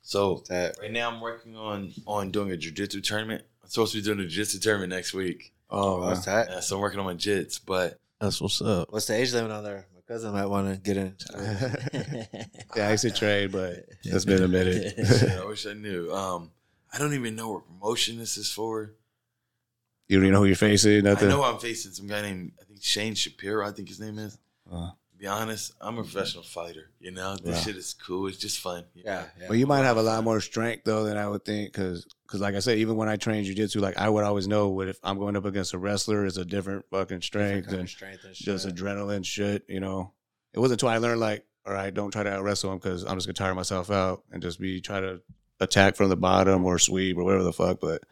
So 0.02 0.44
That 0.48 0.78
right 0.82 0.92
now, 0.92 1.12
I'm 1.12 1.22
working 1.22 1.56
on 1.56 1.92
on 2.08 2.32
doing 2.32 2.52
a 2.52 2.58
jiu-jitsu 2.58 3.02
tournament. 3.02 3.44
I'm 3.62 3.70
supposed 3.70 3.92
to 3.92 4.00
be 4.00 4.04
doing 4.04 4.20
a 4.20 4.24
jiu-jitsu 4.24 4.60
tournament 4.60 4.92
next 4.92 5.14
week. 5.14 5.54
oh, 5.70 6.00
what's 6.00 6.28
uh, 6.28 6.36
that? 6.36 6.50
Yeah, 6.50 6.60
so 6.62 6.78
I'm 6.78 6.82
working 6.82 7.00
on 7.00 7.06
my 7.06 7.16
jits, 7.16 7.60
but 7.64 8.00
That's 8.20 8.40
what's 8.42 8.62
up. 8.62 8.92
What's 8.92 9.08
the 9.08 9.16
age 9.16 9.34
limit 9.34 9.52
on 9.52 9.64
there? 9.64 9.86
My 9.94 10.02
cousin 10.08 10.32
might 10.32 10.46
want 10.46 10.74
to 10.74 10.80
get 10.80 10.98
in. 10.98 11.16
yeah, 12.76 12.88
I 12.88 12.92
used 12.92 13.04
to 13.04 13.12
trade, 13.12 13.52
but 13.52 13.86
it's 14.04 14.26
been 14.26 14.42
a 14.42 14.48
minute. 14.48 14.96
Shit, 15.06 15.32
I 15.32 15.46
wish 15.46 15.68
I 15.68 15.74
knew. 15.74 16.12
Um, 16.14 16.52
I 16.94 16.98
don't 16.98 17.14
even 17.14 17.36
know 17.36 17.52
what 17.52 17.68
promotion 17.68 18.18
this 18.18 18.38
is 18.38 18.52
for. 18.52 18.94
you 20.08 20.18
don't 20.18 20.24
even 20.24 20.34
know 20.34 20.40
who 20.40 20.46
you're 20.46 20.56
facing. 20.56 21.04
Nothing. 21.04 21.28
I 21.28 21.32
know 21.32 21.44
I'm 21.44 21.60
facing 21.60 21.92
some 21.92 22.08
guy 22.08 22.22
named 22.22 22.54
I 22.60 22.64
think 22.64 22.69
Shane 22.82 23.16
Shapiro. 23.16 23.68
I 23.68 23.72
think 23.72 23.88
his 23.88 24.00
name 24.00 24.18
is. 24.20 24.38
Uh. 24.72 24.92
To 25.12 25.18
be 25.24 25.28
honest, 25.28 25.74
I'm 25.82 25.98
a 25.98 26.04
professional 26.04 26.44
fighter. 26.44 26.92
You 27.02 27.12
know, 27.12 27.36
this 27.36 27.58
Yeah. 27.58 27.62
shit 27.64 27.76
is 27.76 27.94
cool. 27.94 28.28
It's 28.28 28.38
just 28.38 28.60
fun. 28.60 28.86
you 28.94 29.04
Yeah, 29.06 29.26
yeah. 29.38 29.50
Well, 29.50 29.58
you 29.58 29.68
might 29.68 29.84
have 29.84 29.98
a 29.98 30.02
lot 30.02 30.24
more 30.24 30.40
strength 30.40 30.84
though 30.86 31.04
than 31.04 31.18
I 31.18 31.28
would 31.28 31.44
think, 31.44 31.74
because 31.74 32.06
because 32.26 32.40
like 32.40 32.56
I 32.56 32.60
said, 32.60 32.78
even 32.78 32.96
when 32.96 33.10
I 33.10 33.18
trained 33.18 33.46
jujitsu, 33.46 33.82
like 33.82 33.98
I 33.98 34.08
would 34.08 34.24
always 34.24 34.48
know 34.48 34.70
what 34.70 34.88
if 34.88 34.98
I'm 35.04 35.18
going 35.20 35.36
up 35.36 35.44
against 35.44 35.74
a 35.74 35.78
wrestler, 35.78 36.26
it's 36.26 36.38
a 36.38 36.46
different 36.46 36.86
fucking 36.90 37.22
strength 37.22 37.66
Different 37.66 37.68
kind 37.68 37.80
and 37.80 37.84
of 37.88 37.90
strength 37.90 38.24
and 38.24 38.36
shit. 38.36 38.46
just 38.46 38.66
adrenaline 38.68 39.26
shit. 39.26 39.66
You 39.68 39.82
know, 39.82 40.14
it 40.54 40.60
wasn't 40.60 40.82
until 40.82 40.94
I 40.96 41.00
learned 41.00 41.20
like, 41.20 41.46
all 41.68 41.74
right, 41.74 41.94
don't 41.94 42.12
try 42.12 42.24
to 42.24 42.32
out 42.32 42.44
wrestle 42.44 42.72
him 42.72 42.78
because 42.78 43.04
I'm 43.04 43.18
just 43.18 43.28
gonna 43.28 43.34
tire 43.34 43.54
myself 43.56 43.92
out 43.92 44.24
and 44.32 44.42
just 44.42 44.58
be 44.58 44.80
try 44.80 45.02
to 45.02 45.22
attack 45.60 45.98
from 45.98 46.08
the 46.08 46.16
bottom 46.16 46.64
or 46.64 46.80
sweep 46.80 47.18
or 47.18 47.26
whatever 47.26 47.44
the 47.44 47.52
fuck. 47.52 47.82
But 47.82 48.04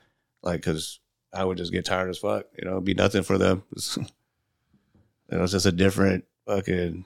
like, 0.44 0.60
because 0.60 1.00
I 1.34 1.46
would 1.46 1.58
just 1.58 1.72
get 1.72 1.86
tired 1.86 2.10
as 2.10 2.18
fuck. 2.18 2.48
You 2.60 2.66
know, 2.66 2.72
it'd 2.74 2.84
be 2.84 2.96
nothing 2.96 3.24
for 3.24 3.38
them. 3.38 3.64
It's, 5.30 5.40
was 5.40 5.52
just 5.52 5.66
a 5.66 5.72
different 5.72 6.26
fucking. 6.46 7.06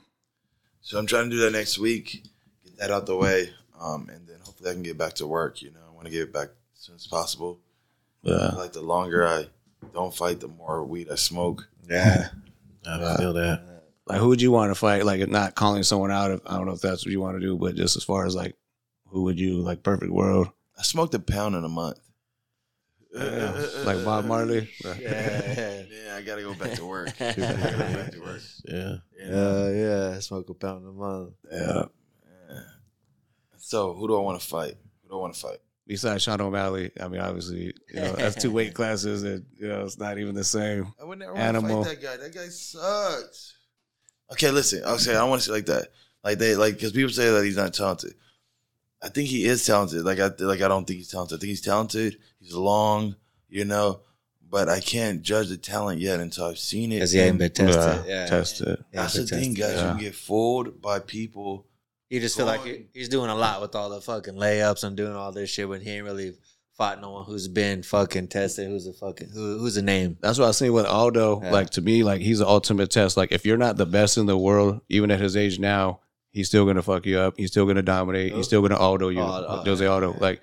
So 0.82 0.98
I'm 0.98 1.06
trying 1.06 1.30
to 1.30 1.36
do 1.36 1.42
that 1.42 1.52
next 1.52 1.78
week, 1.78 2.24
get 2.64 2.78
that 2.78 2.92
out 2.92 3.06
the 3.06 3.16
way, 3.16 3.50
um, 3.80 4.10
and 4.12 4.28
then 4.28 4.38
hopefully 4.44 4.70
I 4.70 4.74
can 4.74 4.84
get 4.84 4.98
back 4.98 5.14
to 5.16 5.28
work. 5.28 5.62
You 5.62 5.72
know, 5.72 5.80
I 5.88 5.94
want 5.94 6.06
to 6.06 6.12
get 6.12 6.34
back 6.34 6.50
as 6.76 6.82
soon 6.82 6.96
as 6.96 7.08
possible. 7.08 7.60
Yeah. 8.24 8.50
Like 8.56 8.74
the 8.74 8.82
longer 8.82 9.28
I 9.28 9.48
don't 9.94 10.14
fight, 10.14 10.40
the 10.40 10.48
more 10.48 10.84
weed 10.84 11.10
I 11.12 11.16
smoke. 11.16 11.68
Yeah. 11.90 12.30
I 12.86 13.18
feel 13.18 13.34
that. 13.34 13.62
Like, 14.08 14.20
who 14.20 14.30
would 14.30 14.42
you 14.42 14.52
want 14.52 14.72
to 14.72 14.76
fight? 14.76 15.06
Like, 15.06 15.28
not 15.30 15.56
calling 15.56 15.84
someone 15.84 16.12
out. 16.12 16.32
If, 16.32 16.42
I 16.46 16.58
don't 16.58 16.66
know 16.66 16.74
if 16.74 16.82
that's 16.82 17.06
what 17.06 17.12
you 17.12 17.22
want 17.22 17.40
to 17.40 17.46
do, 17.46 17.56
but 17.58 17.76
just 17.76 17.96
as 17.96 18.04
far 18.04 18.26
as 18.26 18.36
like, 18.36 18.56
who 19.08 19.24
would 19.24 19.40
you 19.40 19.58
like? 19.58 19.84
Perfect 19.84 20.12
world, 20.12 20.50
I 20.78 20.84
smoked 20.84 21.14
a 21.14 21.20
pound 21.20 21.56
in 21.56 21.64
a 21.64 21.70
month. 21.70 22.00
Uh, 23.14 23.20
uh, 23.20 23.24
uh, 23.24 23.84
like 23.86 24.06
Bob 24.06 24.26
Marley. 24.26 24.70
Yeah. 24.84 25.84
Yeah, 25.90 26.16
I 26.16 26.22
gotta 26.22 26.42
go 26.42 26.54
back 26.54 26.74
to 26.74 26.86
work. 26.86 27.10
I 27.20 27.26
yeah. 27.26 27.34
gotta 27.36 27.72
go 27.72 27.94
back 27.94 28.12
to 28.12 28.20
work. 28.22 28.42
Yeah. 28.66 28.96
You 29.20 29.32
know? 29.32 29.72
yeah. 29.72 30.20
Smoke 30.20 30.50
a 30.50 30.54
pound 30.54 30.88
a 30.88 30.92
month. 30.92 31.34
Yeah. 31.52 31.84
Yeah. 32.50 32.60
So 33.58 33.94
who 33.94 34.08
do 34.08 34.18
I 34.18 34.22
want 34.22 34.40
to 34.40 34.48
fight? 34.48 34.76
Who 35.04 35.10
do 35.10 35.16
I 35.16 35.20
want 35.20 35.34
to 35.34 35.40
fight? 35.40 35.60
Besides 35.88 36.24
Sean 36.24 36.40
O'Malley, 36.40 36.92
I 37.02 37.08
mean, 37.10 37.20
obviously, 37.20 37.64
you 37.64 37.74
know, 37.96 38.14
that's 38.14 38.42
two 38.42 38.52
weight 38.52 38.74
classes, 38.74 39.24
and 39.24 39.46
you 39.58 39.68
know, 39.68 39.84
it's 39.84 39.98
not 39.98 40.18
even 40.18 40.36
the 40.36 40.44
same. 40.44 40.94
I 41.02 41.04
would 41.04 41.20
never 41.20 41.36
Animal. 41.36 41.78
want 41.78 41.90
to 41.90 41.96
fight 41.96 42.02
that 42.02 42.18
guy. 42.18 42.24
That 42.24 42.34
guy 42.34 42.48
sucks. 42.48 43.58
Okay, 44.32 44.52
listen. 44.52 44.84
Okay, 44.84 45.12
I 45.12 45.16
don't 45.16 45.30
want 45.30 45.42
to 45.42 45.48
say 45.48 45.54
like 45.54 45.66
that. 45.66 45.90
Like 46.24 46.38
they 46.38 46.56
like 46.56 46.76
because 46.76 46.94
people 46.94 47.12
say 47.12 47.30
that 47.30 47.44
he's 47.44 47.58
not 47.58 47.74
talented. 47.74 48.14
I 49.04 49.10
think 49.10 49.28
he 49.28 49.46
is 49.46 49.66
talented. 49.66 50.06
Like 50.06 50.20
I 50.20 50.30
like 50.40 50.62
I 50.62 50.68
don't 50.68 50.86
think 50.86 51.00
he's 51.00 51.10
talented. 51.10 51.38
I 51.38 51.40
think 51.40 51.50
he's 51.50 51.62
talented. 51.62 52.18
He's 52.42 52.54
long, 52.54 53.16
you 53.50 53.64
know, 53.66 54.02
but 54.50 54.68
I 54.68 54.80
can't 54.82 55.22
judge 55.22 55.50
the 55.50 55.58
talent 55.58 56.02
yet 56.02 56.20
until 56.20 56.46
I've 56.46 56.58
seen 56.58 56.92
it. 56.92 56.96
Because 56.96 57.12
he 57.12 57.20
ain't 57.20 57.38
been 57.38 57.52
tested. 57.52 58.06
Yeah, 58.08 58.24
Yeah. 58.24 58.26
Test 58.28 58.62
it. 58.62 58.68
Yeah, 58.94 59.02
That's 59.04 59.14
the 59.14 59.20
been 59.22 59.28
thing, 59.40 59.54
guys. 59.54 59.72
You 59.74 59.78
Yeah. 59.78 59.90
can 59.92 60.00
get 60.00 60.16
fooled 60.16 60.82
by 60.82 61.00
people. 61.00 61.68
You 62.10 62.20
just 62.20 62.36
feel 62.36 62.46
like 62.46 62.90
he's 62.94 63.08
doing 63.08 63.30
a 63.30 63.36
lot 63.36 63.62
with 63.62 63.74
all 63.76 63.90
the 63.90 64.02
fucking 64.02 64.34
layups 64.36 64.84
and 64.84 64.98
doing 64.98 65.14
all 65.14 65.32
this 65.32 65.50
shit 65.50 65.70
when 65.70 65.80
he 65.80 65.92
ain't 65.92 66.04
really 66.04 66.34
fought 66.76 67.00
no 67.00 67.12
one 67.12 67.26
who's 67.26 67.48
been 67.48 67.84
fucking 67.84 68.28
tested. 68.28 68.68
Who's 68.68 68.86
a 68.88 68.92
fucking 68.94 69.30
who, 69.30 69.60
who's 69.60 69.78
a 69.78 69.82
name? 69.82 70.18
That's 70.20 70.38
what 70.38 70.50
I 70.50 70.52
seen 70.52 70.74
with 70.74 70.86
Aldo. 70.86 71.42
Yeah. 71.44 71.52
Like 71.52 71.70
to 71.72 71.82
me, 71.82 72.04
like 72.04 72.20
he's 72.20 72.40
the 72.40 72.48
ultimate 72.48 72.90
test. 72.90 73.16
Like 73.16 73.32
if 73.32 73.46
you're 73.46 73.56
not 73.58 73.78
the 73.78 73.86
best 73.86 74.18
in 74.18 74.26
the 74.26 74.38
world, 74.38 74.82
even 74.90 75.10
at 75.12 75.22
his 75.22 75.38
age 75.38 75.58
now, 75.60 76.02
he's 76.32 76.48
still 76.50 76.66
gonna 76.66 76.82
fuck 76.82 77.06
you 77.06 77.18
up. 77.20 77.36
He's 77.38 77.52
still 77.52 77.66
gonna 77.66 77.82
dominate. 77.82 78.34
He's 78.34 78.46
still 78.48 78.62
gonna 78.62 78.76
Aldo 78.78 79.08
you, 79.10 79.22
Oh, 79.22 79.46
oh, 79.48 79.64
Jose 79.64 79.86
Aldo. 79.86 80.12
yeah. 80.14 80.18
Like, 80.20 80.42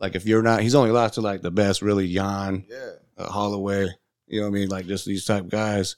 like 0.00 0.16
if 0.16 0.26
you're 0.26 0.42
not, 0.42 0.62
he's 0.62 0.74
only 0.74 0.90
lost 0.90 1.14
to 1.14 1.20
like 1.20 1.42
the 1.42 1.50
best, 1.50 1.82
really, 1.82 2.06
Yan, 2.06 2.64
Yeah. 2.68 2.92
uh, 3.18 3.30
Holloway. 3.30 3.88
You 4.26 4.40
know 4.40 4.48
what 4.48 4.56
I 4.56 4.60
mean? 4.60 4.68
Like 4.68 4.86
just 4.86 5.04
these 5.06 5.24
type 5.24 5.48
guys. 5.48 5.96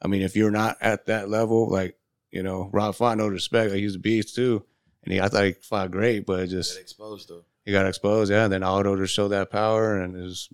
I 0.00 0.08
mean, 0.08 0.22
if 0.22 0.34
you're 0.36 0.50
not 0.50 0.76
at 0.80 1.06
that 1.06 1.28
level, 1.28 1.68
like 1.70 1.96
you 2.30 2.42
know, 2.42 2.70
Rob 2.72 2.94
Font, 2.94 3.18
no 3.18 3.28
respect. 3.28 3.70
Like 3.70 3.80
he's 3.80 3.96
a 3.96 3.98
beast 4.00 4.34
too, 4.34 4.64
and 5.04 5.12
he, 5.12 5.20
I 5.20 5.28
thought 5.28 5.44
he 5.44 5.52
fought 5.52 5.90
great, 5.90 6.24
but 6.26 6.48
just 6.48 6.78
exposed 6.80 7.28
though. 7.28 7.44
he 7.64 7.72
got 7.72 7.86
exposed. 7.86 8.30
Yeah, 8.32 8.44
and 8.44 8.52
then 8.52 8.62
Aldo 8.62 8.96
just 8.96 9.12
showed 9.14 9.28
that 9.28 9.50
power, 9.50 10.00
and 10.00 10.16
is 10.16 10.48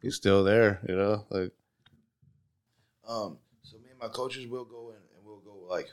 he's 0.00 0.14
still 0.14 0.44
there. 0.44 0.80
You 0.88 0.94
know, 0.96 1.26
like 1.30 1.50
Um, 3.06 3.38
so 3.62 3.76
me 3.78 3.90
and 3.90 3.98
my 3.98 4.08
coaches 4.08 4.46
will 4.46 4.64
go 4.64 4.90
in 4.90 4.96
and 4.96 5.24
we'll 5.24 5.40
go 5.40 5.66
like 5.68 5.88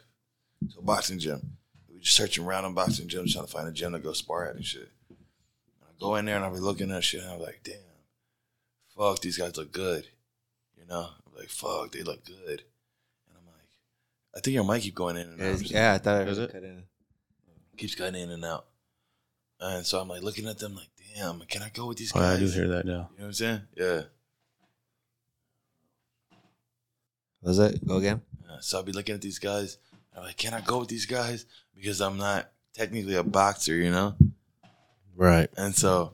to 0.73 0.79
a 0.79 0.81
boxing 0.81 1.19
gym. 1.19 1.57
We 1.91 1.99
just 1.99 2.15
searching 2.15 2.45
around 2.45 2.65
in 2.65 2.73
boxing 2.73 3.07
gyms 3.07 3.33
trying 3.33 3.45
to 3.45 3.51
find 3.51 3.67
a 3.67 3.71
gym 3.71 3.93
to 3.93 3.99
go 3.99 4.13
spar 4.13 4.47
at 4.49 4.55
and 4.55 4.65
shit. 4.65 4.89
And 5.99 6.03
I 6.03 6.05
go 6.05 6.15
in 6.15 6.25
there 6.25 6.35
and 6.35 6.45
I'll 6.45 6.53
be 6.53 6.59
looking 6.59 6.91
at 6.91 7.03
shit 7.03 7.21
and 7.21 7.31
I'm 7.31 7.39
like, 7.39 7.61
damn, 7.63 7.75
fuck, 8.97 9.19
these 9.19 9.37
guys 9.37 9.57
look 9.57 9.71
good. 9.71 10.07
You 10.77 10.85
know? 10.87 11.09
I'm 11.27 11.37
like, 11.37 11.49
fuck, 11.49 11.91
they 11.91 12.03
look 12.03 12.25
good. 12.25 12.63
And 13.27 13.37
I'm 13.37 13.45
like, 13.45 13.67
I 14.35 14.39
think 14.39 14.53
your 14.53 14.63
mic 14.63 14.83
keep 14.83 14.95
going 14.95 15.17
in 15.17 15.29
and 15.29 15.41
out. 15.41 15.61
Yeah, 15.69 15.93
I 15.93 15.97
thought 15.97 16.21
I 16.21 16.23
was 16.23 16.39
it? 16.39 16.51
cut 16.51 16.63
in. 16.63 16.83
Keeps 17.77 17.95
cutting 17.95 18.21
in 18.21 18.29
and 18.29 18.45
out. 18.45 18.65
And 19.59 19.85
so 19.85 19.99
I'm 19.99 20.07
like 20.07 20.21
looking 20.21 20.47
at 20.47 20.59
them 20.59 20.75
like, 20.75 20.89
damn, 21.15 21.39
can 21.41 21.61
I 21.61 21.69
go 21.69 21.87
with 21.87 21.97
these 21.97 22.11
guys? 22.11 22.23
oh, 22.23 22.35
I 22.35 22.39
do 22.39 22.47
hear 22.47 22.67
that 22.67 22.85
now. 22.85 22.91
You 22.91 22.97
know 22.97 23.07
what 23.17 23.25
I'm 23.25 23.33
saying? 23.33 23.61
Yeah. 23.75 24.01
Was 27.41 27.59
it? 27.59 27.85
Go 27.85 27.97
again? 27.97 28.21
So 28.61 28.77
I'll 28.77 28.83
be 28.83 28.91
looking 28.91 29.15
at 29.15 29.21
these 29.21 29.39
guys. 29.39 29.77
I'm 30.15 30.23
like, 30.23 30.37
can 30.37 30.53
I 30.53 30.61
go 30.61 30.79
with 30.79 30.87
these 30.87 31.05
guys? 31.05 31.45
Because 31.75 32.01
I'm 32.01 32.17
not 32.17 32.49
technically 32.73 33.15
a 33.15 33.23
boxer, 33.23 33.75
you 33.75 33.91
know? 33.91 34.15
Right. 35.15 35.49
And 35.57 35.75
so 35.75 36.13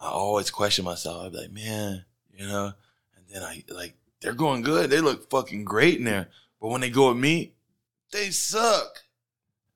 I 0.00 0.08
always 0.08 0.50
question 0.50 0.84
myself. 0.84 1.24
I'd 1.26 1.32
be 1.32 1.38
like, 1.38 1.52
man, 1.52 2.04
you 2.32 2.46
know? 2.46 2.72
And 3.16 3.24
then 3.32 3.42
I 3.42 3.64
like, 3.68 3.94
they're 4.20 4.32
going 4.34 4.62
good. 4.62 4.90
They 4.90 5.00
look 5.00 5.30
fucking 5.30 5.64
great 5.64 5.98
in 5.98 6.04
there. 6.04 6.28
But 6.60 6.68
when 6.68 6.80
they 6.80 6.90
go 6.90 7.08
with 7.08 7.18
me, 7.18 7.52
they 8.12 8.30
suck. 8.30 9.02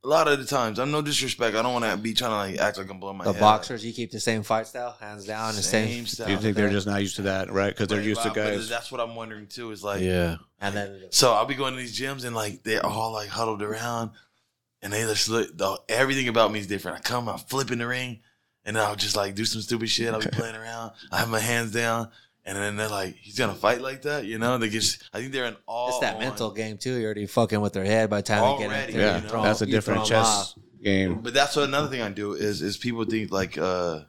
A 0.04 0.08
lot 0.08 0.26
of 0.26 0.36
the 0.40 0.44
times. 0.44 0.80
I'm 0.80 0.90
no 0.90 1.00
disrespect. 1.00 1.54
I 1.54 1.62
don't 1.62 1.74
want 1.74 1.84
to 1.84 1.96
be 1.96 2.12
trying 2.12 2.32
to 2.32 2.36
like 2.36 2.58
act 2.60 2.76
like 2.76 2.90
I'm 2.90 2.98
blowing 2.98 3.18
my 3.18 3.24
The 3.24 3.34
head. 3.34 3.40
boxers, 3.40 3.84
you 3.84 3.92
keep 3.92 4.10
the 4.10 4.18
same 4.18 4.42
fight 4.42 4.66
style, 4.66 4.96
hands 4.98 5.24
down, 5.26 5.54
the 5.54 5.62
same. 5.62 6.06
style. 6.06 6.28
You 6.28 6.38
think 6.38 6.56
they're 6.56 6.70
just 6.70 6.88
not 6.88 7.00
used 7.00 7.14
to 7.16 7.22
that, 7.22 7.52
right? 7.52 7.68
Because 7.72 7.86
they're 7.86 7.98
Right, 7.98 8.06
used 8.08 8.20
to 8.22 8.28
Rob, 8.30 8.34
but 8.34 8.50
guys. 8.50 8.68
That's 8.68 8.90
what 8.90 9.00
I'm 9.00 9.14
wondering 9.14 9.46
too. 9.46 9.70
Is 9.70 9.84
like, 9.84 10.00
Yeah. 10.00 10.38
And 10.60 10.74
then 10.74 11.02
So 11.10 11.32
I'll 11.32 11.44
be 11.46 11.54
going 11.54 11.74
to 11.74 11.78
these 11.78 11.96
gyms 11.96 12.24
and 12.24 12.34
like 12.34 12.64
they're 12.64 12.84
all 12.84 13.12
like 13.12 13.28
huddled 13.28 13.62
around, 13.62 14.10
and 14.82 14.92
they 14.92 15.02
just 15.02 15.28
look. 15.28 15.56
The, 15.56 15.78
everything 15.88 16.28
about 16.28 16.52
me 16.52 16.58
is 16.60 16.66
different. 16.66 16.98
I 16.98 17.00
come, 17.00 17.28
I 17.28 17.36
flip 17.36 17.70
in 17.70 17.78
the 17.78 17.86
ring, 17.86 18.20
and 18.64 18.76
I'll 18.78 18.96
just 18.96 19.16
like 19.16 19.34
do 19.34 19.44
some 19.44 19.62
stupid 19.62 19.88
shit. 19.88 20.12
I'll 20.12 20.20
be 20.20 20.26
playing 20.26 20.56
around. 20.56 20.92
I 21.10 21.18
have 21.18 21.30
my 21.30 21.38
hands 21.40 21.72
down, 21.72 22.08
and 22.44 22.56
then 22.56 22.76
they're 22.76 22.88
like, 22.88 23.14
"He's 23.16 23.38
gonna 23.38 23.54
fight 23.54 23.80
like 23.80 24.02
that," 24.02 24.24
you 24.24 24.38
know? 24.38 24.58
They 24.58 24.68
just, 24.68 25.02
I 25.12 25.18
think 25.20 25.32
they're 25.32 25.44
in 25.46 25.56
all. 25.66 25.88
it's 25.90 26.00
that 26.00 26.16
on- 26.16 26.20
mental 26.22 26.50
game 26.50 26.78
too. 26.78 26.94
You're 26.96 27.06
already 27.06 27.26
fucking 27.26 27.60
with 27.60 27.72
their 27.72 27.84
head 27.84 28.10
by 28.10 28.18
the 28.18 28.22
time 28.24 28.52
you 28.60 28.68
get 28.68 28.88
in 28.90 28.96
there. 28.96 29.00
yeah, 29.06 29.22
you 29.22 29.28
know, 29.32 29.42
that's 29.42 29.62
a 29.62 29.66
different 29.66 30.06
throw 30.06 30.18
'em 30.18 30.24
chess 30.24 30.54
game. 30.82 31.20
But 31.22 31.32
that's 31.34 31.54
what 31.56 31.64
another 31.66 31.88
thing 31.88 32.02
I 32.02 32.10
do 32.10 32.32
is 32.32 32.60
is 32.62 32.76
people 32.76 33.04
think 33.04 33.30
like 33.30 33.56
uh 33.56 34.00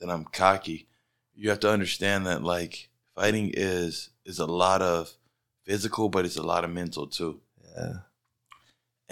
that 0.00 0.08
I'm 0.10 0.24
cocky. 0.24 0.88
You 1.34 1.50
have 1.50 1.60
to 1.60 1.70
understand 1.70 2.26
that 2.26 2.42
like 2.42 2.88
fighting 3.14 3.50
is 3.54 4.10
is 4.24 4.38
a 4.38 4.46
lot 4.46 4.80
of 4.82 5.12
physical, 5.64 6.08
but 6.08 6.24
it's 6.24 6.36
a 6.36 6.42
lot 6.42 6.64
of 6.64 6.70
mental 6.70 7.06
too. 7.06 7.40
Yeah. 7.76 7.92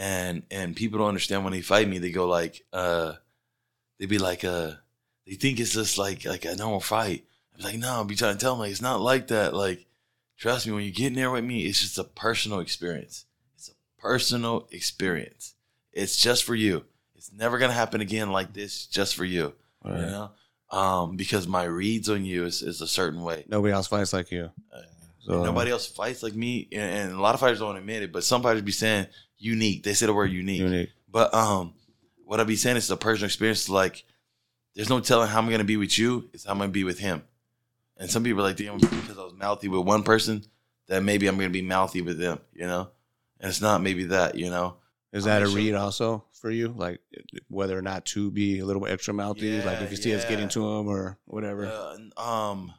And 0.00 0.44
and 0.50 0.74
people 0.74 0.98
don't 0.98 1.08
understand 1.08 1.44
when 1.44 1.52
they 1.52 1.60
fight 1.60 1.86
me. 1.86 1.98
They 1.98 2.10
go 2.10 2.26
like, 2.26 2.64
uh, 2.72 3.12
they 3.98 4.06
be 4.06 4.16
like, 4.16 4.44
uh, 4.44 4.72
they 5.26 5.34
think 5.34 5.60
it's 5.60 5.74
just 5.74 5.98
like 5.98 6.24
like 6.24 6.46
a 6.46 6.56
normal 6.56 6.80
fight. 6.80 7.26
I'm 7.54 7.62
like, 7.62 7.76
no, 7.76 7.90
I'll 7.90 8.04
be 8.04 8.16
trying 8.16 8.34
to 8.34 8.40
tell 8.40 8.52
them 8.52 8.60
like 8.60 8.70
it's 8.70 8.80
not 8.80 9.02
like 9.02 9.28
that. 9.28 9.52
Like, 9.52 9.84
trust 10.38 10.66
me, 10.66 10.72
when 10.72 10.84
you 10.84 10.90
get 10.90 11.08
in 11.08 11.14
there 11.14 11.30
with 11.30 11.44
me, 11.44 11.66
it's 11.66 11.82
just 11.82 11.98
a 11.98 12.04
personal 12.04 12.60
experience. 12.60 13.26
It's 13.56 13.68
a 13.68 14.00
personal 14.00 14.68
experience. 14.70 15.54
It's 15.92 16.16
just 16.16 16.44
for 16.44 16.54
you. 16.54 16.86
It's 17.14 17.30
never 17.30 17.58
gonna 17.58 17.74
happen 17.74 18.00
again 18.00 18.32
like 18.32 18.54
this. 18.54 18.86
Just 18.86 19.14
for 19.14 19.26
you, 19.26 19.52
you 19.84 20.06
know. 20.06 20.30
Um, 20.70 21.16
because 21.16 21.46
my 21.46 21.64
reads 21.64 22.08
on 22.08 22.24
you 22.24 22.46
is, 22.46 22.62
is 22.62 22.80
a 22.80 22.86
certain 22.86 23.22
way. 23.22 23.44
Nobody 23.48 23.74
else 23.74 23.88
fights 23.88 24.14
like 24.14 24.30
you. 24.30 24.50
So 25.18 25.44
nobody 25.44 25.70
else 25.72 25.86
fights 25.86 26.22
like 26.22 26.34
me, 26.34 26.68
and, 26.72 27.10
and 27.10 27.12
a 27.12 27.20
lot 27.20 27.34
of 27.34 27.40
fighters 27.40 27.58
don't 27.58 27.76
admit 27.76 28.02
it. 28.02 28.12
But 28.12 28.24
some 28.24 28.42
fighters 28.42 28.62
be 28.62 28.72
saying 28.72 29.08
unique. 29.40 29.82
They 29.82 29.94
say 29.94 30.06
the 30.06 30.14
word 30.14 30.30
unique. 30.30 30.60
unique. 30.60 30.90
But 31.10 31.34
um, 31.34 31.74
what 32.24 32.38
I 32.38 32.44
be 32.44 32.56
saying 32.56 32.76
is 32.76 32.90
a 32.90 32.96
personal 32.96 33.26
experience. 33.26 33.68
Like, 33.68 34.04
there's 34.74 34.88
no 34.88 35.00
telling 35.00 35.28
how 35.28 35.38
I'm 35.40 35.50
gonna 35.50 35.64
be 35.64 35.76
with 35.76 35.98
you. 35.98 36.28
It's 36.32 36.44
how 36.44 36.52
I'm 36.52 36.58
gonna 36.58 36.70
be 36.70 36.84
with 36.84 36.98
him. 36.98 37.22
And 37.96 38.08
some 38.10 38.22
people 38.22 38.40
are 38.40 38.48
like, 38.48 38.56
damn, 38.56 38.78
because 38.78 39.18
I 39.18 39.24
was 39.24 39.34
mouthy 39.34 39.68
with 39.68 39.84
one 39.84 40.04
person, 40.04 40.44
that 40.86 41.02
maybe 41.02 41.26
I'm 41.26 41.36
gonna 41.36 41.50
be 41.50 41.62
mouthy 41.62 42.02
with 42.02 42.18
them. 42.18 42.38
You 42.52 42.66
know, 42.66 42.90
and 43.40 43.50
it's 43.50 43.60
not 43.60 43.82
maybe 43.82 44.04
that. 44.04 44.36
You 44.36 44.50
know, 44.50 44.76
Is 45.12 45.24
that 45.24 45.42
a 45.42 45.48
read 45.48 45.74
also 45.74 46.24
for 46.32 46.50
you? 46.50 46.68
Like 46.68 47.00
whether 47.48 47.76
or 47.76 47.82
not 47.82 48.04
to 48.06 48.30
be 48.30 48.60
a 48.60 48.64
little 48.64 48.80
bit 48.82 48.92
extra 48.92 49.12
mouthy, 49.12 49.60
like 49.62 49.80
if 49.80 49.90
you 49.90 49.96
see 49.96 50.14
us 50.14 50.24
getting 50.24 50.48
to 50.50 50.60
him 50.60 50.86
or 50.88 51.18
whatever. 51.24 51.66
Uh, 51.66 52.20
um, 52.20 52.72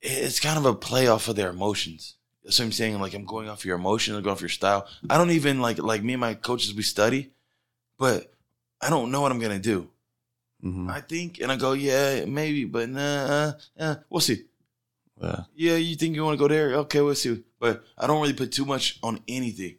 it's 0.00 0.40
kind 0.40 0.58
of 0.58 0.66
a 0.66 0.74
play 0.74 1.06
off 1.06 1.28
of 1.28 1.36
their 1.36 1.50
emotions. 1.50 2.16
That's 2.44 2.58
what 2.58 2.66
I'm 2.66 2.72
saying. 2.72 3.00
Like 3.00 3.14
I'm 3.14 3.24
going 3.24 3.48
off 3.48 3.64
your 3.64 3.76
emotion, 3.76 4.14
I'm 4.14 4.22
going 4.22 4.32
off 4.34 4.40
your 4.40 4.48
style. 4.48 4.86
I 5.08 5.16
don't 5.18 5.30
even 5.30 5.60
like 5.60 5.78
like 5.78 6.02
me 6.02 6.14
and 6.14 6.20
my 6.20 6.34
coaches 6.34 6.74
we 6.74 6.82
study, 6.82 7.30
but 7.98 8.32
I 8.80 8.90
don't 8.90 9.10
know 9.10 9.20
what 9.20 9.30
I'm 9.32 9.38
gonna 9.40 9.58
do. 9.58 9.88
Mhm. 10.64 10.88
I 10.90 11.00
think, 11.00 11.40
and 11.40 11.50
I 11.50 11.56
go, 11.56 11.72
yeah, 11.72 12.24
maybe, 12.24 12.64
but 12.64 12.88
nah, 12.88 13.00
uh, 13.00 13.52
uh, 13.78 13.94
we'll 14.08 14.20
see. 14.20 14.44
Yeah. 15.20 15.40
Yeah, 15.54 15.76
you 15.76 15.96
think 15.96 16.14
you 16.14 16.24
want 16.24 16.38
to 16.38 16.42
go 16.42 16.48
there? 16.48 16.74
Okay, 16.86 17.00
we'll 17.00 17.14
see. 17.14 17.42
But 17.58 17.84
I 17.98 18.06
don't 18.06 18.20
really 18.20 18.32
put 18.32 18.52
too 18.52 18.64
much 18.64 18.98
on 19.02 19.20
anything. 19.28 19.76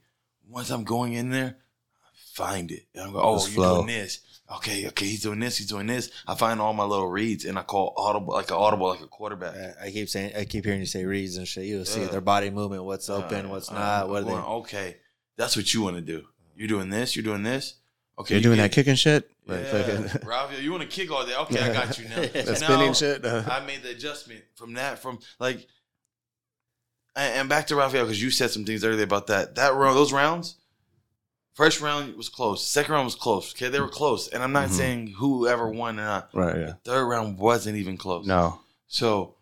Once 0.48 0.69
I'm 0.69 0.84
going 0.84 1.14
in 1.14 1.30
there, 1.30 1.57
I 2.03 2.10
find 2.34 2.72
it. 2.72 2.85
And 2.94 3.03
I 3.10 3.11
go, 3.11 3.22
oh, 3.22 3.40
you're 3.40 3.48
flow. 3.56 3.76
doing 3.84 3.88
this. 3.88 4.19
Okay, 4.57 4.87
okay, 4.87 5.05
he's 5.05 5.23
doing 5.23 5.39
this, 5.39 5.57
he's 5.57 5.67
doing 5.67 5.87
this. 5.87 6.11
I 6.27 6.35
find 6.35 6.59
all 6.59 6.73
my 6.73 6.83
little 6.83 7.07
reads, 7.07 7.45
and 7.45 7.57
I 7.57 7.63
call 7.63 7.93
audible, 7.97 8.33
like 8.33 8.51
an 8.51 8.57
audible, 8.57 8.89
like 8.89 9.01
a 9.01 9.07
quarterback. 9.07 9.55
I- 9.81 9.89
keep 9.89 10.09
saying, 10.09 10.35
I 10.35 10.45
keep 10.45 10.65
hearing 10.65 10.81
you 10.81 10.85
say 10.85 11.05
reads 11.05 11.37
and 11.37 11.47
shit. 11.47 11.65
You'll 11.65 11.85
see 11.85 12.05
their 12.05 12.21
body 12.21 12.49
movement, 12.49 12.83
what's 12.83 13.09
open, 13.09 13.45
Uh, 13.45 13.49
what's 13.49 13.71
uh, 13.71 13.75
not. 13.75 14.09
What 14.09 14.23
are 14.23 14.25
going, 14.25 14.35
they? 14.41 14.47
Okay, 14.47 14.97
that's 15.37 15.55
what 15.55 15.73
you 15.73 15.81
want 15.81 15.95
to 15.95 16.01
do. 16.01 16.25
You're 16.55 16.67
doing 16.67 16.89
this, 16.89 17.15
you're 17.15 17.23
doing 17.23 17.43
this. 17.43 17.75
Okay, 18.19 18.35
You're 18.35 18.39
you 18.39 18.43
doing 18.43 18.57
get- 18.57 18.63
that 18.63 18.71
kicking 18.73 18.95
shit? 18.95 19.29
Like 19.47 19.61
Yeah, 19.63 19.71
fucking 19.71 20.03
Rafael, 20.27 20.59
you 20.61 20.71
want 20.71 20.83
to 20.83 20.89
kick 20.89 21.09
all 21.11 21.25
that? 21.25 21.39
Okay, 21.41 21.59
I 21.59 21.73
got 21.73 21.97
you 21.97 22.05
now. 22.09 22.15
that 22.21 22.45
Now, 22.45 22.53
spinning 22.53 22.93
shit? 22.93 23.25
Uh, 23.25 23.43
I 23.49 23.65
made 23.65 23.81
the 23.81 23.89
adjustment 23.91 24.43
from 24.55 24.73
that, 24.73 24.99
from 25.01 25.19
like, 25.39 25.67
and, 27.15 27.33
and 27.39 27.49
back 27.49 27.67
to 27.67 27.75
Rafael 27.75 28.03
because 28.05 28.21
you 28.21 28.29
said 28.29 28.51
some 28.51 28.65
things 28.65 28.83
earlier 28.83 29.03
about 29.03 29.27
that. 29.27 29.55
That 29.55 29.73
round, 29.73 29.95
those 29.97 30.13
rounds, 30.13 30.55
First 31.53 31.81
round 31.81 32.15
was 32.15 32.30
close. 32.30 32.65
Second 32.67 32.93
round 32.93 33.05
was 33.05 33.15
close. 33.15 33.53
Okay, 33.53 33.69
they 33.69 33.80
were 33.80 33.88
close, 33.88 34.27
and 34.27 34.41
I'm 34.41 34.51
not 34.53 34.69
Mhm. 34.69 34.73
saying 34.73 35.07
whoever 35.17 35.69
won 35.69 35.99
or 35.99 36.03
not. 36.03 36.30
Right. 36.34 36.57
Yeah. 36.57 36.73
Third 36.84 37.05
round 37.05 37.38
wasn't 37.38 37.77
even 37.77 37.95
close. 37.97 38.25
No. 38.25 38.61
So, 38.88 39.35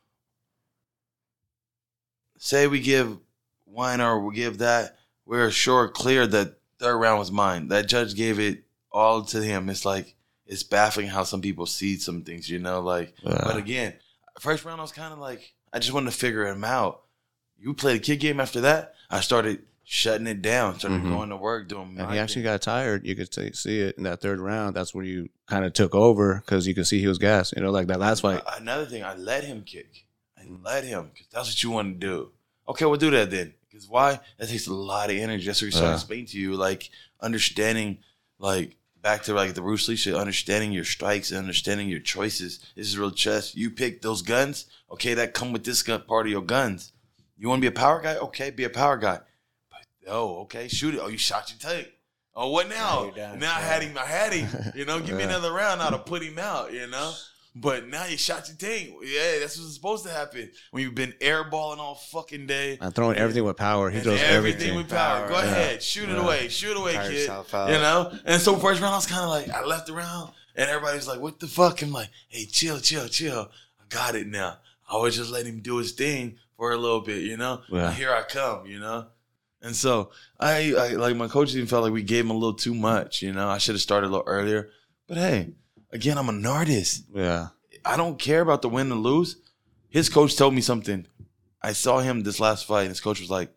say 2.37 2.67
we 2.67 2.79
give 2.81 3.17
one 3.65 4.01
or 4.01 4.19
we 4.19 4.35
give 4.35 4.57
that, 4.59 4.97
we're 5.25 5.51
sure 5.51 5.87
clear 5.87 6.27
that 6.27 6.59
third 6.79 6.97
round 6.97 7.19
was 7.19 7.31
mine. 7.31 7.69
That 7.69 7.87
judge 7.87 8.15
gave 8.15 8.39
it 8.39 8.63
all 8.91 9.23
to 9.25 9.41
him. 9.41 9.69
It's 9.69 9.85
like 9.85 10.15
it's 10.45 10.63
baffling 10.63 11.07
how 11.07 11.23
some 11.23 11.39
people 11.41 11.65
see 11.65 11.97
some 11.97 12.23
things, 12.23 12.49
you 12.49 12.59
know. 12.59 12.81
Like, 12.81 13.15
Yeah. 13.21 13.41
but 13.45 13.55
again, 13.55 13.93
first 14.39 14.65
round 14.65 14.81
I 14.81 14.83
was 14.83 14.91
kind 14.91 15.13
of 15.13 15.19
like 15.19 15.53
I 15.71 15.79
just 15.79 15.93
wanted 15.93 16.11
to 16.11 16.17
figure 16.17 16.45
him 16.45 16.65
out. 16.65 17.03
You 17.57 17.73
played 17.73 17.95
a 18.01 18.03
kid 18.03 18.17
game 18.19 18.39
after 18.41 18.59
that. 18.61 18.95
I 19.09 19.21
started 19.21 19.63
shutting 19.93 20.25
it 20.25 20.41
down, 20.41 20.79
started 20.79 21.01
Mhm. 21.01 21.09
going 21.09 21.29
to 21.29 21.35
work, 21.35 21.67
doing. 21.67 21.97
And 21.97 22.09
he 22.13 22.17
actually 22.17 22.43
thing. 22.43 22.53
got 22.53 22.61
tired. 22.61 23.05
You 23.05 23.13
could 23.13 23.33
see 23.33 23.51
see 23.51 23.81
it 23.81 23.97
in 23.97 24.03
that 24.03 24.21
third 24.21 24.39
round. 24.39 24.73
That's 24.73 24.95
where 24.95 25.03
you 25.03 25.27
kind 25.47 25.65
of 25.65 25.73
took 25.73 25.93
over 25.93 26.35
because 26.35 26.65
you 26.65 26.73
could 26.73 26.87
see 26.87 27.01
he 27.01 27.07
was 27.07 27.17
gas. 27.17 27.51
You 27.53 27.61
know, 27.61 27.71
like 27.71 27.87
that 27.87 27.99
last 27.99 28.21
fight. 28.21 28.41
Another 28.57 28.85
thing, 28.85 29.03
I 29.03 29.15
let 29.15 29.43
him 29.43 29.63
kick. 29.63 30.05
I 30.37 30.43
let 30.63 30.85
him 30.85 31.11
because 31.13 31.27
that's 31.29 31.49
what 31.49 31.61
you 31.61 31.71
want 31.71 31.99
to 31.99 32.07
do. 32.07 32.31
Okay, 32.69 32.85
we'll 32.85 32.95
do 32.95 33.11
that 33.11 33.31
then. 33.31 33.53
Because 33.69 33.89
why? 33.89 34.21
That 34.37 34.47
takes 34.47 34.67
a 34.67 34.73
lot 34.73 35.09
of 35.09 35.17
energy. 35.17 35.45
That's 35.45 35.61
what 35.61 35.65
he's 35.65 35.75
trying 35.77 35.89
to 35.91 35.95
explain 35.95 36.25
to 36.27 36.39
you. 36.39 36.53
Like 36.53 36.89
understanding, 37.19 37.97
like 38.39 38.77
back 39.01 39.23
to 39.23 39.33
like 39.33 39.55
the 39.55 39.61
Bruce 39.61 39.89
Lee 39.89 39.97
shit, 39.97 40.15
understanding 40.15 40.71
your 40.71 40.85
strikes 40.85 41.31
and 41.31 41.37
understanding 41.37 41.89
your 41.89 41.99
choices. 41.99 42.59
This 42.77 42.87
is 42.87 42.97
real 42.97 43.11
chess. 43.11 43.55
You 43.55 43.69
pick 43.71 44.01
those 44.01 44.21
guns. 44.21 44.67
Okay, 44.89 45.13
that 45.15 45.33
come 45.33 45.51
with 45.51 45.65
this 45.65 45.83
gun 45.83 46.01
part 46.07 46.27
of 46.27 46.31
your 46.31 46.41
guns. 46.43 46.93
You 47.37 47.49
want 47.49 47.59
to 47.59 47.69
be 47.69 47.75
a 47.75 47.77
power 47.77 47.99
guy? 48.01 48.15
Okay, 48.15 48.51
be 48.51 48.63
a 48.63 48.69
power 48.69 48.95
guy. 48.97 49.19
But 50.03 50.11
oh, 50.11 50.41
okay, 50.41 50.67
shoot 50.67 50.95
it. 50.95 50.99
Oh, 51.01 51.07
you 51.07 51.17
shot 51.17 51.49
your 51.49 51.71
tank. 51.71 51.89
Oh, 52.35 52.49
what 52.49 52.69
now? 52.69 53.11
Now 53.15 53.31
you're. 53.31 53.37
Now 53.37 53.55
I 53.55 53.59
had 53.59 53.83
him. 53.83 53.97
I 53.97 54.05
had 54.05 54.33
him. 54.33 54.73
You 54.75 54.85
know, 54.85 54.99
give 54.99 55.17
me 55.17 55.23
another 55.23 55.51
round 55.51 55.79
now 55.79 55.89
to 55.89 55.97
put 55.97 56.23
him 56.23 56.39
out. 56.39 56.73
You 56.73 56.87
know. 56.87 57.13
But 57.53 57.89
now 57.89 58.05
you 58.05 58.15
shot 58.15 58.47
your 58.47 58.55
tank. 58.55 58.93
Yeah, 59.03 59.39
that's 59.39 59.59
what's 59.59 59.73
supposed 59.73 60.05
to 60.05 60.11
happen 60.11 60.49
when 60.71 60.83
you've 60.83 60.95
been 60.95 61.13
airballing 61.19 61.79
all 61.79 61.95
fucking 61.95 62.47
day. 62.47 62.77
I'm 62.79 62.93
throwing 62.93 63.17
everything 63.17 63.43
with 63.43 63.57
power. 63.57 63.89
He 63.89 63.99
throws 63.99 64.21
everything, 64.21 64.69
everything. 64.69 64.77
with 64.77 64.89
power. 64.89 65.27
Go 65.27 65.35
yeah. 65.35 65.51
ahead, 65.51 65.83
shoot 65.83 66.07
it 66.07 66.17
away, 66.17 66.47
shoot 66.47 66.71
it 66.71 66.77
away, 66.77 66.93
Tire 66.93 67.09
kid. 67.09 67.27
You 67.27 67.79
know. 67.79 68.17
And 68.23 68.41
so 68.41 68.55
first 68.55 68.79
round, 68.79 68.93
I 68.93 68.97
was 68.97 69.05
kind 69.05 69.23
of 69.23 69.29
like, 69.29 69.49
I 69.49 69.65
left 69.65 69.89
around, 69.89 70.31
and 70.55 70.69
everybody's 70.69 71.09
like, 71.09 71.19
"What 71.19 71.41
the 71.41 71.47
fuck?" 71.47 71.81
I'm 71.81 71.91
like, 71.91 72.09
"Hey, 72.29 72.45
chill, 72.45 72.79
chill, 72.79 73.09
chill. 73.09 73.49
I 73.81 73.83
got 73.89 74.15
it 74.15 74.27
now." 74.27 74.57
I 74.89 74.97
was 74.97 75.15
just 75.15 75.31
letting 75.31 75.53
him 75.53 75.59
do 75.59 75.77
his 75.77 75.91
thing 75.91 76.37
for 76.55 76.71
a 76.71 76.77
little 76.77 77.01
bit, 77.01 77.23
you 77.23 77.37
know. 77.37 77.61
Yeah. 77.69 77.91
Here 77.91 78.13
I 78.13 78.23
come, 78.23 78.65
you 78.65 78.79
know. 78.79 79.07
And 79.61 79.75
so 79.75 80.11
I, 80.39 80.73
I 80.73 80.87
like 80.93 81.15
my 81.15 81.27
coach 81.27 81.53
even 81.53 81.67
felt 81.67 81.83
like 81.83 81.93
we 81.93 82.03
gave 82.03 82.25
him 82.25 82.31
a 82.31 82.35
little 82.35 82.55
too 82.55 82.73
much, 82.73 83.21
you 83.21 83.31
know. 83.31 83.47
I 83.47 83.57
should 83.59 83.75
have 83.75 83.81
started 83.81 84.07
a 84.07 84.09
little 84.09 84.27
earlier, 84.27 84.69
but 85.07 85.17
hey, 85.17 85.53
again, 85.91 86.17
I'm 86.17 86.29
an 86.29 86.45
artist. 86.45 87.05
Yeah. 87.13 87.49
I 87.85 87.97
don't 87.97 88.17
care 88.19 88.41
about 88.41 88.61
the 88.61 88.69
win 88.69 88.91
and 88.91 89.01
lose. 89.03 89.37
His 89.89 90.09
coach 90.09 90.35
told 90.35 90.53
me 90.53 90.61
something. 90.61 91.05
I 91.61 91.73
saw 91.73 91.99
him 91.99 92.23
this 92.23 92.39
last 92.39 92.65
fight, 92.65 92.81
and 92.83 92.89
his 92.89 93.01
coach 93.01 93.19
was 93.19 93.29
like, 93.29 93.51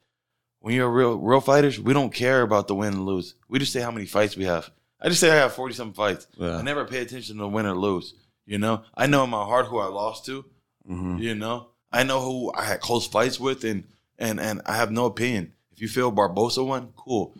"When 0.61 0.75
you're 0.75 0.91
real 0.91 1.17
real 1.17 1.41
fighters, 1.41 1.81
we 1.81 1.95
don't 1.95 2.13
care 2.13 2.43
about 2.43 2.69
the 2.69 2.75
win 2.75 2.93
and 2.95 3.07
lose. 3.07 3.35
We 3.49 3.59
just 3.59 3.73
say 3.73 3.81
how 3.81 3.91
many 3.91 4.07
fights 4.07 4.37
we 4.37 4.45
have. 4.45 4.71
I 5.01 5.09
just 5.09 5.21
say 5.21 5.31
I 5.31 5.37
have 5.37 5.55
forty 5.55 5.75
something 5.75 5.95
fights. 5.95 6.27
Yeah. 6.37 6.57
I 6.57 6.63
never 6.63 6.85
pay 6.85 7.01
attention 7.01 7.37
to 7.37 7.43
the 7.43 7.49
win 7.49 7.67
or 7.67 7.75
lose. 7.75 8.15
You 8.47 8.59
know, 8.59 8.83
I 8.95 9.07
know 9.07 9.25
in 9.25 9.31
my 9.31 9.45
heart 9.45 9.67
who 9.67 9.79
I 9.79 9.87
lost 9.87 10.27
to. 10.27 10.45
hmm 10.87 11.17
You 11.19 11.35
know, 11.35 11.69
I 11.93 12.03
know 12.03 12.21
who 12.21 12.53
I 12.55 12.65
had 12.65 12.81
close 12.81 13.07
fights 13.07 13.41
with, 13.41 13.65
and 13.65 13.85
and 14.19 14.39
and 14.41 14.61
I 14.67 14.77
have 14.77 14.91
no 14.91 15.07
opinion. 15.07 15.53
If 15.75 15.81
you 15.83 15.89
feel 15.89 16.13
Barbosa 16.13 16.65
one, 16.67 16.93
cool. 16.97 17.37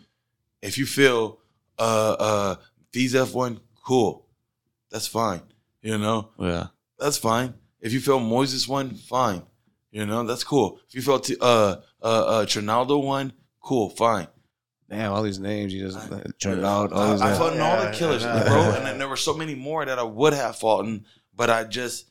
If 0.61 0.77
you 0.77 0.85
feel 0.85 1.39
uh 1.79 2.15
uh 2.19 2.55
Fiziev 2.93 3.33
won, 3.33 3.59
cool. 3.83 4.25
That's 4.91 5.07
fine. 5.07 5.41
You 5.81 5.97
know, 5.97 6.29
Yeah. 6.39 6.67
that's 6.99 7.17
fine. 7.17 7.53
If 7.81 7.93
you 7.93 7.99
feel 7.99 8.19
Moises 8.19 8.67
one, 8.67 8.91
fine. 8.91 9.43
You 9.91 10.05
know, 10.05 10.23
that's 10.23 10.43
cool. 10.43 10.79
If 10.87 10.95
you 10.95 11.01
felt 11.01 11.25
t- 11.25 11.37
uh 11.39 11.77
uh 12.01 12.05
uh 12.25 12.45
Trinaldo 12.45 12.97
won, 13.03 13.33
cool, 13.61 13.89
fine. 13.91 14.27
Damn, 14.89 15.13
all 15.13 15.23
these 15.23 15.39
names 15.39 15.73
you 15.73 15.85
just 15.87 15.97
I- 16.11 16.23
turned 16.39 16.65
out. 16.65 16.91
All 16.93 17.11
these 17.11 17.21
I, 17.21 17.25
I 17.25 17.27
names. 17.29 17.39
fought 17.39 17.53
in 17.53 17.61
all 17.61 17.81
the 17.83 17.91
killers, 17.91 18.23
yeah, 18.23 18.43
bro, 18.47 18.71
and 18.75 18.85
then 18.85 18.97
there 18.99 19.07
were 19.07 19.15
so 19.17 19.33
many 19.33 19.55
more 19.55 19.85
that 19.85 19.97
I 19.99 20.03
would 20.03 20.33
have 20.33 20.57
fought 20.57 20.85
but 21.35 21.49
I 21.49 21.63
just 21.65 22.05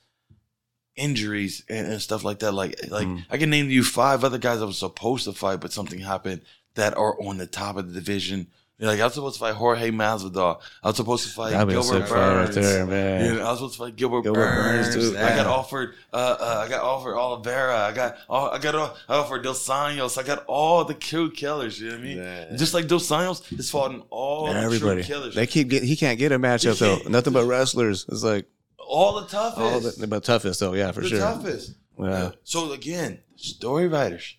injuries 0.96 1.64
and, 1.68 1.86
and 1.86 2.00
stuff 2.02 2.24
like 2.24 2.38
that. 2.40 2.52
Like 2.52 2.76
like 2.90 3.06
Mm. 3.06 3.24
I 3.30 3.36
can 3.38 3.50
name 3.50 3.70
you 3.70 3.82
five 3.84 4.24
other 4.24 4.38
guys 4.38 4.60
I 4.60 4.64
was 4.64 4.78
supposed 4.78 5.24
to 5.24 5.32
fight, 5.32 5.60
but 5.60 5.72
something 5.72 5.98
happened 6.00 6.42
that 6.74 6.96
are 6.96 7.20
on 7.22 7.38
the 7.38 7.46
top 7.46 7.76
of 7.76 7.88
the 7.88 7.94
division. 7.94 8.48
You 8.78 8.86
know, 8.86 8.90
like 8.92 9.00
I 9.00 9.04
was 9.04 9.14
supposed 9.14 9.34
to 9.36 9.40
fight 9.40 9.54
Jorge 9.54 9.90
Masvidal. 9.92 10.60
I 10.82 10.88
was 10.88 10.96
supposed 10.96 11.24
to 11.28 11.32
fight 11.32 11.52
That'd 11.52 11.68
Gilbert 11.68 12.08
fight 12.08 12.10
right 12.10 12.44
Burns. 12.46 12.54
there, 12.56 12.84
man. 12.86 13.24
You 13.24 13.34
know, 13.38 13.46
I 13.46 13.50
was 13.50 13.58
supposed 13.60 13.74
to 13.74 13.84
fight 13.84 13.94
Gilbert, 13.96 14.22
Gilbert 14.22 14.40
Burns. 14.44 14.96
Burns. 14.96 15.14
I 15.16 15.36
got 15.36 15.46
offered. 15.46 15.94
Uh, 16.12 16.16
uh, 16.40 16.62
I 16.66 16.68
got 16.68 16.82
offered 16.82 17.14
Oliveira. 17.16 17.76
I 17.86 17.92
got. 17.92 18.16
oh, 18.28 18.50
I 18.50 18.58
got. 18.58 18.74
uh, 18.74 18.92
I 19.08 19.16
offered 19.18 19.44
Dos 19.44 19.64
Anjos. 19.68 20.18
I 20.18 20.24
got 20.24 20.44
all 20.48 20.84
the 20.84 20.94
true 20.94 21.30
killers. 21.30 21.80
You 21.80 21.90
know 21.90 21.94
what 21.94 22.00
I 22.00 22.04
mean? 22.04 22.16
Yeah. 22.18 22.56
Just 22.56 22.74
like 22.74 22.88
Dos 22.88 23.08
Anjos 23.08 23.44
has 23.56 23.70
fought 23.70 23.92
in 23.92 24.02
all 24.10 24.48
everybody. 24.48 25.04
killers. 25.04 25.36
They 25.36 25.46
keep 25.46 25.68
get. 25.68 25.84
He 25.84 25.94
can't 25.94 26.18
get 26.18 26.32
a 26.32 26.38
matchup 26.40 26.78
though. 26.80 27.08
Nothing 27.08 27.32
but 27.32 27.44
wrestlers. 27.46 28.06
It's 28.08 28.24
like 28.24 28.46
all 28.86 29.20
the 29.20 29.26
toughest. 29.26 29.58
all 29.60 29.80
the 29.80 30.06
but 30.06 30.24
toughest 30.24 30.60
though. 30.60 30.74
Yeah, 30.74 30.92
for 30.92 31.00
the 31.02 31.08
sure. 31.08 31.18
toughest. 31.18 31.74
Yeah. 31.98 32.32
So 32.44 32.72
again, 32.72 33.20
story 33.36 33.88
writers. 33.88 34.36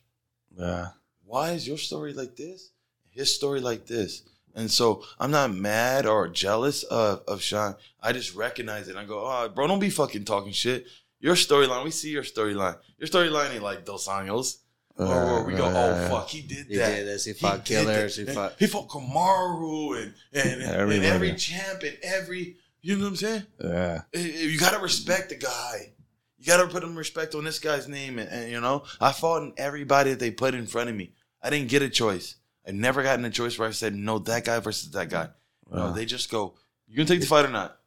Yeah. 0.58 0.88
Why 1.26 1.52
is 1.52 1.68
your 1.68 1.78
story 1.78 2.14
like 2.14 2.36
this? 2.36 2.72
His 3.10 3.34
story 3.34 3.60
like 3.62 3.86
this. 3.88 4.24
And 4.54 4.72
so 4.72 5.04
I'm 5.20 5.32
not 5.32 5.54
mad 5.54 6.06
or 6.06 6.28
jealous 6.30 6.84
of, 6.84 7.24
of 7.28 7.42
Sean. 7.42 7.76
I 8.02 8.14
just 8.14 8.36
recognize 8.36 8.88
it. 8.88 8.92
And 8.92 9.00
I 9.00 9.06
go, 9.06 9.20
oh, 9.26 9.50
bro, 9.50 9.68
don't 9.68 9.80
be 9.80 9.90
fucking 9.90 10.24
talking 10.24 10.54
shit. 10.54 10.86
Your 11.20 11.36
storyline, 11.36 11.84
we 11.84 11.92
see 11.92 12.12
your 12.12 12.24
storyline. 12.24 12.78
Your 12.98 13.08
storyline 13.08 13.54
ain't 13.54 13.64
like 13.64 13.84
Dos 13.86 14.08
Anjos. 14.08 14.58
or 14.98 15.06
where 15.08 15.44
we 15.44 15.56
go, 15.56 15.66
Uh, 15.66 15.72
oh, 16.06 16.10
fuck, 16.10 16.30
he 16.30 16.42
did 16.42 16.68
He 16.68 16.78
that. 16.78 16.96
did 16.96 17.08
this. 17.08 17.26
He 17.26 17.34
fought 17.34 17.66
did 17.66 17.86
killers. 17.86 18.16
He 18.16 18.26
fought. 18.26 18.54
He 18.60 18.68
fought 18.68 18.88
Kamaru 18.88 20.02
and, 20.02 20.14
and, 20.34 20.62
and, 20.62 20.92
and 20.92 21.04
every 21.04 21.34
champ 21.36 21.84
and 21.84 21.98
every, 22.02 22.56
you 22.86 22.95
know 22.98 23.06
what 23.06 23.10
I'm 23.10 23.16
saying? 23.16 23.44
Yeah. 23.64 24.02
Eh, 24.14 24.20
eh, 24.20 24.41
You 24.45 24.60
gotta 24.60 24.80
respect 24.80 25.30
the 25.30 25.36
guy. 25.38 25.94
You 26.38 26.45
gotta 26.45 26.68
put 26.68 26.84
him 26.84 26.95
respect 26.95 27.34
on 27.34 27.44
this 27.44 27.57
guy's 27.60 27.88
name, 27.88 28.20
and, 28.20 28.30
and, 28.30 28.52
you 28.52 28.62
know 28.62 28.84
I 29.02 29.12
fought 29.12 29.41
in 29.44 29.53
everybody 29.57 30.12
that 30.12 30.20
they 30.20 30.32
put 30.32 30.53
in 30.53 30.68
front 30.68 30.90
of 30.90 30.95
me. 30.95 31.14
I 31.41 31.49
didn't 31.49 31.70
get 31.70 31.82
a 31.82 31.90
choice. 31.90 32.36
I 32.68 32.72
never 32.72 33.02
gotten 33.03 33.26
a 33.26 33.30
choice 33.30 33.57
where 33.57 33.68
I 33.68 33.72
said 33.72 33.95
no, 33.95 34.20
that 34.20 34.45
guy 34.45 34.60
versus 34.60 34.91
that 34.91 35.10
guy. 35.10 35.30
No, 35.72 35.91
they 35.94 36.06
just 36.06 36.30
go. 36.30 36.56
You 36.88 36.95
gonna 36.98 37.07
take 37.07 37.22
the 37.22 37.26
fight 37.28 37.45
or 37.45 37.49
not? 37.49 37.80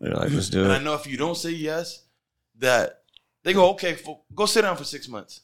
They're 0.00 0.12
like, 0.14 0.32
let's 0.32 0.50
do 0.50 0.64
And 0.64 0.72
I 0.72 0.78
know 0.78 0.94
if 0.94 1.06
you 1.06 1.16
don't 1.16 1.36
say 1.36 1.50
yes, 1.50 2.02
that 2.58 3.02
they 3.44 3.52
go 3.52 3.70
okay. 3.70 3.94
fo- 3.94 4.22
Go 4.34 4.46
sit 4.46 4.62
down 4.62 4.76
for 4.76 4.84
six 4.84 5.08
months. 5.08 5.42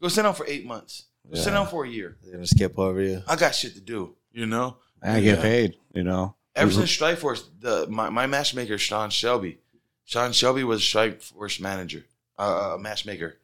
Go 0.00 0.08
sit 0.08 0.22
down 0.22 0.34
for 0.34 0.46
eight 0.48 0.66
months. 0.66 1.04
Go 1.28 1.36
sit 1.38 1.50
down 1.52 1.68
for 1.68 1.84
a 1.84 1.88
year. 1.88 2.16
They're 2.22 2.32
gonna 2.32 2.46
skip 2.46 2.76
over 2.78 3.00
you. 3.00 3.22
I 3.28 3.36
got 3.36 3.54
shit 3.54 3.74
to 3.74 3.80
do. 3.80 4.16
You 4.32 4.46
know. 4.46 4.78
I 5.02 5.20
get 5.20 5.36
Yeah. 5.38 5.42
paid. 5.42 5.76
You 5.94 6.02
know. 6.04 6.34
Ever 6.54 6.70
since 6.70 6.90
Strikeforce, 6.96 7.44
the 7.60 7.86
my, 7.88 8.10
my 8.10 8.26
matchmaker 8.26 8.76
Sean 8.76 9.10
Shelby, 9.10 9.58
Sean 10.04 10.32
Shelby 10.32 10.64
was 10.64 10.82
Strikeforce 10.82 11.60
manager, 11.60 12.04
uh, 12.38 12.74
uh, 12.74 12.78
matchmaker. 12.78 13.38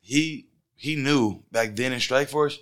He 0.00 0.48
he 0.74 0.96
knew 0.96 1.42
back 1.52 1.76
then 1.76 1.92
in 1.92 1.98
Strikeforce, 1.98 2.58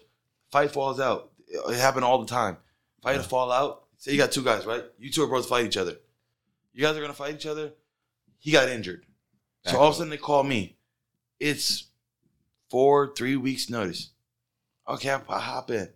fight 0.51 0.73
falls 0.73 0.99
out. 0.99 1.31
It 1.47 1.77
happened 1.77 2.05
all 2.05 2.19
the 2.19 2.27
time. 2.27 2.57
Fight 3.03 3.17
will 3.17 3.23
fall 3.23 3.53
out. 3.53 3.85
Say 3.97 4.13
you 4.13 4.19
got 4.19 4.33
two 4.33 4.43
guys, 4.43 4.67
right? 4.67 4.85
You 4.99 5.11
two 5.11 5.23
are 5.23 5.29
both 5.29 5.49
fight 5.49 5.67
each 5.67 5.77
other. 5.77 5.97
You 6.73 6.83
guys 6.83 6.97
are 6.97 7.01
gonna 7.01 7.13
fight 7.13 7.35
each 7.35 7.47
other. 7.47 7.73
He 8.39 8.51
got 8.51 8.69
injured, 8.69 9.07
so 9.65 9.79
all 9.79 9.89
of 9.89 9.95
a 9.95 9.97
sudden 9.99 10.11
they 10.11 10.17
call 10.17 10.43
me. 10.43 10.77
It's 11.39 11.85
four, 12.71 13.13
three 13.15 13.37
weeks 13.37 13.71
notice. 13.71 14.11
Okay, 14.89 15.11
I 15.11 15.39
hop 15.39 15.71
in. 15.71 15.89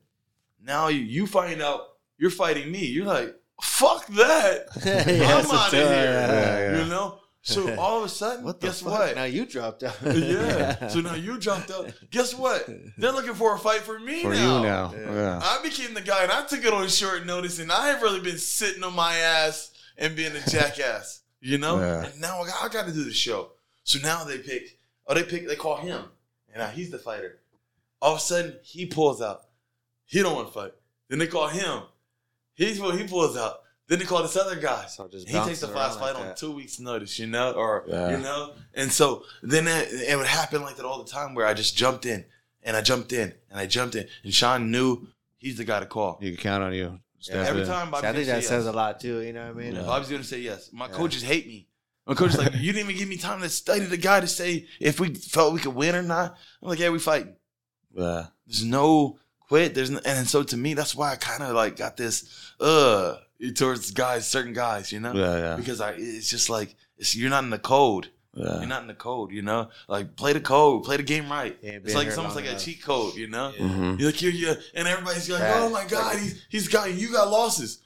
Now 0.63 0.89
you 0.89 1.01
you 1.01 1.27
find 1.27 1.61
out 1.61 1.81
you're 2.19 2.31
fighting 2.31 2.71
me. 2.71 2.85
You're 2.87 3.07
like, 3.07 3.35
fuck 3.63 4.07
that. 4.09 4.67
I'm 4.85 5.51
out 5.51 5.67
of 5.67 5.73
here. 5.73 5.83
Yeah, 5.83 6.73
yeah. 6.73 6.83
You 6.83 6.89
know? 6.91 7.19
So 7.43 7.75
all 7.79 7.99
of 7.99 8.05
a 8.05 8.09
sudden, 8.09 8.45
What 8.45 8.61
guess 8.61 8.81
fuck? 8.81 8.93
what? 8.93 9.17
Now 9.17 9.25
you 9.25 9.45
dropped 9.45 9.83
out. 9.83 9.97
yeah. 10.05 10.89
So 10.89 11.01
now 11.01 11.15
you 11.15 11.39
dropped 11.39 11.71
out. 11.71 11.93
Guess 12.11 12.35
what? 12.35 12.67
They're 12.97 13.13
looking 13.13 13.35
for 13.35 13.55
a 13.55 13.59
fight 13.59 13.83
for 13.83 13.99
me 14.01 14.23
For 14.23 14.31
now. 14.35 14.57
you 14.57 14.63
now. 14.67 14.95
Yeah. 14.97 15.15
Yeah. 15.15 15.41
I 15.43 15.63
became 15.63 15.93
the 15.95 16.01
guy, 16.01 16.23
and 16.23 16.33
I 16.33 16.45
took 16.47 16.65
it 16.65 16.73
on 16.73 16.89
short 16.89 17.27
notice, 17.27 17.59
and 17.59 17.71
I 17.71 17.93
ain't 17.93 18.03
really 18.03 18.21
been 18.21 18.39
sitting 18.39 18.83
on 18.83 18.95
my 18.95 19.15
ass 19.17 19.73
and 19.99 20.17
being 20.17 20.33
a 20.35 20.41
jackass, 20.51 21.21
you 21.41 21.59
know. 21.59 21.79
Yeah. 21.79 22.07
And 22.07 22.21
now 22.21 22.41
I 22.43 22.47
got, 22.47 22.65
I 22.65 22.69
got 22.69 22.87
to 22.87 22.93
do 22.93 23.05
the 23.05 23.13
show. 23.13 23.51
So 23.85 23.99
now 24.01 24.25
they 24.25 24.39
pick. 24.39 24.79
Oh, 25.07 25.13
they 25.15 25.23
pick. 25.23 25.47
They 25.47 25.57
call 25.57 25.77
him, 25.77 26.03
and 26.53 26.63
now 26.63 26.69
he's 26.69 26.91
the 26.91 26.99
fighter. 26.99 27.41
All 28.01 28.13
of 28.13 28.19
a 28.19 28.23
sudden, 28.23 28.57
he 28.63 28.87
pulls 28.87 29.21
out. 29.21 29.43
He 30.07 30.23
don't 30.23 30.35
want 30.35 30.49
to 30.49 30.55
fight. 30.55 30.73
Then 31.11 31.19
they 31.19 31.27
call 31.27 31.49
him. 31.49 31.83
He's 32.55 32.79
he 32.79 33.05
pulls 33.07 33.37
out. 33.37 33.59
Then 33.87 34.01
he 34.01 34.07
called 34.07 34.25
this 34.25 34.37
other 34.37 34.57
guy. 34.57 34.87
So 34.87 35.09
just 35.09 35.29
He 35.29 35.39
takes 35.41 35.61
the 35.61 35.67
bouncing 35.67 36.01
fight 36.01 36.15
like 36.15 36.25
on 36.31 36.35
two 36.35 36.53
weeks' 36.53 36.81
notice, 36.81 37.19
you 37.19 37.27
know, 37.27 37.53
or 37.53 37.85
Yeah. 37.87 38.13
you 38.13 38.19
know, 38.23 38.53
and 38.75 38.91
so 38.91 39.25
then 39.43 39.69
it, 39.69 39.89
it 39.93 40.17
would 40.17 40.27
happen 40.27 40.63
like 40.63 40.77
that 40.77 40.87
all 40.87 41.03
the 41.03 41.11
time, 41.11 41.35
where 41.35 41.47
I 41.47 41.53
just 41.55 41.77
jumped 41.77 42.07
in 42.07 42.25
and 42.63 42.77
I 42.77 42.81
jumped 42.81 43.13
in 43.13 43.35
and 43.51 43.61
I 43.61 43.67
jumped 43.67 43.95
in, 43.95 44.09
and 44.23 44.33
Sean 44.33 44.71
knew 44.71 45.09
he's 45.37 45.59
the 45.59 45.65
guy 45.65 45.81
to 45.81 45.87
call. 45.87 46.19
You 46.23 46.33
can 46.33 46.41
count 46.41 46.63
on 46.63 46.73
you. 46.73 46.99
Yeah. 47.29 47.35
Every 47.43 47.61
Yeah. 47.63 47.67
time 47.67 47.87
See, 47.87 47.91
Bobby's 47.93 48.05
I 48.09 48.13
think 48.13 48.27
that 48.27 48.43
say 48.43 48.49
says 48.49 48.65
yes. 48.65 48.73
a 48.73 48.77
lot 48.77 49.01
too. 49.01 49.21
You 49.21 49.33
know 49.35 49.47
what 49.47 49.57
I 49.57 49.59
mean? 49.65 49.75
Yeah. 49.75 49.83
Bobby's 49.83 50.09
gonna 50.09 50.25
say 50.25 50.39
yes. 50.41 50.71
My 50.73 50.87
Yeah. 50.87 50.93
coaches 50.93 51.23
hate 51.23 51.47
me. 51.47 51.69
My 52.07 52.15
coach 52.15 52.31
is 52.33 52.39
like, 52.39 52.53
you 52.55 52.73
didn't 52.73 52.89
even 52.91 52.99
give 52.99 53.09
me 53.09 53.17
time 53.17 53.41
to 53.41 53.49
study 53.49 53.85
the 53.87 53.97
guy 53.97 54.21
to 54.21 54.27
say 54.27 54.67
if 54.79 55.01
we 55.01 55.15
felt 55.15 55.55
we 55.55 55.61
could 55.61 55.75
win 55.75 55.95
or 55.95 56.03
not. 56.03 56.37
I'm 56.63 56.69
like, 56.69 56.79
yeah, 56.79 56.91
we 56.91 56.99
fighting. 56.99 57.37
Yeah. 57.95 58.27
There's 58.47 58.65
no 58.65 59.19
quit. 59.55 59.75
There's 59.75 59.91
no, 59.91 60.01
and 60.05 60.27
so 60.29 60.43
to 60.43 60.57
me, 60.57 60.75
that's 60.75 60.95
why 60.95 61.13
I 61.13 61.17
kind 61.17 61.43
of 61.43 61.55
like 61.55 61.77
got 61.77 61.97
this 61.97 62.53
uh 62.61 63.17
towards 63.55 63.91
guys, 63.93 64.27
certain 64.27 64.53
guys, 64.53 64.91
you 64.93 65.01
know, 65.01 65.13
Yeah. 65.13 65.37
Yeah. 65.39 65.57
because 65.57 65.81
I 65.81 65.93
it's 65.93 66.29
just 66.29 66.51
like 66.51 66.75
it's, 66.99 67.15
you're 67.15 67.31
not 67.31 67.45
in 67.45 67.51
the 67.51 67.59
code. 67.59 68.09
Yeah. 68.37 68.59
You're 68.59 68.67
not 68.67 68.83
in 68.83 68.89
the 68.89 68.95
code, 68.95 69.31
you 69.31 69.43
know. 69.43 69.69
Like 69.87 70.17
play 70.17 70.33
the 70.33 70.41
code, 70.41 70.83
play 70.83 70.97
the 70.97 71.05
game 71.05 71.31
right. 71.31 71.57
Yeah, 71.63 71.79
it's 71.85 71.95
like 71.95 72.03
here 72.05 72.09
it's 72.11 72.19
almost 72.19 72.35
long 72.37 72.45
like 72.47 72.55
a 72.55 72.59
cheat 72.59 72.83
code, 72.83 73.15
you 73.15 73.29
know. 73.29 73.53
Mhm. 73.57 73.99
You're 74.01 74.11
like 74.11 74.21
you're, 74.23 74.33
you 74.33 74.55
and 74.75 74.89
everybody's 74.89 75.31
like, 75.31 75.41
Right. 75.43 75.55
oh 75.57 75.71
my 75.71 75.85
god, 75.87 76.19
he's 76.19 76.45
he's 76.49 76.69
got 76.69 76.93
you 76.93 77.13
got 77.13 77.31
losses. 77.31 77.79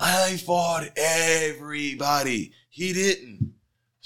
I 0.00 0.36
fought 0.38 0.88
everybody. 0.96 2.52
He 2.68 2.92
didn't. 2.92 3.52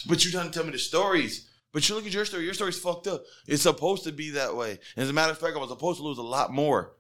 But 0.07 0.23
you're 0.23 0.33
trying 0.33 0.51
to 0.51 0.53
tell 0.53 0.65
me 0.67 0.73
the 0.73 0.79
stories. 0.79 1.49
But 1.73 1.89
you 1.89 1.95
look 1.95 2.07
at 2.07 2.13
your 2.13 2.25
story. 2.27 2.45
Your 2.45 2.55
story's 2.55 2.79
fucked 2.79 3.07
up. 3.07 3.23
It's 3.47 3.63
supposed 3.63 4.05
to 4.05 4.13
be 4.13 4.31
that 4.31 4.55
way. 4.55 4.73
And 4.97 5.03
as 5.05 5.09
a 5.11 5.13
matter 5.15 5.33
of 5.33 5.39
fact, 5.39 5.57
I 5.57 5.61
was 5.61 5.71
supposed 5.71 5.99
to 6.01 6.05
lose 6.05 6.19
a 6.19 6.23
lot 6.23 6.53
more. 6.53 6.93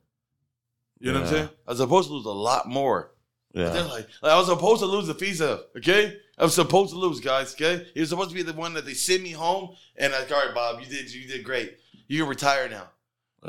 You 0.98 1.12
know 1.12 1.20
what 1.20 1.28
I'm 1.28 1.34
saying? 1.34 1.48
I 1.66 1.70
was 1.70 1.78
supposed 1.78 2.08
to 2.08 2.14
lose 2.14 2.24
a 2.26 2.30
lot 2.30 2.68
more. 2.68 3.12
Yeah. 3.52 3.70
like, 3.72 4.06
like, 4.22 4.32
I 4.32 4.36
was 4.36 4.46
supposed 4.48 4.80
to 4.80 4.86
lose 4.86 5.06
the 5.06 5.14
visa, 5.14 5.62
okay? 5.78 6.18
I 6.38 6.44
was 6.44 6.54
supposed 6.54 6.92
to 6.92 6.98
lose, 6.98 7.20
guys, 7.20 7.54
okay? 7.54 7.86
He 7.94 8.00
was 8.00 8.10
supposed 8.10 8.28
to 8.30 8.34
be 8.34 8.42
the 8.42 8.52
one 8.52 8.74
that 8.74 8.84
they 8.84 8.92
sent 8.94 9.22
me 9.22 9.30
home, 9.30 9.74
and 9.96 10.12
I 10.14 10.18
like, 10.20 10.30
all 10.32 10.44
right, 10.44 10.54
Bob, 10.54 10.80
you 10.80 10.86
did, 10.86 11.12
you 11.12 11.26
did 11.26 11.42
great. 11.42 11.78
You 12.06 12.20
can 12.20 12.28
retire 12.28 12.68
now. 12.68 12.90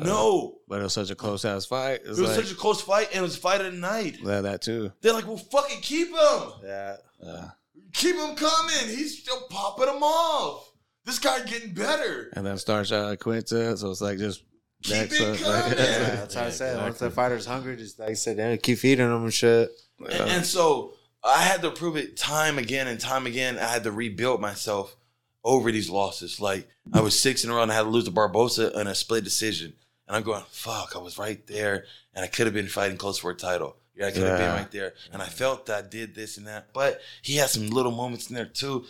no, 0.02 0.60
But 0.68 0.80
it 0.80 0.84
was 0.84 0.94
such 0.94 1.10
a 1.10 1.16
close 1.16 1.44
ass 1.44 1.66
fight. 1.66 2.02
It's 2.06 2.18
it 2.18 2.22
was 2.22 2.38
like, 2.38 2.46
such 2.46 2.52
a 2.52 2.56
close 2.56 2.82
fight, 2.82 3.08
and 3.12 3.20
it 3.20 3.22
was 3.22 3.36
a 3.36 3.40
fight 3.40 3.60
of 3.62 3.74
the 3.74 3.78
night. 3.80 4.18
yeah, 4.24 4.42
that 4.42 4.62
too. 4.62 4.92
They're 5.02 5.14
like, 5.14 5.28
well, 5.28 5.38
fucking 5.38 5.82
keep 5.82 6.08
him, 6.10 6.52
Yeah. 6.64 6.96
Yeah. 7.22 7.50
keep 7.94 8.16
him 8.16 8.36
coming. 8.36 8.88
He's 8.88 9.20
still 9.22 9.42
popping 9.50 9.88
them 9.88 10.04
off. 10.04 10.72
This 11.04 11.20
guy 11.20 11.44
getting 11.46 11.74
better. 11.74 12.30
And 12.34 12.46
then 12.46 12.58
starts 12.58 12.92
out 12.92 13.18
Iaquinta, 13.18 13.78
so 13.78 13.90
it's 13.92 14.02
like 14.02 14.18
just 14.20 14.44
Keep 14.88 14.96
next 14.98 15.20
it 15.20 15.40
coming. 15.40 15.44
like- 15.70 15.72
Yeah, 15.78 16.16
that's 16.16 16.36
how 16.36 16.46
I 16.46 16.50
said. 16.50 16.78
Once 16.82 17.00
the 17.00 17.12
fighter's 17.12 17.46
hungry, 17.46 17.76
just 17.78 18.00
like 18.00 18.10
I 18.10 18.14
said, 18.14 18.38
damn, 18.38 18.58
keep 18.58 18.80
feeding 18.80 19.10
them 19.10 19.24
and 19.24 19.34
shit. 19.34 19.70
And, 20.00 20.12
and 20.30 20.46
so 20.46 20.94
I 21.24 21.42
had 21.44 21.62
to 21.62 21.72
prove 21.72 21.98
it 21.98 22.18
time 22.18 22.58
again 22.58 22.88
and 22.88 23.00
time 23.00 23.26
again. 23.28 23.58
I 23.58 23.66
had 23.68 23.84
to 23.84 23.92
rebuild 23.92 24.42
myself 24.42 24.96
over 25.44 25.72
these 25.72 25.90
losses. 25.90 26.40
Like 26.40 26.68
I 26.94 27.02
was 27.02 27.18
six 27.20 27.44
in 27.44 27.50
a 27.50 27.54
row 27.54 27.62
and 27.64 27.72
I 27.72 27.76
had 27.76 27.84
to 27.84 27.90
lose 27.90 28.06
to 28.06 28.12
Barbosa 28.12 28.76
in 28.80 28.88
a 28.88 28.96
split 28.96 29.24
decision. 29.24 29.74
And 30.08 30.16
I'm 30.16 30.24
going, 30.24 30.44
fuck, 30.50 30.94
I 30.96 31.00
was 31.00 31.18
right 31.18 31.46
there 31.48 31.86
and 32.14 32.24
I 32.24 32.28
could 32.28 32.48
have 32.48 32.54
been 32.54 32.68
fighting 32.68 32.98
close 32.98 33.18
for 33.18 33.32
a 33.32 33.36
title. 33.36 33.76
Yeah, 33.96 34.08
I 34.08 34.12
could 34.12 34.24
have 34.24 34.40
Yeah. 34.40 34.46
been 34.48 34.56
right 34.56 34.72
there. 34.72 34.94
And 35.12 35.22
I 35.22 35.26
felt 35.26 35.66
that 35.66 35.86
I 35.86 35.88
did 35.88 36.14
this 36.16 36.38
and 36.38 36.46
that. 36.48 36.72
But 36.74 37.02
he 37.22 37.36
had 37.38 37.50
some 37.50 37.70
little 37.70 37.92
moments 37.92 38.30
in 38.30 38.36
there 38.36 38.46
too. 38.46 38.86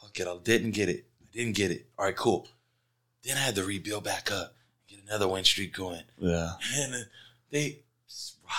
Fuck 0.00 0.20
it, 0.20 0.26
I 0.28 0.36
didn't 0.44 0.72
get 0.72 0.88
it. 0.88 1.06
I 1.22 1.24
didn't 1.32 1.56
get 1.56 1.70
it. 1.70 1.86
All 1.98 2.04
right, 2.04 2.14
cool. 2.16 2.46
Then 3.24 3.36
I 3.36 3.40
had 3.40 3.54
to 3.56 3.64
rebuild 3.64 4.04
back 4.04 4.30
up, 4.32 4.54
get 4.54 4.59
another 5.10 5.28
win 5.28 5.44
streak 5.44 5.74
going. 5.74 6.02
yeah. 6.18 6.52
And 6.76 7.06
they 7.50 7.80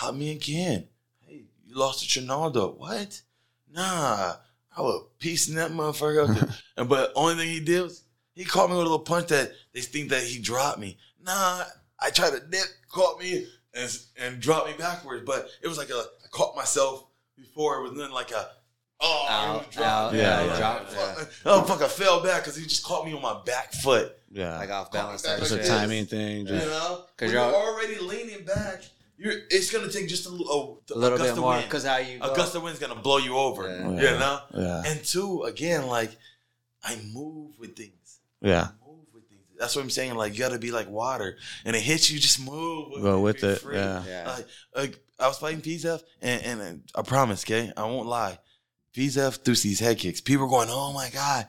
robbed 0.01 0.17
me 0.17 0.31
again. 0.31 0.87
Hey, 1.25 1.43
you 1.65 1.75
lost 1.75 2.01
to 2.01 2.07
Trinaldo. 2.07 2.75
What? 2.77 3.21
Nah, 3.73 4.35
I 4.75 4.81
was 4.81 5.05
piecing 5.19 5.55
that 5.55 5.71
motherfucker 5.71 6.29
up. 6.29 6.37
there. 6.37 6.55
and 6.77 6.89
but 6.89 7.13
only 7.15 7.35
thing 7.35 7.49
he 7.49 7.61
did 7.61 7.83
was 7.83 8.03
he 8.35 8.43
caught 8.43 8.69
me 8.69 8.75
with 8.75 8.85
a 8.85 8.89
little 8.89 8.99
punch 8.99 9.29
that 9.29 9.53
they 9.73 9.81
think 9.81 10.09
that 10.09 10.23
he 10.23 10.39
dropped 10.39 10.79
me. 10.79 10.97
Nah, 11.23 11.63
I 11.99 12.09
tried 12.09 12.31
to 12.33 12.41
dip, 12.41 12.65
caught 12.89 13.19
me 13.19 13.47
and 13.73 13.97
and 14.17 14.39
dropped 14.41 14.67
me 14.67 14.73
backwards. 14.77 15.23
But 15.25 15.47
it 15.61 15.67
was 15.67 15.77
like 15.77 15.89
a 15.89 15.93
I 15.99 16.27
caught 16.31 16.55
myself 16.55 17.05
before. 17.37 17.77
It 17.77 17.89
was 17.89 17.97
then 17.97 18.11
like 18.11 18.31
a 18.31 18.49
oh, 19.01 19.25
Out, 19.29 19.71
dropped. 19.71 19.87
out, 19.87 20.13
yeah, 20.13 20.41
Like, 20.41 20.57
dropped, 20.57 20.91
fuck, 20.91 21.29
Oh 21.45 21.61
fuck! 21.63 21.81
I 21.81 21.87
fell 21.87 22.21
back 22.23 22.43
because 22.43 22.55
he 22.55 22.63
just 22.63 22.83
caught 22.83 23.05
me 23.05 23.13
on 23.13 23.21
my 23.21 23.41
back 23.45 23.73
foot. 23.73 24.15
Yeah. 24.31 24.57
Like 24.57 24.69
off 24.69 24.91
balance 24.91 25.25
it 25.25 25.39
it's 25.41 25.51
like 25.51 25.61
a 25.61 25.67
timing 25.67 26.05
thing. 26.05 26.47
You 26.47 26.53
know. 26.53 27.03
Because 27.17 27.33
you're 27.33 27.41
already 27.41 27.99
leaning 27.99 28.45
back. 28.45 28.83
You're, 29.17 29.33
it's 29.49 29.71
gonna 29.71 29.91
take 29.91 30.07
just 30.07 30.25
a, 30.25 30.29
little- 30.29 30.81
A 30.89 30.97
little 30.97 31.15
Augusta 31.15 31.35
bit 31.35 31.41
more 31.41 31.61
because 31.61 31.83
how 31.85 31.97
you 31.97 32.17
go. 32.17 32.31
Augusta 32.31 32.59
wind's 32.59 32.79
gonna 32.79 32.95
blow 32.95 33.17
you 33.17 33.37
over. 33.37 33.67
Yeah. 33.69 33.89
You 33.89 34.19
know. 34.19 34.39
yeah. 34.55 34.83
And 34.85 35.03
two, 35.03 35.43
again, 35.43 35.85
like 35.87 36.17
I 36.83 36.97
move 37.13 37.59
with 37.59 37.75
things. 37.75 38.19
Yeah. 38.41 38.69
I 38.83 38.87
move 38.87 39.05
with 39.13 39.27
things. 39.29 39.41
That's 39.59 39.75
what 39.75 39.83
I'm 39.83 39.89
saying. 39.91 40.15
Like 40.15 40.33
you 40.33 40.39
gotta 40.39 40.57
be 40.57 40.71
like 40.71 40.89
water, 40.89 41.37
and 41.65 41.75
it 41.75 41.81
hits 41.81 42.09
you, 42.09 42.17
just 42.19 42.43
move. 42.43 42.91
With 42.93 43.03
Go 43.03 43.17
it, 43.19 43.21
with 43.21 43.43
it, 43.43 43.59
free. 43.59 43.75
yeah. 43.75 44.03
Yeah. 44.07 44.27
Like, 44.35 44.47
like 44.75 44.99
I 45.19 45.27
was 45.27 45.37
fighting 45.37 45.61
Fiziev, 45.61 46.01
and, 46.21 46.41
and, 46.43 46.61
and 46.61 46.83
I 46.95 47.03
promise, 47.03 47.43
okay, 47.43 47.71
I 47.77 47.83
won't 47.83 48.07
lie. 48.07 48.39
Fiziev 48.95 49.37
threw 49.43 49.55
these 49.55 49.79
head 49.79 49.97
kicks. 49.97 50.21
People 50.21 50.45
were 50.45 50.49
going, 50.51 50.69
"Oh 50.69 50.91
my 50.93 51.09
god!" 51.09 51.47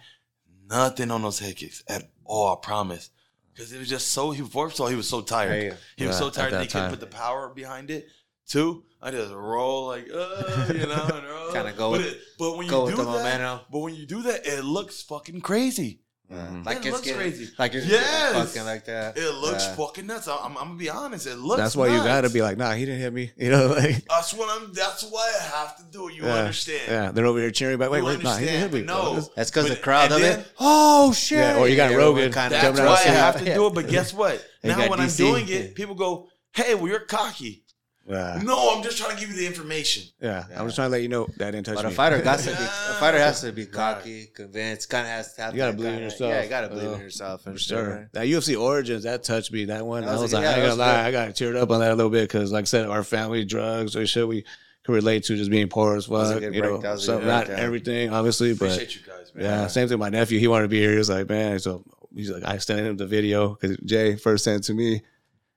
Nothing 0.69 1.10
on 1.10 1.23
those 1.23 1.39
head 1.39 1.56
kicks 1.56 1.82
at 1.89 2.10
all. 2.24 2.55
I 2.55 2.64
promise, 2.64 3.10
because 3.52 3.73
it 3.73 3.78
was 3.78 3.89
just 3.89 4.09
so. 4.09 4.31
He 4.31 4.43
first 4.43 4.77
of 4.77 4.82
all, 4.82 4.86
he 4.89 4.97
was 4.97 5.09
so 5.09 5.20
tired. 5.23 5.62
Yeah. 5.62 5.74
He 5.97 6.06
was 6.06 6.14
Yeah, 6.16 6.20
so 6.20 6.31
tired 6.31 6.52
that 6.52 6.59
they 6.60 6.66
couldn't 6.66 6.90
put 6.90 7.01
the 7.01 7.06
power 7.06 7.48
behind 7.48 7.90
it. 7.90 8.09
Two, 8.47 8.85
I 9.01 9.10
just 9.10 9.32
roll 9.32 9.86
like, 9.86 10.09
uh, 10.12 10.66
you 10.74 10.86
know. 10.86 11.51
Kinda 11.52 11.73
go 11.73 11.90
but 11.93 11.98
with- 12.01 12.06
it, 12.06 12.20
but 12.39 12.56
when 12.56 12.66
you 12.66 12.70
go 12.70 12.90
do 12.90 12.97
with 12.97 13.06
the 13.06 13.12
that, 13.12 13.39
momentum. 13.39 13.60
but 13.70 13.78
when 13.78 13.94
you 13.94 14.05
do 14.06 14.23
that, 14.23 14.47
it 14.47 14.64
looks 14.64 15.02
fucking 15.02 15.40
crazy. 15.40 16.01
Mhm. 16.32 16.64
Like 16.66 16.76
It 16.78 16.86
it's 16.86 16.92
looks 16.92 17.04
getting, 17.06 17.20
crazy. 17.20 17.50
Like 17.59 17.74
you're 17.74 17.82
Yes. 17.82 18.32
fucking 18.34 18.64
like 18.64 18.84
that. 18.86 19.16
It 19.18 19.30
looks 19.34 19.64
Yeah. 19.66 19.74
fucking 19.74 20.06
nuts. 20.06 20.28
I'm, 20.28 20.38
I'm 20.46 20.54
gonna 20.54 20.74
be 20.74 20.88
honest. 20.88 21.26
It 21.26 21.36
looks. 21.36 21.60
That's 21.60 21.76
why 21.76 21.88
you 21.88 21.98
gotta 21.98 22.30
be 22.30 22.40
like, 22.42 22.56
nah, 22.56 22.72
he 22.72 22.84
didn't 22.84 23.00
hit 23.00 23.12
me. 23.12 23.30
You 23.36 23.50
know, 23.50 23.66
like 23.68 24.04
That's 24.09 24.32
what 24.34 24.48
I'm. 24.50 24.72
That's 24.72 25.02
why 25.04 25.30
I 25.40 25.42
have 25.59 25.76
to 25.76 25.82
do 25.90 26.09
it. 26.09 26.14
You 26.14 26.24
yeah, 26.24 26.34
understand? 26.34 26.80
Yeah, 26.88 27.10
they're 27.12 27.26
over 27.26 27.38
here 27.40 27.50
cheering 27.50 27.78
back. 27.78 27.90
Wait, 27.90 27.98
You 27.98 28.04
wait, 28.04 28.22
nah, 28.22 28.36
he 28.36 28.46
didn't 28.46 28.60
hit 28.60 28.72
me. 28.72 28.82
No. 28.82 29.20
That's 29.36 29.50
because 29.50 29.68
the 29.68 29.76
crowd 29.76 30.12
of 30.12 30.22
it. 30.22 30.46
Oh 30.59 31.12
shit! 31.12 31.38
Yeah, 31.38 31.59
or 31.59 31.68
you 31.68 31.76
got 31.76 31.90
Everyone 31.90 32.14
Rogan 32.14 32.32
kinda- 32.32 32.50
That's 32.50 32.78
why 32.80 32.86
I 32.86 33.14
have 33.14 33.38
to 33.38 33.44
do 33.54 33.66
it. 33.66 33.74
But 33.74 33.88
guess 33.88 34.12
what? 34.14 34.44
Now 34.64 34.76
got 34.76 34.90
when 34.90 35.00
I'm 35.00 35.09
doing 35.10 35.48
it, 35.48 35.74
people 35.74 35.94
go, 35.94 36.28
"Hey, 36.52 36.74
well, 36.74 36.88
you're 36.88 37.00
cocky." 37.00 37.61
Yeah, 38.08 38.40
No, 38.42 38.74
I'm 38.76 38.82
just 38.82 38.98
trying 38.98 39.14
to 39.14 39.20
give 39.20 39.30
you 39.30 39.36
the 39.36 39.46
information. 39.46 40.02
yeah. 40.20 40.44
I'm 40.56 40.66
just 40.66 40.74
trying 40.76 40.86
to 40.88 40.92
let 40.92 41.02
you 41.02 41.08
know 41.08 41.28
that 41.36 41.52
didn't 41.52 41.66
touch 41.66 41.76
But 41.76 41.84
me. 41.86 41.92
a 41.92 41.94
fighter 41.94 42.20
got 42.20 42.40
to 42.40 42.46
be 42.46 42.52
a 42.52 42.94
fighter 42.98 43.18
has 43.18 43.40
to 43.42 43.52
be 43.52 43.64
cocky, 43.64 44.26
convinced, 44.34 44.88
kind 44.90 45.06
of 45.06 45.12
has 45.12 45.34
to 45.34 45.42
have. 45.42 45.54
You 45.54 45.58
gotta 45.58 45.72
believe 45.72 45.88
in 45.88 45.94
kinda- 45.98 46.04
yourself. 46.10 46.30
Yeah, 46.32 46.42
you 46.42 46.48
gotta 46.48 46.68
believe 46.68 46.90
Uh, 46.90 46.94
in 46.94 47.00
yourself 47.00 47.42
For 47.44 47.52
shit, 47.52 47.60
sure. 47.60 48.10
That 48.12 48.26
UFC 48.26 48.60
Origins, 48.60 49.04
that 49.04 49.22
touched 49.22 49.52
me. 49.52 49.66
That 49.66 49.86
one, 49.86 50.02
That 50.02 50.08
I 50.10 50.12
was 50.14 50.22
was 50.22 50.32
like, 50.32 50.42
yeah, 50.42 50.50
I 50.50 50.54
ain't 50.54 50.62
gonna 50.62 50.74
lie, 50.74 51.10
good. 51.10 51.18
I 51.20 51.26
got 51.26 51.34
teared 51.36 51.56
up 51.56 51.70
on 51.70 51.78
that 51.80 51.92
a 51.92 51.94
little 51.94 52.10
bit 52.10 52.22
because, 52.28 52.50
like 52.50 52.62
I 52.62 52.64
said, 52.64 52.86
our 52.88 53.04
family, 53.04 53.44
drugs, 53.44 53.94
or 53.94 54.04
shit 54.06 54.26
we 54.26 54.44
could 54.84 54.94
relate 54.94 55.22
to 55.24 55.36
just 55.36 55.50
being 55.52 55.68
poor 55.68 55.94
as 55.96 56.08
was 56.08 56.32
fuck. 56.32 56.42
You 56.42 56.50
break. 56.50 56.62
know, 56.64 56.78
That 56.78 56.92
was 56.94 57.02
a 57.04 57.06
so 57.06 57.20
not 57.20 57.46
breakdown. 57.46 57.64
everything, 57.64 58.10
obviously, 58.12 58.52
but 58.54 58.64
Appreciate 58.72 58.96
you 58.96 59.02
guys, 59.06 59.32
man. 59.32 59.44
yeah, 59.44 59.66
same 59.68 59.86
thing. 59.86 60.00
My 60.00 60.08
nephew, 60.08 60.40
he 60.40 60.48
wanted 60.48 60.64
to 60.64 60.68
be 60.68 60.80
here. 60.80 60.90
He 60.90 60.98
was 60.98 61.08
like, 61.08 61.28
man, 61.28 61.60
so 61.60 61.84
he's 62.12 62.30
like, 62.32 62.42
I 62.44 62.58
sent 62.58 62.80
him 62.80 62.96
the 62.96 63.06
video 63.06 63.50
because 63.60 63.76
Jay 63.84 64.16
first 64.16 64.42
sent 64.42 64.64
it 64.64 64.66
to 64.66 64.74
me, 64.74 65.02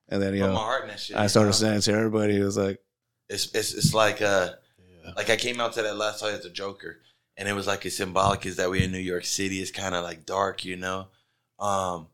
and 0.10 0.22
then 0.22 0.34
you 0.34 0.42
Put 0.42 0.48
my 0.50 0.54
know, 0.54 0.60
heart 0.60 0.84
in 0.84 0.88
that 0.90 1.00
shit. 1.00 1.16
I 1.16 1.24
you 1.24 1.30
started 1.30 1.48
know? 1.50 1.54
sending 1.54 1.82
to 1.82 1.94
everybody. 1.94 2.38
It 2.40 2.44
was 2.44 2.58
like, 2.58 2.80
It's 3.30 3.54
it's 3.54 3.74
it's 3.74 3.94
like 3.94 4.22
uh 4.22 4.52
like 5.16 5.30
I 5.30 5.36
came 5.36 5.60
out 5.60 5.74
to 5.74 5.82
that 5.84 5.98
last 5.98 6.22
fight 6.22 6.34
as 6.34 6.46
a 6.46 6.50
Joker, 6.50 6.98
and 7.38 7.48
it 7.48 7.54
was 7.54 7.68
like 7.68 7.86
as 7.86 7.96
symbolic 7.98 8.46
as 8.46 8.56
that 8.58 8.70
we 8.70 8.84
in 8.84 8.92
New 8.92 8.98
York 8.98 9.26
City. 9.26 9.60
It's 9.62 9.72
kind 9.72 9.96
of 9.96 10.04
like 10.04 10.26
dark, 10.26 10.66
you 10.66 10.76
know. 10.78 11.08
Um, 11.60 12.08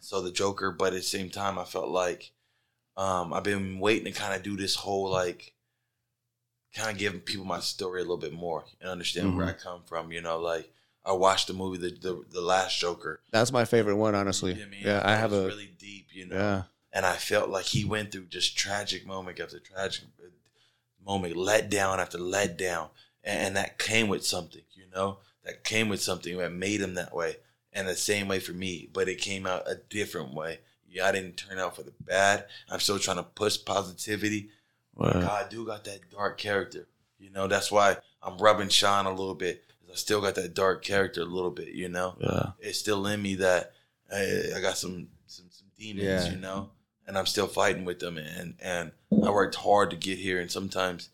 so 0.00 0.20
the 0.22 0.30
Joker, 0.32 0.70
but 0.70 0.88
at 0.88 0.94
the 0.94 1.02
same 1.02 1.30
time, 1.30 1.58
I 1.58 1.64
felt 1.64 1.88
like 1.88 2.32
um 2.96 3.32
I've 3.32 3.42
been 3.44 3.78
waiting 3.80 4.12
to 4.12 4.18
kind 4.18 4.34
of 4.34 4.42
do 4.42 4.56
this 4.56 4.74
whole 4.76 5.10
like 5.10 5.52
kind 6.74 6.90
of 6.90 6.98
giving 6.98 7.20
people 7.20 7.44
my 7.44 7.60
story 7.60 8.00
a 8.00 8.04
little 8.04 8.16
bit 8.16 8.32
more 8.32 8.64
and 8.80 8.90
understand 8.90 9.36
where 9.36 9.46
I 9.46 9.52
come 9.52 9.82
from. 9.86 10.12
You 10.12 10.20
know, 10.20 10.38
like 10.38 10.70
I 11.04 11.12
watched 11.12 11.46
the 11.48 11.54
movie 11.54 11.78
the 11.78 11.90
the, 12.00 12.24
the 12.30 12.40
Last 12.40 12.78
Joker. 12.78 13.20
that's 13.32 13.52
my 13.52 13.64
favorite 13.64 13.96
one, 13.96 14.14
honestly. 14.14 14.52
You 14.52 14.60
know 14.60 14.66
I 14.66 14.70
mean? 14.70 14.80
Yeah, 14.84 14.98
I 14.98 15.02
thought 15.12 15.18
have 15.18 15.32
a 15.32 15.46
really 15.46 15.74
deep, 15.78 16.08
you 16.12 16.26
know 16.26 16.36
yeah. 16.36 16.62
And 16.94 17.04
I 17.04 17.16
felt 17.16 17.50
like 17.50 17.66
he 17.66 17.84
went 17.84 18.12
through 18.12 18.26
just 18.26 18.56
tragic 18.56 19.06
moment 19.06 19.38
after 19.40 19.58
tragic 19.58 20.04
moment, 21.04 21.36
let 21.36 21.68
down 21.68 22.00
after 22.00 22.16
let 22.16 22.56
down, 22.56 22.88
and, 23.22 23.48
and 23.48 23.56
that 23.56 23.78
came 23.78 24.08
with 24.08 24.24
something, 24.24 24.62
you 24.72 24.84
know, 24.94 25.18
that 25.44 25.64
came 25.64 25.90
with 25.90 26.00
something 26.00 26.38
that 26.38 26.52
made 26.52 26.80
him 26.80 26.94
that 26.94 27.14
way, 27.14 27.36
and 27.72 27.86
the 27.86 27.94
same 27.96 28.28
way 28.28 28.38
for 28.40 28.52
me, 28.52 28.88
but 28.92 29.08
it 29.08 29.18
came 29.20 29.46
out 29.46 29.68
a 29.68 29.74
different 29.90 30.32
way. 30.32 30.60
Yeah, 30.88 31.06
I 31.08 31.12
didn't 31.12 31.36
turn 31.36 31.58
out 31.58 31.76
for 31.76 31.82
the 31.82 31.92
bad. 32.00 32.46
I'm 32.70 32.80
still 32.80 32.98
trying 33.00 33.16
to 33.18 33.24
push 33.24 33.58
positivity. 33.62 34.48
Well, 34.94 35.12
God, 35.12 35.46
I 35.46 35.48
do 35.48 35.66
got 35.66 35.84
that 35.84 36.08
dark 36.10 36.38
character, 36.38 36.86
you 37.18 37.30
know. 37.30 37.48
That's 37.48 37.70
why 37.72 37.96
I'm 38.22 38.38
rubbing 38.38 38.68
Sean 38.68 39.06
a 39.06 39.10
little 39.10 39.34
bit. 39.34 39.64
I 39.90 39.96
still 39.96 40.20
got 40.20 40.34
that 40.36 40.54
dark 40.54 40.84
character 40.84 41.20
a 41.20 41.24
little 41.26 41.52
bit, 41.52 41.68
you 41.68 41.88
know 41.88 42.16
yeah. 42.20 42.50
it's 42.58 42.80
still 42.80 43.06
in 43.06 43.22
me 43.22 43.36
that 43.36 43.72
I, 44.12 44.42
I 44.56 44.60
got 44.60 44.76
some 44.76 45.06
some, 45.28 45.46
some 45.50 45.68
demons, 45.78 46.26
Yeah. 46.26 46.30
you 46.32 46.38
know, 46.38 46.70
and 47.06 47.16
I'm 47.18 47.26
still 47.26 47.46
fighting 47.46 47.84
with 47.84 47.98
them, 48.00 48.18
and 48.18 48.54
and 48.60 48.92
I 49.24 49.30
worked 49.30 49.56
hard 49.56 49.90
to 49.90 49.96
get 49.96 50.18
here, 50.18 50.40
and 50.40 50.50
sometimes 50.50 51.10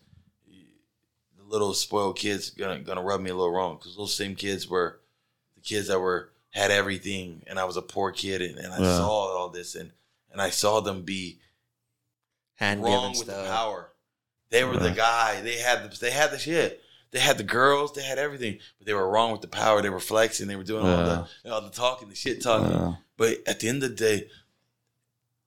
the 1.37 1.43
little 1.43 1.73
spoiled 1.73 2.17
kids 2.17 2.49
gonna 2.51 2.79
gonna 2.79 3.01
rub 3.01 3.21
me 3.21 3.29
a 3.29 3.35
little 3.35 3.51
wrong 3.51 3.77
because 3.77 3.95
those 3.95 4.13
same 4.13 4.35
kids 4.35 4.67
were 4.67 4.99
the 5.55 5.61
kids 5.61 5.87
that 5.89 5.99
were 5.99 6.29
had 6.51 6.71
everything, 6.71 7.43
and 7.47 7.57
I 7.59 7.63
was 7.65 7.77
a 7.77 7.81
poor 7.81 8.11
kid, 8.11 8.41
and, 8.41 8.57
and 8.57 8.73
I 8.73 8.79
Yeah. 8.79 8.97
saw 8.97 9.09
all 9.37 9.49
this, 9.49 9.75
and 9.75 9.91
and 10.31 10.41
I 10.41 10.49
saw 10.49 10.79
them 10.81 11.03
be 11.03 11.39
Hand 12.55 12.83
wrong 12.83 13.17
with 13.17 13.27
the 13.27 13.33
power. 13.47 13.91
They 14.49 14.63
were 14.63 14.77
the 14.77 14.91
guy. 14.91 15.41
They 15.41 15.57
had 15.57 15.89
the 15.91 15.97
they 15.99 16.11
had 16.11 16.31
the 16.31 16.37
shit. 16.39 16.81
They 17.11 17.19
had 17.19 17.37
the 17.37 17.43
girls. 17.43 17.91
They 17.93 18.03
had 18.03 18.17
everything, 18.19 18.59
but 18.77 18.85
they 18.87 18.93
were 18.93 19.09
wrong 19.09 19.31
with 19.31 19.41
the 19.41 19.47
power. 19.47 19.81
They 19.81 19.89
were 19.89 19.99
flexing. 19.99 20.47
They 20.47 20.55
were 20.55 20.63
doing 20.63 20.85
all 20.85 21.03
the 21.43 21.51
all 21.51 21.61
the 21.61 21.69
talking, 21.69 22.07
the 22.09 22.15
shit 22.15 22.41
talking. 22.41 22.71
Yeah. 22.71 22.93
But 23.17 23.39
at 23.47 23.59
the 23.59 23.67
end 23.69 23.83
of 23.83 23.89
the 23.91 23.95
day, 23.95 24.27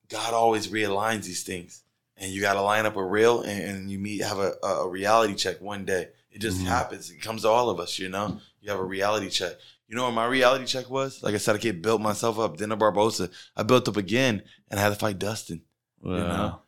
God 0.09 0.35
always 0.35 0.68
realigns 0.68 1.24
these 1.24 1.43
things, 1.44 1.82
and 2.16 2.31
you 2.31 2.40
got 2.40 2.55
to 2.55 2.62
line 2.62 2.86
up 2.86 2.97
a 2.97 3.05
real, 3.05 3.43
and, 3.43 3.62
and 3.64 3.90
you 3.90 3.98
meet 3.98 4.22
have 4.22 4.39
a, 4.39 4.52
a 4.62 4.89
reality 4.89 5.35
check 5.35 5.60
one 5.60 5.85
day. 5.85 6.09
It 6.31 6.40
just 6.40 6.59
Mhm. 6.60 6.64
happens. 6.66 7.10
It 7.10 7.20
comes 7.22 7.43
to 7.43 7.48
all 7.48 7.70
of 7.70 7.78
us, 7.81 7.98
you 7.98 8.09
know. 8.09 8.40
You 8.60 8.70
have 8.70 8.81
a 8.81 8.85
reality 8.85 9.31
check. 9.31 9.52
You 9.89 9.97
know 9.97 10.05
what 10.05 10.12
my 10.14 10.26
reality 10.26 10.64
check 10.64 10.90
was? 10.90 11.22
Like 11.22 11.35
I 11.35 11.39
said, 11.39 11.55
I 11.55 11.59
get 11.59 11.82
built 11.82 12.01
myself 12.01 12.39
up. 12.39 12.56
Dinner 12.56 12.76
Barbosa, 12.76 13.31
I 13.56 13.62
built 13.62 13.89
up 13.89 13.97
again, 13.97 14.43
and 14.70 14.81
I 14.81 14.82
had 14.82 14.89
to 14.89 14.94
fight 14.97 15.18
Dustin. 15.18 15.62
You 16.02 16.10
know, 16.10 16.60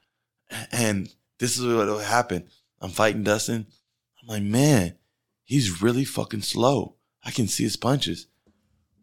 and 0.72 1.12
this 1.38 1.58
is 1.58 1.66
what 1.66 2.02
happened. 2.04 2.48
I'm 2.80 2.90
fighting 2.90 3.22
Dustin. 3.22 3.66
I'm 4.22 4.28
like, 4.28 4.42
man, 4.42 4.96
he's 5.44 5.82
really 5.82 6.04
fucking 6.04 6.42
slow. 6.42 6.96
I 7.24 7.30
can 7.32 7.48
see 7.48 7.64
his 7.64 7.76
punches, 7.76 8.28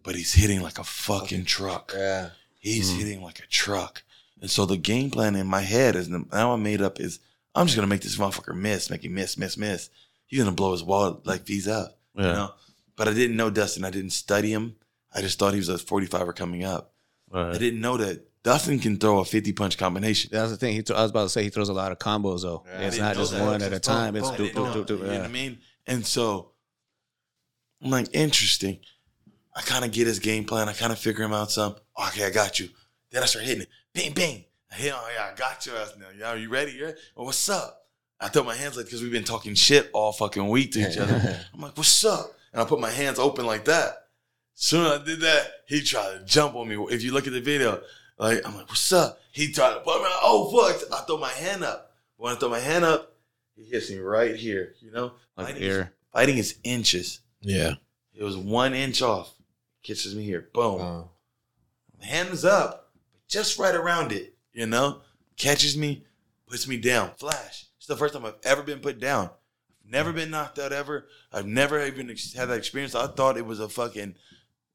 but 0.02 0.16
he's 0.16 0.34
hitting 0.34 0.62
like 0.62 0.80
a 0.80 0.84
fucking 0.84 1.46
truck. 1.46 1.94
Yeah. 1.96 2.30
He's 2.60 2.92
Mm. 2.92 2.98
hitting 2.98 3.22
like 3.22 3.40
a 3.40 3.48
truck. 3.48 4.04
And 4.44 4.52
so 4.52 4.66
the 4.66 4.76
game 4.78 5.10
plan 5.10 5.36
in 5.38 5.48
my 5.48 5.62
head 5.62 5.96
is 5.96 6.10
now 6.10 6.52
I 6.52 6.56
made 6.58 6.82
up 6.82 7.00
is 7.00 7.20
I'm 7.56 7.66
just 7.66 7.78
gonna 7.78 7.88
make 7.88 8.02
this 8.02 8.18
motherfucker 8.18 8.54
miss, 8.54 8.90
make 8.90 9.06
him 9.06 9.14
miss, 9.14 9.38
miss, 9.38 9.56
miss. 9.58 9.90
He's 10.28 10.40
gonna 10.40 10.52
blow 10.52 10.74
his 10.74 10.84
wall 10.84 11.22
like 11.24 11.48
he's 11.48 11.68
up. 11.68 11.98
Yeah. 12.14 12.22
You 12.28 12.34
know? 12.34 12.52
But 12.98 13.08
I 13.08 13.14
didn't 13.14 13.38
know 13.38 13.50
Dustin. 13.50 13.86
I 13.86 13.90
didn't 13.90 14.10
study 14.12 14.52
him. 14.52 14.76
I 15.16 15.22
just 15.22 15.40
thought 15.40 15.54
he 15.54 15.60
was 15.60 15.70
a 15.70 15.76
45er 15.76 16.36
coming 16.36 16.66
up. 16.66 16.94
I 17.34 17.58
didn't 17.58 17.80
know 17.82 17.96
that 17.98 18.28
Dustin 18.44 18.80
can 18.80 18.98
throw 18.98 19.20
a 19.20 19.26
50 19.26 19.54
punch 19.54 19.78
combination. 19.78 20.30
That's 20.34 20.52
the 20.52 20.58
thing. 20.58 20.74
He 20.76 20.84
th- 20.84 20.98
I 20.98 21.04
was 21.04 21.12
about 21.12 21.24
to 21.24 21.30
say 21.30 21.44
he 21.44 21.50
throws 21.50 21.70
a 21.70 21.74
lot 21.74 21.94
of 21.94 21.98
combos 22.00 22.42
though. 22.42 22.64
Yeah, 22.68 22.82
it's 22.82 22.98
didn't 22.98 23.14
just 23.16 23.32
that. 23.32 23.42
one 23.46 23.56
It's 23.56 23.64
at 23.64 23.74
a 23.74 23.80
time. 23.80 24.14
boom, 24.14 24.24
It's 24.24 24.32
boom. 24.38 24.52
do, 24.54 24.66
I 24.66 24.74
do, 24.74 24.84
do, 24.84 24.98
do, 24.98 25.04
You 25.06 25.10
know 25.12 25.18
what 25.20 25.26
I 25.26 25.28
mean? 25.30 25.58
And 25.88 26.06
so 26.06 26.52
I'm 27.82 27.92
like, 27.92 28.10
interesting. 28.14 28.80
I 29.56 29.62
kind 29.62 29.86
of 29.86 29.92
get 29.92 30.06
his 30.08 30.20
game 30.20 30.44
plan. 30.44 30.68
I 30.68 30.74
kind 30.74 30.92
of 30.92 31.00
figure 31.00 31.24
him 31.24 31.32
out 31.34 31.50
some. 31.52 31.76
Okay, 32.10 32.26
I 32.26 32.30
got 32.30 32.60
you. 32.60 32.70
Then 33.12 33.24
I 33.24 33.26
start 33.26 33.46
hitting 33.46 33.62
it. 33.64 33.70
Bing, 33.94 34.14
bing. 34.14 34.44
I 34.72 34.76
hit, 34.76 34.94
oh, 34.96 35.10
yeah, 35.16 35.30
I 35.32 35.36
got 35.36 35.66
your 35.66 35.78
ass 35.78 35.94
now. 36.00 36.08
Yeah, 36.18 36.34
you 36.34 36.50
ready? 36.50 36.72
You 36.72 36.86
ready? 36.86 36.98
Well, 37.16 37.28
what's 37.28 37.48
up? 37.48 37.86
I 38.20 38.28
throw 38.28 38.44
my 38.44 38.56
hands 38.56 38.76
like, 38.76 38.86
because 38.86 39.04
we've 39.04 39.12
been 39.12 39.24
talking 39.24 39.54
shit 39.54 39.90
all 39.94 40.12
fucking 40.12 40.48
week 40.50 40.72
to 40.72 40.80
each 40.80 40.98
other. 40.98 41.40
I'm 41.54 41.62
like, 41.62 41.78
what's 41.78 42.04
up? 42.04 42.34
And 42.52 42.62
I 42.62 42.66
put 42.66 42.80
my 42.80 42.90
hands 42.90 43.20
open 43.20 43.46
like 43.46 43.66
that. 43.66 44.08
Soon 44.56 44.86
as 44.86 45.02
I 45.02 45.06
did 45.06 45.20
that, 45.22 45.48
he 45.68 45.82
tried 45.82 46.18
to 46.18 46.26
jump 46.26 46.56
on 46.56 46.68
me. 46.68 46.76
If 46.90 47.04
you 47.04 47.14
look 47.14 47.28
at 47.28 47.34
the 47.34 47.42
video, 47.42 47.82
like, 48.18 48.42
I'm 48.48 48.56
like, 48.56 48.68
what's 48.68 48.92
up? 48.94 49.20
He 49.32 49.52
tried 49.52 49.76
to 49.76 49.80
put 49.82 50.02
me, 50.02 50.08
oh, 50.24 50.50
fuck. 50.52 50.92
I 50.92 51.04
throw 51.06 51.18
my 51.18 51.30
hand 51.30 51.64
up. 51.64 51.92
When 52.18 52.34
I 52.34 52.36
throw 52.38 52.50
my 52.50 52.60
hand 52.60 52.86
up, 52.86 53.16
he 53.56 53.66
hits 53.66 53.92
me 53.92 53.98
right 53.98 54.36
here, 54.36 54.74
you 54.82 54.92
know? 54.92 55.14
Like 55.38 55.48
Fighting 55.48 55.62
here. 55.62 55.80
Is, 55.82 55.88
fighting 56.12 56.38
is 56.38 56.56
inches. 56.64 57.20
Yeah. 57.42 57.74
It 58.16 58.24
was 58.24 58.38
one 58.38 58.74
inch 58.74 59.02
off. 59.04 59.34
Catches 59.84 60.16
me 60.16 60.24
here. 60.24 60.50
Boom. 60.54 60.82
Uh. 60.82 60.84
Oh. 60.84 61.10
My 62.00 62.06
hand 62.06 62.30
is 62.30 62.46
up, 62.46 62.83
just 63.34 63.58
right 63.58 63.74
around 63.76 64.12
it, 64.12 64.36
you 64.54 64.68
know? 64.68 65.02
Catches 65.38 65.76
me, 65.76 66.06
puts 66.48 66.68
me 66.68 66.78
down. 66.78 67.12
Flash. 67.18 67.66
It's 67.78 67.88
the 67.88 67.98
first 67.98 68.14
time 68.14 68.26
I've 68.26 68.36
ever 68.44 68.62
been 68.62 68.80
put 68.80 69.00
down. 69.00 69.26
I've 69.84 69.92
never 69.92 70.14
been 70.14 70.30
knocked 70.30 70.60
out 70.60 70.72
ever. 70.72 71.08
I've 71.32 71.48
never 71.48 71.84
even 71.86 72.08
had 72.08 72.50
that 72.50 72.58
experience. 72.58 72.94
I 72.94 73.08
thought 73.08 73.38
it 73.38 73.46
was 73.46 73.60
a 73.60 73.68
fucking 73.68 74.16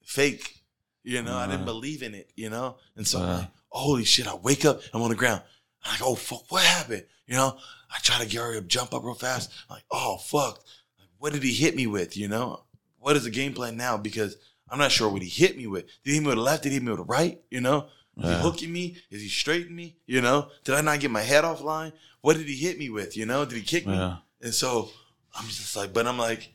fake. 0.05 0.57
You 1.05 1.23
know, 1.23 1.37
I 1.37 1.47
didn't 1.47 1.63
Uh-huh. 1.63 1.65
believe 1.73 2.03
in 2.03 2.15
it, 2.15 2.33
you 2.37 2.51
know? 2.51 2.77
And 2.97 3.07
so 3.07 3.19
I'm 3.21 3.25
Uh-huh. 3.29 3.39
like, 3.39 3.51
holy 3.71 4.05
shit, 4.05 4.27
I 4.27 4.35
wake 4.35 4.65
up, 4.65 4.83
I'm 4.93 5.01
on 5.03 5.11
the 5.11 5.15
ground. 5.17 5.43
I'm 5.85 5.93
like, 5.93 6.03
oh 6.03 6.17
fuck, 6.17 6.51
what 6.51 6.65
happened? 6.65 7.07
You 7.27 7.37
know? 7.37 7.57
I 7.91 7.99
try 8.03 8.19
to 8.19 8.27
get 8.27 8.41
hurry 8.41 8.59
up, 8.59 8.67
jump 8.67 8.93
up 8.93 9.05
real 9.05 9.15
fast. 9.15 9.51
I'm 9.71 9.77
like, 9.77 9.85
oh 9.91 10.19
fuck. 10.19 10.59
Like, 10.99 11.09
what 11.19 11.33
did 11.33 11.45
he 11.45 11.53
hit 11.55 11.77
me 11.77 11.87
with? 11.87 12.17
You 12.17 12.27
know? 12.29 12.65
What 12.99 13.17
is 13.17 13.25
the 13.25 13.31
game 13.31 13.55
plan 13.55 13.77
now? 13.77 13.97
Because 13.97 14.37
I'm 14.69 14.79
not 14.81 14.91
sure 14.93 15.09
what 15.09 15.23
he 15.23 15.29
hit 15.29 15.57
me 15.57 15.67
with. 15.69 15.87
Did 15.87 16.11
he 16.11 16.15
hit 16.15 16.21
me 16.23 16.27
with 16.27 16.37
the 16.37 16.43
left? 16.43 16.65
Did 16.65 16.71
he 16.71 16.75
hit 16.75 16.83
me 16.83 16.91
with 16.91 16.99
the 16.99 17.05
right? 17.05 17.41
You 17.51 17.61
know? 17.63 17.89
Is 18.19 18.29
he 18.29 18.43
hooking 18.43 18.73
me? 18.73 18.97
Is 19.11 19.23
he 19.23 19.29
straightening 19.29 19.77
me? 19.77 19.97
You 20.07 20.21
know? 20.21 20.49
Did 20.65 20.75
I 20.75 20.81
not 20.81 21.01
get 21.01 21.11
my 21.11 21.23
head 21.23 21.45
off 21.45 21.63
line? 21.63 21.93
What 22.21 22.37
did 22.37 22.47
he 22.47 22.57
hit 22.57 22.79
me 22.79 22.91
with? 22.91 23.17
You 23.17 23.27
know? 23.27 23.45
Did 23.45 23.57
he 23.59 23.63
kick 23.63 23.87
me? 23.87 23.95
Yeah. 23.95 24.17
And 24.43 24.53
so 24.53 24.91
I'm 25.35 25.47
just 25.47 25.77
like, 25.77 25.93
but 25.93 26.07
I'm 26.07 26.19
like, 26.19 26.53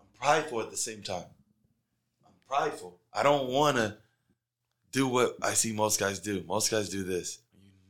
I'm 0.00 0.06
prideful 0.20 0.60
at 0.60 0.70
the 0.70 0.76
same 0.76 1.02
time. 1.02 1.26
I'm 2.26 2.32
prideful. 2.48 2.98
I 3.12 3.22
don't 3.22 3.48
want 3.48 3.76
to 3.76 3.96
do 4.90 5.06
what 5.06 5.36
I 5.42 5.54
see 5.54 5.72
most 5.72 6.00
guys 6.00 6.18
do. 6.18 6.44
Most 6.46 6.70
guys 6.70 6.88
do 6.88 7.04
this. 7.04 7.38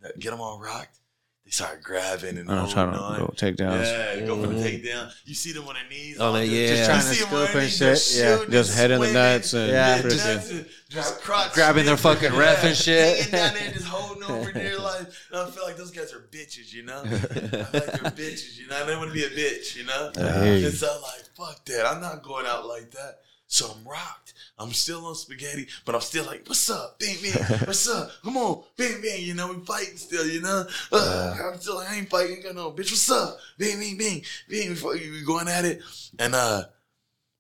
You 0.03 0.21
get 0.21 0.31
them 0.31 0.41
all 0.41 0.61
rocked. 0.61 0.99
They 1.45 1.51
start 1.51 1.83
grabbing 1.83 2.39
and 2.39 2.51
I'm 2.51 2.57
holding 2.57 2.73
trying 2.75 2.93
to 2.93 2.99
on. 2.99 3.19
go 3.19 3.35
take 3.37 3.57
downs. 3.57 3.87
Yeah, 3.87 4.21
go 4.21 4.41
for 4.41 4.47
the 4.47 4.55
Mhm. 4.55 4.83
takedown. 4.83 5.13
You 5.27 5.35
see 5.35 5.53
them 5.53 5.69
on 5.69 5.75
their 5.75 5.85
knees. 5.91 6.17
Oh, 6.19 6.27
all 6.29 6.33
they- 6.33 6.47
just- 6.49 6.53
yeah. 6.55 6.67
just 6.69 6.79
Just 6.79 6.89
trying 6.89 7.01
to 7.01 7.07
see 7.07 7.21
them 7.21 7.29
scoop 7.47 7.55
and 7.63 7.71
shit. 7.71 7.79
just 7.79 8.15
Yeah. 8.17 8.45
Just 8.51 8.75
head 8.75 8.91
in 8.93 9.01
the 9.03 9.13
nuts 9.13 9.53
and 9.53 9.71
Yeah, 9.71 9.99
freaking- 10.03 10.11
Just, 10.11 10.71
just 10.89 11.21
crotch 11.21 11.53
Grabbing 11.53 11.85
their 11.85 11.99
sniffing. 11.99 12.21
fucking 12.23 12.39
ref 12.39 12.65
and 12.65 12.75
shit. 12.77 13.17
Hanging 13.19 13.31
down 13.31 13.55
there, 13.55 13.73
just 13.73 13.87
holding 13.87 14.23
on 14.23 14.45
for 14.45 14.53
dear 14.53 14.79
life. 14.91 15.27
And 15.31 15.41
I 15.41 15.51
feel 15.51 15.65
like 15.65 15.77
those 15.77 15.91
guys 15.91 16.13
are 16.15 16.21
bitches, 16.33 16.73
you 16.73 16.83
know. 16.85 17.03
I 17.05 17.09
feel 17.09 17.21
like 17.21 17.71
they're 17.71 18.11
bitches, 18.27 18.57
you 18.57 18.67
know. 18.69 18.83
I 18.83 18.87
don't 18.87 18.99
want 18.99 19.11
to 19.11 19.15
be 19.15 19.25
a 19.25 19.29
bitch, 19.31 19.77
you 19.77 19.85
know. 19.85 20.13
I 20.17 20.45
hear 20.45 20.57
you. 20.57 20.67
And 20.69 20.75
so 20.77 20.91
I'm 20.95 21.03
like, 21.03 21.25
fuck 21.37 21.65
that. 21.67 21.87
I'm 21.87 22.01
not 22.01 22.23
going 22.23 22.47
out 22.47 22.67
like 22.67 22.91
that. 22.93 23.19
So 23.47 23.67
I'm 23.71 23.87
rocked. 23.87 24.33
I'm 24.57 24.73
still 24.73 25.05
on 25.07 25.17
spaghetti, 25.17 25.67
but 25.85 25.95
I'm 25.95 26.01
still 26.01 26.25
like, 26.27 26.45
what's 26.47 26.71
up? 26.71 26.99
Bing, 26.99 27.17
bing. 27.21 27.33
What's 27.67 27.89
up? 27.89 28.11
Come 28.23 28.37
on. 28.37 28.63
Bing, 28.77 29.01
bing. 29.01 29.25
You 29.25 29.35
know, 29.35 29.53
we 29.53 29.65
fighting 29.65 29.97
still, 29.97 30.27
you 30.27 30.41
know? 30.41 30.65
Uh, 30.93 31.37
I'm 31.45 31.59
still, 31.59 31.79
I 31.79 31.97
ain't 31.97 32.09
fighting. 32.09 32.41
Got 32.41 32.55
no, 32.55 32.71
bitch, 32.71 32.91
what's 32.93 33.11
up? 33.11 33.37
Bing, 33.59 33.81
bing, 33.81 33.99
bing. 33.99 34.23
Bing. 34.49 34.71
Before 34.71 34.95
you 34.95 35.11
we 35.11 35.25
going 35.25 35.49
at 35.49 35.65
it. 35.65 35.83
And 36.21 36.37
uh, 36.37 36.65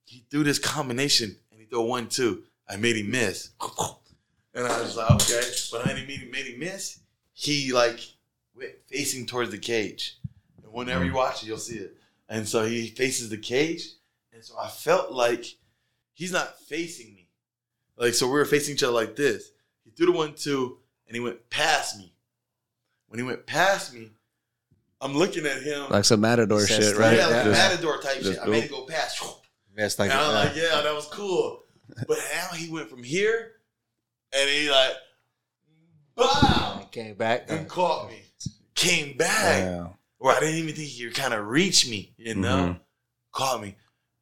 he 0.05 0.25
threw 0.29 0.43
this 0.43 0.59
combination 0.59 1.37
and 1.53 1.61
he 1.61 1.67
threw 1.67 1.83
one, 1.83 2.09
two. 2.09 2.43
I 2.69 2.77
made 2.77 2.97
him 2.97 3.13
miss. 3.13 3.51
And 4.55 4.67
I 4.67 4.81
was 4.81 4.97
like, 4.97 5.11
okay. 5.13 5.43
But 5.71 5.87
I 5.87 5.95
made 5.95 6.21
him, 6.21 6.31
made 6.33 6.47
him 6.47 6.59
miss. 6.59 6.99
He 7.33 7.73
like 7.73 8.01
went 8.57 8.73
facing 8.87 9.27
towards 9.27 9.51
the 9.51 9.59
cage. 9.59 10.19
And 10.65 10.73
whenever 10.73 11.05
you 11.05 11.13
watch 11.13 11.45
it, 11.45 11.47
you'll 11.47 11.59
see 11.59 11.79
it. 11.79 11.97
And 12.29 12.49
so 12.49 12.65
he 12.65 12.89
faces 12.89 13.29
the 13.29 13.37
cage. 13.39 13.89
And 14.33 14.43
so 14.43 14.55
I 14.59 14.69
felt 14.69 15.13
like 15.13 15.45
he's 16.15 16.33
not 16.33 16.59
facing 16.61 17.15
me. 17.15 17.29
Like, 17.97 18.15
so 18.15 18.27
we 18.27 18.33
were 18.33 18.45
facing 18.45 18.75
each 18.75 18.83
other 18.83 18.93
like 18.95 19.15
this. 19.17 19.51
He 19.85 19.91
threw 19.91 20.07
the 20.07 20.13
one, 20.13 20.35
two, 20.35 20.79
and 21.07 21.15
he 21.15 21.21
went 21.21 21.49
past 21.51 21.99
me. 21.99 22.13
When 23.09 23.19
he 23.21 23.25
went 23.25 23.47
past 23.47 23.93
me, 23.95 24.11
I'm 25.01 25.15
looking 25.17 25.45
at 25.47 25.63
him. 25.63 25.91
Like 25.91 26.05
some 26.05 26.21
matador 26.23 26.61
Says 26.61 26.77
shit, 26.89 26.97
that. 26.97 27.01
right? 27.01 27.17
yeah, 27.19 27.27
like 27.27 27.45
Just- 27.45 27.59
matador 27.71 27.99
type 28.01 28.17
just 28.21 28.33
shit. 28.33 28.39
I 28.43 28.47
made 28.47 28.71
go. 28.71 28.77
it 28.79 28.81
go 28.81 28.87
past. 28.87 29.23
It's 29.77 29.99
like, 29.99 30.11
and 30.11 30.19
I'm 30.19 30.33
like, 30.33 30.57
yeah, 30.57 30.81
that 30.83 30.95
was 30.95 31.07
cool. 31.07 31.63
But 32.09 32.19
now 32.35 32.57
he 32.57 32.71
went 32.73 32.89
from 32.89 33.03
here, 33.03 33.53
and 34.33 34.49
he 34.49 34.71
like, 34.71 34.93
bow, 36.15 36.89
came 36.91 37.15
back. 37.15 37.47
and 37.51 37.69
caught 37.69 38.09
me. 38.09 38.21
Came 38.75 39.17
back, 39.17 39.63
Yeah. 39.65 39.89
where 40.19 40.35
I 40.37 40.41
didn't 40.41 40.57
even 40.57 40.75
think 40.75 40.89
he 40.89 41.05
would 41.07 41.15
kind 41.15 41.35
of 41.35 41.47
reach 41.47 41.89
me, 41.89 42.13
you 42.17 42.35
know? 42.35 42.77
Mhm. 42.77 42.81
Caught 43.33 43.63
me. 43.63 43.77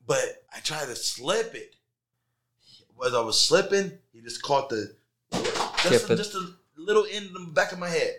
But 0.06 0.44
I 0.54 0.60
tried 0.60 0.86
to 0.86 0.96
slip 0.96 1.54
it. 1.54 1.74
As 3.04 3.14
I 3.14 3.20
was 3.20 3.40
slipping, 3.40 3.92
he 4.12 4.20
just 4.20 4.42
caught 4.42 4.68
the, 4.68 4.94
just, 5.82 6.08
a, 6.10 6.16
just 6.16 6.34
a 6.34 6.46
little 6.76 7.04
end 7.10 7.26
of 7.26 7.32
the 7.34 7.52
back 7.52 7.72
of 7.72 7.78
my 7.78 7.88
head. 7.88 8.14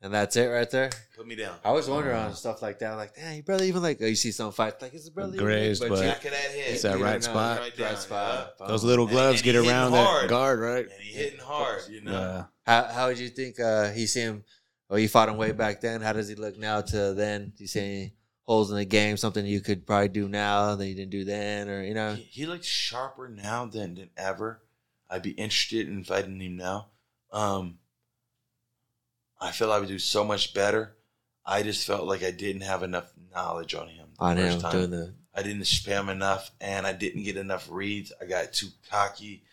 And 0.00 0.14
that's 0.14 0.36
it 0.36 0.46
right 0.46 0.70
there. 0.70 0.90
Put 1.16 1.26
me 1.26 1.34
down. 1.34 1.56
I 1.64 1.68
always 1.70 1.88
wonder 1.88 2.14
on 2.14 2.32
stuff 2.34 2.62
like 2.62 2.78
that. 2.78 2.92
Like, 2.92 3.16
damn, 3.16 3.34
you 3.34 3.42
brother 3.42 3.64
even 3.64 3.82
like, 3.82 3.98
oh, 4.00 4.06
you 4.06 4.14
see 4.14 4.30
some 4.30 4.52
fight, 4.52 4.80
like, 4.80 4.94
is 4.94 5.06
the 5.06 5.10
brother 5.10 5.34
even 5.34 5.44
Grazed, 5.44 5.82
but 5.82 5.88
but- 5.88 5.98
you- 5.98 6.04
Back 6.04 6.24
of. 6.24 6.32
It's 6.32 6.82
that 6.82 7.00
right 7.00 7.14
know. 7.14 7.20
spot. 7.20 7.58
Right 7.58 7.76
down, 7.76 7.88
Right 7.88 7.98
spot. 7.98 8.58
Those 8.58 8.84
little 8.84 9.06
gloves 9.06 9.40
and 9.40 9.44
get 9.44 9.54
he 9.56 9.62
hitting 9.62 9.70
around 9.70 9.92
that 9.92 10.28
guard, 10.28 10.60
right? 10.60 10.84
And 10.84 11.02
he 11.02 11.12
hitting 11.12 11.40
hard, 11.40 11.82
you 11.90 12.02
know? 12.02 12.12
Yeah. 12.12 12.44
How 12.64 12.84
how 12.92 13.06
would 13.08 13.18
you 13.18 13.28
think 13.28 13.58
uh 13.58 13.90
he 13.90 14.06
see 14.06 14.20
him? 14.20 14.44
Or 14.90 14.98
you 14.98 15.08
fought 15.08 15.28
him 15.28 15.36
way 15.36 15.52
back 15.52 15.80
then. 15.82 16.00
How 16.00 16.12
does 16.14 16.28
he 16.28 16.34
look 16.34 16.56
now 16.58 16.80
to 16.80 17.12
then? 17.12 17.52
Do 17.56 17.62
you 17.64 17.68
see 17.68 17.80
any 17.80 18.12
holes 18.48 18.70
in 18.70 18.76
the 18.76 18.84
game? 18.84 19.16
Something 19.16 19.46
you 19.46 19.60
could 19.60 19.86
probably 19.86 20.08
do 20.08 20.28
now 20.28 20.74
that 20.74 20.88
you 20.88 20.94
didn't 20.94 21.10
do 21.10 21.24
then, 21.24 21.68
or 21.68 21.82
you 21.84 21.94
know? 21.94 22.14
He, 22.14 22.22
he 22.22 22.46
looks 22.46 22.66
sharper 22.66 23.28
now 23.28 23.66
than, 23.66 23.94
than 23.94 24.10
ever. 24.16 24.62
I'd 25.08 25.22
be 25.22 25.30
interested 25.30 25.86
in 25.86 26.02
fighting 26.02 26.40
him 26.40 26.56
now. 26.56 26.88
Um, 27.30 27.78
I 29.40 29.52
feel 29.52 29.70
I 29.70 29.78
would 29.78 29.88
do 29.88 29.98
so 29.98 30.24
much 30.24 30.54
better. 30.54 30.96
I 31.46 31.62
just 31.62 31.86
felt 31.86 32.06
like 32.06 32.22
I 32.22 32.30
didn't 32.30 32.62
have 32.62 32.82
enough 32.82 33.12
knowledge 33.32 33.74
on 33.74 33.88
him. 33.88 34.08
the 34.18 34.24
On 34.24 34.36
him 34.36 34.46
first 34.50 34.60
time. 34.60 34.72
doing 34.72 34.90
the 34.90 35.14
I 35.34 35.42
didn't 35.42 35.62
spam 35.62 36.10
enough, 36.10 36.50
and 36.60 36.84
I 36.84 36.92
didn't 36.92 37.22
get 37.22 37.36
enough 37.36 37.68
reads. 37.70 38.12
I 38.20 38.24
got 38.24 38.52
too 38.52 38.68
cocky. 38.90 39.44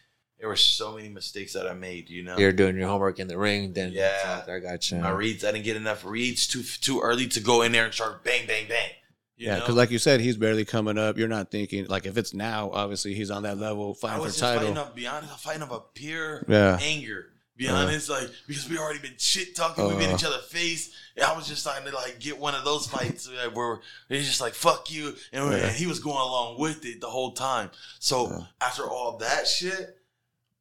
There 0.46 0.50
were 0.52 0.56
so 0.58 0.96
many 0.96 1.10
mistakes 1.10 1.54
that 1.54 1.66
I 1.68 1.74
made. 1.74 2.08
You 2.08 2.22
know, 2.22 2.38
you're 2.38 2.52
doing 2.52 2.78
your 2.78 2.88
homework 2.88 3.18
in 3.18 3.28
the 3.28 3.36
ring. 3.36 3.74
Then 3.74 3.92
Yeah. 3.92 4.44
there, 4.46 4.58
I 4.58 4.60
got 4.60 4.92
you. 4.92 5.00
my 5.00 5.10
reads. 5.10 5.44
I 5.44 5.52
didn't 5.52 5.66
get 5.66 5.76
enough 5.76 6.06
reads 6.06 6.46
too 6.46 6.62
too 6.62 7.02
early 7.02 7.26
to 7.30 7.40
go 7.40 7.64
in 7.64 7.72
there 7.72 7.86
and 7.86 7.92
start 7.92 8.24
bang 8.24 8.46
bang 8.46 8.68
bang. 8.70 8.92
You 9.38 9.48
Yeah, 9.48 9.56
because 9.56 9.74
like 9.74 9.90
you 9.90 9.98
said, 9.98 10.20
he's 10.22 10.38
barely 10.38 10.64
coming 10.64 11.00
up. 11.00 11.18
You're 11.18 11.28
not 11.28 11.50
thinking 11.50 11.88
like 11.88 12.06
if 12.06 12.16
it's 12.16 12.32
now, 12.36 12.70
obviously 12.72 13.16
he's 13.16 13.32
on 13.32 13.42
that 13.42 13.58
level 13.58 13.98
I 13.98 14.02
fighting 14.02 14.18
for 14.20 14.24
was 14.26 14.34
just 14.34 14.44
title. 14.44 14.60
fighting 14.62 14.78
up. 14.78 14.96
Be 14.96 15.08
honest, 15.08 15.32
I'm 15.34 15.40
fighting 15.40 15.64
up 15.64 15.72
a 15.72 15.80
pure 15.96 16.46
Yeah. 16.48 16.78
anger. 16.80 17.32
Be 17.58 17.68
Uh. 17.68 17.74
honest, 17.78 18.08
like 18.08 18.30
because 18.48 18.70
we 18.70 18.78
already 18.78 19.00
been 19.00 19.16
shit 19.18 19.56
talking, 19.56 19.84
we 19.88 19.96
been 19.96 20.12
Uh. 20.12 20.16
each 20.16 20.26
other 20.26 20.42
face, 20.48 20.92
and 21.16 21.26
I 21.26 21.36
was 21.36 21.48
just 21.48 21.64
trying 21.64 21.86
to 21.86 21.92
like 21.92 22.20
get 22.20 22.38
one 22.38 22.54
of 22.54 22.64
those 22.66 22.86
fights 22.86 23.28
uh, 23.28 23.50
where 23.50 23.80
it's 24.12 24.28
just 24.28 24.42
like 24.42 24.54
fuck 24.54 24.92
you, 24.92 25.16
and, 25.34 25.52
Yeah. 25.52 25.58
and 25.70 25.76
he 25.76 25.88
was 25.88 25.98
going 26.00 26.20
along 26.22 26.60
with 26.60 26.86
it 26.86 27.02
the 27.02 27.10
whole 27.10 27.32
time. 27.32 27.72
So 27.98 28.30
Yeah. 28.30 28.46
after 28.62 28.88
all 28.88 29.18
that 29.18 29.48
shit, 29.48 29.98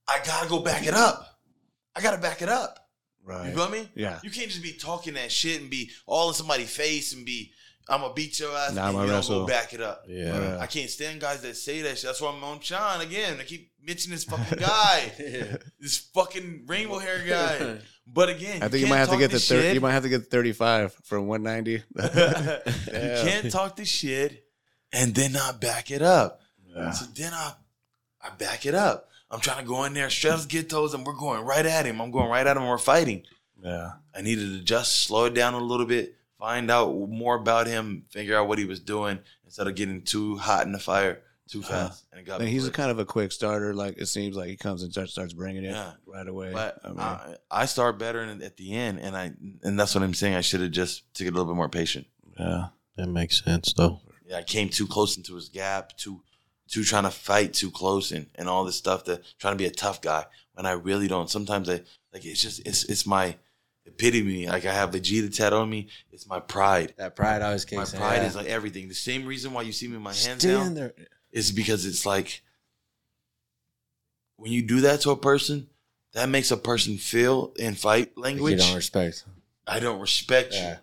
I 0.08 0.20
gotta 0.24 0.48
go 0.48 0.60
back 0.60 0.86
it 0.86 0.94
up. 0.94 1.38
I 1.96 2.00
gotta 2.00 2.18
back 2.18 2.42
it 2.42 2.48
up. 2.48 2.78
Right. 3.24 3.38
You 3.38 3.44
Right. 3.46 3.54
feel 3.54 3.68
me? 3.70 3.88
Yeah. 3.94 4.18
You 4.22 4.30
can't 4.30 4.48
just 4.50 4.62
be 4.62 4.72
talking 4.72 5.14
that 5.14 5.32
shit 5.32 5.60
and 5.60 5.70
be 5.70 5.90
all 6.06 6.28
in 6.28 6.34
somebody's 6.34 6.74
face 6.74 7.12
and 7.14 7.24
be 7.24 7.52
I'm 7.86 8.00
gonna 8.00 8.14
beat 8.14 8.38
your 8.40 8.50
ass 8.56 8.72
Nah, 8.72 8.88
and 8.88 8.98
you 8.98 9.06
don't 9.06 9.28
go 9.28 9.46
back 9.46 9.74
it 9.74 9.80
up. 9.82 10.04
Yeah. 10.08 10.56
I 10.58 10.66
can't 10.66 10.88
stand 10.88 11.20
guys 11.20 11.42
that 11.42 11.54
say 11.54 11.82
that 11.82 11.98
shit. 11.98 12.04
That's 12.06 12.20
why 12.20 12.30
I'm 12.30 12.42
on 12.42 12.60
Sean 12.60 13.02
again. 13.02 13.38
I 13.38 13.44
keep 13.44 13.72
mentioning 13.82 14.14
this 14.16 14.24
fucking 14.24 14.58
guy, 14.58 15.12
this 15.80 15.98
fucking 16.14 16.64
rainbow 16.66 16.98
hair 16.98 17.22
guy. 17.26 17.78
But 18.06 18.30
again, 18.30 18.62
I 18.62 18.68
think 18.68 18.82
you 18.82 18.86
might 18.88 18.98
have 18.98 19.10
to 19.10 19.18
get 19.18 19.30
the 19.30 19.38
thir- 19.38 19.60
shit. 19.60 19.74
you 19.74 19.80
might 19.82 19.92
have 19.92 20.02
to 20.02 20.08
get 20.08 20.30
35 20.30 20.94
from 21.04 21.26
190. 21.26 21.72
you 21.72 21.82
can't 23.30 23.50
talk 23.50 23.76
this 23.76 23.88
shit 23.88 24.44
and 24.92 25.14
then 25.14 25.32
not 25.32 25.60
back 25.60 25.90
it 25.90 26.02
up. 26.02 26.40
Yeah. 26.66 26.90
So 26.90 27.06
then 27.14 27.32
I, 27.34 27.52
I 28.22 28.30
back 28.30 28.64
it 28.66 28.74
up. 28.74 29.08
I'm 29.30 29.40
trying 29.40 29.58
to 29.62 29.68
go 29.68 29.84
in 29.84 29.94
there, 29.94 30.10
straps 30.10 30.46
get 30.46 30.70
toes, 30.70 30.94
and 30.94 31.04
we're 31.04 31.14
going 31.14 31.44
right 31.44 31.64
at 31.66 31.86
him. 31.86 32.00
I'm 32.00 32.10
going 32.10 32.28
right 32.30 32.46
at 32.46 32.56
him. 32.56 32.66
We're 32.66 32.78
fighting. 32.78 33.24
Yeah. 33.62 33.92
I 34.14 34.20
needed 34.22 34.50
to 34.58 34.60
just 34.62 35.02
slow 35.04 35.24
it 35.24 35.34
down 35.34 35.54
a 35.54 35.58
little 35.58 35.86
bit, 35.86 36.14
find 36.38 36.70
out 36.70 36.94
more 37.08 37.34
about 37.36 37.66
him, 37.66 38.04
figure 38.10 38.36
out 38.36 38.46
what 38.48 38.58
he 38.58 38.64
was 38.64 38.80
doing 38.80 39.18
instead 39.44 39.66
of 39.66 39.74
getting 39.74 40.02
too 40.02 40.36
hot 40.36 40.66
in 40.66 40.72
the 40.72 40.78
fire 40.78 41.22
too 41.48 41.60
Uh-huh. 41.60 41.88
fast. 41.88 42.04
And 42.12 42.20
it 42.20 42.24
got 42.24 42.40
And 42.40 42.48
he's 42.48 42.66
a 42.66 42.70
kind 42.70 42.90
of 42.90 42.98
a 42.98 43.04
quick 43.04 43.32
starter. 43.32 43.74
Like 43.74 43.96
it 43.98 44.06
seems 44.06 44.36
like 44.36 44.48
he 44.48 44.56
comes 44.56 44.82
and 44.82 44.92
starts 44.92 45.12
starts 45.12 45.32
bringing 45.32 45.64
it 45.64 45.70
Yeah. 45.72 45.92
right 46.06 46.26
away. 46.26 46.52
But 46.52 46.78
I 46.84 46.88
mean, 46.88 46.98
I, 47.00 47.34
I 47.50 47.66
start 47.66 47.98
better 47.98 48.22
at 48.22 48.56
the 48.56 48.74
end, 48.74 49.00
and 49.00 49.16
I 49.16 49.32
and 49.62 49.78
that's 49.80 49.94
what 49.94 50.04
I'm 50.04 50.14
saying. 50.14 50.34
I 50.36 50.40
should 50.42 50.60
have 50.60 50.70
just 50.70 51.02
took 51.14 51.26
it 51.26 51.30
a 51.30 51.32
little 51.32 51.46
bit 51.52 51.56
more 51.56 51.68
patient. 51.68 52.06
yeah. 52.38 52.68
That 52.96 53.08
makes 53.08 53.42
sense 53.44 53.72
though. 53.72 54.00
Yeah, 54.26 54.38
I 54.38 54.42
came 54.42 54.68
too 54.70 54.86
close 54.86 55.16
into 55.16 55.34
his 55.34 55.48
gap, 55.48 55.96
too 55.98 56.22
too 56.68 56.84
trying 56.84 57.04
to 57.04 57.10
fight 57.10 57.52
too 57.52 57.70
close, 57.70 58.10
and, 58.12 58.26
and 58.34 58.48
all 58.48 58.64
this 58.64 58.76
stuff 58.76 59.04
that 59.04 59.22
trying 59.38 59.54
to 59.54 59.58
be 59.58 59.66
a 59.66 59.70
tough 59.70 60.00
guy 60.00 60.24
when 60.54 60.66
I 60.66 60.72
really 60.72 61.08
don't. 61.08 61.30
Sometimes 61.30 61.68
I 61.68 61.82
like 62.12 62.24
it's 62.24 62.42
just 62.42 62.66
it's 62.66 62.84
it's 62.84 63.06
my 63.06 63.36
epitome. 63.86 64.46
Like 64.46 64.64
I 64.64 64.72
have 64.72 64.92
the 64.92 65.00
G 65.00 65.28
tattoo 65.28 65.56
on 65.56 65.70
me. 65.70 65.88
It's 66.12 66.26
my 66.26 66.40
pride. 66.40 66.94
That 66.96 67.16
pride 67.16 67.42
always 67.42 67.70
My 67.70 67.78
kicks 67.78 67.92
in. 67.92 67.98
pride 68.00 68.16
yeah. 68.16 68.26
is 68.26 68.36
like 68.36 68.46
everything. 68.46 68.88
The 68.88 68.94
same 68.94 69.26
reason 69.26 69.52
why 69.52 69.62
you 69.62 69.72
see 69.72 69.86
me 69.86 69.94
with 69.94 70.02
my 70.02 70.10
hands 70.10 70.42
Stand 70.42 70.76
down 70.76 70.92
is 71.32 71.52
because 71.52 71.84
it's 71.84 72.06
like 72.06 72.42
when 74.36 74.52
you 74.52 74.62
do 74.62 74.82
that 74.82 75.00
to 75.02 75.10
a 75.10 75.16
person, 75.16 75.68
that 76.12 76.28
makes 76.28 76.50
a 76.50 76.56
person 76.56 76.96
feel 76.96 77.52
in 77.56 77.74
fight 77.74 78.16
Like 78.16 78.36
you 78.36 78.56
don't 78.56 78.74
respect. 78.74 79.24
I 79.66 79.80
don't 79.80 80.00
respect 80.00 80.52
you. 80.52 80.60
Yeah. 80.60 80.76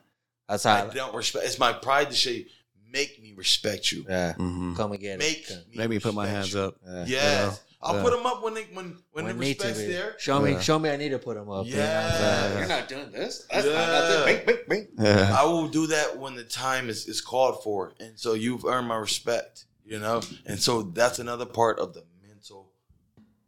That's 0.49 0.65
I 0.65 0.79
how. 0.79 0.87
don't 0.87 1.15
respect. 1.15 1.45
It's 1.45 1.59
my 1.59 1.71
pride 1.71 2.09
to 2.09 2.15
say, 2.15 2.47
make 2.91 3.21
me 3.21 3.33
respect 3.35 3.91
you. 3.91 4.05
Yeah. 4.07 4.33
hmm 4.33 4.75
Come 4.75 4.91
again. 4.91 5.17
Make 5.19 5.49
Yeah. 5.49 5.57
me 5.69 5.77
Make 5.77 5.89
me 5.89 5.99
put 5.99 6.13
my 6.13 6.27
hands 6.27 6.53
you. 6.53 6.59
up. 6.61 6.75
Yeah. 6.85 7.05
Yes, 7.07 7.61
I'll 7.81 7.95
Yeah. 7.95 8.01
put 8.03 8.11
them 8.13 8.25
up 8.25 8.43
when 8.43 8.53
they 8.53 8.63
when 8.73 8.97
when, 9.11 9.25
the 9.25 9.31
When 9.31 9.39
need 9.39 9.59
to 9.59 9.67
respect's 9.67 9.79
there. 9.93 10.15
Show 10.19 10.39
me, 10.41 10.59
show 10.61 10.77
me. 10.77 10.89
I 10.89 10.97
need 10.97 11.09
to 11.09 11.19
put 11.19 11.35
them 11.35 11.49
up. 11.49 11.65
you? 11.65 11.75
Yeah. 11.75 12.59
You're 12.59 12.67
not 12.67 12.87
doing 12.87 13.11
this. 13.11 13.45
That's 13.51 13.65
Yeah. 13.65 13.73
not 13.73 13.89
nothing. 13.91 14.45
Bing, 14.45 14.45
bing, 14.45 14.65
bing. 14.69 14.87
Yeah. 15.05 15.35
I 15.39 15.45
will 15.45 15.67
do 15.67 15.87
that 15.87 16.17
when 16.19 16.35
the 16.35 16.43
time 16.43 16.89
is, 16.89 17.07
is 17.07 17.21
called 17.21 17.63
for, 17.63 17.93
and 17.99 18.19
so 18.19 18.33
you've 18.33 18.65
earned 18.65 18.87
my 18.87 18.97
respect. 18.97 19.65
You 19.83 19.99
know, 19.99 20.21
and 20.45 20.59
so 20.59 20.83
that's 20.83 21.19
another 21.19 21.45
part 21.45 21.79
of 21.79 21.93
the 21.93 22.03
mental 22.25 22.71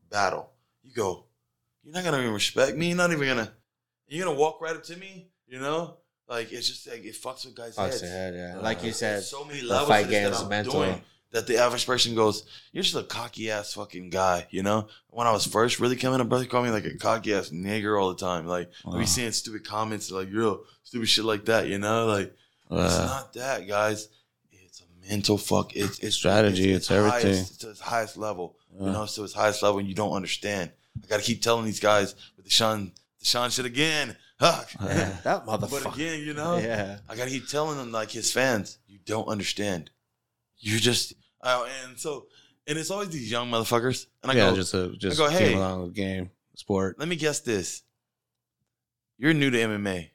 battle. 0.10 0.50
You 0.82 0.92
go, 0.94 1.26
you're 1.84 1.94
not 1.94 2.04
gonna 2.04 2.20
even 2.20 2.34
respect 2.34 2.76
me. 2.76 2.88
You're 2.90 2.98
not 2.98 3.12
even 3.12 3.28
gonna. 3.28 3.54
You're 4.08 4.26
gonna 4.26 4.38
walk 4.38 4.60
right 4.62 4.76
up 4.76 4.84
to 4.86 4.98
me. 4.98 5.30
You 5.48 5.60
know, 5.60 5.98
like 6.28 6.52
it's 6.52 6.68
just 6.68 6.88
like 6.88 7.04
it 7.06 7.16
fucks 7.16 7.46
with 7.46 7.56
guys' 7.56 7.76
heads. 7.76 8.02
head, 8.02 8.34
yeah. 8.36 8.58
Uh, 8.58 8.62
Like 8.62 8.84
you 8.84 8.92
said, 8.92 9.24
so 9.24 9.44
many 9.46 9.62
levels 9.62 9.90
fight 9.90 10.04
to 10.04 10.08
this 10.08 10.12
game 10.20 10.24
that 10.32 10.36
is 10.36 10.42
I'm 10.42 10.50
mental. 10.50 10.74
doing 10.74 11.02
that 11.32 11.48
the 11.48 11.58
average 11.58 11.86
person 11.86 12.16
goes, 12.16 12.44
"You're 12.72 12.84
just 12.84 12.96
a 12.96 13.04
cocky 13.04 13.50
ass 13.52 13.74
fucking 13.74 14.10
guy." 14.12 14.48
You 14.52 14.64
know, 14.64 14.88
when 15.10 15.28
I 15.28 15.32
was 15.32 15.46
first 15.46 15.80
really 15.80 15.96
coming 15.96 16.22
up, 16.22 16.30
brother 16.30 16.46
called 16.46 16.66
me 16.66 16.72
like 16.72 16.86
a 16.86 16.96
cocky 16.98 17.34
ass 17.34 17.50
nigger 17.50 18.00
all 18.02 18.10
the 18.14 18.20
time. 18.24 18.46
Like 18.48 18.72
we 18.86 19.00
Wow. 19.00 19.06
seeing 19.06 19.32
stupid 19.32 19.66
comments 19.66 20.12
like 20.12 20.30
real 20.32 20.64
stupid 20.84 21.08
shit 21.10 21.26
like 21.26 21.46
that. 21.46 21.68
You 21.68 21.78
know, 21.80 22.06
like 22.08 22.36
it's 22.72 22.98
not 22.98 23.34
that, 23.34 23.68
guys. 23.68 24.08
It's 24.52 24.82
a 24.82 25.10
mental 25.10 25.38
fuck. 25.38 25.76
It's 25.76 26.00
it's 26.00 26.16
Strategy, 26.16 26.72
it's 26.72 26.88
highest- 26.88 27.16
everything. 27.26 27.42
It's 27.42 27.58
to 27.58 27.70
its 27.72 27.80
highest 27.82 28.18
level. 28.18 28.56
Yeah. 28.76 28.86
You 28.88 28.92
know, 28.94 29.04
it's 29.04 29.16
to 29.16 29.24
its 29.24 29.34
highest 29.34 29.62
level, 29.62 29.80
and 29.80 29.88
you 29.88 29.94
don't 29.96 30.14
understand. 30.14 30.72
I 31.04 31.08
gotta 31.08 31.22
keep 31.24 31.42
telling 31.42 31.66
these 31.66 31.80
guys 31.80 32.16
but 32.36 32.46
the 32.46 32.52
Sean, 32.52 32.92
the 33.20 33.26
Sean 33.26 33.50
shit 33.50 33.66
again. 33.66 34.16
Yeah. 34.44 35.18
that 35.24 35.46
But 35.46 35.86
again, 35.94 36.20
you 36.22 36.34
know, 36.34 36.58
Yeah. 36.58 36.98
I 37.10 37.16
gotta 37.16 37.30
keep 37.30 37.48
telling 37.48 37.78
them 37.78 37.92
like 37.92 38.12
his 38.12 38.32
fans, 38.32 38.80
you 38.88 39.00
don't 39.06 39.28
understand. 39.28 39.90
You're 40.58 40.80
just 40.80 41.14
uh, 41.42 41.68
and 41.86 42.00
so 42.00 42.28
and 42.68 42.78
it's 42.78 42.92
always 42.92 43.10
these 43.10 43.30
young 43.32 43.50
motherfuckers. 43.50 44.06
And 44.22 44.32
I 44.32 44.36
yeah, 44.36 44.50
go, 44.50 44.56
just 44.56 44.74
a, 44.74 44.90
just 44.98 45.18
go, 45.18 45.30
came 45.30 45.38
hey. 45.40 45.54
along 45.54 45.84
with 45.84 45.94
game 45.94 46.30
sport. 46.56 46.98
let 47.00 47.08
me 47.08 47.16
guess 47.16 47.40
this. 47.42 47.84
You're 49.18 49.34
new 49.34 49.50
to 49.52 49.58
MMA. 49.58 50.10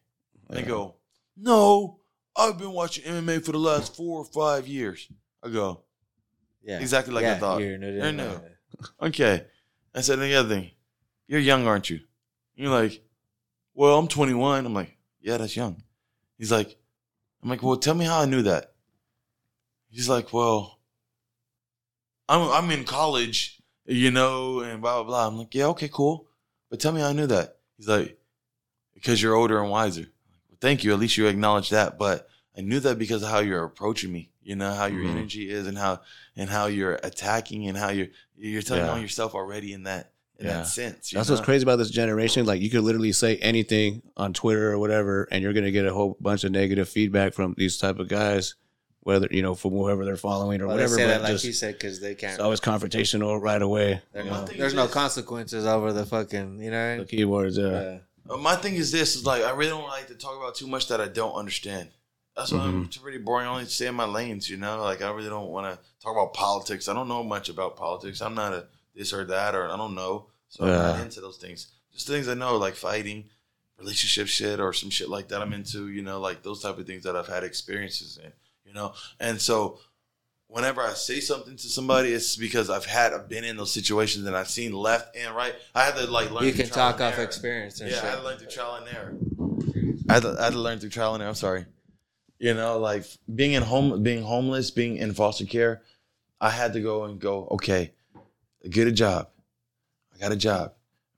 They 0.51 0.61
Yeah. 0.61 0.67
go, 0.67 0.97
No, 1.37 2.01
I've 2.37 2.59
been 2.59 2.73
watching 2.73 3.05
MMA 3.05 3.45
for 3.45 3.53
the 3.53 3.59
last 3.59 3.97
four 3.97 4.21
or 4.21 4.25
five 4.25 4.67
years. 4.67 5.09
I 5.43 5.49
go, 5.51 5.83
Yeah. 6.63 6.81
Exactly 6.81 7.15
like 7.15 7.25
I 7.25 7.29
yeah, 7.29 7.39
thought. 7.39 7.61
You're 7.61 7.79
new. 7.79 7.93
You're 7.95 8.13
new. 8.13 8.41
Okay. 9.01 9.45
I 9.95 10.01
said 10.03 10.19
the 10.19 10.35
other 10.35 10.49
thing. 10.49 10.71
You're 11.27 11.41
young, 11.41 11.67
aren't 11.67 11.91
you? 11.91 12.01
You're 12.55 12.71
like, 12.71 13.03
Well, 13.79 13.97
I'm 13.97 14.09
21. 14.09 14.67
I'm 14.67 14.75
like, 14.75 14.97
Yeah, 15.21 15.37
that's 15.37 15.55
young. 15.55 15.85
He's 16.37 16.51
like, 16.51 16.77
I'm 17.41 17.49
like, 17.49 17.63
Well, 17.63 17.77
tell 17.77 17.95
me 17.95 18.07
how 18.07 18.19
I 18.21 18.25
knew 18.25 18.43
that. 18.43 18.73
He's 19.89 20.09
like, 20.09 20.33
Well, 20.33 20.81
I'm 22.29 22.49
I'm 22.51 22.71
in 22.73 22.83
college, 22.83 23.63
you 23.87 24.11
know, 24.11 24.61
and 24.61 24.83
blah 24.83 24.97
blah 24.97 25.05
blah. 25.05 25.29
I'm 25.29 25.39
like, 25.39 25.55
Yeah, 25.55 25.67
okay, 25.67 25.89
cool. 25.93 26.27
But 26.69 26.81
tell 26.81 26.91
me 26.91 27.03
how 27.03 27.11
I 27.11 27.13
knew 27.13 27.29
that. 27.29 27.59
He's 27.77 27.87
like, 27.87 28.19
Because 28.95 29.23
you're 29.23 29.37
older 29.37 29.63
and 29.63 29.71
wiser. 29.71 30.07
Well, 30.49 30.59
thank 30.61 30.83
you. 30.83 30.93
At 30.93 30.99
least 30.99 31.17
you 31.17 31.29
acknowledge 31.29 31.71
that. 31.71 32.01
But 32.01 32.29
I 32.57 32.63
knew 32.63 32.81
that 32.81 32.99
because 32.99 33.23
of 33.23 33.31
how 33.31 33.39
you're 33.39 33.63
approaching 33.63 34.11
me. 34.11 34.33
You 34.43 34.57
know 34.57 34.75
how 34.75 34.87
your 34.87 35.05
Mhm. 35.05 35.11
energy 35.13 35.51
is 35.51 35.69
and 35.69 35.79
how 35.79 36.01
and 36.35 36.51
how 36.51 36.67
you're 36.67 36.99
attacking 37.05 37.69
and 37.69 37.79
how 37.79 37.91
you're 37.91 38.09
you're 38.37 38.63
telling 38.63 38.87
Yeah. 38.87 38.91
on 38.91 39.01
yourself 39.01 39.37
already 39.37 39.73
in 39.73 39.85
that 39.85 40.15
in 40.39 40.47
Yeah. 40.47 40.53
that 40.59 40.67
sense. 40.69 41.11
That's 41.11 41.29
know? 41.29 41.35
what's 41.35 41.45
crazy 41.45 41.63
about 41.65 41.77
this 41.77 41.91
generation. 41.91 42.47
Like 42.47 42.61
you 42.61 42.71
could 42.71 42.83
literally 42.85 43.13
say 43.13 43.37
anything 43.39 44.03
on 44.17 44.33
Twitter 44.33 44.71
or 44.73 44.79
whatever, 44.79 45.27
and 45.31 45.43
you're 45.43 45.53
gonna 45.53 45.71
get 45.71 45.87
a 45.87 45.93
whole 45.93 46.17
bunch 46.21 46.45
of 46.45 46.53
negative 46.53 46.89
feedback 46.89 47.35
from 47.35 47.55
these 47.59 47.77
type 47.79 47.99
of 47.99 48.09
guys, 48.09 48.55
whether 49.01 49.27
you 49.31 49.43
know 49.43 49.55
from 49.55 49.73
whoever 49.73 50.05
they're 50.05 50.17
following 50.17 50.61
or 50.61 50.67
Well, 50.69 50.77
they 50.77 50.83
whatever. 50.85 50.97
say 50.97 51.05
but 51.05 51.09
that 51.09 51.23
like 51.23 51.33
just- 51.33 51.45
you 51.45 51.53
said 51.53 51.75
because 51.75 52.01
they 52.01 52.15
can't. 52.15 52.35
it's 52.35 52.41
always 52.43 52.61
confrontational 52.61 53.41
right 53.41 53.61
away. 53.63 54.01
there- 54.13 54.25
My 54.25 54.45
thing 54.45 54.59
there's 54.59 54.75
no 54.75 54.87
consequences 54.87 55.67
over 55.67 55.93
the 55.93 56.07
fucking. 56.07 56.61
You 56.63 56.71
know. 56.71 56.95
The 56.97 57.01
What 57.03 57.09
keywords, 57.09 57.57
mean? 57.57 57.73
yeah. 57.73 57.83
Yeah. 57.83 57.99
Uh, 58.31 58.37
my 58.37 58.57
thing 58.57 58.75
is 58.75 58.93
this 58.93 59.17
is 59.17 59.25
like 59.25 59.43
I 59.43 59.51
really 59.51 59.71
don't 59.71 59.89
like 59.89 60.07
to 60.09 60.15
talk 60.15 60.37
about 60.37 60.55
too 60.55 60.67
much 60.67 60.89
that 60.89 61.01
I 61.01 61.09
don't 61.09 61.33
understand. 61.35 61.89
That's 62.37 62.53
why 62.53 62.61
I'm 62.61 62.85
Mm-hmm. 62.87 63.03
pretty 63.03 63.19
boring. 63.19 63.49
I 63.49 63.51
only 63.51 63.65
stay 63.67 63.89
in 63.89 63.97
my 63.97 64.05
lanes, 64.05 64.49
you 64.49 64.59
know. 64.59 64.81
Like 64.83 65.03
I 65.03 65.11
really 65.11 65.29
don't 65.31 65.49
want 65.49 65.67
to 65.67 65.79
talk 66.01 66.13
about 66.13 66.35
politics. 66.35 66.87
I 66.87 66.93
don't 66.95 67.09
know 67.09 67.25
much 67.25 67.49
about 67.49 67.77
politics. 67.77 68.21
I'm 68.21 68.35
not 68.37 68.53
a 68.53 68.67
this 68.99 69.13
or 69.15 69.25
that, 69.25 69.55
or 69.55 69.69
I 69.71 69.77
don't 69.77 69.95
know. 69.95 70.27
So 70.49 70.65
I'm 70.65 70.71
not 70.71 71.01
into 71.01 71.21
those 71.21 71.39
things. 71.39 71.69
Just 71.93 72.07
things 72.07 72.29
I 72.29 72.35
know, 72.35 72.57
like 72.57 72.75
fighting, 72.75 73.25
relationship 73.79 74.27
shit, 74.29 74.61
or 74.61 74.73
some 74.73 74.91
shit 74.91 75.09
like 75.09 75.29
that. 75.29 75.41
I'm 75.41 75.53
into, 75.53 75.89
you 75.89 76.03
know, 76.03 76.21
like 76.21 76.43
those 76.43 76.63
type 76.63 76.79
of 76.79 76.87
things 76.87 77.05
that 77.05 77.17
I've 77.17 77.27
had 77.29 77.45
experiences 77.45 78.19
in, 78.23 78.33
you 78.67 78.75
know. 78.75 78.93
And 79.21 79.41
so, 79.41 79.79
whenever 80.49 80.81
I 80.81 80.95
say 80.95 81.21
something 81.21 81.57
to 81.57 81.69
somebody, 81.69 82.13
it's 82.13 82.37
because 82.37 82.71
I've 82.71 82.87
had 82.87 83.13
I've 83.13 83.29
been 83.29 83.45
in 83.45 83.57
those 83.57 83.73
situations 83.73 84.27
and 84.27 84.35
I've 84.37 84.49
seen 84.49 84.73
left 84.73 85.17
and 85.17 85.35
right. 85.35 85.55
I 85.75 85.85
had 85.85 85.97
to 85.97 86.07
like 86.11 86.31
learn. 86.31 86.45
You 86.45 86.53
can 86.53 86.67
trial 86.69 86.93
talk 86.93 87.01
and 87.01 87.09
off 87.13 87.15
error. 87.19 87.25
experience 87.25 87.81
and 87.81 87.91
Yeah, 87.91 87.97
I 87.99 88.01
shit. 88.01 88.11
had 88.11 88.17
to 88.17 88.23
learn 88.25 88.39
through 88.39 88.49
trial 88.49 88.75
and 88.77 88.97
error. 88.97 89.15
I 90.09 90.15
had, 90.15 90.23
to, 90.23 90.37
I 90.41 90.45
had 90.45 90.53
to 90.55 90.59
learn 90.61 90.79
through 90.79 90.91
trial 90.91 91.15
and 91.15 91.23
error. 91.23 91.29
I'm 91.29 91.35
sorry. 91.35 91.67
You 92.39 92.55
know, 92.55 92.79
like 92.79 93.05
being 93.35 93.53
in 93.53 93.63
home, 93.63 94.03
being 94.03 94.23
homeless, 94.23 94.71
being 94.71 94.97
in 94.97 95.13
foster 95.13 95.45
care, 95.45 95.83
I 96.41 96.51
had 96.51 96.73
to 96.75 96.81
go 96.81 97.05
and 97.05 97.21
go. 97.21 97.49
Okay, 97.53 97.93
get 98.67 98.89
a 98.89 98.93
job. 98.93 99.29
I 100.15 100.19
got 100.19 100.33
a 100.33 100.37
job. 100.37 100.73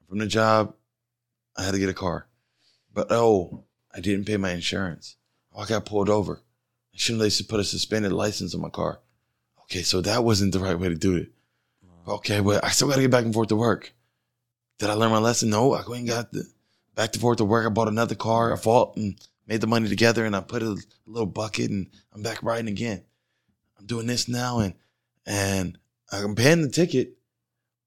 From 0.08 0.18
the 0.18 0.26
job, 0.26 0.74
I 1.56 1.64
had 1.64 1.72
to 1.72 1.78
get 1.78 1.88
a 1.88 1.94
car. 1.94 2.26
But 2.92 3.10
oh, 3.10 3.64
I 3.94 4.00
didn't 4.00 4.26
pay 4.26 4.36
my 4.36 4.50
insurance. 4.50 5.16
Oh, 5.54 5.60
I 5.60 5.66
got 5.66 5.86
pulled 5.86 6.08
over. 6.08 6.42
I 6.92 6.96
Shouldn't 6.96 7.22
they 7.22 7.44
put 7.44 7.60
a 7.60 7.64
suspended 7.64 8.12
license 8.12 8.54
on 8.54 8.60
my 8.60 8.68
car? 8.68 9.00
Okay, 9.62 9.82
so 9.82 10.00
that 10.00 10.24
wasn't 10.24 10.52
the 10.52 10.58
right 10.58 10.78
way 10.78 10.88
to 10.88 10.96
do 10.96 11.16
it. 11.16 11.30
Okay, 12.08 12.40
but 12.40 12.64
I 12.64 12.70
still 12.70 12.88
got 12.88 12.96
to 12.96 13.02
get 13.02 13.10
back 13.10 13.24
and 13.24 13.32
forth 13.32 13.48
to 13.48 13.56
work. 13.56 13.92
Did 14.78 14.90
I 14.90 14.94
learn 14.94 15.12
my 15.12 15.18
lesson? 15.18 15.50
No, 15.50 15.74
I 15.74 15.82
went 15.86 16.00
and 16.00 16.08
got 16.08 16.32
the 16.32 16.44
back 16.94 17.12
to 17.12 17.20
forth 17.20 17.38
to 17.38 17.44
work. 17.44 17.66
I 17.66 17.68
bought 17.68 17.88
another 17.88 18.14
car. 18.14 18.52
I 18.52 18.56
fought 18.56 18.96
and 18.96 19.16
made 19.46 19.60
the 19.60 19.66
money 19.66 19.88
together, 19.88 20.24
and 20.24 20.34
I 20.34 20.40
put 20.40 20.62
a 20.62 20.76
little 21.06 21.26
bucket, 21.26 21.70
and 21.70 21.88
I'm 22.12 22.22
back 22.22 22.42
riding 22.42 22.68
again. 22.68 23.04
I'm 23.78 23.86
doing 23.86 24.06
this 24.06 24.26
now, 24.26 24.58
and 24.58 24.74
and 25.26 25.78
I'm 26.10 26.34
paying 26.34 26.62
the 26.62 26.68
ticket, 26.68 27.16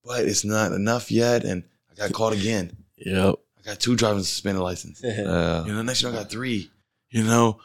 but 0.04 0.24
it's 0.24 0.44
not 0.44 0.72
enough 0.72 1.10
yet, 1.10 1.44
and 1.44 1.64
I 1.92 1.94
got 1.94 2.12
caught 2.12 2.32
again. 2.32 2.76
Yep. 2.98 3.34
I 3.58 3.62
got 3.70 3.80
two 3.80 3.96
driving 3.96 4.22
suspended 4.22 4.62
license. 4.62 5.00
You 5.02 5.10
Uh, 5.10 5.64
know, 5.66 5.82
next 5.82 6.02
year 6.02 6.12
I 6.12 6.14
got 6.16 6.30
three. 6.30 6.70
You 7.10 7.22
know, 7.24 7.60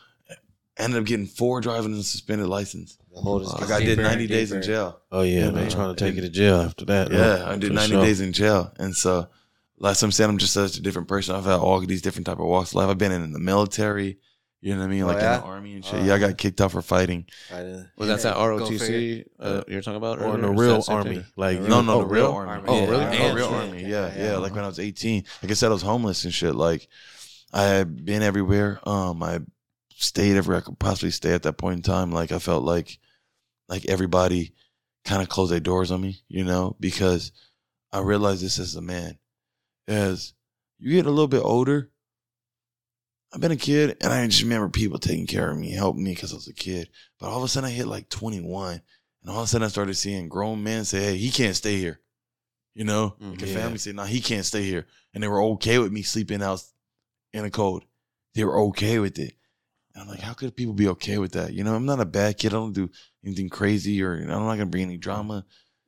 ended 0.77 0.99
up 0.99 1.05
getting 1.05 1.25
four 1.25 1.59
driving 1.61 1.93
and 1.93 2.05
suspended 2.05 2.47
license. 2.47 2.97
The 3.13 3.19
hole 3.21 3.39
just 3.39 3.55
I 3.61 3.67
got 3.67 3.79
did 3.79 3.87
deeper 3.97 4.01
and 4.01 4.09
90 4.11 4.27
days 4.27 4.51
in 4.51 4.61
jail. 4.61 4.99
Oh 5.11 5.23
yeah, 5.23 5.39
Yeah, 5.39 5.45
man. 5.45 5.55
man. 5.55 5.69
Trying 5.69 5.93
to 5.95 6.05
take 6.05 6.15
you 6.15 6.21
to 6.21 6.29
jail 6.29 6.61
after 6.61 6.85
that. 6.85 7.11
Yeah, 7.11 7.43
I 7.49 7.57
did 7.57 7.69
For 7.69 7.73
90 7.73 7.93
sure. 7.93 8.03
days 8.05 8.21
in 8.21 8.31
jail. 8.33 8.71
And 8.77 8.95
so, 8.95 9.27
like 9.79 10.01
I'm 10.01 10.11
saying, 10.11 10.29
I'm 10.29 10.37
just 10.37 10.53
such 10.53 10.77
a 10.77 10.81
different 10.81 11.07
person. 11.07 11.35
I've 11.35 11.45
had 11.45 11.59
all 11.59 11.79
these 11.81 12.01
different 12.01 12.27
type 12.27 12.39
of 12.39 12.45
walks 12.45 12.71
of 12.71 12.75
life. 12.75 12.89
I've 12.89 12.97
been 12.97 13.11
in 13.11 13.33
the 13.33 13.39
military, 13.39 14.19
you 14.61 14.73
know 14.73 14.81
what 14.81 14.85
I 14.87 14.89
mean? 14.89 15.03
Oh, 15.03 15.07
Like 15.07 15.17
yeah? 15.21 15.35
in 15.35 15.41
the 15.41 15.47
army 15.47 15.75
and 15.75 15.85
shit. 15.85 15.95
Oh. 15.95 16.03
yeah, 16.03 16.13
I 16.15 16.19
got 16.19 16.37
kicked 16.37 16.59
out 16.61 16.71
for 16.71 16.81
fighting. 16.81 17.25
I 17.51 17.57
didn't- 17.57 17.89
well, 17.97 18.07
that's 18.07 18.23
that 18.23 18.35
ROTC 18.35 19.23
uh, 19.39 19.63
you're 19.67 19.81
talking 19.81 19.95
about, 19.97 20.19
Or 20.21 20.35
in 20.35 20.41
the 20.41 20.49
real 20.49 20.77
Is 20.77 20.85
that 20.85 20.91
same 20.91 20.95
army. 20.97 21.25
Like 21.35 21.61
No, 21.61 21.81
no, 21.81 21.93
Oh, 21.93 21.99
the 22.01 22.05
real 22.07 22.25
real? 22.27 22.31
army. 22.33 22.63
Oh, 22.67 22.87
really? 22.87 23.05
the 23.05 23.23
Oh, 23.29 23.33
real 23.33 23.47
army. 23.47 23.81
Yeah, 23.83 23.87
Yeah, 23.87 24.13
yeah, 24.17 24.23
yeah. 24.31 24.37
Like 24.37 24.53
when 24.55 24.63
I 24.63 24.67
was 24.67 24.79
18. 24.79 25.23
Like 25.41 25.51
I 25.51 25.53
said, 25.55 25.67
I 25.67 25.73
was 25.73 25.81
homeless 25.81 26.25
and 26.25 26.33
shit. 26.33 26.55
Like 26.55 26.87
I 27.53 27.63
had 27.63 28.05
been 28.05 28.21
everywhere. 28.21 28.79
Um, 28.87 29.23
I 29.23 29.39
stayed 29.95 30.35
everywhere 30.37 30.59
I 30.59 30.65
could 30.65 30.79
possibly 30.79 31.11
stay 31.11 31.33
at 31.33 31.43
that 31.43 31.57
point 31.57 31.77
in 31.77 31.81
time. 31.81 32.11
Like 32.11 32.31
I 32.31 32.39
felt 32.39 32.63
like, 32.63 32.99
like 33.67 33.85
everybody 33.85 34.53
kind 35.05 35.21
of 35.21 35.29
closed 35.29 35.51
their 35.51 35.59
doors 35.59 35.91
on 35.91 36.01
me, 36.01 36.21
you 36.27 36.43
know, 36.43 36.75
because 36.79 37.31
I 37.91 37.99
realized 38.01 38.43
this 38.43 38.59
as 38.59 38.75
a 38.75 38.81
man. 38.81 39.17
As 39.87 40.33
you 40.77 40.91
get 40.95 41.05
a 41.05 41.09
little 41.09 41.27
bit 41.27 41.41
older, 41.43 41.89
I've 43.33 43.41
been 43.41 43.51
a 43.51 43.55
kid 43.57 43.97
and 44.01 44.11
I 44.11 44.25
just 44.27 44.41
remember 44.41 44.69
people 44.69 44.97
taking 44.99 45.27
care 45.27 45.51
of 45.51 45.57
me, 45.57 45.71
helping 45.71 46.03
me 46.03 46.13
because 46.15 46.31
I 46.31 46.35
was 46.35 46.47
a 46.47 46.53
kid. 46.53 46.89
But 47.19 47.29
all 47.29 47.37
of 47.37 47.43
a 47.43 47.47
sudden 47.47 47.69
I 47.69 47.73
hit 47.73 47.87
like 47.87 48.09
21 48.09 48.81
and 49.21 49.31
all 49.31 49.39
of 49.39 49.43
a 49.43 49.47
sudden 49.47 49.65
I 49.65 49.69
started 49.69 49.95
seeing 49.95 50.29
grown 50.29 50.63
men 50.63 50.85
say, 50.85 50.99
hey, 51.03 51.17
he 51.17 51.29
can't 51.29 51.55
stay 51.55 51.77
here. 51.77 51.99
You 52.73 52.85
know, 52.85 53.15
Mm, 53.21 53.31
like 53.39 53.49
yeah. 53.49 53.55
family 53.55 53.77
say, 53.77 53.91
no, 53.91 54.03
he 54.03 54.21
can't 54.21 54.45
stay 54.45 54.63
here. 54.63 54.87
And 55.13 55.21
they 55.21 55.27
were 55.27 55.41
okay 55.43 55.79
with 55.79 55.91
me 55.91 56.01
sleeping 56.01 56.41
out 56.41 56.63
in 57.33 57.43
the 57.43 57.49
cold. 57.51 57.83
They 58.35 58.43
were 58.43 58.59
okay 58.69 58.99
with 58.99 59.19
it. 59.19 59.33
And 59.93 60.03
I'm 60.03 60.07
like, 60.09 60.21
how 60.21 60.33
could 60.33 60.55
people 60.55 60.73
be 60.73 60.87
okay 60.89 61.17
with 61.17 61.33
that? 61.33 61.53
You 61.53 61.63
know, 61.63 61.75
I'm 61.75 61.85
not 61.85 61.99
a 61.99 62.05
bad 62.05 62.37
kid. 62.37 62.53
I 62.53 62.57
don't 62.57 62.73
do 62.73 62.89
anything 63.25 63.49
crazy 63.49 64.01
or 64.01 64.13
I'm 64.13 64.27
not 64.27 64.45
going 64.45 64.59
to 64.59 64.65
bring 64.67 64.83
any 64.83 64.97
drama. 64.97 65.45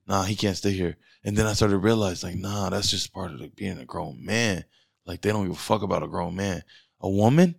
Nah, 0.08 0.24
he 0.24 0.36
can't 0.36 0.58
stay 0.58 0.72
here. 0.72 0.98
And 1.24 1.38
then 1.38 1.46
I 1.46 1.54
started 1.54 1.74
to 1.74 1.78
realize, 1.80 2.24
like, 2.24 2.36
nah, 2.36 2.70
that's 2.72 2.90
just 2.90 3.14
part 3.14 3.32
of 3.32 3.40
like 3.40 3.56
being 3.56 3.78
a 3.78 3.86
grown 3.86 4.26
man. 4.26 4.66
Like, 5.06 5.22
they 5.22 5.30
don't 5.32 5.46
give 5.46 5.56
a 5.56 5.60
fuck 5.60 5.84
about 5.84 6.04
a 6.04 6.08
grown 6.08 6.36
man. 6.36 6.64
A 7.02 7.10
woman, 7.10 7.56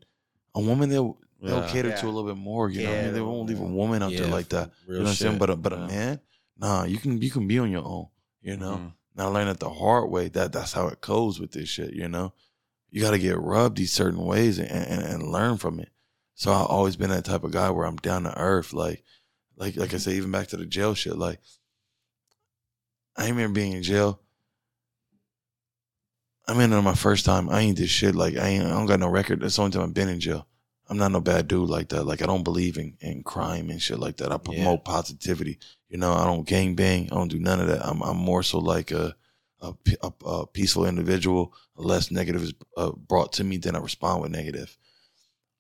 a 0.55 0.61
woman, 0.61 0.89
they'll, 0.89 1.19
they'll 1.43 1.61
Yeah. 1.61 1.73
cater 1.73 1.89
Yeah. 1.91 1.97
to 1.97 2.07
a 2.07 2.11
little 2.11 2.25
bit 2.33 2.37
more. 2.41 2.71
You 2.71 2.85
know, 2.85 2.91
what 2.91 2.99
I 2.99 3.03
mean, 3.05 3.15
they 3.15 3.21
won't 3.21 3.49
leave 3.49 3.61
a 3.61 3.65
woman 3.65 4.03
out 4.03 4.13
there 4.13 4.27
like 4.29 4.49
that. 4.51 4.71
you 4.87 4.95
know 4.95 5.01
what 5.01 5.09
I'm 5.09 5.15
saying? 5.15 5.39
But 5.39 5.51
a, 5.51 5.57
but 5.57 5.73
a 5.73 5.79
man, 5.87 6.21
nah, 6.57 6.85
you 6.85 6.99
can 6.99 7.21
you 7.21 7.31
can 7.31 7.47
be 7.49 7.59
on 7.59 7.71
your 7.71 7.85
own. 7.85 8.07
You 8.41 8.57
know. 8.57 8.75
Mhm. 8.77 8.93
And 9.15 9.21
I 9.21 9.25
learned 9.27 9.51
it 9.51 9.59
the 9.61 9.69
hard 9.71 10.11
way 10.11 10.29
that 10.29 10.53
that's 10.53 10.73
how 10.73 10.89
it 10.89 11.01
goes 11.03 11.39
with 11.39 11.53
this 11.53 11.69
shit, 11.69 11.93
you 11.93 12.09
know? 12.09 12.33
You 12.91 13.01
got 13.03 13.11
to 13.11 13.19
get 13.19 13.39
rubbed 13.39 13.77
these 13.77 13.93
certain 13.93 14.25
ways 14.25 14.59
and, 14.59 14.71
and, 14.71 15.03
and 15.03 15.23
learn 15.31 15.59
from 15.59 15.81
it. 15.81 15.91
So 16.35 16.51
I've 16.53 16.67
always 16.67 16.97
been 16.97 17.11
that 17.11 17.25
type 17.27 17.45
of 17.45 17.51
guy 17.51 17.69
where 17.71 17.85
I'm 17.87 17.97
down 17.97 18.23
to 18.25 18.35
earth. 18.39 18.73
Like, 18.73 19.03
like, 19.57 19.77
like 19.77 19.93
I 19.93 19.99
say, 19.99 20.13
even 20.13 20.31
back 20.31 20.49
to 20.49 20.57
the 20.57 20.65
jail 20.67 20.95
shit, 20.95 21.17
like, 21.19 21.41
I 23.17 23.29
remember 23.29 23.55
being 23.55 23.73
in 23.73 23.83
jail. 23.83 24.21
I'm 26.49 26.61
in 26.61 26.73
on 26.73 26.85
my 26.85 26.95
first 26.95 27.25
time. 27.25 27.49
I 27.49 27.61
ain't 27.61 27.77
did 27.77 27.89
shit. 27.89 28.15
Like, 28.15 28.37
I 28.37 28.49
ain't, 28.49 28.65
I 28.65 28.71
don't 28.71 28.87
got 28.87 29.01
no 29.01 29.09
record. 29.09 29.41
That's 29.41 29.57
the 29.57 29.63
only 29.63 29.73
time 29.73 29.83
I've 29.83 29.95
been 29.95 30.09
in 30.09 30.21
jail. 30.21 30.47
I'm 30.89 30.99
not 30.99 31.13
no 31.13 31.21
bad 31.21 31.49
dude 31.49 31.71
like 31.71 31.89
that. 31.91 32.05
Like, 32.05 32.21
I 32.21 32.27
don't 32.27 32.43
believe 32.43 32.77
in, 32.77 32.97
in 33.01 33.23
crime 33.23 33.71
and 33.71 33.81
shit 33.81 33.99
like 33.99 34.17
that. 34.19 34.33
I 34.33 34.37
promote 34.39 34.85
positivity. 34.85 35.59
You 35.89 35.99
know, 35.99 36.13
I 36.13 36.25
don't 36.25 36.47
gang 36.47 36.75
bang. 36.75 37.09
I 37.11 37.15
don't 37.15 37.29
do 37.29 37.39
none 37.39 37.61
of 37.61 37.69
that. 37.69 37.87
I'm, 37.87 38.03
I'm 38.03 38.17
more 38.17 38.43
so 38.43 38.59
like 38.59 38.91
a, 38.91 39.15
a, 39.61 39.73
a, 40.03 40.13
a 40.27 40.47
peaceful 40.47 40.85
individual. 40.85 41.55
Less 41.77 42.11
negative 42.11 42.43
is 42.43 42.55
uh, 42.77 42.91
brought 42.91 43.33
to 43.35 43.45
me 43.45 43.57
than 43.57 43.77
I 43.77 43.79
respond 43.79 44.23
with 44.23 44.33
negative. 44.33 44.77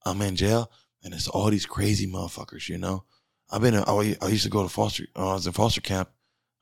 I'm 0.04 0.20
in 0.20 0.36
jail 0.36 0.70
and 1.04 1.14
it's 1.14 1.28
all 1.28 1.48
these 1.48 1.66
crazy 1.66 2.06
motherfuckers, 2.06 2.68
you 2.68 2.78
know? 2.78 3.04
I've 3.50 3.62
been, 3.62 3.76
I 3.76 4.16
I 4.20 4.28
used 4.28 4.44
to 4.44 4.50
go 4.50 4.62
to 4.62 4.68
foster, 4.68 5.04
when 5.14 5.26
I 5.26 5.34
was 5.34 5.46
in 5.46 5.52
foster 5.52 5.80
camp. 5.80 6.10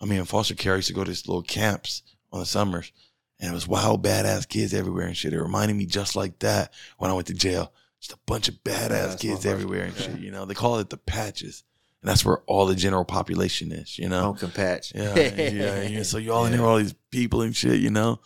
I 0.01 0.05
mean, 0.05 0.19
in 0.19 0.25
foster 0.25 0.55
care, 0.55 0.75
I 0.75 0.77
used 0.77 0.89
to 0.89 0.95
go 0.95 1.05
to 1.05 1.11
these 1.11 1.27
little 1.27 1.43
camps 1.43 2.03
on 2.33 2.41
the 2.41 2.47
summers 2.47 2.93
and 3.41 3.51
it 3.51 3.55
was 3.55 3.67
wild, 3.67 4.05
badass 4.05 4.47
kids 4.47 4.75
everywhere 4.75 5.07
and 5.07 5.17
shit. 5.17 5.33
It 5.33 5.41
reminded 5.41 5.77
me 5.77 5.87
just 5.87 6.15
like 6.15 6.39
that 6.41 6.73
when 6.99 7.11
I 7.11 7.15
went 7.15 7.27
to 7.29 7.35
jail. 7.35 7.73
Just 8.01 8.13
a 8.13 8.19
bunch 8.27 8.49
of 8.49 8.55
badass 8.65 8.91
Badass 8.91 9.21
kids 9.21 9.45
everywhere 9.45 9.85
and 9.85 9.97
shit, 9.97 10.21
you 10.21 10.31
know? 10.31 10.45
They 10.45 10.55
call 10.55 10.79
it 10.79 10.91
the 10.91 10.97
patches. 10.97 11.65
And 12.01 12.09
that's 12.09 12.25
where 12.25 12.39
all 12.47 12.65
the 12.65 12.75
general 12.75 13.05
population 13.05 13.73
is, 13.73 13.99
you 13.99 14.09
know? 14.09 14.33
Pumpkin 14.33 14.51
patch. 14.53 14.93
Yeah, 14.95 15.15
yeah, 15.37 15.83
yeah. 15.83 16.03
So 16.03 16.17
you 16.17 16.33
all 16.33 16.47
in 16.47 16.53
there, 16.53 16.65
all 16.65 16.79
these 16.79 16.95
people 17.11 17.43
and 17.43 17.55
shit, 17.55 17.81
you 17.81 17.91
know. 17.91 18.21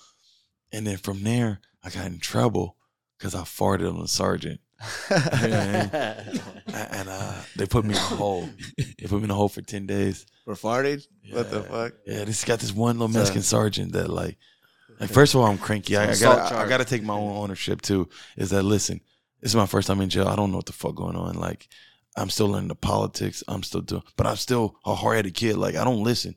And 0.73 0.87
then 0.87 0.97
from 0.97 1.23
there, 1.25 1.61
I 1.83 1.91
got 1.91 2.07
in 2.07 2.19
trouble 2.19 2.77
because 3.19 3.35
I 3.35 3.41
farted 3.41 3.89
on 3.89 4.01
the 4.01 4.09
sergeant, 4.09 4.61
and 5.11 7.09
uh, 7.09 7.35
they 7.57 7.67
put 7.67 7.85
me 7.85 7.95
in 7.95 7.97
a 7.97 8.01
hole. 8.01 8.49
They 8.77 9.07
put 9.07 9.19
me 9.19 9.25
in 9.25 9.31
a 9.31 9.35
hole 9.35 9.49
for 9.49 9.63
ten 9.63 9.87
days. 9.87 10.27
For 10.45 10.55
farting? 10.55 11.07
What 11.31 11.51
the 11.51 11.63
fuck? 11.63 11.95
Yeah, 12.07 12.25
this 12.25 12.45
got 12.45 12.61
this 12.61 12.73
one 12.73 12.99
little 12.99 13.15
Mexican 13.15 13.43
sergeant 13.43 13.93
that 13.93 14.11
like, 14.11 14.37
like 15.05 15.15
first 15.15 15.35
of 15.35 15.41
all, 15.41 15.47
I'm 15.47 15.59
cranky. 15.59 15.97
I, 15.97 16.11
I 16.11 16.17
gotta, 16.17 16.57
I 16.57 16.69
gotta 16.69 16.85
take 16.85 17.03
my 17.03 17.15
own 17.15 17.37
ownership 17.37 17.83
too. 17.83 18.09
Is 18.37 18.51
that 18.51 18.63
listen? 18.63 19.01
This 19.41 19.53
is 19.53 19.57
my 19.57 19.67
first 19.67 19.89
time 19.89 20.01
in 20.01 20.09
jail. 20.09 20.29
I 20.29 20.37
don't 20.37 20.51
know 20.51 20.59
what 20.59 20.67
the 20.67 20.73
fuck 20.73 20.95
going 20.95 21.17
on. 21.17 21.35
Like, 21.35 21.69
I'm 22.17 22.31
still 22.31 22.49
learning 22.49 22.69
the 22.69 22.75
politics. 22.75 23.43
I'm 23.47 23.63
still 23.63 23.83
doing, 23.83 24.03
but 24.17 24.27
I'm 24.27 24.37
still 24.37 24.77
a 24.87 24.95
hard 24.95 25.17
headed 25.17 25.35
kid. 25.35 25.57
Like, 25.57 25.77
I 25.77 25.85
don't 25.85 26.03
listen. 26.03 26.35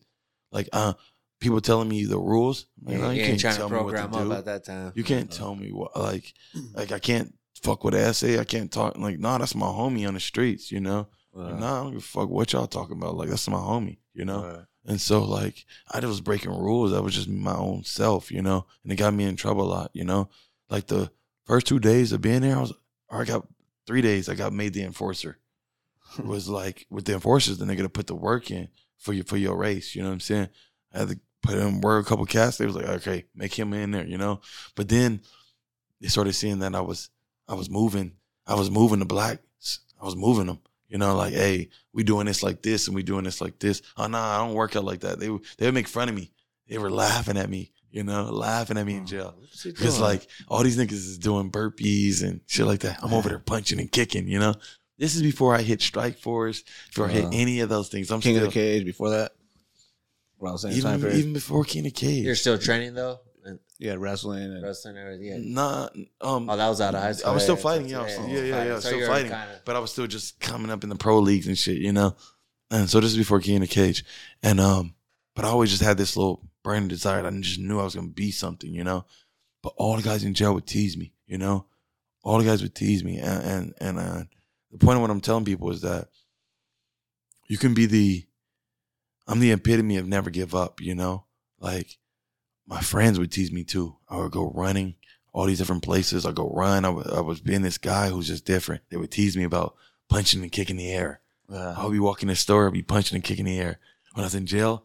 Like, 0.51 0.67
uh, 0.73 0.93
people 1.39 1.61
telling 1.61 1.89
me 1.89 2.05
the 2.05 2.17
rules. 2.17 2.65
You, 2.85 2.97
you 2.97 3.11
you 3.11 3.25
can't 3.25 3.55
tell 3.55 3.69
me 3.69 3.75
what 3.75 3.81
program 3.83 4.11
to 4.11 4.17
up 4.17 4.23
do. 4.25 4.33
at 4.33 4.45
that 4.45 4.65
time. 4.65 4.91
You 4.95 5.03
can't 5.03 5.31
tell 5.31 5.55
me 5.55 5.71
what 5.71 5.97
like 5.97 6.33
like 6.73 6.91
I 6.91 6.99
can't 6.99 7.33
fuck 7.61 7.83
with 7.83 7.95
essay. 7.95 8.39
I 8.39 8.43
can't 8.43 8.71
talk 8.71 8.97
like 8.97 9.19
nah, 9.19 9.37
that's 9.37 9.55
my 9.55 9.67
homie 9.67 10.07
on 10.07 10.13
the 10.13 10.19
streets, 10.19 10.71
you 10.71 10.79
know. 10.79 11.07
Like, 11.33 11.59
nah, 11.59 11.79
I 11.79 11.83
don't 11.83 11.91
give 11.91 11.99
a 11.99 12.05
fuck 12.05 12.29
what 12.29 12.51
y'all 12.53 12.67
talking 12.67 12.97
about. 12.97 13.15
Like 13.15 13.29
that's 13.29 13.47
my 13.47 13.57
homie, 13.57 13.97
you 14.13 14.25
know. 14.25 14.65
And 14.87 14.99
so 15.01 15.23
like 15.23 15.65
I 15.91 15.99
just 15.99 16.07
was 16.07 16.21
breaking 16.21 16.51
rules. 16.51 16.93
I 16.93 16.99
was 17.01 17.13
just 17.13 17.27
my 17.27 17.55
own 17.55 17.83
self, 17.83 18.31
you 18.31 18.41
know. 18.41 18.65
And 18.83 18.91
it 18.91 18.95
got 18.95 19.13
me 19.13 19.25
in 19.25 19.35
trouble 19.35 19.65
a 19.65 19.69
lot, 19.69 19.91
you 19.93 20.05
know. 20.05 20.29
Like 20.69 20.87
the 20.87 21.11
first 21.45 21.67
two 21.67 21.79
days 21.79 22.11
of 22.13 22.21
being 22.21 22.41
there, 22.41 22.57
I 22.57 22.61
was 22.61 22.73
or 23.09 23.21
I 23.21 23.25
got 23.25 23.47
three 23.85 24.01
days. 24.01 24.29
I 24.29 24.35
got 24.35 24.53
made 24.53 24.73
the 24.73 24.83
enforcer. 24.83 25.39
It 26.17 26.25
was 26.25 26.47
like 26.47 26.87
with 26.89 27.03
the 27.03 27.13
enforcers, 27.13 27.57
the 27.57 27.65
nigga 27.65 27.79
to 27.79 27.89
put 27.89 28.07
the 28.07 28.15
work 28.15 28.49
in 28.49 28.69
for 28.97 29.11
your 29.11 29.25
for 29.25 29.37
your 29.37 29.57
race. 29.57 29.93
You 29.93 30.01
know 30.01 30.07
what 30.07 30.13
I'm 30.13 30.19
saying? 30.21 30.49
I 30.93 30.99
had 30.99 31.09
to 31.09 31.19
put 31.43 31.57
in 31.57 31.81
work 31.81 32.05
a 32.05 32.09
couple 32.09 32.25
cats. 32.25 32.57
They 32.57 32.65
was 32.65 32.75
like, 32.75 32.87
okay, 32.87 33.25
make 33.35 33.53
him 33.53 33.73
in 33.73 33.91
there, 33.91 34.07
you 34.07 34.17
know. 34.17 34.39
But 34.75 34.87
then 34.87 35.21
they 35.99 36.07
started 36.07 36.33
seeing 36.33 36.59
that 36.59 36.75
I 36.75 36.81
was 36.81 37.09
I 37.47 37.55
was 37.55 37.69
moving, 37.69 38.13
I 38.45 38.55
was 38.55 38.71
moving 38.71 38.99
the 38.99 39.05
blacks. 39.05 39.81
I 40.01 40.05
was 40.05 40.15
moving 40.15 40.47
them. 40.47 40.59
You 40.89 40.97
know, 40.97 41.15
like, 41.15 41.33
hey, 41.33 41.69
we 41.93 42.03
doing 42.03 42.25
this 42.27 42.43
like 42.43 42.61
this 42.61 42.87
and 42.87 42.95
we 42.95 43.03
doing 43.03 43.23
this 43.25 43.41
like 43.41 43.59
this. 43.59 43.81
Oh 43.97 44.07
nah, 44.07 44.35
I 44.35 44.45
don't 44.45 44.55
work 44.55 44.75
out 44.75 44.85
like 44.85 45.01
that. 45.01 45.19
They 45.19 45.29
would- 45.29 45.43
they 45.57 45.65
would 45.65 45.73
make 45.73 45.87
fun 45.87 46.07
of 46.09 46.15
me. 46.15 46.31
They 46.69 46.77
were 46.77 46.91
laughing 46.91 47.37
at 47.37 47.49
me, 47.49 47.71
you 47.91 48.03
know, 48.03 48.23
laughing 48.31 48.77
at 48.77 48.85
me 48.85 48.95
in 48.95 49.05
jail. 49.05 49.35
Because 49.63 49.99
like 49.99 50.27
all 50.47 50.63
these 50.63 50.77
niggas 50.77 50.91
is 50.93 51.17
doing 51.17 51.51
burpees 51.51 52.23
and 52.23 52.41
shit 52.47 52.65
like 52.65 52.79
that. 52.81 52.99
I'm 53.03 53.13
over 53.13 53.29
there 53.29 53.39
punching 53.39 53.79
and 53.79 53.91
kicking, 53.91 54.27
you 54.27 54.39
know. 54.39 54.53
This 54.97 55.15
is 55.15 55.21
before 55.21 55.53
I 55.55 55.61
hit 55.61 55.79
Strikeforce, 55.79 56.63
before 56.89 57.05
I 57.07 57.11
hit 57.11 57.25
Uh, 57.25 57.29
any 57.31 57.59
of 57.59 57.69
those 57.69 57.87
things. 57.89 58.09
I'm 58.11 58.19
King 58.19 58.35
still 58.35 58.47
of 58.47 58.53
the 58.53 58.59
Cage 58.59 58.85
before 58.85 59.11
that? 59.11 59.31
Around 60.41 60.53
the 60.53 60.59
same 60.59 60.81
time 60.81 60.93
even 60.95 61.01
period? 61.01 61.19
even 61.19 61.33
before 61.33 61.63
King 61.65 61.79
of 61.85 61.93
the 61.93 61.99
Cage. 61.99 62.23
You're 62.25 62.35
still 62.35 62.57
training 62.57 62.93
though, 62.93 63.11
and 63.11 63.19
yeah, 63.79 63.95
wrestling 63.97 64.43
and 64.43 64.63
wrestling 64.63 64.97
and 64.97 65.05
everything. 65.05 65.27
Yeah. 65.43 65.53
Nah, 65.53 65.89
um, 66.21 66.49
Oh, 66.49 66.57
that 66.57 66.67
was 66.67 66.81
out 66.81 66.95
of 66.95 67.01
high 67.01 67.11
school. 67.13 67.31
I 67.31 67.33
was 67.33 67.43
still 67.43 67.55
fighting. 67.55 67.87
Yeah, 67.89 68.03
was 68.03 68.11
still- 68.13 68.27
yeah, 68.27 68.35
yeah, 68.35 68.43
yeah, 68.43 68.51
fighting. 68.51 68.65
yeah. 68.67 68.71
I 68.71 68.75
was 68.75 68.83
So 68.83 68.89
still 68.89 69.07
fighting, 69.07 69.31
kinda- 69.31 69.61
but 69.65 69.75
I 69.75 69.79
was 69.79 69.91
still 69.91 70.07
just 70.07 70.39
coming 70.39 70.71
up 70.71 70.83
in 70.83 70.89
the 70.89 70.95
pro 70.95 71.19
leagues 71.19 71.47
and 71.47 71.57
shit, 71.57 71.77
you 71.77 71.91
know. 71.91 72.15
And 72.71 72.89
so 72.89 72.99
this 72.99 73.11
is 73.11 73.17
before 73.17 73.39
King 73.39 73.55
of 73.57 73.61
the 73.61 73.67
Cage, 73.67 74.03
and 74.43 74.59
um, 74.59 74.95
but 75.35 75.45
I 75.45 75.49
always 75.49 75.69
just 75.69 75.83
had 75.83 75.97
this 75.97 76.17
little 76.17 76.41
burning 76.63 76.89
desire. 76.89 77.25
I 77.25 77.31
just 77.39 77.59
knew 77.59 77.79
I 77.79 77.83
was 77.83 77.95
gonna 77.95 78.07
be 78.09 78.31
something, 78.31 78.73
you 78.73 78.83
know. 78.83 79.05
But 79.63 79.73
all 79.77 79.95
the 79.95 80.01
guys 80.03 80.23
in 80.23 80.33
jail 80.33 80.53
would 80.53 80.67
tease 80.67 80.97
me, 80.97 81.13
you 81.25 81.37
know. 81.37 81.65
All 82.23 82.37
the 82.39 82.43
guys 82.45 82.61
would 82.61 82.75
tease 82.75 83.03
me, 83.03 83.19
and 83.19 83.43
and 83.43 83.73
and 83.79 83.99
uh, 83.99 84.23
the 84.71 84.77
point 84.79 84.97
of 84.97 85.01
what 85.01 85.11
I'm 85.11 85.21
telling 85.21 85.45
people 85.45 85.71
is 85.71 85.81
that 85.81 86.09
you 87.47 87.57
can 87.57 87.73
be 87.73 87.85
the, 87.85 88.25
I'm 89.27 89.39
the 89.39 89.51
epitome 89.53 89.95
of 89.97 90.05
never 90.07 90.29
give 90.29 90.53
up, 90.53 90.81
you 90.81 90.93
know. 90.95 91.25
Like 91.59 91.97
my 92.67 92.81
friends 92.81 93.17
would 93.17 93.31
tease 93.31 93.51
me 93.51 93.63
too. 93.63 93.95
I 94.09 94.17
would 94.17 94.31
go 94.31 94.51
running 94.53 94.95
all 95.33 95.45
these 95.45 95.57
different 95.59 95.83
places. 95.83 96.25
I 96.25 96.31
go 96.31 96.49
run. 96.49 96.83
I 96.85 96.89
was 96.89 97.39
being 97.39 97.61
this 97.61 97.77
guy 97.77 98.09
who's 98.09 98.27
just 98.27 98.45
different. 98.45 98.81
They 98.89 98.97
would 98.97 99.11
tease 99.11 99.37
me 99.37 99.43
about 99.43 99.75
punching 100.09 100.41
and 100.41 100.51
kicking 100.51 100.77
the 100.77 100.91
air. 100.91 101.21
I 101.53 101.83
would 101.83 101.93
be 101.93 101.99
walking 101.99 102.27
the 102.27 102.35
store, 102.35 102.67
I'd 102.67 102.73
be 102.73 102.81
punching 102.83 103.15
and 103.15 103.23
kicking 103.23 103.45
the 103.45 103.57
air. 103.59 103.79
When 104.13 104.23
I 104.23 104.27
was 104.27 104.35
in 104.35 104.45
jail, 104.47 104.83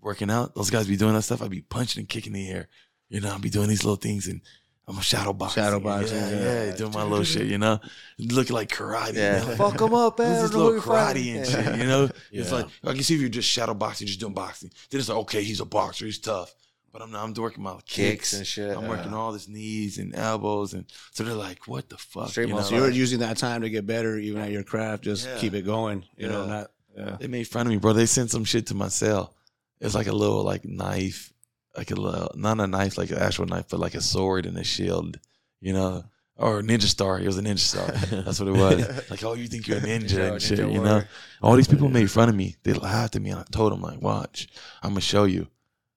working 0.00 0.30
out, 0.30 0.54
those 0.54 0.68
guys 0.70 0.86
be 0.86 0.96
doing 0.96 1.14
that 1.14 1.22
stuff. 1.22 1.40
I'd 1.40 1.50
be 1.50 1.62
punching 1.62 2.00
and 2.00 2.08
kicking 2.08 2.32
the 2.32 2.50
air. 2.50 2.68
You 3.08 3.20
know, 3.20 3.32
I'd 3.32 3.40
be 3.40 3.48
doing 3.50 3.68
these 3.68 3.84
little 3.84 3.96
things 3.96 4.26
and 4.26 4.42
I'm 4.88 4.98
a 4.98 5.02
shadow 5.02 5.32
boxing. 5.32 5.62
Shadow 5.62 5.80
boxing, 5.80 6.16
Yeah, 6.18 6.30
yeah. 6.30 6.64
yeah, 6.66 6.76
doing 6.76 6.92
my 6.92 7.04
little 7.04 7.24
shit, 7.24 7.46
you 7.46 7.56
know? 7.56 7.78
Looking 8.18 8.56
like 8.56 8.68
karate. 8.68 9.14
Yeah, 9.14 9.40
you 9.40 9.48
know? 9.50 9.54
fuck 9.56 9.78
them 9.78 9.94
up, 9.94 10.18
man. 10.18 10.34
This 10.34 10.42
is 10.44 10.50
I 10.50 10.52
don't 10.52 10.60
know 10.60 10.66
who 10.66 10.74
little 10.74 10.92
karate 10.94 11.36
and 11.36 11.46
shit, 11.46 11.78
you 11.78 11.86
know? 11.86 12.10
It's 12.32 12.50
like 12.50 12.66
I 12.84 12.92
can 12.92 13.02
see 13.04 13.14
if 13.14 13.20
you're 13.20 13.30
just 13.30 13.48
shadow 13.48 13.74
boxing, 13.74 14.06
just 14.08 14.18
doing 14.20 14.34
boxing. 14.34 14.70
Then 14.90 14.98
it's 15.00 15.08
like, 15.08 15.18
okay, 15.18 15.44
he's 15.44 15.60
a 15.60 15.64
boxer, 15.64 16.04
he's 16.06 16.18
tough. 16.18 16.52
But 16.92 17.02
I'm 17.02 17.10
not. 17.10 17.24
I'm 17.24 17.34
working 17.34 17.62
my 17.62 17.72
kicks, 17.74 17.84
Kicks 17.94 18.32
and 18.34 18.46
shit. 18.46 18.76
I'm 18.76 18.86
working 18.88 19.14
all 19.14 19.32
this 19.32 19.48
knees 19.48 19.98
and 19.98 20.14
elbows, 20.14 20.74
and 20.74 20.84
so 21.12 21.24
they're 21.24 21.34
like, 21.34 21.66
"What 21.66 21.88
the 21.88 21.96
fuck?" 21.96 22.28
Straight 22.30 22.48
you 22.48 22.54
know? 22.54 22.60
So 22.62 22.76
you're 22.76 22.90
using 22.90 23.20
that 23.20 23.36
time 23.38 23.62
to 23.62 23.70
get 23.70 23.86
better, 23.86 24.18
even 24.18 24.42
at 24.42 24.50
your 24.50 24.62
craft. 24.62 25.04
Just 25.04 25.26
Yeah. 25.26 25.38
keep 25.38 25.54
it 25.54 25.62
going. 25.62 26.04
You 26.16 26.28
know, 26.28 26.42
Yeah. 26.44 26.48
not 26.50 26.70
yeah. 26.96 27.16
They 27.18 27.26
made 27.28 27.48
fun 27.48 27.66
of 27.66 27.72
me, 27.72 27.78
bro. 27.78 27.94
They 27.94 28.04
sent 28.06 28.30
some 28.30 28.44
shit 28.44 28.66
to 28.66 28.74
my 28.74 28.88
cell. 28.88 29.34
It's 29.80 29.94
like 29.94 30.06
a 30.08 30.12
little 30.12 30.44
like 30.44 30.64
knife, 30.66 31.32
like 31.76 31.90
a 31.90 31.94
little 31.94 32.30
not 32.34 32.60
a 32.60 32.66
knife, 32.66 32.98
like 32.98 33.10
an 33.10 33.18
actual 33.18 33.46
knife, 33.46 33.66
but 33.70 33.80
like 33.80 33.94
a 33.94 34.00
sword 34.02 34.44
and 34.46 34.58
a 34.58 34.64
shield, 34.64 35.18
you 35.60 35.72
know, 35.72 36.04
or 36.36 36.60
ninja 36.62 36.82
star. 36.82 37.18
It 37.18 37.26
was 37.26 37.38
a 37.38 37.42
ninja 37.42 37.58
star. 37.60 37.86
That's 38.22 38.38
what 38.38 38.48
it 38.48 38.52
was. 38.52 38.86
Like, 39.10 39.24
oh, 39.24 39.32
you 39.34 39.48
think 39.48 39.66
you're 39.66 39.78
a 39.78 39.80
ninja 39.92 40.10
Ninja- 40.10 40.32
and 40.32 40.42
shit, 40.42 40.58
ninja 40.58 40.72
you 40.72 40.78
know? 40.80 40.90
warrior. 40.90 41.08
All 41.42 41.56
these 41.56 41.66
people 41.68 41.88
made 41.88 42.10
fun 42.10 42.28
of 42.28 42.34
me. 42.34 42.56
They 42.62 42.74
laughed 42.74 43.16
at 43.16 43.22
me, 43.22 43.30
and 43.30 43.40
I 43.40 43.44
told 43.50 43.72
them 43.72 43.80
like, 43.80 44.00
watch, 44.02 44.48
I'm 44.82 44.90
gonna 44.90 45.00
show 45.00 45.24
you. 45.24 45.48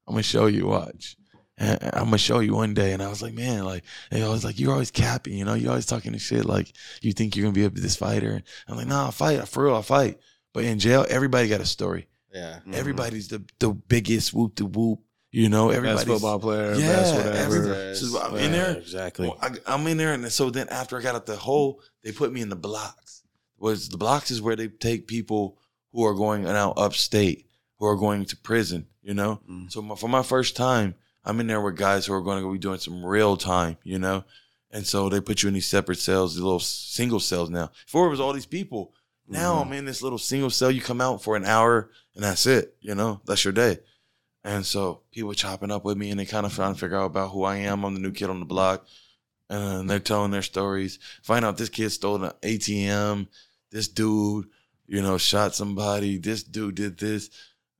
I'm 0.08 0.14
gonna 0.14 0.24
show 0.24 0.46
you. 0.48 0.68
Watch. 0.68 1.16
And 1.58 1.80
I'm 1.94 2.06
gonna 2.06 2.18
show 2.18 2.40
you 2.40 2.54
one 2.54 2.74
day. 2.74 2.92
And 2.94 3.02
I 3.02 3.08
was 3.10 3.22
like, 3.22 3.34
man, 3.34 3.64
like, 3.64 3.84
they 4.12 4.22
always 4.24 4.44
like, 4.44 4.60
you're 4.60 4.74
always 4.74 4.92
capping, 4.92 5.38
you 5.38 5.46
know, 5.46 5.54
you're 5.54 5.70
always 5.70 5.86
talking 5.86 6.12
to 6.14 6.20
shit 6.20 6.46
like 6.46 6.74
you 7.02 7.14
think 7.14 7.36
you're 7.36 7.44
gonna 7.44 7.54
be 7.54 7.64
a, 7.66 7.70
this 7.70 7.96
fighter. 7.96 8.42
I'm 8.68 8.76
like, 8.78 8.88
nah, 8.88 9.06
I'll 9.06 9.12
fight. 9.12 9.48
For 9.48 9.64
real, 9.66 9.76
I'll 9.76 9.82
fight. 9.82 10.20
But 10.54 10.66
in 10.66 10.80
jail, 10.80 11.06
everybody 11.10 11.48
got 11.48 11.62
a 11.62 11.66
story. 11.66 12.08
Yeah. 12.34 12.56
Mm-hmm. 12.60 12.74
Everybody's 12.76 13.28
the 13.30 13.44
the 13.60 13.70
biggest 13.70 14.34
whoop 14.34 14.56
to 14.56 14.66
whoop. 14.66 15.00
You 15.32 15.50
know, 15.50 15.70
everybody's 15.70 16.06
best 16.06 16.08
football 16.08 16.40
player, 16.40 16.76
Yeah, 16.76 16.88
best 16.94 17.16
whatever. 17.16 17.74
every- 17.74 17.96
so 17.96 18.22
I'm 18.22 18.36
in 18.38 18.52
there. 18.54 18.78
exactly. 18.78 19.28
Well, 19.28 19.38
I, 19.42 19.50
I'm 19.68 19.86
in 19.88 19.98
there, 19.98 20.14
and 20.14 20.32
so 20.32 20.50
then 20.50 20.70
after 20.70 20.98
I 20.98 21.02
got 21.02 21.16
out 21.16 21.26
the 21.26 21.36
hole, 21.36 21.82
they 22.04 22.14
put 22.14 22.32
me 22.32 22.40
in 22.40 22.48
the 22.48 22.56
blocks. 22.56 23.24
Was 23.58 23.90
the 23.90 23.98
blocks 23.98 24.32
is 24.32 24.42
where 24.42 24.56
they 24.56 24.68
take 24.70 25.08
people 25.08 25.58
who 25.92 26.06
are 26.06 26.14
going 26.14 26.46
out 26.48 26.76
upstate, 26.78 27.48
who 27.80 27.86
are 27.86 27.98
going 27.98 28.24
to 28.26 28.38
prison. 28.38 28.88
You 29.06 29.14
know, 29.14 29.40
Mm. 29.50 29.72
so 29.72 29.82
my, 29.84 29.96
for 29.96 30.10
my 30.10 30.24
first 30.24 30.56
time, 30.56 30.96
I'm 31.24 31.40
in 31.40 31.48
there 31.48 31.62
with 31.62 31.78
guys 31.78 32.06
who 32.08 32.14
are 32.14 32.22
going 32.22 32.42
to 32.42 32.52
be 32.52 32.58
doing 32.58 32.80
some 32.80 33.06
real 33.06 33.38
time. 33.38 33.78
You 33.84 34.00
know, 34.00 34.24
and 34.72 34.86
so 34.86 35.10
they 35.10 35.22
put 35.22 35.44
you 35.44 35.48
in 35.48 35.54
these 35.54 35.68
separate 35.68 36.00
cells, 36.00 36.34
these 36.34 36.44
little 36.44 36.60
single 36.60 37.20
cells. 37.20 37.50
Now, 37.52 37.70
before 37.86 38.08
it 38.08 38.10
was 38.10 38.20
all 38.20 38.34
these 38.34 38.46
people. 38.48 38.94
Now 39.28 39.56
I'm 39.56 39.74
in 39.74 39.86
this 39.86 40.04
little 40.04 40.20
single 40.20 40.52
cell. 40.52 40.70
You 40.70 40.82
come 40.82 41.02
out 41.02 41.24
for 41.24 41.36
an 41.36 41.46
hour, 41.46 41.90
and 42.14 42.24
that's 42.24 42.46
it. 42.46 42.76
You 42.80 42.94
know, 42.94 43.22
that's 43.26 43.44
your 43.44 43.54
day. 43.54 43.80
And 44.44 44.64
so 44.64 45.02
people 45.12 45.34
chopping 45.34 45.72
up 45.72 45.84
with 45.84 45.98
me 45.98 46.12
and 46.12 46.20
they 46.20 46.26
kind 46.26 46.46
of 46.46 46.54
trying 46.54 46.76
to 46.76 46.80
figure 46.80 46.98
out 46.98 47.06
about 47.08 47.32
who 47.32 47.44
I 47.44 47.56
am. 47.58 47.84
I'm 47.84 47.96
the 47.96 48.00
new 48.00 48.12
kid 48.12 48.30
on 48.30 48.40
the 48.40 48.46
block. 48.46 48.86
And 49.50 49.90
they're 49.90 50.00
telling 50.00 50.30
their 50.30 50.44
stories. 50.44 51.00
Find 51.24 51.44
out 51.44 51.58
this 51.58 51.70
kid 51.70 51.90
stole 51.90 52.24
an 52.24 52.32
ATM. 52.44 53.28
This 53.72 53.88
dude, 53.88 54.46
you 54.86 55.02
know, 55.02 55.18
shot 55.18 55.56
somebody. 55.56 56.20
This 56.20 56.44
dude 56.44 56.76
did 56.76 56.98
this. 57.00 57.32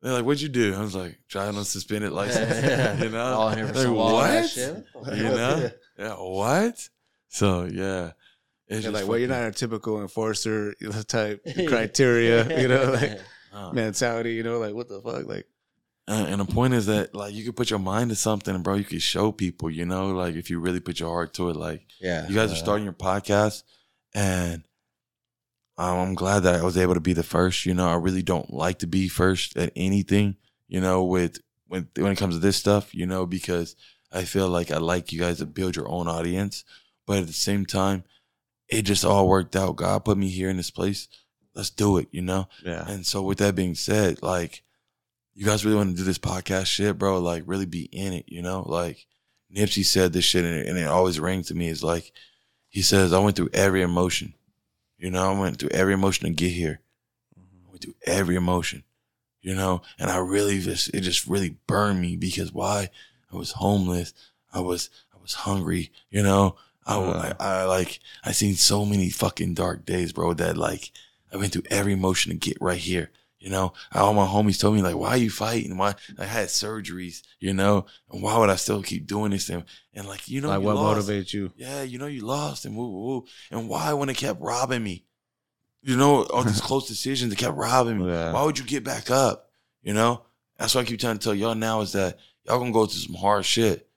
They're 0.06 0.14
like, 0.14 0.24
what'd 0.26 0.40
you 0.42 0.50
do? 0.50 0.76
I 0.76 0.82
was 0.82 0.96
like, 0.96 1.18
driving 1.28 1.58
on 1.58 1.66
suspended 1.66 2.12
license. 2.22 3.02
you 3.04 3.10
know? 3.10 3.24
All 3.24 3.50
here 3.50 3.68
for 3.68 3.74
Like, 3.74 3.82
some 3.84 3.96
wall 3.96 4.22
and 4.22 4.46
that 4.50 4.86
what? 4.94 5.18
You 5.18 5.24
know? 5.40 5.70
Yeah, 5.98 6.14
what? 6.14 6.90
So, 7.30 7.64
yeah. 7.66 8.12
It's 8.68 8.84
They're 8.84 8.92
just 8.92 8.94
like, 8.94 9.08
well, 9.08 9.18
you're 9.18 9.30
not 9.30 9.44
a 9.48 9.52
typical 9.52 10.02
enforcer 10.02 10.76
type 11.08 11.44
criteria, 11.68 12.62
you 12.62 12.68
know, 12.68 12.92
like 12.92 13.20
Uh, 13.52 13.72
mentality, 13.72 14.34
you 14.34 14.44
know, 14.44 14.60
like 14.60 14.74
what 14.76 14.88
the 14.90 15.02
fuck, 15.02 15.26
like 15.28 15.48
Uh, 16.08 16.26
and 16.28 16.40
the 16.42 16.46
point 16.46 16.74
is 16.76 16.86
that 16.88 17.16
like 17.16 17.34
you 17.34 17.44
could 17.44 17.56
put 17.56 17.70
your 17.72 17.80
mind 17.80 18.10
to 18.12 18.16
something, 18.16 18.62
bro. 18.62 18.76
You 18.76 18.84
could 18.84 19.02
show 19.02 19.32
people, 19.32 19.72
you 19.72 19.86
know, 19.86 20.10
like 20.12 20.36
if 20.36 20.50
you 20.52 20.60
really 20.60 20.80
put 20.82 21.00
your 21.00 21.10
heart 21.10 21.34
to 21.36 21.50
it. 21.50 21.56
Like 21.56 21.82
Yeah. 22.00 22.28
you 22.28 22.36
guys 22.36 22.52
are 22.52 22.56
starting 22.58 22.84
your 22.86 22.94
podcast, 22.94 23.64
and 24.14 24.64
um, 25.78 26.00
I'm 26.00 26.16
glad 26.16 26.42
that 26.42 26.56
I 26.56 26.64
was 26.64 26.78
able 26.78 26.94
to 26.94 27.00
be 27.00 27.14
the 27.14 27.24
first. 27.24 27.66
You 27.66 27.74
know, 27.74 27.90
I 27.90 27.96
really 27.96 28.24
don't 28.24 28.54
like 28.54 28.80
to 28.80 28.88
be 28.88 29.08
first 29.08 29.58
at 29.58 29.72
anything. 29.76 30.38
You 30.68 30.82
know, 30.82 31.04
with 31.04 31.40
when 31.68 31.90
when 31.96 32.12
it 32.12 32.18
comes 32.18 32.36
to 32.36 32.40
this 32.40 32.58
stuff, 32.58 32.94
you 32.96 33.06
know, 33.06 33.26
because 33.26 33.76
I 34.12 34.24
feel 34.24 34.48
like 34.48 34.72
I 34.72 34.78
like 34.78 35.12
you 35.12 35.20
guys 35.20 35.40
to 35.40 35.46
build 35.46 35.76
your 35.76 35.90
own 35.90 36.08
audience, 36.08 36.64
but 37.06 37.20
at 37.20 37.28
the 37.28 37.34
same 37.34 37.66
time, 37.66 38.04
it 38.70 38.84
just 38.84 39.06
all 39.06 39.28
worked 39.28 39.56
out. 39.56 39.76
God 39.76 40.06
put 40.06 40.18
me 40.18 40.30
here 40.30 40.50
in 40.50 40.58
this 40.58 40.72
place. 40.72 41.08
Let's 41.54 41.70
do 41.70 41.98
it. 41.98 42.08
You 42.12 42.22
know. 42.22 42.48
yeah. 42.64 42.88
And 42.88 43.06
so 43.06 43.22
with 43.22 43.40
that 43.40 43.56
being 43.56 43.76
said, 43.76 44.24
like 44.24 44.64
you 45.34 45.46
guys 45.46 45.66
really 45.66 45.78
want 45.78 45.92
to 45.92 45.98
do 45.98 46.04
this 46.04 46.18
podcast 46.18 46.68
shit, 46.68 46.98
bro, 46.98 47.20
like 47.20 47.44
really 47.46 47.66
be 47.66 47.84
in 47.92 48.14
it, 48.14 48.26
you 48.28 48.42
know? 48.42 48.64
Like 48.66 49.06
Nipsey 49.54 49.84
said 49.84 50.14
this 50.14 50.24
shit 50.24 50.46
and 50.46 50.56
it, 50.56 50.68
and 50.68 50.78
it 50.78 50.88
always 50.88 51.20
rings 51.20 51.48
to 51.48 51.56
me. 51.56 51.68
Is 51.68 51.84
like 51.84 52.14
he 52.70 52.82
says, 52.82 53.12
I 53.14 53.20
went 53.20 53.36
through 53.36 53.50
every 53.54 53.82
emotion. 53.82 54.34
You 54.98 55.12
know, 55.12 55.32
I 55.34 55.40
went 55.40 55.58
through 55.58 55.70
every 55.70 55.94
emotion 55.94 56.28
to 56.28 56.34
get 56.34 56.52
here. 56.52 56.80
I 57.38 57.70
went 57.70 57.82
through 57.82 57.96
every 58.06 58.36
emotion. 58.36 58.84
You 59.42 59.54
know, 59.54 59.84
and 60.00 60.10
I 60.10 60.18
really 60.18 60.60
just 60.60 60.92
it 60.92 61.02
just 61.02 61.28
really 61.28 61.58
burned 61.68 62.02
me 62.02 62.16
because 62.16 62.52
why? 62.52 62.90
I 63.32 63.36
was 63.36 63.52
homeless. 63.52 64.12
I 64.52 64.60
was 64.60 64.90
I 65.14 65.18
was 65.22 65.34
hungry, 65.36 65.92
you 66.10 66.24
know. 66.24 66.56
I, 66.88 67.00
Yeah. 67.00 67.06
Uh-huh. 67.06 67.34
I, 67.40 67.46
I 67.46 67.64
like 67.66 68.00
I 68.24 68.32
seen 68.32 68.56
so 68.56 68.86
many 68.86 69.10
fucking 69.12 69.54
dark 69.54 69.86
days, 69.86 70.14
bro, 70.14 70.34
that 70.34 70.58
like 70.58 70.92
I 71.32 71.38
went 71.38 71.54
through 71.54 71.64
every 71.70 71.94
emotion 71.94 72.32
to 72.32 72.38
get 72.38 72.58
right 72.60 72.80
here. 72.80 73.12
You 73.46 73.52
know, 73.52 73.74
all 73.94 74.16
my 74.16 74.26
homies 74.26 74.60
told 74.60 74.74
me 74.74 74.82
like, 74.82 74.96
"Why 74.96 75.10
are 75.10 75.18
you 75.18 75.30
fighting? 75.30 75.78
Why 75.78 75.94
I 76.18 76.26
had 76.26 76.48
surgeries? 76.48 77.22
You 77.40 77.54
know, 77.54 77.86
and 78.12 78.24
why 78.24 78.40
would 78.40 78.50
I 78.50 78.56
still 78.56 78.82
keep 78.82 79.06
doing 79.06 79.30
this?" 79.30 79.50
And, 79.50 79.64
and 79.94 80.08
like, 80.08 80.28
you 80.28 80.42
know, 80.42 80.50
like 80.50 80.62
you 80.62 80.66
what 80.66 80.76
lost. 80.78 81.08
motivates 81.08 81.32
you? 81.32 81.52
Yeah, 81.56 81.84
you 81.84 82.00
know, 82.00 82.08
you 82.08 82.26
lost 82.26 82.66
and 82.66 82.76
woo 82.76 82.90
woo. 82.90 83.06
woo. 83.06 83.26
And 83.52 83.70
why 83.70 83.94
when 83.94 84.10
it 84.10 84.18
kept 84.18 84.42
robbing 84.42 84.84
me? 84.84 85.06
You 85.84 85.96
know, 85.96 86.24
all 86.24 86.44
these 86.44 86.60
close 86.70 86.88
decisions 86.88 87.30
that 87.30 87.38
kept 87.38 87.56
robbing 87.56 88.00
me. 88.00 88.08
Yeah. 88.12 88.32
Why 88.34 88.44
would 88.44 88.58
you 88.58 88.66
get 88.66 88.84
back 88.84 89.12
up? 89.12 89.52
You 89.84 89.94
know, 89.94 90.24
that's 90.58 90.74
what 90.74 90.82
I 90.82 90.86
keep 90.90 91.00
trying 91.00 91.20
to 91.20 91.24
tell 91.24 91.36
y'all 91.36 91.54
now 91.54 91.82
is 91.82 91.92
that 91.92 92.18
y'all 92.48 92.58
gonna 92.58 92.72
go 92.72 92.88
through 92.88 93.02
some 93.02 93.14
hard 93.16 93.46
shit 93.46 93.88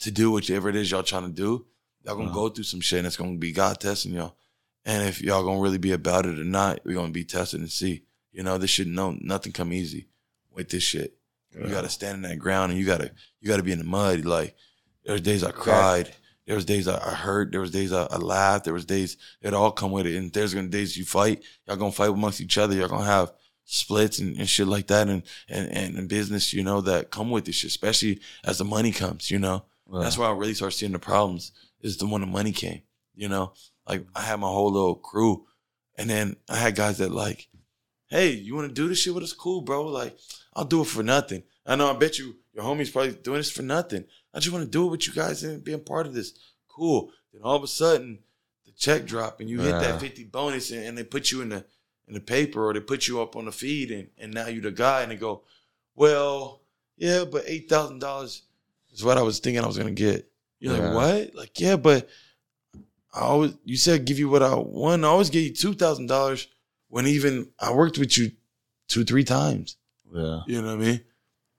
to 0.00 0.10
do 0.10 0.30
whatever 0.30 0.68
it 0.68 0.76
is 0.76 0.90
y'all 0.90 1.02
trying 1.02 1.22
to 1.24 1.32
do. 1.32 1.64
Y'all 2.04 2.14
gonna 2.16 2.26
Uh-huh. 2.28 2.34
go 2.40 2.48
through 2.50 2.64
some 2.64 2.82
shit 2.82 2.98
and 2.98 3.06
it's 3.06 3.16
gonna 3.16 3.38
be 3.38 3.52
God 3.52 3.80
testing 3.80 4.12
y'all. 4.12 4.36
And 4.84 5.08
if 5.08 5.22
y'all 5.22 5.44
gonna 5.44 5.60
really 5.60 5.78
be 5.78 5.92
about 5.92 6.26
it 6.26 6.38
or 6.38 6.44
not, 6.44 6.80
we're 6.84 6.94
gonna 6.94 7.08
be 7.10 7.24
tested 7.24 7.60
and 7.60 7.72
see. 7.72 8.02
You 8.32 8.42
know, 8.42 8.58
this 8.58 8.70
shit 8.70 8.86
no 8.86 9.16
nothing 9.20 9.52
come 9.52 9.72
easy 9.72 10.08
with 10.52 10.68
this 10.68 10.82
shit. 10.82 11.14
You 11.54 11.68
gotta 11.68 11.88
stand 11.88 12.16
in 12.16 12.30
that 12.30 12.38
ground 12.38 12.72
and 12.72 12.80
you 12.80 12.86
gotta 12.86 13.10
you 13.40 13.48
gotta 13.48 13.62
be 13.62 13.72
in 13.72 13.78
the 13.78 13.84
mud. 13.84 14.24
Like 14.24 14.54
there's 15.04 15.20
days 15.20 15.42
I 15.42 15.50
cried. 15.50 16.14
There 16.46 16.54
was 16.54 16.64
days 16.64 16.88
I, 16.88 16.96
I 16.96 17.14
hurt. 17.14 17.50
There 17.50 17.60
was 17.60 17.70
days 17.70 17.92
I, 17.92 18.04
I 18.04 18.16
laughed. 18.16 18.64
There 18.64 18.74
was 18.74 18.84
days 18.84 19.16
it 19.42 19.54
all 19.54 19.70
come 19.72 19.90
with 19.90 20.06
it. 20.06 20.16
And 20.16 20.32
there's 20.32 20.54
gonna 20.54 20.68
days 20.68 20.96
you 20.96 21.04
fight. 21.04 21.42
Y'all 21.66 21.76
gonna 21.76 21.92
fight 21.92 22.10
amongst 22.10 22.40
each 22.40 22.58
other. 22.58 22.74
Y'all 22.74 22.88
gonna 22.88 23.04
have 23.04 23.32
splits 23.64 24.18
and, 24.18 24.36
and 24.38 24.48
shit 24.48 24.66
like 24.66 24.86
that 24.86 25.08
and, 25.08 25.22
and 25.48 25.70
and 25.70 25.96
and 25.96 26.08
business, 26.08 26.52
you 26.52 26.62
know, 26.62 26.80
that 26.80 27.10
come 27.10 27.30
with 27.30 27.44
this 27.44 27.56
shit, 27.56 27.70
especially 27.70 28.20
as 28.44 28.58
the 28.58 28.64
money 28.64 28.92
comes, 28.92 29.30
you 29.30 29.38
know. 29.38 29.64
That's 29.90 30.18
where 30.18 30.28
I 30.28 30.32
really 30.32 30.54
start 30.54 30.74
seeing 30.74 30.92
the 30.92 30.98
problems 30.98 31.52
is 31.80 31.96
the 31.96 32.06
when 32.06 32.20
the 32.20 32.26
money 32.26 32.52
came, 32.52 32.82
you 33.14 33.28
know. 33.28 33.52
Like 33.86 34.06
I 34.14 34.20
had 34.20 34.40
my 34.40 34.48
whole 34.48 34.70
little 34.70 34.94
crew, 34.94 35.46
and 35.96 36.08
then 36.10 36.36
I 36.48 36.56
had 36.56 36.76
guys 36.76 36.98
that 36.98 37.10
like, 37.10 37.48
hey, 38.08 38.30
you 38.30 38.54
want 38.54 38.68
to 38.68 38.74
do 38.74 38.88
this 38.88 38.98
shit 38.98 39.14
with 39.14 39.24
us? 39.24 39.32
Cool, 39.32 39.60
bro. 39.62 39.86
Like 39.86 40.16
I'll 40.54 40.64
do 40.64 40.82
it 40.82 40.86
for 40.86 41.02
nothing. 41.02 41.42
I 41.66 41.76
know. 41.76 41.90
I 41.90 41.96
bet 41.96 42.18
you 42.18 42.36
your 42.54 42.64
homies 42.64 42.92
probably 42.92 43.12
doing 43.12 43.38
this 43.38 43.50
for 43.50 43.62
nothing. 43.62 44.04
I 44.34 44.40
just 44.40 44.52
want 44.52 44.64
to 44.64 44.70
do 44.70 44.86
it 44.86 44.90
with 44.90 45.06
you 45.06 45.12
guys 45.12 45.42
and 45.44 45.62
being 45.62 45.80
part 45.84 46.06
of 46.06 46.14
this. 46.14 46.32
Cool. 46.68 47.10
Then 47.32 47.42
all 47.42 47.56
of 47.56 47.62
a 47.62 47.66
sudden, 47.68 48.20
the 48.64 48.72
check 48.72 49.04
drop 49.04 49.40
and 49.40 49.48
you 49.50 49.60
hit 49.60 49.70
Yeah. 49.70 49.80
that 49.80 50.00
fifty 50.00 50.24
bonus, 50.24 50.70
and, 50.70 50.84
and 50.84 50.96
they 50.98 51.04
put 51.04 51.30
you 51.30 51.42
in 51.42 51.50
the 51.50 51.64
in 52.06 52.14
the 52.14 52.20
paper 52.20 52.64
or 52.64 52.72
they 52.72 52.80
put 52.80 53.06
you 53.06 53.20
up 53.20 53.36
on 53.36 53.44
the 53.44 53.52
feed, 53.52 53.90
and 53.90 54.08
and 54.18 54.32
now 54.34 54.46
you're 54.48 54.62
the 54.62 54.70
guy, 54.72 55.02
and 55.02 55.12
they 55.12 55.16
go, 55.16 55.42
well, 55.94 56.62
yeah, 56.96 57.24
but 57.24 57.44
eight 57.46 57.68
thousand 57.68 57.98
dollars 58.00 58.42
is 58.92 59.04
what 59.04 59.18
I 59.18 59.22
was 59.22 59.38
thinking 59.40 59.62
I 59.62 59.66
was 59.66 59.76
gonna 59.78 59.90
get. 59.90 60.30
You're 60.60 60.74
Yeah. 60.76 60.92
like, 60.92 60.94
what? 60.94 61.34
Like, 61.34 61.60
yeah, 61.60 61.76
but 61.76 62.08
I 63.12 63.20
always 63.20 63.52
you 63.64 63.76
said 63.76 64.04
give 64.04 64.18
you 64.18 64.28
what 64.28 64.42
I 64.42 64.54
want. 64.54 65.04
I 65.04 65.08
always 65.08 65.30
give 65.30 65.42
you 65.42 65.52
two 65.54 65.74
thousand 65.74 66.06
dollars 66.06 66.46
when 66.88 67.06
even 67.06 67.50
I 67.58 67.72
worked 67.72 67.98
with 67.98 68.16
you 68.16 68.32
two, 68.88 69.04
three 69.04 69.24
times. 69.24 69.76
Yeah. 70.12 70.40
You 70.46 70.62
know 70.62 70.76
what 70.76 70.82
I 70.82 70.86
mean? 70.86 71.00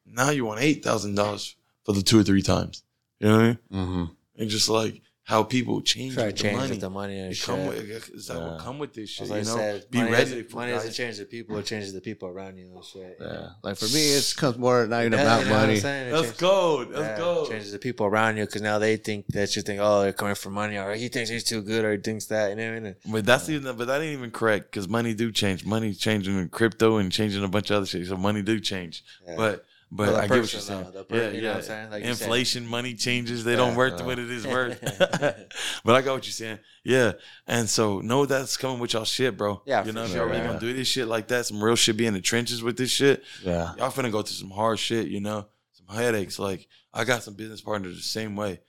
Now 0.06 0.30
you 0.32 0.46
want 0.46 0.62
eight 0.62 0.84
thousand 0.84 1.16
dollars 1.16 1.56
for 1.84 1.94
the 1.94 2.02
two 2.02 2.20
or 2.20 2.24
three 2.24 2.42
times. 2.42 2.84
You 3.20 3.28
know 3.28 3.36
what 3.36 3.44
I 3.44 3.48
mean? 3.48 3.60
Mm-hmm. 3.72 4.04
And 4.42 4.50
just 4.50 4.70
like 4.70 5.02
how 5.30 5.44
people 5.44 5.80
change 5.82 6.16
Try 6.16 6.24
to 6.24 6.28
with 6.30 6.38
the 6.38 6.42
change 6.44 6.58
money. 6.58 6.70
with 6.72 6.80
the 6.82 6.90
money 6.90 7.20
and 7.20 7.30
They 7.30 7.34
shit. 7.36 7.46
come 7.46 7.68
with, 7.68 7.78
is 8.16 8.26
that 8.28 8.38
Yeah. 8.38 8.48
what 8.50 8.60
come 8.60 8.80
with 8.80 8.94
this 8.96 9.12
shit? 9.12 9.26
As 9.26 9.32
I 9.32 9.38
you 9.38 9.46
know, 9.46 9.56
said, 9.58 9.92
be 9.92 9.98
money 10.00 10.12
ready 10.12 10.24
doesn't, 10.26 10.50
for 10.50 10.56
money 10.58 10.72
doesn't 10.72 10.94
change 10.94 11.18
the 11.20 11.26
people; 11.26 11.58
it 11.60 11.66
changes 11.68 11.94
the 11.94 12.02
people 12.02 12.30
around 12.30 12.58
you 12.58 12.72
and 12.74 12.84
shit. 12.84 13.16
Yeah. 13.22 13.50
Like 13.62 13.78
for 13.78 13.86
me, 13.86 14.14
it 14.18 14.34
comes 14.36 14.58
more 14.58 14.88
not 14.88 15.02
even 15.02 15.14
Yeah, 15.14 15.22
about 15.22 15.40
you 15.42 15.46
know 15.46 15.52
what 15.52 15.60
I'm 15.62 15.68
money. 15.68 15.80
saying? 15.80 16.08
It 16.08 16.14
Let's 16.14 16.24
changes- 16.24 16.42
go. 16.42 16.78
Let's 16.90 16.92
yeah, 17.00 17.18
go. 17.18 17.48
Changes 17.48 17.72
the 17.72 17.78
people 17.80 18.06
around 18.08 18.38
you 18.38 18.46
because 18.48 18.64
now 18.64 18.80
they 18.80 18.98
think 18.98 19.28
that 19.28 19.56
you 19.56 19.62
think, 19.62 19.80
oh, 19.82 20.02
they're 20.02 20.14
coming 20.14 20.34
for 20.34 20.50
money, 20.50 20.78
or 20.78 20.96
he 20.96 21.10
thinks 21.10 21.30
he's 21.30 21.44
too 21.44 21.62
good, 21.62 21.86
or 21.86 21.92
he 21.92 22.00
thinks 22.00 22.26
that. 22.26 22.50
You 22.50 22.56
know 22.56 22.70
what 22.72 22.78
I 22.78 22.80
mean? 22.80 22.96
But 23.06 23.26
that's 23.28 23.48
even, 23.50 23.76
but 23.78 23.86
that 23.86 24.02
ain't 24.02 24.14
even 24.18 24.32
correct 24.32 24.72
because 24.72 24.88
money 24.88 25.14
do 25.14 25.32
change. 25.32 25.64
Money 25.64 25.94
changing 25.94 26.40
in 26.40 26.50
crypto 26.50 26.98
and 26.98 27.12
changing 27.12 27.44
a 27.44 27.48
bunch 27.48 27.70
of 27.70 27.78
other 27.78 27.86
shit. 27.86 28.08
So 28.08 28.18
money 28.18 28.42
do 28.42 28.60
change. 28.60 29.04
Yeah. 29.28 29.36
But 29.38 29.66
but 29.92 30.06
For 30.06 30.12
the 30.12 30.18
I 30.18 30.22
get 30.22 30.30
what 30.30 30.40
person, 30.42 30.58
you're 30.58 30.62
saying. 30.62 30.84
though, 30.84 30.92
the 30.92 31.04
per- 31.04 31.16
yeah, 31.16 31.30
you 31.30 31.42
know 31.42 31.48
yeah. 31.48 31.50
what 31.50 31.56
I'm 31.58 31.64
saying? 31.64 31.90
Like 31.92 32.04
you 32.06 32.14
said. 32.14 32.24
Inflation, 32.26 32.68
money 32.68 32.94
changes. 32.94 33.44
They 33.44 33.52
Yeah. 33.52 33.58
don't 33.58 33.76
worth 33.76 34.02
Uh. 34.02 34.06
what 34.06 34.20
it 34.20 34.30
is 34.30 34.46
worth. 34.46 34.80
but 35.84 35.96
I 35.96 36.02
got 36.02 36.14
what 36.14 36.26
you're 36.26 36.32
saying. 36.32 36.60
Yeah. 36.84 37.14
And 37.48 37.68
so 37.70 38.00
know 38.02 38.26
that's 38.26 38.56
coming 38.58 38.80
with 38.80 38.94
y'all 38.94 39.04
shit, 39.06 39.36
bro. 39.38 39.62
Yeah, 39.66 39.84
You 39.86 39.92
know, 39.94 40.04
for 40.06 40.10
if 40.12 40.16
y'all 40.16 40.26
really 40.26 40.38
sure. 40.40 40.48
gonna 40.48 40.60
do 40.60 40.74
this 40.74 40.88
shit 40.88 41.08
like 41.08 41.28
that, 41.30 41.46
some 41.48 41.64
real 41.64 41.76
shit 41.76 41.98
be 41.98 42.06
in 42.06 42.14
the 42.14 42.22
trenches 42.22 42.62
with 42.62 42.78
this 42.78 42.92
shit. 42.92 43.24
Yeah. 43.44 43.74
Y'all 43.78 43.90
finna 43.92 44.12
go 44.12 44.22
through 44.22 44.36
some 44.36 44.52
hard 44.52 44.78
shit, 44.80 45.08
you 45.08 45.22
know, 45.22 45.48
some 45.72 45.96
headaches. 45.96 46.38
Like 46.38 46.68
I 46.94 47.04
got 47.04 47.24
some 47.24 47.34
business 47.34 47.62
partners 47.62 47.96
the 47.98 48.04
same 48.04 48.36
way, 48.36 48.60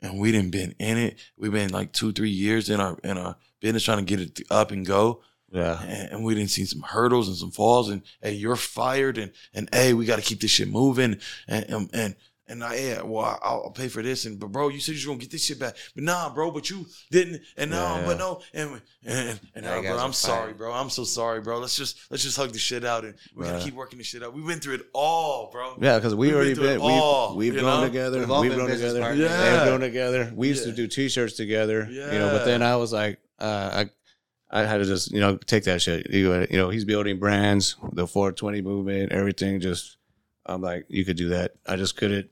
and 0.00 0.18
we 0.18 0.32
didn't 0.32 0.50
been 0.50 0.74
in 0.78 0.98
it. 0.98 1.18
We've 1.36 1.52
been 1.52 1.70
like 1.70 1.92
two, 1.92 2.12
three 2.12 2.30
years 2.30 2.70
in 2.70 2.80
our 2.80 2.98
in 3.04 3.18
our 3.18 3.36
business 3.60 3.84
trying 3.84 3.98
to 3.98 4.04
get 4.04 4.20
it 4.20 4.40
up 4.50 4.70
and 4.70 4.84
go, 4.84 5.22
Yeah. 5.52 5.82
and, 5.82 6.10
and 6.12 6.24
we 6.24 6.34
didn't 6.34 6.50
see 6.50 6.64
some 6.64 6.80
hurdles 6.82 7.28
and 7.28 7.36
some 7.36 7.50
falls. 7.50 7.90
And 7.90 8.02
hey, 8.22 8.32
you're 8.32 8.56
fired, 8.56 9.18
and 9.18 9.32
and 9.54 9.68
hey, 9.72 9.92
we 9.94 10.06
got 10.06 10.16
to 10.16 10.22
keep 10.22 10.40
this 10.40 10.50
shit 10.50 10.68
moving, 10.68 11.18
and 11.48 11.64
and. 11.68 11.90
and 11.92 12.16
and 12.48 12.62
I, 12.62 12.74
yeah, 12.74 13.02
well, 13.02 13.24
I- 13.24 13.38
I'll, 13.40 13.62
I'll 13.66 13.70
pay 13.70 13.88
for 13.88 14.02
this. 14.02 14.26
And 14.26 14.38
but 14.38 14.48
bro, 14.52 14.68
you 14.68 14.80
said 14.80 14.96
you're 14.96 15.06
gonna 15.10 15.20
get 15.20 15.30
this 15.30 15.44
shit 15.44 15.58
back. 15.60 15.74
But 15.94 16.04
nah, 16.04 16.28
bro, 16.34 16.50
but 16.50 16.68
you 16.68 16.84
didn't. 17.10 17.40
And 17.56 17.70
no, 17.70 17.76
Yeah. 17.78 18.02
but 18.04 18.18
no. 18.18 18.42
And 18.52 18.82
and, 19.06 19.40
and 19.54 19.64
Yeah, 19.64 19.76
nah, 19.76 19.80
bro, 19.80 19.98
I'm 19.98 20.10
are 20.10 20.12
sorry, 20.12 20.46
fired. 20.46 20.58
bro. 20.58 20.72
I'm 20.72 20.90
so 20.90 21.04
sorry, 21.04 21.40
bro. 21.40 21.60
Let's 21.60 21.76
just 21.76 21.98
let's 22.10 22.22
just 22.24 22.36
hug 22.36 22.50
the 22.52 22.58
shit 22.58 22.84
out, 22.84 23.04
and 23.04 23.14
we 23.34 23.44
gotta 23.46 23.64
keep 23.64 23.72
working 23.74 23.96
this 23.96 24.08
shit 24.08 24.22
out. 24.22 24.34
We've 24.34 24.44
been 24.46 24.58
through 24.58 24.74
it 24.74 24.86
all, 24.92 25.50
bro. 25.50 25.78
Yeah, 25.80 25.96
because 25.96 26.14
we 26.14 26.26
We've 26.26 26.36
already 26.36 26.54
been 26.54 26.62
been, 26.64 26.80
all, 26.82 27.36
we've, 27.36 27.54
we've 27.54 27.62
grown 27.62 27.80
know? 27.82 27.86
together. 27.86 28.18
We've 28.18 28.30
all 28.30 28.40
We've 28.42 28.50
been 28.50 28.58
grown 28.58 28.70
together. 28.70 29.00
partners. 29.00 29.20
Yeah. 29.30 29.50
They've 29.58 29.68
grown 29.68 29.80
together. 29.80 30.32
We 30.34 30.48
used 30.48 30.64
to 30.64 30.72
do 30.72 30.88
T-shirts 30.88 31.34
together. 31.36 31.88
You 31.90 32.00
know, 32.00 32.30
but 32.32 32.44
then 32.44 32.60
I 32.62 32.76
was 32.76 32.92
like, 32.92 33.18
uh, 33.38 33.84
I, 33.86 33.90
I 34.52 34.66
had 34.66 34.78
to 34.78 34.84
just 34.84 35.10
you 35.10 35.20
know 35.20 35.36
take 35.36 35.64
that 35.64 35.80
shit. 35.80 36.10
You, 36.10 36.46
you 36.50 36.58
know, 36.58 36.68
he's 36.68 36.84
building 36.84 37.18
brands, 37.18 37.76
the 37.92 38.06
420 38.06 38.60
movement, 38.60 39.12
everything. 39.12 39.60
Just, 39.60 39.96
I'm 40.44 40.60
like, 40.60 40.84
you 40.88 41.04
could 41.04 41.16
do 41.16 41.30
that. 41.30 41.52
I 41.66 41.76
just 41.76 41.96
couldn't. 41.96 42.28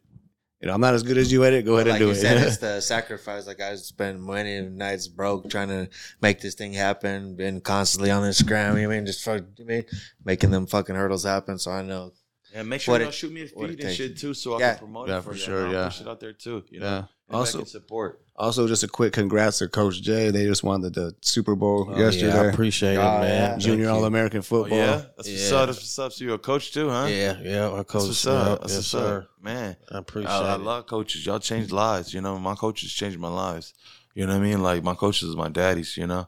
You 0.61 0.69
know, 0.69 0.75
I'm 0.75 0.81
not 0.83 0.93
as 0.93 1.03
good 1.03 1.17
as 1.17 1.33
you 1.33 1.43
at 1.45 1.55
it. 1.55 1.65
Go 1.65 1.77
ahead 1.77 1.87
like 1.87 2.03
and 2.03 2.09
do 2.09 2.11
it. 2.11 2.17
said, 2.17 2.37
it's 2.37 2.57
the 2.59 2.83
sacrifice. 2.83 3.47
Like 3.47 3.63
I 3.63 3.75
spend 3.77 4.23
many 4.23 4.61
nights 4.61 5.09
broke 5.09 5.49
trying 5.49 5.69
to 5.69 5.89
make 6.21 6.43
this 6.43 6.55
thing 6.55 6.75
happen. 6.75 7.35
Been 7.35 7.63
constantly 7.63 8.11
on 8.11 8.23
Instagram. 8.23 8.75
You 8.75 8.83
know 8.83 8.89
what 8.89 8.95
I 8.95 8.97
mean, 8.99 9.07
just 9.07 9.25
fuck, 9.25 9.43
you 9.57 9.65
mean, 9.65 9.85
making 10.23 10.51
them 10.51 10.67
fucking 10.67 10.95
hurdles 10.95 11.25
happen. 11.25 11.59
So 11.59 11.71
I 11.71 11.81
know. 11.81 12.13
Yeah, 12.55 12.63
make 12.65 12.81
sure 12.81 12.93
What 12.93 12.99
you 12.99 13.03
it- 13.03 13.07
know, 13.07 13.11
shoot 13.13 13.33
me 13.33 13.43
a 13.43 13.47
what 13.55 13.65
it 13.65 13.69
feed 13.77 13.81
and 13.81 13.89
takes. 13.89 13.97
shit 13.97 14.19
too, 14.19 14.35
so 14.35 14.55
I 14.55 14.59
Yeah. 14.61 14.71
can 14.71 14.79
promote 14.81 15.09
Yeah, 15.09 15.19
it 15.19 15.23
for, 15.23 15.31
for 15.31 15.37
you, 15.37 15.41
sure, 15.43 15.59
and 15.59 15.67
I'll 15.69 15.73
yeah. 15.83 15.85
push 15.89 16.01
it 16.01 16.09
out 16.09 16.21
there 16.21 16.33
too. 16.33 16.65
You 16.71 16.81
know, 16.81 16.87
Yeah. 16.87 17.05
And 17.29 17.37
Also- 17.37 17.59
back 17.59 17.63
and 17.63 17.69
support. 17.69 18.21
Also, 18.35 18.67
just 18.67 18.83
a 18.83 18.89
quick 18.89 19.13
congrats 19.13 19.59
to 19.59 19.69
Coach 19.69 20.03
Jay. 20.03 20.31
They 20.31 20.47
just 20.47 20.65
won 20.65 20.81
the, 20.81 20.91
the 20.91 21.15
Super 21.21 21.55
Bowl 21.55 21.87
Oh, 21.89 21.93
yeah, 21.93 21.97
I 21.99 22.01
yesterday. 22.11 22.49
appreciate 22.49 22.97
Oh, 22.97 23.01
it, 23.19 23.21
man. 23.21 23.51
yeah. 23.53 23.57
Junior. 23.59 23.91
All 23.91 24.05
American 24.05 24.39
Oh, 24.39 24.43
football. 24.43 24.77
yeah, 24.79 24.97
that's 25.17 25.29
what's 25.29 25.51
Yeah. 25.51 25.57
up. 25.59 25.67
That's 25.67 25.79
what's 25.79 25.99
up. 26.01 26.13
So 26.13 26.25
you're 26.25 26.35
a 26.35 26.39
coach 26.39 26.73
too, 26.73 26.89
huh? 26.89 27.07
Yeah, 27.09 27.39
yeah. 27.41 27.67
Our 27.69 27.77
That's 27.79 27.91
coach. 27.93 28.03
what's 28.09 28.27
up. 28.27 28.61
That's 28.63 28.73
yes, 28.73 28.79
what's 28.79 28.89
sir. 28.89 29.19
up, 29.21 29.45
man. 29.45 29.77
I 29.93 29.99
appreciate 29.99 30.33
I, 30.33 30.55
I 30.55 30.57
love 30.57 30.87
coaches. 30.87 31.25
Y'all 31.25 31.39
changed 31.39 31.71
lives. 31.71 32.13
You 32.15 32.21
know, 32.21 32.37
my 32.41 32.55
coaches 32.57 32.93
changed 32.93 33.19
my 33.19 33.29
lives. 33.29 33.75
You 34.15 34.27
know 34.27 34.33
what 34.33 34.41
I 34.41 34.45
mean? 34.45 34.63
Like 34.63 34.83
my 34.83 34.95
coaches 34.95 35.29
is 35.29 35.37
my 35.37 35.51
daddies. 35.51 35.97
You 35.97 36.09
know, 36.09 36.27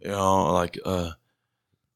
you 0.00 0.10
know, 0.10 0.52
like 0.52 0.78
uh, 0.84 1.10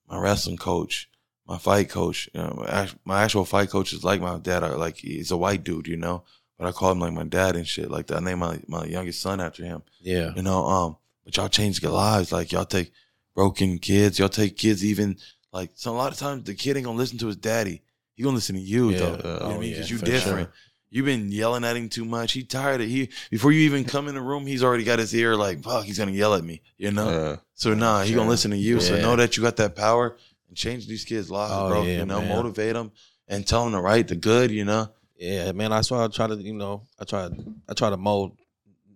my 0.08 0.18
wrestling 0.18 0.56
coach, 0.56 1.08
my 1.50 1.58
fight 1.58 1.88
coach. 1.88 2.30
You 2.32 2.40
know, 2.40 2.64
my 3.04 3.24
actual 3.24 3.44
fight 3.44 3.70
coach 3.70 3.92
is 3.92 4.04
like 4.04 4.20
my 4.20 4.38
dad. 4.38 4.62
I, 4.62 4.68
like 4.74 4.96
he's 4.96 5.32
a 5.32 5.36
white 5.36 5.64
dude. 5.64 5.88
You 5.88 5.96
know, 5.96 6.22
but 6.56 6.68
I 6.68 6.72
call 6.72 6.92
him 6.92 7.00
like 7.00 7.12
my 7.12 7.24
dad 7.24 7.56
and 7.56 7.66
shit. 7.66 7.90
Like 7.90 8.06
that. 8.06 8.18
I 8.18 8.20
named 8.20 8.38
my 8.38 8.60
my 8.68 8.84
youngest 8.84 9.20
son 9.20 9.40
after 9.40 9.64
him. 9.64 9.82
Yeah, 10.00 10.32
You 10.36 10.42
know, 10.42 10.64
um, 10.64 10.96
but 11.24 11.36
y'all 11.36 11.48
change 11.48 11.80
their 11.80 11.90
lives. 11.90 12.30
Like 12.30 12.52
y'all 12.52 12.64
take 12.64 12.92
broken 13.34 13.78
kids. 13.80 14.18
Y'all 14.20 14.28
take 14.28 14.56
kids 14.56 14.84
even 14.84 15.16
like 15.52 15.70
so. 15.74 15.90
A 15.90 15.92
lot 15.92 16.12
of 16.12 16.18
times 16.18 16.44
the 16.44 16.54
kid 16.54 16.76
ain't 16.76 16.86
gonna 16.86 16.96
listen 16.96 17.18
to 17.18 17.26
his 17.26 17.36
daddy. 17.36 17.82
He 18.14 18.22
gonna 18.22 18.36
listen 18.36 18.54
to 18.54 18.60
you 18.62 18.90
Yeah, 18.90 18.98
though. 18.98 19.06
uh, 19.06 19.16
you 19.16 19.22
know 19.24 19.32
what 19.32 19.42
I 19.42 19.44
oh, 19.44 19.58
mean? 19.58 19.70
yeah, 19.70 19.74
Because 19.76 19.90
you 19.90 19.98
different. 19.98 20.48
sure. 20.48 20.54
You've 20.92 21.06
been 21.06 21.30
yelling 21.30 21.64
at 21.64 21.76
him 21.76 21.88
too 21.88 22.04
much. 22.04 22.32
He 22.32 22.42
tired 22.42 22.80
of 22.80 22.88
he 22.88 23.10
before 23.30 23.52
you 23.52 23.60
even 23.60 23.84
come 23.84 24.08
in 24.08 24.14
the 24.16 24.20
room. 24.20 24.44
He's 24.46 24.62
already 24.64 24.82
got 24.84 24.98
his 24.98 25.14
ear 25.14 25.34
like 25.36 25.62
fuck. 25.64 25.84
He's 25.84 25.98
gonna 25.98 26.10
yell 26.12 26.34
at 26.34 26.44
me. 26.44 26.62
You 26.78 26.92
know. 26.92 27.08
Uh, 27.08 27.36
so 27.54 27.74
nah, 27.74 28.02
he 28.02 28.08
sure. 28.10 28.18
gonna 28.18 28.30
listen 28.30 28.52
to 28.52 28.56
you. 28.56 28.80
So 28.80 29.00
know 29.00 29.16
that 29.16 29.36
you 29.36 29.42
got 29.42 29.56
that 29.56 29.74
power 29.74 30.16
and 30.50 30.56
change 30.56 30.86
these 30.86 31.04
kids' 31.06 31.30
lives, 31.30 31.52
Oh, 31.56 31.68
bro. 31.68 31.82
yeah, 31.84 32.00
you 32.00 32.04
know, 32.06 32.20
man. 32.20 32.28
motivate 32.28 32.74
them 32.74 32.92
and 33.28 33.46
tell 33.46 33.64
them 33.64 33.72
the 33.72 33.80
right, 33.80 34.06
the 34.06 34.16
good. 34.16 34.50
You 34.50 34.66
know. 34.66 34.88
yeah, 35.16 35.52
man. 35.52 35.70
That's 35.70 35.90
why 35.90 36.04
I 36.04 36.08
try 36.08 36.26
to, 36.26 36.34
you 36.34 36.52
know, 36.52 36.82
I 36.98 37.04
try, 37.04 37.30
I 37.68 37.72
try 37.74 37.88
to 37.88 37.96
mold 37.96 38.36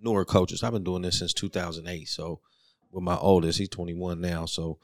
newer 0.02 0.24
coaches. 0.26 0.62
I've 0.62 0.72
been 0.72 0.84
doing 0.84 1.00
this 1.02 1.18
since 1.20 1.32
2008. 1.32 2.06
So 2.08 2.40
with 2.92 3.02
my 3.02 3.16
oldest, 3.16 3.58
he's 3.58 3.70
21 3.70 4.20
now. 4.20 4.44
So 4.44 4.78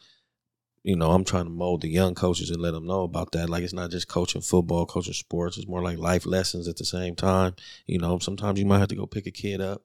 you 0.83 0.97
know, 0.97 1.11
I'm 1.11 1.25
trying 1.25 1.45
to 1.45 1.51
mold 1.51 1.83
the 1.83 1.89
young 1.91 2.15
coaches 2.15 2.49
and 2.49 2.63
let 2.63 2.71
them 2.71 2.87
know 2.87 3.03
about 3.03 3.33
that. 3.33 3.51
Like 3.51 3.63
it's 3.65 3.75
not 3.75 3.91
just 3.91 4.09
coaching 4.09 4.41
football, 4.41 4.87
coaching 4.87 5.13
sports. 5.13 5.59
It's 5.59 5.69
more 5.69 5.83
like 5.83 5.99
life 5.99 6.25
lessons 6.25 6.69
at 6.69 6.79
the 6.79 6.87
same 6.87 7.15
time. 7.15 7.55
You 7.87 7.99
know, 7.99 8.19
sometimes 8.19 8.59
you 8.59 8.65
might 8.65 8.79
have 8.79 8.89
to 8.89 8.97
go 8.97 9.05
pick 9.05 9.27
a 9.27 9.31
kid 9.31 9.61
up. 9.61 9.83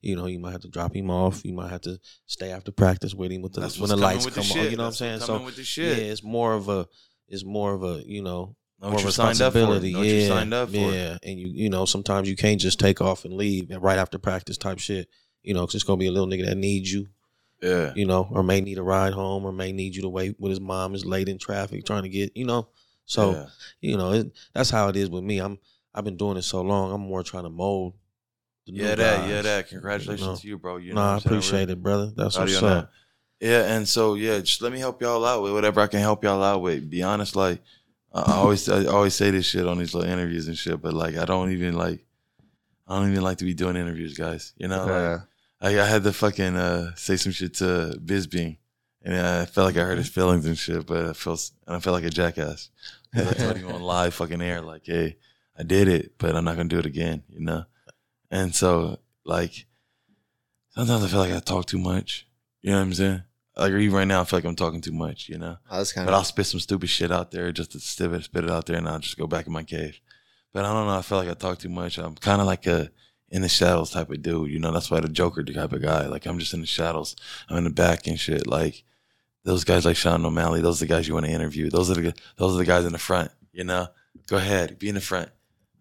You 0.00 0.14
know, 0.16 0.26
you 0.26 0.38
might 0.38 0.52
have 0.52 0.60
to 0.62 0.68
drop 0.68 0.94
him 0.94 1.10
off. 1.10 1.44
You 1.44 1.52
might 1.52 1.70
have 1.70 1.80
to 1.82 1.98
stay 2.26 2.52
after 2.52 2.70
practice 2.70 3.14
with 3.14 3.32
him 3.32 3.42
with 3.42 3.54
the, 3.54 3.62
when 3.80 3.88
the 3.90 3.96
lights 3.96 4.24
with 4.24 4.34
come 4.34 4.44
the 4.44 4.50
on. 4.50 4.56
shit. 4.56 4.70
You 4.70 4.76
know 4.76 4.84
what 4.84 4.88
I'm 4.90 4.94
saying? 4.94 5.20
So 5.20 5.42
with 5.42 5.56
the 5.56 5.82
yeah, 5.82 5.94
it's 6.12 6.22
more 6.22 6.54
of 6.54 6.68
a, 6.68 6.86
it's 7.28 7.44
more 7.44 7.74
of 7.74 7.82
a, 7.82 8.02
you 8.06 8.22
know, 8.22 8.54
Know 8.80 8.90
more 8.90 8.94
what 8.94 9.04
you 9.04 9.10
signed 9.10 9.40
up 9.42 9.52
for. 9.54 9.58
responsibility. 9.58 9.92
Know 9.92 10.02
yeah, 10.02 10.28
signed 10.28 10.54
up 10.54 10.68
for. 10.68 10.76
yeah, 10.76 11.18
and 11.24 11.38
you, 11.40 11.48
you 11.48 11.68
know, 11.68 11.84
sometimes 11.84 12.28
you 12.28 12.36
can't 12.36 12.60
just 12.60 12.78
take 12.78 13.00
off 13.00 13.24
and 13.24 13.34
leave 13.34 13.68
right 13.80 13.98
after 13.98 14.18
practice 14.18 14.56
type 14.56 14.78
shit. 14.78 15.08
You 15.42 15.54
know, 15.54 15.66
'cause 15.66 15.74
it's 15.74 15.84
gonna 15.84 15.98
be 15.98 16.06
a 16.06 16.12
little 16.12 16.28
nigga 16.28 16.46
that 16.46 16.56
needs 16.56 16.92
you 16.92 17.08
Yeah. 17.60 17.92
you 17.96 18.06
know, 18.06 18.28
or 18.30 18.44
may 18.44 18.60
need 18.60 18.78
a 18.78 18.82
ride 18.84 19.14
home, 19.14 19.44
or 19.44 19.50
may 19.52 19.72
need 19.72 19.96
you 19.96 20.02
to 20.02 20.08
wait 20.08 20.38
with 20.38 20.50
his 20.50 20.60
mom 20.60 20.94
is 20.94 21.04
late 21.04 21.28
in 21.28 21.38
traffic 21.38 21.84
trying 21.84 22.04
to 22.04 22.08
get, 22.08 22.36
you 22.36 22.44
know. 22.44 22.68
So 23.04 23.32
Yeah. 23.32 23.46
you 23.80 23.96
know, 23.96 24.12
it, 24.12 24.30
that's 24.54 24.70
how 24.70 24.88
it 24.88 24.96
is 24.96 25.10
with 25.10 25.24
me. 25.24 25.38
I'm 25.38 25.58
I've 25.92 26.04
been 26.04 26.16
doing 26.16 26.36
it 26.36 26.42
so 26.42 26.60
long. 26.62 26.92
I'm 26.92 27.00
more 27.00 27.24
trying 27.24 27.42
to 27.44 27.50
mold. 27.50 27.94
The 28.68 28.72
new 28.72 28.82
Yeah, 28.82 28.94
that, 28.96 29.20
guys. 29.20 29.30
yeah, 29.30 29.42
that. 29.42 29.68
Congratulations 29.68 30.20
You 30.20 30.26
know. 30.26 30.36
to 30.36 30.46
you, 30.48 30.58
bro. 30.58 30.76
You 30.76 30.92
no, 30.94 31.00
I 31.00 31.14
I'm 31.14 31.20
saying? 31.20 31.34
appreciate 31.34 31.70
it, 31.70 31.82
brother. 31.82 32.12
That's 32.14 32.36
Proud 32.36 32.48
of 32.48 32.50
what's 32.50 32.60
you 32.60 32.66
on 32.66 32.72
up. 32.76 32.90
that. 33.40 33.46
Yeah, 33.46 33.74
and 33.76 33.88
so 33.88 34.14
yeah, 34.14 34.40
just 34.40 34.60
let 34.62 34.72
me 34.72 34.78
help 34.78 35.00
y'all 35.00 35.24
out 35.24 35.42
with 35.42 35.52
whatever 35.52 35.80
I 35.80 35.86
can 35.86 36.00
help 36.00 36.24
y'all 36.24 36.42
out 36.42 36.60
with. 36.60 36.90
Be 36.90 37.02
honest, 37.02 37.34
like 37.36 37.60
I 38.12 38.20
I 38.20 38.32
always 38.36 38.68
I 38.68 38.84
always 38.86 39.14
say 39.14 39.30
this 39.30 39.46
shit 39.46 39.66
on 39.66 39.78
these 39.78 39.94
little 39.94 40.10
interviews 40.10 40.48
and 40.48 40.56
shit, 40.58 40.80
but 40.82 40.92
like 40.92 41.16
I 41.16 41.24
don't 41.24 41.50
even 41.52 41.74
like 41.74 42.04
I 42.86 42.98
don't 42.98 43.10
even 43.10 43.22
like 43.22 43.38
to 43.38 43.44
be 43.44 43.54
doing 43.54 43.76
interviews, 43.76 44.16
guys. 44.18 44.52
You 44.58 44.68
know, 44.68 44.84
like, 44.86 44.90
uh, 44.90 45.18
I, 45.60 45.80
I 45.80 45.84
had 45.86 46.02
to 46.04 46.12
fucking 46.12 46.56
uh, 46.56 46.94
say 46.96 47.16
some 47.16 47.32
shit 47.32 47.54
to 47.54 47.98
Bisping, 48.04 48.56
and 49.02 49.14
I 49.16 49.44
felt 49.46 49.66
like 49.66 49.76
I 49.76 49.84
hurt 49.86 49.98
his 49.98 50.08
feelings 50.08 50.44
and 50.44 50.58
shit, 50.58 50.84
but 50.86 51.06
I 51.06 51.12
felt 51.12 51.50
and 51.66 51.76
I 51.76 51.80
felt 51.80 51.94
like 51.94 52.04
a 52.04 52.10
jackass. 52.10 52.70
I 53.14 53.22
told 53.34 53.56
him 53.56 53.70
on 53.72 53.82
live 53.96 54.14
fucking 54.14 54.42
air, 54.42 54.60
like, 54.62 54.82
hey, 54.84 55.16
I 55.56 55.62
did 55.62 55.86
it, 55.88 56.14
but 56.18 56.34
I'm 56.34 56.44
not 56.44 56.56
gonna 56.56 56.68
do 56.68 56.78
it 56.80 56.86
again, 56.86 57.22
you 57.30 57.40
know. 57.40 57.64
And 58.30 58.54
so, 58.54 58.98
like, 59.24 59.66
sometimes 60.70 61.04
I 61.04 61.08
feel 61.08 61.20
like 61.20 61.32
I 61.32 61.40
talk 61.40 61.66
too 61.66 61.78
much. 61.78 62.26
You 62.60 62.70
know 62.70 62.76
what 62.76 62.82
I'm 62.82 62.94
saying? 62.94 63.22
Like, 63.56 63.72
even 63.72 63.96
right 63.96 64.06
now, 64.06 64.20
I 64.20 64.24
feel 64.24 64.38
like 64.38 64.44
I'm 64.44 64.54
talking 64.54 64.80
too 64.80 64.92
much, 64.92 65.28
you 65.28 65.38
know. 65.38 65.56
Oh, 65.70 65.78
that's 65.78 65.92
kind 65.92 66.06
But 66.06 66.14
I'll 66.14 66.24
spit 66.24 66.46
some 66.46 66.60
stupid 66.60 66.88
shit 66.88 67.10
out 67.10 67.30
there 67.30 67.50
just 67.50 67.72
to 67.72 67.80
spit 67.80 68.12
it, 68.12 68.24
spit 68.24 68.44
it 68.44 68.50
out 68.50 68.66
there, 68.66 68.76
and 68.76 68.88
I'll 68.88 68.98
just 68.98 69.18
go 69.18 69.26
back 69.26 69.46
in 69.46 69.52
my 69.52 69.64
cave. 69.64 70.00
But 70.52 70.64
I 70.64 70.72
don't 70.72 70.86
know. 70.86 70.98
I 70.98 71.02
feel 71.02 71.18
like 71.18 71.28
I 71.28 71.34
talk 71.34 71.58
too 71.58 71.68
much. 71.68 71.98
I'm 71.98 72.14
kind 72.14 72.40
of 72.40 72.46
like 72.46 72.66
a 72.66 72.90
in 73.30 73.42
the 73.42 73.48
shadows 73.48 73.90
type 73.90 74.10
of 74.10 74.22
dude. 74.22 74.50
You 74.50 74.58
know, 74.58 74.72
that's 74.72 74.90
why 74.90 75.00
the 75.00 75.08
Joker 75.08 75.42
type 75.42 75.72
of 75.72 75.82
guy. 75.82 76.06
Like 76.06 76.26
I'm 76.26 76.38
just 76.38 76.54
in 76.54 76.60
the 76.60 76.66
shadows. 76.66 77.16
I'm 77.48 77.58
in 77.58 77.64
the 77.64 77.70
back 77.70 78.06
and 78.06 78.18
shit. 78.18 78.46
Like 78.46 78.84
those 79.44 79.64
guys 79.64 79.84
like 79.84 79.96
Sean 79.96 80.24
O'Malley. 80.24 80.60
Those 80.60 80.80
are 80.80 80.86
the 80.86 80.94
guys 80.94 81.06
you 81.06 81.14
want 81.14 81.26
to 81.26 81.32
interview. 81.32 81.70
Those 81.70 81.90
are 81.90 81.94
the 81.94 82.14
those 82.36 82.54
are 82.54 82.58
the 82.58 82.64
guys 82.64 82.84
in 82.84 82.92
the 82.92 82.98
front. 82.98 83.30
You 83.52 83.64
know, 83.64 83.88
go 84.26 84.36
ahead, 84.36 84.78
be 84.78 84.88
in 84.88 84.94
the 84.94 85.00
front. 85.00 85.30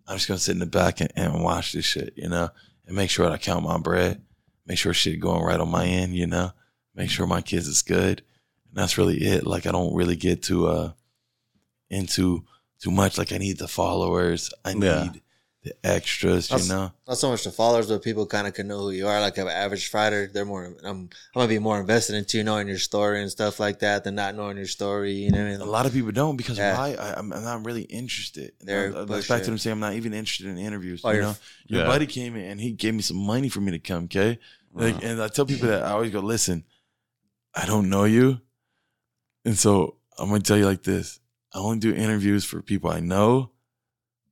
I'm 0.07 0.15
just 0.17 0.27
gonna 0.27 0.39
sit 0.39 0.53
in 0.53 0.59
the 0.59 0.65
back 0.65 1.01
and, 1.01 1.11
and 1.15 1.43
watch 1.43 1.73
this 1.73 1.85
shit. 1.85 2.13
You 2.15 2.29
know, 2.29 2.49
and 2.85 2.95
make 2.95 3.09
sure 3.09 3.29
I 3.29 3.37
count 3.37 3.63
my 3.65 3.77
bread. 3.77 4.21
Make 4.65 4.77
sure 4.77 4.93
shit 4.93 5.19
going 5.19 5.43
right 5.43 5.59
on 5.59 5.69
my 5.69 5.85
end. 5.85 6.15
You 6.15 6.27
know, 6.27 6.51
make 6.95 7.09
sure 7.09 7.27
my 7.27 7.41
kids 7.41 7.67
is 7.67 7.81
good. 7.81 8.21
And 8.69 8.75
that's 8.75 8.97
really 8.97 9.17
it. 9.17 9.45
Like 9.45 9.65
I 9.65 9.71
don't 9.71 9.95
really 9.95 10.15
get 10.15 10.43
to 10.43 10.67
uh 10.67 10.91
into 11.89 12.43
too 12.79 12.91
much. 12.91 13.17
Like 13.17 13.31
I 13.31 13.37
need 13.37 13.57
the 13.59 13.67
followers. 13.67 14.53
I 14.65 14.73
need 14.73 14.83
Yeah. 14.83 15.11
The 15.67 15.87
extras. 15.89 16.47
That's- 16.49 16.67
you 16.67 16.73
know. 16.73 16.91
not 17.07 17.17
so 17.17 17.29
much 17.29 17.43
the 17.43 17.51
followers, 17.51 17.87
but 17.87 18.01
people 18.03 18.25
kind 18.25 18.47
of 18.47 18.53
can 18.53 18.67
know 18.67 18.79
who 18.79 18.91
you 18.91 19.07
are. 19.07 19.19
Like 19.21 19.37
an 19.37 19.47
average 19.47 19.89
fighter, 19.89 20.29
they're 20.33 20.45
more. 20.45 20.65
I'm, 20.65 20.77
I'm 20.85 21.09
gonna 21.33 21.47
be 21.47 21.59
more 21.59 21.79
invested 21.79 22.15
into 22.15 22.43
knowing 22.43 22.67
your 22.67 22.79
story 22.79 23.21
and 23.21 23.29
stuff 23.31 23.59
like 23.59 23.79
that 23.79 24.03
than 24.03 24.15
not 24.15 24.35
knowing 24.35 24.57
your 24.57 24.67
story. 24.67 25.13
You 25.13 25.31
know 25.31 25.39
what 25.39 25.47
I 25.51 25.55
A 25.55 25.59
mean? 25.59 25.67
lot 25.69 25.85
of 25.85 25.93
people 25.93 26.11
don't 26.11 26.37
because 26.37 26.57
Yeah. 26.57 26.77
why? 26.77 26.95
I, 26.99 27.13
I'm, 27.19 27.31
I'm 27.33 27.43
not 27.43 27.65
really 27.65 27.83
interested. 27.83 28.53
They're 28.59 28.91
That's 29.05 29.27
back 29.27 29.43
to 29.43 29.49
them 29.49 29.57
saying 29.57 29.73
I'm 29.73 29.79
not 29.79 29.93
even 29.93 30.13
interested 30.13 30.47
in 30.47 30.57
interviews. 30.57 31.01
Oh, 31.03 31.11
you 31.11 31.21
know, 31.21 31.35
your 31.67 31.81
Yeah. 31.81 31.87
buddy 31.87 32.05
came 32.07 32.35
in 32.35 32.45
and 32.51 32.61
he 32.61 32.71
gave 32.71 32.93
me 32.93 33.01
some 33.01 33.17
money 33.17 33.49
for 33.49 33.61
me 33.61 33.71
to 33.71 33.79
come. 33.79 34.05
Okay, 34.05 34.39
like, 34.73 35.03
and 35.03 35.21
I 35.21 35.27
tell 35.27 35.45
people 35.45 35.67
that 35.69 35.83
I 35.83 35.91
always 35.91 36.11
go, 36.11 36.19
listen, 36.19 36.63
I 37.55 37.65
don't 37.65 37.89
know 37.89 38.03
you, 38.05 38.39
and 39.45 39.57
so 39.57 39.95
I'm 40.19 40.29
gonna 40.29 40.41
tell 40.41 40.57
you 40.57 40.65
like 40.65 40.83
this: 40.83 41.19
I 41.53 41.59
only 41.59 41.79
do 41.79 41.93
interviews 41.93 42.43
for 42.45 42.61
people 42.61 42.89
I 42.91 42.99
know. 42.99 43.51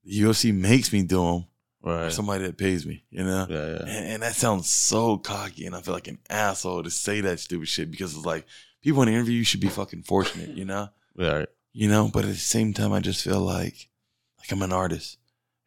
The 0.06 0.22
UFC 0.22 0.54
makes 0.54 0.94
me 0.94 1.04
do 1.04 1.24
them 1.24 1.46
right. 1.84 2.12
somebody 2.12 2.46
that 2.46 2.58
pays 2.58 2.86
me. 2.86 3.04
You 3.10 3.24
know, 3.24 3.48
Yeah, 3.50 3.68
yeah. 3.68 3.82
and, 3.98 4.08
and 4.14 4.24
that 4.24 4.36
sounds 4.36 4.70
so 4.70 5.18
cocky, 5.18 5.66
and 5.66 5.76
I 5.76 5.82
feel 5.82 5.94
like 5.96 6.08
an 6.08 6.20
asshole 6.30 6.84
to 6.84 6.92
say 6.92 7.22
that 7.22 7.40
stupid 7.40 7.68
shit 7.68 7.90
because 7.92 8.16
it's 8.16 8.26
like 8.26 8.46
people 8.82 9.02
in 9.02 9.08
the 9.08 9.14
interview 9.16 9.34
you 9.38 9.44
should 9.44 9.60
be 9.62 9.68
fucking 9.68 10.04
fortunate, 10.04 10.50
you 10.50 10.64
know 10.66 10.90
Right. 11.18 11.48
you 11.74 11.90
know 11.90 12.10
but 12.14 12.24
at 12.26 12.30
the 12.30 12.36
same 12.36 12.74
time 12.74 12.92
i 12.94 13.00
just 13.00 13.24
feel 13.24 13.40
like 13.40 13.90
like 14.38 14.52
i'm 14.52 14.62
an 14.62 14.72
artist 14.74 15.18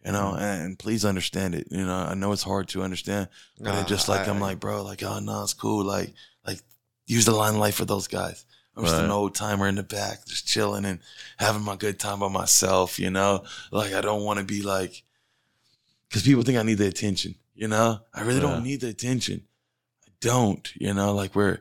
you 0.05 0.13
know 0.13 0.33
mm-hmm. 0.35 0.43
and, 0.43 0.63
and 0.63 0.79
please 0.79 1.05
understand 1.07 1.55
it 1.55 1.67
you 1.71 1.85
know 1.85 1.95
i 1.97 2.15
know 2.15 2.33
it's 2.33 2.43
hard 2.45 2.69
to 2.69 2.83
understand 2.83 3.29
but 3.59 3.73
Nah, 3.73 3.85
just 3.85 4.09
like 4.11 4.29
I- 4.29 4.31
i'm 4.31 4.41
like 4.41 4.61
bro 4.61 4.85
like 4.85 5.03
oh 5.03 5.19
no 5.21 5.43
it's 5.43 5.55
cool 5.55 5.85
like 5.85 6.13
like 6.47 6.61
use 7.07 7.25
the 7.25 7.33
line 7.33 7.55
of 7.55 7.61
life 7.61 7.75
for 7.77 7.87
those 7.87 8.07
guys 8.09 8.45
i'm 8.79 8.85
just 8.85 8.97
an 8.97 9.11
old 9.11 9.35
timer 9.35 9.67
in 9.69 9.75
the 9.75 9.83
back 9.83 10.25
just 10.27 10.47
chilling 10.47 10.85
and 10.87 11.01
having 11.37 11.63
my 11.63 11.77
good 11.77 11.99
time 11.99 12.21
by 12.21 12.29
myself 12.29 12.99
you 12.99 13.11
know 13.11 13.43
like 13.73 13.93
i 13.93 14.01
don't 14.01 14.23
want 14.25 14.39
to 14.39 14.45
be 14.45 14.63
like 14.63 15.03
because 16.09 16.23
people 16.23 16.43
think 16.43 16.57
I 16.57 16.63
need 16.63 16.79
the 16.79 16.87
attention. 16.87 17.35
You 17.55 17.69
know, 17.69 18.01
I 18.15 18.23
really 18.23 18.37
Yeah. 18.37 18.41
don't 18.51 18.63
need 18.65 18.81
the 18.81 18.89
attention. 18.89 19.43
I 20.07 20.11
don't. 20.23 20.67
You 20.75 20.95
know, 20.95 21.13
like 21.15 21.35
we're 21.35 21.59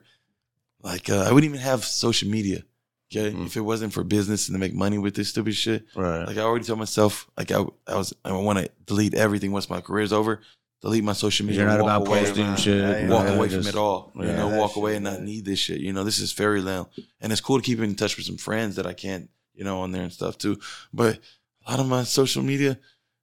like 0.82 1.10
uh, 1.10 1.26
I 1.28 1.34
wouldn't 1.34 1.50
even 1.52 1.60
have 1.60 1.84
social 1.84 2.30
media. 2.30 2.64
Okay, 3.12 3.32
Mm. 3.36 3.46
if 3.46 3.58
it 3.58 3.62
wasn't 3.62 3.92
for 3.92 4.06
business 4.06 4.48
and 4.48 4.56
to 4.56 4.60
make 4.60 4.74
money 4.74 4.98
with 4.98 5.16
this 5.16 5.28
stupid 5.28 5.54
shit, 5.56 5.86
Right. 5.96 6.26
like 6.26 6.38
I 6.38 6.42
already 6.42 6.64
told 6.64 6.80
myself, 6.80 7.30
like 7.38 7.52
I, 7.52 7.62
I 7.88 7.96
was, 7.96 8.14
I 8.24 8.32
want 8.32 8.60
to 8.60 8.70
delete 8.86 9.14
everything 9.16 9.52
once 9.52 9.70
my 9.70 9.82
career's 9.82 10.14
over. 10.14 10.40
Delete 10.82 11.04
my 11.04 11.14
social 11.14 11.46
media. 11.46 11.62
You're 11.62 11.70
not 11.70 11.80
about 11.80 12.08
away, 12.08 12.20
posting 12.24 12.46
man. 12.46 12.58
shit. 12.58 12.80
Yeah, 12.80 13.00
you 13.06 13.10
walk 13.10 13.26
know, 13.26 13.34
away 13.36 13.48
just- 13.50 13.68
from 13.68 13.76
it 13.78 13.80
all. 13.82 14.12
You 14.16 14.26
know, 14.26 14.58
walk 14.58 14.72
shit, 14.72 14.78
away 14.78 14.96
and 14.96 15.04
not 15.06 15.22
need 15.22 15.44
this 15.46 15.58
shit. 15.60 15.80
You 15.82 15.92
know, 15.92 16.04
this 16.04 16.20
is 16.20 16.32
fairy 16.32 16.62
land, 16.62 16.86
and 17.20 17.32
it's 17.32 17.42
cool 17.42 17.58
to 17.58 17.64
keep 17.64 17.80
in 17.80 17.96
touch 17.96 18.16
with 18.16 18.26
some 18.28 18.38
friends 18.38 18.76
that 18.76 18.86
I 18.86 18.94
can't, 18.94 19.30
you 19.56 19.64
know, 19.64 19.80
on 19.80 19.92
there 19.92 20.04
and 20.04 20.14
stuff 20.14 20.38
too. 20.38 20.60
But 20.94 21.20
a 21.66 21.72
lot 21.72 21.80
of 21.80 21.88
my 21.88 22.04
social 22.04 22.44
media, 22.44 22.78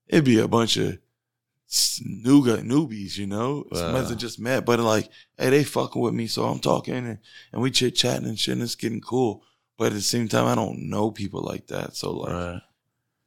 it'd 0.09 0.25
be 0.25 0.41
a 0.41 0.49
bunch 0.49 0.77
of 0.77 0.99
s- 1.71 2.03
nougat 2.05 2.65
newbies, 2.65 3.17
you 3.19 3.27
know, 3.29 3.65
somebody 3.73 4.03
Wow. 4.03 4.09
that 4.09 4.17
just 4.19 4.41
met, 4.41 4.67
but 4.67 4.81
like, 4.81 5.09
hey, 5.39 5.51
they 5.51 5.63
fucking 5.65 6.03
with 6.03 6.13
me, 6.15 6.27
so 6.27 6.45
I'm 6.47 6.59
talking 6.59 6.95
and, 6.95 7.19
and 7.53 7.63
we 7.63 7.71
chit 7.71 7.95
chatting 7.95 8.27
and 8.29 8.39
shit, 8.39 8.55
and 8.55 8.63
it's 8.63 8.75
getting 8.75 9.01
cool. 9.01 9.45
But 9.79 9.87
at 9.89 9.93
the 9.95 10.01
same 10.03 10.29
time, 10.29 10.47
I 10.47 10.55
don't 10.57 10.89
know 10.91 11.11
people 11.13 11.41
like 11.43 11.69
that, 11.69 11.95
so 11.97 12.13
like, 12.13 12.33
Right. 12.33 12.61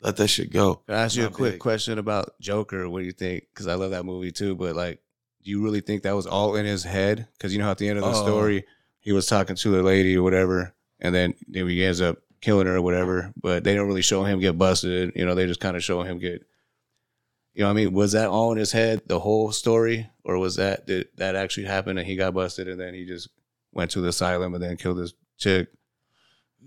Let 0.01 0.17
that 0.17 0.27
shit 0.27 0.51
go. 0.51 0.75
Can 0.85 0.95
I 0.95 1.03
ask 1.03 1.15
you 1.15 1.25
a 1.25 1.29
quick 1.29 1.53
big. 1.53 1.59
question 1.59 1.97
about 1.97 2.39
Joker? 2.39 2.87
What 2.89 2.99
do 2.99 3.05
you 3.05 3.11
think? 3.11 3.45
Because 3.53 3.67
I 3.67 3.73
love 3.75 3.91
that 3.91 4.05
movie 4.05 4.31
too. 4.31 4.55
But 4.55 4.75
like, 4.75 4.99
do 5.43 5.49
you 5.51 5.63
really 5.63 5.81
think 5.81 6.03
that 6.03 6.15
was 6.15 6.27
all 6.27 6.55
in 6.55 6.65
his 6.65 6.83
head? 6.83 7.27
Because 7.33 7.53
you 7.53 7.59
know, 7.59 7.71
at 7.71 7.77
the 7.77 7.89
end 7.89 7.97
of 7.97 8.03
the 8.05 8.11
Oh. 8.11 8.23
story, 8.23 8.65
he 8.99 9.11
was 9.11 9.25
talking 9.27 9.55
to 9.55 9.69
the 9.71 9.81
lady 9.83 10.15
or 10.17 10.23
whatever, 10.23 10.73
and 10.99 11.15
then 11.15 11.33
then 11.47 11.67
he 11.67 11.83
ends 11.83 12.01
up 12.01 12.19
killing 12.41 12.67
her 12.67 12.75
or 12.75 12.81
whatever. 12.81 13.33
But 13.41 13.63
they 13.63 13.73
don't 13.75 13.87
really 13.87 14.01
show 14.01 14.23
him 14.23 14.39
get 14.39 14.57
busted. 14.57 15.13
You 15.15 15.25
know, 15.25 15.33
they 15.35 15.47
just 15.47 15.59
kind 15.59 15.75
of 15.77 15.83
show 15.83 16.01
him 16.03 16.19
get. 16.19 16.43
You 17.53 17.63
know, 17.63 17.69
what 17.69 17.79
I 17.79 17.85
mean, 17.85 17.93
was 17.93 18.11
that 18.11 18.27
all 18.27 18.51
in 18.51 18.59
his 18.59 18.71
head 18.71 19.01
the 19.07 19.19
whole 19.19 19.51
story, 19.51 20.07
or 20.23 20.37
was 20.37 20.57
that 20.57 20.85
did 20.85 21.07
that 21.15 21.35
actually 21.35 21.65
happen 21.65 21.97
and 21.97 22.05
he 22.05 22.15
got 22.15 22.35
busted 22.35 22.67
and 22.67 22.79
then 22.79 22.93
he 22.93 23.03
just 23.05 23.29
went 23.73 23.89
to 23.91 24.01
the 24.01 24.09
asylum 24.09 24.53
and 24.53 24.61
then 24.63 24.77
killed 24.77 24.99
his 24.99 25.15
chick? 25.39 25.69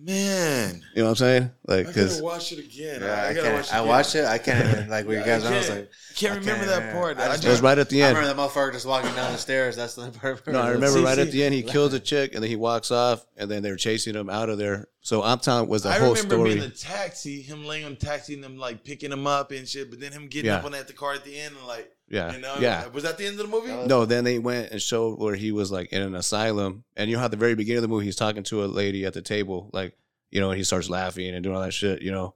Man, 0.02 0.82
You 0.94 1.02
know 1.02 1.04
what 1.04 1.10
I'm 1.10 1.16
saying? 1.16 1.50
Like, 1.66 1.84
I 1.86 1.88
because 1.88 2.12
gotta 2.14 2.24
watch 2.24 2.52
it 2.52 2.58
again. 2.58 3.02
Yeah, 3.02 3.22
I, 3.22 3.34
gotta 3.34 3.42
can't. 3.42 3.54
watch 3.54 3.66
it 3.66 3.74
I 3.74 3.76
again. 3.78 3.88
watched 3.88 4.14
it. 4.14 4.24
I 4.24 4.38
can't 4.38 4.68
even 4.70 4.88
like 4.88 5.06
where 5.06 5.16
you 5.18 5.22
I 5.22 5.26
guys. 5.26 5.44
I 5.44 5.54
was 5.56 5.66
can't- 5.66 5.78
like, 5.80 5.90
I 5.90 6.14
can't 6.14 6.38
remember 6.40 6.64
can't, 6.64 6.82
that 6.84 6.92
part. 6.94 7.18
I 7.18 7.24
I 7.24 7.28
just 7.32 7.44
it 7.44 7.48
was 7.50 7.60
right 7.60 7.76
at 7.78 7.90
the 7.90 8.02
end. 8.02 8.16
I 8.16 8.20
remember 8.20 8.42
the 8.42 8.48
motherfucker 8.48 8.72
just 8.72 8.86
walking 8.86 9.14
down 9.14 9.32
the 9.32 9.38
stairs. 9.38 9.76
That's 9.76 9.96
the 9.96 10.10
part. 10.10 10.46
No, 10.46 10.58
I 10.60 10.70
remember 10.70 11.00
right 11.02 11.18
at 11.18 11.30
the 11.30 11.44
end 11.44 11.54
he 11.54 11.62
kills 11.62 11.92
a 11.92 12.00
chick 12.00 12.34
and 12.34 12.42
then 12.42 12.48
he 12.48 12.56
walks 12.56 12.90
off 12.90 13.26
and 13.36 13.50
then 13.50 13.62
they're 13.62 13.76
chasing 13.76 14.14
him 14.14 14.30
out 14.30 14.48
of 14.48 14.56
there. 14.56 14.88
So 15.02 15.22
I'm 15.22 15.38
telling 15.38 15.68
was 15.68 15.82
the 15.82 15.90
I 15.90 15.98
whole 15.98 16.16
story. 16.16 16.30
I 16.30 16.32
remember 16.32 16.44
being 16.54 16.64
in 16.64 16.70
the 16.70 16.76
taxi, 16.76 17.42
him 17.42 17.64
laying 17.66 17.84
on 17.84 17.96
taxi 17.96 18.32
and 18.34 18.42
them 18.42 18.56
like 18.56 18.84
picking 18.84 19.12
him 19.12 19.26
up 19.26 19.50
and 19.50 19.68
shit, 19.68 19.90
but 19.90 20.00
then 20.00 20.12
him 20.12 20.28
getting 20.28 20.46
Yeah. 20.46 20.56
up 20.58 20.64
on 20.64 20.72
that 20.72 20.86
the 20.86 20.94
car 20.94 21.12
at 21.12 21.24
the 21.24 21.38
end 21.38 21.54
and 21.58 21.66
like, 21.66 21.90
yeah, 22.10 22.32
you 22.32 22.40
know, 22.40 22.56
yeah. 22.58 22.88
was 22.88 23.04
that 23.04 23.18
the 23.18 23.26
end 23.26 23.38
of 23.38 23.48
the 23.48 23.56
movie? 23.56 23.86
No, 23.86 24.04
then 24.04 24.24
they 24.24 24.38
went 24.38 24.72
and 24.72 24.82
showed 24.82 25.18
where 25.18 25.36
he 25.36 25.52
was 25.52 25.70
like 25.70 25.92
in 25.92 26.02
an 26.02 26.16
asylum, 26.16 26.84
and 26.96 27.08
you 27.08 27.16
know 27.16 27.20
how 27.20 27.26
at 27.26 27.30
the 27.30 27.36
very 27.36 27.54
beginning 27.54 27.78
of 27.78 27.82
the 27.82 27.88
movie 27.88 28.04
he's 28.04 28.16
talking 28.16 28.42
to 28.44 28.64
a 28.64 28.66
lady 28.66 29.06
at 29.06 29.14
the 29.14 29.22
table, 29.22 29.70
like 29.72 29.96
you 30.30 30.40
know, 30.40 30.50
and 30.50 30.58
he 30.58 30.64
starts 30.64 30.90
laughing 30.90 31.32
and 31.34 31.42
doing 31.42 31.54
all 31.54 31.62
that 31.62 31.72
shit. 31.72 32.02
You 32.02 32.10
know, 32.10 32.34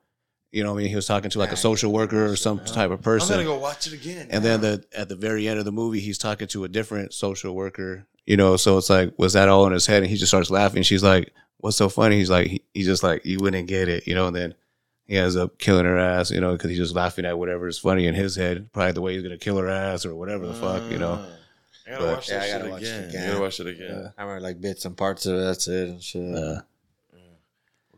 you 0.54 0.62
know, 0.62 0.72
what 0.72 0.78
I 0.78 0.82
mean, 0.82 0.90
he 0.90 0.96
was 0.96 1.06
talking 1.06 1.30
to 1.30 1.38
like 1.40 1.50
a 1.50 1.56
social 1.56 1.92
worker 1.92 2.26
or 2.26 2.36
some 2.36 2.64
type 2.64 2.92
of 2.92 3.02
person. 3.02 3.34
I'm 3.34 3.44
gonna 3.44 3.56
go 3.56 3.60
watch 3.60 3.88
it 3.88 3.92
again. 3.92 4.28
And 4.30 4.44
then 4.44 4.60
the 4.60 4.84
at 4.96 5.08
the 5.08 5.16
very 5.16 5.48
end 5.48 5.58
of 5.58 5.64
the 5.64 5.72
movie, 5.72 5.98
he's 5.98 6.18
talking 6.18 6.46
to 6.48 6.62
a 6.62 6.68
different 6.68 7.12
social 7.12 7.56
worker. 7.56 8.06
You 8.26 8.36
know, 8.36 8.56
so 8.56 8.78
it's 8.78 8.88
like, 8.88 9.12
was 9.18 9.32
that 9.32 9.48
all 9.48 9.66
in 9.66 9.72
his 9.72 9.86
head? 9.86 10.02
And 10.02 10.10
he 10.10 10.16
just 10.16 10.30
starts 10.30 10.50
laughing. 10.50 10.84
She's 10.84 11.02
like, 11.02 11.32
"What's 11.58 11.76
so 11.76 11.88
funny?" 11.88 12.16
He's 12.18 12.30
like, 12.30 12.46
he, 12.46 12.64
he's 12.72 12.86
just 12.86 13.02
like, 13.02 13.24
"You 13.26 13.38
wouldn't 13.40 13.66
get 13.66 13.88
it," 13.88 14.06
you 14.06 14.14
know. 14.14 14.28
And 14.28 14.36
then 14.36 14.54
he 15.06 15.16
ends 15.16 15.36
up 15.36 15.58
killing 15.58 15.84
her 15.84 15.98
ass, 15.98 16.30
you 16.30 16.40
know, 16.40 16.52
because 16.52 16.70
he's 16.70 16.78
just 16.78 16.94
laughing 16.94 17.24
at 17.24 17.38
whatever 17.38 17.68
is 17.68 17.78
funny 17.78 18.06
in 18.06 18.14
his 18.14 18.36
head, 18.36 18.72
probably 18.72 18.92
the 18.92 19.00
way 19.02 19.14
he's 19.14 19.22
gonna 19.22 19.36
kill 19.38 19.58
her 19.58 19.68
ass 19.68 20.04
or 20.06 20.14
whatever 20.14 20.46
the 20.46 20.54
fuck, 20.54 20.90
you 20.90 20.98
know. 20.98 21.24
I 21.86 21.90
gotta 21.90 22.04
But- 22.04 22.14
watch 22.16 22.28
Yeah, 22.30 22.38
that 22.38 22.44
I 22.44 22.48
gotta 22.52 22.64
shit 22.64 22.70
watch 22.72 22.82
it 22.82 22.86
again. 22.86 23.08
again. 23.10 23.22
I 23.22 23.26
gotta 23.28 23.40
watch 23.42 23.60
it 23.60 23.66
again. 23.66 24.12
I 24.16 24.22
remember 24.22 24.40
like 24.40 24.60
bits 24.60 24.84
and 24.86 24.96
parts 24.96 25.26
of 25.26 25.34
it. 25.34 25.40
That's 25.44 25.68
it 25.68 25.88
and 25.88 26.02
shit. 26.02 26.34
Uh, 26.34 26.60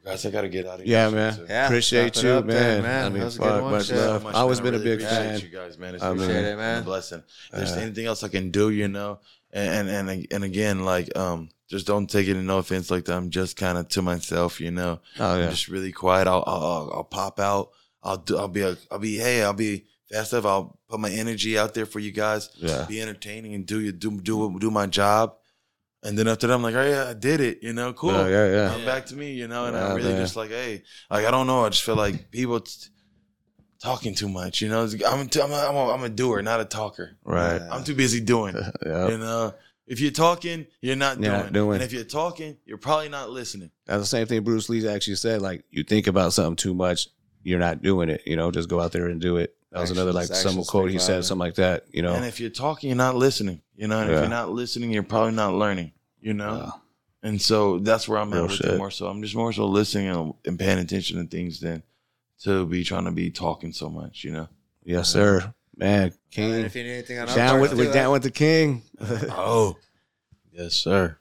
Guys, 0.04 0.24
I 0.24 0.30
gotta 0.30 0.48
get 0.48 0.66
out 0.68 0.78
of 0.78 0.86
here. 0.86 0.92
yeah, 0.92 1.10
man. 1.10 1.34
too. 1.36 1.46
Yeah, 1.48 1.66
Appreciate 1.66 2.22
you, 2.22 2.30
up 2.30 2.44
man. 2.44 2.54
then, 2.56 2.82
man. 2.82 3.04
I 3.06 3.08
mean, 3.08 3.18
That 3.18 3.24
was 3.24 3.36
a 3.36 3.38
good 3.40 3.48
fuck, 3.48 3.62
one, 3.62 3.70
much 3.72 3.86
shit. 3.86 3.96
love. 3.96 4.20
So 4.20 4.24
much, 4.28 4.34
I 4.36 4.38
always 4.38 4.58
man. 4.60 4.64
been 4.64 4.74
a 4.74 4.78
really 4.84 4.96
big 4.96 5.04
appreciate 5.04 5.30
fan. 5.32 5.40
You 5.40 5.48
guys, 5.48 5.78
man. 5.78 5.94
It's 5.96 6.04
I 6.04 6.08
Appreciate 6.10 6.32
been 6.34 6.44
it, 6.44 6.56
man. 6.56 6.82
blessing. 6.84 7.22
If 7.52 7.58
there's 7.58 7.72
Uh, 7.72 7.80
anything 7.80 8.06
else 8.06 8.22
I 8.22 8.28
can 8.28 8.50
do, 8.52 8.70
you 8.70 8.86
know, 8.86 9.18
and 9.56 9.88
and 9.88 10.10
and, 10.10 10.26
and 10.30 10.44
again, 10.44 10.84
like, 10.84 11.16
um, 11.16 11.48
just 11.68 11.86
don't 11.86 12.08
take 12.08 12.28
it 12.28 12.36
in 12.36 12.46
no 12.46 12.58
offense. 12.58 12.90
Like 12.90 13.04
that, 13.06 13.16
I'm 13.16 13.30
just 13.30 13.56
kind 13.56 13.78
of 13.78 13.88
to 13.88 14.02
myself, 14.02 14.60
you 14.60 14.70
know. 14.70 15.00
Oh 15.18 15.34
I'm 15.34 15.40
yeah, 15.40 15.50
just 15.50 15.68
really 15.68 15.92
quiet. 15.92 16.26
I'll, 16.28 16.44
I'll 16.46 16.90
I'll 16.94 17.04
pop 17.04 17.40
out. 17.40 17.70
I'll 18.02 18.18
do. 18.18 18.36
I'll 18.38 18.48
be 18.48 18.60
a. 18.62 18.76
I'll 18.90 18.98
be. 18.98 19.16
Hey, 19.16 19.42
I'll 19.42 19.52
be 19.52 19.86
fast 20.12 20.32
enough. 20.32 20.46
I'll 20.46 20.78
put 20.88 21.00
my 21.00 21.10
energy 21.10 21.58
out 21.58 21.74
there 21.74 21.86
for 21.86 21.98
you 21.98 22.12
guys. 22.12 22.50
yeah, 22.56 22.84
Be 22.88 23.00
entertaining 23.00 23.54
and 23.54 23.66
do 23.66 23.80
you 23.80 23.90
do 23.92 24.20
do 24.20 24.56
do 24.60 24.70
my 24.70 24.86
job. 24.86 25.34
And 26.02 26.16
then 26.16 26.28
after 26.28 26.46
that, 26.46 26.52
I'm 26.54 26.62
like, 26.62 26.76
oh 26.76 26.88
yeah, 26.88 27.08
I 27.10 27.14
did 27.14 27.40
it. 27.40 27.62
You 27.62 27.72
know, 27.72 27.92
cool. 27.92 28.12
yeah, 28.12 28.28
yeah, 28.28 28.46
yeah. 28.52 28.68
Come 28.70 28.84
back 28.84 29.06
to 29.06 29.16
me, 29.16 29.32
you 29.32 29.48
know. 29.48 29.64
And 29.64 29.74
Yeah, 29.74 29.88
I'm 29.88 29.96
really 29.96 30.12
man. 30.12 30.22
just 30.22 30.36
like, 30.36 30.50
hey, 30.50 30.82
like 31.10 31.24
I 31.26 31.30
don't 31.32 31.48
know. 31.48 31.64
I 31.64 31.70
just 31.70 31.82
feel 31.82 31.96
like 31.96 32.30
people 32.30 32.60
t- 32.60 32.90
talking 33.80 34.14
too 34.14 34.28
much. 34.28 34.60
You 34.62 34.68
know, 34.68 34.82
I'm 35.06 35.28
t- 35.28 35.40
I'm 35.40 35.50
a, 35.50 35.54
I'm, 35.54 35.74
a, 35.76 35.90
I'm 35.92 36.02
a 36.02 36.08
doer, 36.08 36.42
not 36.42 36.60
a 36.60 36.64
talker. 36.64 37.16
Right. 37.24 37.60
I'm 37.70 37.84
too 37.84 37.94
busy 37.94 38.20
doing. 38.20 38.54
yeah. 38.86 39.08
You 39.08 39.18
know, 39.18 39.54
if 39.86 40.00
you're 40.00 40.10
talking, 40.10 40.66
you're 40.80 40.96
not 40.96 41.20
doing. 41.20 41.30
not 41.32 41.52
doing. 41.52 41.74
And 41.76 41.82
if 41.84 41.92
you're 41.92 42.04
talking, 42.04 42.56
you're 42.64 42.78
probably 42.78 43.08
not 43.08 43.30
listening. 43.30 43.70
That's 43.86 44.00
the 44.02 44.06
same 44.06 44.26
thing 44.26 44.42
Bruce 44.42 44.68
Lee 44.68 44.86
actually 44.88 45.16
said. 45.16 45.42
Like, 45.42 45.64
you 45.70 45.82
think 45.84 46.06
about 46.06 46.32
something 46.32 46.56
too 46.56 46.74
much, 46.74 47.08
you're 47.42 47.58
not 47.60 47.82
doing 47.82 48.08
it. 48.08 48.22
You 48.26 48.36
know, 48.36 48.50
just 48.50 48.68
go 48.68 48.80
out 48.80 48.92
there 48.92 49.06
and 49.06 49.20
do 49.20 49.36
it. 49.36 49.54
That 49.72 49.80
was 49.80 49.90
another 49.90 50.12
like 50.12 50.30
Actions- 50.30 50.54
some 50.54 50.64
quote 50.64 50.90
he 50.90 50.98
said, 50.98 51.12
louder. 51.14 51.22
something 51.24 51.40
like 51.46 51.54
that. 51.56 51.84
You 51.92 52.02
know, 52.02 52.14
And 52.14 52.24
if 52.24 52.40
you're 52.40 52.50
talking, 52.50 52.88
you're 52.88 52.96
not 52.96 53.14
listening. 53.16 53.60
You 53.76 53.88
know, 53.88 54.00
and 54.00 54.10
if 54.10 54.18
you're 54.20 54.28
not 54.28 54.50
listening, 54.50 54.90
you're 54.90 55.02
probably 55.02 55.32
not 55.32 55.54
learning. 55.54 55.92
You 56.20 56.32
know. 56.34 56.48
Uh, 56.48 56.70
And 57.22 57.40
so 57.42 57.78
that's 57.80 58.08
where 58.08 58.18
I'm 58.18 58.30
Real 58.32 58.44
at 58.44 58.50
with 58.50 58.58
shit. 58.58 58.66
it 58.74 58.78
more 58.78 58.90
so. 58.90 59.06
I'm 59.08 59.20
just 59.22 59.34
more 59.34 59.52
so 59.52 59.66
listening 59.66 60.08
and, 60.08 60.34
and 60.46 60.58
paying 60.58 60.78
attention 60.78 61.18
to 61.22 61.28
things 61.28 61.60
than 61.60 61.82
to 62.42 62.66
be 62.66 62.84
trying 62.84 63.04
to 63.04 63.12
be 63.12 63.30
talking 63.30 63.72
so 63.72 63.88
much, 63.88 64.24
you 64.24 64.30
know. 64.32 64.48
yes, 64.84 65.08
sir, 65.08 65.54
man, 65.76 66.02
And 66.04 66.12
King. 66.30 66.52
if 66.64 66.74
you 66.76 66.82
need 66.84 66.92
anything 66.92 67.18
on 67.18 67.28
our 67.28 67.34
Down 67.36 67.60
with, 67.60 67.74
we're 67.74 67.86
too, 67.86 67.92
down 67.92 68.12
with 68.12 68.22
the 68.22 68.30
King. 68.30 68.82
Oh. 69.30 69.76
Yes, 70.52 70.74
sir. 70.74 71.18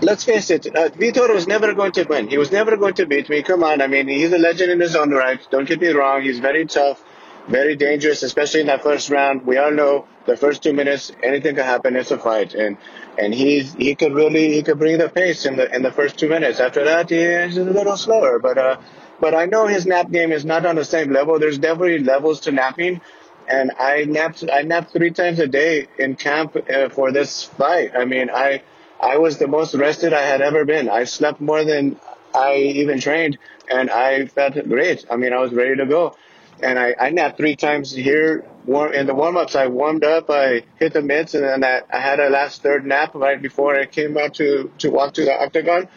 let's 0.00 0.24
face 0.24 0.50
it, 0.50 0.66
uh, 0.66 0.88
Vitor 0.90 1.32
was 1.34 1.46
never 1.46 1.74
going 1.74 1.92
to 1.92 2.04
win. 2.04 2.28
He 2.28 2.38
was 2.38 2.50
never 2.52 2.76
going 2.76 2.94
to 2.94 3.06
beat 3.06 3.28
me. 3.28 3.42
Come 3.42 3.62
on, 3.62 3.80
I 3.82 3.86
mean, 3.86 4.08
he's 4.08 4.32
a 4.32 4.38
legend 4.38 4.70
in 4.72 4.80
his 4.80 4.96
own 4.96 5.10
right. 5.10 5.40
Don't 5.50 5.68
get 5.68 5.80
me 5.80 5.88
wrong. 5.88 6.22
He's 6.22 6.38
very 6.38 6.64
tough, 6.66 7.02
very 7.48 7.76
dangerous, 7.76 8.22
especially 8.22 8.60
in 8.60 8.66
that 8.68 8.82
first 8.82 9.10
round. 9.10 9.44
We 9.46 9.58
all 9.58 9.70
know 9.70 10.06
the 10.26 10.36
first 10.36 10.62
two 10.62 10.72
minutes, 10.72 11.12
anything 11.22 11.54
can 11.56 11.64
happen. 11.64 11.96
It's 11.96 12.10
a 12.10 12.18
fight, 12.18 12.54
and 12.54 12.76
and 13.18 13.34
he's 13.34 13.74
he 13.74 13.94
could 13.94 14.14
really 14.14 14.54
he 14.54 14.62
could 14.62 14.78
bring 14.78 14.96
the 14.98 15.08
pace 15.08 15.44
in 15.44 15.56
the 15.56 15.74
in 15.74 15.82
the 15.82 15.90
first 15.92 16.18
two 16.18 16.28
minutes. 16.28 16.60
After 16.60 16.84
that, 16.84 17.10
he's 17.10 17.56
a 17.56 17.64
little 17.64 17.96
slower, 17.96 18.38
but 18.38 18.56
uh, 18.56 18.76
but 19.20 19.34
I 19.34 19.46
know 19.46 19.66
his 19.66 19.86
nap 19.86 20.10
game 20.10 20.32
is 20.32 20.44
not 20.44 20.64
on 20.64 20.76
the 20.76 20.84
same 20.84 21.12
level. 21.12 21.38
There's 21.38 21.58
definitely 21.58 21.98
levels 21.98 22.40
to 22.40 22.52
napping. 22.52 23.00
And 23.48 23.72
I 23.78 24.04
napped. 24.04 24.44
I 24.52 24.62
napped 24.62 24.92
three 24.92 25.10
times 25.10 25.38
a 25.40 25.46
day 25.46 25.88
in 25.98 26.16
camp 26.16 26.56
uh, 26.56 26.90
for 26.90 27.12
this 27.12 27.44
fight. 27.44 27.92
I 27.96 28.04
mean, 28.04 28.30
I 28.30 28.62
I 29.00 29.16
was 29.18 29.38
the 29.38 29.48
most 29.48 29.74
rested 29.74 30.12
I 30.12 30.22
had 30.22 30.40
ever 30.40 30.64
been. 30.64 30.88
I 30.88 31.04
slept 31.04 31.40
more 31.40 31.64
than 31.64 31.98
I 32.34 32.56
even 32.56 33.00
trained, 33.00 33.38
and 33.70 33.90
I 33.90 34.26
felt 34.26 34.54
great. 34.68 35.06
I 35.10 35.16
mean, 35.16 35.32
I 35.32 35.38
was 35.38 35.52
ready 35.52 35.76
to 35.76 35.86
go. 35.86 36.14
And 36.62 36.78
I, 36.78 36.94
I 36.98 37.10
napped 37.10 37.36
three 37.36 37.56
times 37.56 37.92
here. 37.92 38.44
Warm, 38.66 38.92
in 38.92 39.06
the 39.06 39.14
warm 39.14 39.36
ups, 39.36 39.54
I 39.54 39.68
warmed 39.68 40.04
up, 40.04 40.28
I 40.28 40.64
hit 40.78 40.92
the 40.92 41.02
mitts, 41.02 41.34
and 41.34 41.44
then 41.44 41.64
I, 41.64 41.82
I 41.90 42.00
had 42.00 42.20
a 42.20 42.28
last 42.28 42.62
third 42.62 42.84
nap 42.84 43.14
right 43.14 43.40
before 43.40 43.78
I 43.78 43.86
came 43.86 44.18
out 44.18 44.34
to, 44.34 44.70
to 44.78 44.90
walk 44.90 45.14
to 45.14 45.24
the 45.24 45.32
octagon. 45.32 45.88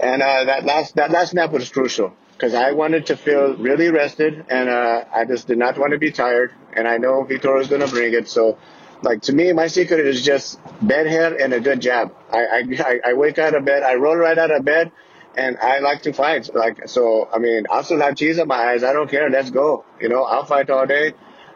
And 0.00 0.22
uh, 0.22 0.44
that 0.44 0.64
last 0.64 0.96
that 0.96 1.10
last 1.10 1.34
nap 1.34 1.52
was 1.52 1.68
crucial 1.70 2.12
because 2.32 2.54
I 2.54 2.72
wanted 2.72 3.06
to 3.06 3.16
feel 3.16 3.54
really 3.56 3.90
rested, 3.90 4.44
and 4.48 4.68
uh, 4.68 5.04
I 5.14 5.24
just 5.24 5.46
did 5.46 5.58
not 5.58 5.78
want 5.78 5.92
to 5.92 5.98
be 5.98 6.10
tired. 6.10 6.52
And 6.72 6.88
I 6.88 6.98
know 6.98 7.24
Vitor 7.24 7.60
is 7.60 7.68
going 7.68 7.80
to 7.80 7.88
bring 7.88 8.12
it. 8.12 8.28
So, 8.28 8.58
like 9.02 9.22
to 9.22 9.32
me, 9.32 9.52
my 9.52 9.68
secret 9.68 10.00
is 10.00 10.24
just 10.24 10.58
bed 10.82 11.06
hair 11.06 11.40
and 11.40 11.52
a 11.52 11.60
good 11.60 11.80
jab. 11.80 12.12
I 12.32 12.64
I, 12.78 13.00
I 13.10 13.12
wake 13.12 13.38
out 13.38 13.54
of 13.54 13.64
bed, 13.64 13.82
I 13.84 13.94
roll 13.94 14.16
right 14.16 14.36
out 14.36 14.50
of 14.50 14.64
bed, 14.64 14.90
and 15.36 15.56
I 15.58 15.78
like 15.80 16.02
to 16.02 16.12
fight. 16.12 16.54
Like 16.54 16.88
so, 16.88 17.28
I 17.32 17.38
mean, 17.38 17.64
I'll 17.70 17.82
still 17.82 18.00
have 18.00 18.16
cheese 18.16 18.38
in 18.38 18.48
my 18.48 18.56
eyes. 18.70 18.82
I 18.84 18.92
don't 18.92 19.10
care. 19.10 19.28
Let's 19.30 19.50
go. 19.50 19.84
You 20.00 20.08
know, 20.08 20.24
I'll 20.24 20.44
fight 20.44 20.70
all 20.70 20.86
day. 20.86 21.12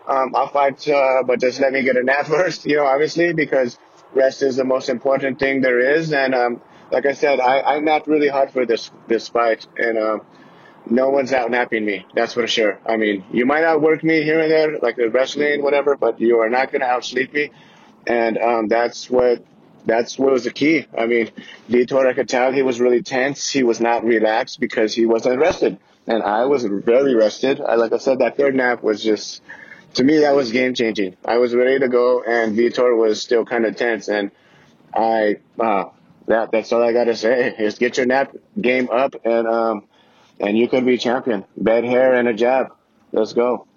Um, 0.07 0.35
I'll 0.35 0.49
fight, 0.49 0.89
uh, 0.89 1.23
but 1.27 1.41
just 1.41 1.61
let 1.61 1.73
me 1.73 1.83
get 1.83 1.97
a 1.97 2.03
nap 2.03 2.27
first. 2.35 2.65
You 2.67 2.77
know, 2.77 2.87
obviously 2.87 3.33
because 3.33 3.79
rest 4.15 4.43
is 4.43 4.57
the 4.57 4.65
most 4.65 4.89
important 4.89 5.39
thing 5.39 5.61
there 5.61 5.79
is. 5.97 6.13
And 6.13 6.35
um, 6.35 6.61
like 6.91 7.07
I 7.07 7.13
said, 7.13 7.41
I, 7.41 7.61
I 7.61 7.81
napped 7.81 8.07
really 8.07 8.29
hard 8.29 8.51
for 8.51 8.65
this 8.67 8.91
this 9.07 9.29
fight, 9.29 9.67
and 9.77 9.99
um, 9.99 10.23
no 10.91 11.11
one's 11.11 11.33
out 11.33 11.51
napping 11.51 11.85
me. 11.85 12.07
That's 12.15 12.35
for 12.35 12.47
sure. 12.47 12.79
I 12.87 12.97
mean, 12.97 13.25
you 13.31 13.47
might 13.47 13.65
outwork 13.65 14.03
me 14.03 14.23
here 14.23 14.41
and 14.41 14.51
there, 14.51 14.79
like 14.79 14.97
the 14.97 15.11
wrestling, 15.11 15.63
whatever, 15.63 15.97
but 15.97 16.21
you 16.21 16.39
are 16.39 16.49
not 16.49 16.73
going 16.73 16.81
to 16.81 16.87
outsleep 16.87 17.33
me. 17.33 17.51
And 18.07 18.39
um, 18.39 18.69
that's 18.69 19.11
what 19.11 19.45
that's 19.89 20.19
what 20.19 20.31
was 20.33 20.45
the 20.45 20.53
key. 20.53 20.87
I 20.97 21.07
mean, 21.07 21.31
Vitor, 21.69 22.07
I 22.07 22.13
could 22.13 22.29
tell 22.29 22.53
he 22.53 22.63
was 22.63 22.79
really 22.79 23.03
tense. 23.03 23.51
He 23.51 23.63
was 23.63 23.81
not 23.81 24.05
relaxed 24.05 24.61
because 24.61 24.95
he 24.95 25.07
wasn't 25.07 25.41
rested. 25.41 25.79
and 26.07 26.23
I 26.23 26.45
was 26.45 26.65
very 26.65 27.15
rested. 27.15 27.61
I, 27.61 27.75
like 27.77 27.93
I 27.93 27.99
said, 27.99 28.19
that 28.21 28.37
third 28.37 28.55
nap 28.55 28.83
was 28.83 29.03
just, 29.03 29.43
to 29.95 30.05
me, 30.05 30.19
that 30.19 30.35
was 30.37 30.53
game 30.53 30.75
changing. 30.75 31.17
I 31.25 31.39
was 31.39 31.55
ready 31.55 31.79
to 31.79 31.89
go, 31.89 32.23
and 32.23 32.57
Vitor 32.57 32.97
was 32.97 33.23
still 33.23 33.45
kind 33.47 33.65
of 33.65 33.77
tense, 33.77 34.09
and 34.09 34.31
I, 34.95 35.37
uh, 35.59 35.87
that 36.27 36.51
that's 36.53 36.73
all 36.73 36.83
I 36.83 36.93
gotta 36.93 37.17
say 37.17 37.55
is 37.59 37.79
get 37.79 37.97
your 37.97 38.07
nap 38.07 38.37
game 38.61 38.91
up, 38.91 39.15
and 39.25 39.47
um, 39.49 39.85
and 40.41 40.59
you 40.59 40.69
could 40.69 40.85
be 40.85 40.99
champion. 40.99 41.45
Bad 41.57 41.85
hair 41.85 42.15
and 42.15 42.29
a 42.29 42.35
jab. 42.35 42.75
Let's 43.13 43.33
go. 43.33 43.68